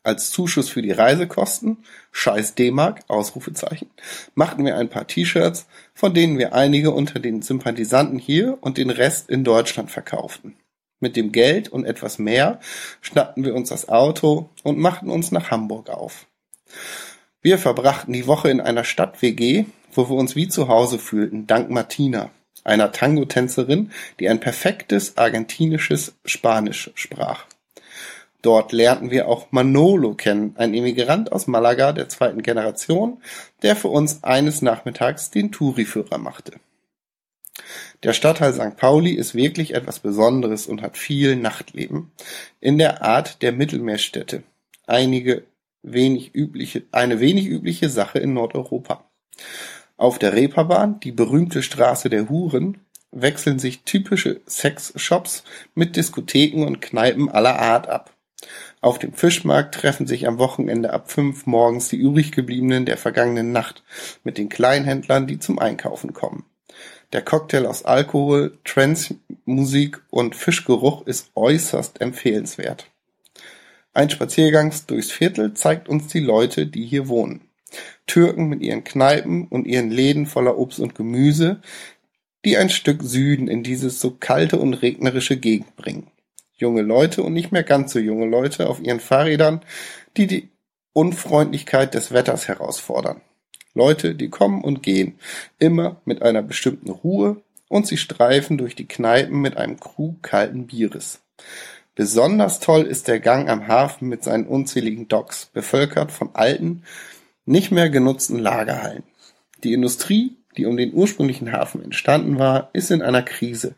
Als 0.04 0.30
Zuschuss 0.30 0.68
für 0.68 0.82
die 0.82 0.92
Reisekosten, 0.92 1.78
scheiß 2.12 2.54
D-Mark, 2.56 3.00
Ausrufezeichen, 3.08 3.88
machten 4.34 4.66
wir 4.66 4.76
ein 4.76 4.90
paar 4.90 5.06
T-Shirts, 5.06 5.66
von 5.94 6.12
denen 6.12 6.38
wir 6.38 6.52
einige 6.52 6.90
unter 6.90 7.20
den 7.20 7.40
Sympathisanten 7.40 8.18
hier 8.18 8.58
und 8.60 8.76
den 8.76 8.90
Rest 8.90 9.30
in 9.30 9.44
Deutschland 9.44 9.90
verkauften. 9.90 10.56
Mit 11.00 11.16
dem 11.16 11.32
Geld 11.32 11.70
und 11.70 11.86
etwas 11.86 12.18
mehr 12.18 12.60
schnappten 13.00 13.44
wir 13.44 13.54
uns 13.54 13.70
das 13.70 13.88
Auto 13.88 14.50
und 14.62 14.78
machten 14.78 15.08
uns 15.08 15.32
nach 15.32 15.50
Hamburg 15.50 15.88
auf. 15.88 16.26
Wir 17.40 17.56
verbrachten 17.56 18.12
die 18.12 18.26
Woche 18.26 18.50
in 18.50 18.60
einer 18.60 18.84
Stadt-WG, 18.84 19.64
wo 19.90 20.10
wir 20.10 20.16
uns 20.16 20.36
wie 20.36 20.48
zu 20.48 20.68
Hause 20.68 20.98
fühlten, 20.98 21.46
dank 21.46 21.70
Martina, 21.70 22.28
einer 22.62 22.92
Tango-Tänzerin, 22.92 23.90
die 24.20 24.28
ein 24.28 24.40
perfektes 24.40 25.16
argentinisches 25.16 26.14
Spanisch 26.26 26.90
sprach. 26.94 27.46
Dort 28.44 28.72
lernten 28.72 29.10
wir 29.10 29.26
auch 29.26 29.52
Manolo 29.52 30.12
kennen, 30.12 30.54
ein 30.58 30.74
Emigrant 30.74 31.32
aus 31.32 31.46
Malaga 31.46 31.92
der 31.92 32.10
zweiten 32.10 32.42
Generation, 32.42 33.22
der 33.62 33.74
für 33.74 33.88
uns 33.88 34.22
eines 34.22 34.60
Nachmittags 34.60 35.30
den 35.30 35.50
Touriführer 35.50 36.18
machte. 36.18 36.52
Der 38.02 38.12
Stadtteil 38.12 38.52
St. 38.52 38.76
Pauli 38.76 39.12
ist 39.12 39.34
wirklich 39.34 39.72
etwas 39.72 40.00
Besonderes 40.00 40.66
und 40.66 40.82
hat 40.82 40.98
viel 40.98 41.36
Nachtleben. 41.36 42.12
In 42.60 42.76
der 42.76 43.00
Art 43.00 43.40
der 43.40 43.52
Mittelmeerstädte. 43.52 44.42
Einige 44.86 45.44
wenig 45.82 46.34
übliche, 46.34 46.82
eine 46.92 47.20
wenig 47.20 47.46
übliche 47.46 47.88
Sache 47.88 48.18
in 48.18 48.34
Nordeuropa. 48.34 49.08
Auf 49.96 50.18
der 50.18 50.34
Reeperbahn, 50.34 51.00
die 51.00 51.12
berühmte 51.12 51.62
Straße 51.62 52.10
der 52.10 52.28
Huren, 52.28 52.76
wechseln 53.10 53.58
sich 53.58 53.84
typische 53.84 54.42
Sexshops 54.46 55.44
mit 55.74 55.96
Diskotheken 55.96 56.66
und 56.66 56.82
Kneipen 56.82 57.30
aller 57.30 57.58
Art 57.58 57.88
ab. 57.88 58.13
Auf 58.80 58.98
dem 58.98 59.12
Fischmarkt 59.12 59.74
treffen 59.74 60.06
sich 60.06 60.26
am 60.26 60.38
Wochenende 60.38 60.92
ab 60.92 61.10
fünf 61.10 61.46
morgens 61.46 61.88
die 61.88 61.96
übrig 61.96 62.32
gebliebenen 62.32 62.84
der 62.86 62.96
vergangenen 62.96 63.52
Nacht 63.52 63.82
mit 64.24 64.38
den 64.38 64.48
Kleinhändlern, 64.48 65.26
die 65.26 65.38
zum 65.38 65.58
Einkaufen 65.58 66.12
kommen. 66.12 66.44
Der 67.12 67.22
Cocktail 67.22 67.66
aus 67.66 67.84
Alkohol, 67.84 68.58
Trance-Musik 68.64 70.02
und 70.10 70.34
Fischgeruch 70.34 71.06
ist 71.06 71.30
äußerst 71.34 72.00
empfehlenswert. 72.00 72.90
Ein 73.92 74.10
Spaziergang 74.10 74.74
durchs 74.88 75.12
Viertel 75.12 75.54
zeigt 75.54 75.88
uns 75.88 76.08
die 76.08 76.20
Leute, 76.20 76.66
die 76.66 76.84
hier 76.84 77.06
wohnen. 77.06 77.42
Türken 78.06 78.48
mit 78.48 78.60
ihren 78.60 78.84
Kneipen 78.84 79.46
und 79.46 79.66
ihren 79.66 79.90
Läden 79.90 80.26
voller 80.26 80.58
Obst 80.58 80.80
und 80.80 80.94
Gemüse, 80.94 81.60
die 82.44 82.56
ein 82.56 82.68
Stück 82.68 83.02
Süden 83.02 83.48
in 83.48 83.62
dieses 83.62 84.00
so 84.00 84.10
kalte 84.10 84.58
und 84.58 84.74
regnerische 84.74 85.36
Gegend 85.36 85.76
bringen. 85.76 86.10
Junge 86.56 86.82
Leute 86.82 87.22
und 87.22 87.32
nicht 87.32 87.52
mehr 87.52 87.64
ganz 87.64 87.92
so 87.92 87.98
junge 87.98 88.26
Leute 88.26 88.68
auf 88.68 88.80
ihren 88.80 89.00
Fahrrädern, 89.00 89.60
die 90.16 90.26
die 90.26 90.50
Unfreundlichkeit 90.92 91.94
des 91.94 92.12
Wetters 92.12 92.48
herausfordern. 92.48 93.20
Leute, 93.74 94.14
die 94.14 94.30
kommen 94.30 94.62
und 94.62 94.82
gehen, 94.82 95.18
immer 95.58 96.00
mit 96.04 96.22
einer 96.22 96.42
bestimmten 96.42 96.90
Ruhe 96.90 97.42
und 97.68 97.86
sie 97.86 97.96
streifen 97.96 98.56
durch 98.56 98.76
die 98.76 98.86
Kneipen 98.86 99.40
mit 99.40 99.56
einem 99.56 99.80
Krug 99.80 100.22
kalten 100.22 100.68
Bieres. 100.68 101.20
Besonders 101.96 102.60
toll 102.60 102.82
ist 102.82 103.08
der 103.08 103.20
Gang 103.20 103.48
am 103.48 103.66
Hafen 103.66 104.08
mit 104.08 104.22
seinen 104.22 104.46
unzähligen 104.46 105.08
Docks, 105.08 105.46
bevölkert 105.46 106.12
von 106.12 106.30
alten, 106.34 106.84
nicht 107.46 107.72
mehr 107.72 107.90
genutzten 107.90 108.38
Lagerhallen. 108.38 109.04
Die 109.62 109.72
Industrie, 109.72 110.36
die 110.56 110.66
um 110.66 110.76
den 110.76 110.92
ursprünglichen 110.92 111.52
Hafen 111.52 111.82
entstanden 111.82 112.38
war, 112.38 112.70
ist 112.72 112.90
in 112.90 113.02
einer 113.02 113.22
Krise, 113.22 113.74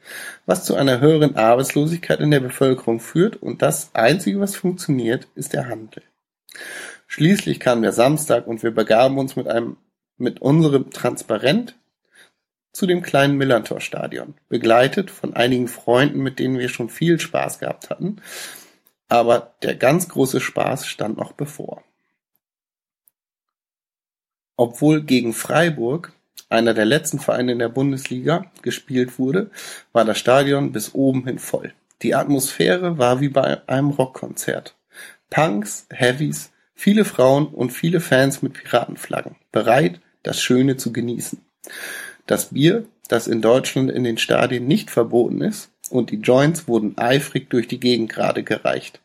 was 0.46 0.64
zu 0.64 0.74
einer 0.74 1.00
höheren 1.00 1.36
Arbeitslosigkeit 1.36 2.20
in 2.20 2.30
der 2.30 2.40
Bevölkerung 2.40 3.00
führt 3.00 3.36
und 3.36 3.62
das 3.62 3.94
Einzige, 3.94 4.40
was 4.40 4.56
funktioniert, 4.56 5.28
ist 5.34 5.52
der 5.52 5.68
Handel. 5.68 6.02
Schließlich 7.06 7.60
kam 7.60 7.82
der 7.82 7.92
Samstag 7.92 8.46
und 8.46 8.62
wir 8.62 8.72
begaben 8.72 9.18
uns 9.18 9.36
mit 9.36 9.48
einem 9.48 9.76
mit 10.18 10.40
unserem 10.40 10.90
Transparent 10.90 11.76
zu 12.72 12.86
dem 12.86 13.02
kleinen 13.02 13.36
Millantor-Stadion, 13.36 14.34
begleitet 14.48 15.10
von 15.10 15.34
einigen 15.34 15.68
Freunden, 15.68 16.22
mit 16.22 16.38
denen 16.38 16.58
wir 16.58 16.68
schon 16.68 16.88
viel 16.88 17.18
Spaß 17.20 17.58
gehabt 17.58 17.90
hatten, 17.90 18.20
aber 19.08 19.54
der 19.62 19.76
ganz 19.76 20.08
große 20.08 20.40
Spaß 20.40 20.86
stand 20.86 21.16
noch 21.16 21.32
bevor. 21.32 21.82
Obwohl 24.56 25.02
gegen 25.02 25.32
Freiburg, 25.32 26.12
einer 26.48 26.74
der 26.74 26.84
letzten 26.84 27.18
Vereine 27.18 27.52
in 27.52 27.58
der 27.58 27.68
Bundesliga, 27.68 28.50
gespielt 28.62 29.18
wurde, 29.18 29.50
war 29.92 30.04
das 30.04 30.18
Stadion 30.18 30.72
bis 30.72 30.94
oben 30.94 31.24
hin 31.26 31.38
voll. 31.38 31.72
Die 32.02 32.14
Atmosphäre 32.14 32.98
war 32.98 33.20
wie 33.20 33.28
bei 33.28 33.66
einem 33.68 33.90
Rockkonzert. 33.90 34.76
Punks, 35.30 35.86
Heavies, 35.90 36.52
viele 36.74 37.04
Frauen 37.04 37.46
und 37.46 37.70
viele 37.70 38.00
Fans 38.00 38.42
mit 38.42 38.52
Piratenflaggen, 38.52 39.36
bereit, 39.50 40.00
das 40.22 40.40
Schöne 40.40 40.76
zu 40.76 40.92
genießen. 40.92 41.40
Das 42.26 42.46
Bier, 42.46 42.86
das 43.08 43.28
in 43.28 43.40
Deutschland 43.40 43.90
in 43.90 44.04
den 44.04 44.18
Stadien 44.18 44.66
nicht 44.66 44.90
verboten 44.90 45.40
ist, 45.40 45.70
und 45.90 46.10
die 46.10 46.16
Joints 46.16 46.66
wurden 46.66 46.98
eifrig 46.98 47.48
durch 47.48 47.68
die 47.68 47.80
Gegend 47.80 48.12
gerade 48.12 48.42
gereicht. 48.42 49.00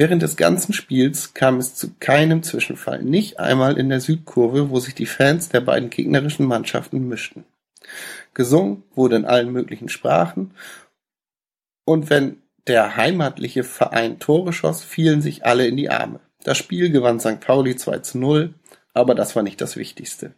Während 0.00 0.22
des 0.22 0.36
ganzen 0.38 0.72
Spiels 0.72 1.34
kam 1.34 1.58
es 1.58 1.74
zu 1.74 1.92
keinem 2.00 2.42
Zwischenfall, 2.42 3.02
nicht 3.02 3.38
einmal 3.38 3.76
in 3.76 3.90
der 3.90 4.00
Südkurve, 4.00 4.70
wo 4.70 4.80
sich 4.80 4.94
die 4.94 5.04
Fans 5.04 5.50
der 5.50 5.60
beiden 5.60 5.90
gegnerischen 5.90 6.46
Mannschaften 6.46 7.06
mischten. 7.06 7.44
Gesungen 8.32 8.82
wurde 8.94 9.16
in 9.16 9.26
allen 9.26 9.52
möglichen 9.52 9.90
Sprachen, 9.90 10.54
und 11.84 12.08
wenn 12.08 12.40
der 12.66 12.96
heimatliche 12.96 13.62
Verein 13.62 14.18
Tore 14.18 14.54
schoss, 14.54 14.82
fielen 14.82 15.20
sich 15.20 15.44
alle 15.44 15.66
in 15.66 15.76
die 15.76 15.90
Arme. 15.90 16.20
Das 16.44 16.56
Spiel 16.56 16.88
gewann 16.88 17.20
St. 17.20 17.40
Pauli 17.40 17.76
2 17.76 17.98
zu 17.98 18.16
0, 18.16 18.54
aber 18.94 19.14
das 19.14 19.36
war 19.36 19.42
nicht 19.42 19.60
das 19.60 19.76
Wichtigste. 19.76 20.32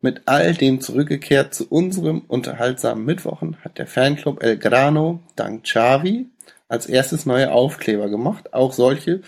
Mit 0.00 0.22
all 0.24 0.54
dem 0.54 0.80
zurückgekehrt 0.80 1.52
zu 1.52 1.68
unserem 1.68 2.20
unterhaltsamen 2.20 3.04
Mittwochen 3.04 3.58
hat 3.62 3.76
der 3.76 3.86
Fanclub 3.86 4.42
El 4.42 4.56
Grano 4.56 5.20
dank 5.36 5.64
Xavi 5.64 6.30
als 6.68 6.86
erstes 6.86 7.26
neue 7.26 7.50
Aufkleber 7.50 8.08
gemacht, 8.08 8.52
auch 8.52 8.72
solche, 8.72 9.22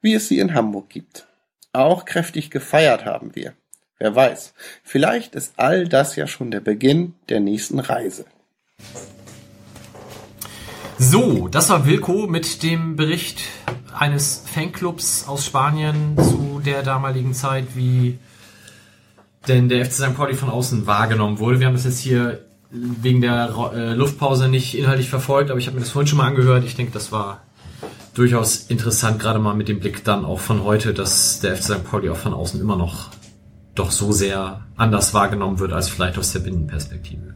wie 0.00 0.14
es 0.14 0.28
sie 0.28 0.38
in 0.38 0.54
Hamburg 0.54 0.88
gibt. 0.88 1.26
Auch 1.72 2.04
kräftig 2.04 2.50
gefeiert 2.50 3.04
haben 3.04 3.34
wir. 3.34 3.52
Wer 3.98 4.14
weiß, 4.14 4.54
vielleicht 4.84 5.34
ist 5.34 5.54
all 5.56 5.88
das 5.88 6.14
ja 6.16 6.26
schon 6.26 6.50
der 6.50 6.60
Beginn 6.60 7.14
der 7.28 7.40
nächsten 7.40 7.80
Reise. 7.80 8.26
So, 10.98 11.48
das 11.48 11.68
war 11.68 11.86
Wilko 11.86 12.26
mit 12.26 12.62
dem 12.62 12.96
Bericht 12.96 13.42
eines 13.92 14.44
Fanclubs 14.46 15.26
aus 15.26 15.44
Spanien 15.44 16.16
zu 16.16 16.60
der 16.64 16.82
damaligen 16.82 17.34
Zeit, 17.34 17.66
wie 17.74 18.18
denn 19.48 19.68
der 19.68 19.84
FC 19.84 19.92
St. 19.92 20.16
Pauli 20.16 20.34
von 20.34 20.50
außen 20.50 20.86
wahrgenommen 20.86 21.38
wurde. 21.38 21.60
Wir 21.60 21.66
haben 21.66 21.74
das 21.74 21.84
jetzt 21.84 22.00
hier 22.00 22.44
wegen 22.70 23.20
der 23.20 23.54
äh, 23.74 23.94
Luftpause 23.94 24.48
nicht 24.48 24.76
inhaltlich 24.76 25.08
verfolgt, 25.08 25.50
aber 25.50 25.58
ich 25.58 25.66
habe 25.66 25.76
mir 25.76 25.82
das 25.82 25.90
vorhin 25.90 26.06
schon 26.06 26.18
mal 26.18 26.26
angehört. 26.26 26.64
Ich 26.64 26.76
denke, 26.76 26.92
das 26.92 27.12
war 27.12 27.42
durchaus 28.14 28.56
interessant, 28.56 29.20
gerade 29.20 29.38
mal 29.38 29.54
mit 29.54 29.68
dem 29.68 29.80
Blick 29.80 30.04
dann 30.04 30.24
auch 30.24 30.40
von 30.40 30.64
heute, 30.64 30.92
dass 30.92 31.40
der 31.40 31.56
FC 31.56 31.62
St. 31.64 31.84
Pauli 31.84 32.10
auch 32.10 32.16
von 32.16 32.34
außen 32.34 32.60
immer 32.60 32.76
noch 32.76 33.10
doch 33.74 33.90
so 33.90 34.12
sehr 34.12 34.66
anders 34.76 35.14
wahrgenommen 35.14 35.60
wird 35.60 35.72
als 35.72 35.88
vielleicht 35.88 36.18
aus 36.18 36.32
der 36.32 36.40
Binnenperspektive. 36.40 37.34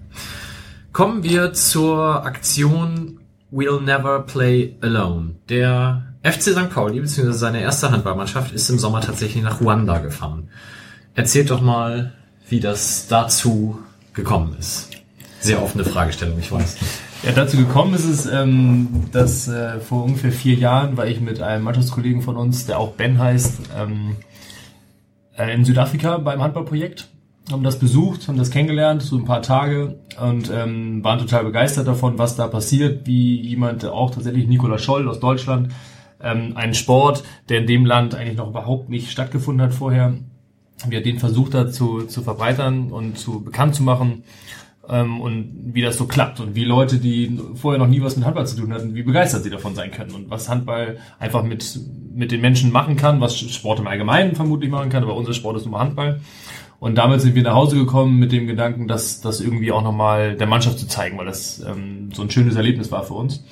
Kommen 0.92 1.22
wir 1.22 1.52
zur 1.52 2.26
Aktion 2.26 3.20
We'll 3.50 3.80
Never 3.80 4.20
Play 4.20 4.76
Alone. 4.80 5.36
Der 5.48 6.14
FC 6.22 6.52
St. 6.52 6.70
Pauli 6.70 7.00
bzw. 7.00 7.32
seine 7.32 7.60
erste 7.62 7.90
Handballmannschaft 7.90 8.52
ist 8.52 8.68
im 8.68 8.78
Sommer 8.78 9.00
tatsächlich 9.00 9.42
nach 9.42 9.60
Ruanda 9.60 9.98
gefahren. 9.98 10.48
Erzählt 11.14 11.50
doch 11.50 11.60
mal, 11.60 12.12
wie 12.48 12.60
das 12.60 13.06
dazu 13.08 13.78
gekommen 14.14 14.56
ist. 14.58 14.91
Sehr 15.42 15.60
offene 15.60 15.84
Fragestellung, 15.84 16.38
ich 16.38 16.52
weiß. 16.52 16.76
Ja, 17.24 17.32
dazu 17.32 17.56
gekommen 17.56 17.94
ist 17.94 18.04
es, 18.04 18.26
ähm, 18.26 19.06
dass 19.10 19.48
äh, 19.48 19.80
vor 19.80 20.04
ungefähr 20.04 20.30
vier 20.30 20.54
Jahren 20.54 20.96
war 20.96 21.08
ich 21.08 21.20
mit 21.20 21.42
einem 21.42 21.64
Mannschaftskollegen 21.64 22.22
von 22.22 22.36
uns, 22.36 22.66
der 22.66 22.78
auch 22.78 22.92
Ben 22.92 23.18
heißt, 23.18 23.58
ähm, 23.76 24.16
äh, 25.36 25.52
in 25.52 25.64
Südafrika 25.64 26.18
beim 26.18 26.40
Handballprojekt. 26.40 27.08
Haben 27.50 27.64
das 27.64 27.80
besucht, 27.80 28.28
haben 28.28 28.38
das 28.38 28.52
kennengelernt, 28.52 29.02
so 29.02 29.16
ein 29.16 29.24
paar 29.24 29.42
Tage 29.42 29.98
und 30.20 30.48
ähm, 30.54 31.02
waren 31.02 31.18
total 31.18 31.42
begeistert 31.42 31.88
davon, 31.88 32.18
was 32.18 32.36
da 32.36 32.46
passiert, 32.46 33.04
wie 33.08 33.40
jemand, 33.40 33.84
auch 33.84 34.12
tatsächlich 34.12 34.46
Nikola 34.46 34.78
Scholl 34.78 35.08
aus 35.08 35.18
Deutschland, 35.18 35.72
ähm, 36.22 36.56
einen 36.56 36.74
Sport, 36.74 37.24
der 37.48 37.58
in 37.58 37.66
dem 37.66 37.84
Land 37.84 38.14
eigentlich 38.14 38.36
noch 38.36 38.50
überhaupt 38.50 38.90
nicht 38.90 39.10
stattgefunden 39.10 39.66
hat 39.66 39.74
vorher, 39.74 40.14
wie 40.86 40.94
er 40.94 41.00
den 41.00 41.18
versucht 41.18 41.54
hat 41.54 41.74
zu, 41.74 42.02
zu 42.02 42.22
verbreitern 42.22 42.92
und 42.92 43.18
zu 43.18 43.42
bekannt 43.42 43.74
zu 43.74 43.82
machen 43.82 44.22
ähm, 44.88 45.20
und 45.20 45.70
wie 45.72 45.82
das 45.82 45.96
so 45.96 46.06
klappt 46.06 46.40
und 46.40 46.54
wie 46.54 46.64
Leute, 46.64 46.98
die 46.98 47.38
vorher 47.54 47.78
noch 47.78 47.88
nie 47.88 48.02
was 48.02 48.16
mit 48.16 48.24
Handball 48.24 48.46
zu 48.46 48.56
tun 48.56 48.72
hatten, 48.72 48.94
wie 48.94 49.02
begeistert 49.02 49.44
sie 49.44 49.50
davon 49.50 49.74
sein 49.74 49.90
können 49.90 50.12
und 50.12 50.30
was 50.30 50.48
Handball 50.48 50.98
einfach 51.18 51.42
mit, 51.42 51.78
mit 52.14 52.32
den 52.32 52.40
Menschen 52.40 52.72
machen 52.72 52.96
kann, 52.96 53.20
was 53.20 53.38
Sport 53.38 53.80
im 53.80 53.86
Allgemeinen 53.86 54.34
vermutlich 54.34 54.70
machen 54.70 54.90
kann, 54.90 55.02
aber 55.02 55.16
unser 55.16 55.34
Sport 55.34 55.56
ist 55.56 55.66
nur 55.66 55.78
Handball. 55.78 56.20
Und 56.80 56.96
damit 56.96 57.20
sind 57.20 57.36
wir 57.36 57.44
nach 57.44 57.54
Hause 57.54 57.76
gekommen 57.76 58.18
mit 58.18 58.32
dem 58.32 58.48
Gedanken, 58.48 58.88
dass 58.88 59.20
das 59.20 59.40
irgendwie 59.40 59.70
auch 59.70 59.84
nochmal 59.84 60.36
der 60.36 60.48
Mannschaft 60.48 60.80
zu 60.80 60.88
zeigen, 60.88 61.16
weil 61.16 61.26
das 61.26 61.60
ähm, 61.60 62.10
so 62.12 62.22
ein 62.22 62.30
schönes 62.30 62.56
Erlebnis 62.56 62.90
war 62.90 63.04
für 63.04 63.14
uns. 63.14 63.44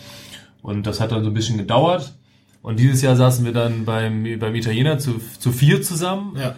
Und 0.63 0.87
das 0.87 1.01
hat 1.01 1.13
dann 1.13 1.23
so 1.23 1.31
ein 1.31 1.35
bisschen 1.35 1.57
gedauert. 1.57 2.19
Und 2.61 2.81
dieses 2.81 3.03
Jahr 3.03 3.15
saßen 3.15 3.45
wir 3.45 3.53
dann 3.53 3.85
beim, 3.85 4.27
beim 4.41 4.55
Italiener 4.57 4.99
zu, 4.99 5.21
zu 5.39 5.53
vier 5.53 5.81
zusammen 5.81 6.37
Ja. 6.37 6.57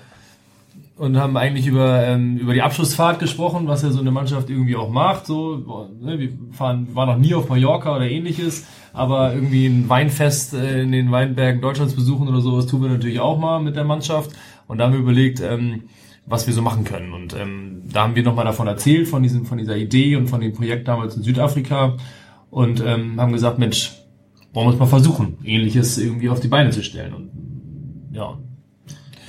Und 0.97 1.16
haben 1.16 1.36
eigentlich 1.36 1.66
über, 1.66 2.05
ähm, 2.05 2.36
über 2.36 2.55
die 2.55 2.62
Abschlussfahrt 2.62 3.19
gesprochen, 3.19 3.66
was 3.66 3.82
ja 3.82 3.90
so 3.90 4.01
eine 4.01 4.10
Mannschaft 4.10 4.51
irgendwie 4.51 4.77
auch 4.77 4.90
macht. 4.90 5.27
So, 5.27 5.89
ne, 6.01 6.19
wir 6.19 6.31
fahren, 6.52 6.89
waren 6.94 7.09
noch 7.09 7.19
nie 7.19 7.35
auf 7.35 7.48
Mallorca 7.48 7.97
oder 7.97 8.09
ähnliches, 8.09 8.66
aber 8.93 9.35
irgendwie 9.35 9.66
ein 9.66 9.89
Weinfest 9.89 10.55
äh, 10.55 10.82
in 10.82 10.93
den 10.93 11.10
Weinbergen 11.10 11.60
Deutschlands 11.60 11.94
besuchen 11.94 12.28
oder 12.28 12.40
sowas 12.40 12.66
tun 12.66 12.82
wir 12.82 12.89
natürlich 12.89 13.20
auch 13.20 13.39
mal 13.39 13.60
mit 13.60 13.77
der 13.77 13.85
Mannschaft. 13.85 14.31
Und 14.66 14.78
da 14.78 14.85
haben 14.85 14.93
wir 14.93 15.01
überlegt, 15.01 15.40
ähm, 15.40 15.85
was 16.27 16.47
wir 16.47 16.55
so 16.55 16.62
machen 16.62 16.85
können. 16.85 17.12
Und 17.12 17.35
ähm, 17.35 17.82
da 17.93 18.02
haben 18.02 18.14
wir 18.14 18.23
nochmal 18.23 18.44
davon 18.44 18.66
erzählt, 18.66 19.09
von, 19.09 19.23
diesem, 19.23 19.44
von 19.44 19.59
dieser 19.59 19.77
Idee 19.77 20.16
und 20.16 20.28
von 20.28 20.40
dem 20.40 20.52
Projekt 20.52 20.89
damals 20.89 21.16
in 21.16 21.23
Südafrika 21.23 21.97
und 22.51 22.82
ähm, 22.85 23.20
haben 23.20 23.32
gesagt, 23.32 23.59
Mensch, 23.59 23.93
wollen 24.52 24.69
wir 24.69 24.74
es 24.74 24.78
mal 24.78 24.86
versuchen, 24.86 25.39
ähnliches 25.43 25.98
irgendwie 25.98 26.28
auf 26.28 26.40
die 26.40 26.48
Beine 26.48 26.70
zu 26.70 26.85
stellen. 26.85 27.14
Und 27.14 27.31
ja, 28.12 28.39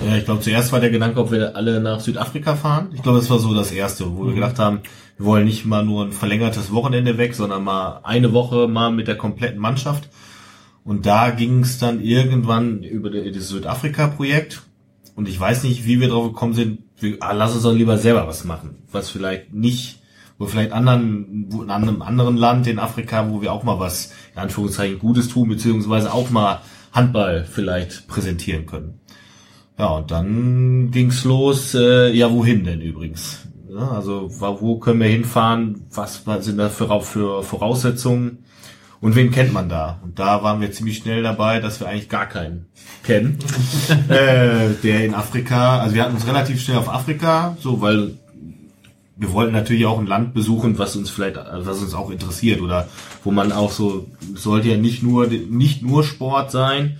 Ja, 0.04 0.16
ich 0.16 0.24
glaube, 0.24 0.42
zuerst 0.42 0.70
war 0.72 0.80
der 0.80 0.90
Gedanke, 0.90 1.18
ob 1.18 1.30
wir 1.30 1.56
alle 1.56 1.80
nach 1.80 2.00
Südafrika 2.00 2.56
fahren. 2.56 2.90
Ich 2.94 3.02
glaube, 3.02 3.18
das 3.18 3.30
war 3.30 3.38
so 3.38 3.54
das 3.54 3.72
Erste, 3.72 4.16
wo 4.16 4.26
wir 4.26 4.34
gedacht 4.34 4.58
haben, 4.58 4.80
wir 5.16 5.26
wollen 5.26 5.46
nicht 5.46 5.64
mal 5.64 5.84
nur 5.84 6.04
ein 6.04 6.12
verlängertes 6.12 6.72
Wochenende 6.72 7.16
weg, 7.16 7.34
sondern 7.34 7.64
mal 7.64 8.00
eine 8.02 8.32
Woche 8.32 8.68
mal 8.68 8.90
mit 8.90 9.08
der 9.08 9.16
kompletten 9.16 9.58
Mannschaft. 9.58 10.10
Und 10.84 11.06
da 11.06 11.30
ging 11.30 11.60
es 11.60 11.78
dann 11.78 12.02
irgendwann 12.02 12.82
über 12.82 13.08
das 13.10 13.48
Südafrika-Projekt. 13.48 14.62
Und 15.16 15.28
ich 15.28 15.40
weiß 15.40 15.62
nicht, 15.64 15.86
wie 15.86 16.00
wir 16.00 16.08
drauf 16.08 16.26
gekommen 16.26 16.52
sind, 16.52 16.80
wir, 16.98 17.16
ah, 17.20 17.32
lass 17.32 17.54
uns 17.54 17.62
doch 17.62 17.72
lieber 17.72 17.96
selber 17.96 18.26
was 18.26 18.44
machen. 18.44 18.82
Was 18.92 19.08
vielleicht 19.08 19.54
nicht, 19.54 20.00
wo 20.38 20.46
vielleicht 20.46 20.72
anderen, 20.72 21.46
wo 21.48 21.62
in 21.62 21.70
einem 21.70 22.02
anderen 22.02 22.36
Land 22.36 22.66
in 22.66 22.78
Afrika, 22.78 23.30
wo 23.30 23.40
wir 23.40 23.52
auch 23.52 23.62
mal 23.62 23.78
was, 23.78 24.12
in 24.34 24.42
Anführungszeichen, 24.42 24.98
Gutes 24.98 25.28
tun, 25.28 25.48
beziehungsweise 25.48 26.12
auch 26.12 26.28
mal 26.30 26.60
Handball 26.92 27.44
vielleicht 27.50 28.06
präsentieren 28.06 28.66
können. 28.66 29.00
Ja, 29.78 29.88
und 29.88 30.10
dann 30.10 30.90
ging's 30.92 31.24
los, 31.24 31.74
äh, 31.74 32.12
ja, 32.12 32.30
wohin 32.30 32.64
denn 32.64 32.80
übrigens? 32.80 33.40
Ja, 33.68 33.90
also, 33.90 34.28
wo 34.30 34.78
können 34.78 35.00
wir 35.00 35.08
hinfahren? 35.08 35.86
Was 35.92 36.22
sind 36.40 36.58
da 36.58 36.68
für, 36.68 37.00
für 37.00 37.42
Voraussetzungen? 37.42 38.44
Und 39.00 39.16
wen 39.16 39.32
kennt 39.32 39.52
man 39.52 39.68
da? 39.68 40.00
Und 40.02 40.18
da 40.18 40.42
waren 40.42 40.60
wir 40.60 40.72
ziemlich 40.72 40.98
schnell 40.98 41.22
dabei, 41.22 41.60
dass 41.60 41.80
wir 41.80 41.88
eigentlich 41.88 42.08
gar 42.08 42.26
keinen 42.26 42.66
kennen, 43.02 43.38
äh, 44.08 44.70
der 44.82 45.04
in 45.04 45.14
Afrika, 45.14 45.80
also 45.80 45.94
wir 45.94 46.04
hatten 46.04 46.14
uns 46.14 46.26
relativ 46.26 46.62
schnell 46.62 46.78
auf 46.78 46.88
Afrika, 46.88 47.56
so, 47.60 47.82
weil 47.82 48.14
wir 49.16 49.32
wollten 49.32 49.52
natürlich 49.52 49.86
auch 49.86 49.98
ein 49.98 50.06
Land 50.06 50.34
besuchen, 50.34 50.78
was 50.78 50.96
uns 50.96 51.10
vielleicht, 51.10 51.36
was 51.36 51.80
uns 51.80 51.94
auch 51.94 52.10
interessiert 52.10 52.60
oder 52.60 52.88
wo 53.22 53.30
man 53.30 53.52
auch 53.52 53.70
so, 53.70 54.06
sollte 54.34 54.68
ja 54.68 54.76
nicht 54.76 55.02
nur, 55.02 55.26
nicht 55.26 55.82
nur 55.82 56.02
Sport 56.02 56.50
sein, 56.50 56.96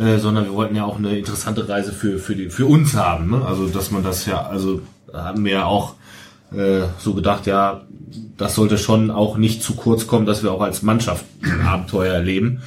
äh, 0.00 0.18
sondern 0.18 0.46
wir 0.46 0.54
wollten 0.54 0.74
ja 0.74 0.84
auch 0.84 0.96
eine 0.96 1.18
interessante 1.18 1.68
Reise 1.68 1.92
für, 1.92 2.18
für, 2.18 2.34
die, 2.34 2.48
für 2.48 2.64
uns 2.64 2.94
haben. 2.94 3.30
Ne? 3.30 3.44
Also, 3.44 3.68
dass 3.68 3.90
man 3.90 4.02
das 4.02 4.24
ja, 4.24 4.40
also 4.46 4.80
haben 5.12 5.44
wir 5.44 5.52
ja 5.52 5.64
auch 5.66 5.94
äh, 6.52 6.86
so 6.98 7.14
gedacht, 7.14 7.46
ja, 7.46 7.82
das 8.38 8.54
sollte 8.54 8.78
schon 8.78 9.10
auch 9.10 9.36
nicht 9.36 9.62
zu 9.62 9.74
kurz 9.74 10.06
kommen, 10.06 10.24
dass 10.24 10.42
wir 10.42 10.52
auch 10.52 10.62
als 10.62 10.82
Mannschaft 10.82 11.26
ein 11.42 11.60
Abenteuer 11.60 12.14
erleben. 12.14 12.62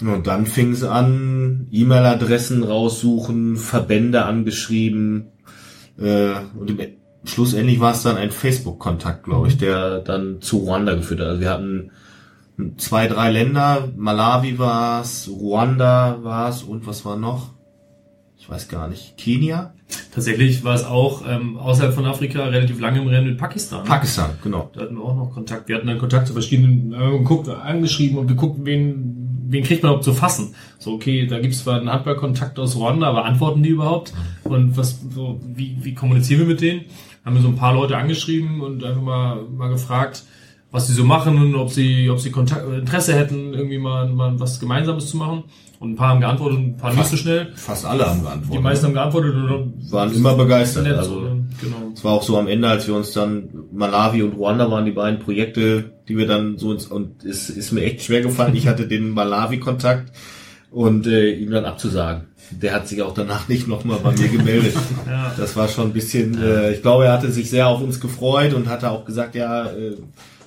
Und 0.00 0.28
dann 0.28 0.46
fing 0.46 0.72
es 0.72 0.84
an, 0.84 1.66
E-Mail-Adressen 1.72 2.62
raussuchen, 2.62 3.56
Verbände 3.56 4.24
angeschrieben 4.24 5.32
äh, 5.98 6.34
und 6.58 6.70
im 6.70 6.78
schlussendlich 7.24 7.80
war 7.80 7.92
es 7.92 8.04
dann 8.04 8.16
ein 8.16 8.30
Facebook-Kontakt, 8.30 9.24
glaube 9.24 9.48
ich, 9.48 9.58
der 9.58 9.98
dann 9.98 10.40
zu 10.40 10.58
Ruanda 10.58 10.94
geführt 10.94 11.20
hat. 11.20 11.26
Also 11.26 11.40
wir 11.40 11.50
hatten 11.50 11.90
zwei, 12.76 13.06
drei 13.06 13.30
Länder, 13.30 13.88
Malawi 13.96 14.58
war 14.58 15.02
es, 15.02 15.28
Ruanda 15.28 16.18
war 16.22 16.48
es 16.50 16.62
und 16.62 16.86
was 16.86 17.04
war 17.04 17.16
noch? 17.16 17.50
Ich 18.38 18.48
weiß 18.48 18.68
gar 18.68 18.88
nicht. 18.88 19.16
Kenia? 19.16 19.74
Tatsächlich 20.12 20.64
war 20.64 20.74
es 20.74 20.84
auch 20.84 21.22
ähm, 21.28 21.56
außerhalb 21.56 21.94
von 21.94 22.06
Afrika 22.06 22.44
relativ 22.44 22.80
lange 22.80 23.00
im 23.00 23.08
Rennen 23.08 23.28
mit 23.28 23.38
Pakistan. 23.38 23.84
Pakistan, 23.84 24.30
genau. 24.42 24.70
Da 24.72 24.82
hatten 24.82 24.96
wir 24.96 25.04
auch 25.04 25.16
noch 25.16 25.32
Kontakt. 25.32 25.68
Wir 25.68 25.76
hatten 25.76 25.86
dann 25.86 25.98
Kontakt 25.98 26.26
zu 26.26 26.32
verschiedenen, 26.32 26.92
äh, 26.92 27.18
geguckt, 27.18 27.48
angeschrieben 27.48 28.18
und 28.18 28.26
geguckt, 28.26 28.60
wen, 28.64 29.44
wen 29.48 29.64
kriegt 29.64 29.82
man 29.82 29.90
überhaupt 29.90 30.04
zu 30.04 30.12
fassen. 30.12 30.54
So, 30.78 30.94
okay, 30.94 31.26
da 31.26 31.40
gibt 31.40 31.54
es 31.54 31.64
zwar 31.64 31.78
einen 31.78 31.90
Handballkontakt 31.90 32.58
aus 32.58 32.76
Ruanda, 32.76 33.08
aber 33.08 33.24
antworten 33.24 33.62
die 33.62 33.70
überhaupt? 33.70 34.12
Und 34.44 34.76
was, 34.76 35.00
so, 35.14 35.40
wie, 35.46 35.76
wie 35.82 35.94
kommunizieren 35.94 36.40
wir 36.40 36.48
mit 36.48 36.60
denen? 36.60 36.82
Haben 37.24 37.36
wir 37.36 37.42
so 37.42 37.48
ein 37.48 37.56
paar 37.56 37.74
Leute 37.74 37.96
angeschrieben 37.96 38.60
und 38.60 38.84
einfach 38.84 39.02
mal, 39.02 39.42
mal 39.42 39.68
gefragt, 39.68 40.24
was 40.70 40.86
sie 40.86 40.92
so 40.92 41.04
machen 41.04 41.38
und 41.38 41.54
ob 41.54 41.70
sie, 41.70 42.10
ob 42.10 42.20
sie 42.20 42.30
Kontakt, 42.30 42.66
Interesse 42.70 43.14
hätten, 43.14 43.54
irgendwie 43.54 43.78
mal, 43.78 44.06
mal 44.08 44.38
was 44.38 44.60
Gemeinsames 44.60 45.08
zu 45.08 45.16
machen. 45.16 45.44
Und 45.80 45.92
ein 45.92 45.96
paar 45.96 46.08
haben 46.08 46.20
geantwortet 46.20 46.58
und 46.58 46.64
ein 46.66 46.76
paar 46.76 46.92
nicht 46.92 47.06
so 47.06 47.16
schnell. 47.16 47.52
Fast 47.54 47.84
alle 47.86 48.04
haben 48.04 48.22
geantwortet. 48.22 48.52
Die 48.58 48.62
meisten 48.62 48.86
haben 48.86 48.94
geantwortet 48.94 49.34
oder 49.36 49.66
waren 49.90 50.12
immer 50.12 50.34
begeistert. 50.34 50.82
nett, 50.82 50.96
Also 50.96 51.20
genau. 51.60 51.92
es 51.94 52.02
war 52.04 52.12
auch 52.12 52.22
so 52.24 52.36
am 52.36 52.48
Ende, 52.48 52.68
als 52.68 52.88
wir 52.88 52.96
uns 52.96 53.12
dann 53.12 53.48
Malawi 53.72 54.22
und 54.24 54.32
Ruanda 54.34 54.68
waren 54.70 54.84
die 54.84 54.90
beiden 54.90 55.20
Projekte, 55.20 55.92
die 56.08 56.16
wir 56.18 56.26
dann 56.26 56.58
so 56.58 56.72
ins, 56.72 56.86
und 56.86 57.24
es 57.24 57.48
ist 57.48 57.70
mir 57.70 57.82
echt 57.84 58.02
schwer 58.02 58.22
gefallen. 58.22 58.56
Ich 58.56 58.66
hatte 58.66 58.88
den 58.88 59.10
Malawi-Kontakt 59.10 60.12
und 60.72 61.06
äh, 61.06 61.30
ihm 61.30 61.50
dann 61.52 61.64
abzusagen. 61.64 62.26
Der 62.50 62.74
hat 62.74 62.88
sich 62.88 63.00
auch 63.02 63.14
danach 63.14 63.46
nicht 63.48 63.68
nochmal 63.68 64.00
bei 64.02 64.12
mir 64.12 64.28
gemeldet. 64.28 64.74
Ja. 65.08 65.32
Das 65.38 65.56
war 65.56 65.68
schon 65.68 65.86
ein 65.86 65.92
bisschen, 65.92 66.42
äh, 66.42 66.72
ich 66.72 66.82
glaube, 66.82 67.06
er 67.06 67.12
hatte 67.12 67.30
sich 67.30 67.48
sehr 67.48 67.68
auf 67.68 67.80
uns 67.80 68.00
gefreut 68.00 68.52
und 68.52 68.68
hatte 68.68 68.90
auch 68.90 69.04
gesagt, 69.06 69.34
ja, 69.34 69.66
äh, 69.66 69.96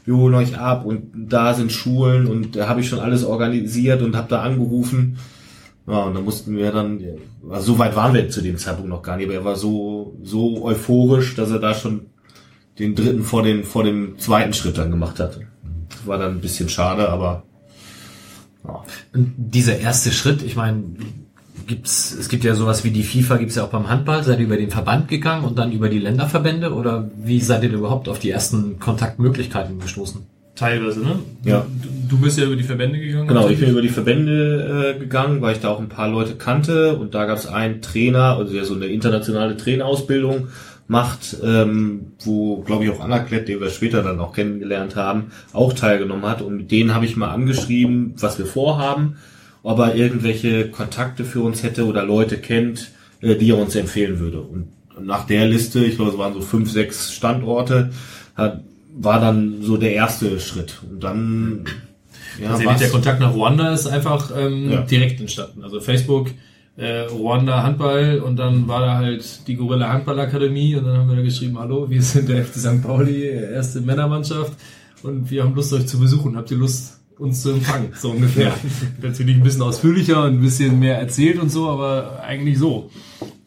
wir 0.05 0.15
holen 0.15 0.35
euch 0.35 0.57
ab 0.57 0.85
und 0.85 1.11
da 1.13 1.53
sind 1.53 1.71
Schulen 1.71 2.27
und 2.27 2.55
da 2.55 2.67
habe 2.67 2.81
ich 2.81 2.89
schon 2.89 2.99
alles 2.99 3.23
organisiert 3.23 4.01
und 4.01 4.15
habe 4.15 4.29
da 4.29 4.41
angerufen. 4.41 5.17
Ja, 5.87 6.03
und 6.03 6.13
da 6.13 6.21
mussten 6.21 6.55
wir 6.55 6.71
dann, 6.71 7.01
also 7.49 7.73
so 7.73 7.79
weit 7.79 7.95
waren 7.95 8.13
wir 8.13 8.29
zu 8.29 8.41
dem 8.41 8.57
Zeitpunkt 8.57 8.89
noch 8.89 9.03
gar 9.03 9.17
nicht, 9.17 9.25
aber 9.25 9.33
er 9.33 9.45
war 9.45 9.55
so, 9.55 10.15
so 10.23 10.63
euphorisch, 10.63 11.35
dass 11.35 11.51
er 11.51 11.59
da 11.59 11.73
schon 11.73 12.07
den 12.79 12.95
dritten 12.95 13.23
vor, 13.23 13.43
den, 13.43 13.63
vor 13.63 13.83
dem 13.83 14.17
zweiten 14.17 14.53
Schritt 14.53 14.77
dann 14.77 14.91
gemacht 14.91 15.19
hatte. 15.19 15.47
War 16.05 16.17
dann 16.17 16.35
ein 16.35 16.41
bisschen 16.41 16.69
schade, 16.69 17.09
aber 17.09 17.43
ja. 18.65 18.83
Und 19.13 19.33
dieser 19.37 19.79
erste 19.79 20.11
Schritt, 20.11 20.43
ich 20.43 20.55
meine, 20.55 20.83
gibt's, 21.71 22.11
es 22.11 22.27
gibt 22.27 22.43
ja 22.43 22.53
sowas 22.53 22.83
wie 22.83 22.91
die 22.91 23.03
FIFA, 23.03 23.37
gibt's 23.37 23.55
ja 23.55 23.63
auch 23.63 23.69
beim 23.69 23.89
Handball. 23.89 24.23
Seid 24.23 24.39
ihr 24.39 24.45
über 24.45 24.57
den 24.57 24.69
Verband 24.69 25.07
gegangen 25.07 25.45
und 25.45 25.57
dann 25.57 25.71
über 25.71 25.87
die 25.87 25.99
Länderverbände 25.99 26.73
oder 26.73 27.09
wie 27.15 27.39
seid 27.39 27.63
ihr 27.63 27.69
denn 27.69 27.79
überhaupt 27.79 28.09
auf 28.09 28.19
die 28.19 28.29
ersten 28.29 28.77
Kontaktmöglichkeiten 28.77 29.79
gestoßen? 29.79 30.21
Teilweise, 30.55 30.99
ne? 30.99 31.19
Ja. 31.45 31.65
Du, 31.81 32.17
du 32.17 32.21
bist 32.21 32.37
ja 32.37 32.43
über 32.43 32.57
die 32.57 32.63
Verbände 32.63 32.99
gegangen. 32.99 33.29
Genau, 33.29 33.47
ich 33.47 33.57
bin 33.57 33.69
über 33.69 33.81
die 33.81 33.89
Verbände 33.89 34.95
äh, 34.95 34.99
gegangen, 34.99 35.41
weil 35.41 35.53
ich 35.55 35.61
da 35.61 35.69
auch 35.69 35.79
ein 35.79 35.87
paar 35.87 36.09
Leute 36.09 36.35
kannte 36.35 36.97
und 36.97 37.15
da 37.15 37.25
gab 37.25 37.37
es 37.37 37.47
einen 37.47 37.81
Trainer, 37.81 38.35
also 38.35 38.53
ja 38.53 38.65
so 38.65 38.75
eine 38.75 38.87
internationale 38.87 39.55
Trainerausbildung, 39.55 40.49
macht, 40.87 41.37
ähm, 41.41 42.07
wo, 42.19 42.63
glaube 42.63 42.83
ich, 42.83 42.89
auch 42.91 42.99
Anaklet, 42.99 43.47
den 43.47 43.61
wir 43.61 43.69
später 43.69 44.03
dann 44.03 44.19
auch 44.19 44.33
kennengelernt 44.33 44.97
haben, 44.97 45.31
auch 45.53 45.71
teilgenommen 45.71 46.25
hat. 46.25 46.41
Und 46.41 46.57
mit 46.57 46.71
denen 46.71 46.93
habe 46.93 47.05
ich 47.05 47.15
mal 47.15 47.29
angeschrieben, 47.29 48.13
was 48.17 48.37
wir 48.37 48.45
vorhaben, 48.45 49.15
ob 49.63 49.79
er 49.79 49.95
irgendwelche 49.95 50.69
Kontakte 50.69 51.23
für 51.23 51.41
uns 51.41 51.63
hätte 51.63 51.85
oder 51.85 52.03
Leute 52.03 52.37
kennt, 52.37 52.91
äh, 53.21 53.35
die 53.35 53.51
er 53.51 53.57
uns 53.57 53.75
empfehlen 53.75 54.19
würde. 54.19 54.41
Und 54.41 54.67
nach 55.03 55.25
der 55.25 55.47
Liste, 55.47 55.83
ich 55.83 55.95
glaube, 55.95 56.11
es 56.11 56.17
waren 56.17 56.33
so 56.33 56.41
fünf, 56.41 56.71
sechs 56.71 57.13
Standorte, 57.13 57.91
hat, 58.35 58.61
war 58.95 59.19
dann 59.19 59.61
so 59.61 59.77
der 59.77 59.93
erste 59.93 60.39
Schritt. 60.39 60.81
Und 60.89 61.03
dann 61.03 61.65
ja, 62.41 62.51
also 62.51 62.63
der 62.63 62.89
Kontakt 62.89 63.19
nach 63.19 63.33
Ruanda 63.33 63.73
ist 63.73 63.87
einfach 63.87 64.31
ähm, 64.37 64.69
Ja. 64.69 64.81
direkt 64.81 65.19
entstanden. 65.19 65.63
Also 65.63 65.79
Facebook, 65.81 66.29
äh, 66.77 67.01
Ruanda 67.01 67.63
Handball 67.63 68.19
und 68.19 68.37
dann 68.37 68.67
war 68.67 68.81
da 68.81 68.95
halt 68.95 69.47
die 69.47 69.55
Gorilla 69.55 69.91
Handballakademie 69.91 70.75
und 70.77 70.85
dann 70.85 70.97
haben 70.97 71.09
wir 71.09 71.17
da 71.17 71.21
geschrieben, 71.21 71.59
hallo, 71.59 71.89
wir 71.89 72.01
sind 72.01 72.29
der 72.29 72.45
FC 72.45 72.55
St. 72.59 72.81
Pauli, 72.81 73.25
erste 73.27 73.81
Männermannschaft 73.81 74.53
und 75.03 75.29
wir 75.29 75.43
haben 75.43 75.53
Lust 75.53 75.73
euch 75.73 75.85
zu 75.87 75.99
besuchen. 75.99 76.37
Habt 76.37 76.49
ihr 76.51 76.57
Lust 76.57 77.00
uns 77.21 77.41
zu 77.43 77.51
empfangen? 77.51 77.93
So 77.95 78.11
ungefähr. 78.11 78.51
Natürlich 79.01 79.35
ein 79.35 79.43
bisschen 79.43 79.61
ausführlicher 79.61 80.23
und 80.23 80.33
ein 80.35 80.41
bisschen 80.41 80.79
mehr 80.79 80.97
erzählt 80.99 81.39
und 81.39 81.49
so, 81.49 81.69
aber 81.69 82.21
eigentlich 82.23 82.57
so. 82.57 82.89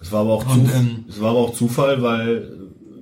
Es 0.01 0.13
war 0.13 0.21
aber 0.21 0.35
auch, 0.35 0.47
Und, 0.55 0.69
Zuf- 0.69 0.75
ähm, 0.77 1.05
es 1.09 1.21
war 1.21 1.31
aber 1.31 1.41
auch 1.41 1.55
Zufall, 1.55 2.03
weil 2.03 2.51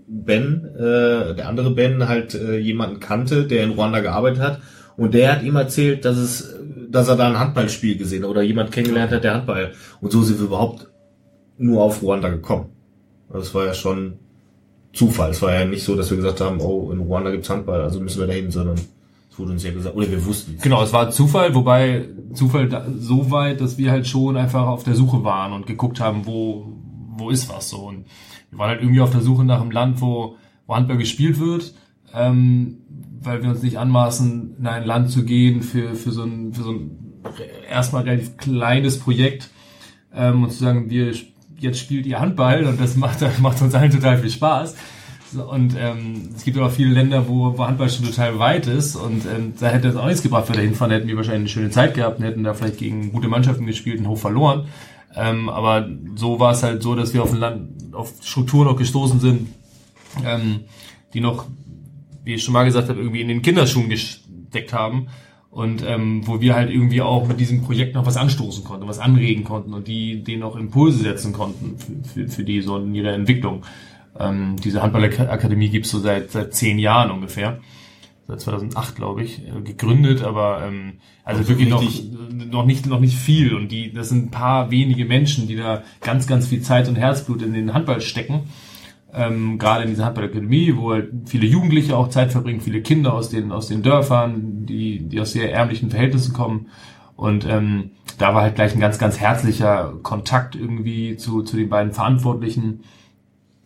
Ben, 0.09 0.65
äh, 0.77 1.35
der 1.35 1.49
andere 1.49 1.71
Ben, 1.73 2.09
halt 2.09 2.35
äh, 2.35 2.59
jemanden 2.59 3.01
kannte, 3.01 3.45
der 3.47 3.65
in 3.65 3.71
Ruanda 3.73 4.01
gearbeitet 4.01 4.41
hat. 4.41 4.61
Und 4.97 5.15
der 5.15 5.33
hat 5.33 5.43
ihm 5.43 5.57
erzählt, 5.57 6.05
dass 6.05 6.17
es, 6.19 6.55
dass 6.91 7.09
er 7.09 7.17
da 7.17 7.29
ein 7.29 7.39
Handballspiel 7.39 7.97
gesehen 7.97 8.23
hat 8.25 8.31
oder 8.31 8.43
jemand 8.43 8.73
kennengelernt 8.73 9.13
hat, 9.13 9.25
der 9.25 9.35
Handball. 9.35 9.73
Und 10.01 10.13
so 10.13 10.23
sind 10.23 10.39
wir 10.39 10.47
überhaupt 10.47 10.89
nur 11.59 11.83
auf 11.83 12.03
Ruanda 12.03 12.29
gekommen. 12.29 12.67
Es 13.35 13.55
war 13.55 13.65
ja 13.67 13.75
schon 13.75 14.15
Zufall. 14.93 15.31
Es 15.31 15.41
war 15.41 15.55
ja 15.55 15.65
nicht 15.65 15.83
so, 15.85 15.97
dass 15.97 16.11
wir 16.11 16.19
gesagt 16.19 16.41
haben, 16.43 16.61
oh, 16.61 16.91
in 16.93 16.99
Ruanda 16.99 17.31
gibt's 17.31 17.49
Handball, 17.49 17.81
also 17.81 17.99
müssen 18.01 18.21
wir 18.21 18.27
dahin, 18.27 18.51
sondern 18.51 18.77
es 19.33 19.39
wurde 19.39 19.53
uns 19.53 19.63
ja 19.63 19.73
gesagt, 19.73 19.97
oder 19.97 20.11
wir 20.11 20.27
wussten 20.27 20.57
es. 20.57 20.63
Genau, 20.63 20.83
es 20.83 20.93
war 20.93 21.11
Zufall, 21.11 21.55
wobei 21.55 22.07
Zufall 22.35 22.69
da, 22.69 22.87
so 22.99 23.31
weit, 23.31 23.63
dass 23.63 23.79
wir 23.79 23.91
halt 23.91 24.07
schon 24.07 24.37
einfach 24.37 24.67
auf 24.67 24.85
der 24.85 24.95
Suche 24.95 25.25
waren 25.25 25.55
und 25.55 25.67
geguckt 25.67 26.01
haben, 26.01 26.27
wo, 26.27 26.71
wo 27.17 27.31
ist 27.31 27.49
was 27.49 27.71
so. 27.71 27.79
Und 27.79 28.05
wir 28.51 28.59
waren 28.59 28.69
halt 28.69 28.83
irgendwie 28.83 29.01
auf 29.01 29.11
der 29.11 29.23
Suche 29.23 29.45
nach 29.45 29.63
einem 29.63 29.71
Land, 29.71 30.03
wo, 30.03 30.37
wo 30.67 30.77
Handball 30.77 30.99
gespielt 30.99 31.41
wird, 31.41 31.73
ähm, 32.13 32.83
weil 33.23 33.43
wir 33.43 33.49
uns 33.49 33.63
nicht 33.63 33.79
anmaßen, 33.79 34.57
in 34.59 34.67
ein 34.67 34.85
Land 34.85 35.11
zu 35.11 35.25
gehen 35.25 35.63
für, 35.63 35.95
für 35.95 36.13
so 36.13 36.25
ein, 36.25 36.53
für 36.53 36.63
so 36.63 36.73
ein 36.73 36.91
erstmal 37.71 38.03
relativ 38.03 38.37
kleines 38.37 38.99
Projekt 38.99 39.49
ähm, 40.15 40.45
und 40.45 40.53
zu 40.53 40.59
sagen, 40.59 40.91
wir 40.91 41.15
jetzt 41.59 41.79
spielt 41.79 42.05
ihr 42.05 42.21
Handball 42.21 42.67
und 42.67 42.79
das 42.79 42.97
macht, 42.97 43.21
macht 43.41 43.63
uns 43.63 43.75
allen 43.75 43.93
total 43.93 44.19
viel 44.19 44.31
Spaß. 44.31 44.77
Und 45.35 45.77
ähm, 45.79 46.31
es 46.37 46.45
gibt 46.45 46.57
aber 46.59 46.71
viele 46.71 46.91
Länder, 46.91 47.29
wo, 47.29 47.57
wo 47.57 47.67
Handball 47.67 47.89
schon 47.89 48.05
total 48.05 48.39
weit 48.39 48.67
ist 48.67 48.97
und 48.97 49.25
ähm, 49.27 49.55
da 49.59 49.69
hätte 49.69 49.89
es 49.89 49.97
auch 49.97 50.07
nichts 50.07 50.23
gebracht, 50.23 50.49
wenn 50.49 50.57
wir 50.57 50.63
da 50.63 50.67
hinfahren, 50.67 50.93
hätten 50.93 51.09
wir 51.09 51.17
wahrscheinlich 51.17 51.41
eine 51.41 51.49
schöne 51.49 51.71
Zeit 51.71 51.95
gehabt 51.95 52.19
und 52.19 52.25
hätten 52.25 52.45
da 52.45 52.55
vielleicht 52.55 52.79
gegen 52.79 53.13
gute 53.13 53.29
Mannschaften 53.29 53.67
gespielt 53.67 54.01
und 54.01 54.09
hoch 54.09 54.19
verloren. 54.19 54.67
Ähm, 55.15 55.49
aber 55.49 55.89
so 56.15 56.41
war 56.41 56.53
es 56.53 56.63
halt 56.63 56.83
so, 56.83 56.95
dass 56.95 57.15
wir 57.15 57.23
auf 57.23 57.33
ein 57.33 57.39
Land, 57.39 57.95
auf 57.95 58.13
Strukturen 58.23 58.67
noch 58.67 58.77
gestoßen 58.77 59.21
sind, 59.21 59.49
ähm, 60.25 60.61
die 61.15 61.21
noch, 61.21 61.47
wie 62.25 62.35
ich 62.35 62.45
schon 62.45 62.55
mal 62.55 62.65
gesagt 62.65 62.89
habe, 62.89 63.01
irgendwie 63.01 63.21
in 63.21 63.29
den 63.29 63.43
Kinderschuhen 63.43 63.89
gesteckt 63.89 64.73
haben 64.73 65.09
und 65.51 65.85
ähm, 65.87 66.27
wo 66.27 66.41
wir 66.41 66.55
halt 66.55 66.71
irgendwie 66.71 67.03
auch 67.03 67.29
mit 67.29 67.39
diesem 67.39 67.63
Projekt 67.63 67.95
noch 67.95 68.07
was 68.07 68.17
anstoßen 68.17 68.65
konnten, 68.65 68.89
was 68.89 68.99
anregen 68.99 69.45
konnten 69.45 69.75
und 69.75 69.87
die 69.87 70.23
denen 70.25 70.43
auch 70.43 70.57
Impulse 70.57 71.03
setzen 71.03 71.35
konnten 71.35 71.77
für, 71.79 72.09
für, 72.09 72.29
für 72.29 72.45
die 72.45 72.63
so 72.63 72.79
in 72.79 72.95
ihrer 72.95 73.13
Entwicklung. 73.13 73.63
Ähm, 74.19 74.57
diese 74.63 74.83
Handballakademie 74.83 75.71
gibt's 75.71 75.91
so 75.91 75.99
seit 75.99 76.31
seit 76.31 76.55
zehn 76.55 76.79
Jahren 76.79 77.11
ungefähr, 77.11 77.61
seit 78.29 78.41
2008 78.41 78.95
glaube 78.97 79.23
ich, 79.23 79.41
äh, 79.47 79.61
gegründet, 79.63 80.23
aber 80.23 80.65
ähm, 80.67 80.95
also 81.25 81.41
Also 81.41 81.51
wirklich 81.51 81.69
noch 81.69 81.83
noch 82.51 82.67
nicht 82.67 82.87
noch 82.87 83.01
nicht 83.01 83.17
viel 83.17 83.55
und 83.55 83.69
die 83.69 83.93
das 83.93 84.11
sind 84.11 84.27
ein 84.27 84.31
paar 84.31 84.71
wenige 84.71 85.05
Menschen, 85.05 85.49
die 85.49 85.57
da 85.57 85.83
ganz 86.01 86.27
ganz 86.27 86.47
viel 86.47 86.63
Zeit 86.63 86.89
und 86.89 86.97
Herzblut 86.97 87.43
in 87.43 87.55
den 87.55 87.73
Handball 87.75 88.01
stecken 88.01 88.45
ähm, 89.15 89.59
gerade 89.59 89.85
in 89.85 89.91
dieser 89.91 90.07
Handballakademie, 90.07 90.77
wo 90.77 90.93
halt 90.93 91.11
viele 91.27 91.47
Jugendliche 91.47 91.97
auch 91.97 92.09
Zeit 92.09 92.33
verbringen, 92.33 92.61
viele 92.61 92.81
Kinder 92.81 93.13
aus 93.13 93.29
den, 93.29 93.53
aus 93.53 93.69
den 93.69 93.83
Dörfern, 93.83 94.67
die, 94.67 95.01
die 95.01 95.21
aus 95.21 95.33
sehr 95.33 95.53
ärmlichen 95.53 95.91
Verhältnissen 95.91 96.33
kommen. 96.33 96.69
Und 97.15 97.47
ähm, 97.47 97.91
da 98.19 98.35
war 98.35 98.43
halt 98.43 98.55
gleich 98.55 98.75
ein 98.75 98.81
ganz, 98.81 98.99
ganz 98.99 99.21
herzlicher 99.21 99.95
Kontakt 100.03 100.57
irgendwie 100.57 101.17
zu, 101.17 101.43
zu 101.43 101.57
den 101.57 101.69
beiden 101.69 101.93
Verantwortlichen. 101.93 102.81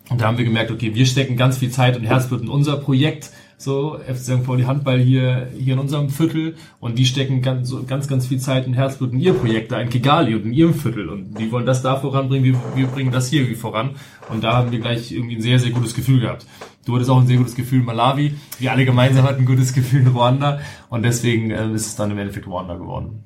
Und 0.08 0.20
da 0.20 0.26
haben 0.26 0.38
wir 0.38 0.44
gemerkt, 0.44 0.70
okay, 0.70 0.94
wir 0.94 1.06
stecken 1.06 1.36
ganz 1.36 1.58
viel 1.58 1.70
Zeit 1.70 1.96
und 1.96 2.04
Herzblut 2.04 2.42
in 2.42 2.48
unser 2.48 2.76
Projekt, 2.76 3.30
so 3.58 3.98
FC 3.98 4.18
St. 4.18 4.44
Pauli 4.44 4.64
Handball 4.64 5.00
hier, 5.00 5.48
hier 5.58 5.74
in 5.74 5.78
unserem 5.78 6.10
Viertel 6.10 6.56
und 6.78 6.98
die 6.98 7.06
stecken 7.06 7.42
ganz, 7.42 7.74
ganz, 7.86 8.06
ganz 8.06 8.26
viel 8.26 8.38
Zeit 8.38 8.66
und 8.66 8.74
Herzblut 8.74 9.12
in 9.12 9.20
ihr 9.20 9.32
Projekt 9.32 9.72
da 9.72 9.80
in 9.80 9.88
Kigali 9.88 10.34
und 10.34 10.44
in 10.44 10.52
ihrem 10.52 10.74
Viertel 10.74 11.08
und 11.08 11.38
die 11.38 11.50
wollen 11.50 11.66
das 11.66 11.82
da 11.82 11.96
voranbringen, 11.96 12.44
wir, 12.44 12.60
wir 12.76 12.86
bringen 12.86 13.10
das 13.10 13.28
hier 13.28 13.40
irgendwie 13.40 13.58
voran 13.58 13.96
und 14.28 14.44
da 14.44 14.52
haben 14.52 14.72
wir 14.72 14.78
gleich 14.78 15.10
irgendwie 15.10 15.36
ein 15.36 15.42
sehr, 15.42 15.58
sehr 15.58 15.70
gutes 15.70 15.94
Gefühl 15.94 16.20
gehabt. 16.20 16.46
Du 16.84 16.94
hattest 16.94 17.10
auch 17.10 17.20
ein 17.20 17.26
sehr 17.26 17.38
gutes 17.38 17.56
Gefühl 17.56 17.80
in 17.80 17.86
Malawi, 17.86 18.34
wir 18.58 18.72
alle 18.72 18.84
gemeinsam 18.84 19.24
hatten 19.24 19.42
ein 19.42 19.46
gutes 19.46 19.72
Gefühl 19.72 20.02
in 20.02 20.08
Ruanda 20.08 20.60
und 20.88 21.02
deswegen 21.02 21.50
äh, 21.50 21.72
ist 21.72 21.86
es 21.86 21.96
dann 21.96 22.10
im 22.10 22.18
Endeffekt 22.18 22.46
Ruanda 22.46 22.76
geworden. 22.76 23.24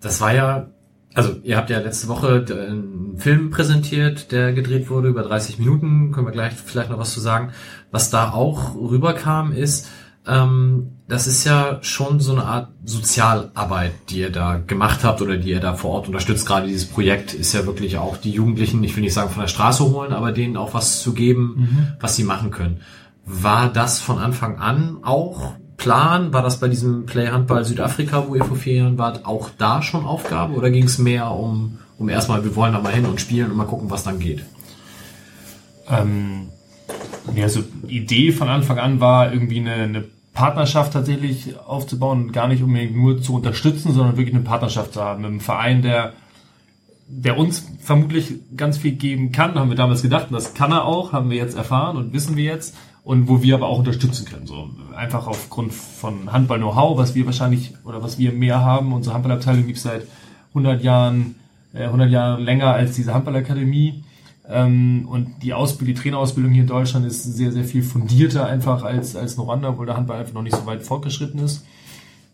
Das 0.00 0.20
war 0.20 0.34
ja, 0.34 0.68
also 1.14 1.36
ihr 1.42 1.56
habt 1.56 1.70
ja 1.70 1.78
letzte 1.78 2.08
Woche 2.08 2.44
äh, 2.48 2.70
einen 2.70 3.18
Film 3.18 3.50
präsentiert, 3.50 4.32
der 4.32 4.52
gedreht 4.52 4.90
wurde, 4.90 5.08
über 5.08 5.22
30 5.22 5.58
Minuten, 5.58 6.12
können 6.12 6.26
wir 6.26 6.32
gleich 6.32 6.54
vielleicht 6.54 6.90
noch 6.90 6.98
was 6.98 7.12
zu 7.12 7.20
sagen. 7.20 7.52
Was 7.90 8.10
da 8.10 8.32
auch 8.32 8.74
rüberkam, 8.74 9.52
ist, 9.52 9.88
ähm, 10.26 10.98
das 11.08 11.26
ist 11.26 11.44
ja 11.44 11.78
schon 11.82 12.20
so 12.20 12.32
eine 12.32 12.44
Art 12.44 12.68
Sozialarbeit, 12.84 13.92
die 14.08 14.20
ihr 14.20 14.30
da 14.30 14.56
gemacht 14.56 15.04
habt 15.04 15.20
oder 15.20 15.36
die 15.36 15.50
ihr 15.50 15.60
da 15.60 15.74
vor 15.74 15.90
Ort 15.90 16.06
unterstützt. 16.06 16.46
Gerade 16.46 16.68
dieses 16.68 16.86
Projekt 16.86 17.34
ist 17.34 17.52
ja 17.52 17.66
wirklich 17.66 17.98
auch 17.98 18.16
die 18.16 18.30
Jugendlichen, 18.30 18.82
ich 18.84 18.96
will 18.96 19.02
nicht 19.02 19.14
sagen 19.14 19.30
von 19.30 19.42
der 19.42 19.48
Straße 19.48 19.84
holen, 19.84 20.12
aber 20.12 20.32
denen 20.32 20.56
auch 20.56 20.74
was 20.74 21.02
zu 21.02 21.12
geben, 21.12 21.94
was 22.00 22.16
sie 22.16 22.24
machen 22.24 22.50
können. 22.50 22.80
War 23.24 23.70
das 23.70 24.00
von 24.00 24.18
Anfang 24.18 24.58
an 24.58 24.98
auch 25.02 25.54
Plan? 25.82 26.32
War 26.32 26.42
das 26.42 26.60
bei 26.60 26.68
diesem 26.68 27.06
Play 27.06 27.28
Handball 27.28 27.64
Südafrika, 27.64 28.28
wo 28.28 28.36
ihr 28.36 28.44
vor 28.44 28.56
vier 28.56 28.74
Jahren 28.74 28.98
wart, 28.98 29.26
auch 29.26 29.50
da 29.58 29.82
schon 29.82 30.04
Aufgabe? 30.04 30.54
Oder 30.54 30.70
ging 30.70 30.84
es 30.84 30.98
mehr 30.98 31.30
um, 31.32 31.78
um 31.98 32.08
erstmal, 32.08 32.44
wir 32.44 32.54
wollen 32.54 32.72
da 32.72 32.80
mal 32.80 32.92
hin 32.92 33.04
und 33.04 33.20
spielen 33.20 33.50
und 33.50 33.56
mal 33.56 33.66
gucken, 33.66 33.90
was 33.90 34.04
dann 34.04 34.20
geht? 34.20 34.44
Ähm, 35.90 36.50
ja, 37.34 37.48
so 37.48 37.64
Idee 37.88 38.30
von 38.30 38.48
Anfang 38.48 38.78
an 38.78 39.00
war 39.00 39.32
irgendwie 39.32 39.58
eine, 39.58 39.74
eine 39.74 40.04
Partnerschaft 40.32 40.92
tatsächlich 40.92 41.58
aufzubauen, 41.58 42.30
gar 42.30 42.46
nicht 42.46 42.62
unbedingt 42.62 42.96
nur 42.96 43.20
zu 43.20 43.34
unterstützen, 43.34 43.92
sondern 43.92 44.16
wirklich 44.16 44.36
eine 44.36 44.44
Partnerschaft 44.44 44.92
zu 44.92 45.02
haben. 45.02 45.22
Mit 45.22 45.30
einem 45.30 45.40
Verein, 45.40 45.82
der 45.82 46.12
der 47.14 47.36
uns 47.36 47.66
vermutlich 47.80 48.36
ganz 48.56 48.78
viel 48.78 48.92
geben 48.92 49.32
kann, 49.32 49.56
haben 49.56 49.68
wir 49.68 49.76
damals 49.76 50.00
gedacht, 50.00 50.28
und 50.28 50.32
das 50.32 50.54
kann 50.54 50.72
er 50.72 50.86
auch, 50.86 51.12
haben 51.12 51.28
wir 51.28 51.36
jetzt 51.36 51.54
erfahren 51.54 51.98
und 51.98 52.14
wissen 52.14 52.36
wir 52.36 52.44
jetzt, 52.44 52.74
und 53.04 53.28
wo 53.28 53.42
wir 53.42 53.56
aber 53.56 53.66
auch 53.66 53.78
unterstützen 53.78 54.26
können. 54.26 54.46
So 54.46 54.70
einfach 54.94 55.26
aufgrund 55.26 55.72
von 55.72 56.32
Handball-Know-how, 56.32 56.96
was 56.96 57.14
wir 57.14 57.26
wahrscheinlich 57.26 57.74
oder 57.84 58.02
was 58.02 58.18
wir 58.18 58.32
mehr 58.32 58.60
haben. 58.60 58.92
Unsere 58.92 59.14
Handballabteilung 59.14 59.66
gibt 59.66 59.78
es 59.78 59.82
seit 59.82 60.06
100 60.50 60.82
Jahren, 60.82 61.34
äh, 61.72 61.84
100 61.84 62.10
Jahre 62.10 62.40
länger 62.40 62.72
als 62.72 62.94
diese 62.94 63.12
Handballakademie. 63.12 64.04
Ähm, 64.48 65.06
und 65.08 65.42
die 65.42 65.54
Ausbildung, 65.54 65.94
die 65.94 66.00
Trainerausbildung 66.00 66.52
hier 66.52 66.62
in 66.62 66.68
Deutschland 66.68 67.06
ist 67.06 67.22
sehr, 67.22 67.52
sehr 67.52 67.64
viel 67.64 67.82
fundierter 67.82 68.46
einfach 68.46 68.82
als, 68.82 69.16
als 69.16 69.34
in 69.34 69.40
Ruanda, 69.40 69.70
obwohl 69.70 69.86
der 69.86 69.96
Handball 69.96 70.18
einfach 70.18 70.34
noch 70.34 70.42
nicht 70.42 70.56
so 70.56 70.66
weit 70.66 70.82
fortgeschritten 70.82 71.40
ist. 71.40 71.64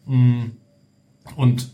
Mm. 0.07 0.45
Und 1.37 1.71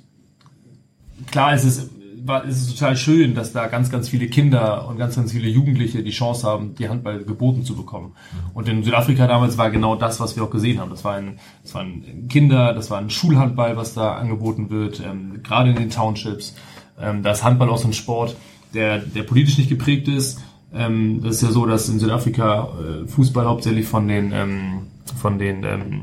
klar 1.30 1.54
ist 1.54 1.64
es, 1.64 1.90
war, 2.26 2.44
ist 2.44 2.62
es 2.62 2.74
total 2.74 2.96
schön, 2.96 3.34
dass 3.34 3.52
da 3.52 3.66
ganz, 3.66 3.90
ganz 3.90 4.08
viele 4.08 4.28
Kinder 4.28 4.88
und 4.88 4.96
ganz, 4.96 5.16
ganz 5.16 5.32
viele 5.32 5.48
Jugendliche 5.48 6.02
die 6.02 6.10
Chance 6.10 6.46
haben, 6.46 6.74
die 6.74 6.88
Handball 6.88 7.22
geboten 7.22 7.64
zu 7.64 7.76
bekommen. 7.76 8.14
Und 8.54 8.66
in 8.68 8.82
Südafrika 8.82 9.26
damals 9.26 9.58
war 9.58 9.70
genau 9.70 9.94
das, 9.94 10.20
was 10.20 10.34
wir 10.34 10.44
auch 10.44 10.50
gesehen 10.50 10.80
haben. 10.80 10.90
Das 10.90 11.04
war 11.04 11.14
ein, 11.14 11.38
das 11.62 11.74
waren 11.74 12.28
Kinder, 12.28 12.72
das 12.72 12.90
war 12.90 12.98
ein 12.98 13.10
Schulhandball, 13.10 13.76
was 13.76 13.92
da 13.92 14.14
angeboten 14.14 14.70
wird, 14.70 15.00
ähm, 15.00 15.42
gerade 15.42 15.70
in 15.70 15.76
den 15.76 15.90
Townships. 15.90 16.56
Ähm, 16.98 17.22
da 17.22 17.32
ist 17.32 17.44
Handball 17.44 17.68
auch 17.68 17.78
so 17.78 17.88
ein 17.88 17.92
Sport, 17.92 18.36
der, 18.72 18.98
der 18.98 19.24
politisch 19.24 19.58
nicht 19.58 19.68
geprägt 19.68 20.08
ist. 20.08 20.40
Ähm, 20.72 21.20
das 21.22 21.36
ist 21.36 21.42
ja 21.42 21.50
so, 21.50 21.66
dass 21.66 21.88
in 21.90 21.98
Südafrika 21.98 22.68
äh, 22.80 23.06
Fußball 23.06 23.44
hauptsächlich 23.44 23.86
von 23.86 24.08
den, 24.08 24.32
ähm, 24.32 24.86
von 25.20 25.38
den 25.38 25.62
ähm, 25.62 26.02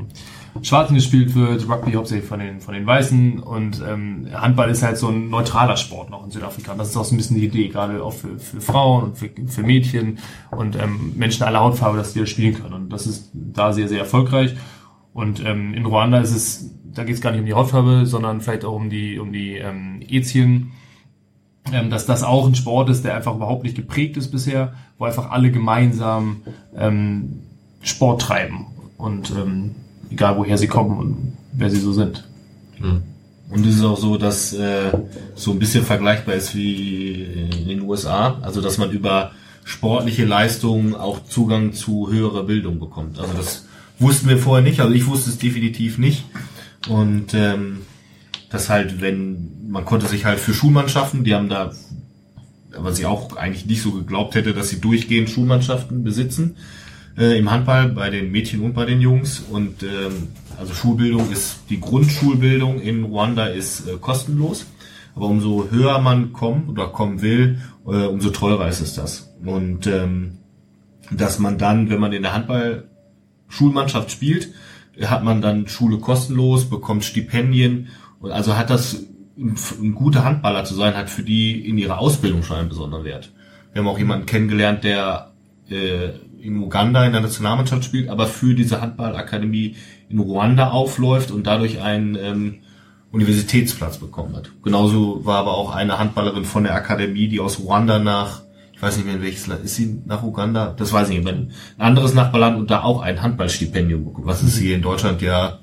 Schwarzen 0.60 0.94
gespielt 0.94 1.34
wird, 1.34 1.68
Rugby 1.68 1.92
hauptsächlich 1.92 2.28
von 2.28 2.38
den, 2.38 2.60
von 2.60 2.74
den 2.74 2.86
Weißen 2.86 3.38
und 3.40 3.82
ähm, 3.88 4.28
Handball 4.32 4.70
ist 4.70 4.82
halt 4.82 4.98
so 4.98 5.08
ein 5.08 5.30
neutraler 5.30 5.78
Sport 5.78 6.10
noch 6.10 6.24
in 6.24 6.30
Südafrika. 6.30 6.72
Und 6.72 6.78
das 6.78 6.90
ist 6.90 6.96
auch 6.96 7.04
so 7.04 7.14
ein 7.14 7.16
bisschen 7.16 7.36
die 7.36 7.46
Idee, 7.46 7.68
gerade 7.68 8.02
auch 8.02 8.12
für, 8.12 8.38
für 8.38 8.60
Frauen 8.60 9.04
und 9.04 9.18
für, 9.18 9.30
für 9.46 9.62
Mädchen 9.62 10.18
und 10.50 10.76
ähm, 10.76 11.14
Menschen 11.16 11.44
aller 11.44 11.60
Hautfarbe, 11.60 11.96
dass 11.96 12.12
die 12.12 12.20
das 12.20 12.28
spielen 12.28 12.54
können. 12.54 12.74
Und 12.74 12.90
das 12.90 13.06
ist 13.06 13.30
da 13.32 13.72
sehr, 13.72 13.88
sehr 13.88 14.00
erfolgreich. 14.00 14.54
Und 15.14 15.44
ähm, 15.44 15.72
in 15.74 15.86
Ruanda 15.86 16.20
ist 16.20 16.34
es, 16.34 16.70
da 16.84 17.04
geht 17.04 17.14
es 17.14 17.20
gar 17.22 17.30
nicht 17.30 17.40
um 17.40 17.46
die 17.46 17.54
Hautfarbe, 17.54 18.04
sondern 18.04 18.40
vielleicht 18.40 18.64
auch 18.64 18.74
um 18.74 18.90
die, 18.90 19.18
um 19.18 19.32
die 19.32 19.56
ähm, 19.56 20.00
Ethien 20.06 20.72
ähm, 21.70 21.90
dass 21.90 22.06
das 22.06 22.24
auch 22.24 22.46
ein 22.46 22.54
Sport 22.54 22.90
ist, 22.90 23.04
der 23.04 23.14
einfach 23.14 23.36
überhaupt 23.36 23.62
nicht 23.62 23.76
geprägt 23.76 24.16
ist 24.16 24.30
bisher, 24.30 24.74
wo 24.98 25.04
einfach 25.04 25.30
alle 25.30 25.52
gemeinsam 25.52 26.42
ähm, 26.76 27.40
Sport 27.82 28.22
treiben 28.22 28.66
und 28.98 29.30
ähm, 29.30 29.74
egal 30.12 30.36
woher 30.36 30.58
sie 30.58 30.68
kommen 30.68 30.98
und 30.98 31.32
wer 31.52 31.70
sie 31.70 31.80
so 31.80 31.92
sind. 31.92 32.24
Und 33.48 33.66
es 33.66 33.76
ist 33.76 33.84
auch 33.84 33.98
so, 33.98 34.16
dass 34.16 34.54
äh, 34.54 34.92
so 35.34 35.50
ein 35.50 35.58
bisschen 35.58 35.84
vergleichbar 35.84 36.34
ist 36.34 36.54
wie 36.54 37.22
in 37.22 37.68
den 37.68 37.82
USA, 37.82 38.38
also 38.40 38.60
dass 38.60 38.78
man 38.78 38.90
über 38.90 39.32
sportliche 39.64 40.24
Leistungen 40.24 40.94
auch 40.94 41.24
Zugang 41.24 41.72
zu 41.72 42.10
höherer 42.10 42.44
Bildung 42.44 42.80
bekommt. 42.80 43.18
Also 43.18 43.32
das 43.34 43.66
wussten 43.98 44.28
wir 44.28 44.38
vorher 44.38 44.64
nicht, 44.64 44.80
also 44.80 44.94
ich 44.94 45.06
wusste 45.06 45.30
es 45.30 45.38
definitiv 45.38 45.98
nicht. 45.98 46.24
Und 46.88 47.34
ähm, 47.34 47.82
das 48.50 48.68
halt, 48.68 49.00
wenn 49.00 49.68
man 49.68 49.84
konnte 49.84 50.06
sich 50.06 50.24
halt 50.24 50.40
für 50.40 50.54
Schulmannschaften, 50.54 51.22
die 51.22 51.34
haben 51.34 51.48
da, 51.48 51.72
was 52.76 52.98
ich 52.98 53.06
auch 53.06 53.36
eigentlich 53.36 53.66
nicht 53.66 53.82
so 53.82 53.92
geglaubt 53.92 54.34
hätte, 54.34 54.54
dass 54.54 54.70
sie 54.70 54.80
durchgehend 54.80 55.30
Schulmannschaften 55.30 56.02
besitzen 56.02 56.56
äh, 57.16 57.38
im 57.38 57.50
Handball 57.50 57.88
bei 57.88 58.10
den 58.10 58.30
Mädchen 58.30 58.60
und 58.60 58.74
bei 58.74 58.84
den 58.84 59.00
Jungs. 59.00 59.40
Und 59.40 59.82
ähm, 59.82 60.28
also 60.58 60.74
Schulbildung 60.74 61.30
ist 61.30 61.60
die 61.70 61.80
Grundschulbildung 61.80 62.80
in 62.80 63.04
Ruanda 63.04 63.46
ist 63.46 63.88
äh, 63.88 63.96
kostenlos. 64.00 64.66
Aber 65.14 65.26
umso 65.26 65.68
höher 65.70 65.98
man 65.98 66.32
kommt 66.32 66.68
oder 66.70 66.88
kommen 66.88 67.20
will, 67.20 67.58
äh, 67.86 68.06
umso 68.06 68.30
teurer 68.30 68.68
ist 68.68 68.80
es 68.80 68.94
das. 68.94 69.34
Und 69.44 69.86
ähm, 69.86 70.38
dass 71.10 71.38
man 71.38 71.58
dann, 71.58 71.90
wenn 71.90 72.00
man 72.00 72.12
in 72.12 72.22
der 72.22 72.32
Handball-Schulmannschaft 72.32 74.10
spielt, 74.10 74.48
hat 75.02 75.24
man 75.24 75.42
dann 75.42 75.68
Schule 75.68 75.98
kostenlos, 75.98 76.68
bekommt 76.68 77.04
Stipendien. 77.04 77.88
Und 78.20 78.30
also 78.30 78.56
hat 78.56 78.70
das, 78.70 79.04
ein 79.36 79.94
guter 79.94 80.24
Handballer 80.24 80.64
zu 80.64 80.74
sein, 80.74 80.96
hat 80.96 81.10
für 81.10 81.22
die 81.22 81.66
in 81.66 81.78
ihrer 81.78 81.98
Ausbildung 81.98 82.42
schon 82.42 82.56
einen 82.56 82.68
besonderen 82.68 83.04
Wert. 83.04 83.32
Wir 83.72 83.82
haben 83.82 83.88
auch 83.88 83.98
jemanden 83.98 84.26
kennengelernt, 84.26 84.84
der 84.84 85.31
äh, 85.70 86.10
in 86.40 86.58
Uganda 86.58 87.04
in 87.04 87.12
der 87.12 87.20
Nationalmannschaft 87.20 87.84
spielt, 87.84 88.08
aber 88.08 88.26
für 88.26 88.54
diese 88.54 88.80
Handballakademie 88.80 89.76
in 90.08 90.18
Ruanda 90.18 90.70
aufläuft 90.70 91.30
und 91.30 91.46
dadurch 91.46 91.80
einen 91.80 92.16
ähm, 92.16 92.54
Universitätsplatz 93.12 93.98
bekommen 93.98 94.34
hat. 94.36 94.50
Genauso 94.62 95.24
war 95.24 95.38
aber 95.38 95.54
auch 95.56 95.74
eine 95.74 95.98
Handballerin 95.98 96.44
von 96.44 96.64
der 96.64 96.74
Akademie, 96.74 97.28
die 97.28 97.40
aus 97.40 97.60
Ruanda 97.60 97.98
nach, 97.98 98.42
ich 98.72 98.82
weiß 98.82 98.96
nicht 98.96 99.06
mehr 99.06 99.16
in 99.16 99.22
welches 99.22 99.46
Land, 99.46 99.64
ist 99.64 99.76
sie 99.76 99.98
nach 100.06 100.22
Uganda? 100.22 100.74
Das 100.76 100.92
weiß 100.92 101.10
ich 101.10 101.18
nicht, 101.18 101.28
ein 101.28 101.52
anderes 101.78 102.14
Nachbarland 102.14 102.58
und 102.58 102.70
da 102.70 102.82
auch 102.82 103.00
ein 103.02 103.22
Handballstipendium 103.22 104.04
bekommen, 104.04 104.26
was 104.26 104.42
es 104.42 104.56
hier 104.58 104.74
in 104.74 104.82
Deutschland 104.82 105.22
ja 105.22 105.58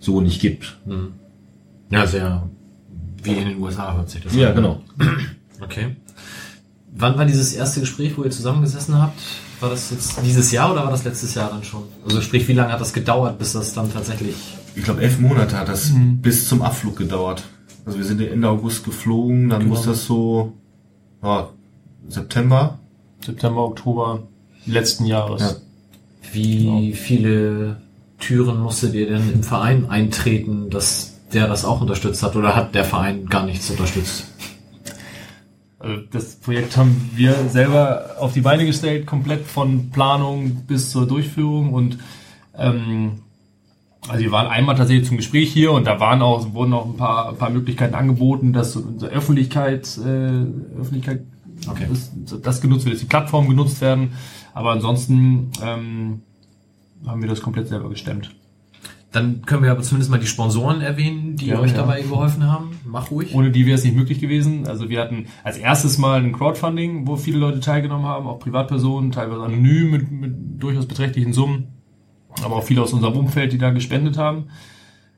so 0.00 0.20
nicht 0.20 0.40
gibt. 0.40 0.76
Ja, 1.90 2.06
sehr 2.06 2.48
wie 3.22 3.32
in 3.32 3.48
den 3.48 3.58
USA 3.60 3.94
hört 3.96 4.08
sich 4.10 4.22
das 4.22 4.34
Ja, 4.34 4.50
an. 4.50 4.54
genau. 4.54 4.82
Okay. 5.60 5.96
Wann 6.98 7.16
war 7.16 7.24
dieses 7.24 7.52
erste 7.52 7.80
Gespräch, 7.80 8.18
wo 8.18 8.24
ihr 8.24 8.30
zusammengesessen 8.30 9.00
habt? 9.00 9.20
War 9.60 9.70
das 9.70 9.90
jetzt 9.90 10.18
dieses 10.24 10.50
Jahr 10.50 10.72
oder 10.72 10.82
war 10.84 10.90
das 10.90 11.04
letztes 11.04 11.34
Jahr 11.34 11.50
dann 11.50 11.62
schon? 11.62 11.84
Also 12.04 12.20
sprich, 12.20 12.46
wie 12.48 12.52
lange 12.54 12.72
hat 12.72 12.80
das 12.80 12.92
gedauert, 12.92 13.38
bis 13.38 13.52
das 13.52 13.72
dann 13.72 13.92
tatsächlich... 13.92 14.34
Ich 14.74 14.82
glaube, 14.84 15.02
elf 15.02 15.18
Monate 15.20 15.56
hat 15.56 15.68
das 15.68 15.92
bis 15.94 16.48
zum 16.48 16.60
Abflug 16.62 16.96
gedauert. 16.96 17.44
Also 17.86 17.98
wir 17.98 18.04
sind 18.04 18.20
Ende 18.20 18.48
August 18.48 18.84
geflogen, 18.84 19.48
dann 19.48 19.60
Genau. 19.60 19.74
muss 19.74 19.86
das 19.86 20.04
so 20.06 20.52
ja, 21.22 21.48
September. 22.08 22.78
September, 23.24 23.64
Oktober 23.64 24.24
letzten 24.66 25.06
Jahres. 25.06 25.40
Ja. 25.40 25.56
Wie 26.32 26.92
viele 26.94 27.80
Türen 28.18 28.60
musstet 28.60 28.94
ihr 28.94 29.08
denn 29.08 29.32
im 29.32 29.42
Verein 29.42 29.88
eintreten, 29.88 30.68
dass 30.70 31.14
der 31.32 31.46
das 31.48 31.64
auch 31.64 31.80
unterstützt 31.80 32.22
hat? 32.22 32.36
Oder 32.36 32.54
hat 32.56 32.74
der 32.74 32.84
Verein 32.84 33.26
gar 33.26 33.44
nichts 33.44 33.70
unterstützt? 33.70 34.24
Also 35.78 36.02
das 36.10 36.36
Projekt 36.36 36.76
haben 36.76 37.10
wir 37.14 37.34
selber 37.48 38.16
auf 38.18 38.32
die 38.32 38.40
Beine 38.40 38.66
gestellt, 38.66 39.06
komplett 39.06 39.46
von 39.46 39.90
Planung 39.90 40.64
bis 40.66 40.90
zur 40.90 41.06
Durchführung 41.06 41.72
und 41.72 41.98
ähm, 42.56 43.20
also 44.08 44.22
wir 44.22 44.32
waren 44.32 44.46
einmal 44.46 44.74
tatsächlich 44.74 45.06
zum 45.06 45.18
Gespräch 45.18 45.52
hier 45.52 45.72
und 45.72 45.86
da 45.86 46.00
waren 46.00 46.22
auch 46.22 46.52
wurden 46.52 46.72
auch 46.72 46.86
ein 46.86 46.96
paar, 46.96 47.28
ein 47.28 47.36
paar 47.36 47.50
Möglichkeiten 47.50 47.94
angeboten, 47.94 48.52
dass 48.52 48.74
unsere 48.74 49.12
Öffentlichkeit 49.12 49.98
äh, 49.98 50.80
Öffentlichkeit 50.80 51.22
Okay. 51.66 51.86
das, 51.90 52.40
das 52.40 52.60
genutzt 52.60 52.84
wird, 52.84 52.94
dass 52.94 53.00
die 53.00 53.06
Plattformen 53.06 53.48
genutzt 53.48 53.80
werden, 53.80 54.12
aber 54.54 54.70
ansonsten 54.70 55.50
ähm, 55.62 56.22
haben 57.06 57.20
wir 57.20 57.28
das 57.28 57.40
komplett 57.40 57.68
selber 57.68 57.88
gestemmt. 57.88 58.34
Dann 59.10 59.40
können 59.46 59.62
wir 59.62 59.70
aber 59.70 59.82
zumindest 59.82 60.10
mal 60.10 60.18
die 60.20 60.26
Sponsoren 60.26 60.82
erwähnen, 60.82 61.36
die 61.36 61.46
Ja, 61.46 61.60
euch 61.60 61.70
ja. 61.70 61.78
dabei 61.78 62.02
geholfen 62.02 62.44
haben. 62.46 62.72
Mach 62.84 63.10
ruhig. 63.10 63.34
Ohne 63.34 63.50
die 63.50 63.64
wäre 63.64 63.76
es 63.76 63.84
nicht 63.84 63.96
möglich 63.96 64.18
gewesen. 64.20 64.66
Also 64.66 64.90
wir 64.90 65.00
hatten 65.00 65.26
als 65.44 65.56
erstes 65.56 65.96
mal 65.96 66.20
ein 66.20 66.32
Crowdfunding, 66.32 67.06
wo 67.06 67.16
viele 67.16 67.38
Leute 67.38 67.60
teilgenommen 67.60 68.04
haben, 68.04 68.26
auch 68.26 68.38
Privatpersonen, 68.38 69.10
teilweise 69.10 69.42
anonym 69.42 69.90
mit, 69.90 70.10
mit 70.10 70.62
durchaus 70.62 70.84
beträchtlichen 70.84 71.32
Summen, 71.32 71.68
aber 72.44 72.56
auch 72.56 72.64
viele 72.64 72.82
aus 72.82 72.92
unserem 72.92 73.16
Umfeld, 73.16 73.52
die 73.52 73.58
da 73.58 73.70
gespendet 73.70 74.18
haben. 74.18 74.48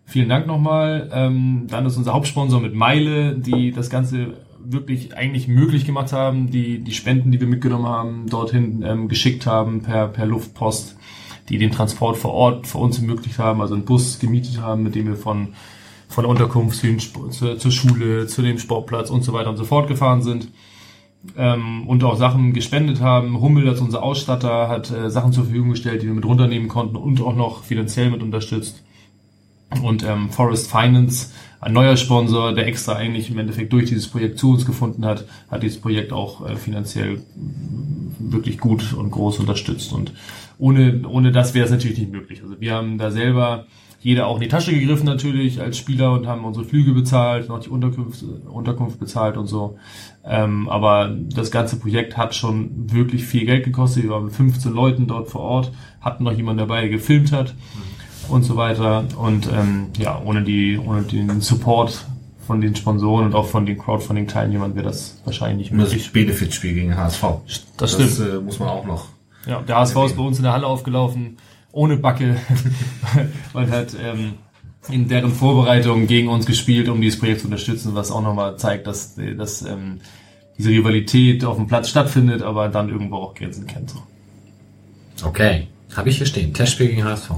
Vielen 0.05 0.28
Dank 0.28 0.47
nochmal. 0.47 1.09
Ähm, 1.12 1.67
dann 1.69 1.85
ist 1.86 1.97
unser 1.97 2.12
Hauptsponsor 2.15 2.60
mit 2.60 2.75
Meile, 2.75 3.36
die 3.39 3.73
das 3.73 3.91
Ganze 3.91 4.35
wirklich 4.62 5.17
eigentlich 5.17 5.49
möglich 5.49 5.85
gemacht 5.85 6.12
haben, 6.12 6.51
die 6.51 6.78
die 6.85 6.93
Spenden, 6.93 7.33
die 7.33 7.41
wir 7.41 7.49
mitgenommen 7.49 7.86
haben, 7.86 8.27
dorthin 8.28 8.83
ähm, 8.86 9.09
geschickt 9.09 9.47
haben 9.47 9.83
per, 9.83 10.09
per 10.09 10.27
Luftpost, 10.27 10.97
die 11.50 11.58
den 11.58 11.70
Transport 11.70 12.16
vor 12.16 12.32
Ort 12.32 12.66
für 12.66 12.78
uns 12.78 12.98
ermöglicht 12.98 13.38
haben, 13.38 13.60
also 13.60 13.74
einen 13.74 13.84
Bus 13.84 14.18
gemietet 14.18 14.60
haben, 14.60 14.82
mit 14.82 14.94
dem 14.94 15.06
wir 15.06 15.16
von 15.16 15.48
von 16.10 16.24
der 16.24 16.30
Unterkunft 16.30 16.76
zu 16.76 16.96
zur, 17.30 17.58
zur 17.58 17.70
Schule, 17.70 18.26
zu 18.26 18.42
dem 18.42 18.58
Sportplatz 18.58 19.10
und 19.10 19.22
so 19.22 19.32
weiter 19.32 19.48
und 19.48 19.56
so 19.56 19.64
fort 19.64 19.86
gefahren 19.86 20.22
sind. 20.22 20.48
Ähm, 21.36 21.86
und 21.86 22.02
auch 22.02 22.16
Sachen 22.16 22.52
gespendet 22.52 23.00
haben. 23.00 23.40
Hummel 23.40 23.68
als 23.68 23.80
unser 23.80 24.02
Ausstatter 24.02 24.68
hat 24.68 24.90
äh, 24.90 25.08
Sachen 25.10 25.32
zur 25.32 25.44
Verfügung 25.44 25.70
gestellt, 25.70 26.02
die 26.02 26.06
wir 26.06 26.14
mit 26.14 26.24
runternehmen 26.24 26.68
konnten 26.68 26.96
und 26.96 27.20
auch 27.20 27.36
noch 27.36 27.62
finanziell 27.62 28.10
mit 28.10 28.22
unterstützt. 28.22 28.82
Und 29.82 30.02
ähm, 30.02 30.30
Forest 30.30 30.68
Finance, 30.68 31.32
ein 31.60 31.72
neuer 31.72 31.97
Sponsor, 31.97 32.55
der 32.55 32.66
extra 32.66 32.94
eigentlich 32.94 33.30
im 33.30 33.39
Endeffekt 33.39 33.72
durch 33.72 33.86
dieses 33.86 34.08
Projekt 34.08 34.39
zu 34.39 34.52
uns 34.52 34.64
gefunden 34.64 35.05
hat, 35.05 35.26
hat 35.50 35.62
dieses 35.62 35.80
Projekt 35.80 36.12
auch 36.12 36.48
äh, 36.48 36.56
finanziell 36.56 37.20
wirklich 38.18 38.58
gut 38.58 38.94
und 38.94 39.10
groß 39.10 39.40
unterstützt. 39.40 39.92
Und 39.92 40.12
ohne, 40.58 41.02
ohne 41.06 41.32
das 41.32 41.55
wäre 41.55 41.66
es 41.66 41.70
natürlich 41.70 41.98
nicht 41.98 42.12
möglich. 42.12 42.42
Also 42.42 42.60
wir 42.60 42.74
haben 42.74 42.98
da 42.98 43.10
selber 43.10 43.66
jeder 44.02 44.28
auch 44.28 44.36
in 44.36 44.42
die 44.42 44.48
Tasche 44.48 44.72
gegriffen 44.72 45.05
natürlich 45.05 45.60
als 45.60 45.76
Spieler 45.76 46.12
und 46.12 46.26
haben 46.26 46.47
unsere 46.47 46.64
Flüge 46.64 46.92
bezahlt, 46.92 47.50
noch 47.50 47.60
die 47.60 47.68
Unterkunft, 47.68 48.24
Unterkunft 48.48 48.98
bezahlt 48.98 49.36
und 49.36 49.47
so. 49.47 49.76
Ähm, 50.24 50.70
aber 50.70 51.14
das 51.34 51.50
ganze 51.50 51.76
Projekt 51.76 52.16
hat 52.16 52.34
schon 52.34 52.90
wirklich 52.90 53.24
viel 53.24 53.44
Geld 53.44 53.64
gekostet. 53.64 54.05
Wir 54.05 54.10
waren 54.10 54.24
mit 54.24 54.32
15 54.32 54.72
Leuten 54.72 55.06
dort 55.06 55.28
vor 55.28 55.42
Ort, 55.42 55.72
hatten 56.00 56.24
noch 56.24 56.32
jemanden 56.32 56.60
dabei, 56.60 56.80
der 56.80 56.89
gefilmt 56.89 57.32
hat 57.32 57.55
und 58.31 58.42
so 58.42 58.57
weiter. 58.57 59.05
Und 59.17 59.49
ähm, 59.52 59.89
ja, 59.99 60.20
ohne 60.25 60.42
die, 60.42 60.78
ohne 60.78 61.02
den 61.02 61.41
Support 61.41 62.07
von 62.47 62.60
den 62.60 62.75
Sponsoren 62.75 63.26
und 63.26 63.34
auch 63.34 63.47
von 63.47 63.67
den 63.67 63.78
Crowdfunding-Teilnehmern 63.78 64.75
wäre 64.75 64.86
das 64.86 65.20
wahrscheinlich 65.25 65.70
nicht 65.70 65.73
Und 65.73 65.78
das 65.78 65.91
möglich. 65.91 66.12
Benefitspiel 66.12 66.75
gegen 66.75 66.97
HSV. 66.97 67.23
Das 67.76 67.92
stimmt. 67.92 68.10
Das 68.10 68.20
äh, 68.20 68.41
muss 68.41 68.59
man 68.59 68.68
auch 68.68 68.84
noch. 68.84 69.07
Ja, 69.47 69.60
der 69.62 69.76
HSV 69.76 69.97
ist 70.07 70.17
bei 70.17 70.23
uns 70.23 70.39
in 70.39 70.42
der 70.42 70.52
Halle 70.52 70.67
aufgelaufen, 70.67 71.36
ohne 71.73 71.97
Backe 71.97 72.36
und 73.52 73.70
hat 73.70 73.94
ähm, 74.02 74.34
in 74.89 75.09
deren 75.09 75.31
Vorbereitung 75.31 76.07
gegen 76.07 76.28
uns 76.28 76.47
gespielt, 76.47 76.89
um 76.89 77.00
dieses 77.00 77.18
Projekt 77.18 77.41
zu 77.41 77.47
unterstützen, 77.47 77.94
was 77.94 78.10
auch 78.10 78.23
nochmal 78.23 78.57
zeigt, 78.57 78.86
dass, 78.86 79.17
äh, 79.18 79.34
dass 79.34 79.62
ähm, 79.62 80.00
diese 80.59 80.70
Rivalität 80.70 81.44
auf 81.44 81.57
dem 81.57 81.67
Platz 81.67 81.89
stattfindet, 81.89 82.42
aber 82.42 82.68
dann 82.68 82.89
irgendwo 82.89 83.17
auch 83.17 83.34
Grenzen 83.34 83.67
kennt. 83.67 83.91
So. 83.91 85.26
Okay, 85.26 85.68
habe 85.97 86.09
ich 86.09 86.18
hier 86.18 86.26
stehen. 86.26 86.52
Testspiel 86.52 86.89
gegen 86.89 87.05
HSV. 87.05 87.31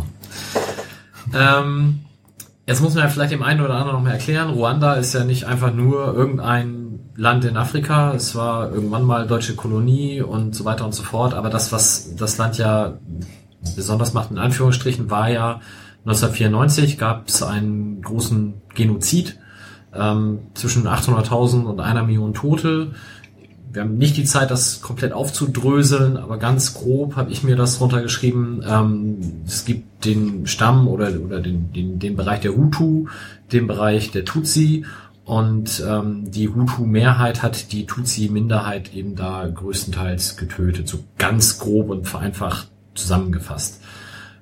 Ähm, 1.34 2.01
jetzt 2.67 2.81
muss 2.81 2.94
man 2.94 3.05
ja 3.05 3.10
vielleicht 3.10 3.33
dem 3.33 3.42
einen 3.42 3.60
oder 3.60 3.75
anderen 3.75 3.97
noch 3.97 4.02
mal 4.02 4.12
erklären, 4.12 4.51
Ruanda 4.51 4.94
ist 4.94 5.15
ja 5.15 5.25
nicht 5.25 5.44
einfach 5.44 5.73
nur 5.73 6.15
irgendein 6.15 7.01
Land 7.17 7.44
in 7.44 7.57
Afrika, 7.57 8.15
es 8.15 8.34
war 8.34 8.73
irgendwann 8.73 9.05
mal 9.05 9.26
deutsche 9.26 9.55
Kolonie 9.55 10.23
und 10.23 10.55
so 10.55 10.65
weiter 10.65 10.84
und 10.84 10.94
so 10.94 11.02
fort, 11.02 11.34
aber 11.34 11.51
das, 11.51 11.73
was 11.73 12.17
das 12.17 12.39
Land 12.39 12.59
ja 12.59 12.94
besonders 13.76 14.12
macht, 14.12 14.31
in 14.31 14.39
Anführungsstrichen, 14.39 15.10
war 15.10 15.28
ja 15.31 15.60
1994 16.05 16.99
gab 16.99 17.28
es 17.28 17.42
einen 17.42 18.02
großen 18.02 18.55
Genozid 18.75 19.39
ähm, 19.94 20.41
zwischen 20.55 20.86
800.000 20.89 21.65
und 21.65 21.81
einer 21.81 22.02
Million 22.02 22.34
Tote. 22.34 22.92
Wir 23.73 23.83
haben 23.83 23.97
nicht 23.97 24.18
die 24.18 24.25
Zeit, 24.25 24.51
das 24.51 24.83
komplett 24.83 25.12
aufzudröseln, 25.12 26.18
aber 26.18 26.36
ganz 26.36 26.75
grob 26.75 27.17
habe 27.17 27.31
ich 27.31 27.42
mir 27.42 27.57
das 27.57 27.81
runtergeschrieben. 27.81 28.62
Ähm, 28.68 29.18
es 29.47 29.65
gibt 29.65 30.05
den 30.05 30.47
Stamm 30.47 30.89
oder, 30.89 31.10
oder 31.20 31.41
den, 31.41 31.73
den, 31.73 31.99
den 31.99 32.17
Bereich 32.17 32.41
der 32.41 32.55
Hutu, 32.55 33.07
den 33.51 33.67
Bereich 33.67 34.10
der 34.10 34.25
Tutsi 34.25 34.84
und 35.25 35.83
ähm, 35.86 36.31
die 36.31 36.49
Hutu-Mehrheit 36.49 37.42
hat 37.42 37.73
die 37.73 37.86
Tutsi-Minderheit 37.86 38.92
eben 38.92 39.15
da 39.15 39.47
größtenteils 39.49 40.36
getötet, 40.36 40.89
so 40.89 41.05
ganz 41.17 41.59
grob 41.59 41.91
und 41.91 42.09
vereinfacht 42.09 42.70
zusammengefasst. 42.94 43.81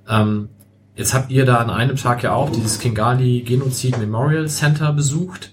Ähm, 0.08 0.48
jetzt 0.96 1.12
habt 1.12 1.30
ihr 1.30 1.44
da 1.44 1.58
an 1.58 1.70
einem 1.70 1.96
Tag 1.96 2.22
ja 2.22 2.32
auch 2.32 2.50
dieses 2.50 2.78
Kingali 2.78 3.42
Genozid 3.42 3.98
Memorial 3.98 4.48
Center 4.48 4.92
besucht. 4.92 5.52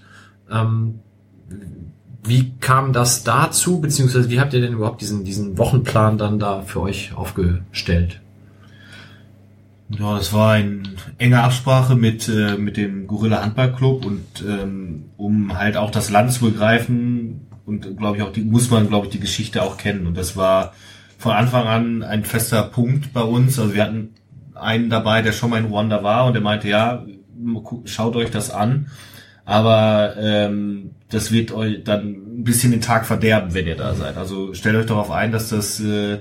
Wie 2.28 2.54
kam 2.60 2.94
das 2.94 3.24
dazu, 3.24 3.80
beziehungsweise 3.80 4.30
wie 4.30 4.40
habt 4.40 4.54
ihr 4.54 4.62
denn 4.62 4.74
überhaupt 4.74 5.02
diesen, 5.02 5.24
diesen 5.24 5.58
Wochenplan 5.58 6.18
dann 6.18 6.40
da 6.40 6.62
für 6.62 6.82
euch 6.82 7.14
aufgestellt? 7.16 8.22
Ja, 9.90 10.18
das 10.18 10.34
war 10.34 10.58
in 10.58 10.84
enger 11.18 11.44
Absprache 11.44 11.96
mit, 11.96 12.28
äh, 12.28 12.58
mit 12.58 12.76
dem 12.76 13.08
Gorilla 13.08 13.42
Handballclub 13.42 14.06
und 14.06 14.26
ähm, 14.46 15.06
um 15.16 15.58
halt 15.58 15.78
auch 15.78 15.92
das 15.92 16.10
Land 16.10 16.34
zu 16.34 16.52
begreifen 16.52 17.48
und 17.66 17.98
glaube 17.98 18.18
ich 18.18 18.24
auch 18.24 18.34
die 18.34 18.42
muss 18.42 18.70
man 18.70 18.90
glaube 18.90 19.08
ich 19.08 19.14
die 19.14 19.20
Geschichte 19.20 19.64
auch 19.64 19.78
kennen 19.78 20.06
und 20.06 20.18
das 20.18 20.36
war 20.36 20.74
von 21.18 21.32
Anfang 21.32 21.68
an 21.68 22.04
ein 22.04 22.24
fester 22.24 22.64
Punkt 22.64 23.14
bei 23.14 23.22
uns. 23.22 23.60
Also 23.60 23.74
wir 23.74 23.84
hatten 23.84 24.14
einen 24.54 24.90
dabei, 24.90 25.22
der 25.22 25.32
schon 25.32 25.50
mal 25.50 25.60
in 25.60 25.66
Ruanda 25.66 26.04
war 26.04 26.26
und 26.26 26.34
der 26.34 26.42
meinte, 26.42 26.68
ja, 26.68 27.06
schaut 27.86 28.16
euch 28.16 28.32
das 28.32 28.52
an, 28.52 28.88
aber 29.48 30.18
ähm, 30.20 30.92
das 31.08 31.32
wird 31.32 31.54
euch 31.54 31.82
dann 31.86 32.40
ein 32.40 32.44
bisschen 32.44 32.72
den 32.72 32.82
Tag 32.82 33.06
verderben, 33.06 33.54
wenn 33.54 33.66
ihr 33.66 33.78
da 33.78 33.96
seid. 33.96 34.18
Also 34.18 34.54
stellt 34.54 34.76
euch 34.76 34.88
darauf 34.88 35.10
ein, 35.10 35.32
dass 35.32 35.48
das 35.48 35.80
äh, 35.80 36.20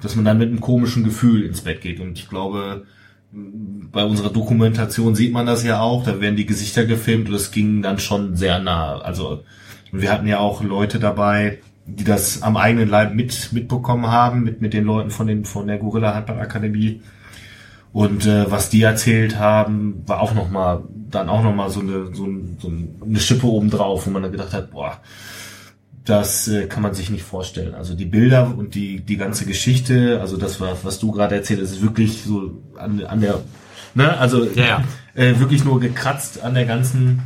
dass 0.00 0.14
man 0.14 0.24
dann 0.24 0.38
mit 0.38 0.48
einem 0.48 0.60
komischen 0.60 1.02
Gefühl 1.02 1.42
ins 1.44 1.62
Bett 1.62 1.80
geht. 1.80 1.98
Und 1.98 2.16
ich 2.16 2.28
glaube, 2.28 2.86
bei 3.32 4.04
unserer 4.04 4.30
Dokumentation 4.30 5.16
sieht 5.16 5.32
man 5.32 5.44
das 5.44 5.64
ja 5.64 5.80
auch. 5.80 6.04
Da 6.04 6.20
werden 6.20 6.36
die 6.36 6.46
Gesichter 6.46 6.86
gefilmt 6.86 7.28
und 7.28 7.34
es 7.34 7.50
ging 7.50 7.82
dann 7.82 7.98
schon 7.98 8.36
sehr 8.36 8.60
nah. 8.60 9.00
Also 9.00 9.42
wir 9.90 10.12
hatten 10.12 10.28
ja 10.28 10.38
auch 10.38 10.62
Leute 10.62 11.00
dabei, 11.00 11.58
die 11.86 12.04
das 12.04 12.42
am 12.44 12.56
eigenen 12.56 12.88
Leib 12.88 13.12
mit 13.12 13.52
mitbekommen 13.52 14.06
haben, 14.06 14.44
mit 14.44 14.62
mit 14.62 14.72
den 14.72 14.84
Leuten 14.84 15.10
von 15.10 15.26
den 15.26 15.44
von 15.44 15.66
der 15.66 15.78
Gorilla 15.78 16.14
Handball 16.14 16.38
Akademie. 16.38 17.02
Und 17.92 18.26
äh, 18.26 18.50
was 18.50 18.70
die 18.70 18.82
erzählt 18.82 19.38
haben, 19.38 20.02
war 20.06 20.20
auch 20.20 20.34
noch 20.34 20.50
mal 20.50 20.82
dann 21.10 21.28
auch 21.28 21.42
noch 21.42 21.54
mal 21.54 21.68
so 21.68 21.80
eine 21.80 22.14
so, 22.14 22.24
ein, 22.24 22.56
so 22.60 22.72
eine 23.04 23.20
Schippe 23.20 23.46
oben 23.46 23.70
drauf, 23.70 24.06
wo 24.06 24.10
man 24.10 24.22
dann 24.22 24.32
gedacht 24.32 24.52
hat, 24.54 24.70
boah, 24.70 24.98
das 26.04 26.48
äh, 26.48 26.66
kann 26.66 26.82
man 26.82 26.94
sich 26.94 27.10
nicht 27.10 27.22
vorstellen. 27.22 27.74
Also 27.74 27.94
die 27.94 28.06
Bilder 28.06 28.54
und 28.56 28.74
die, 28.74 29.00
die 29.00 29.16
ganze 29.16 29.44
Geschichte, 29.44 30.20
also 30.20 30.36
das, 30.36 30.60
was, 30.60 30.84
was 30.84 30.98
du 30.98 31.12
gerade 31.12 31.34
erzählt 31.34 31.60
hast, 31.60 31.72
ist 31.72 31.82
wirklich 31.82 32.22
so 32.22 32.62
an, 32.76 33.04
an 33.04 33.20
der, 33.20 33.40
ne, 33.94 34.16
also 34.18 34.44
Ja, 34.44 34.64
ja. 34.64 34.84
Äh, 35.14 35.38
wirklich 35.38 35.64
nur 35.64 35.78
gekratzt 35.78 36.42
an 36.42 36.54
der 36.54 36.64
ganzen, 36.64 37.22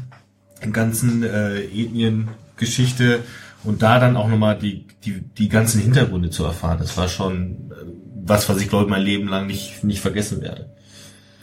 ganzen 0.73 1.23
äh, 1.23 1.61
Ethniengeschichte 1.61 3.21
und 3.63 3.83
da 3.83 4.01
dann 4.01 4.17
auch 4.17 4.29
nochmal 4.29 4.59
die, 4.59 4.87
die, 5.05 5.21
die 5.21 5.49
ganzen 5.49 5.81
Hintergründe 5.81 6.31
zu 6.31 6.45
erfahren, 6.45 6.79
das 6.81 6.97
war 6.97 7.09
schon 7.09 7.71
äh, 7.71 8.06
was, 8.27 8.49
was 8.49 8.61
ich 8.61 8.69
glaube 8.69 8.91
mein 8.91 9.03
Leben 9.03 9.29
lang 9.29 9.47
nicht, 9.47 9.85
nicht 9.85 10.01
vergessen 10.01 10.41
werde. 10.43 10.71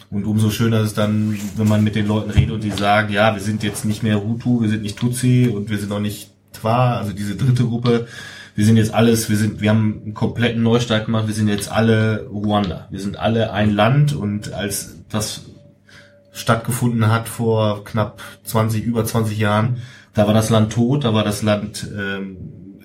Und 0.10 0.26
umso 0.26 0.52
schöner 0.52 0.82
ist 0.82 0.90
es 0.90 0.94
dann, 0.94 1.38
wenn 1.56 1.68
man 1.68 1.84
mit 1.84 1.96
den 1.96 2.08
Leuten 2.08 2.30
redet 2.30 2.52
und 2.52 2.64
die 2.64 2.70
sagen, 2.70 3.12
ja, 3.12 3.34
wir 3.34 3.42
sind 3.42 3.64
jetzt 3.64 3.84
nicht 3.84 4.04
mehr 4.04 4.24
Hutu, 4.24 4.62
wir 4.62 4.70
sind 4.70 4.84
nicht 4.84 4.98
Tutsi 4.98 5.52
und 5.54 5.72
wir 5.72 5.80
sind 5.80 5.92
auch 5.92 6.00
nicht 6.00 6.30
Twa, 6.54 6.98
also 6.98 7.14
diese 7.14 7.36
dritte 7.36 7.66
Gruppe. 7.66 8.08
Wir 8.56 8.66
sind 8.66 8.78
jetzt 8.78 8.94
alles, 8.94 9.32
wir 9.32 9.38
sind, 9.38 9.60
wir 9.60 9.72
haben 9.72 10.02
einen 10.04 10.14
kompletten 10.14 10.62
Neustart 10.62 11.06
gemacht, 11.06 11.26
wir 11.26 11.34
sind 11.34 11.48
jetzt 11.48 11.72
alle 11.72 12.28
Ruanda. 12.32 12.88
Wir 12.92 13.00
sind 13.00 13.18
alle 13.18 13.52
ein 13.52 13.72
Land 13.72 14.14
und 14.14 14.54
als 14.54 14.98
das 15.10 15.46
stattgefunden 16.32 17.12
hat 17.12 17.28
vor 17.28 17.84
knapp 17.84 18.22
20, 18.44 18.84
über 18.84 19.06
20 19.06 19.40
Jahren, 19.40 19.78
da 20.14 20.28
war 20.28 20.36
das 20.36 20.52
Land 20.52 20.74
tot, 20.74 21.06
da 21.06 21.16
war 21.16 21.24
das 21.24 21.42
Land, 21.42 21.88
ähm, 21.98 22.38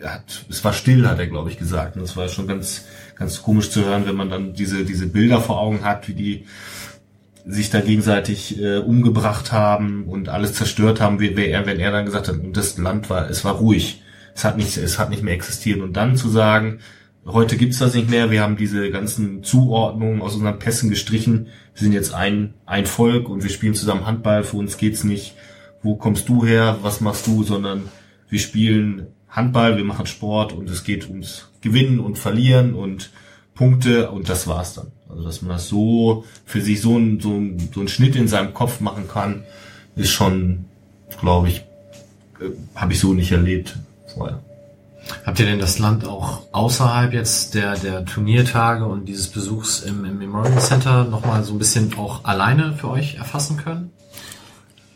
hat, 0.03 0.47
es 0.49 0.65
war 0.65 0.73
still, 0.73 1.07
hat 1.07 1.19
er, 1.19 1.27
glaube 1.27 1.51
ich, 1.51 1.59
gesagt. 1.59 1.97
Und 1.97 2.03
das 2.03 2.17
war 2.17 2.29
schon 2.29 2.47
ganz, 2.47 2.87
ganz 3.19 3.43
komisch 3.43 3.71
zu 3.71 3.85
hören, 3.85 4.07
wenn 4.07 4.17
man 4.17 4.31
dann 4.31 4.55
diese, 4.55 4.85
diese 4.85 5.07
Bilder 5.07 5.41
vor 5.41 5.61
Augen 5.61 5.85
hat, 5.85 6.09
wie 6.09 6.15
die 6.15 6.45
sich 7.45 7.71
da 7.71 7.81
gegenseitig 7.81 8.61
äh, 8.61 8.79
umgebracht 8.79 9.53
haben 9.53 10.05
und 10.05 10.29
alles 10.29 10.53
zerstört 10.55 11.01
haben, 11.01 11.19
wie, 11.19 11.37
wie 11.37 11.47
er, 11.47 11.67
wenn 11.67 11.81
er 11.81 11.91
dann 11.91 12.05
gesagt 12.05 12.29
hat, 12.29 12.37
und 12.37 12.57
das 12.57 12.77
Land 12.77 13.09
war, 13.11 13.29
es 13.29 13.45
war 13.45 13.55
ruhig. 13.55 14.03
Es 14.35 14.45
hat 14.45 14.57
nicht, 14.57 14.77
es 14.77 14.99
hat 14.99 15.11
nicht 15.11 15.23
mehr 15.23 15.35
existiert. 15.35 15.81
Und 15.81 15.97
dann 15.97 16.17
zu 16.17 16.29
sagen, 16.29 16.79
heute 17.27 17.57
gibt's 17.57 17.79
das 17.79 17.95
nicht 17.95 18.11
mehr, 18.11 18.31
wir 18.31 18.43
haben 18.43 18.57
diese 18.57 18.91
ganzen 18.91 19.43
Zuordnungen 19.43 20.21
aus 20.21 20.35
unseren 20.35 20.59
Pässen 20.59 20.91
gestrichen, 20.91 21.47
wir 21.75 21.83
sind 21.83 21.93
jetzt 21.93 22.15
ein, 22.15 22.55
ein 22.67 22.87
Volk 22.87 23.29
und 23.29 23.43
wir 23.43 23.51
spielen 23.51 23.75
zusammen 23.75 24.07
Handball, 24.07 24.45
für 24.45 24.57
uns 24.57 24.77
geht's 24.77 25.05
nicht, 25.05 25.35
wo 25.83 25.97
kommst 25.97 26.29
du 26.29 26.45
her, 26.45 26.79
was 26.83 27.01
machst 27.01 27.27
du, 27.27 27.43
sondern 27.43 27.89
wir 28.29 28.39
spielen 28.39 29.07
Handball, 29.29 29.77
wir 29.77 29.85
machen 29.85 30.07
Sport 30.07 30.53
und 30.53 30.69
es 30.71 30.85
geht 30.85 31.09
ums 31.09 31.49
Gewinnen 31.61 32.01
und 32.01 32.19
Verlieren 32.19 32.75
und 32.75 33.11
Punkte 33.55 34.11
und 34.11 34.29
das 34.29 34.47
war's 34.47 34.75
dann. 34.75 34.93
Also 35.09 35.25
dass 35.25 35.43
man 35.43 35.53
das 35.53 35.69
so 35.69 36.25
für 36.45 36.61
sich 36.61 36.81
so 36.81 36.97
ein, 36.97 37.21
so 37.21 37.41
so 37.75 37.81
ein 37.81 37.89
Schnitt 37.89 38.17
in 38.17 38.29
seinem 38.29 38.55
Kopf 38.55 38.81
machen 38.81 39.09
kann, 39.09 39.45
ist 39.97 40.11
schon, 40.11 40.67
glaube 41.21 41.49
ich, 41.49 41.59
äh, 42.41 42.51
habe 42.75 42.93
ich 42.93 43.01
so 43.01 43.15
nicht 43.15 43.33
erlebt 43.33 43.77
vorher. 44.15 44.41
Habt 45.25 45.41
ihr 45.41 45.47
denn 45.47 45.59
das 45.59 45.79
Land 45.79 46.07
auch 46.07 46.43
außerhalb 46.53 47.13
jetzt 47.13 47.55
der, 47.55 47.77
der 47.77 48.05
Turniertage 48.05 48.85
und 48.85 49.07
dieses 49.07 49.29
Besuchs 49.29 49.81
im, 49.81 50.05
im 50.05 50.19
Memorial 50.19 50.59
Center 50.59 51.05
nochmal 51.05 51.45
so 51.45 51.55
ein 51.55 51.59
bisschen 51.59 51.95
auch 51.99 52.25
alleine 52.25 52.75
für 52.75 52.91
euch 52.91 53.17
erfassen 53.17 53.57
können? 53.57 53.91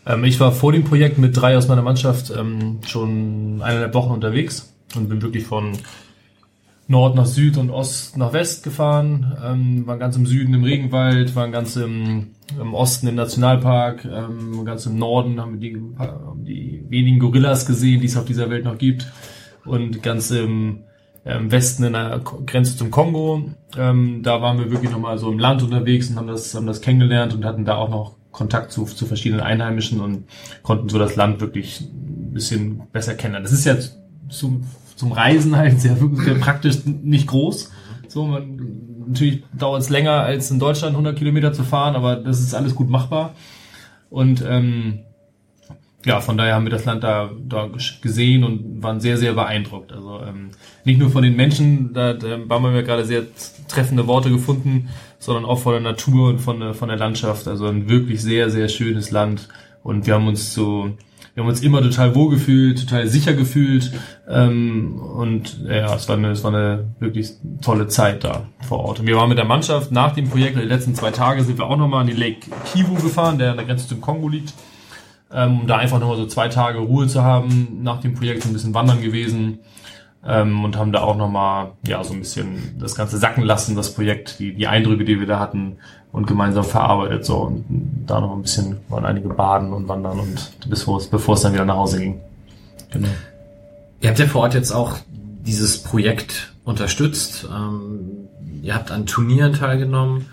Ähm, 0.06 0.24
ich 0.24 0.40
war 0.40 0.52
vor 0.52 0.72
dem 0.72 0.84
Projekt 0.84 1.18
mit 1.18 1.36
drei 1.36 1.56
aus 1.56 1.68
meiner 1.68 1.82
Mannschaft 1.82 2.32
ähm, 2.36 2.80
schon 2.86 3.60
eineinhalb 3.62 3.94
Wochen 3.94 4.12
unterwegs 4.12 4.74
und 4.94 5.08
bin 5.08 5.22
wirklich 5.22 5.44
von 5.44 5.72
Nord 6.88 7.14
nach 7.14 7.26
Süd 7.26 7.56
und 7.56 7.70
Ost 7.70 8.16
nach 8.16 8.32
West 8.32 8.64
gefahren. 8.64 9.36
Ähm, 9.44 9.86
waren 9.86 9.98
ganz 9.98 10.16
im 10.16 10.26
Süden 10.26 10.54
im 10.54 10.64
Regenwald, 10.64 11.34
waren 11.36 11.52
ganz 11.52 11.76
im, 11.76 12.32
im 12.60 12.74
Osten 12.74 13.08
im 13.08 13.14
Nationalpark, 13.14 14.04
ähm, 14.04 14.64
ganz 14.64 14.86
im 14.86 14.98
Norden 14.98 15.40
haben 15.40 15.60
wir 15.60 15.70
die, 15.70 15.78
die 16.44 16.84
wenigen 16.88 17.18
Gorillas 17.18 17.66
gesehen, 17.66 18.00
die 18.00 18.06
es 18.06 18.16
auf 18.16 18.24
dieser 18.24 18.50
Welt 18.50 18.64
noch 18.64 18.78
gibt. 18.78 19.10
Und 19.64 20.02
ganz 20.02 20.30
im 20.32 20.80
ähm, 21.24 21.52
Westen 21.52 21.84
in 21.84 21.92
der 21.92 22.20
Grenze 22.46 22.76
zum 22.76 22.90
Kongo. 22.90 23.44
Ähm, 23.76 24.22
da 24.22 24.42
waren 24.42 24.58
wir 24.58 24.70
wirklich 24.70 24.90
nochmal 24.90 25.18
so 25.18 25.30
im 25.30 25.38
Land 25.38 25.62
unterwegs 25.62 26.10
und 26.10 26.16
haben 26.16 26.26
das, 26.26 26.54
haben 26.54 26.66
das 26.66 26.80
kennengelernt 26.80 27.32
und 27.32 27.44
hatten 27.44 27.64
da 27.64 27.76
auch 27.76 27.88
noch 27.88 28.16
Kontakt 28.32 28.72
zu, 28.72 28.84
zu 28.84 29.06
verschiedenen 29.06 29.42
Einheimischen 29.42 30.00
und 30.00 30.24
konnten 30.62 30.88
so 30.88 30.98
das 30.98 31.16
Land 31.16 31.40
wirklich 31.40 31.80
ein 31.80 32.32
bisschen 32.32 32.82
besser 32.92 33.14
kennenlernen. 33.14 33.44
Das 33.44 33.52
ist 33.52 33.64
ja 33.64 33.76
zum, 34.28 34.64
zum 34.96 35.12
Reisen 35.12 35.56
halt 35.56 35.80
sehr, 35.80 35.96
sehr 35.96 36.34
praktisch 36.34 36.78
nicht 36.84 37.28
groß. 37.28 37.70
So, 38.08 38.24
man, 38.24 39.06
natürlich 39.06 39.42
dauert 39.56 39.82
es 39.82 39.90
länger 39.90 40.12
als 40.12 40.50
in 40.50 40.58
Deutschland 40.58 40.94
100 40.94 41.16
Kilometer 41.16 41.52
zu 41.52 41.62
fahren, 41.62 41.94
aber 41.94 42.16
das 42.16 42.40
ist 42.40 42.54
alles 42.54 42.74
gut 42.74 42.88
machbar. 42.90 43.34
Und 44.10 44.44
ähm, 44.46 45.00
ja, 46.04 46.20
von 46.20 46.36
daher 46.36 46.54
haben 46.54 46.64
wir 46.64 46.70
das 46.70 46.84
Land 46.84 47.04
da, 47.04 47.30
da 47.46 47.70
gesehen 48.00 48.44
und 48.44 48.82
waren 48.82 49.00
sehr, 49.00 49.16
sehr 49.16 49.34
beeindruckt. 49.34 49.92
Also 49.92 50.20
ähm, 50.20 50.50
nicht 50.84 50.98
nur 50.98 51.10
von 51.10 51.22
den 51.22 51.36
Menschen, 51.36 51.92
da, 51.94 52.12
da 52.12 52.38
haben 52.50 52.74
wir 52.74 52.82
gerade 52.82 53.04
sehr 53.04 53.22
treffende 53.68 54.06
Worte 54.06 54.30
gefunden, 54.30 54.88
sondern 55.22 55.44
auch 55.44 55.60
von 55.60 55.74
der 55.74 55.80
Natur 55.80 56.30
und 56.30 56.40
von 56.40 56.58
der, 56.58 56.74
von 56.74 56.88
der 56.88 56.98
Landschaft. 56.98 57.46
Also 57.46 57.66
ein 57.66 57.88
wirklich 57.88 58.20
sehr, 58.20 58.50
sehr 58.50 58.68
schönes 58.68 59.12
Land. 59.12 59.48
Und 59.84 60.04
wir 60.04 60.14
haben 60.14 60.26
uns 60.26 60.52
so, 60.52 60.90
wir 61.34 61.44
haben 61.44 61.48
uns 61.48 61.62
immer 61.62 61.80
total 61.80 62.16
wohl 62.16 62.30
gefühlt, 62.30 62.80
total 62.80 63.06
sicher 63.06 63.32
gefühlt. 63.32 63.92
Ähm, 64.28 64.96
und 65.00 65.60
ja, 65.64 65.94
es 65.94 66.08
war, 66.08 66.16
eine, 66.16 66.32
es 66.32 66.42
war 66.42 66.52
eine 66.52 66.88
wirklich 66.98 67.34
tolle 67.60 67.86
Zeit 67.86 68.24
da 68.24 68.48
vor 68.66 68.80
Ort. 68.80 68.98
Und 68.98 69.06
wir 69.06 69.14
waren 69.14 69.28
mit 69.28 69.38
der 69.38 69.44
Mannschaft 69.44 69.92
nach 69.92 70.12
dem 70.12 70.28
Projekt, 70.28 70.56
die 70.56 70.62
letzten 70.62 70.96
zwei 70.96 71.12
Tage, 71.12 71.44
sind 71.44 71.56
wir 71.56 71.66
auch 71.66 71.76
nochmal 71.76 72.00
an 72.00 72.08
die 72.08 72.14
Lake 72.14 72.50
Kivu 72.72 72.94
gefahren, 72.94 73.38
der 73.38 73.52
an 73.52 73.58
der 73.58 73.66
Grenze 73.66 73.86
zum 73.86 74.00
Kongo 74.00 74.28
liegt 74.28 74.52
ähm, 75.32 75.60
um 75.60 75.66
da 75.66 75.78
einfach 75.78 75.98
nochmal 75.98 76.16
so 76.16 76.26
zwei 76.26 76.48
Tage 76.48 76.78
Ruhe 76.78 77.06
zu 77.06 77.22
haben 77.22 77.78
nach 77.82 78.00
dem 78.00 78.14
Projekt, 78.14 78.44
ein 78.44 78.52
bisschen 78.52 78.74
wandern 78.74 79.00
gewesen 79.00 79.60
ähm, 80.26 80.64
und 80.64 80.76
haben 80.76 80.92
da 80.92 81.02
auch 81.02 81.16
nochmal 81.16 81.72
ja 81.86 82.02
so 82.04 82.12
ein 82.12 82.20
bisschen 82.20 82.76
das 82.78 82.94
Ganze 82.94 83.18
sacken 83.18 83.42
lassen, 83.42 83.76
das 83.76 83.94
Projekt, 83.94 84.38
die, 84.38 84.54
die 84.54 84.66
Eindrücke, 84.66 85.04
die 85.04 85.18
wir 85.18 85.26
da 85.26 85.38
hatten 85.38 85.78
und 86.12 86.26
gemeinsam 86.26 86.64
verarbeitet 86.64 87.24
so 87.24 87.38
und 87.38 87.64
da 88.06 88.20
noch 88.20 88.32
ein 88.32 88.42
bisschen 88.42 88.78
waren 88.88 89.04
einige 89.04 89.28
baden 89.28 89.72
und 89.72 89.88
wandern 89.88 90.20
und 90.20 90.52
bevor 90.68 90.98
es, 90.98 91.08
bevor 91.08 91.34
es 91.34 91.40
dann 91.40 91.54
wieder 91.54 91.64
nach 91.64 91.76
Hause 91.76 91.98
ging. 91.98 92.20
Genau. 92.92 93.08
Ihr 94.00 94.08
habt 94.10 94.18
ja 94.18 94.26
vor 94.26 94.42
Ort 94.42 94.54
jetzt 94.54 94.72
auch 94.72 94.98
dieses 95.10 95.82
Projekt 95.82 96.52
unterstützt. 96.64 97.48
Ähm, 97.50 98.28
ihr 98.62 98.74
habt 98.74 98.90
an 98.90 99.06
Turnieren 99.06 99.54
teilgenommen. 99.54 100.26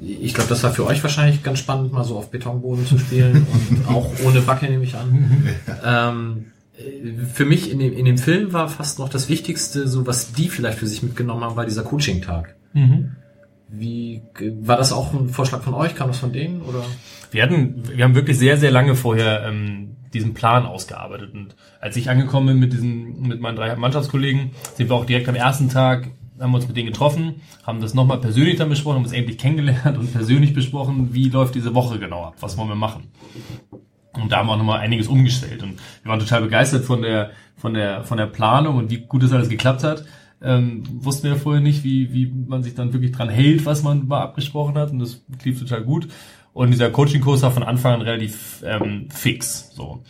Ich 0.00 0.34
glaube, 0.34 0.50
das 0.50 0.62
war 0.62 0.70
für 0.70 0.86
euch 0.86 1.02
wahrscheinlich 1.02 1.42
ganz 1.42 1.58
spannend, 1.58 1.92
mal 1.92 2.04
so 2.04 2.18
auf 2.18 2.30
Betonboden 2.30 2.86
zu 2.86 2.98
spielen 2.98 3.46
und 3.52 3.88
auch 3.94 4.10
ohne 4.24 4.40
Backe 4.40 4.66
nehme 4.66 4.84
ich 4.84 4.96
an. 4.96 5.48
ähm, 5.84 6.44
äh, 6.46 6.53
für 7.32 7.44
mich 7.44 7.70
in 7.70 7.78
dem, 7.78 7.92
in 7.92 8.04
dem 8.04 8.18
Film 8.18 8.52
war 8.52 8.68
fast 8.68 8.98
noch 8.98 9.08
das 9.08 9.28
Wichtigste, 9.28 9.86
so 9.86 10.06
was 10.06 10.32
die 10.32 10.48
vielleicht 10.48 10.78
für 10.78 10.86
sich 10.86 11.02
mitgenommen 11.02 11.42
haben, 11.42 11.56
war 11.56 11.64
dieser 11.64 11.84
Coaching-Tag. 11.84 12.56
Wie 13.68 14.22
war 14.60 14.76
das 14.76 14.92
auch 14.92 15.12
ein 15.12 15.28
Vorschlag 15.28 15.62
von 15.62 15.74
euch? 15.74 15.94
Kam 15.94 16.08
das 16.08 16.18
von 16.18 16.32
denen 16.32 16.62
oder? 16.62 16.84
Wir 17.30 17.42
hatten, 17.42 17.82
wir 17.88 18.04
haben 18.04 18.14
wirklich 18.14 18.38
sehr, 18.38 18.56
sehr 18.56 18.70
lange 18.70 18.94
vorher 18.94 19.44
ähm, 19.46 19.96
diesen 20.12 20.34
Plan 20.34 20.66
ausgearbeitet. 20.66 21.34
Und 21.34 21.56
als 21.80 21.96
ich 21.96 22.10
angekommen 22.10 22.46
bin 22.46 22.58
mit 22.58 22.72
diesen, 22.72 23.22
mit 23.22 23.40
meinen 23.40 23.56
drei 23.56 23.74
Mannschaftskollegen, 23.74 24.50
sind 24.74 24.88
wir 24.88 24.96
auch 24.96 25.04
direkt 25.04 25.28
am 25.28 25.34
ersten 25.34 25.68
Tag, 25.68 26.08
haben 26.38 26.52
wir 26.52 26.56
uns 26.56 26.68
mit 26.68 26.76
denen 26.76 26.88
getroffen, 26.88 27.36
haben 27.64 27.80
das 27.80 27.94
nochmal 27.94 28.18
persönlich 28.20 28.56
dann 28.56 28.68
besprochen, 28.68 28.96
haben 28.96 29.04
uns 29.04 29.12
endlich 29.12 29.38
kennengelernt 29.38 29.96
und 29.98 30.12
persönlich 30.12 30.54
besprochen, 30.54 31.12
wie 31.12 31.28
läuft 31.28 31.54
diese 31.54 31.74
Woche 31.74 31.98
genau 31.98 32.24
ab, 32.24 32.34
was 32.40 32.56
wollen 32.56 32.68
wir 32.68 32.74
machen. 32.76 33.08
Und 34.20 34.30
da 34.30 34.38
haben 34.38 34.46
wir 34.46 34.52
auch 34.52 34.58
nochmal 34.58 34.80
einiges 34.80 35.08
umgestellt. 35.08 35.62
Und 35.62 35.80
wir 36.02 36.10
waren 36.10 36.20
total 36.20 36.42
begeistert 36.42 36.84
von 36.84 37.02
der, 37.02 37.30
von 37.56 37.74
der, 37.74 38.04
von 38.04 38.18
der 38.18 38.26
Planung 38.26 38.76
und 38.76 38.90
wie 38.90 38.98
gut 38.98 39.22
das 39.22 39.32
alles 39.32 39.48
geklappt 39.48 39.84
hat. 39.84 40.04
Ähm, 40.42 40.84
wussten 40.92 41.24
wir 41.24 41.32
ja 41.32 41.36
vorher 41.36 41.62
nicht, 41.62 41.84
wie, 41.84 42.12
wie 42.12 42.26
man 42.26 42.62
sich 42.62 42.74
dann 42.74 42.92
wirklich 42.92 43.12
dran 43.12 43.28
hält, 43.28 43.66
was 43.66 43.82
man 43.82 44.06
mal 44.06 44.22
abgesprochen 44.22 44.76
hat. 44.76 44.90
Und 44.90 44.98
das 45.00 45.24
lief 45.42 45.58
total 45.58 45.82
gut. 45.82 46.08
Und 46.52 46.70
dieser 46.70 46.90
Coaching-Kurs 46.90 47.42
war 47.42 47.50
von 47.50 47.62
Anfang 47.62 47.94
an 47.94 48.02
relativ 48.02 48.62
ähm, 48.64 49.08
fix. 49.10 49.70
So 49.74 50.02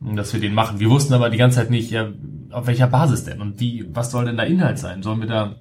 dass 0.00 0.32
wir 0.32 0.40
den 0.40 0.54
machen. 0.54 0.80
Wir 0.80 0.90
wussten 0.90 1.12
aber 1.12 1.30
die 1.30 1.36
ganze 1.36 1.58
Zeit 1.58 1.70
nicht, 1.70 1.90
ja, 1.90 2.08
auf 2.50 2.66
welcher 2.66 2.86
Basis 2.86 3.24
denn 3.24 3.40
und 3.40 3.60
wie, 3.60 3.84
was 3.92 4.10
soll 4.10 4.24
denn 4.24 4.36
da 4.36 4.44
Inhalt 4.44 4.78
sein? 4.78 5.02
Sollen 5.02 5.20
wir 5.20 5.28
da 5.28 5.56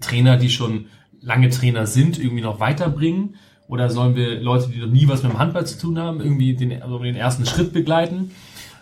Trainer, 0.00 0.36
die 0.36 0.50
schon 0.50 0.86
lange 1.20 1.50
Trainer 1.50 1.86
sind, 1.86 2.18
irgendwie 2.18 2.42
noch 2.42 2.58
weiterbringen? 2.58 3.36
Oder 3.68 3.90
sollen 3.90 4.14
wir 4.14 4.40
Leute, 4.40 4.68
die 4.68 4.78
noch 4.78 4.86
nie 4.86 5.08
was 5.08 5.22
mit 5.22 5.32
dem 5.32 5.38
Handball 5.38 5.66
zu 5.66 5.78
tun 5.78 5.98
haben, 5.98 6.20
irgendwie 6.20 6.54
den, 6.54 6.82
also 6.82 6.98
den 6.98 7.16
ersten 7.16 7.46
Schritt 7.46 7.72
begleiten? 7.72 8.30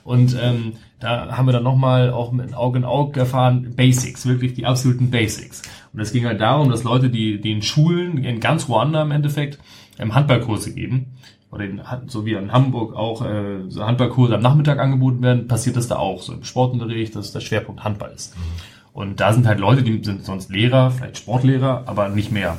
Und 0.04 0.36
ähm, 0.40 0.74
da 1.00 1.36
haben 1.36 1.46
wir 1.46 1.52
dann 1.52 1.62
nochmal 1.62 2.10
auch 2.10 2.30
mit 2.30 2.54
Auge 2.54 2.78
in 2.78 2.84
Auge 2.84 3.20
erfahren, 3.20 3.72
Basics, 3.74 4.26
wirklich 4.26 4.54
die 4.54 4.66
absoluten 4.66 5.10
Basics. 5.10 5.62
Und 5.92 6.00
es 6.00 6.12
ging 6.12 6.26
halt 6.26 6.40
darum, 6.40 6.70
dass 6.70 6.84
Leute, 6.84 7.08
die, 7.08 7.36
in 7.50 7.62
Schulen, 7.62 8.18
in 8.18 8.40
ganz 8.40 8.68
Ruanda 8.68 9.02
im 9.02 9.10
Endeffekt, 9.10 9.58
ähm, 9.98 10.14
Handballkurse 10.14 10.74
geben, 10.74 11.06
oder 11.50 11.64
in, 11.64 11.80
so 12.08 12.26
wie 12.26 12.32
in 12.32 12.52
Hamburg 12.52 12.94
auch 12.94 13.24
äh, 13.24 13.68
so 13.68 13.84
Handballkurse 13.84 14.34
am 14.34 14.42
Nachmittag 14.42 14.78
angeboten 14.78 15.22
werden, 15.22 15.46
passiert 15.46 15.76
das 15.76 15.88
da 15.88 15.96
auch, 15.96 16.20
so 16.20 16.32
im 16.32 16.44
Sportunterricht, 16.44 17.14
dass 17.14 17.32
der 17.32 17.40
Schwerpunkt 17.40 17.84
Handball 17.84 18.12
ist. 18.12 18.36
Mhm. 18.36 18.40
Und 18.92 19.20
da 19.20 19.32
sind 19.32 19.46
halt 19.46 19.58
Leute, 19.58 19.82
die 19.82 20.02
sind 20.04 20.24
sonst 20.24 20.50
Lehrer, 20.50 20.90
vielleicht 20.90 21.18
Sportlehrer, 21.18 21.84
aber 21.86 22.08
nicht 22.10 22.30
mehr. 22.30 22.58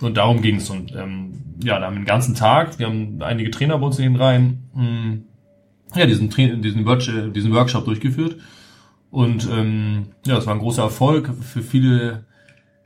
Und 0.00 0.16
darum 0.16 0.42
ging 0.42 0.56
es. 0.56 0.70
Und 0.70 0.94
ähm, 0.94 1.44
ja, 1.62 1.78
da 1.78 1.86
haben 1.86 1.94
wir 1.94 2.00
den 2.00 2.06
ganzen 2.06 2.34
Tag, 2.34 2.78
wir 2.78 2.86
haben 2.86 3.22
einige 3.22 3.50
Trainer 3.50 3.78
bei 3.78 3.86
uns 3.86 3.98
in 3.98 4.04
den 4.04 4.16
Reihen, 4.16 4.70
mh, 4.74 4.82
hm, 4.82 5.24
ja, 5.94 6.06
diesen, 6.06 6.28
diesen, 6.62 6.84
Workshop, 6.84 7.32
diesen 7.32 7.52
Workshop 7.52 7.84
durchgeführt. 7.84 8.36
Und 9.10 9.48
ähm, 9.50 10.08
ja, 10.26 10.36
es 10.36 10.46
war 10.46 10.54
ein 10.54 10.60
großer 10.60 10.82
Erfolg 10.82 11.30
für 11.42 11.62
viele 11.62 12.24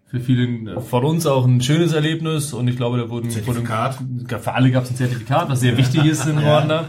für 0.06 0.18
viele 0.18 0.80
von 0.80 1.04
uns 1.04 1.24
auch 1.24 1.46
ein 1.46 1.60
schönes 1.60 1.92
Erlebnis 1.92 2.52
und 2.52 2.66
ich 2.66 2.76
glaube, 2.76 2.98
da 2.98 3.08
wurden 3.08 3.30
Zertifikat. 3.30 3.96
Für 4.40 4.54
alle 4.54 4.72
gab 4.72 4.82
es 4.82 4.90
ein 4.90 4.96
Zertifikat, 4.96 5.48
was 5.48 5.60
sehr 5.60 5.76
wichtig 5.76 6.04
ist 6.04 6.26
in 6.26 6.38
Ruanda. 6.38 6.86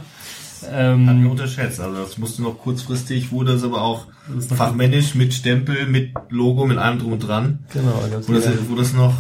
Ähm, 0.72 1.08
Hat 1.08 1.16
mir 1.18 1.30
unterschätzt. 1.30 1.80
Also 1.80 2.02
das 2.02 2.18
musste 2.18 2.42
noch 2.42 2.58
kurzfristig, 2.58 3.32
wurde 3.32 3.54
es 3.54 3.64
aber 3.64 3.82
auch 3.82 4.08
fachmännisch 4.56 5.14
mit 5.14 5.34
Stempel, 5.34 5.86
mit 5.86 6.14
Logo, 6.30 6.66
mit 6.66 6.80
allem 6.80 6.98
drum 6.98 7.14
und 7.14 7.20
dran. 7.20 7.60
Genau. 7.74 8.04
Ganz 8.12 8.28
wurde, 8.28 8.42
das, 8.42 8.70
wurde 8.70 8.82
das 8.82 8.94
noch 8.94 9.14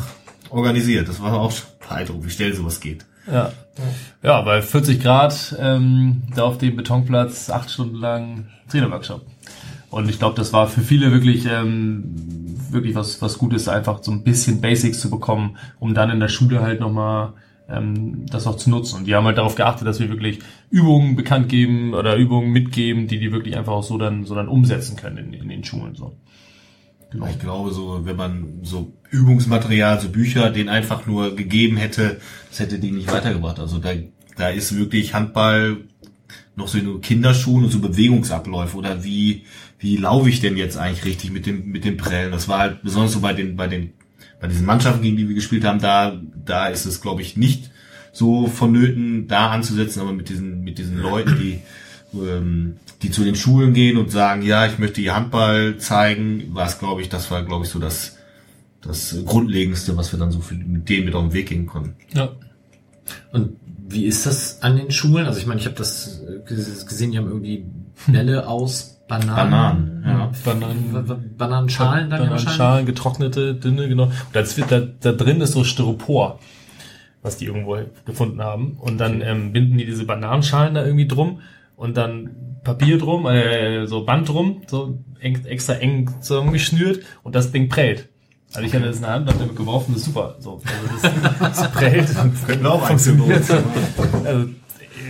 organisiert. 0.51 1.07
Das 1.07 1.21
war 1.21 1.33
auch 1.33 1.53
beeindruckend, 1.87 2.25
wie 2.25 2.31
schnell 2.31 2.53
sowas 2.53 2.79
geht. 2.79 3.05
Ja. 3.31 3.51
Ja, 4.23 4.41
bei 4.41 4.61
40 4.61 5.01
Grad 5.01 5.55
ähm, 5.59 6.23
da 6.35 6.43
auf 6.43 6.57
dem 6.57 6.75
Betonplatz 6.75 7.49
acht 7.49 7.71
Stunden 7.71 7.95
lang 7.95 8.47
Trainerworkshop. 8.69 9.25
Und 9.89 10.09
ich 10.09 10.19
glaube, 10.19 10.37
das 10.37 10.53
war 10.53 10.67
für 10.67 10.81
viele 10.81 11.11
wirklich 11.11 11.45
ähm, 11.45 12.03
wirklich 12.69 12.95
was, 12.95 13.21
was 13.21 13.37
Gutes, 13.37 13.67
einfach 13.67 14.01
so 14.01 14.11
ein 14.11 14.23
bisschen 14.23 14.61
Basics 14.61 14.99
zu 14.99 15.09
bekommen, 15.09 15.57
um 15.79 15.93
dann 15.93 16.09
in 16.09 16.19
der 16.19 16.29
Schule 16.29 16.61
halt 16.61 16.79
nochmal 16.79 17.33
ähm, 17.69 18.25
das 18.27 18.47
auch 18.47 18.55
zu 18.55 18.69
nutzen. 18.69 18.97
Und 18.97 19.07
die 19.07 19.15
haben 19.15 19.25
halt 19.25 19.37
darauf 19.37 19.55
geachtet, 19.55 19.87
dass 19.87 19.99
wir 19.99 20.09
wirklich 20.09 20.39
Übungen 20.69 21.15
bekannt 21.15 21.49
geben 21.49 21.93
oder 21.93 22.15
Übungen 22.15 22.51
mitgeben, 22.51 23.07
die 23.07 23.19
die 23.19 23.31
wirklich 23.31 23.57
einfach 23.57 23.73
auch 23.73 23.83
so 23.83 23.97
dann, 23.97 24.25
so 24.25 24.35
dann 24.35 24.47
umsetzen 24.47 24.95
können 24.95 25.17
in, 25.17 25.33
in 25.33 25.49
den 25.49 25.63
Schulen. 25.63 25.95
So. 25.95 26.15
Genau. 27.11 27.27
Ich 27.27 27.39
glaube, 27.39 27.71
so, 27.71 28.05
wenn 28.05 28.15
man 28.15 28.59
so 28.63 28.93
Übungsmaterial, 29.09 29.99
so 29.99 30.09
Bücher, 30.09 30.49
den 30.49 30.69
einfach 30.69 31.05
nur 31.05 31.35
gegeben 31.35 31.77
hätte, 31.77 32.21
das 32.49 32.59
hätte 32.59 32.79
die 32.79 32.91
nicht 32.91 33.11
weitergebracht. 33.11 33.59
Also 33.59 33.79
da, 33.79 33.89
da 34.37 34.49
ist 34.49 34.75
wirklich 34.75 35.13
Handball 35.13 35.77
noch 36.55 36.69
so 36.69 36.77
in 36.77 37.01
Kinderschuhen 37.01 37.65
und 37.65 37.71
so 37.71 37.79
Bewegungsabläufe 37.79 38.77
oder 38.77 39.03
wie, 39.03 39.43
wie 39.79 39.97
laufe 39.97 40.29
ich 40.29 40.39
denn 40.39 40.55
jetzt 40.55 40.77
eigentlich 40.77 41.05
richtig 41.05 41.31
mit 41.31 41.45
dem, 41.45 41.65
mit 41.67 41.83
den 41.83 41.97
Prellen? 41.97 42.31
Das 42.31 42.47
war 42.47 42.59
halt 42.59 42.81
besonders 42.81 43.11
so 43.11 43.19
bei 43.19 43.33
den, 43.33 43.57
bei 43.57 43.67
den, 43.67 43.93
bei 44.39 44.47
diesen 44.47 44.65
Mannschaften, 44.65 45.01
gegen 45.01 45.17
die 45.17 45.27
wir 45.27 45.35
gespielt 45.35 45.65
haben, 45.65 45.79
da, 45.79 46.19
da 46.45 46.67
ist 46.67 46.85
es, 46.85 47.01
glaube 47.01 47.21
ich, 47.21 47.35
nicht 47.35 47.71
so 48.13 48.47
vonnöten, 48.47 49.27
da 49.27 49.51
anzusetzen, 49.51 50.01
aber 50.01 50.13
mit 50.13 50.29
diesen, 50.29 50.63
mit 50.63 50.77
diesen 50.77 51.01
Leuten, 51.01 51.37
die, 51.39 51.59
ähm, 52.13 52.77
die 53.01 53.11
zu 53.11 53.23
den 53.23 53.35
Schulen 53.35 53.73
gehen 53.73 53.97
und 53.97 54.11
sagen, 54.11 54.41
ja, 54.41 54.65
ich 54.65 54.77
möchte 54.79 55.01
ihr 55.01 55.15
Handball 55.15 55.77
zeigen, 55.77 56.53
war 56.53 56.67
es, 56.67 56.79
glaube 56.79 57.01
ich, 57.01 57.09
das 57.09 57.31
war, 57.31 57.43
glaube 57.43 57.65
ich, 57.65 57.71
so 57.71 57.79
das, 57.79 58.17
das 58.81 59.17
Grundlegendste, 59.25 59.97
was 59.97 60.11
wir 60.11 60.19
dann 60.19 60.31
so 60.31 60.39
für, 60.41 60.55
mit 60.55 60.89
denen 60.89 61.05
mit 61.05 61.15
auf 61.15 61.23
den 61.23 61.33
Weg 61.33 61.49
gehen 61.49 61.65
konnten. 61.65 61.95
Ja. 62.13 62.29
Und 63.31 63.57
wie 63.87 64.05
ist 64.05 64.25
das 64.25 64.61
an 64.61 64.77
den 64.77 64.91
Schulen? 64.91 65.25
Also 65.25 65.39
ich 65.39 65.45
meine, 65.45 65.59
ich 65.59 65.65
habe 65.65 65.75
das 65.75 66.21
gesehen, 66.47 67.11
die 67.11 67.17
haben 67.17 67.27
irgendwie 67.27 67.65
Bälle 68.07 68.47
aus 68.47 69.01
Bananen. 69.07 69.35
Bananen, 69.35 70.03
ja. 70.05 70.31
Bananen, 70.45 71.35
Bananenschalen 71.37 72.09
dann 72.09 72.21
Bananenschalen, 72.21 72.85
getrocknete, 72.85 73.55
dünne, 73.55 73.89
genau. 73.89 74.05
Und 74.05 74.13
das 74.31 74.55
wird, 74.55 74.71
da, 74.71 74.79
da 74.79 75.11
drin 75.11 75.41
ist 75.41 75.51
so 75.51 75.65
Styropor, 75.65 76.39
was 77.21 77.35
die 77.35 77.45
irgendwo 77.45 77.77
gefunden 78.05 78.41
haben. 78.41 78.77
Und 78.79 78.99
dann 78.99 79.21
ähm, 79.21 79.51
binden 79.51 79.77
die 79.77 79.85
diese 79.85 80.05
Bananenschalen 80.05 80.75
da 80.75 80.85
irgendwie 80.85 81.07
drum 81.07 81.41
und 81.81 81.97
dann 81.97 82.59
Papier 82.63 82.99
drum, 82.99 83.25
äh, 83.25 83.87
so 83.87 84.05
Band 84.05 84.29
drum, 84.29 84.61
so 84.67 84.99
eng, 85.19 85.43
extra 85.45 85.73
eng 85.73 86.11
zusammengeschnürt 86.21 87.03
und 87.23 87.33
das 87.33 87.51
Ding 87.51 87.69
prellt. 87.69 88.07
Also 88.53 88.67
ich 88.67 88.73
hatte 88.75 88.85
das 88.85 88.97
in 88.97 89.01
der 89.01 89.13
Hand, 89.13 89.27
hab 89.27 89.39
damit 89.39 89.55
geworfen, 89.55 89.93
das 89.93 90.03
ist 90.03 90.09
super. 90.09 90.35
So, 90.37 90.61
also 91.01 91.09
das, 91.39 91.57
das 91.57 91.71
prellt. 91.73 92.07
Könnten 92.45 92.67
auch 92.67 92.85
funktioniert. 92.85 93.43
Also, 94.23 94.49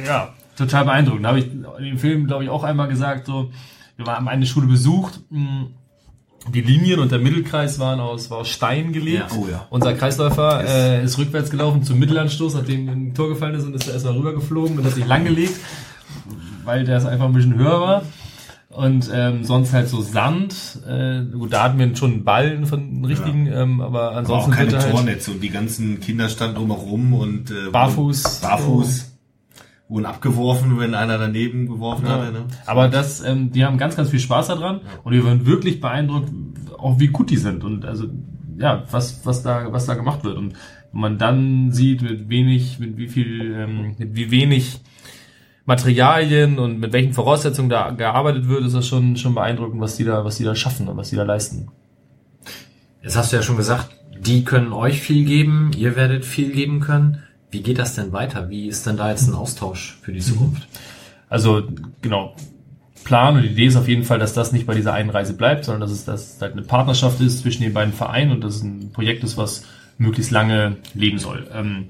ja, 0.08 0.34
total 0.56 0.86
beeindruckend. 0.86 1.26
Da 1.26 1.30
habe 1.30 1.40
ich 1.40 1.52
in 1.52 1.84
dem 1.84 1.98
Film, 1.98 2.28
glaube 2.28 2.46
ich, 2.46 2.50
auch 2.50 2.64
einmal 2.64 2.88
gesagt, 2.88 3.26
so, 3.26 3.52
wir 3.98 4.06
haben 4.06 4.30
eine 4.30 4.46
Schule 4.46 4.68
besucht, 4.68 5.20
die 6.54 6.62
Linien 6.62 7.02
und 7.02 7.12
der 7.12 7.20
Mittelkreis 7.20 7.80
waren 7.80 8.00
aus, 8.00 8.30
war 8.32 8.38
aus 8.38 8.50
Stein 8.50 8.94
gelegt. 8.94 9.30
Ja, 9.30 9.38
oh 9.38 9.48
ja. 9.52 9.68
Unser 9.70 9.94
Kreisläufer 9.94 10.64
äh, 10.66 11.04
ist 11.04 11.18
rückwärts 11.18 11.52
gelaufen 11.52 11.84
zum 11.84 12.00
Mittelanstoß, 12.00 12.54
nachdem 12.54 12.88
ein 12.88 13.14
Tor 13.14 13.28
gefallen 13.28 13.56
ist 13.56 13.66
und 13.66 13.76
ist 13.76 13.88
er 13.88 13.96
erstmal 13.96 14.14
rübergeflogen 14.14 14.78
und 14.78 14.86
hat 14.86 14.94
sich 14.94 15.06
langgelegt, 15.06 15.60
weil 16.66 16.86
der 16.86 16.98
es 16.98 17.06
einfach 17.06 17.26
ein 17.26 17.34
bisschen 17.34 17.56
höher 17.56 17.80
war. 17.82 18.04
Und 18.70 19.12
ähm, 19.14 19.44
sonst 19.44 19.74
halt 19.74 19.90
so 19.90 20.02
Sand. 20.02 20.80
Äh, 20.88 21.24
gut, 21.26 21.52
da 21.52 21.64
hatten 21.64 21.78
wir 21.78 21.94
schon 21.96 22.12
einen 22.12 22.24
Ball 22.24 22.66
von 22.66 23.04
richtigen, 23.04 23.48
ja. 23.48 23.64
ähm, 23.64 23.82
aber 23.82 24.16
ansonsten. 24.16 24.54
Aber 24.54 24.62
auch 24.62 24.72
keine 24.72 24.92
Tornetze 24.92 25.32
und 25.32 25.44
die 25.44 25.50
ganzen 25.50 26.00
Kinder 26.00 26.30
standen 26.30 26.56
drumherum 26.56 27.14
und 27.14 27.52
äh, 27.52 27.70
barfuß. 27.70 28.40
Barfuß. 28.40 28.98
So 29.00 29.12
wurden 29.92 30.06
abgeworfen, 30.06 30.80
wenn 30.80 30.96
einer 30.96 31.18
daneben 31.18 31.68
geworfen 31.68 32.06
ja. 32.06 32.14
hatte. 32.14 32.32
Ne? 32.32 32.46
Aber 32.66 32.88
das, 32.88 33.22
ähm, 33.22 33.52
die 33.52 33.66
haben 33.66 33.78
ganz, 33.78 33.98
ganz 33.98 34.10
viel 34.10 34.22
Spaß 34.22 34.48
daran 34.48 34.78
ja. 34.78 35.00
und 35.04 35.12
wir 35.12 35.26
waren 35.26 35.46
wirklich 35.46 35.82
beeindruckt, 35.82 36.32
auch 36.78 36.98
wie 37.00 37.08
gut 37.08 37.30
die 37.30 37.38
sind 37.38 37.66
und 37.66 37.84
also 37.84 38.08
ja, 38.58 38.84
was, 38.90 39.26
was 39.26 39.44
da, 39.44 39.72
was 39.74 39.86
da 39.86 39.96
gemacht 39.96 40.24
wird 40.24 40.38
und 40.38 40.54
man 40.94 41.18
dann 41.18 41.72
sieht, 41.72 42.02
mit 42.02 42.30
wenig, 42.30 42.80
mit 42.80 42.98
wie 42.98 43.08
viel, 43.08 43.54
ähm, 43.54 43.96
mit 43.98 44.16
wie 44.16 44.32
wenig 44.32 44.80
Materialien 45.72 46.60
und 46.60 46.82
mit 46.82 46.92
welchen 46.92 47.14
Voraussetzungen 47.14 47.70
da 47.70 47.92
gearbeitet 47.92 48.50
wird, 48.50 48.66
ist 48.66 48.76
das 48.76 48.86
schon, 48.86 49.16
schon 49.16 49.36
beeindruckend, 49.36 49.80
was 49.80 49.96
die 49.96 50.04
da, 50.04 50.26
was 50.26 50.36
die 50.36 50.44
da 50.44 50.54
schaffen 50.54 50.90
und 50.90 50.98
was 50.98 51.12
die 51.12 51.16
da 51.16 51.24
leisten. 51.24 51.70
Jetzt 53.02 53.16
hast 53.16 53.32
du 53.32 53.38
ja 53.38 53.42
schon 53.42 53.56
gesagt, 53.56 53.90
die 54.20 54.44
können 54.44 54.74
euch 54.74 55.00
viel 55.00 55.24
geben, 55.24 55.72
ihr 55.78 55.96
werdet 55.96 56.26
viel 56.26 56.52
geben 56.52 56.82
können. 56.82 57.24
Wie 57.52 57.62
geht 57.62 57.80
das 57.80 57.96
denn 57.96 58.12
weiter? 58.12 58.50
Wie 58.50 58.68
ist 58.68 58.86
denn 58.86 58.98
da 58.98 59.12
jetzt 59.12 59.30
ein 59.30 59.34
Austausch 59.34 59.98
für 60.02 60.12
die 60.12 60.20
Zukunft? 60.20 60.68
Also 61.30 61.64
genau, 62.02 62.36
Plan 63.06 63.38
und 63.38 63.46
Idee 63.46 63.68
ist 63.68 63.78
auf 63.78 63.88
jeden 63.88 64.04
Fall, 64.04 64.20
dass 64.20 64.34
das 64.34 64.52
nicht 64.52 64.68
bei 64.68 64.76
dieser 64.76 64.92
einen 64.92 65.10
Reise 65.10 65.34
bleibt, 65.34 65.64
sondern 65.64 65.80
dass 65.80 65.92
es, 65.92 66.04
dass 66.04 66.36
es 66.36 66.42
halt 66.42 66.52
eine 66.52 66.64
Partnerschaft 66.64 67.22
ist 67.22 67.40
zwischen 67.40 67.64
den 67.64 67.74
beiden 67.74 67.94
Vereinen 67.94 68.34
und 68.34 68.44
dass 68.44 68.56
es 68.56 68.64
ein 68.64 68.92
Projekt 68.92 69.24
ist, 69.24 69.38
was 69.38 69.64
möglichst 69.98 70.32
lange 70.32 70.76
leben 70.94 71.18
soll. 71.18 71.48
Ähm, 71.54 71.88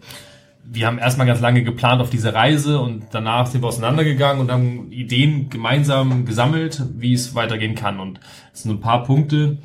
wir 0.64 0.88
haben 0.88 1.00
erstmal 1.00 1.28
ganz 1.28 1.42
lange 1.42 1.64
geplant 1.64 2.02
auf 2.02 2.10
diese 2.10 2.34
Reise 2.34 2.80
und 2.80 3.06
danach 3.12 3.48
sind 3.48 3.62
wir 3.62 3.68
auseinandergegangen 3.68 4.42
und 4.42 4.52
haben 4.52 4.92
Ideen 4.92 5.50
gemeinsam 5.50 6.26
gesammelt, 6.26 6.84
wie 6.96 7.14
es 7.14 7.36
weitergehen 7.36 7.76
kann. 7.76 8.00
Und 8.00 8.20
es 8.54 8.64
sind 8.64 8.72
ein 8.72 8.80
paar 8.80 9.04
Punkte, 9.04 9.58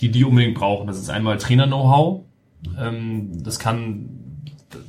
die 0.00 0.10
die 0.10 0.24
unbedingt 0.24 0.54
brauchen. 0.54 0.86
Das 0.86 0.98
ist 0.98 1.10
einmal 1.10 1.38
Trainer-Know-how. 1.38 2.22
Ähm, 2.78 3.42
das 3.42 3.58
kann 3.58 4.26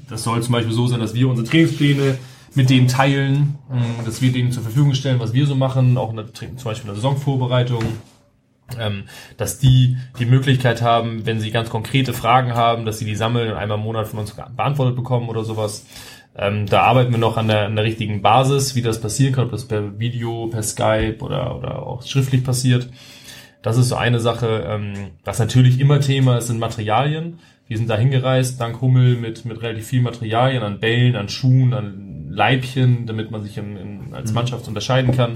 das 0.10 0.24
soll 0.24 0.42
zum 0.42 0.53
Beispiel 0.53 0.74
so 0.74 0.88
sein, 0.88 1.00
dass 1.00 1.14
wir 1.14 1.30
unsere 1.30 1.48
Trainingspläne 1.48 2.18
mit 2.56 2.69
denen 2.69 2.88
teilen, 2.88 3.56
ähm, 3.72 4.06
dass 4.06 4.22
wir 4.22 4.32
denen 4.32 4.52
zur 4.52 4.64
Verfügung 4.64 4.94
stellen, 4.94 5.19
was 5.19 5.34
wir 5.34 5.45
so 5.45 5.56
machen, 5.56 5.98
auch 5.98 6.10
in 6.10 6.18
der, 6.18 6.34
zum 6.34 6.56
Beispiel 6.64 6.82
in 6.82 6.88
der 6.88 6.95
Saisonvorbereitung, 6.95 7.84
dass 9.37 9.59
die 9.59 9.97
die 10.19 10.25
Möglichkeit 10.25 10.81
haben, 10.81 11.25
wenn 11.25 11.39
sie 11.39 11.51
ganz 11.51 11.69
konkrete 11.69 12.13
Fragen 12.13 12.53
haben, 12.53 12.85
dass 12.85 12.99
sie 12.99 13.05
die 13.05 13.15
sammeln 13.15 13.51
und 13.51 13.57
einmal 13.57 13.77
im 13.77 13.83
Monat 13.83 14.07
von 14.07 14.19
uns 14.19 14.33
beantwortet 14.33 14.95
bekommen 14.95 15.29
oder 15.29 15.43
sowas. 15.43 15.85
Ähm, 16.35 16.65
da 16.65 16.81
arbeiten 16.81 17.11
wir 17.11 17.17
noch 17.17 17.37
an 17.37 17.47
der, 17.47 17.65
an 17.65 17.75
der 17.75 17.85
richtigen 17.85 18.21
Basis, 18.21 18.75
wie 18.75 18.81
das 18.81 19.01
passieren 19.01 19.33
kann, 19.33 19.45
ob 19.45 19.51
das 19.51 19.65
per 19.65 19.97
Video, 19.99 20.47
per 20.47 20.63
Skype 20.63 21.17
oder, 21.21 21.55
oder 21.57 21.81
auch 21.81 22.03
schriftlich 22.03 22.43
passiert. 22.43 22.89
Das 23.61 23.77
ist 23.77 23.89
so 23.89 23.95
eine 23.95 24.19
Sache. 24.19 24.79
Was 25.25 25.39
natürlich 25.39 25.79
immer 25.79 25.99
Thema 25.99 26.37
ist, 26.37 26.47
sind 26.47 26.59
Materialien. 26.59 27.39
Wir 27.67 27.77
sind 27.77 27.89
da 27.89 27.97
hingereist, 27.97 28.61
dank 28.61 28.79
Hummel, 28.79 29.17
mit, 29.17 29.43
mit 29.43 29.61
relativ 29.61 29.87
viel 29.87 30.01
Materialien 30.01 30.63
an 30.63 30.79
Bällen, 30.79 31.15
an 31.15 31.27
Schuhen, 31.27 31.73
an 31.73 32.27
Leibchen, 32.29 33.07
damit 33.07 33.29
man 33.29 33.43
sich 33.43 33.57
in, 33.57 33.75
in 33.75 34.13
als 34.13 34.31
Mannschaft 34.31 34.67
unterscheiden 34.67 35.15
kann, 35.15 35.33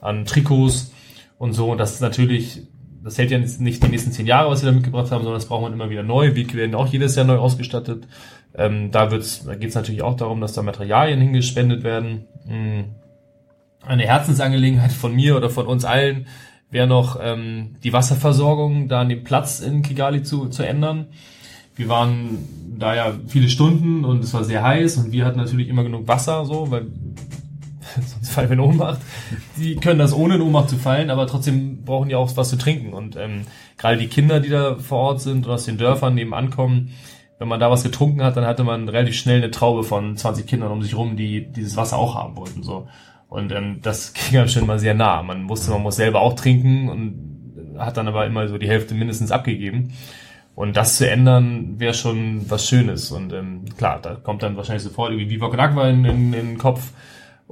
an 0.00 0.24
Trikots 0.24 0.92
und 1.38 1.54
so. 1.54 1.72
Und 1.72 1.78
das 1.78 1.94
ist 1.94 2.00
natürlich, 2.00 2.62
das 3.02 3.18
hält 3.18 3.30
ja 3.30 3.38
nicht 3.38 3.82
die 3.82 3.88
nächsten 3.88 4.12
zehn 4.12 4.26
Jahre, 4.26 4.50
was 4.50 4.62
wir 4.62 4.70
da 4.70 4.74
mitgebracht 4.74 5.10
haben, 5.10 5.22
sondern 5.22 5.40
das 5.40 5.46
braucht 5.46 5.62
man 5.62 5.72
immer 5.72 5.90
wieder 5.90 6.02
neu. 6.02 6.34
Wir 6.34 6.52
werden 6.54 6.74
auch 6.74 6.86
jedes 6.86 7.16
Jahr 7.16 7.24
neu 7.24 7.36
ausgestattet. 7.36 8.06
Ähm, 8.54 8.90
da 8.90 9.10
wird's, 9.10 9.44
da 9.44 9.54
geht 9.54 9.70
es 9.70 9.74
natürlich 9.74 10.02
auch 10.02 10.16
darum, 10.16 10.40
dass 10.40 10.52
da 10.52 10.62
Materialien 10.62 11.20
hingespendet 11.20 11.82
werden. 11.82 12.26
Mm. 12.46 12.80
Eine 13.84 14.04
Herzensangelegenheit 14.04 14.92
von 14.92 15.12
mir 15.12 15.36
oder 15.36 15.50
von 15.50 15.66
uns 15.66 15.84
allen 15.84 16.26
wäre 16.70 16.86
noch 16.86 17.18
ähm, 17.20 17.76
die 17.82 17.92
Wasserversorgung 17.92 18.88
da 18.88 19.00
an 19.00 19.08
dem 19.08 19.24
Platz 19.24 19.58
in 19.58 19.82
Kigali 19.82 20.22
zu, 20.22 20.48
zu 20.48 20.62
ändern. 20.62 21.06
Wir 21.74 21.88
waren 21.88 22.38
da 22.78 22.94
ja 22.94 23.12
viele 23.26 23.48
Stunden 23.48 24.04
und 24.04 24.22
es 24.22 24.34
war 24.34 24.44
sehr 24.44 24.62
heiß 24.62 24.98
und 24.98 25.12
wir 25.12 25.24
hatten 25.24 25.38
natürlich 25.38 25.68
immer 25.68 25.82
genug 25.82 26.06
Wasser, 26.06 26.44
so, 26.44 26.70
weil 26.70 26.86
sonst 28.06 28.30
fallen 28.30 28.48
wir 28.48 28.54
in 28.54 28.60
Ohnmacht. 28.60 29.00
Die 29.56 29.76
können 29.76 29.98
das 29.98 30.12
ohne 30.12 30.36
in 30.36 30.42
Ohnmacht 30.42 30.70
zu 30.70 30.76
fallen, 30.76 31.10
aber 31.10 31.26
trotzdem 31.26 31.84
brauchen 31.84 32.08
die 32.08 32.14
auch 32.14 32.36
was 32.36 32.50
zu 32.50 32.56
trinken. 32.56 32.92
Und 32.92 33.16
ähm, 33.16 33.42
gerade 33.78 33.96
die 33.96 34.08
Kinder, 34.08 34.40
die 34.40 34.48
da 34.48 34.76
vor 34.76 34.98
Ort 34.98 35.20
sind 35.20 35.46
und 35.46 35.52
aus 35.52 35.64
den 35.64 35.78
Dörfern 35.78 36.14
nebenan 36.14 36.50
kommen, 36.50 36.92
wenn 37.38 37.48
man 37.48 37.60
da 37.60 37.70
was 37.70 37.82
getrunken 37.82 38.22
hat, 38.22 38.36
dann 38.36 38.46
hatte 38.46 38.62
man 38.62 38.88
relativ 38.88 39.16
schnell 39.16 39.38
eine 39.38 39.50
Traube 39.50 39.82
von 39.82 40.16
20 40.16 40.46
Kindern 40.46 40.70
um 40.70 40.82
sich 40.82 40.96
rum, 40.96 41.16
die 41.16 41.50
dieses 41.50 41.76
Wasser 41.76 41.98
auch 41.98 42.14
haben 42.14 42.36
wollten. 42.36 42.62
So. 42.62 42.86
Und 43.28 43.50
ähm, 43.52 43.80
das 43.82 44.12
ging 44.30 44.38
einem 44.38 44.48
schon 44.48 44.66
mal 44.66 44.78
sehr 44.78 44.94
nah. 44.94 45.22
Man 45.22 45.48
wusste, 45.48 45.70
man 45.72 45.82
muss 45.82 45.96
selber 45.96 46.20
auch 46.20 46.34
trinken 46.34 46.88
und 46.88 47.78
hat 47.78 47.96
dann 47.96 48.08
aber 48.08 48.26
immer 48.26 48.46
so 48.48 48.58
die 48.58 48.68
Hälfte 48.68 48.94
mindestens 48.94 49.32
abgegeben. 49.32 49.92
Und 50.54 50.76
das 50.76 50.98
zu 50.98 51.10
ändern, 51.10 51.80
wäre 51.80 51.94
schon 51.94 52.48
was 52.50 52.68
Schönes. 52.68 53.10
Und 53.10 53.32
ähm, 53.32 53.64
klar, 53.76 53.98
da 54.00 54.14
kommt 54.14 54.42
dann 54.42 54.56
wahrscheinlich 54.56 54.82
sofort 54.82 55.10
irgendwie 55.10 55.30
Viva 55.30 55.48
Con 55.48 55.88
in, 55.88 56.04
in, 56.04 56.32
in 56.32 56.32
den 56.32 56.58
Kopf 56.58 56.92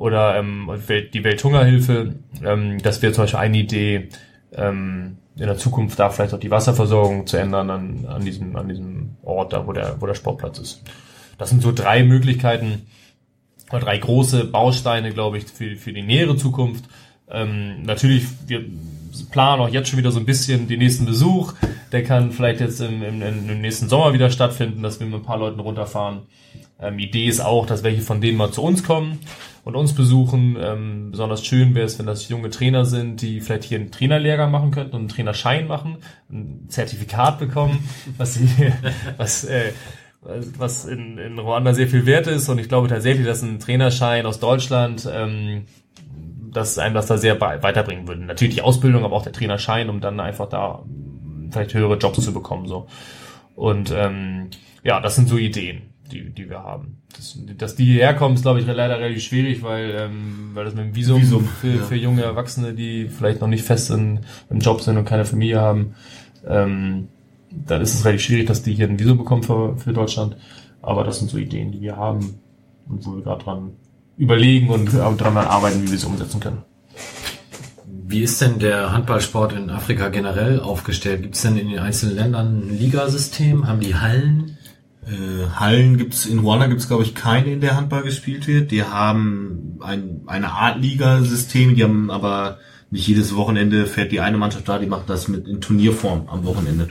oder 0.01 0.37
ähm, 0.37 0.71
die 0.89 1.25
Welthungerhilfe. 1.25 2.15
Ähm, 2.43 2.79
das 2.83 3.03
wäre 3.03 3.13
zum 3.13 3.25
Beispiel 3.25 3.41
eine 3.41 3.59
Idee, 3.59 4.09
ähm, 4.55 5.19
in 5.37 5.47
der 5.47 5.59
Zukunft 5.59 5.99
da 5.99 6.09
vielleicht 6.09 6.33
auch 6.33 6.41
die 6.41 6.51
Wasserversorgung 6.51 7.27
zu 7.27 7.37
ändern 7.37 7.71
an, 7.71 8.07
an, 8.07 8.25
diesem, 8.25 8.57
an 8.57 8.69
diesem 8.69 9.17
Ort, 9.23 9.53
da 9.53 9.67
wo 9.67 9.73
der, 9.73 10.01
wo 10.01 10.07
der 10.07 10.15
Sportplatz 10.15 10.59
ist. 10.59 10.83
Das 11.37 11.51
sind 11.51 11.63
so 11.63 11.71
drei 11.71 12.03
Möglichkeiten 12.03 12.87
drei 13.79 13.99
große 13.99 14.47
Bausteine, 14.47 15.13
glaube 15.13 15.39
ich, 15.39 15.45
für, 15.45 15.77
für 15.77 15.93
die 15.93 16.03
nähere 16.03 16.37
Zukunft. 16.37 16.87
Ähm, 17.29 17.83
natürlich, 17.83 18.25
wir 18.49 18.65
planen 19.31 19.63
auch 19.63 19.69
jetzt 19.69 19.89
schon 19.89 19.99
wieder 19.99 20.13
so 20.13 20.19
ein 20.19 20.27
bisschen 20.27 20.69
den 20.69 20.79
nächsten 20.79 21.07
Besuch. 21.07 21.55
Der 21.93 22.05
kann 22.05 22.33
vielleicht 22.33 22.61
jetzt 22.61 22.81
im, 22.81 23.03
im, 23.03 23.23
im 23.23 23.61
nächsten 23.61 23.89
Sommer 23.89 24.13
wieder 24.13 24.31
stattfinden, 24.31 24.83
dass 24.83 25.01
wir 25.01 25.07
mit 25.07 25.17
ein 25.17 25.23
paar 25.23 25.39
Leuten 25.39 25.61
runterfahren. 25.61 26.23
Ähm, 26.81 26.99
Idee 26.99 27.27
ist 27.27 27.41
auch, 27.41 27.67
dass 27.67 27.83
welche 27.83 28.03
von 28.03 28.21
denen 28.21 28.39
mal 28.39 28.51
zu 28.51 28.63
uns 28.63 28.85
kommen 28.85 29.19
und 29.65 29.77
uns 29.77 29.95
besuchen. 29.95 30.57
Ähm, 30.61 31.09
besonders 31.11 31.45
schön 31.45 31.75
wäre 31.75 31.87
es, 31.87 31.99
wenn 31.99 32.07
das 32.07 32.29
junge 32.29 32.51
Trainer 32.51 32.85
sind, 32.85 33.21
die 33.23 33.41
vielleicht 33.41 33.65
hier 33.65 33.79
einen 33.79 33.91
Trainerlehrgang 33.91 34.51
machen 34.51 34.71
könnten 34.71 34.95
und 34.95 35.01
einen 35.01 35.09
Trainerschein 35.09 35.67
machen, 35.67 35.99
ein 36.31 36.67
Zertifikat 36.69 37.39
bekommen, 37.39 37.89
was 38.17 38.35
sie, 38.35 38.49
was, 39.17 39.45
äh, 39.45 39.73
was 40.23 40.85
in, 40.85 41.19
in 41.19 41.39
Ruanda 41.39 41.75
sehr 41.75 41.89
viel 41.89 42.07
wert 42.07 42.27
ist. 42.27 42.49
Und 42.49 42.59
ich 42.59 42.69
glaube 42.69 42.89
tatsächlich, 42.89 43.27
dass 43.27 43.43
ein 43.43 43.59
Trainerschein 43.59 44.27
aus 44.27 44.41
Deutschland 44.41 45.09
ähm, 45.13 45.65
dass 46.53 46.79
einem 46.79 46.95
das 46.95 47.07
da 47.07 47.17
sehr 47.17 47.41
weiterbringen 47.41 48.09
würde. 48.09 48.25
Natürlich 48.25 48.57
die 48.57 48.63
Ausbildung, 48.63 49.05
aber 49.05 49.17
auch 49.17 49.23
der 49.23 49.33
Trainerschein, 49.33 49.91
um 49.91 50.01
dann 50.01 50.21
einfach 50.21 50.49
da 50.49 50.85
vielleicht 51.51 51.75
höhere 51.75 51.97
Jobs 51.97 52.23
zu 52.23 52.33
bekommen. 52.33 52.67
so. 52.67 52.87
Und 53.55 53.93
ähm, 53.95 54.49
ja, 54.83 55.01
das 55.01 55.17
sind 55.17 55.29
so 55.29 55.37
Ideen, 55.37 55.83
die, 56.11 56.31
die 56.31 56.49
wir 56.49 56.63
haben. 56.63 56.99
Das, 57.15 57.39
dass 57.59 57.77
die 57.77 57.85
hierher 57.85 58.15
kommen, 58.15 58.35
ist, 58.35 58.43
glaube 58.43 58.61
ich, 58.61 58.67
leider 58.67 58.99
relativ 58.99 59.23
schwierig, 59.23 59.63
weil, 59.63 59.91
ähm, 59.99 60.51
weil 60.55 60.65
das 60.65 60.75
mit 60.75 60.85
dem 60.85 60.95
Visum, 60.95 61.21
Visum, 61.21 61.45
für, 61.45 61.69
ja. 61.69 61.83
für 61.83 61.97
junge 61.97 62.23
Erwachsene, 62.23 62.73
die 62.73 63.09
vielleicht 63.09 63.41
noch 63.41 63.49
nicht 63.49 63.65
fest 63.65 63.91
in, 63.91 64.21
im 64.49 64.61
Job 64.61 64.81
sind 64.81 64.97
und 64.97 65.05
keine 65.05 65.25
Familie 65.25 65.61
haben, 65.61 65.95
ähm, 66.47 67.09
dann 67.51 67.83
ist 67.83 67.95
es 67.95 68.05
relativ 68.05 68.25
schwierig, 68.25 68.47
dass 68.47 68.63
die 68.63 68.75
hier 68.75 68.89
ein 68.89 68.99
Visum 68.99 69.19
bekommen 69.19 69.43
für, 69.43 69.77
für 69.77 69.93
Deutschland. 69.93 70.37
Aber 70.83 71.05
das 71.05 71.19
sind 71.19 71.31
so 71.31 71.37
Ideen, 71.37 71.73
die 71.73 71.81
wir 71.81 71.97
haben 71.97 72.39
und 72.89 73.05
wo 73.05 73.17
wir 73.17 73.23
gerade 73.23 73.45
dran 73.45 73.73
überlegen 74.21 74.69
und 74.69 74.93
daran 74.93 75.37
arbeiten, 75.39 75.83
wie 75.83 75.91
wir 75.91 75.99
sie 75.99 76.07
umsetzen 76.07 76.41
können. 76.41 76.59
Wie 78.07 78.23
ist 78.23 78.41
denn 78.41 78.59
der 78.59 78.93
Handballsport 78.93 79.55
in 79.55 79.71
Afrika 79.71 80.09
generell 80.09 80.61
aufgestellt? 80.61 81.23
Gibt 81.23 81.37
es 81.37 81.43
denn 81.43 81.57
in 81.57 81.71
den 81.71 81.79
einzelnen 81.79 82.17
Ländern 82.17 82.69
ein 82.69 82.79
Ligasystem? 82.79 83.67
Haben 83.67 83.81
die 83.81 83.95
Hallen? 83.95 84.59
Äh, 85.07 85.49
Hallen 85.55 85.97
gibt's 85.97 86.27
in 86.27 86.41
Ruanda 86.41 86.67
gibt's 86.67 86.89
glaube 86.89 87.05
ich 87.05 87.15
keine, 87.15 87.51
in 87.51 87.61
der 87.63 87.77
Handball 87.77 88.03
gespielt 88.03 88.47
wird. 88.47 88.73
Die 88.73 88.83
haben 88.83 89.79
ein, 89.81 90.23
eine 90.27 90.53
Art 90.53 90.81
Ligasystem, 90.83 91.75
die 91.75 91.85
haben 91.85 92.11
aber 92.11 92.59
nicht 92.91 93.07
jedes 93.07 93.35
Wochenende 93.37 93.87
fährt 93.87 94.13
die 94.13 94.21
eine 94.21 94.37
Mannschaft 94.37 94.69
da, 94.69 94.79
die 94.79 94.87
macht 94.87 95.09
das 95.09 95.29
mit 95.29 95.47
in 95.47 95.61
Turnierform 95.61 96.29
am 96.29 96.45
Wochenende. 96.45 96.89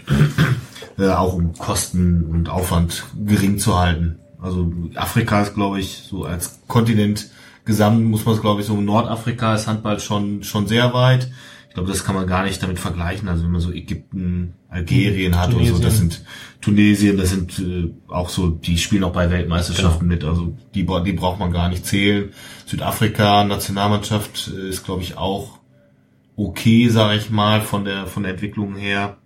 äh, 0.98 1.10
auch 1.10 1.34
um 1.34 1.54
Kosten 1.54 2.24
und 2.24 2.50
Aufwand 2.50 3.04
gering 3.24 3.60
zu 3.60 3.78
halten. 3.78 4.20
Also 4.42 4.72
Afrika 4.96 5.42
ist 5.42 5.54
glaube 5.54 5.80
ich 5.80 6.04
so 6.10 6.24
als 6.24 6.62
Kontinent 6.68 7.30
gesamt 7.66 8.06
muss 8.06 8.26
man 8.26 8.36
es 8.36 8.42
glaube 8.42 8.62
ich 8.62 8.68
so 8.68 8.80
Nordafrika 8.80 9.56
ist 9.56 9.68
Handball 9.68 10.00
schon 10.00 10.44
schon 10.44 10.68
sehr 10.68 10.94
weit. 10.94 11.30
Ich 11.70 11.76
glaube, 11.76 11.90
das 11.90 12.04
kann 12.04 12.16
man 12.16 12.26
gar 12.26 12.44
nicht 12.44 12.64
damit 12.64 12.80
vergleichen. 12.80 13.28
Also 13.28 13.44
wenn 13.44 13.52
man 13.52 13.62
so 13.62 13.72
Ägypten, 13.72 14.56
Algerien 14.70 15.40
hat 15.40 15.54
oder 15.54 15.66
so, 15.66 15.78
das 15.78 16.00
sind 16.00 16.24
Tunesien, 16.62 17.16
das 17.16 17.30
sind 17.30 17.60
äh, 17.60 17.94
auch 18.12 18.30
so, 18.30 18.50
die 18.50 18.80
spielen 18.80 19.04
auch 19.04 19.14
bei 19.14 19.30
Weltmeisterschaften 19.30 20.08
mit. 20.08 20.24
Also 20.24 20.58
die, 20.74 20.84
die 21.06 21.14
braucht 21.14 21.40
man 21.40 21.52
gar 21.52 21.70
nicht 21.70 21.86
zählen. 21.86 22.32
Südafrika, 22.66 23.44
Nationalmannschaft 23.44 24.52
äh, 24.52 24.70
ist, 24.70 24.84
glaube 24.84 25.04
ich, 25.04 25.16
auch 25.16 25.60
okay, 26.36 26.90
sage 26.90 27.18
ich 27.18 27.30
mal, 27.30 27.62
von 27.62 27.86
der 27.86 28.08
von 28.08 28.24
der 28.24 28.32
Entwicklung 28.32 28.76
her. 28.76 29.18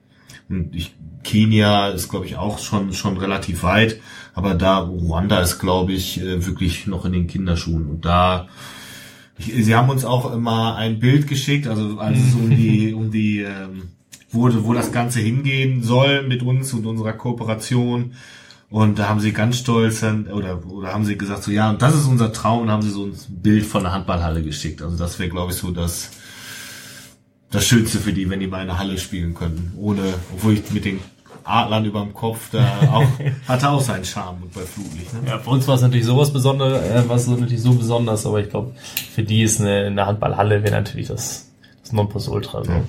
Und 0.50 0.75
ich, 0.75 0.95
Kenia 1.24 1.90
ist, 1.90 2.09
glaube 2.09 2.25
ich, 2.25 2.35
auch 2.35 2.59
schon 2.59 2.92
schon 2.92 3.17
relativ 3.17 3.64
weit. 3.64 4.01
Aber 4.34 4.56
da 4.56 4.80
Ruanda 4.80 5.40
ist, 5.40 5.60
glaube 5.60 5.94
ich, 5.94 6.20
äh, 6.22 6.45
wirklich 6.45 6.88
noch 6.88 7.06
in 7.06 7.14
den 7.14 7.28
Kinderschuhen. 7.28 7.88
Und 7.88 8.06
da 8.06 8.48
Sie 9.38 9.76
haben 9.76 9.90
uns 9.90 10.06
auch 10.06 10.32
immer 10.32 10.76
ein 10.76 11.00
Bild 11.00 11.28
geschickt, 11.28 11.68
also 11.68 11.98
als 12.00 12.20
es 12.20 12.36
um 12.36 12.50
die, 12.50 12.94
um 12.98 13.12
die, 13.12 13.40
ähm, 13.40 13.90
wo, 14.32 14.50
wo 14.64 14.74
das 14.74 14.92
Ganze 14.92 15.20
hingehen 15.20 15.84
soll 15.84 16.28
mit 16.28 16.44
uns 16.44 16.74
und 16.74 16.86
unserer 16.86 17.14
Kooperation. 17.14 18.14
Und 18.70 18.98
da 18.98 19.08
haben 19.08 19.20
sie 19.20 19.34
ganz 19.34 19.58
stolz 19.58 20.00
dann, 20.00 20.28
oder, 20.28 20.66
oder 20.66 20.94
haben 20.94 21.06
sie 21.06 21.18
gesagt, 21.18 21.44
so 21.44 21.52
ja, 21.52 21.70
und 21.70 21.82
das 21.82 21.95
ist 21.95 22.08
unser 22.08 22.34
Traum, 22.34 22.62
und 22.62 22.72
haben 22.72 22.82
sie 22.82 22.90
so 22.90 23.06
ein 23.06 23.14
Bild 23.30 23.66
von 23.66 23.84
der 23.84 23.92
Handballhalle 23.92 24.42
geschickt. 24.42 24.82
Also 24.82 24.98
das 24.98 25.20
wäre, 25.20 25.30
glaube 25.30 25.52
ich, 25.52 25.58
so 25.58 25.70
das, 25.70 26.10
das 27.52 27.66
Schönste 27.66 28.00
für 28.00 28.14
die, 28.14 28.30
wenn 28.30 28.40
die 28.40 28.48
mal 28.48 28.62
in 28.62 28.68
der 28.68 28.80
Halle 28.80 28.98
spielen 28.98 29.36
könnten. 29.36 29.74
Ohne, 29.78 30.02
obwohl 30.34 30.53
ich 30.53 30.72
mit 30.72 30.86
den 30.86 31.00
Adlern 31.44 31.86
überm 31.86 32.14
Kopf, 32.14 32.50
da 32.52 32.66
auch, 32.92 33.48
hatte 33.48 33.70
auch 33.70 33.82
seinen 33.82 34.06
Charme 34.06 34.44
bei 34.54 34.62
Flutlicht. 34.62 35.14
Ne? 35.14 35.30
Ja, 35.30 35.40
für 35.40 35.50
uns 35.50 35.68
war 35.68 35.76
es 35.76 35.82
natürlich 35.82 36.06
sowas 36.06 36.32
Besonderes, 36.32 36.82
äh, 36.82 37.04
was 37.08 37.26
so 37.26 37.36
natürlich 37.36 37.62
so 37.62 37.74
besonders, 37.74 38.26
aber 38.26 38.40
ich 38.40 38.50
glaube, 38.50 38.72
für 39.14 39.24
die 39.24 39.44
ist 39.44 39.62
eine, 39.62 39.86
eine 39.86 40.06
Handballhalle 40.06 40.64
wäre 40.64 40.76
natürlich 40.76 41.08
das, 41.08 41.52
das 41.82 41.92
Nonplusultra. 41.92 42.64
So. 42.64 42.72
Ja. 42.72 42.84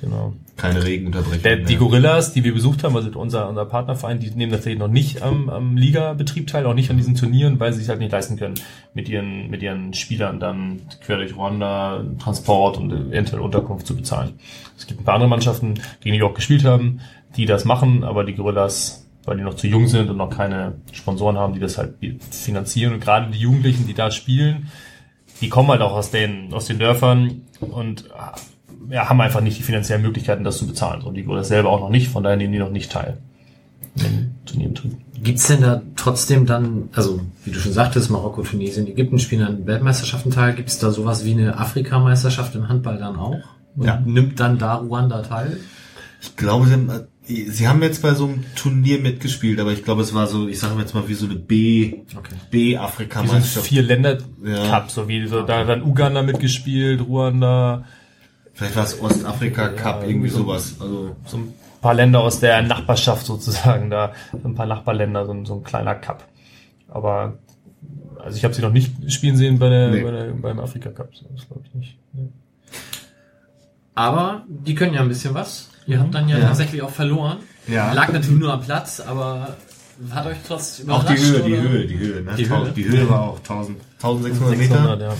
Genau. 0.00 0.32
Keine 0.56 0.84
Regenunterbrechung. 0.84 1.42
Der, 1.42 1.56
die. 1.56 1.76
Gorillas, 1.76 2.32
die 2.32 2.44
wir 2.44 2.52
besucht 2.52 2.82
haben, 2.82 2.94
also 2.96 3.10
unser, 3.18 3.48
unser 3.48 3.64
Partnerverein, 3.64 4.18
die 4.18 4.30
nehmen 4.30 4.52
tatsächlich 4.52 4.78
noch 4.78 4.88
nicht 4.88 5.22
am, 5.22 5.48
am 5.48 5.76
Liga-Betrieb 5.76 6.46
teil, 6.46 6.66
auch 6.66 6.74
nicht 6.74 6.90
an 6.90 6.96
diesen 6.96 7.14
Turnieren, 7.14 7.58
weil 7.60 7.72
sie 7.72 7.80
sich 7.80 7.88
halt 7.88 8.00
nicht 8.00 8.12
leisten 8.12 8.36
können, 8.36 8.54
mit 8.94 9.08
ihren, 9.08 9.50
mit 9.50 9.62
ihren 9.62 9.94
Spielern 9.94 10.40
dann 10.40 10.82
quer 11.00 11.16
durch 11.16 11.36
Ruanda 11.36 12.04
Transport 12.18 12.76
und 12.76 12.92
eventuell 12.92 13.40
Unterkunft 13.40 13.86
zu 13.86 13.96
bezahlen. 13.96 14.34
Es 14.76 14.86
gibt 14.86 15.00
ein 15.00 15.04
paar 15.04 15.14
andere 15.14 15.30
Mannschaften, 15.30 15.74
gegen 16.00 16.14
die 16.14 16.20
wir 16.20 16.26
auch 16.26 16.34
gespielt 16.34 16.64
haben, 16.64 17.00
die 17.36 17.46
das 17.46 17.64
machen, 17.64 18.04
aber 18.04 18.24
die 18.24 18.34
Gorillas, 18.34 19.06
weil 19.24 19.36
die 19.36 19.42
noch 19.42 19.54
zu 19.54 19.66
jung 19.66 19.86
sind 19.88 20.08
und 20.10 20.16
noch 20.16 20.30
keine 20.30 20.74
Sponsoren 20.92 21.36
haben, 21.38 21.54
die 21.54 21.60
das 21.60 21.78
halt 21.78 21.94
finanzieren 22.30 22.94
und 22.94 23.00
gerade 23.00 23.30
die 23.30 23.38
Jugendlichen, 23.38 23.86
die 23.86 23.94
da 23.94 24.10
spielen, 24.10 24.68
die 25.40 25.48
kommen 25.48 25.68
halt 25.68 25.82
auch 25.82 25.92
aus 25.92 26.10
den, 26.10 26.52
aus 26.52 26.66
den 26.66 26.78
Dörfern 26.78 27.42
und 27.60 28.04
ja, 28.90 29.08
haben 29.08 29.20
einfach 29.20 29.40
nicht 29.40 29.58
die 29.58 29.62
finanziellen 29.62 30.02
Möglichkeiten, 30.02 30.44
das 30.44 30.58
zu 30.58 30.66
bezahlen. 30.66 31.02
Und 31.02 31.14
die 31.14 31.22
Gorillas 31.24 31.48
selber 31.48 31.68
auch 31.70 31.80
noch 31.80 31.90
nicht, 31.90 32.08
von 32.08 32.22
daher 32.22 32.36
nehmen 32.38 32.52
die 32.52 32.58
noch 32.58 32.70
nicht 32.70 32.90
teil. 32.90 33.18
Turnierbetrieb. 34.46 34.96
Gibt's 35.22 35.48
denn 35.48 35.62
da 35.62 35.82
trotzdem 35.96 36.46
dann, 36.46 36.88
also 36.94 37.20
wie 37.44 37.50
du 37.50 37.58
schon 37.58 37.72
sagtest, 37.72 38.10
Marokko, 38.10 38.42
Tunesien, 38.42 38.86
Ägypten 38.86 39.18
spielen 39.18 39.42
an 39.44 39.66
Weltmeisterschaften 39.66 40.30
teil. 40.30 40.54
Gibt's 40.54 40.78
da 40.78 40.90
sowas 40.90 41.24
wie 41.24 41.32
eine 41.32 41.58
Afrikameisterschaft 41.58 42.54
im 42.54 42.68
Handball 42.68 42.98
dann 42.98 43.16
auch? 43.16 43.40
Und 43.76 43.86
Ja. 43.86 44.00
nimmt 44.04 44.38
dann 44.38 44.58
da 44.58 44.76
Ruanda 44.76 45.22
teil? 45.22 45.58
Ich 46.20 46.36
glaube, 46.36 46.66
sie 47.28 47.68
haben, 47.68 47.82
jetzt 47.82 48.02
bei 48.02 48.14
so 48.14 48.24
einem 48.26 48.44
Turnier 48.54 48.98
mitgespielt, 49.00 49.60
aber 49.60 49.72
ich 49.72 49.84
glaube, 49.84 50.02
es 50.02 50.14
war 50.14 50.26
so, 50.26 50.48
ich 50.48 50.58
sage 50.58 50.78
jetzt 50.80 50.94
mal, 50.94 51.08
wie 51.08 51.14
so 51.14 51.26
eine 51.26 51.36
B, 51.36 51.94
Okay. 52.16 52.30
Sind 52.30 52.50
B-Afrika-Meisterschaft. 52.50 53.66
vier 53.66 53.82
Länder 53.82 54.18
Ja. 54.44 54.68
Cup, 54.70 54.90
so 54.90 55.08
wie 55.08 55.26
so, 55.26 55.42
da 55.42 55.58
hat 55.60 55.68
dann 55.68 55.82
Uganda 55.82 56.22
mitgespielt, 56.22 57.00
Ruanda, 57.06 57.84
Vielleicht 58.54 58.74
war 58.74 58.82
es 58.84 59.00
Ostafrika-Cup, 59.00 60.02
Ja, 60.02 60.08
irgendwie 60.08 60.28
so- 60.30 60.38
sowas. 60.38 60.74
Also, 60.80 61.14
so 61.26 61.36
ein 61.36 61.54
paar 61.80 61.94
Länder 61.94 62.18
aus 62.20 62.40
der 62.40 62.60
Nachbarschaft 62.62 63.24
sozusagen, 63.24 63.88
da 63.88 64.12
ein 64.44 64.54
paar 64.56 64.66
Nachbarländer, 64.66 65.26
so 65.26 65.32
ein, 65.32 65.46
so 65.46 65.54
ein 65.54 65.62
kleiner 65.62 65.94
Cup. 65.94 66.26
Aber 66.88 67.38
also 68.18 68.36
ich 68.36 68.42
habe 68.44 68.52
sie 68.54 68.62
noch 68.62 68.72
nicht 68.72 69.12
spielen 69.12 69.36
sehen 69.36 69.60
bei 69.60 69.68
der, 69.68 69.90
Nee. 69.90 70.00
bei 70.02 70.10
der, 70.10 70.24
beim 70.32 70.58
Afrika 70.58 70.90
Cup. 70.90 71.10
Das 71.12 71.46
glaube 71.46 71.62
ich 71.68 71.74
nicht. 71.74 71.98
Nee. 72.14 72.30
Aber 73.94 74.44
die 74.48 74.74
können 74.74 74.94
ja 74.94 75.02
ein 75.02 75.08
bisschen 75.08 75.34
was. 75.34 75.67
Ihr 75.88 75.98
habt 76.00 76.14
dann 76.14 76.28
ja, 76.28 76.38
Ja. 76.38 76.46
tatsächlich 76.48 76.82
auch 76.82 76.90
verloren. 76.90 77.38
Ja. 77.66 77.92
Lag 77.94 78.12
natürlich 78.12 78.38
nur 78.38 78.52
am 78.52 78.60
Platz, 78.60 79.00
aber 79.00 79.56
hat 80.10 80.26
euch 80.26 80.36
trotzdem 80.46 80.90
Auch 80.90 81.02
die 81.02 81.14
überrascht, 81.14 81.32
Höhe, 81.32 81.42
die 81.42 81.52
oder? 81.54 81.62
Höhe, 81.70 81.86
die 81.86 81.98
Höhe. 81.98 82.22
Ne? 82.22 82.34
Die 82.36 82.46
Tau- 82.46 82.64
Höhe? 82.64 82.72
die 82.72 82.84
Höhe 82.88 83.08
war 83.08 83.22
auch 83.22 83.38
1000, 83.38 83.78
1600 83.96 84.58
Meter. 84.58 84.74
600, 84.74 85.00
ja. 85.00 85.16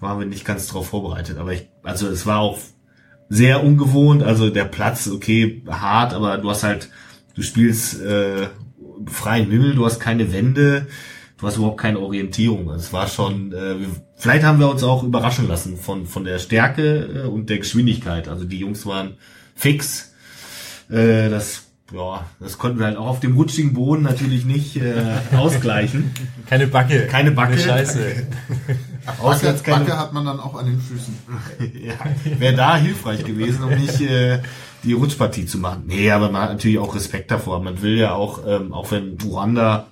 waren 0.00 0.18
wir 0.18 0.26
nicht 0.26 0.44
ganz 0.46 0.66
drauf 0.66 0.88
vorbereitet. 0.88 1.36
Aber 1.38 1.52
ich, 1.52 1.68
also 1.82 2.08
es 2.08 2.24
war 2.26 2.38
auch 2.40 2.58
sehr 3.28 3.62
ungewohnt. 3.62 4.22
Also 4.22 4.48
der 4.50 4.64
Platz, 4.64 5.06
okay, 5.08 5.62
hart, 5.68 6.14
aber 6.14 6.38
du 6.38 6.48
hast 6.50 6.64
halt, 6.64 6.88
du 7.34 7.42
spielst 7.42 8.00
äh, 8.00 8.48
freien 9.06 9.50
Himmel, 9.50 9.74
du 9.74 9.84
hast 9.84 10.00
keine 10.00 10.32
Wände, 10.32 10.86
du 11.38 11.46
hast 11.46 11.58
überhaupt 11.58 11.78
keine 11.80 12.00
Orientierung. 12.00 12.70
Also 12.70 12.86
Es 12.86 12.92
war 12.94 13.06
schon, 13.06 13.52
äh, 13.52 13.78
wir, 13.78 13.86
vielleicht 14.16 14.44
haben 14.44 14.58
wir 14.58 14.70
uns 14.70 14.82
auch 14.82 15.02
überraschen 15.04 15.46
lassen 15.46 15.76
von 15.76 16.06
von 16.06 16.24
der 16.24 16.38
Stärke 16.38 17.22
äh, 17.24 17.28
und 17.28 17.50
der 17.50 17.58
Geschwindigkeit. 17.58 18.28
Also 18.28 18.44
die 18.46 18.58
Jungs 18.58 18.86
waren 18.86 19.18
fix. 19.60 20.12
Äh, 20.90 21.28
das 21.28 21.64
ja, 21.92 22.24
das 22.38 22.56
konnten 22.56 22.78
wir 22.78 22.86
halt 22.86 22.96
auch 22.96 23.06
auf 23.06 23.20
dem 23.20 23.34
rutschigen 23.36 23.74
Boden 23.74 24.02
natürlich 24.02 24.44
nicht 24.44 24.76
äh, 24.76 25.02
ausgleichen. 25.36 26.12
Keine 26.48 26.68
Backe. 26.68 27.06
Keine 27.06 27.32
Backe. 27.32 27.56
Keine 27.56 27.62
Scheiße. 27.62 27.98
Backe, 29.06 29.22
Auswärts 29.22 29.62
keine- 29.64 29.84
Backe 29.84 29.98
hat 29.98 30.12
man 30.12 30.24
dann 30.24 30.38
auch 30.38 30.54
an 30.54 30.66
den 30.66 30.80
Füßen. 30.80 31.14
ja, 31.84 31.94
wäre 32.38 32.54
da 32.54 32.76
hilfreich 32.76 33.24
gewesen, 33.24 33.64
um 33.64 33.70
nicht 33.70 34.00
äh, 34.02 34.40
die 34.84 34.92
Rutschpartie 34.92 35.46
zu 35.46 35.58
machen. 35.58 35.84
Nee, 35.86 36.10
aber 36.12 36.30
man 36.30 36.42
hat 36.42 36.50
natürlich 36.50 36.78
auch 36.78 36.94
Respekt 36.94 37.30
davor. 37.30 37.60
Man 37.60 37.82
will 37.82 37.98
ja 37.98 38.12
auch, 38.14 38.46
ähm, 38.46 38.72
auch 38.72 38.90
wenn 38.92 39.18
Ruanda 39.22 39.88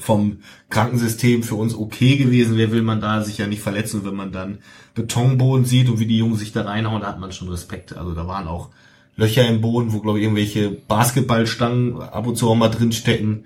vom 0.00 0.38
Krankensystem 0.70 1.42
für 1.42 1.54
uns 1.54 1.74
okay 1.74 2.16
gewesen 2.16 2.56
wäre, 2.56 2.72
will 2.72 2.82
man 2.82 3.00
da 3.00 3.22
sich 3.22 3.38
ja 3.38 3.46
nicht 3.46 3.62
verletzen. 3.62 4.04
Wenn 4.04 4.14
man 4.14 4.32
dann 4.32 4.58
Betonboden 4.94 5.64
sieht 5.64 5.88
und 5.88 6.00
wie 6.00 6.06
die 6.06 6.18
Jungs 6.18 6.40
sich 6.40 6.52
da 6.52 6.62
reinhauen, 6.62 7.02
da 7.02 7.08
hat 7.08 7.20
man 7.20 7.32
schon 7.32 7.48
Respekt. 7.48 7.96
Also 7.96 8.14
da 8.14 8.26
waren 8.26 8.48
auch 8.48 8.70
Löcher 9.16 9.46
im 9.46 9.60
Boden, 9.60 9.92
wo 9.92 10.00
glaube 10.00 10.18
ich 10.18 10.24
irgendwelche 10.24 10.70
Basketballstangen 10.70 12.00
ab 12.00 12.26
und 12.26 12.36
zu 12.36 12.48
auch 12.48 12.54
mal 12.54 12.68
drin 12.70 12.92
stecken. 12.92 13.44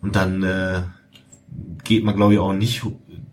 Und 0.00 0.16
dann 0.16 0.42
äh, 0.42 0.82
geht 1.84 2.04
man 2.04 2.16
glaube 2.16 2.34
ich 2.34 2.38
auch 2.38 2.54
nicht 2.54 2.82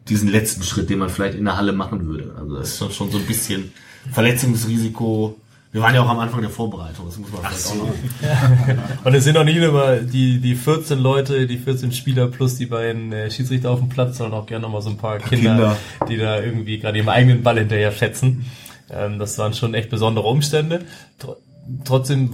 diesen 0.10 0.30
letzten 0.30 0.64
Schritt, 0.64 0.90
den 0.90 1.00
man 1.00 1.10
vielleicht 1.10 1.38
in 1.38 1.46
der 1.46 1.58
Halle 1.58 1.74
machen 1.74 2.06
würde. 2.06 2.36
Also 2.38 2.56
das 2.58 2.82
ist 2.82 2.94
schon 2.94 3.12
so 3.12 3.18
ein 3.18 3.26
bisschen 3.26 3.72
Verletzungsrisiko. 4.12 5.38
Wir 5.78 5.84
waren 5.84 5.94
ja 5.94 6.02
auch 6.02 6.10
am 6.10 6.18
Anfang 6.18 6.42
der 6.42 6.50
Vorbereitung, 6.50 7.06
das 7.06 7.20
muss 7.20 7.32
man 7.32 7.42
vielleicht 7.44 7.68
auch 7.68 7.76
noch. 7.76 9.04
Und 9.06 9.14
es 9.14 9.24
sind 9.26 9.38
auch 9.38 9.44
nicht 9.44 9.60
nur 9.60 9.98
die, 9.98 10.40
die 10.40 10.56
14 10.56 10.98
Leute, 10.98 11.46
die 11.46 11.60
14 11.60 11.92
Spieler 11.92 12.26
plus 12.30 12.56
die 12.56 12.66
beiden 12.66 13.14
äh, 13.14 13.30
Schiedsrichter 13.30 13.70
auf 13.70 13.78
dem 13.78 13.88
Platz, 13.88 14.18
sondern 14.18 14.40
auch 14.40 14.48
gerne 14.48 14.64
noch 14.64 14.72
mal 14.72 14.82
so 14.82 14.90
ein 14.90 14.98
paar 14.98 15.20
Kinder, 15.20 15.52
Kinder. 15.52 15.78
die 16.10 16.18
da 16.18 16.42
irgendwie 16.42 16.80
gerade 16.80 16.98
ihren 16.98 17.10
eigenen 17.10 17.44
Ball 17.44 17.60
hinterher 17.60 17.92
schätzen. 17.92 18.48
Ähm, 18.90 19.20
das 19.20 19.38
waren 19.38 19.54
schon 19.54 19.76
echt 19.76 19.92
besondere 19.92 20.26
Umstände. 20.26 20.82
Tr 21.20 21.38
trotzdem 21.86 22.32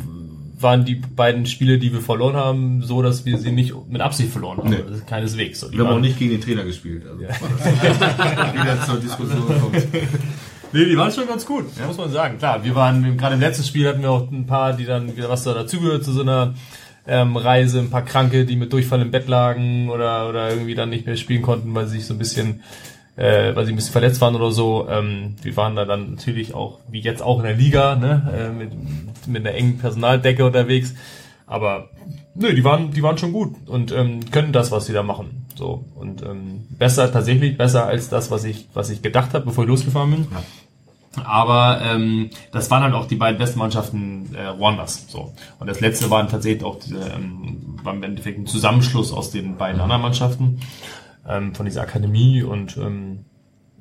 waren 0.60 0.86
die 0.86 0.96
beiden 0.96 1.46
Spiele, 1.46 1.80
die 1.80 1.92
wir 1.92 2.00
verloren 2.00 2.38
haben, 2.38 2.82
so, 2.82 3.02
dass 3.02 3.26
wir 3.26 3.38
sie 3.40 3.52
nicht 3.52 3.74
mit 3.90 4.00
Absicht 4.00 4.32
verloren 4.32 4.60
haben. 4.60 4.70
Nee. 4.70 4.84
Das 4.88 5.00
ist 5.00 5.08
keineswegs 5.08 5.60
so. 5.60 5.70
Wir 5.70 5.80
haben 5.80 5.88
auch 5.88 6.00
nicht 6.00 6.18
gegen 6.18 6.32
den 6.32 6.40
Trainer 6.40 6.64
gespielt. 6.64 7.04
Also 7.06 7.20
wieder 8.54 8.86
zur 8.86 9.02
Diskussion 9.02 9.48
kommt. 9.48 9.84
Nee, 10.74 10.86
die 10.86 10.98
waren 10.98 11.12
schon 11.12 11.28
ganz 11.28 11.46
gut, 11.46 11.66
muss 11.86 11.98
man 11.98 12.12
sagen. 12.12 12.40
Klar, 12.40 12.64
wir 12.64 12.74
waren, 12.74 13.16
gerade 13.16 13.36
im 13.36 13.42
letzten 13.42 13.64
Spiel 13.64 13.88
hatten 13.88 14.02
wir 14.02 14.10
auch 14.10 14.32
ein 14.32 14.48
paar, 14.48 14.74
die 14.74 14.86
dann 14.86 15.16
wieder 15.16 15.30
was 15.30 15.44
da 15.44 15.54
dazugehört 15.54 16.04
zu 16.04 16.12
so 16.12 16.22
einer 16.22 16.56
ähm, 17.06 17.36
Reise, 17.36 17.80
ein 17.80 17.92
paar 17.92 18.04
Kranke, 18.04 18.46
die 18.46 18.56
mit 18.56 18.74
Durchfall 18.74 19.02
im 19.02 19.12
Bett 19.12 19.28
lagen 19.28 19.90
oder, 19.90 20.28
oder 20.30 20.50
irgendwie 20.50 20.74
dann 20.74 20.90
nicht 20.90 21.06
mehr 21.06 21.16
spielen 21.16 21.44
konnten, 21.44 21.76
weil 21.76 21.88
sie 21.88 21.98
sich 21.98 22.08
so 22.08 22.16
ein 22.16 22.18
bisschen, 22.18 22.64
äh, 23.18 23.56
weil 23.56 23.66
sie 23.66 23.74
ein 23.74 23.76
bisschen 23.76 23.92
verletzt 23.92 24.20
waren 24.22 24.36
oder 24.36 24.52
so. 24.52 24.88
Ähm, 24.90 25.36
wir 25.44 25.56
waren 25.58 25.76
da 25.76 25.86
dann 25.86 26.12
natürlich 26.12 26.56
auch, 26.56 26.80
wie 26.90 27.02
jetzt 27.02 27.22
auch 27.22 27.38
in 27.38 27.46
der 27.46 27.56
Liga, 27.56 27.96
ne, 27.96 28.34
äh, 28.36 28.50
mit, 28.50 28.72
mit 29.28 29.46
einer 29.46 29.56
engen 29.56 29.78
Personaldecke 29.78 30.44
unterwegs. 30.44 30.96
Aber 31.46 31.90
nö, 32.36 32.54
die 32.54 32.64
waren, 32.64 32.92
die 32.92 33.04
waren 33.04 33.18
schon 33.18 33.34
gut 33.34 33.56
und 33.68 33.92
ähm, 33.92 34.32
können 34.32 34.54
das, 34.54 34.72
was 34.72 34.86
sie 34.86 34.94
da 34.94 35.04
machen. 35.04 35.46
So 35.56 35.86
und 35.96 36.24
ähm, 36.24 36.66
besser 36.80 37.12
tatsächlich 37.12 37.58
besser 37.58 37.86
als 37.86 38.10
das, 38.10 38.32
was 38.32 38.44
ich, 38.44 38.68
was 38.74 38.90
ich 38.90 39.02
gedacht 39.02 39.34
habe, 39.34 39.46
bevor 39.46 39.66
ich 39.66 39.70
losgefahren 39.70 40.12
bin. 40.12 40.28
Aber 41.24 41.82
ähm, 41.84 42.30
das 42.52 42.72
waren 42.72 42.84
halt 42.84 42.94
auch 42.94 43.08
die 43.08 43.16
beiden 43.16 43.38
besten 43.38 43.60
Mannschaften 43.60 44.34
äh, 44.34 44.46
Ruandas. 44.48 45.06
So. 45.08 45.34
Und 45.60 45.68
das 45.68 45.80
letzte 45.80 46.10
waren 46.10 46.28
tatsächlich 46.28 46.64
auch 46.64 46.80
diese, 46.80 47.00
ähm, 47.00 47.78
war 47.84 47.94
im 47.94 48.04
Endeffekt 48.04 48.40
ein 48.40 48.48
Zusammenschluss 48.48 49.12
aus 49.12 49.32
den 49.32 49.58
beiden 49.58 49.80
anderen 49.80 50.02
Mannschaften 50.02 50.60
ähm, 51.28 51.54
von 51.54 51.66
dieser 51.66 51.82
Akademie 51.82 52.42
und 52.42 52.78
ähm, 52.78 53.26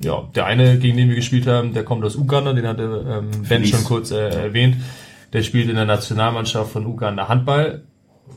ja, 0.02 0.28
der 0.35 0.47
eine, 0.47 0.78
gegen 0.78 0.97
den 0.97 1.09
wir 1.09 1.17
gespielt 1.17 1.47
haben, 1.47 1.75
der 1.75 1.85
kommt 1.85 2.05
aus 2.05 2.17
Uganda, 2.17 2.52
den 2.52 2.67
hatte 2.67 3.07
ähm, 3.09 3.43
Ben 3.49 3.65
schon 3.65 3.85
kurz 3.85 4.11
äh, 4.11 4.28
erwähnt. 4.28 4.77
Der 5.33 5.43
spielt 5.43 5.70
in 5.70 5.77
der 5.77 5.85
Nationalmannschaft 5.85 6.73
von 6.73 6.86
Uganda 6.86 7.28
Handball, 7.28 7.85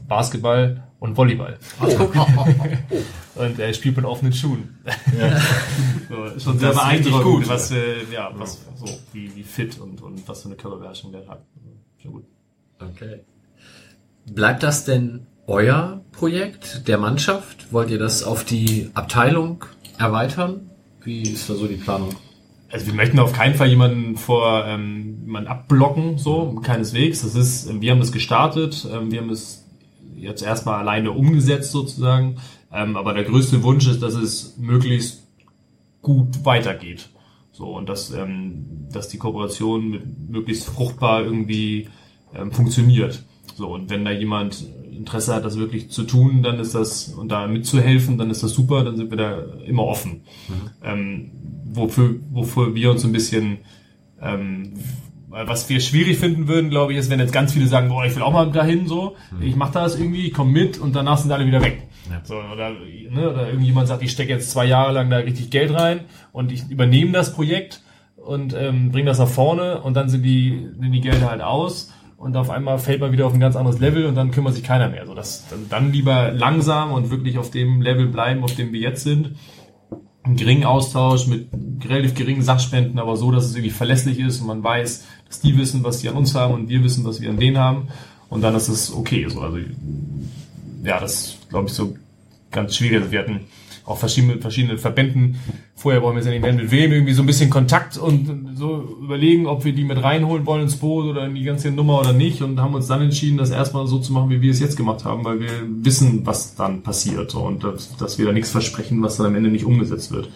Basketball 0.08 0.85
und 1.00 1.18
Volleyball. 1.18 1.58
und 3.36 3.60
er 3.60 3.74
spielt 3.74 3.98
mit 3.98 4.06
offenen 4.06 4.34
Schuhen. 4.34 4.78
so, 6.10 6.40
schon 6.40 6.60
sehr 6.60 6.74
beeindruckend, 6.74 7.24
gut. 7.24 7.50
was, 7.50 7.72
äh, 7.72 8.04
ja, 8.12 8.32
was 8.36 8.66
so, 8.76 8.88
wie, 9.14 9.36
wie 9.36 9.44
fit 9.44 9.80
und, 9.80 10.02
und 10.02 10.28
was 10.28 10.42
für 10.42 10.48
eine 10.48 10.56
Körperbeherrschung 10.56 11.12
der 11.12 11.28
hat. 11.28 11.44
Schon 12.02 12.14
gut. 12.14 12.26
Okay. 12.80 13.22
Bleibt 14.26 14.64
das 14.64 14.86
denn 14.86 15.28
euer 15.48 16.02
Projekt 16.12 16.88
der 16.88 16.98
Mannschaft? 16.98 17.72
Wollt 17.72 17.90
ihr 17.90 18.00
das 18.00 18.24
auf 18.24 18.44
die 18.44 18.90
Abteilung 18.94 19.66
erweitern? 19.98 20.72
Wie 21.04 21.22
ist 21.22 21.50
da 21.50 21.54
so 21.54 21.68
die 21.68 21.76
Planung? 21.76 22.16
Also 22.72 22.88
wir 22.88 22.94
möchten 22.94 23.20
auf 23.20 23.32
keinen 23.32 23.56
Fall 23.56 23.68
jemanden 23.68 24.18
vor 24.18 24.66
ähm, 24.66 25.22
jemanden 25.26 25.48
abblocken, 25.48 26.18
so 26.18 26.56
keineswegs. 26.64 27.22
Das 27.22 27.36
ist, 27.36 27.80
wir 27.80 27.92
haben 27.92 28.00
das 28.00 28.12
gestartet, 28.12 28.88
ähm, 28.92 29.12
wir 29.12 29.22
haben 29.22 29.30
es 29.30 29.65
jetzt 30.26 30.44
erstmal 30.44 30.80
alleine 30.80 31.12
umgesetzt 31.12 31.72
sozusagen. 31.72 32.38
Ähm, 32.72 32.98
aber 32.98 33.14
der 33.14 33.24
größte 33.24 33.64
Wunsch 33.64 33.88
ist, 33.88 34.02
dass 34.02 34.16
es 34.16 34.58
möglichst 34.58 35.24
gut 36.02 36.44
weitergeht. 36.44 37.10
So 37.52 37.68
und 37.68 37.88
dass, 37.88 38.12
ähm, 38.12 38.88
dass 38.92 39.08
die 39.08 39.18
Kooperation 39.18 39.90
mit 39.90 40.30
möglichst 40.30 40.66
fruchtbar 40.66 41.24
irgendwie 41.24 41.88
ähm, 42.34 42.52
funktioniert. 42.52 43.24
So 43.56 43.74
und 43.74 43.90
wenn 43.90 44.04
da 44.04 44.12
jemand 44.12 44.66
Interesse 44.92 45.34
hat, 45.34 45.46
das 45.46 45.58
wirklich 45.58 45.90
zu 45.90 46.04
tun, 46.04 46.44
dann 46.44 46.60
ist 46.60 46.76
das 46.76 47.10
und 47.10 47.30
da 47.30 47.48
mitzuhelfen, 47.48 48.18
dann 48.18 48.30
ist 48.30 48.44
das 48.44 48.52
super, 48.52 48.84
dann 48.84 48.98
sind 48.98 49.10
wir 49.10 49.18
da 49.18 49.40
immer 49.66 49.84
offen. 49.84 50.22
Ähm, 50.84 51.32
wofür, 51.66 52.16
wofür 52.32 52.76
wir 52.76 52.92
uns 52.92 53.06
ein 53.06 53.12
bisschen 53.12 53.60
ähm, 54.22 54.74
was 55.44 55.68
wir 55.68 55.82
schwierig 55.82 56.18
finden 56.18 56.48
würden, 56.48 56.70
glaube 56.70 56.94
ich, 56.94 57.00
ist, 57.00 57.10
wenn 57.10 57.20
jetzt 57.20 57.34
ganz 57.34 57.52
viele 57.54 57.68
sagen, 57.68 57.90
boah, 57.90 58.06
ich 58.06 58.16
will 58.16 58.24
auch 58.24 58.32
mal 58.32 58.50
dahin 58.52 58.88
so, 58.88 59.16
ich 59.42 59.56
mache 59.56 59.74
das 59.74 60.00
irgendwie, 60.00 60.28
ich 60.28 60.34
komme 60.34 60.52
mit 60.52 60.78
und 60.78 60.96
danach 60.96 61.18
sind 61.18 61.32
alle 61.32 61.46
wieder 61.46 61.62
weg. 61.62 61.84
So, 62.24 62.36
oder, 62.36 62.72
ne, 62.72 63.32
oder 63.32 63.48
irgendjemand 63.48 63.88
sagt, 63.88 64.02
ich 64.04 64.12
stecke 64.12 64.32
jetzt 64.32 64.52
zwei 64.52 64.66
Jahre 64.66 64.94
lang 64.94 65.10
da 65.10 65.18
richtig 65.18 65.50
Geld 65.50 65.74
rein 65.74 66.02
und 66.32 66.52
ich 66.52 66.70
übernehme 66.70 67.12
das 67.12 67.34
Projekt 67.34 67.82
und 68.16 68.56
ähm, 68.58 68.92
bringe 68.92 69.08
das 69.08 69.20
nach 69.20 69.28
vorne 69.28 69.82
und 69.82 69.96
dann 69.96 70.08
sind 70.08 70.24
die, 70.24 70.70
sind 70.80 70.92
die 70.92 71.02
Gelder 71.02 71.30
halt 71.30 71.42
aus 71.42 71.92
und 72.18 72.38
auf 72.38 72.50
einmal 72.50 72.80
fällt 72.80 73.02
man 73.02 73.12
wieder 73.12 73.26
auf 73.26 73.34
ein 73.34 73.40
ganz 73.40 73.56
anderes 73.56 73.80
Level 73.80 74.06
und 74.06 74.16
dann 74.16 74.32
kümmert 74.32 74.54
sich 74.54 74.64
keiner 74.64 74.88
mehr. 74.88 75.06
So, 75.06 75.14
das, 75.14 75.48
dann, 75.50 75.68
dann 75.70 75.92
lieber 75.92 76.32
langsam 76.32 76.92
und 76.92 77.12
wirklich 77.12 77.38
auf 77.38 77.52
dem 77.52 77.82
Level 77.82 78.08
bleiben, 78.08 78.44
auf 78.44 78.56
dem 78.56 78.72
wir 78.72 78.80
jetzt 78.80 79.04
sind 79.04 79.36
einen 80.26 80.38
geringen 80.38 80.66
Austausch 80.66 81.28
mit 81.28 81.48
relativ 81.88 82.16
geringen 82.16 82.42
Sachspenden, 82.42 83.00
aber 83.00 83.16
so, 83.16 83.32
dass 83.32 83.46
es 83.46 83.56
wirklich 83.56 83.74
verlässlich 83.74 84.20
ist 84.20 84.42
und 84.42 84.48
man 84.48 84.64
weiß, 84.64 85.06
dass 85.28 85.40
die 85.40 85.58
wissen, 85.58 85.84
was 85.84 86.00
die 86.00 86.10
an 86.10 86.16
uns 86.16 86.34
haben 86.34 86.54
und 86.54 86.70
wir 86.70 86.84
wissen, 86.84 87.06
was 87.06 87.22
wir 87.22 87.30
an 87.30 87.38
denen 87.38 87.58
haben. 87.58 87.88
Und 88.30 88.42
dann 88.42 88.56
ist 88.56 88.68
es 88.68 88.92
okay. 88.92 89.28
So, 89.30 89.42
also, 89.42 89.60
ja, 90.84 91.00
das 91.00 91.38
glaube 91.50 91.68
ich, 91.68 91.74
so 91.74 91.96
ganz 92.52 92.76
schwierig. 92.76 92.98
Also 92.98 93.12
wir 93.12 93.20
hatten 93.20 93.42
auch 93.86 93.98
verschiedene, 93.98 94.38
verschiedene 94.38 94.78
Verbänden. 94.78 95.40
Vorher 95.76 96.02
wollen 96.02 96.16
wir 96.16 96.20
jetzt 96.20 96.26
ja 96.28 96.32
nicht 96.32 96.42
nennen, 96.42 96.58
mit 96.58 96.72
wem 96.72 96.92
irgendwie 96.92 97.14
so 97.14 97.22
ein 97.22 97.26
bisschen 97.26 97.50
Kontakt 97.50 97.98
und 97.98 98.56
so 98.56 98.98
überlegen, 99.02 99.46
ob 99.46 99.64
wir 99.64 99.74
die 99.74 99.84
mit 99.84 100.02
reinholen 100.02 100.46
wollen 100.46 100.64
ins 100.64 100.78
Boot 100.78 101.06
oder 101.06 101.26
in 101.26 101.36
die 101.36 101.44
ganze 101.44 101.72
Nummer 101.72 102.00
oder 102.00 102.14
nicht 102.14 102.42
und 102.42 102.60
haben 102.60 102.74
uns 102.74 102.88
dann 102.88 103.02
entschieden, 103.02 103.38
das 103.38 103.52
erstmal 103.52 103.86
so 103.88 104.00
zu 104.00 104.12
machen, 104.14 104.30
wie 104.30 104.42
wir 104.42 104.52
es 104.52 104.60
jetzt 104.60 104.78
gemacht 104.78 105.06
haben, 105.06 105.24
weil 105.24 105.40
wir 105.40 105.50
wissen, 105.68 106.26
was 106.26 106.56
dann 106.56 106.82
passiert 106.82 107.36
und 107.36 107.64
dass, 107.64 107.96
dass 107.98 108.18
wir 108.18 108.26
da 108.26 108.32
nichts 108.32 108.50
versprechen, 108.50 109.02
was 109.04 109.18
dann 109.18 109.28
am 109.28 109.36
Ende 109.36 109.50
nicht 109.50 109.66
umgesetzt 109.66 110.12
wird. 110.12 110.30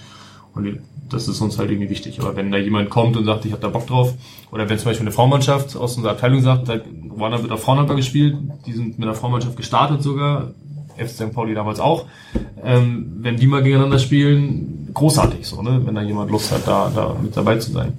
Und 0.54 0.80
das 1.10 1.28
ist 1.28 1.42
uns 1.42 1.58
halt 1.58 1.72
irgendwie 1.72 1.90
wichtig. 1.90 2.20
Aber 2.20 2.36
wenn 2.36 2.52
da 2.52 2.58
jemand 2.58 2.90
kommt 2.90 3.18
und 3.18 3.26
sagt, 3.26 3.46
ich 3.46 3.52
habe 3.52 3.62
da 3.62 3.70
Bock 3.70 3.88
drauf, 3.88 4.14
oder 4.52 4.70
wenn 4.70 4.78
zum 4.78 4.86
Beispiel 4.86 5.08
eine 5.08 5.12
Frauenmannschaft 5.12 5.76
aus 5.76 5.96
unserer 5.96 6.14
Abteilung 6.14 6.42
sagt, 6.42 6.70
da 6.70 6.80
Ruanda 7.10 7.42
wird 7.42 7.52
auf 7.52 7.62
Frauenhandball 7.62 7.98
gespielt, 7.98 8.38
die 8.66 8.74
sind 8.74 9.00
mit 9.00 9.08
der 9.08 9.16
Frauenmannschaft 9.16 9.58
gestartet 9.58 10.02
sogar, 10.02 10.54
FC 11.00 11.10
St. 11.10 11.34
Pauli 11.34 11.54
damals 11.54 11.80
auch, 11.80 12.06
ähm, 12.64 13.14
wenn 13.20 13.38
die 13.38 13.48
mal 13.48 13.64
gegeneinander 13.64 14.00
spielen, 14.00 14.90
großartig 14.94 15.46
so, 15.46 15.62
ne? 15.62 15.82
wenn 15.86 15.96
da 15.96 16.02
jemand 16.02 16.32
Lust 16.32 16.52
hat, 16.52 16.68
da, 16.68 16.92
da 16.94 17.16
mit 17.22 17.36
dabei 17.36 17.58
zu 17.58 17.72
sein. 17.72 17.94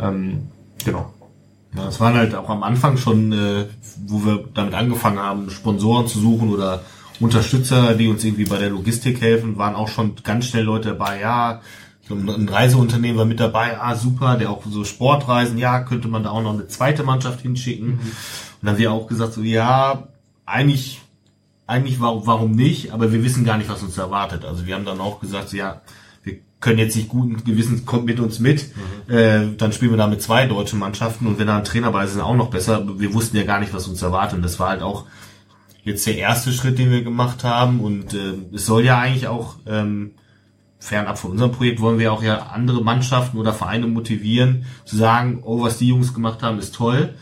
Ähm, 0.00 0.48
genau. 0.84 1.12
Ja, 1.76 1.88
es 1.88 2.00
waren 2.00 2.14
halt 2.14 2.34
auch 2.34 2.48
am 2.48 2.62
Anfang 2.62 2.96
schon, 2.96 3.32
äh, 3.32 3.66
wo 4.06 4.24
wir 4.24 4.44
damit 4.54 4.74
angefangen 4.74 5.18
haben, 5.18 5.50
Sponsoren 5.50 6.06
zu 6.06 6.18
suchen 6.18 6.50
oder 6.50 6.82
Unterstützer, 7.20 7.94
die 7.94 8.08
uns 8.08 8.24
irgendwie 8.24 8.44
bei 8.44 8.58
der 8.58 8.70
Logistik 8.70 9.20
helfen, 9.20 9.58
waren 9.58 9.74
auch 9.74 9.88
schon 9.88 10.14
ganz 10.22 10.46
schnell 10.46 10.64
Leute 10.64 10.90
dabei, 10.90 11.20
ja, 11.20 11.60
ein 12.10 12.48
Reiseunternehmen 12.48 13.18
war 13.18 13.24
mit 13.24 13.40
dabei, 13.40 13.78
ah 13.78 13.94
super, 13.94 14.36
der 14.36 14.50
auch 14.50 14.64
so 14.64 14.84
Sportreisen, 14.84 15.58
ja, 15.58 15.80
könnte 15.80 16.08
man 16.08 16.22
da 16.22 16.30
auch 16.30 16.42
noch 16.42 16.54
eine 16.54 16.66
zweite 16.68 17.02
Mannschaft 17.02 17.40
hinschicken. 17.42 17.92
Und 17.92 18.00
dann 18.62 18.70
haben 18.70 18.78
wir 18.78 18.92
auch 18.92 19.06
gesagt, 19.06 19.34
so 19.34 19.42
ja, 19.42 20.04
eigentlich, 20.46 21.00
eigentlich 21.68 22.00
warum, 22.00 22.26
warum 22.26 22.52
nicht, 22.52 22.92
aber 22.92 23.12
wir 23.12 23.22
wissen 23.22 23.44
gar 23.44 23.58
nicht, 23.58 23.68
was 23.68 23.82
uns 23.82 23.98
erwartet. 23.98 24.44
Also 24.44 24.66
wir 24.66 24.74
haben 24.74 24.86
dann 24.86 25.00
auch 25.00 25.20
gesagt, 25.20 25.52
ja, 25.52 25.82
wir 26.24 26.38
können 26.60 26.78
jetzt 26.78 26.96
nicht 26.96 27.08
guten 27.08 27.44
Gewissens, 27.44 27.84
kommt 27.84 28.06
mit 28.06 28.18
uns 28.18 28.40
mit, 28.40 28.70
äh, 29.08 29.46
dann 29.56 29.72
spielen 29.72 29.92
wir 29.92 29.98
da 29.98 30.06
mit 30.06 30.22
zwei 30.22 30.46
deutschen 30.46 30.78
Mannschaften 30.78 31.26
und 31.26 31.38
wenn 31.38 31.46
da 31.46 31.58
ein 31.58 31.64
Trainer 31.64 31.92
bei 31.92 32.04
ist, 32.04 32.14
ist 32.14 32.20
auch 32.20 32.34
noch 32.34 32.50
besser. 32.50 32.98
Wir 32.98 33.12
wussten 33.12 33.36
ja 33.36 33.44
gar 33.44 33.60
nicht, 33.60 33.74
was 33.74 33.86
uns 33.86 34.02
erwartet 34.02 34.36
und 34.36 34.42
das 34.42 34.58
war 34.58 34.70
halt 34.70 34.82
auch 34.82 35.04
jetzt 35.84 36.06
der 36.06 36.16
erste 36.16 36.52
Schritt, 36.52 36.78
den 36.78 36.90
wir 36.90 37.02
gemacht 37.02 37.44
haben 37.44 37.80
und 37.80 38.14
äh, 38.14 38.34
es 38.54 38.64
soll 38.64 38.84
ja 38.84 38.98
eigentlich 38.98 39.28
auch 39.28 39.56
ähm, 39.66 40.12
fernab 40.78 41.18
von 41.18 41.32
unserem 41.32 41.52
Projekt 41.52 41.80
wollen 41.80 41.98
wir 41.98 42.12
auch 42.12 42.22
ja 42.22 42.46
andere 42.46 42.82
Mannschaften 42.82 43.36
oder 43.36 43.52
Vereine 43.52 43.86
motivieren, 43.86 44.64
zu 44.86 44.96
sagen, 44.96 45.42
oh, 45.44 45.62
was 45.62 45.78
die 45.78 45.88
Jungs 45.88 46.14
gemacht 46.14 46.42
haben, 46.42 46.58
ist 46.58 46.74
toll. 46.74 47.14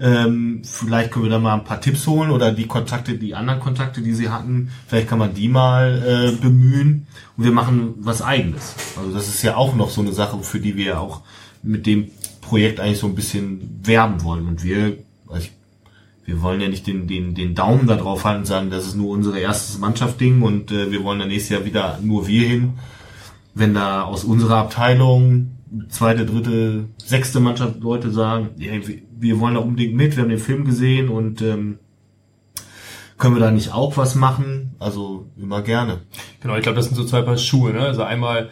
Ähm, 0.00 0.62
vielleicht 0.64 1.12
können 1.12 1.26
wir 1.26 1.30
da 1.30 1.38
mal 1.38 1.54
ein 1.54 1.64
paar 1.64 1.80
Tipps 1.80 2.06
holen 2.08 2.30
oder 2.30 2.50
die 2.50 2.66
Kontakte, 2.66 3.14
die 3.14 3.34
anderen 3.36 3.60
Kontakte, 3.60 4.02
die 4.02 4.12
sie 4.12 4.28
hatten, 4.28 4.70
vielleicht 4.88 5.08
kann 5.08 5.20
man 5.20 5.34
die 5.34 5.48
mal 5.48 6.02
äh, 6.04 6.36
bemühen 6.36 7.06
und 7.36 7.44
wir 7.44 7.52
machen 7.52 7.94
was 7.98 8.20
eigenes. 8.20 8.74
Also 8.98 9.12
das 9.12 9.28
ist 9.28 9.42
ja 9.42 9.56
auch 9.56 9.76
noch 9.76 9.90
so 9.90 10.00
eine 10.00 10.12
Sache, 10.12 10.38
für 10.42 10.58
die 10.58 10.76
wir 10.76 11.00
auch 11.00 11.22
mit 11.62 11.86
dem 11.86 12.10
Projekt 12.40 12.80
eigentlich 12.80 12.98
so 12.98 13.06
ein 13.06 13.14
bisschen 13.14 13.80
werben 13.84 14.22
wollen. 14.22 14.48
Und 14.48 14.64
wir, 14.64 14.98
also 15.28 15.48
wir 16.24 16.42
wollen 16.42 16.60
ja 16.60 16.68
nicht 16.68 16.86
den, 16.86 17.06
den, 17.06 17.34
den 17.34 17.54
Daumen 17.54 17.86
da 17.86 17.96
drauf 17.96 18.24
halten 18.24 18.40
und 18.40 18.46
sagen, 18.46 18.70
das 18.70 18.86
ist 18.86 18.96
nur 18.96 19.10
unsere 19.10 19.38
erstes 19.38 19.78
Mannschaftsding 19.78 20.42
und 20.42 20.70
äh, 20.72 20.90
wir 20.90 21.04
wollen 21.04 21.18
dann 21.18 21.28
nächstes 21.28 21.50
Jahr 21.50 21.64
wieder 21.64 21.98
nur 22.02 22.26
wir 22.26 22.46
hin. 22.46 22.74
Wenn 23.54 23.74
da 23.74 24.02
aus 24.02 24.24
unserer 24.24 24.56
Abteilung 24.56 25.50
zweite, 25.88 26.26
dritte, 26.26 26.86
sechste 26.98 27.40
Mannschaft 27.40 27.80
Leute 27.80 28.10
sagen, 28.10 28.50
ja, 28.58 28.72
wir, 29.24 29.40
wollen 29.40 29.54
da 29.54 29.60
unbedingt 29.60 29.94
mit, 29.94 30.16
wir 30.16 30.22
haben 30.22 30.30
den 30.30 30.38
Film 30.38 30.64
gesehen 30.64 31.08
und 31.08 31.42
ähm, 31.42 31.78
können 33.18 33.34
wir 33.34 33.40
da 33.40 33.50
nicht 33.50 33.72
auch 33.72 33.96
was 33.96 34.14
machen? 34.14 34.74
Also 34.78 35.26
immer 35.36 35.62
gerne. 35.62 36.02
Genau, 36.40 36.56
ich 36.56 36.62
glaube, 36.62 36.76
das 36.76 36.86
sind 36.86 36.96
so 36.96 37.04
zwei 37.04 37.22
Paar 37.22 37.38
Schuhe. 37.38 37.72
Ne? 37.72 37.80
Also 37.80 38.02
einmal, 38.02 38.50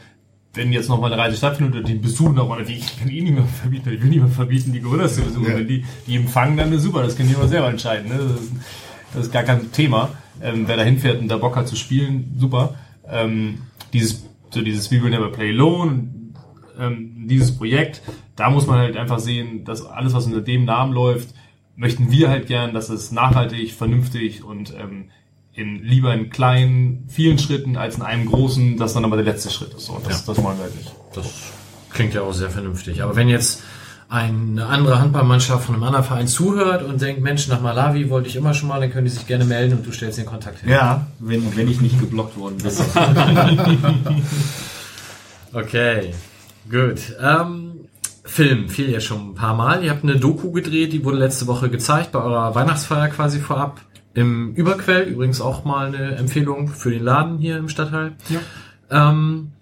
wenn 0.54 0.72
jetzt 0.72 0.88
noch 0.88 1.00
mal 1.00 1.12
eine 1.12 1.20
Reise 1.20 1.36
stattfindet 1.36 1.74
oder 1.74 1.84
die 1.84 1.94
besuchen 1.94 2.34
noch 2.34 2.48
oder 2.48 2.64
die, 2.64 2.74
ich 2.74 2.98
kann 2.98 3.08
eh 3.08 3.20
nicht 3.20 3.34
mehr 3.34 3.44
verbieten, 3.44 3.90
ich 3.92 4.02
will 4.02 4.08
nicht 4.08 4.20
mehr 4.20 4.28
verbieten, 4.28 4.72
die 4.72 4.80
Gorillas 4.80 5.16
zu 5.16 5.22
besuchen. 5.22 5.50
Ja. 5.50 5.56
Wenn 5.58 5.68
die, 5.68 5.84
die 6.06 6.16
empfangen, 6.16 6.56
dann 6.56 6.72
ist 6.72 6.82
super, 6.82 7.02
das 7.02 7.16
können 7.16 7.28
die 7.28 7.34
immer 7.34 7.48
selber 7.48 7.68
entscheiden. 7.68 8.08
Ne? 8.08 8.18
Das, 8.18 8.40
ist, 8.40 8.52
das 9.14 9.26
ist 9.26 9.32
gar 9.32 9.42
kein 9.42 9.70
Thema. 9.72 10.10
Ähm, 10.40 10.64
wer 10.66 10.76
da 10.76 10.82
hinfährt 10.82 11.20
und 11.20 11.28
da 11.28 11.36
Bock 11.36 11.56
hat 11.56 11.68
zu 11.68 11.76
spielen, 11.76 12.34
super. 12.38 12.74
Ähm, 13.08 13.58
dieses, 13.92 14.24
so 14.50 14.62
dieses 14.62 14.90
We 14.90 15.02
Will 15.02 15.10
Never 15.10 15.30
Play 15.30 15.50
Alone, 15.50 16.08
ähm, 16.78 17.26
dieses 17.28 17.56
Projekt, 17.56 18.02
da 18.36 18.50
muss 18.50 18.66
man 18.66 18.78
halt 18.78 18.96
einfach 18.96 19.18
sehen, 19.18 19.64
dass 19.64 19.84
alles, 19.84 20.12
was 20.14 20.26
unter 20.26 20.40
dem 20.40 20.64
Namen 20.64 20.92
läuft, 20.92 21.34
möchten 21.76 22.10
wir 22.10 22.28
halt 22.28 22.46
gern, 22.46 22.74
dass 22.74 22.88
es 22.90 23.12
nachhaltig, 23.12 23.72
vernünftig 23.72 24.42
und 24.44 24.72
ähm, 24.78 25.06
in 25.54 25.82
lieber 25.82 26.14
in 26.14 26.30
kleinen, 26.30 27.04
vielen 27.08 27.38
Schritten 27.38 27.76
als 27.76 27.96
in 27.96 28.02
einem 28.02 28.26
großen, 28.26 28.76
das 28.78 28.94
dann 28.94 29.04
aber 29.04 29.16
der 29.16 29.24
letzte 29.26 29.50
Schritt 29.50 29.74
ist. 29.74 29.86
So, 29.86 29.94
und 29.94 30.06
das, 30.06 30.26
Ja. 30.26 30.32
das 30.34 30.42
wollen 30.44 30.56
wir 30.58 30.64
halt 30.64 30.76
nicht. 30.76 30.92
Das 31.14 31.26
klingt 31.90 32.14
ja 32.14 32.22
auch 32.22 32.32
sehr 32.32 32.50
vernünftig. 32.50 33.02
Aber 33.02 33.16
wenn 33.16 33.28
jetzt 33.28 33.62
eine 34.08 34.66
andere 34.66 34.98
Handballmannschaft 35.00 35.64
von 35.64 35.74
einem 35.74 35.84
anderen 35.84 36.04
Verein 36.04 36.26
zuhört 36.28 36.82
und 36.82 37.00
denkt, 37.00 37.22
Mensch, 37.22 37.48
nach 37.48 37.62
Malawi 37.62 38.10
wollte 38.10 38.28
ich 38.28 38.36
immer 38.36 38.52
schon 38.52 38.68
mal, 38.68 38.78
dann 38.80 38.90
können 38.90 39.06
die 39.06 39.10
sich 39.10 39.26
gerne 39.26 39.44
melden 39.46 39.78
und 39.78 39.86
du 39.86 39.92
stellst 39.92 40.18
den 40.18 40.26
Kontakt 40.26 40.60
hin. 40.60 40.68
Ja, 40.70 41.06
wenn, 41.18 41.56
wenn 41.56 41.66
ich 41.68 41.80
nicht 41.80 41.98
geblockt 41.98 42.36
worden 42.38 42.58
bin. 42.58 42.70
Okay, 45.54 46.14
gut. 46.70 47.16
Ähm, 47.20 47.88
Film 48.24 48.68
fiel 48.68 48.90
ja 48.90 49.00
schon 49.00 49.30
ein 49.30 49.34
paar 49.34 49.54
Mal. 49.54 49.84
Ihr 49.84 49.90
habt 49.90 50.04
eine 50.04 50.16
Doku 50.16 50.52
gedreht, 50.52 50.92
die 50.92 51.04
wurde 51.04 51.18
letzte 51.18 51.46
Woche 51.46 51.68
gezeigt 51.70 52.12
bei 52.12 52.20
eurer 52.22 52.54
Weihnachtsfeier 52.54 53.08
quasi 53.08 53.40
vorab. 53.40 53.80
Im 54.14 54.54
Überquell 54.54 55.04
übrigens 55.04 55.40
auch 55.40 55.64
mal 55.64 55.86
eine 55.86 56.16
Empfehlung 56.16 56.68
für 56.68 56.90
den 56.90 57.02
Laden 57.02 57.38
hier 57.38 57.56
im 57.56 57.68
Stadtteil. 57.68 58.12
Ja. 58.28 58.40
Ähm, 58.90 59.52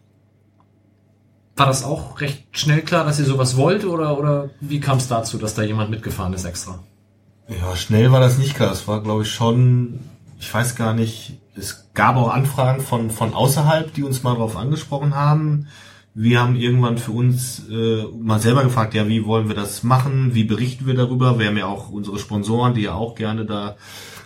war 1.57 1.67
das 1.67 1.85
auch 1.85 2.21
recht 2.21 2.47
schnell 2.53 2.83
klar, 2.83 3.05
dass 3.05 3.19
ihr 3.19 3.27
sowas 3.27 3.57
wollt 3.57 3.85
oder, 3.85 4.19
oder 4.19 4.51
wie 4.61 4.81
kam 4.81 4.99
es 4.99 5.09
dazu, 5.09 5.39
dass 5.39 5.55
da 5.55 5.63
jemand 5.63 5.91
mitgefahren 5.91 6.33
ist 6.33 6.45
extra? 6.45 6.81
Ja, 7.49 7.77
schnell 7.77 8.13
war 8.13 8.21
das 8.21 8.39
nicht 8.39 8.55
klar. 8.55 8.73
Es 8.73 8.89
war, 8.89 9.03
glaube 9.03 9.23
ich, 9.23 9.31
schon, 9.31 10.01
ich 10.39 10.53
weiß 10.53 10.77
gar 10.77 10.95
nicht, 10.95 11.39
es 11.55 11.91
gab 11.95 12.17
auch 12.17 12.33
Anfragen 12.33 12.81
von, 12.81 13.11
von 13.11 13.35
außerhalb, 13.35 13.93
die 13.93 14.05
uns 14.05 14.23
mal 14.23 14.35
darauf 14.35 14.57
angesprochen 14.57 15.15
haben. 15.15 15.67
Wir 16.13 16.41
haben 16.41 16.57
irgendwann 16.57 16.99
für 16.99 17.13
uns 17.13 17.69
äh, 17.71 18.05
mal 18.21 18.41
selber 18.41 18.65
gefragt, 18.65 18.95
ja, 18.95 19.07
wie 19.07 19.25
wollen 19.25 19.49
wir 19.49 19.55
das 19.55 19.85
machen? 19.85 20.35
Wie 20.35 20.45
berichten 20.45 20.87
wir 20.87 20.95
darüber? 20.95 21.39
Wir 21.39 21.47
haben 21.47 21.57
ja 21.57 21.67
auch 21.67 21.91
unsere 21.91 22.19
Sponsoren, 22.19 22.75
die 22.75 22.83
ja 22.83 22.95
auch 22.95 23.15
gerne 23.15 23.45
da, 23.45 23.77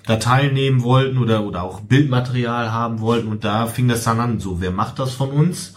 da 0.07 0.17
teilnehmen 0.17 0.83
wollten 0.83 1.19
oder, 1.19 1.45
oder 1.45 1.63
auch 1.63 1.81
Bildmaterial 1.81 2.73
haben 2.73 3.01
wollten. 3.01 3.29
Und 3.29 3.45
da 3.45 3.67
fing 3.67 3.89
das 3.89 4.05
dann 4.05 4.21
an, 4.21 4.41
so, 4.41 4.61
wer 4.61 4.71
macht 4.71 4.99
das 4.99 5.13
von 5.13 5.31
uns? 5.31 5.75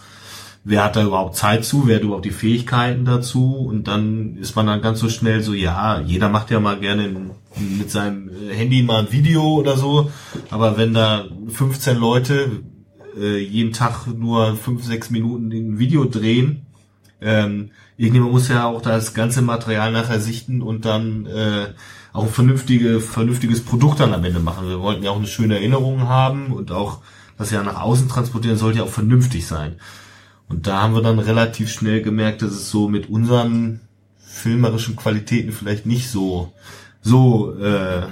wer 0.68 0.84
hat 0.84 0.96
da 0.96 1.02
überhaupt 1.02 1.34
Zeit 1.34 1.64
zu, 1.64 1.86
wer 1.86 1.96
hat 1.96 2.02
überhaupt 2.02 2.26
die 2.26 2.30
Fähigkeiten 2.30 3.06
dazu 3.06 3.54
und 3.56 3.88
dann 3.88 4.36
ist 4.36 4.54
man 4.54 4.66
dann 4.66 4.82
ganz 4.82 5.00
so 5.00 5.08
schnell 5.08 5.42
so, 5.42 5.54
ja, 5.54 6.00
jeder 6.00 6.28
macht 6.28 6.50
ja 6.50 6.60
mal 6.60 6.78
gerne 6.78 7.10
mit 7.56 7.90
seinem 7.90 8.30
Handy 8.50 8.82
mal 8.82 9.00
ein 9.00 9.12
Video 9.12 9.54
oder 9.54 9.78
so, 9.78 10.10
aber 10.50 10.76
wenn 10.76 10.92
da 10.92 11.24
15 11.48 11.96
Leute 11.96 12.62
äh, 13.18 13.38
jeden 13.38 13.72
Tag 13.72 14.06
nur 14.06 14.56
5, 14.56 14.84
6 14.84 15.10
Minuten 15.10 15.50
ein 15.52 15.78
Video 15.78 16.04
drehen, 16.04 16.66
ähm, 17.20 17.70
irgendjemand 17.96 18.32
muss 18.32 18.48
ja 18.48 18.66
auch 18.66 18.80
das 18.80 19.12
ganze 19.14 19.42
Material 19.42 19.92
nachher 19.92 20.20
sichten 20.20 20.62
und 20.62 20.84
dann 20.84 21.26
äh, 21.26 21.68
auch 22.12 22.24
ein 22.24 22.30
vernünftige, 22.30 23.00
vernünftiges 23.00 23.64
Produkt 23.64 24.00
dann 24.00 24.14
am 24.14 24.24
Ende 24.24 24.40
machen. 24.40 24.68
Wir 24.68 24.80
wollten 24.80 25.02
ja 25.02 25.10
auch 25.10 25.18
eine 25.18 25.26
schöne 25.26 25.56
Erinnerung 25.56 26.02
haben 26.02 26.52
und 26.52 26.70
auch 26.70 27.00
das 27.36 27.50
ja 27.50 27.62
nach 27.62 27.80
außen 27.80 28.08
transportieren 28.08 28.56
sollte 28.56 28.78
ja 28.78 28.84
auch 28.84 28.90
vernünftig 28.90 29.46
sein. 29.46 29.76
Und 30.48 30.66
da 30.66 30.82
haben 30.82 30.94
wir 30.94 31.02
dann 31.02 31.18
relativ 31.18 31.70
schnell 31.70 32.02
gemerkt, 32.02 32.42
dass 32.42 32.52
es 32.52 32.70
so 32.70 32.88
mit 32.88 33.10
unseren 33.10 33.80
filmerischen 34.18 34.96
Qualitäten 34.96 35.52
vielleicht 35.52 35.86
nicht 35.86 36.08
so 36.08 36.52
so 37.02 37.56
äh, 37.58 38.02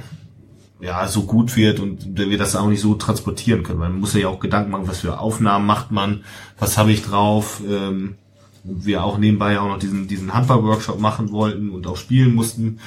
ja 0.86 1.08
so 1.08 1.23
gut 1.23 1.56
wird 1.56 1.81
und 1.81 2.16
wir 2.16 2.39
das 2.39 2.56
auch 2.56 2.68
nicht 2.68 2.81
so 2.81 2.94
transportieren 2.94 3.65
können. 3.65 3.81
Man 3.81 3.98
muss 3.98 4.15
ja 4.15 4.28
auch 4.28 4.39
Gedanken 4.39 4.70
machen, 4.70 4.86
was 4.86 5.00
für 5.00 5.18
Aufnahmen 5.18 5.66
macht 5.66 5.90
man, 5.90 6.24
was 6.58 6.78
habe 6.78 6.92
ich 6.92 7.02
drauf. 7.02 7.60
Ähm, 7.68 8.15
wir 8.62 9.05
auch 9.05 9.18
nebenbei 9.18 9.60
auch 9.60 9.68
noch 9.68 9.78
diesen 9.78 10.08
diesen 10.08 10.32
Handball-Workshop 10.32 11.00
machen 11.00 11.32
wollten 11.32 11.70
und 11.70 11.86
auch 11.86 11.97
spielen 11.97 12.34
mussten. 12.34 12.78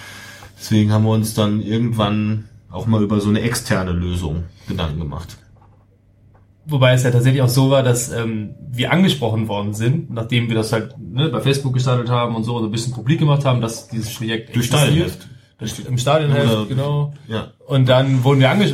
Deswegen 0.58 0.92
haben 0.92 1.04
wir 1.04 1.12
uns 1.12 1.34
dann 1.34 1.62
irgendwann 1.62 2.46
auch 2.72 2.86
mal 2.86 3.04
über 3.04 3.20
so 3.20 3.30
eine 3.30 3.42
externe 3.42 3.92
Lösung 3.92 4.44
Gedanken 4.68 5.00
gemacht. 5.00 5.38
Wobei 6.66 6.94
es 6.94 7.04
ja 7.04 7.12
tatsächlich 7.12 7.42
auch 7.42 7.50
so 7.50 7.72
war, 7.72 7.82
dass 7.82 8.12
ähm, 8.12 8.56
wir 8.72 8.92
angesprochen 8.92 9.48
worden 9.48 9.74
sind, 9.74 10.12
nachdem 10.12 10.50
wir 10.50 10.56
das 10.56 10.72
halt 10.72 10.96
ne, 11.00 11.30
bei 11.30 11.42
Facebook 11.42 11.74
gestartet 11.74 12.10
haben 12.10 12.36
und 12.36 12.44
so, 12.44 12.60
so 12.60 12.66
ein 12.66 12.72
bisschen 12.72 12.94
publik 12.94 13.20
gemacht 13.20 13.44
haben, 13.44 13.60
dass 13.60 13.88
dieses 13.88 14.14
Projekt 14.14 14.56
Durch. 14.56 14.68
Stadionheft. 14.68 15.28
Das- 15.60 15.80
Im 15.80 15.98
Stadionheft, 15.98 16.52
Oder- 16.52 16.66
genau. 16.66 17.14
Ja. 17.28 17.52
Und 17.68 17.88
dann 17.90 18.24
wurden 18.24 18.40
wir 18.40 18.50
anges 18.50 18.74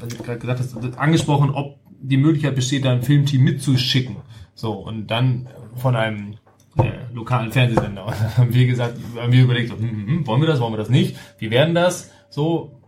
was 0.00 0.12
ich 0.12 0.22
gerade 0.22 0.38
gesagt 0.38 0.60
hast, 0.60 0.98
angesprochen, 0.98 1.50
ob 1.50 1.78
die 2.00 2.16
Möglichkeit 2.16 2.54
besteht, 2.54 2.84
da 2.84 2.92
ein 2.92 3.02
Filmteam 3.02 3.42
mitzuschicken. 3.42 4.16
So, 4.54 4.72
und 4.72 5.08
dann 5.08 5.48
von 5.76 5.96
einem 5.96 6.34
äh, 6.76 6.90
lokalen 7.12 7.52
Fernsehsender. 7.52 8.06
Und 8.06 8.14
dann 8.20 8.36
haben 8.36 8.54
wir 8.54 8.66
gesagt, 8.66 8.98
haben 9.16 9.32
wir 9.32 9.42
überlegt, 9.42 9.70
so, 9.70 9.76
hm, 9.76 9.90
hm, 9.90 10.06
hm, 10.06 10.26
wollen 10.26 10.40
wir 10.40 10.46
das, 10.46 10.60
wollen 10.60 10.72
wir 10.72 10.78
das 10.78 10.88
nicht? 10.90 11.16
Wie 11.38 11.50
werden 11.50 11.74
das? 11.74 12.10
So, 12.30 12.80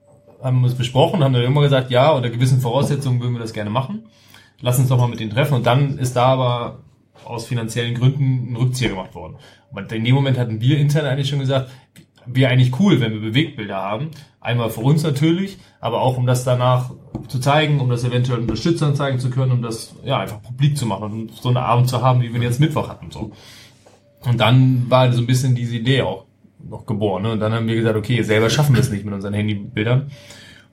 haben 0.43 0.61
wir 0.61 0.67
uns 0.67 0.77
besprochen, 0.77 1.23
haben 1.25 1.33
dann 1.33 1.43
immer 1.43 1.61
gesagt, 1.63 1.91
ja, 1.91 2.11
unter 2.13 2.31
gewissen 2.31 2.61
Voraussetzungen 2.61 3.21
würden 3.21 3.35
wir 3.35 3.41
das 3.41 3.53
gerne 3.53 3.71
machen. 3.71 4.05
Lass 4.61 4.79
uns 4.79 4.89
doch 4.89 4.99
mal 4.99 5.09
mit 5.09 5.19
denen 5.21 5.31
treffen. 5.31 5.55
Und 5.55 5.67
dann 5.67 5.99
ist 5.99 6.15
da 6.15 6.27
aber 6.27 6.79
aus 7.25 7.47
finanziellen 7.47 7.95
Gründen 7.95 8.53
ein 8.53 8.57
Rückzieher 8.57 8.91
gemacht 8.91 9.15
worden. 9.15 9.37
Und 9.73 9.91
in 9.93 10.05
dem 10.05 10.15
Moment 10.15 10.39
hatten 10.39 10.61
wir 10.61 10.79
intern 10.79 11.07
eigentlich 11.07 11.29
schon 11.29 11.39
gesagt, 11.41 11.71
wäre 12.35 12.51
eigentlich 12.51 12.79
cool, 12.81 13.01
wenn 13.01 13.13
wir 13.13 13.21
Bewegtbilder 13.21 13.77
haben. 13.77 14.11
Einmal 14.41 14.71
für 14.71 14.81
uns 14.81 15.03
natürlich, 15.03 15.59
aber 15.81 16.01
auch 16.01 16.17
um 16.17 16.27
das 16.27 16.45
danach 16.45 16.91
zu 17.29 17.39
zeigen, 17.39 17.81
um 17.81 17.91
das 17.91 18.05
eventuell 18.05 18.41
Unterstützern 18.41 18.95
zeigen 18.95 19.19
zu 19.19 19.31
können, 19.31 19.53
um 19.53 19.63
das 19.63 19.95
ja 20.05 20.19
einfach 20.19 20.43
publik 20.43 20.77
zu 20.77 20.87
machen 20.87 21.13
und 21.13 21.35
so 21.35 21.49
einen 21.49 21.59
Abend 21.59 21.89
zu 21.89 22.03
haben, 22.03 22.23
wie 22.23 22.33
wir 22.33 22.41
jetzt 22.41 22.61
Mittwoch 22.61 22.89
hatten. 22.89 23.11
So. 23.11 23.33
Und 24.25 24.41
dann 24.41 24.87
war 24.89 25.13
so 25.13 25.21
ein 25.21 25.27
bisschen 25.27 25.55
diese 25.55 25.77
Idee 25.77 26.03
auch 26.03 26.25
noch 26.69 26.87
geboren. 26.87 27.23
Ne? 27.23 27.33
Und 27.33 27.41
dann 27.41 27.53
haben 27.53 27.67
wir 27.67 27.77
gesagt, 27.77 27.97
okay, 27.97 28.23
selber 28.23 28.51
schaffen 28.51 28.75
wir 28.75 28.81
es 28.81 28.91
nicht 28.91 29.05
mit 29.05 29.15
unseren 29.15 29.35
Handybildern. 29.35 30.11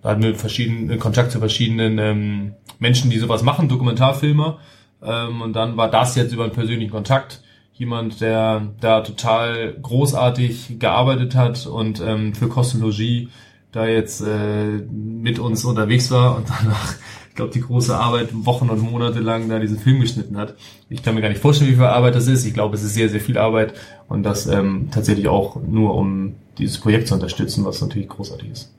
Da 0.02 0.10
hatten 0.10 0.24
wir 0.24 0.36
verschiedenen 0.36 1.00
Kontakt 1.00 1.32
zu 1.32 1.40
verschiedenen 1.40 1.98
ähm, 1.98 2.54
Menschen, 2.80 3.10
die 3.10 3.18
sowas 3.18 3.44
machen, 3.44 3.70
Dokumentarfilmer. 3.70 4.60
Ähm, 5.02 5.42
und 5.42 5.54
dann 5.54 5.78
war 5.78 5.90
das 5.90 6.16
jetzt 6.16 6.34
über 6.34 6.44
einen 6.44 6.54
persönlichen 6.54 6.92
Kontakt 6.92 7.42
jemand, 7.78 8.22
der 8.22 8.74
da 8.80 9.02
total 9.02 9.74
großartig 9.82 10.80
gearbeitet 10.80 11.36
hat 11.36 11.68
und 11.68 12.02
ähm, 12.02 12.34
für 12.34 12.48
Kosten 12.48 12.82
Logis 12.82 13.30
da 13.72 13.86
jetzt 13.86 14.22
äh, 14.22 14.80
mit 14.92 15.40
uns 15.40 15.64
unterwegs 15.64 16.10
war 16.10 16.38
und 16.38 16.48
danach, 16.62 16.96
ich 17.30 17.36
glaube, 17.36 17.54
die 17.54 17.62
große 17.62 17.96
Arbeit 17.96 18.30
Wochen 18.34 18.70
und 18.70 18.82
Monate 18.82 19.20
lang 19.20 19.48
da 19.48 19.60
diesen 19.60 19.78
Film 19.78 20.00
geschnitten 20.00 20.38
hat. 20.38 20.56
Ich 20.90 21.04
kann 21.04 21.14
mir 21.14 21.22
gar 21.22 21.30
nicht 21.30 21.42
vorstellen, 21.42 21.70
wie 21.70 21.76
viel 21.76 21.84
Arbeit 21.84 22.16
das 22.16 22.28
ist. 22.28 22.46
Ich 22.46 22.54
glaube, 22.54 22.76
es 22.76 22.84
ist 22.84 22.96
sehr, 22.96 23.10
sehr 23.10 23.22
viel 23.22 23.38
Arbeit 23.38 23.74
und 24.08 24.24
das 24.24 24.48
ähm, 24.48 24.90
tatsächlich 24.92 25.28
auch 25.28 25.58
nur, 25.62 25.94
um 25.94 26.36
dieses 26.58 26.80
Projekt 26.80 27.08
zu 27.08 27.14
unterstützen, 27.14 27.64
was 27.64 27.82
natürlich 27.82 28.10
großartig 28.10 28.50
ist. 28.50 28.74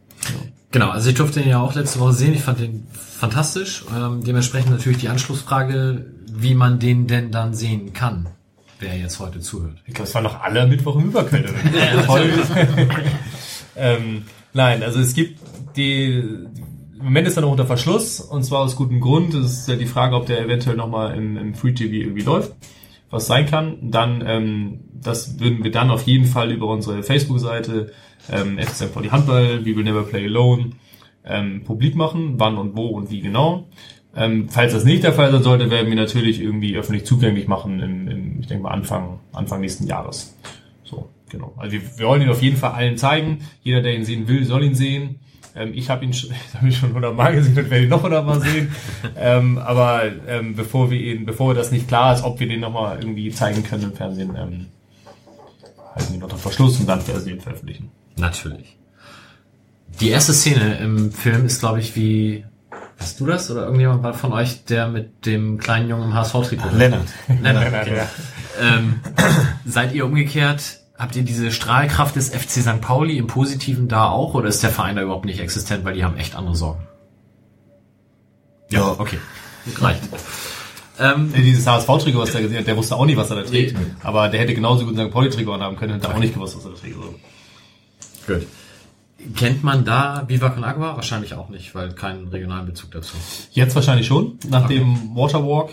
Genau, 0.70 0.90
also 0.90 1.08
ich 1.08 1.14
durfte 1.14 1.40
ihn 1.40 1.48
ja 1.48 1.60
auch 1.60 1.74
letzte 1.74 2.00
Woche 2.00 2.12
sehen. 2.12 2.34
Ich 2.34 2.42
fand 2.42 2.60
den 2.60 2.86
fantastisch. 2.92 3.84
Ähm, 3.96 4.22
dementsprechend 4.24 4.70
natürlich 4.70 4.98
die 4.98 5.08
Anschlussfrage, 5.08 6.06
wie 6.30 6.54
man 6.54 6.78
den 6.78 7.06
denn 7.06 7.30
dann 7.30 7.54
sehen 7.54 7.92
kann, 7.92 8.28
wer 8.80 8.96
jetzt 8.96 9.18
heute 9.18 9.40
zuhört. 9.40 9.76
Ich 9.86 9.94
glaube, 9.94 10.08
es 10.08 10.14
waren 10.14 10.24
noch 10.24 10.40
alle 10.40 10.66
Mittwoch 10.66 10.96
im 10.96 11.06
Überquelle. 11.06 11.48
ähm, 13.76 14.24
nein, 14.52 14.82
also 14.82 15.00
es 15.00 15.14
gibt 15.14 15.40
die, 15.76 16.12
im 16.98 17.04
Moment 17.04 17.28
ist 17.28 17.36
er 17.36 17.42
noch 17.42 17.50
unter 17.50 17.66
Verschluss 17.66 18.20
und 18.20 18.42
zwar 18.44 18.60
aus 18.60 18.76
gutem 18.76 19.00
Grund. 19.00 19.34
Es 19.34 19.60
ist 19.60 19.68
ja 19.68 19.76
die 19.76 19.86
Frage, 19.86 20.16
ob 20.16 20.26
der 20.26 20.40
eventuell 20.40 20.76
nochmal 20.76 21.16
im, 21.16 21.36
im 21.36 21.54
Free 21.54 21.72
TV 21.72 21.94
irgendwie 21.94 22.22
läuft, 22.22 22.52
was 23.10 23.26
sein 23.26 23.46
kann. 23.46 23.90
Dann, 23.90 24.24
ähm, 24.26 24.80
das 24.92 25.38
würden 25.38 25.62
wir 25.62 25.70
dann 25.70 25.90
auf 25.90 26.02
jeden 26.02 26.26
Fall 26.26 26.50
über 26.50 26.66
unsere 26.66 27.02
Facebook-Seite 27.02 27.92
ähm, 28.30 28.58
St. 28.62 28.92
Pauli 28.92 29.08
Handball, 29.08 29.64
We 29.64 29.76
Will 29.76 29.84
Never 29.84 30.02
Play 30.02 30.26
Alone, 30.26 30.70
ähm, 31.24 31.62
publik 31.64 31.94
machen, 31.94 32.34
wann 32.38 32.56
und 32.56 32.76
wo 32.76 32.88
und 32.88 33.10
wie 33.10 33.20
genau. 33.20 33.68
Ähm, 34.18 34.48
falls 34.48 34.72
das 34.72 34.84
nicht 34.84 35.04
der 35.04 35.12
Fall 35.12 35.30
sein 35.30 35.44
sollte, 35.44 35.70
werden 35.70 35.88
wir 35.88 35.94
natürlich 35.96 36.40
irgendwie 36.40 36.76
öffentlich 36.76 37.06
zugänglich 37.06 37.46
machen 37.46 37.80
im, 37.80 38.08
im 38.08 38.40
ich 38.40 38.48
denke 38.48 38.64
mal 38.64 38.70
Anfang, 38.70 39.20
Anfang 39.32 39.60
nächsten 39.60 39.86
Jahres. 39.86 40.34
So, 40.82 41.08
genau. 41.28 41.54
Also 41.56 41.72
wir, 41.72 41.82
wir 41.98 42.06
wollen 42.06 42.22
ihn 42.22 42.28
auf 42.28 42.42
jeden 42.42 42.56
Fall 42.56 42.72
allen 42.72 42.96
zeigen. 42.96 43.38
Jeder, 43.62 43.80
der 43.80 43.94
ihn 43.94 44.04
sehen 44.04 44.26
will, 44.26 44.44
soll 44.44 44.64
ihn 44.64 44.74
sehen. 44.74 45.20
Ähm, 45.54 45.72
ich 45.72 45.88
habe 45.88 46.04
ihn, 46.04 46.12
hab 46.12 46.62
ihn 46.62 46.72
schon 46.72 46.94
hundertmal 46.94 47.34
gesehen 47.34 47.56
und 47.56 47.70
werde 47.70 47.84
ihn 47.84 47.90
noch 47.90 48.02
hundertmal 48.02 48.40
sehen. 48.40 48.74
ähm, 49.16 49.58
aber 49.58 50.02
ähm, 50.26 50.56
bevor 50.56 50.90
wir 50.90 51.00
ihn, 51.00 51.24
bevor 51.24 51.54
das 51.54 51.70
nicht 51.70 51.86
klar 51.86 52.14
ist, 52.14 52.24
ob 52.24 52.40
wir 52.40 52.48
den 52.48 52.60
nochmal 52.60 52.98
irgendwie 52.98 53.30
zeigen 53.30 53.62
können 53.62 53.84
im 53.84 53.92
Fernsehen, 53.92 54.30
ähm, 54.36 54.66
halten 55.94 56.08
wir 56.10 56.16
ihn 56.16 56.22
unter 56.24 56.38
Verschluss 56.38 56.80
und 56.80 56.88
dann 56.88 57.06
werden 57.06 57.24
wir 57.24 57.34
ihn 57.34 57.40
veröffentlichen. 57.40 57.90
Natürlich. 58.16 58.76
Die 60.00 60.10
erste 60.10 60.32
Szene 60.32 60.78
im 60.78 61.12
Film 61.12 61.46
ist, 61.46 61.60
glaube 61.60 61.80
ich, 61.80 61.96
wie. 61.96 62.44
Hast 62.98 63.20
du 63.20 63.26
das 63.26 63.50
oder 63.50 63.62
irgendjemand 63.62 64.02
war 64.02 64.12
von 64.12 64.32
euch, 64.32 64.64
der 64.64 64.88
mit 64.88 65.24
dem 65.24 65.58
kleinen 65.58 65.88
Jungen 65.88 66.04
im 66.04 66.14
HSV-Trikot? 66.14 66.70
Lennart. 66.76 67.06
Lennart, 67.42 67.68
okay. 67.68 67.96
ja. 67.96 68.06
ähm, 68.60 69.00
seid 69.64 69.94
ihr 69.94 70.04
umgekehrt? 70.04 70.80
Habt 70.98 71.14
ihr 71.14 71.22
diese 71.22 71.52
Strahlkraft 71.52 72.16
des 72.16 72.30
FC 72.30 72.60
St. 72.60 72.80
Pauli 72.80 73.18
im 73.18 73.28
Positiven 73.28 73.86
da 73.86 74.08
auch 74.08 74.34
oder 74.34 74.48
ist 74.48 74.64
der 74.64 74.70
Verein 74.70 74.96
da 74.96 75.02
überhaupt 75.02 75.26
nicht 75.26 75.38
existent, 75.38 75.84
weil 75.84 75.94
die 75.94 76.02
haben 76.02 76.16
echt 76.16 76.34
andere 76.34 76.56
Sorgen? 76.56 76.88
Ja, 78.70 78.96
okay. 78.98 79.18
Reicht. 79.80 80.02
Ähm, 80.98 81.30
Ja, 81.32 81.40
Dieses 81.40 81.64
HSV-Trikot, 81.66 82.18
was 82.18 82.32
der 82.32 82.42
gesehen 82.42 82.58
hat, 82.58 82.66
der 82.66 82.76
wusste 82.76 82.96
auch 82.96 83.06
nicht, 83.06 83.16
was 83.16 83.30
er 83.30 83.36
da 83.36 83.42
trägt. 83.42 83.76
Aber 84.02 84.28
der 84.28 84.40
hätte 84.40 84.54
genauso 84.54 84.84
gut 84.84 84.98
ein 84.98 85.06
St. 85.06 85.12
Pauli-Trikot 85.12 85.52
anhaben 85.52 85.76
können, 85.76 85.94
hätte 85.94 86.08
auch 86.12 86.18
nicht 86.18 86.34
gewusst, 86.34 86.56
was 86.56 86.64
er 86.64 86.72
da 86.72 86.76
trägt. 86.78 86.96
So. 86.96 87.14
Gut. 88.34 88.46
Kennt 89.34 89.64
man 89.64 89.84
da 89.84 90.24
Viva 90.28 90.50
Con 90.50 90.62
Agua? 90.62 90.94
Wahrscheinlich 90.94 91.34
auch 91.34 91.48
nicht, 91.48 91.74
weil 91.74 91.92
keinen 91.92 92.28
regionalen 92.28 92.66
Bezug 92.66 92.92
dazu. 92.92 93.16
Jetzt 93.50 93.74
wahrscheinlich 93.74 94.06
schon, 94.06 94.38
nach 94.48 94.68
dem 94.68 95.16
Waterwalk. 95.16 95.70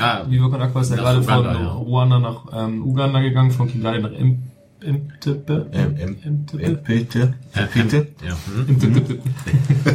Ah, 0.00 0.24
Viva 0.28 0.48
Con 0.48 0.60
Aqua 0.60 0.80
ist 0.80 0.90
ja 0.90 0.96
gerade 0.96 1.22
von 1.22 1.38
Uganda, 1.38 1.60
ja. 1.60 1.72
Ruanda 1.72 2.18
nach 2.18 2.46
ähm, 2.52 2.82
Uganda 2.84 3.20
gegangen, 3.20 3.52
von 3.52 3.68
Kigali 3.68 4.02
nach 4.02 4.10
Im 4.10 4.42
Imtepe. 4.80 5.66
Imtepe. 5.72 6.82
Bitte. 6.84 7.34
Bitte. 7.72 8.08
Ja. 8.26 8.36
Hm. 8.46 8.68
Imtepe. 8.68 9.18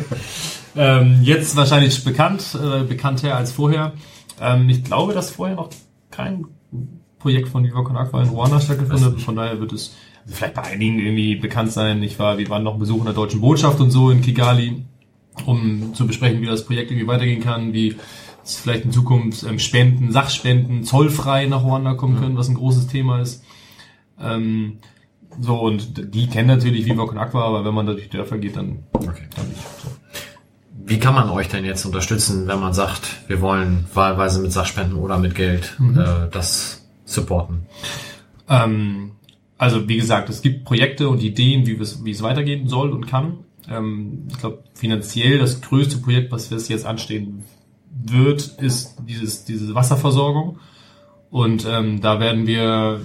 ähm, 0.75 1.19
jetzt 1.21 1.55
wahrscheinlich 1.57 2.03
bekannt, 2.03 2.57
äh, 2.61 2.83
bekannter 2.83 3.35
als 3.35 3.51
vorher. 3.51 3.93
Ähm, 4.39 4.69
ich 4.69 4.83
glaube, 4.85 5.13
dass 5.13 5.31
vorher 5.31 5.57
noch 5.57 5.69
kein 6.11 6.45
Projekt 7.19 7.49
von 7.49 7.63
Viva 7.63 7.83
Con 7.83 7.97
Aqua 7.97 8.23
in 8.23 8.29
Ruanda 8.29 8.61
stattgefunden 8.61 9.05
hat. 9.05 9.21
Von 9.21 9.35
daher 9.35 9.59
wird 9.59 9.73
es 9.73 9.93
vielleicht 10.31 10.53
bei 10.55 10.63
einigen 10.63 10.99
irgendwie 10.99 11.35
bekannt 11.35 11.71
sein. 11.71 12.01
Ich 12.03 12.19
war, 12.19 12.37
wir 12.37 12.49
waren 12.49 12.63
noch 12.63 12.77
Besuch 12.77 12.99
in 12.99 13.05
der 13.05 13.13
deutschen 13.13 13.41
Botschaft 13.41 13.79
und 13.79 13.91
so 13.91 14.11
in 14.11 14.21
Kigali, 14.21 14.83
um 15.45 15.93
zu 15.93 16.05
besprechen, 16.07 16.41
wie 16.41 16.45
das 16.45 16.65
Projekt 16.65 16.91
irgendwie 16.91 17.07
weitergehen 17.07 17.41
kann, 17.41 17.73
wie 17.73 17.95
es 18.43 18.55
vielleicht 18.55 18.85
in 18.85 18.91
Zukunft 18.91 19.43
ähm, 19.43 19.59
Spenden, 19.59 20.11
Sachspenden 20.11 20.83
zollfrei 20.83 21.45
nach 21.45 21.63
Ruanda 21.63 21.93
kommen 21.93 22.19
können, 22.19 22.37
was 22.37 22.49
ein 22.49 22.55
großes 22.55 22.87
Thema 22.87 23.19
ist. 23.21 23.43
Ähm, 24.19 24.77
so, 25.39 25.55
und 25.59 26.13
die 26.13 26.27
kennen 26.27 26.47
natürlich 26.47 26.85
Viva 26.85 27.05
Con 27.05 27.17
Aqua, 27.17 27.43
aber 27.43 27.63
wenn 27.65 27.73
man 27.73 27.85
da 27.85 27.93
durch 27.93 28.09
die 28.09 28.17
Dörfer 28.17 28.37
geht, 28.37 28.55
dann, 28.55 28.79
Okay. 28.93 29.23
dann 29.35 29.47
nicht. 29.47 29.61
So. 29.83 29.89
Wie 30.85 30.97
kann 30.99 31.13
man 31.13 31.29
euch 31.29 31.47
denn 31.49 31.65
jetzt 31.65 31.85
unterstützen, 31.85 32.47
wenn 32.47 32.59
man 32.59 32.73
sagt, 32.73 33.01
wir 33.27 33.41
wollen 33.41 33.85
wahlweise 33.93 34.41
mit 34.41 34.51
Sachspenden 34.51 34.97
oder 34.97 35.19
mit 35.19 35.35
Geld 35.35 35.77
äh, 35.79 36.27
das 36.31 36.87
supporten? 37.05 37.67
Ähm, 38.49 39.11
also 39.59 39.87
wie 39.87 39.97
gesagt, 39.97 40.29
es 40.29 40.41
gibt 40.41 40.65
Projekte 40.65 41.09
und 41.09 41.21
Ideen, 41.21 41.67
wie 41.67 41.73
es, 41.73 42.03
wie 42.03 42.11
es 42.11 42.23
weitergehen 42.23 42.67
soll 42.67 42.89
und 42.89 43.05
kann. 43.05 43.39
Ähm, 43.69 44.23
ich 44.29 44.39
glaube, 44.39 44.63
finanziell 44.73 45.37
das 45.37 45.61
größte 45.61 45.97
Projekt, 45.97 46.31
was 46.31 46.49
jetzt 46.49 46.85
anstehen 46.85 47.43
wird, 47.91 48.55
ist 48.59 48.95
dieses, 49.07 49.45
diese 49.45 49.75
Wasserversorgung. 49.75 50.57
Und 51.29 51.67
ähm, 51.69 52.01
da 52.01 52.19
werden 52.19 52.47
wir, 52.47 53.01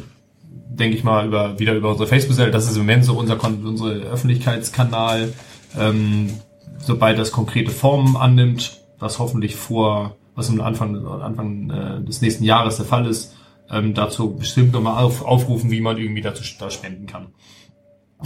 denke 0.70 0.96
ich 0.96 1.04
mal, 1.04 1.26
über, 1.26 1.58
wieder 1.58 1.74
über 1.74 1.90
unsere 1.90 2.06
Facebook-Seite, 2.08 2.52
das 2.52 2.70
ist 2.70 2.76
im 2.76 2.82
Moment 2.82 3.04
so 3.04 3.18
unser, 3.18 3.36
Kon- 3.36 3.66
unser 3.66 3.90
Öffentlichkeitskanal, 3.90 5.34
ähm, 5.78 6.30
sobald 6.78 7.18
das 7.18 7.32
konkrete 7.32 7.70
Formen 7.72 8.16
annimmt, 8.16 8.80
was 8.98 9.18
hoffentlich 9.18 9.56
vor, 9.56 10.16
was 10.36 10.48
am 10.48 10.60
Anfang, 10.60 11.04
Anfang 11.04 11.70
äh, 11.70 12.04
des 12.04 12.22
nächsten 12.22 12.44
Jahres 12.44 12.76
der 12.76 12.86
Fall 12.86 13.06
ist, 13.06 13.34
ähm, 13.70 13.94
dazu 13.94 14.36
bestimmt 14.36 14.72
nochmal 14.72 15.02
auf, 15.02 15.24
aufrufen, 15.24 15.70
wie 15.70 15.80
man 15.80 15.98
irgendwie 15.98 16.20
dazu 16.20 16.42
da 16.58 16.70
spenden 16.70 17.06
kann. 17.06 17.28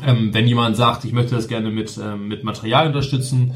Ähm, 0.06 0.32
wenn 0.32 0.46
jemand 0.46 0.76
sagt, 0.76 1.04
ich 1.04 1.12
möchte 1.12 1.34
das 1.34 1.48
gerne 1.48 1.70
mit, 1.70 1.98
ähm, 2.02 2.28
mit 2.28 2.44
Material 2.44 2.86
unterstützen, 2.86 3.54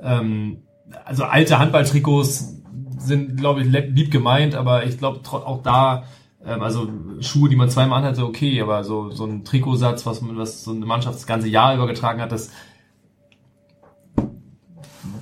ähm, 0.00 0.62
also 1.04 1.24
alte 1.24 1.58
Handballtrikots 1.58 2.62
sind, 2.98 3.36
glaube 3.36 3.62
ich, 3.62 3.68
lieb 3.68 4.10
gemeint, 4.10 4.54
aber 4.54 4.84
ich 4.84 4.98
glaube 4.98 5.20
auch 5.30 5.62
da, 5.62 6.04
ähm, 6.44 6.62
also 6.62 6.88
Schuhe, 7.20 7.48
die 7.48 7.56
man 7.56 7.70
zweimal 7.70 8.00
anhatte, 8.00 8.24
okay, 8.24 8.60
aber 8.60 8.84
so, 8.84 9.10
so 9.10 9.24
ein 9.24 9.44
Trikotsatz, 9.44 10.04
was 10.06 10.20
man, 10.20 10.36
was 10.36 10.64
so 10.64 10.72
eine 10.72 10.86
Mannschaft 10.86 11.16
das 11.16 11.26
ganze 11.26 11.48
Jahr 11.48 11.74
über 11.74 11.86
getragen 11.86 12.20
hat, 12.20 12.32
das 12.32 12.50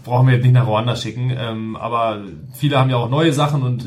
brauchen 0.05 0.29
wir 0.29 0.35
jetzt 0.35 0.45
nicht 0.45 0.53
nach 0.53 0.67
Ruanda 0.67 0.97
schicken. 0.97 1.33
Ähm, 1.37 1.77
aber 1.77 2.23
viele 2.55 2.79
haben 2.79 2.91
ja 2.91 2.97
auch 2.97 3.11
neue 3.11 3.33
Sachen 3.33 3.63
und 3.63 3.87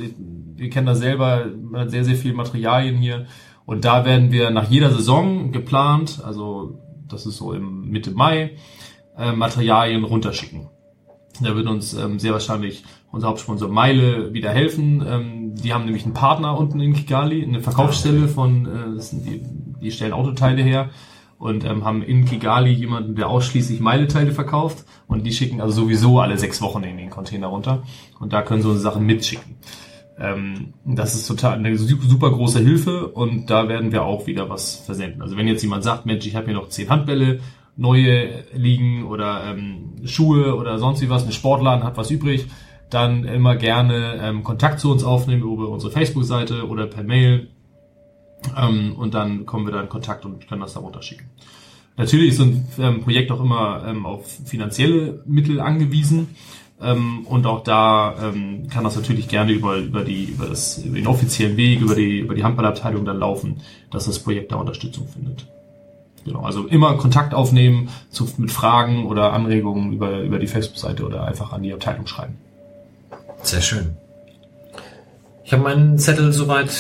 wir 0.60 0.70
kennen 0.70 0.88
das 0.88 1.00
selber, 1.00 1.46
man 1.62 1.82
hat 1.82 1.92
sehr, 1.92 2.04
sehr 2.04 2.16
viel 2.16 2.34
Materialien 2.34 2.98
hier. 2.98 3.26
Und 3.66 3.86
da 3.86 4.06
werden 4.06 4.32
wir 4.32 4.50
nach 4.50 4.70
jeder 4.70 4.92
Saison 4.92 5.52
geplant, 5.52 6.22
also 6.26 6.80
das 7.08 7.26
ist 7.26 7.38
so 7.38 7.54
im 7.54 7.90
Mitte 7.90 8.12
Mai, 8.12 8.52
äh, 9.18 9.32
Materialien 9.32 10.04
runterschicken. 10.04 10.70
Da 11.42 11.56
wird 11.56 11.68
uns 11.68 11.94
ähm, 11.94 12.20
sehr 12.20 12.34
wahrscheinlich 12.34 12.84
unser 13.12 13.28
Hauptsponsor 13.28 13.70
Meile 13.70 14.34
wieder 14.34 14.52
helfen. 14.52 15.04
Ähm, 15.08 15.56
die 15.56 15.74
haben 15.74 15.86
nämlich 15.86 16.04
einen 16.04 16.14
Partner 16.14 16.58
unten 16.58 16.80
in 16.80 16.94
Kigali, 16.94 17.44
eine 17.44 17.62
Verkaufsstelle 17.62 18.28
von, 18.28 18.66
äh, 18.66 19.02
die, 19.12 19.42
die 19.82 19.92
stellen 19.92 20.14
Autoteile 20.14 20.62
her 20.62 20.90
und 21.38 21.64
ähm, 21.64 21.86
haben 21.86 22.04
in 22.04 22.26
Kigali 22.26 22.72
jemanden, 22.72 23.16
der 23.16 23.30
ausschließlich 23.30 23.80
Meile-Teile 23.80 24.34
verkauft 24.34 24.86
und 25.08 25.26
die 25.26 25.32
schicken 25.32 25.62
also 25.62 25.84
sowieso 25.84 26.20
alle 26.20 26.38
sechs 26.38 26.62
Wochen 26.62 26.84
in 26.84 26.98
den 26.98 27.10
Container 27.10 27.48
runter 27.48 27.84
und 28.20 28.34
da 28.34 28.42
können 28.42 28.62
so 28.62 28.76
Sachen 28.76 29.06
mitschicken. 29.06 29.56
Ähm, 30.20 30.74
das 30.86 31.16
ist 31.16 31.28
total 31.28 31.58
eine 31.58 31.78
super, 31.78 32.30
große 32.30 32.60
Hilfe 32.60 33.08
und 33.08 33.50
da 33.50 33.70
werden 33.70 33.92
wir 33.92 34.04
auch 34.04 34.28
wieder 34.28 34.50
was 34.50 34.76
versenden. 34.76 35.22
Also 35.22 35.38
wenn 35.38 35.48
jetzt 35.48 35.62
jemand 35.62 35.84
sagt, 35.84 36.06
Mensch, 36.06 36.26
ich 36.28 36.36
habe 36.36 36.48
hier 36.48 36.56
noch 36.56 36.70
zehn 36.70 36.90
Handbälle, 36.90 37.40
neue 37.78 38.44
liegen 38.54 39.06
oder 39.06 39.46
ähm, 39.46 39.96
Schuhe 40.04 40.56
oder 40.56 40.78
sonst 40.78 41.02
wie 41.02 41.10
was, 41.10 41.26
ein 41.26 41.32
Sportladen 41.32 41.86
hat 41.86 41.96
was 41.96 42.12
übrig, 42.12 42.48
dann 42.90 43.24
immer 43.24 43.56
gerne 43.56 44.20
ähm, 44.22 44.44
Kontakt 44.44 44.82
zu 44.82 44.92
uns 44.92 45.04
aufnehmen 45.04 45.44
über 45.44 45.70
unsere 45.70 45.92
Facebook-Seite 45.92 46.68
oder 46.68 46.88
per 46.88 47.04
Mail 47.04 47.50
ähm, 48.58 48.96
und 48.98 49.14
dann 49.14 49.46
kommen 49.46 49.66
wir 49.66 49.72
da 49.72 49.82
in 49.82 49.90
Kontakt 49.90 50.26
und 50.26 50.48
können 50.48 50.62
das 50.62 50.74
da 50.74 50.82
runterschicken. 50.82 51.30
Natürlich 51.96 52.30
ist 52.30 52.38
so 52.38 52.44
ein 52.44 52.68
ähm, 52.80 53.02
Projekt 53.02 53.32
auch 53.32 53.42
immer 53.42 53.84
ähm, 53.86 54.06
auf 54.06 54.26
finanzielle 54.46 55.22
Mittel 55.26 55.60
angewiesen. 55.60 56.30
Ähm, 56.82 57.26
und 57.28 57.46
auch 57.46 57.64
da 57.64 58.16
ähm, 58.22 58.68
kann 58.70 58.84
das 58.84 58.96
natürlich 58.96 59.28
gerne 59.28 59.52
über, 59.52 59.78
über, 59.78 60.04
die, 60.04 60.26
über, 60.26 60.46
das, 60.46 60.78
über 60.78 60.96
den 60.96 61.08
offiziellen 61.08 61.58
Weg, 61.58 61.82
über 61.82 61.96
die, 61.96 62.20
über 62.20 62.36
die 62.36 62.44
Handballabteilung 62.44 63.04
dann 63.06 63.20
laufen, 63.20 63.62
dass 63.92 64.06
das 64.06 64.20
Projekt 64.20 64.52
da 64.52 64.56
Unterstützung 64.56 65.08
findet. 65.08 65.46
Genau, 66.26 66.42
also 66.42 66.68
immer 66.68 66.96
Kontakt 66.98 67.34
aufnehmen 67.34 67.90
zu, 68.10 68.30
mit 68.38 68.52
Fragen 68.52 69.06
oder 69.06 69.34
Anregungen 69.34 69.94
über, 69.94 70.20
über 70.20 70.40
die 70.40 70.48
Facebook-Seite 70.48 71.06
oder 71.06 71.26
einfach 71.26 71.52
an 71.52 71.64
die 71.64 71.74
Abteilung 71.74 72.08
schreiben. 72.08 72.38
Sehr 73.42 73.62
schön. 73.62 73.98
Ich 75.44 75.54
habe 75.54 75.64
meinen 75.64 75.98
Zettel 75.98 76.32
soweit 76.32 76.72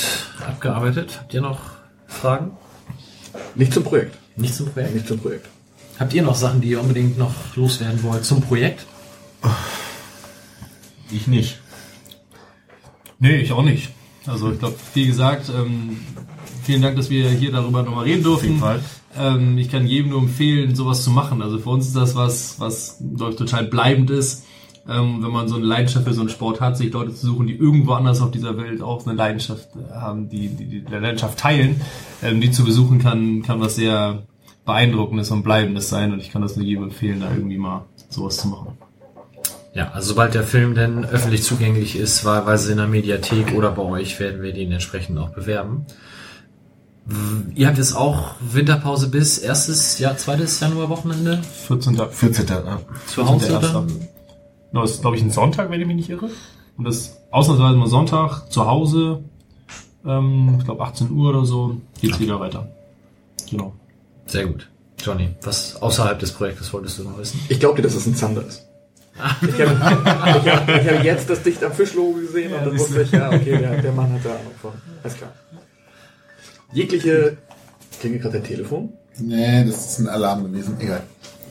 abgearbeitet. 0.46 1.18
Habt 1.20 1.34
ihr 1.34 1.42
noch 1.42 1.60
Fragen? 2.06 2.52
Nicht 3.56 3.74
zum 3.74 3.84
Projekt. 3.84 4.16
Nicht 4.36 4.54
zum 4.54 4.68
Projekt? 4.68 4.94
Nicht 4.94 5.08
zum 5.08 5.20
Projekt. 5.20 5.48
Habt 6.00 6.14
ihr 6.14 6.22
noch 6.22 6.36
Sachen, 6.36 6.62
die 6.62 6.70
ihr 6.70 6.80
unbedingt 6.80 7.18
noch 7.18 7.34
loswerden 7.56 8.04
wollt 8.04 8.24
zum 8.26 8.42
Projekt? 8.42 8.86
Ich 11.12 11.28
nicht. 11.28 11.60
Nee, 13.20 13.38
ich 13.38 13.52
auch 13.52 13.64
nicht. 13.64 13.90
Also 14.26 14.52
ich 14.52 14.60
glaube, 14.60 14.76
wie 14.94 15.08
gesagt, 15.08 15.50
ähm, 15.50 15.98
vielen 16.64 16.82
Dank, 16.82 16.96
dass 16.96 17.10
wir 17.10 17.30
hier 17.30 17.52
darüber 17.52 17.84
nochmal 17.84 18.06
reden 18.06 18.24
durften. 18.24 18.62
Ähm, 19.18 19.58
ich 19.58 19.70
kann 19.70 19.88
jedem 19.88 20.12
nur 20.12 20.22
empfehlen, 20.22 20.76
sowas 20.76 21.04
zu 21.04 21.10
machen. 21.10 21.42
Also 21.42 21.58
für 21.58 21.70
uns 21.70 21.88
ist 21.88 21.96
das 21.96 22.16
was, 22.16 22.60
was 22.60 23.02
ich, 23.02 23.36
total 23.36 23.66
bleibend 23.66 24.10
ist. 24.10 24.46
Ähm, 24.88 25.22
wenn 25.22 25.32
man 25.32 25.48
so 25.48 25.56
eine 25.56 25.66
Leidenschaft 25.66 26.06
für 26.06 26.14
so 26.14 26.22
einen 26.22 26.30
Sport 26.30 26.62
hat, 26.62 26.78
sich 26.78 26.92
Leute 26.92 27.14
zu 27.14 27.28
suchen, 27.28 27.48
die 27.48 27.56
irgendwo 27.56 27.94
anders 27.94 28.22
auf 28.22 28.32
dieser 28.32 28.58
Welt 28.58 28.82
auch 28.82 29.06
eine 29.06 29.16
Leidenschaft 29.16 29.70
haben, 29.94 30.30
die 30.30 30.48
die, 30.48 30.66
die 30.66 30.80
Leidenschaft 30.90 31.38
teilen, 31.40 31.82
ähm, 32.24 32.42
die 32.42 32.52
zu 32.52 32.64
besuchen 32.64 33.00
kann, 33.00 33.44
kann 33.44 33.60
was 33.60 33.76
sehr 33.76 34.24
beeindruckendes 34.66 35.32
und 35.32 35.44
bleibendes 35.44 35.90
sein. 35.90 36.14
Und 36.14 36.22
ich 36.22 36.32
kann 36.32 36.42
das 36.42 36.56
nur 36.56 36.66
jedem 36.66 36.86
empfehlen, 36.86 37.20
da 37.20 37.32
irgendwie 37.32 37.58
mal 37.58 37.86
sowas 38.10 38.38
zu 38.38 38.48
machen. 38.48 38.78
Ja, 39.80 39.92
also 39.94 40.10
sobald 40.10 40.34
der 40.34 40.44
Film 40.44 40.76
denn 40.76 41.06
öffentlich 41.06 41.42
zugänglich 41.42 41.96
ist, 41.96 42.26
wahlweise 42.26 42.70
in 42.74 42.80
der 42.80 42.88
Mediathek 42.88 43.54
oder 43.56 43.72
bei 43.72 43.82
euch, 43.82 44.20
werden 44.20 44.42
wir 44.42 44.52
den 44.52 44.74
entsprechend 44.74 45.18
auch 45.18 45.30
bewerben. 45.30 45.86
Ihr 47.56 47.66
habt 47.66 47.78
jetzt 47.78 47.96
auch 47.96 48.34
Winterpause 48.42 49.08
bis 49.08 49.38
erstes, 49.38 49.98
ja, 49.98 50.18
zweites 50.18 50.60
Januarwochenende 50.60 51.42
14. 51.66 51.96
14. 52.12 52.46
Ja. 52.46 52.82
zu 53.08 53.26
Hause 53.26 53.58
dann? 53.62 53.88
No, 54.74 54.82
das 54.82 54.96
ist, 54.96 55.02
glaube 55.02 55.16
ich, 55.16 55.22
ein 55.22 55.32
Sonntag, 55.32 55.72
wenn 55.72 55.80
ich 55.80 55.88
mich 55.88 55.96
nicht 55.96 56.10
irre. 56.10 56.30
Und 56.78 56.84
das 56.84 57.18
ausnahmsweise 57.32 57.78
mal 57.78 57.88
Sonntag 57.88 58.52
zu 58.52 58.66
Hause, 58.68 59.24
ähm, 60.06 60.58
ich 60.60 60.66
glaube 60.66 60.84
18 60.84 61.10
Uhr 61.10 61.30
oder 61.30 61.46
so, 61.46 61.78
geht's 62.02 62.20
wieder 62.20 62.42
weiter. 62.42 62.68
Genau. 63.50 63.72
Sehr 64.26 64.46
gut. 64.46 64.68
Johnny, 65.00 65.30
was 65.42 65.82
außerhalb 65.82 66.20
des 66.20 66.34
Projektes 66.34 66.74
wolltest 66.74 67.00
du 67.00 67.04
noch 67.06 67.18
wissen? 67.18 67.40
Ich 67.48 67.62
glaube 67.62 67.78
dir, 67.78 67.84
dass 67.84 67.96
es 67.96 68.06
ein 68.06 68.16
Zander 68.16 68.46
ist. 68.46 68.69
Ich 69.42 69.62
habe 69.62 69.80
hab, 69.80 70.68
hab 70.68 71.04
jetzt 71.04 71.30
das 71.30 71.44
Dicht 71.44 71.64
am 71.64 71.74
Fischlogo 71.74 72.20
gesehen 72.20 72.54
und 72.54 72.66
dann 72.66 72.80
wusste 72.80 73.02
ich, 73.02 73.12
ja, 73.12 73.30
okay, 73.30 73.58
der, 73.58 73.82
der 73.82 73.92
Mann 73.92 74.14
hat 74.14 74.24
da 74.24 74.30
Ahnung 74.30 74.54
von. 74.62 74.72
Alles 75.04 75.18
klar. 75.18 75.34
Jegliche. 76.74 77.38
Klingelt 78.00 78.22
gerade 78.22 78.40
der 78.40 78.48
Telefon? 78.48 78.94
Nee, 79.18 79.66
das 79.66 79.92
ist 79.92 80.00
ein 80.00 80.08
Alarm 80.08 80.44
gewesen. 80.46 80.78
Egal. 80.80 81.04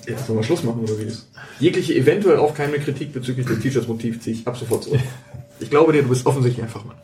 Ja, 0.06 0.16
sollen 0.18 0.38
wir 0.38 0.42
Schluss 0.42 0.62
machen 0.62 0.80
oder 0.80 0.98
wie 0.98 1.04
ist? 1.04 1.28
Jegliche 1.60 1.94
eventuell 1.94 2.38
aufkeimende 2.38 2.80
Kritik 2.80 3.12
bezüglich 3.12 3.46
des 3.46 3.60
T-Shirts-Motiv 3.60 4.20
ziehe 4.22 4.36
ich 4.36 4.46
ab 4.46 4.56
sofort 4.56 4.84
zurück. 4.84 5.00
Ich 5.60 5.68
glaube 5.68 5.92
dir, 5.92 6.02
du 6.02 6.08
bist 6.08 6.24
offensichtlich 6.24 6.64
ein 6.64 6.70
Fachmann. 6.70 6.96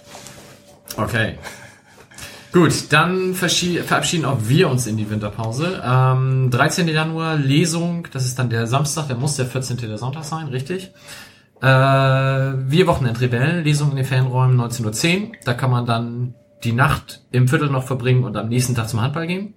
Okay. 0.97 1.35
Gut, 2.55 2.93
dann 2.93 3.35
verabschieden 3.35 4.25
auch 4.25 4.39
wir 4.43 4.71
uns 4.71 4.87
in 4.87 4.97
die 4.97 5.11
Winterpause. 5.11 5.83
Ähm, 5.85 6.53
13. 6.53 6.87
Januar 6.87 7.35
Lesung, 7.35 8.07
das 8.13 8.27
ist 8.27 8.39
dann 8.39 8.49
der 8.49 8.69
Samstag, 8.69 9.09
der 9.09 9.17
muss 9.17 9.35
der 9.35 9.47
14. 9.47 9.77
der 9.79 9.99
Sonntag 9.99 10.23
sein, 10.23 10.47
richtig? 10.47 10.93
Äh, 11.61 11.67
wir 11.67 12.87
Wochenendrebellen, 12.87 13.65
Lesung 13.65 13.91
in 13.91 13.97
den 13.97 14.05
Fanräumen 14.05 14.57
19.10 14.61 14.85
Uhr. 14.85 15.33
Da 15.45 15.55
kann 15.55 15.73
man 15.73 15.85
dann 15.85 16.35
die 16.63 16.71
Nacht 16.71 17.23
im 17.33 17.49
Viertel 17.49 17.71
noch 17.71 17.83
verbringen 17.83 18.23
und 18.23 18.37
am 18.37 18.49
nächsten 18.49 18.77
Tag 18.77 18.89
zum 18.89 19.01
Handball 19.01 19.27
gehen. 19.27 19.55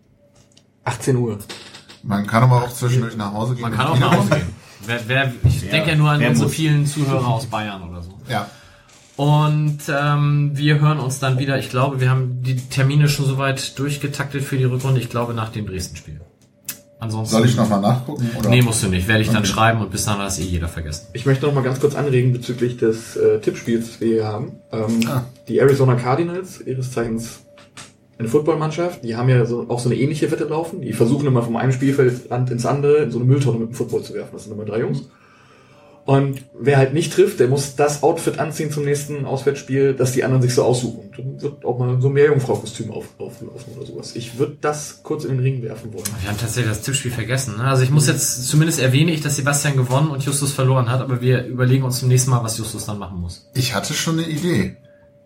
18 0.83 1.17
Uhr. 1.17 1.37
Man 2.01 2.25
kann 2.25 2.41
aber 2.41 2.63
auch 2.63 2.73
zwischendurch 2.73 3.15
nach 3.15 3.31
Hause 3.31 3.53
gehen. 3.53 3.61
Man 3.61 3.73
kann 3.73 3.87
auch 3.89 3.99
nach 3.99 4.17
Hause 4.17 4.29
gehen. 4.29 4.55
Wer, 4.87 5.01
wer, 5.07 5.33
ich 5.43 5.69
denke 5.69 5.91
ja 5.91 5.95
nur 5.95 6.09
an 6.09 6.25
unsere 6.25 6.47
muss. 6.47 6.55
vielen 6.55 6.87
Zuhörer 6.87 7.27
aus 7.27 7.45
Bayern 7.45 7.87
oder 7.87 8.01
so. 8.01 8.17
Ja. 8.27 8.47
Und 9.17 9.79
ähm, 9.89 10.51
wir 10.53 10.79
hören 10.79 10.99
uns 10.99 11.19
dann 11.19 11.39
wieder. 11.39 11.57
Ich 11.57 11.69
glaube, 11.69 11.99
wir 11.99 12.09
haben 12.09 12.43
die 12.43 12.55
Termine 12.55 13.09
schon 13.09 13.25
soweit 13.25 13.77
durchgetaktet 13.79 14.43
für 14.43 14.57
die 14.57 14.63
Rückrunde. 14.65 15.01
Ich 15.01 15.09
glaube 15.09 15.33
nach 15.33 15.49
dem 15.49 15.65
Dresden-Spiel. 15.65 16.21
Ansonsten. 16.99 17.35
Soll 17.35 17.45
ich 17.45 17.55
nochmal 17.55 17.81
nachgucken? 17.81 18.29
Oder? 18.39 18.49
Nee, 18.49 18.61
musst 18.61 18.83
du 18.83 18.87
nicht. 18.87 19.07
Werde 19.07 19.21
ich 19.21 19.27
dann 19.27 19.37
Okay. 19.37 19.47
schreiben 19.47 19.81
und 19.81 19.91
bis 19.91 20.05
dann 20.05 20.19
hat 20.19 20.29
es 20.29 20.39
eh 20.39 20.43
jeder 20.43 20.67
vergessen. 20.67 21.07
Ich 21.13 21.25
möchte 21.25 21.45
noch 21.45 21.53
mal 21.53 21.61
ganz 21.63 21.79
kurz 21.79 21.95
anregen 21.95 22.31
bezüglich 22.33 22.77
des 22.77 23.15
äh, 23.15 23.39
Tippspiels, 23.39 23.87
das 23.87 24.01
wir 24.01 24.07
hier 24.07 24.25
haben. 24.27 24.53
Ähm, 24.71 24.99
Ah. 25.07 25.23
Die 25.47 25.59
Arizona 25.59 25.95
Cardinals, 25.95 26.61
ihres 26.61 26.91
Zeichens 26.91 27.41
eine 28.19 28.27
Footballmannschaft, 28.27 29.03
die 29.03 29.15
haben 29.15 29.29
ja 29.29 29.45
so, 29.45 29.65
auch 29.69 29.79
so 29.79 29.89
eine 29.89 29.99
ähnliche 29.99 30.31
Wette 30.31 30.45
laufen. 30.45 30.81
Die 30.81 30.93
versuchen 30.93 31.27
immer 31.27 31.43
vom 31.43 31.55
einen 31.55 31.71
Spielfeldrand 31.71 32.49
ins 32.49 32.65
andere 32.65 32.97
in 32.97 33.11
so 33.11 33.19
eine 33.19 33.27
Mülltonne 33.27 33.59
mit 33.59 33.69
dem 33.69 33.75
Football 33.75 34.01
zu 34.01 34.13
werfen. 34.15 34.31
Das 34.33 34.45
sind 34.45 34.53
immer 34.53 34.65
drei 34.65 34.79
Jungs. 34.79 35.07
Und 36.07 36.45
wer 36.57 36.77
halt 36.77 36.93
nicht 36.93 37.11
trifft, 37.11 37.41
der 37.41 37.49
muss 37.49 37.75
das 37.75 38.01
Outfit 38.01 38.39
anziehen 38.39 38.71
zum 38.71 38.85
nächsten 38.85 39.25
Auswärtsspiel, 39.25 39.93
das 39.93 40.13
die 40.13 40.23
anderen 40.23 40.41
sich 40.41 40.53
so 40.53 40.63
aussuchen. 40.63 41.11
Dann 41.17 41.41
wird 41.41 41.65
auch 41.65 41.77
mal 41.77 41.99
so 41.99 42.07
ein 42.07 42.13
Meerjungfrau-Kostüm 42.13 42.91
auf, 42.91 43.07
auflaufen 43.17 43.75
oder 43.75 43.85
sowas. 43.85 44.15
Ich 44.15 44.39
würde 44.39 44.55
das 44.61 45.01
kurz 45.03 45.25
in 45.25 45.31
den 45.31 45.39
Ring 45.41 45.61
werfen 45.63 45.91
wollen. 45.91 46.05
Wir 46.21 46.29
haben 46.29 46.37
tatsächlich 46.37 46.71
das 46.71 46.81
Tippspiel 46.81 47.11
vergessen. 47.11 47.57
Ne? 47.57 47.65
Also 47.65 47.83
ich 47.83 47.89
muss 47.89 48.07
jetzt 48.07 48.47
zumindest 48.47 48.79
erwähne 48.79 49.11
ich, 49.11 49.19
dass 49.19 49.35
Sebastian 49.35 49.75
gewonnen 49.75 50.07
und 50.07 50.23
Justus 50.23 50.53
verloren 50.53 50.89
hat, 50.89 51.01
aber 51.01 51.19
wir 51.19 51.45
überlegen 51.45 51.83
uns 51.83 51.99
zum 51.99 52.07
nächsten 52.07 52.31
Mal, 52.31 52.41
was 52.41 52.57
Justus 52.57 52.85
dann 52.85 52.99
machen 52.99 53.19
muss. 53.19 53.49
Ich 53.53 53.75
hatte 53.75 53.93
schon 53.93 54.17
eine 54.17 54.29
Idee. 54.29 54.77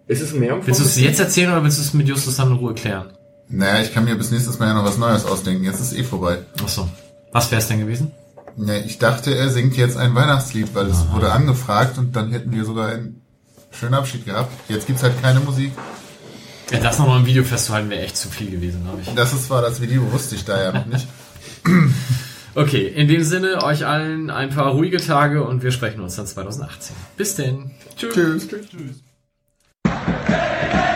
Ist 0.08 0.24
es 0.24 0.34
ein 0.34 0.40
Meerjungfrau? 0.40 0.66
Willst 0.66 0.80
du 0.80 0.86
es 0.86 1.00
jetzt 1.00 1.20
erzählen 1.20 1.52
oder 1.52 1.64
willst 1.64 1.78
du 1.78 1.84
es 1.84 1.94
mit 1.94 2.08
Justus 2.08 2.38
dann 2.38 2.50
in 2.50 2.58
Ruhe 2.58 2.74
klären? 2.74 3.12
Naja, 3.50 3.84
ich 3.84 3.94
kann 3.94 4.06
mir 4.06 4.16
bis 4.16 4.32
nächstes 4.32 4.58
Mal 4.58 4.70
ja 4.70 4.74
noch 4.74 4.86
was 4.86 4.98
Neues 4.98 5.26
ausdenken. 5.26 5.64
Jetzt 5.64 5.80
ist 5.80 5.94
eh 5.94 6.04
vorbei. 6.04 6.40
Achso. 6.64 6.90
Was 7.32 7.52
wäre 7.52 7.62
es 7.62 7.68
denn 7.68 7.80
gewesen? 7.80 8.14
Ja, 8.58 8.76
ich 8.76 9.00
dachte, 9.00 9.36
er 9.36 9.50
singt 9.50 9.78
jetzt 9.78 9.98
ein 9.98 10.14
Weihnachtslied, 10.16 10.74
weil 10.74 10.88
es 10.88 11.10
wurde 11.12 11.32
angefragt 11.32 11.98
und 11.98 12.16
dann 12.16 12.32
hätten 12.32 12.52
wir 12.52 12.66
sogar 12.66 12.90
einen 12.90 13.22
schönen 13.72 13.94
Abschied 13.94 14.26
gehabt. 14.26 14.52
Jetzt 14.70 14.88
gibt's 14.88 15.04
halt 15.04 15.22
keine 15.22 15.40
Musik. 15.40 15.72
Ja, 16.72 16.80
das 16.80 17.00
nochmal 17.00 17.20
im 17.20 17.26
Video 17.26 17.44
festzuhalten 17.44 17.90
wäre 17.90 18.02
echt 18.02 18.18
zu 18.18 18.30
viel 18.30 18.50
gewesen, 18.50 18.84
glaube 18.84 19.02
ich. 19.02 19.14
Das 19.14 19.34
ist 19.34 19.48
zwar 19.48 19.62
das 19.62 19.82
Video, 19.82 20.12
wusste 20.12 20.36
ich 20.36 20.46
da 20.46 20.62
ja 20.62 20.72
noch 20.72 20.86
nicht. 20.86 21.08
Okay, 22.54 22.86
in 22.86 23.08
dem 23.08 23.24
Sinne, 23.24 23.64
euch 23.64 23.86
allen 23.86 24.30
ein 24.30 24.50
paar 24.50 24.74
ruhige 24.74 24.98
Tage 24.98 25.42
und 25.42 25.64
wir 25.64 25.72
sprechen 25.72 26.02
uns 26.02 26.18
dann 26.18 26.28
2018. 26.28 26.94
Bis 27.16 27.36
denn. 27.36 27.72
Tschüss. 27.96 28.46
Tschüss. 28.50 29.04
Hey! 29.86 30.91